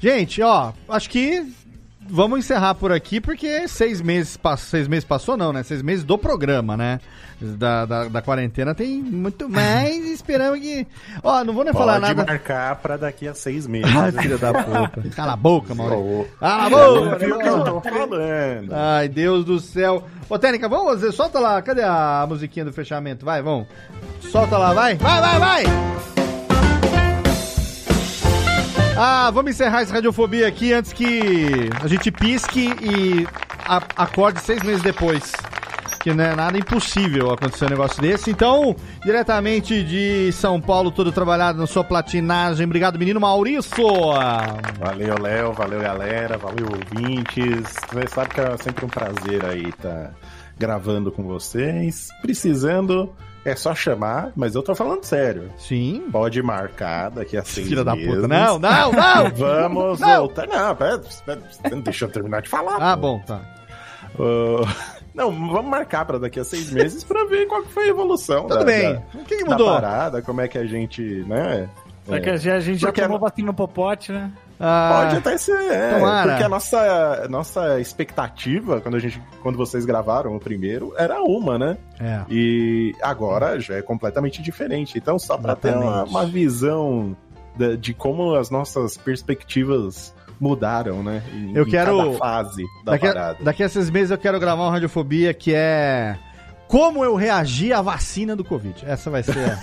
Gente, 0.00 0.42
ó, 0.42 0.72
acho 0.88 1.08
que 1.08 1.46
vamos 2.08 2.40
encerrar 2.40 2.74
por 2.74 2.92
aqui, 2.92 3.20
porque 3.20 3.66
seis 3.68 4.00
meses, 4.00 4.38
seis 4.58 4.88
meses 4.88 5.04
passou, 5.04 5.36
não, 5.36 5.52
né? 5.52 5.62
Seis 5.62 5.82
meses 5.82 6.04
do 6.04 6.16
programa, 6.18 6.76
né? 6.76 7.00
Da, 7.40 7.84
da, 7.84 8.04
da 8.04 8.22
quarentena 8.22 8.72
tem 8.74 9.02
muito 9.02 9.48
mais. 9.48 10.04
Esperamos 10.06 10.60
que. 10.60 10.86
Ó, 11.24 11.42
não 11.42 11.52
vou 11.52 11.64
nem 11.64 11.72
falar 11.72 12.00
Pode 12.00 12.14
nada. 12.14 12.24
marcar 12.24 12.76
pra 12.76 12.96
daqui 12.96 13.26
a 13.26 13.34
seis 13.34 13.66
meses. 13.66 13.90
Ah, 13.94 14.12
filha 14.12 14.38
da 14.38 14.52
puta. 14.62 15.08
Cala 15.16 15.32
a 15.32 15.36
boca, 15.36 15.74
Maurício. 15.74 16.28
Cala 16.38 16.66
a 16.66 16.70
boca. 16.70 17.18
viu 17.18 17.34
o 17.34 17.38
que 17.38 17.48
eu 17.48 17.64
tô 17.64 17.80
falando. 17.80 18.72
Ai, 18.72 19.08
Deus 19.08 19.44
do 19.44 19.58
céu. 19.58 20.04
Ô, 20.28 20.38
Técnica, 20.38 20.68
vamos 20.68 20.86
fazer. 20.92 21.12
Solta 21.12 21.40
lá. 21.40 21.60
Cadê 21.62 21.82
a 21.82 22.24
musiquinha 22.28 22.64
do 22.64 22.72
fechamento? 22.72 23.24
Vai, 23.24 23.42
vamos. 23.42 23.66
Solta 24.30 24.56
lá, 24.56 24.72
vai. 24.72 24.94
Vai, 24.94 25.20
vai, 25.20 25.38
vai. 25.40 26.11
Ah, 29.04 29.32
vamos 29.32 29.50
encerrar 29.50 29.80
essa 29.80 29.94
radiofobia 29.94 30.46
aqui 30.46 30.72
antes 30.72 30.92
que 30.92 31.68
a 31.82 31.88
gente 31.88 32.08
pisque 32.12 32.68
e 32.80 33.26
acorde 33.96 34.40
seis 34.40 34.62
meses 34.62 34.80
depois. 34.80 35.32
Que 36.04 36.14
não 36.14 36.22
é 36.22 36.36
nada 36.36 36.56
impossível 36.56 37.32
acontecer 37.32 37.64
um 37.64 37.70
negócio 37.70 38.00
desse. 38.00 38.30
Então, 38.30 38.76
diretamente 39.04 39.82
de 39.82 40.30
São 40.30 40.60
Paulo, 40.60 40.92
todo 40.92 41.10
trabalhado 41.10 41.58
na 41.58 41.66
sua 41.66 41.82
platinagem. 41.82 42.64
Obrigado, 42.64 42.96
menino 42.96 43.18
Maurício. 43.18 43.88
Valeu, 44.78 45.20
Léo, 45.20 45.52
valeu, 45.52 45.80
galera, 45.80 46.38
valeu, 46.38 46.68
ouvintes. 46.68 47.74
Você 47.92 48.06
sabe 48.06 48.30
que 48.30 48.40
é 48.40 48.56
sempre 48.58 48.84
um 48.84 48.88
prazer 48.88 49.44
aí 49.44 49.68
estar 49.68 50.12
gravando 50.56 51.10
com 51.10 51.24
vocês. 51.24 52.06
Precisando, 52.20 53.12
é 53.44 53.56
só 53.56 53.74
chamar, 53.74 54.32
mas 54.36 54.54
eu 54.54 54.62
tô 54.62 54.74
falando 54.74 55.04
sério. 55.04 55.50
Sim. 55.58 56.04
Pode 56.12 56.42
marcar 56.42 57.10
daqui 57.10 57.36
a 57.36 57.44
seis 57.44 57.68
Filha 57.68 57.82
da 57.84 57.94
meses. 57.96 58.14
puta. 58.14 58.28
Não, 58.28 58.58
não, 58.58 58.92
não. 58.92 59.30
Vamos 59.34 60.00
Não. 60.00 60.16
voltar. 60.18 60.46
Não, 60.46 60.76
pera, 60.76 61.00
pera, 61.26 61.40
deixa 61.82 62.04
eu 62.04 62.10
terminar 62.10 62.42
de 62.42 62.48
falar. 62.48 62.76
Ah, 62.80 62.96
pô. 62.96 63.02
bom, 63.02 63.18
tá. 63.26 63.40
Ah, 64.18 64.74
não, 65.14 65.30
vamos 65.30 65.70
marcar 65.70 66.04
pra 66.04 66.18
daqui 66.18 66.38
a 66.40 66.44
seis 66.44 66.70
meses 66.70 67.02
pra 67.04 67.24
ver 67.24 67.46
qual 67.46 67.62
que 67.62 67.72
foi 67.72 67.84
a 67.84 67.88
evolução. 67.88 68.42
Tudo 68.42 68.58
da- 68.58 68.64
bem. 68.64 68.94
da- 68.94 69.02
O 69.14 69.24
que, 69.24 69.36
que 69.38 69.44
da 69.44 69.50
mudou? 69.52 69.72
parada, 69.72 70.22
como 70.22 70.40
é 70.40 70.48
que 70.48 70.58
a 70.58 70.64
gente, 70.66 71.02
né? 71.26 71.68
É 72.08 72.18
que 72.20 72.30
a 72.30 72.36
gente, 72.36 72.74
já 72.78 72.88
Porque 72.88 73.00
tomou 73.02 73.16
a- 73.16 73.20
vacina 73.20 73.46
no 73.46 73.54
popote, 73.54 74.10
né? 74.12 74.30
Ah, 74.64 75.00
Pode 75.02 75.16
até 75.16 75.36
ser, 75.36 75.56
é, 75.72 75.94
tomara. 75.98 76.28
porque 76.30 76.44
a 76.44 76.48
nossa, 76.48 77.26
nossa 77.28 77.80
expectativa, 77.80 78.80
quando, 78.80 78.94
a 78.94 78.98
gente, 79.00 79.20
quando 79.42 79.58
vocês 79.58 79.84
gravaram 79.84 80.36
o 80.36 80.38
primeiro, 80.38 80.94
era 80.96 81.20
uma, 81.20 81.58
né? 81.58 81.76
É. 81.98 82.20
E 82.30 82.94
agora 83.02 83.58
já 83.58 83.74
é 83.74 83.82
completamente 83.82 84.40
diferente. 84.40 84.96
Então, 84.96 85.18
só 85.18 85.36
pra 85.36 85.56
ter 85.56 85.74
uma, 85.76 86.04
uma 86.04 86.24
visão 86.26 87.16
de, 87.56 87.76
de 87.76 87.92
como 87.92 88.34
as 88.36 88.50
nossas 88.50 88.96
perspectivas 88.96 90.14
mudaram, 90.40 91.02
né? 91.02 91.22
Em, 91.32 91.56
Eu 91.56 91.64
em 91.66 91.70
quero- 91.70 91.96
cada 91.98 92.12
fase 92.18 92.62
da 92.84 92.92
Daqui 92.92 93.06
parada. 93.08 93.38
daqui 93.42 93.62
a 93.64 93.68
seis 93.68 93.90
meses 93.90 94.10
eu 94.12 94.18
quero 94.18 94.38
gravar 94.40 94.62
uma 94.62 94.70
radiofobia 94.72 95.32
que 95.34 95.52
é 95.54 96.16
como 96.72 97.04
eu 97.04 97.14
reagi 97.14 97.70
à 97.70 97.82
vacina 97.82 98.34
do 98.34 98.42
Covid. 98.42 98.82
Essa 98.86 99.10
vai 99.10 99.22
ser. 99.22 99.36
a- 99.38 99.58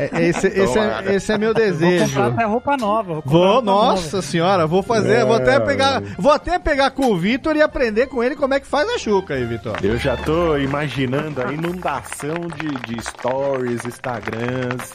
é- 0.00 0.28
esse, 0.28 0.46
esse, 0.46 0.78
é, 0.78 0.82
Tomara. 0.82 1.14
esse 1.14 1.30
é 1.32 1.36
meu 1.36 1.52
Vou 1.52 1.62
desejo. 1.62 2.06
comprar 2.06 2.26
até 2.28 2.44
roupa 2.44 2.76
nova. 2.78 3.14
Vou, 3.14 3.22
Vou, 3.26 3.46
roupa 3.52 3.62
nossa 3.66 4.22
senhora, 4.22 4.66
vou 4.66 4.82
fazer, 4.82 5.26
vou 5.26 5.34
até 5.36 5.56
É. 5.56 5.60
pegar, 5.60 6.00
vou 6.18 6.32
até 6.32 6.58
pegar 6.58 6.90
com 6.92 7.06
o 7.12 7.18
Vitor 7.18 7.54
e 7.54 7.60
aprender 7.60 8.06
com 8.06 8.24
ele 8.24 8.34
como 8.34 8.54
é 8.54 8.60
que 8.60 8.66
faz 8.66 8.88
a 8.88 8.96
chuca 8.98 9.34
aí, 9.34 9.44
Vitor. 9.44 9.76
Eu 9.82 9.98
já 9.98 10.16
tô 10.16 10.56
imaginando 10.56 11.42
a 11.42 11.52
inundação 11.52 12.34
de, 12.56 12.94
de 12.94 13.02
stories, 13.04 13.84
Instagrams, 13.84 14.90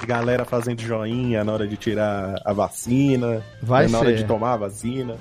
de 0.00 0.06
galera 0.06 0.46
fazendo 0.46 0.80
joinha 0.80 1.44
na 1.44 1.52
hora 1.52 1.66
de 1.66 1.76
tirar 1.76 2.40
a 2.42 2.52
vacina, 2.54 3.42
Vai 3.62 3.84
né, 3.84 3.92
na 3.92 3.98
hora 3.98 4.08
ser. 4.10 4.16
de 4.16 4.24
tomar 4.24 4.54
a 4.54 4.56
vacina, 4.56 5.16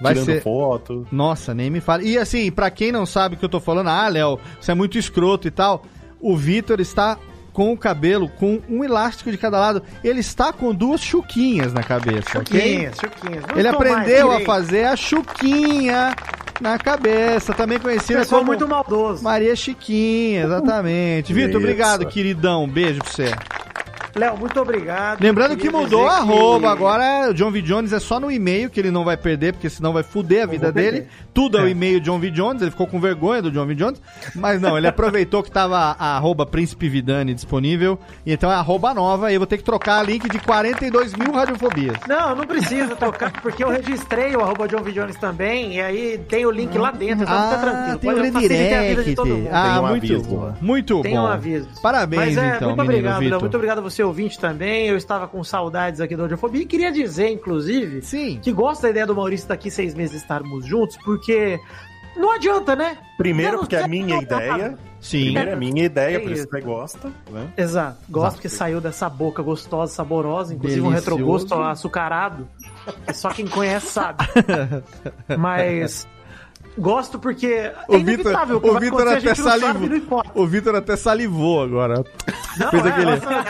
Vai 0.00 0.12
tirando 0.14 0.26
ser- 0.26 0.42
foto. 0.42 1.06
Nossa, 1.10 1.54
nem 1.54 1.70
me 1.70 1.80
fala. 1.80 2.02
E 2.02 2.16
assim, 2.16 2.50
pra 2.50 2.70
quem 2.70 2.92
não 2.92 3.04
sabe 3.04 3.34
o 3.34 3.38
que 3.38 3.44
eu 3.44 3.48
tô 3.48 3.60
falando, 3.60 3.88
ah, 3.88 4.08
Léo, 4.08 4.38
você 4.60 4.72
é 4.72 4.74
muito 4.74 4.96
escroto 4.98 5.48
e 5.48 5.50
tal. 5.50 5.84
O 6.20 6.36
Vitor 6.36 6.80
está 6.80 7.18
com 7.52 7.72
o 7.72 7.76
cabelo 7.76 8.28
com 8.28 8.60
um 8.68 8.84
elástico 8.84 9.30
de 9.32 9.36
cada 9.36 9.58
lado. 9.58 9.82
Ele 10.04 10.20
está 10.20 10.52
com 10.52 10.72
duas 10.72 11.00
chuquinhas 11.00 11.72
na 11.72 11.82
cabeça, 11.82 12.38
ok? 12.38 12.60
Chuquinhas, 12.60 12.96
chuquinhas. 12.96 13.44
Não 13.48 13.58
Ele 13.58 13.68
aprendeu 13.68 14.30
a 14.30 14.40
fazer 14.40 14.84
a 14.84 14.94
chuquinha 14.96 16.14
na 16.60 16.78
cabeça, 16.78 17.52
também 17.54 17.78
conhecida 17.78 18.20
Pessoal 18.20 18.40
como 18.40 18.52
muito 18.52 18.68
maldoso. 18.68 19.22
Maria 19.22 19.54
Chiquinha, 19.56 20.44
exatamente. 20.44 21.32
Vitor, 21.32 21.56
obrigado, 21.60 22.06
queridão. 22.06 22.64
Um 22.64 22.68
beijo 22.68 23.00
pra 23.00 23.10
você. 23.10 23.32
Léo, 24.18 24.36
muito 24.36 24.60
obrigado. 24.60 25.20
Lembrando 25.22 25.56
que 25.56 25.70
mudou 25.70 26.06
a 26.06 26.14
que- 26.16 26.20
arroba, 26.20 26.70
agora 26.70 27.30
o 27.30 27.34
John 27.34 27.50
V. 27.50 27.62
Jones 27.62 27.92
é 27.92 28.00
só 28.00 28.18
no 28.18 28.30
e-mail 28.30 28.68
que 28.68 28.80
ele 28.80 28.90
não 28.90 29.04
vai 29.04 29.16
perder, 29.16 29.52
porque 29.52 29.70
senão 29.70 29.92
vai 29.92 30.02
fuder 30.02 30.42
a 30.42 30.46
vida 30.46 30.72
dele. 30.72 31.06
Tudo 31.38 31.58
é. 31.58 31.62
o 31.62 31.66
É. 31.66 31.70
e-mail 31.70 32.00
John 32.00 32.18
V. 32.18 32.30
Jones, 32.30 32.62
ele 32.62 32.70
ficou 32.72 32.86
com 32.86 32.98
vergonha 33.00 33.40
do 33.40 33.50
John 33.50 33.64
V. 33.64 33.74
Jones, 33.76 34.00
mas 34.34 34.60
não, 34.60 34.76
ele 34.76 34.86
aproveitou 34.88 35.42
que 35.42 35.50
tava 35.50 35.76
a 35.98 36.16
arroba 36.16 36.44
Príncipe 36.44 36.88
Vidani 36.88 37.32
disponível, 37.32 37.98
e 38.26 38.32
então 38.32 38.50
é 38.50 38.54
arroba 38.54 38.92
nova, 38.92 39.30
e 39.30 39.34
eu 39.34 39.40
vou 39.40 39.46
ter 39.46 39.56
que 39.58 39.62
trocar 39.62 40.00
a 40.00 40.02
link 40.02 40.28
de 40.28 40.38
42 40.40 41.14
mil 41.14 41.30
radiofobias. 41.32 41.96
Não, 42.08 42.34
não 42.34 42.44
precisa 42.46 42.96
tocar, 42.96 43.30
porque 43.40 43.62
eu 43.62 43.68
registrei 43.68 44.34
o 44.34 44.40
arroba 44.40 44.66
John 44.66 44.82
V. 44.82 44.90
Jones 44.92 45.16
também, 45.16 45.76
e 45.76 45.80
aí 45.80 46.18
tem 46.28 46.44
o 46.44 46.50
link 46.50 46.76
lá 46.76 46.90
dentro, 46.90 47.22
então 47.24 47.50
fica 47.50 47.60
tranquilo. 47.60 47.94
Ah, 47.94 47.98
tem 47.98 48.10
o 48.10 48.14
Pode 48.16 48.32
facilitar 48.32 48.78
a 48.78 48.82
vida 48.82 49.04
de 49.04 49.14
todo 49.14 49.24
redirect. 49.26 49.48
mundo. 49.48 49.48
Ah, 49.54 49.62
Tem 49.62 49.78
um 49.82 49.88
muito 49.88 50.04
aviso 50.14 50.28
bom. 50.28 50.54
Muito 50.60 51.02
Tem 51.02 51.14
bom. 51.14 51.20
um 51.22 51.26
aviso. 51.26 51.68
Parabéns, 51.82 52.20
Mas 52.34 52.36
é, 52.38 52.56
então, 52.56 52.68
muito 52.70 52.80
menino 52.88 52.98
obrigado, 53.08 53.30
Léo. 53.30 53.40
Muito 53.40 53.54
obrigado 53.54 53.78
a 53.78 53.82
você, 53.82 54.02
ouvinte, 54.02 54.38
também. 54.40 54.86
Eu 54.88 54.96
estava 54.96 55.28
com 55.28 55.44
saudades 55.44 56.00
aqui 56.00 56.16
do 56.16 56.22
Audiofobia 56.22 56.62
e 56.62 56.66
queria 56.66 56.90
dizer, 56.90 57.28
inclusive, 57.30 58.02
Sim. 58.02 58.40
que 58.42 58.50
gosto 58.52 58.82
da 58.82 58.90
ideia 58.90 59.06
do 59.06 59.14
Maurício 59.14 59.48
daqui 59.48 59.70
seis 59.70 59.94
meses 59.94 60.16
estarmos 60.20 60.66
juntos, 60.66 60.96
porque 61.04 61.27
não 62.16 62.32
adianta, 62.32 62.74
né? 62.74 62.98
Primeiro, 63.16 63.58
porque 63.58 63.76
é 63.76 63.78
a 63.78 63.82
quero 63.82 63.90
minha 63.90 64.20
ideia. 64.20 64.78
Sim. 65.00 65.24
Primeiro 65.24 65.50
é 65.50 65.52
a 65.52 65.56
minha 65.56 65.84
ideia, 65.84 66.16
É 66.16 66.20
por 66.20 66.32
isso 66.32 66.44
que 66.46 66.50
você 66.50 66.60
gosta, 66.60 67.12
né? 67.30 67.52
Exato. 67.56 67.98
Gosto 68.08 68.36
porque 68.36 68.48
saiu 68.48 68.80
dessa 68.80 69.08
boca 69.08 69.42
gostosa, 69.42 69.92
saborosa, 69.92 70.54
inclusive 70.54 70.80
um 70.80 70.90
Delicioso. 70.90 71.16
retrogosto 71.16 71.54
açucarado. 71.54 72.48
que 73.06 73.14
Só 73.14 73.30
quem 73.30 73.46
conhece 73.46 73.86
sabe. 73.86 74.24
Mas 75.38 76.06
gosto 76.78 77.18
porque 77.18 77.46
é 77.46 77.74
O 77.88 77.98
Vitor, 77.98 78.00
inevitável. 78.14 78.56
o 78.56 78.60
que 78.60 78.68
o 78.70 78.78
Vitor 78.80 79.08
até 79.08 79.34
salivou. 79.34 80.22
O 80.34 80.46
Vitor 80.46 80.74
até 80.76 80.96
salivou 80.96 81.62
agora. 81.62 82.04
Não, 82.58 82.70
Fez 82.70 82.84
é, 82.86 82.88
aquele- 82.88 83.06
nossa, 83.10 83.44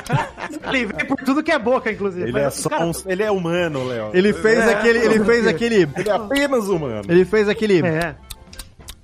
Salivei 0.64 1.04
por 1.06 1.16
tudo 1.18 1.42
que 1.42 1.52
é 1.52 1.58
boca, 1.58 1.90
inclusive. 1.92 2.28
Ele 2.28 2.38
é, 2.38 2.50
só 2.50 2.68
cara, 2.68 2.86
um- 2.86 2.92
ele 3.06 3.22
é 3.22 3.30
humano, 3.30 3.86
Léo. 3.86 4.10
Ele 4.12 4.32
fez 4.32 4.58
É, 4.58 4.74
aquele, 4.74 4.98
ele 4.98 5.24
fez 5.24 5.46
aquele, 5.46 5.74
Ele 5.96 6.08
é 6.08 6.12
apenas 6.12 6.68
humano. 6.68 7.02
ele 7.08 7.24
fez 7.24 7.48
aquele 7.48 7.84
É, 7.86 8.14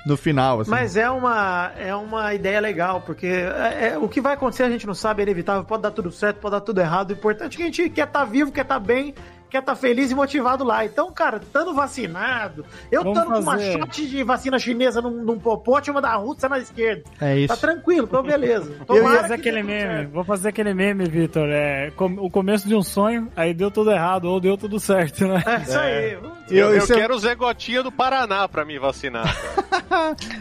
no 0.06 0.16
final, 0.16 0.60
assim. 0.60 0.70
mas 0.70 0.96
é 0.96 1.08
uma, 1.08 1.70
é 1.78 1.94
uma 1.94 2.34
ideia 2.34 2.60
legal, 2.60 3.00
porque 3.06 3.26
é- 3.26 3.92
é- 3.94 3.98
o 3.98 4.08
que 4.08 4.20
vai 4.20 4.34
acontecer 4.34 4.62
a 4.64 4.70
gente 4.70 4.86
não 4.86 4.94
sabe, 4.94 5.22
é 5.22 5.24
inevitável, 5.24 5.64
pode 5.64 5.82
dar 5.82 5.90
tudo 5.90 6.10
certo, 6.12 6.38
pode 6.40 6.52
dar 6.52 6.60
tudo 6.60 6.80
errado. 6.80 7.10
O 7.10 7.12
importante 7.14 7.54
é 7.54 7.56
que 7.56 7.62
a 7.62 7.66
gente 7.66 7.88
quer 7.90 8.06
estar 8.06 8.24
vivo, 8.24 8.52
quer 8.52 8.62
estar 8.62 8.78
bem, 8.78 9.14
quer 9.54 9.60
estar 9.60 9.76
feliz 9.76 10.10
e 10.10 10.14
motivado 10.16 10.64
lá. 10.64 10.84
Então, 10.84 11.12
cara, 11.12 11.36
estando 11.36 11.72
vacinado, 11.72 12.64
eu 12.90 13.02
estando 13.02 13.30
com 13.32 13.38
uma 13.38 13.56
shot 13.58 14.06
de 14.08 14.22
vacina 14.24 14.58
chinesa 14.58 15.00
num, 15.00 15.22
num 15.22 15.38
popote, 15.38 15.92
uma 15.92 16.00
da 16.02 16.16
Rússia 16.16 16.48
na 16.48 16.58
esquerda. 16.58 17.04
É 17.20 17.38
isso. 17.38 17.48
Tá 17.48 17.56
tranquilo, 17.56 18.06
tô 18.08 18.20
beleza. 18.20 18.74
Vou 18.86 18.96
Tomara 18.98 19.20
fazer 19.22 19.34
que 19.34 19.48
aquele 19.48 19.62
meme, 19.62 19.80
certo. 19.80 20.10
vou 20.10 20.24
fazer 20.24 20.48
aquele 20.48 20.74
meme, 20.74 21.04
Vitor. 21.08 21.48
É 21.48 21.92
com- 21.92 22.16
o 22.18 22.28
começo 22.28 22.66
de 22.66 22.74
um 22.74 22.82
sonho, 22.82 23.30
aí 23.36 23.54
deu 23.54 23.70
tudo 23.70 23.92
errado, 23.92 24.24
ou 24.24 24.40
deu 24.40 24.56
tudo 24.58 24.80
certo, 24.80 25.24
né? 25.26 25.42
É 25.46 25.62
isso 25.62 25.78
aí. 25.78 26.12
Eu, 26.50 26.70
eu 26.70 26.78
isso 26.78 26.92
é- 26.92 26.96
quero 26.96 27.14
o 27.14 27.18
Zé 27.18 27.34
Gotinha 27.36 27.82
do 27.82 27.92
Paraná 27.92 28.48
pra 28.48 28.64
me 28.64 28.76
vacinar. 28.78 29.34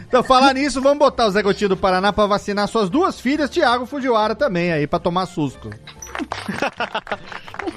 Então, 0.08 0.22
falar 0.22 0.52
nisso, 0.54 0.80
vamos 0.80 0.98
botar 0.98 1.26
o 1.26 1.30
Zé 1.30 1.40
Gotinho 1.42 1.68
do 1.70 1.76
Paraná 1.76 2.12
pra 2.12 2.26
vacinar 2.26 2.66
suas 2.66 2.88
duas 2.90 3.20
filhas, 3.20 3.48
Thiago 3.50 3.86
Fujiwara 3.86 4.34
também 4.34 4.72
aí, 4.72 4.86
pra 4.86 4.98
tomar 4.98 5.26
susto. 5.26 5.70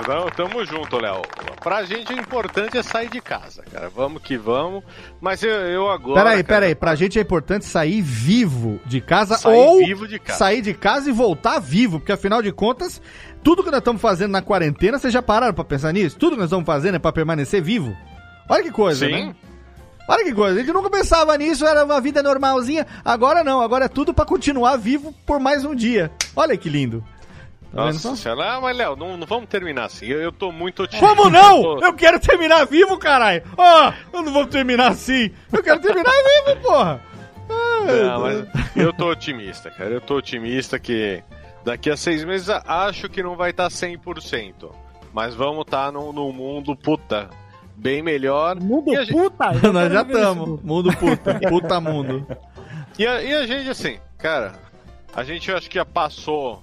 Não, 0.07 0.28
tamo 0.30 0.64
junto, 0.65 0.98
Léo. 0.98 1.22
Pra 1.61 1.84
gente 1.84 2.14
o 2.14 2.18
importante 2.19 2.78
é 2.78 2.84
sair 2.84 3.10
de 3.10 3.19
casa, 3.22 3.64
cara. 3.72 3.90
Vamos 3.90 4.22
que 4.22 4.38
vamos. 4.38 4.84
Mas 5.19 5.41
eu, 5.44 5.49
eu 5.49 5.90
agora. 5.90 6.22
Peraí, 6.24 6.44
cara, 6.44 6.60
peraí, 6.61 6.76
pra 6.76 6.95
gente 6.95 7.18
é 7.18 7.22
importante 7.22 7.65
sair 7.65 8.02
vivo 8.02 8.80
de 8.86 9.02
casa 9.02 9.38
Sair 9.38 9.56
ou 9.56 9.78
vivo 9.78 10.07
de 10.07 10.19
casa. 10.19 10.40
sair 10.40 10.61
de 10.61 10.74
casa 10.74 11.10
e 11.10 11.14
voltar 11.14 11.60
vivo, 11.60 11.99
porque 11.99 12.11
afinal 12.11 12.41
de 12.41 12.52
contas, 12.52 13.02
tudo 13.44 13.64
que 13.64 13.72
nós 13.72 13.80
estamos 13.80 14.02
fazendo 14.02 14.32
na 14.32 14.41
quarentena, 14.41 14.98
vocês 14.99 15.11
já 15.14 15.22
pararam 15.22 15.53
pra 15.53 15.64
pensar 15.64 15.91
nisso? 15.94 16.18
Tudo 16.18 16.34
que 16.34 16.40
nós 16.41 16.48
estamos 16.49 16.65
fazendo 16.65 16.95
é 16.95 16.99
pra 16.99 17.11
permanecer 17.11 17.61
vivo? 17.61 17.95
Olha 18.49 18.64
que 18.64 18.72
coisa, 18.72 19.06
Sim. 19.06 19.11
né? 19.11 19.36
Olha 20.10 20.24
que 20.24 20.34
coisa, 20.34 20.56
a 20.57 20.64
gente 20.64 20.72
nunca 20.74 20.90
pensava 20.90 21.38
nisso, 21.38 21.65
era 21.65 21.84
uma 21.84 21.99
vida 21.99 22.24
normalzinha. 22.24 22.88
Agora 23.03 23.44
não, 23.44 23.60
agora 23.61 23.86
é 23.86 23.90
tudo 23.90 24.14
pra 24.14 24.24
continuar 24.24 24.78
vivo 24.78 25.14
por 25.26 25.38
mais 25.38 25.65
um 25.65 25.76
dia. 25.76 26.10
Olha 26.34 26.56
que 26.56 26.69
lindo. 26.69 27.03
Tá? 27.73 27.85
Nossa 27.85 28.15
senhora, 28.15 28.53
ah, 28.53 28.61
mas 28.61 28.76
Léo, 28.77 28.95
não, 28.95 29.18
não 29.18 29.27
vamos 29.27 29.49
terminar 29.49 29.85
assim. 29.85 30.06
Eu, 30.07 30.22
eu 30.22 30.31
tô 30.31 30.52
muito 30.52 30.84
otimista. 30.84 31.07
Como 31.15 31.30
não? 31.30 31.61
Tô- 31.61 31.80
Eu 31.85 31.94
quero 31.94 32.19
terminar 32.19 32.65
vivo, 32.65 32.98
caralho! 32.98 33.44
Ó, 33.57 33.94
eu 34.14 34.22
não 34.23 34.34
vou 34.34 34.48
terminar 34.48 34.88
assim. 34.89 35.31
Eu 35.52 35.61
quero 35.61 35.80
terminar 35.81 36.11
vivo, 36.11 36.61
porra! 36.61 37.02
Não, 37.49 38.22
mas 38.22 38.48
eu 38.76 38.91
tô 38.94 39.10
otimista, 39.11 39.69
cara. 39.72 39.91
Eu 39.91 40.02
tô 40.02 40.15
otimista 40.18 40.77
que 40.80 41.23
daqui 41.64 41.89
a 41.89 41.98
seis 41.98 42.23
meses 42.23 42.49
acho 42.49 43.07
que 43.10 43.22
não 43.23 43.35
vai 43.35 43.53
tá 43.53 43.68
estar 43.68 43.88
100%. 43.88 44.72
Mas 45.14 45.34
vamos 45.35 45.61
estar 45.61 45.91
num, 45.91 46.11
num 46.11 46.31
mundo 46.31 46.76
puta 46.76 47.30
bem 47.76 48.02
melhor. 48.02 48.56
Mundo 48.60 48.94
gente- 48.94 49.11
puta? 49.11 49.52
Nós 49.72 49.91
já 49.91 50.02
estamos. 50.02 50.61
Mundo 50.61 50.94
puta. 50.98 51.39
Puta 51.49 51.80
mundo. 51.81 52.27
E 52.99 53.06
a, 53.06 53.22
e 53.22 53.34
a 53.34 53.45
gente, 53.48 53.69
assim, 53.69 53.99
cara, 54.18 54.53
a 55.15 55.23
gente 55.23 55.49
eu 55.49 55.57
acho 55.57 55.69
que 55.69 55.76
já 55.76 55.85
passou 55.85 56.61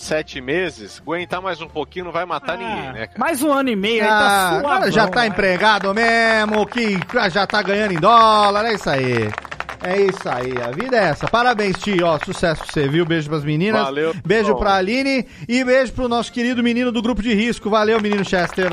sete 0.00 0.40
meses, 0.40 1.00
aguentar 1.04 1.40
mais 1.42 1.60
um 1.60 1.68
pouquinho 1.68 2.06
não 2.06 2.12
vai 2.12 2.24
matar 2.24 2.56
ninguém, 2.56 2.92
né, 2.92 3.06
cara? 3.06 3.18
Mais 3.18 3.42
um 3.42 3.52
ano 3.52 3.68
e 3.68 3.76
meio, 3.76 4.02
aí 4.02 4.08
Ah, 4.08 4.18
tá 4.18 4.48
agora 4.58 4.62
suavão, 4.76 4.90
já 4.92 5.08
tá 5.08 5.14
vai. 5.20 5.26
empregado 5.28 5.94
mesmo, 5.94 6.66
que 6.66 6.98
já 7.30 7.46
tá 7.46 7.62
ganhando 7.62 7.92
em 7.92 8.00
dólar, 8.00 8.64
é 8.64 8.74
isso 8.74 8.88
aí. 8.90 9.30
É 9.82 9.98
isso 9.98 10.28
aí, 10.28 10.52
a 10.62 10.70
vida 10.70 10.96
é 10.96 11.04
essa. 11.10 11.26
Parabéns, 11.26 11.78
Ti, 11.78 12.02
ó, 12.02 12.18
sucesso 12.18 12.62
pra 12.64 12.72
você, 12.72 12.86
viu? 12.88 13.06
Beijo 13.06 13.30
pras 13.30 13.44
meninas. 13.44 13.82
Valeu. 13.82 14.14
Beijo 14.26 14.52
Bom. 14.52 14.58
pra 14.58 14.74
Aline 14.74 15.26
e 15.48 15.64
beijo 15.64 15.92
pro 15.94 16.06
nosso 16.08 16.30
querido 16.32 16.62
menino 16.62 16.92
do 16.92 17.00
grupo 17.00 17.22
de 17.22 17.32
risco. 17.32 17.70
Valeu, 17.70 17.98
menino 18.00 18.22
Chester. 18.22 18.68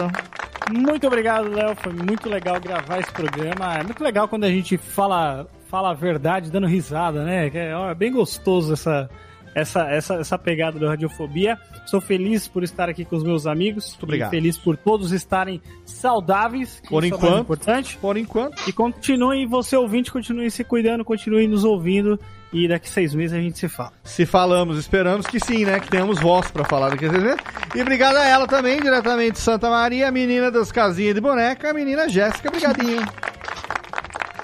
Muito 0.70 1.08
obrigado, 1.08 1.50
Léo. 1.50 1.76
Foi 1.78 1.94
muito 1.94 2.28
legal 2.30 2.60
gravar 2.60 3.00
esse 3.00 3.12
programa. 3.14 3.76
É 3.76 3.84
muito 3.84 4.04
legal 4.04 4.28
quando 4.28 4.44
a 4.44 4.50
gente 4.50 4.78
fala, 4.78 5.48
fala 5.70 5.92
a 5.92 5.94
verdade 5.94 6.52
dando 6.52 6.68
risada, 6.68 7.24
né? 7.24 7.48
É 7.54 7.72
é 7.92 7.96
bem 7.96 8.12
gostoso 8.12 8.74
essa, 8.74 9.10
essa, 9.58 9.90
essa, 9.90 10.16
essa 10.16 10.38
pegada 10.38 10.78
do 10.78 10.88
Radiofobia. 10.88 11.58
Sou 11.88 12.00
feliz 12.00 12.48
por 12.48 12.64
estar 12.64 12.88
aqui 12.90 13.04
com 13.04 13.16
os 13.16 13.24
meus 13.24 13.48
amigos. 13.48 13.90
Muito 13.90 14.04
obrigado. 14.04 14.30
feliz 14.30 14.56
por 14.56 14.78
todos 14.78 15.12
estarem 15.12 15.60
saudáveis. 15.84 16.80
Por 16.88 17.04
é 17.04 17.08
enquanto. 17.08 17.42
importante. 17.42 17.98
Por 17.98 18.18
enquanto. 18.18 18.70
E 18.70 18.72
continue, 18.72 19.48
você 19.48 19.76
ouvinte, 19.76 20.12
continue 20.12 20.52
se 20.52 20.64
cuidando, 20.64 21.04
continue 21.04 21.48
nos 21.48 21.64
ouvindo. 21.64 22.20
E 22.54 22.68
daqui 22.68 22.88
seis 22.88 23.16
meses 23.16 23.36
a 23.36 23.42
gente 23.42 23.58
se 23.58 23.68
fala. 23.68 23.92
Se 24.04 24.26
falamos, 24.26 24.78
esperamos 24.78 25.26
que 25.26 25.40
sim, 25.40 25.66
né? 25.66 25.80
Que 25.80 25.90
tenhamos 25.90 26.20
voz 26.20 26.50
pra 26.52 26.64
falar 26.64 26.90
daqui 26.90 27.06
a 27.06 27.10
seis 27.10 27.24
meses. 27.24 27.40
E 27.76 27.82
obrigado 27.82 28.16
a 28.16 28.26
ela 28.26 28.48
também, 28.48 28.80
diretamente 28.80 29.34
de 29.34 29.40
Santa 29.40 29.70
Maria, 29.70 30.08
a 30.08 30.12
menina 30.12 30.52
das 30.52 30.72
casinhas 30.72 31.16
de 31.16 31.20
boneca, 31.20 31.72
a 31.72 31.74
menina 31.74 32.08
Jéssica. 32.08 32.48
Obrigadinho. 32.48 33.02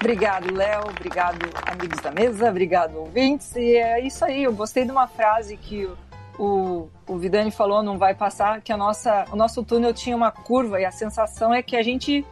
Obrigado, 0.03 0.53
Léo. 0.53 0.81
Obrigado, 0.89 1.37
amigos 1.65 2.01
da 2.01 2.11
mesa. 2.11 2.49
Obrigado, 2.49 2.97
ouvintes. 2.97 3.55
E 3.55 3.77
é 3.77 4.05
isso 4.05 4.25
aí. 4.25 4.43
Eu 4.43 4.51
gostei 4.51 4.83
de 4.83 4.91
uma 4.91 5.07
frase 5.07 5.55
que 5.55 5.89
o, 6.37 6.89
o, 7.07 7.17
Vidani 7.17 7.51
falou, 7.51 7.81
não 7.81 7.97
vai 7.97 8.13
passar, 8.13 8.59
que 8.59 8.73
a 8.73 8.75
nossa, 8.75 9.23
o 9.31 9.37
nosso 9.37 9.63
túnel 9.63 9.93
tinha 9.93 10.13
uma 10.13 10.29
curva 10.29 10.81
e 10.81 10.83
a 10.83 10.91
sensação 10.91 11.53
é 11.53 11.61
que 11.61 11.77
a 11.77 11.81
gente, 11.81 12.25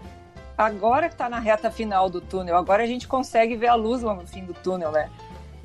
agora 0.57 1.07
que 1.07 1.15
tá 1.15 1.29
na 1.29 1.39
reta 1.39 1.71
final 1.71 2.09
do 2.09 2.19
túnel, 2.19 2.57
agora 2.57 2.83
a 2.83 2.85
gente 2.85 3.07
consegue 3.07 3.55
ver 3.55 3.67
a 3.67 3.75
luz 3.75 4.01
lá 4.01 4.13
no 4.13 4.27
fim 4.27 4.43
do 4.43 4.53
túnel, 4.53 4.91
né? 4.91 5.09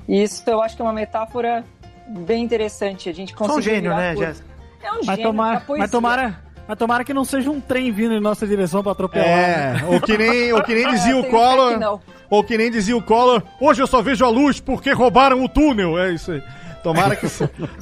E 0.07 0.23
isso 0.23 0.49
eu 0.49 0.62
acho 0.62 0.77
que 0.77 0.83
é 0.83 0.85
uma 0.85 0.93
metáfora 0.93 1.65
bem 2.07 2.45
interessante. 2.45 3.09
A 3.09 3.12
gente 3.12 3.37
Sou 3.37 3.49
consegue 3.49 3.59
um 3.59 3.62
gênio, 3.62 3.97
né. 3.97 4.15
Jéssica? 4.15 4.49
É 4.81 4.93
um 4.93 5.01
Mas, 5.05 5.16
gênio. 5.16 5.43
é 5.43 5.59
poesia. 5.59 5.83
mas, 5.83 5.91
tomara, 5.91 6.45
mas 6.66 6.78
tomara 6.78 7.05
que 7.05 7.14
não 7.14 7.24
seja 7.24 7.51
um 7.51 7.60
trem 7.60 7.93
vindo 7.93 8.14
em 8.14 8.20
nossa 8.20 8.47
direção 8.47 8.82
pra 8.82 8.93
atropelar. 8.93 9.26
É, 9.26 9.72
né? 9.74 9.84
ou 9.88 10.01
que 10.01 10.16
nem, 10.16 10.52
ou 10.55 10.62
que 10.62 10.74
nem 10.74 10.88
dizia 10.88 11.12
É, 11.12 11.16
o 11.16 11.22
que 11.22 11.30
Collor. 11.30 12.01
Ou 12.28 12.43
que 12.43 12.59
nem 12.59 12.70
dizia 12.70 12.97
o 12.97 13.02
Collor, 13.02 13.43
hoje 13.60 13.82
eu 13.82 13.86
só 13.86 14.02
vejo 14.02 14.24
a 14.24 14.28
luz 14.28 14.59
porque 14.59 14.93
roubaram 14.93 15.44
o 15.44 15.48
túnel. 15.48 15.98
É 15.98 16.12
isso 16.12 16.32
aí. 16.32 16.43
Tomara 16.86 17.16
que, 17.16 17.26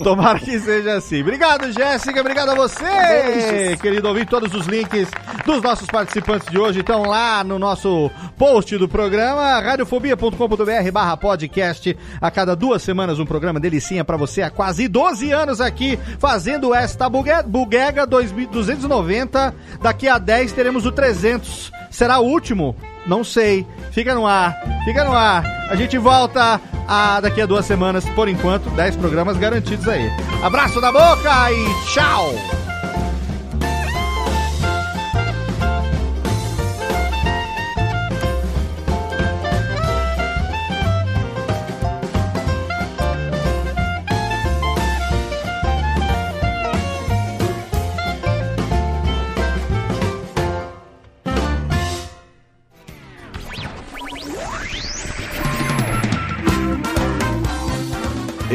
tomara 0.02 0.38
que 0.38 0.58
seja 0.58 0.94
assim. 0.96 1.20
Obrigado, 1.20 1.70
Jéssica. 1.70 2.22
Obrigado 2.22 2.52
a 2.52 2.54
você, 2.54 3.76
querido 3.82 4.08
ouvinte. 4.08 4.28
Todos 4.30 4.54
os 4.54 4.66
links 4.66 5.08
dos 5.44 5.60
nossos 5.60 5.86
participantes 5.88 6.48
de 6.50 6.58
hoje 6.58 6.80
estão 6.80 7.02
lá 7.02 7.44
no 7.44 7.58
nosso 7.58 8.10
post 8.38 8.78
do 8.78 8.88
programa, 8.88 9.60
radiofobia.com.br 9.60 10.90
barra 10.90 11.18
podcast. 11.18 11.94
A 12.18 12.30
cada 12.30 12.56
duas 12.56 12.80
semanas 12.82 13.18
um 13.18 13.26
programa 13.26 13.60
delicinha 13.60 14.02
pra 14.06 14.16
você 14.16 14.40
há 14.40 14.48
quase 14.48 14.88
12 14.88 15.30
anos 15.32 15.60
aqui, 15.60 15.98
fazendo 16.18 16.74
esta 16.74 17.06
bugue- 17.06 17.42
buguega 17.46 18.06
2290. 18.06 19.54
Daqui 19.82 20.08
a 20.08 20.16
10 20.16 20.50
teremos 20.52 20.86
o 20.86 20.92
300. 20.92 21.70
Será 21.90 22.20
o 22.20 22.24
último? 22.24 22.74
Não 23.06 23.22
sei. 23.22 23.66
Fica 23.90 24.14
no 24.14 24.26
ar. 24.26 24.54
Fica 24.84 25.04
no 25.04 25.12
ar. 25.12 25.44
A 25.70 25.76
gente 25.76 25.96
volta 25.98 26.60
a, 26.88 27.20
daqui 27.20 27.40
a 27.40 27.46
duas 27.46 27.64
semanas. 27.64 28.08
Por 28.10 28.28
enquanto, 28.28 28.68
10 28.70 28.96
programas 28.96 29.36
garantidos 29.36 29.88
aí. 29.88 30.10
Abraço 30.42 30.80
da 30.80 30.92
boca 30.92 31.52
e 31.52 31.92
tchau! 31.92 32.34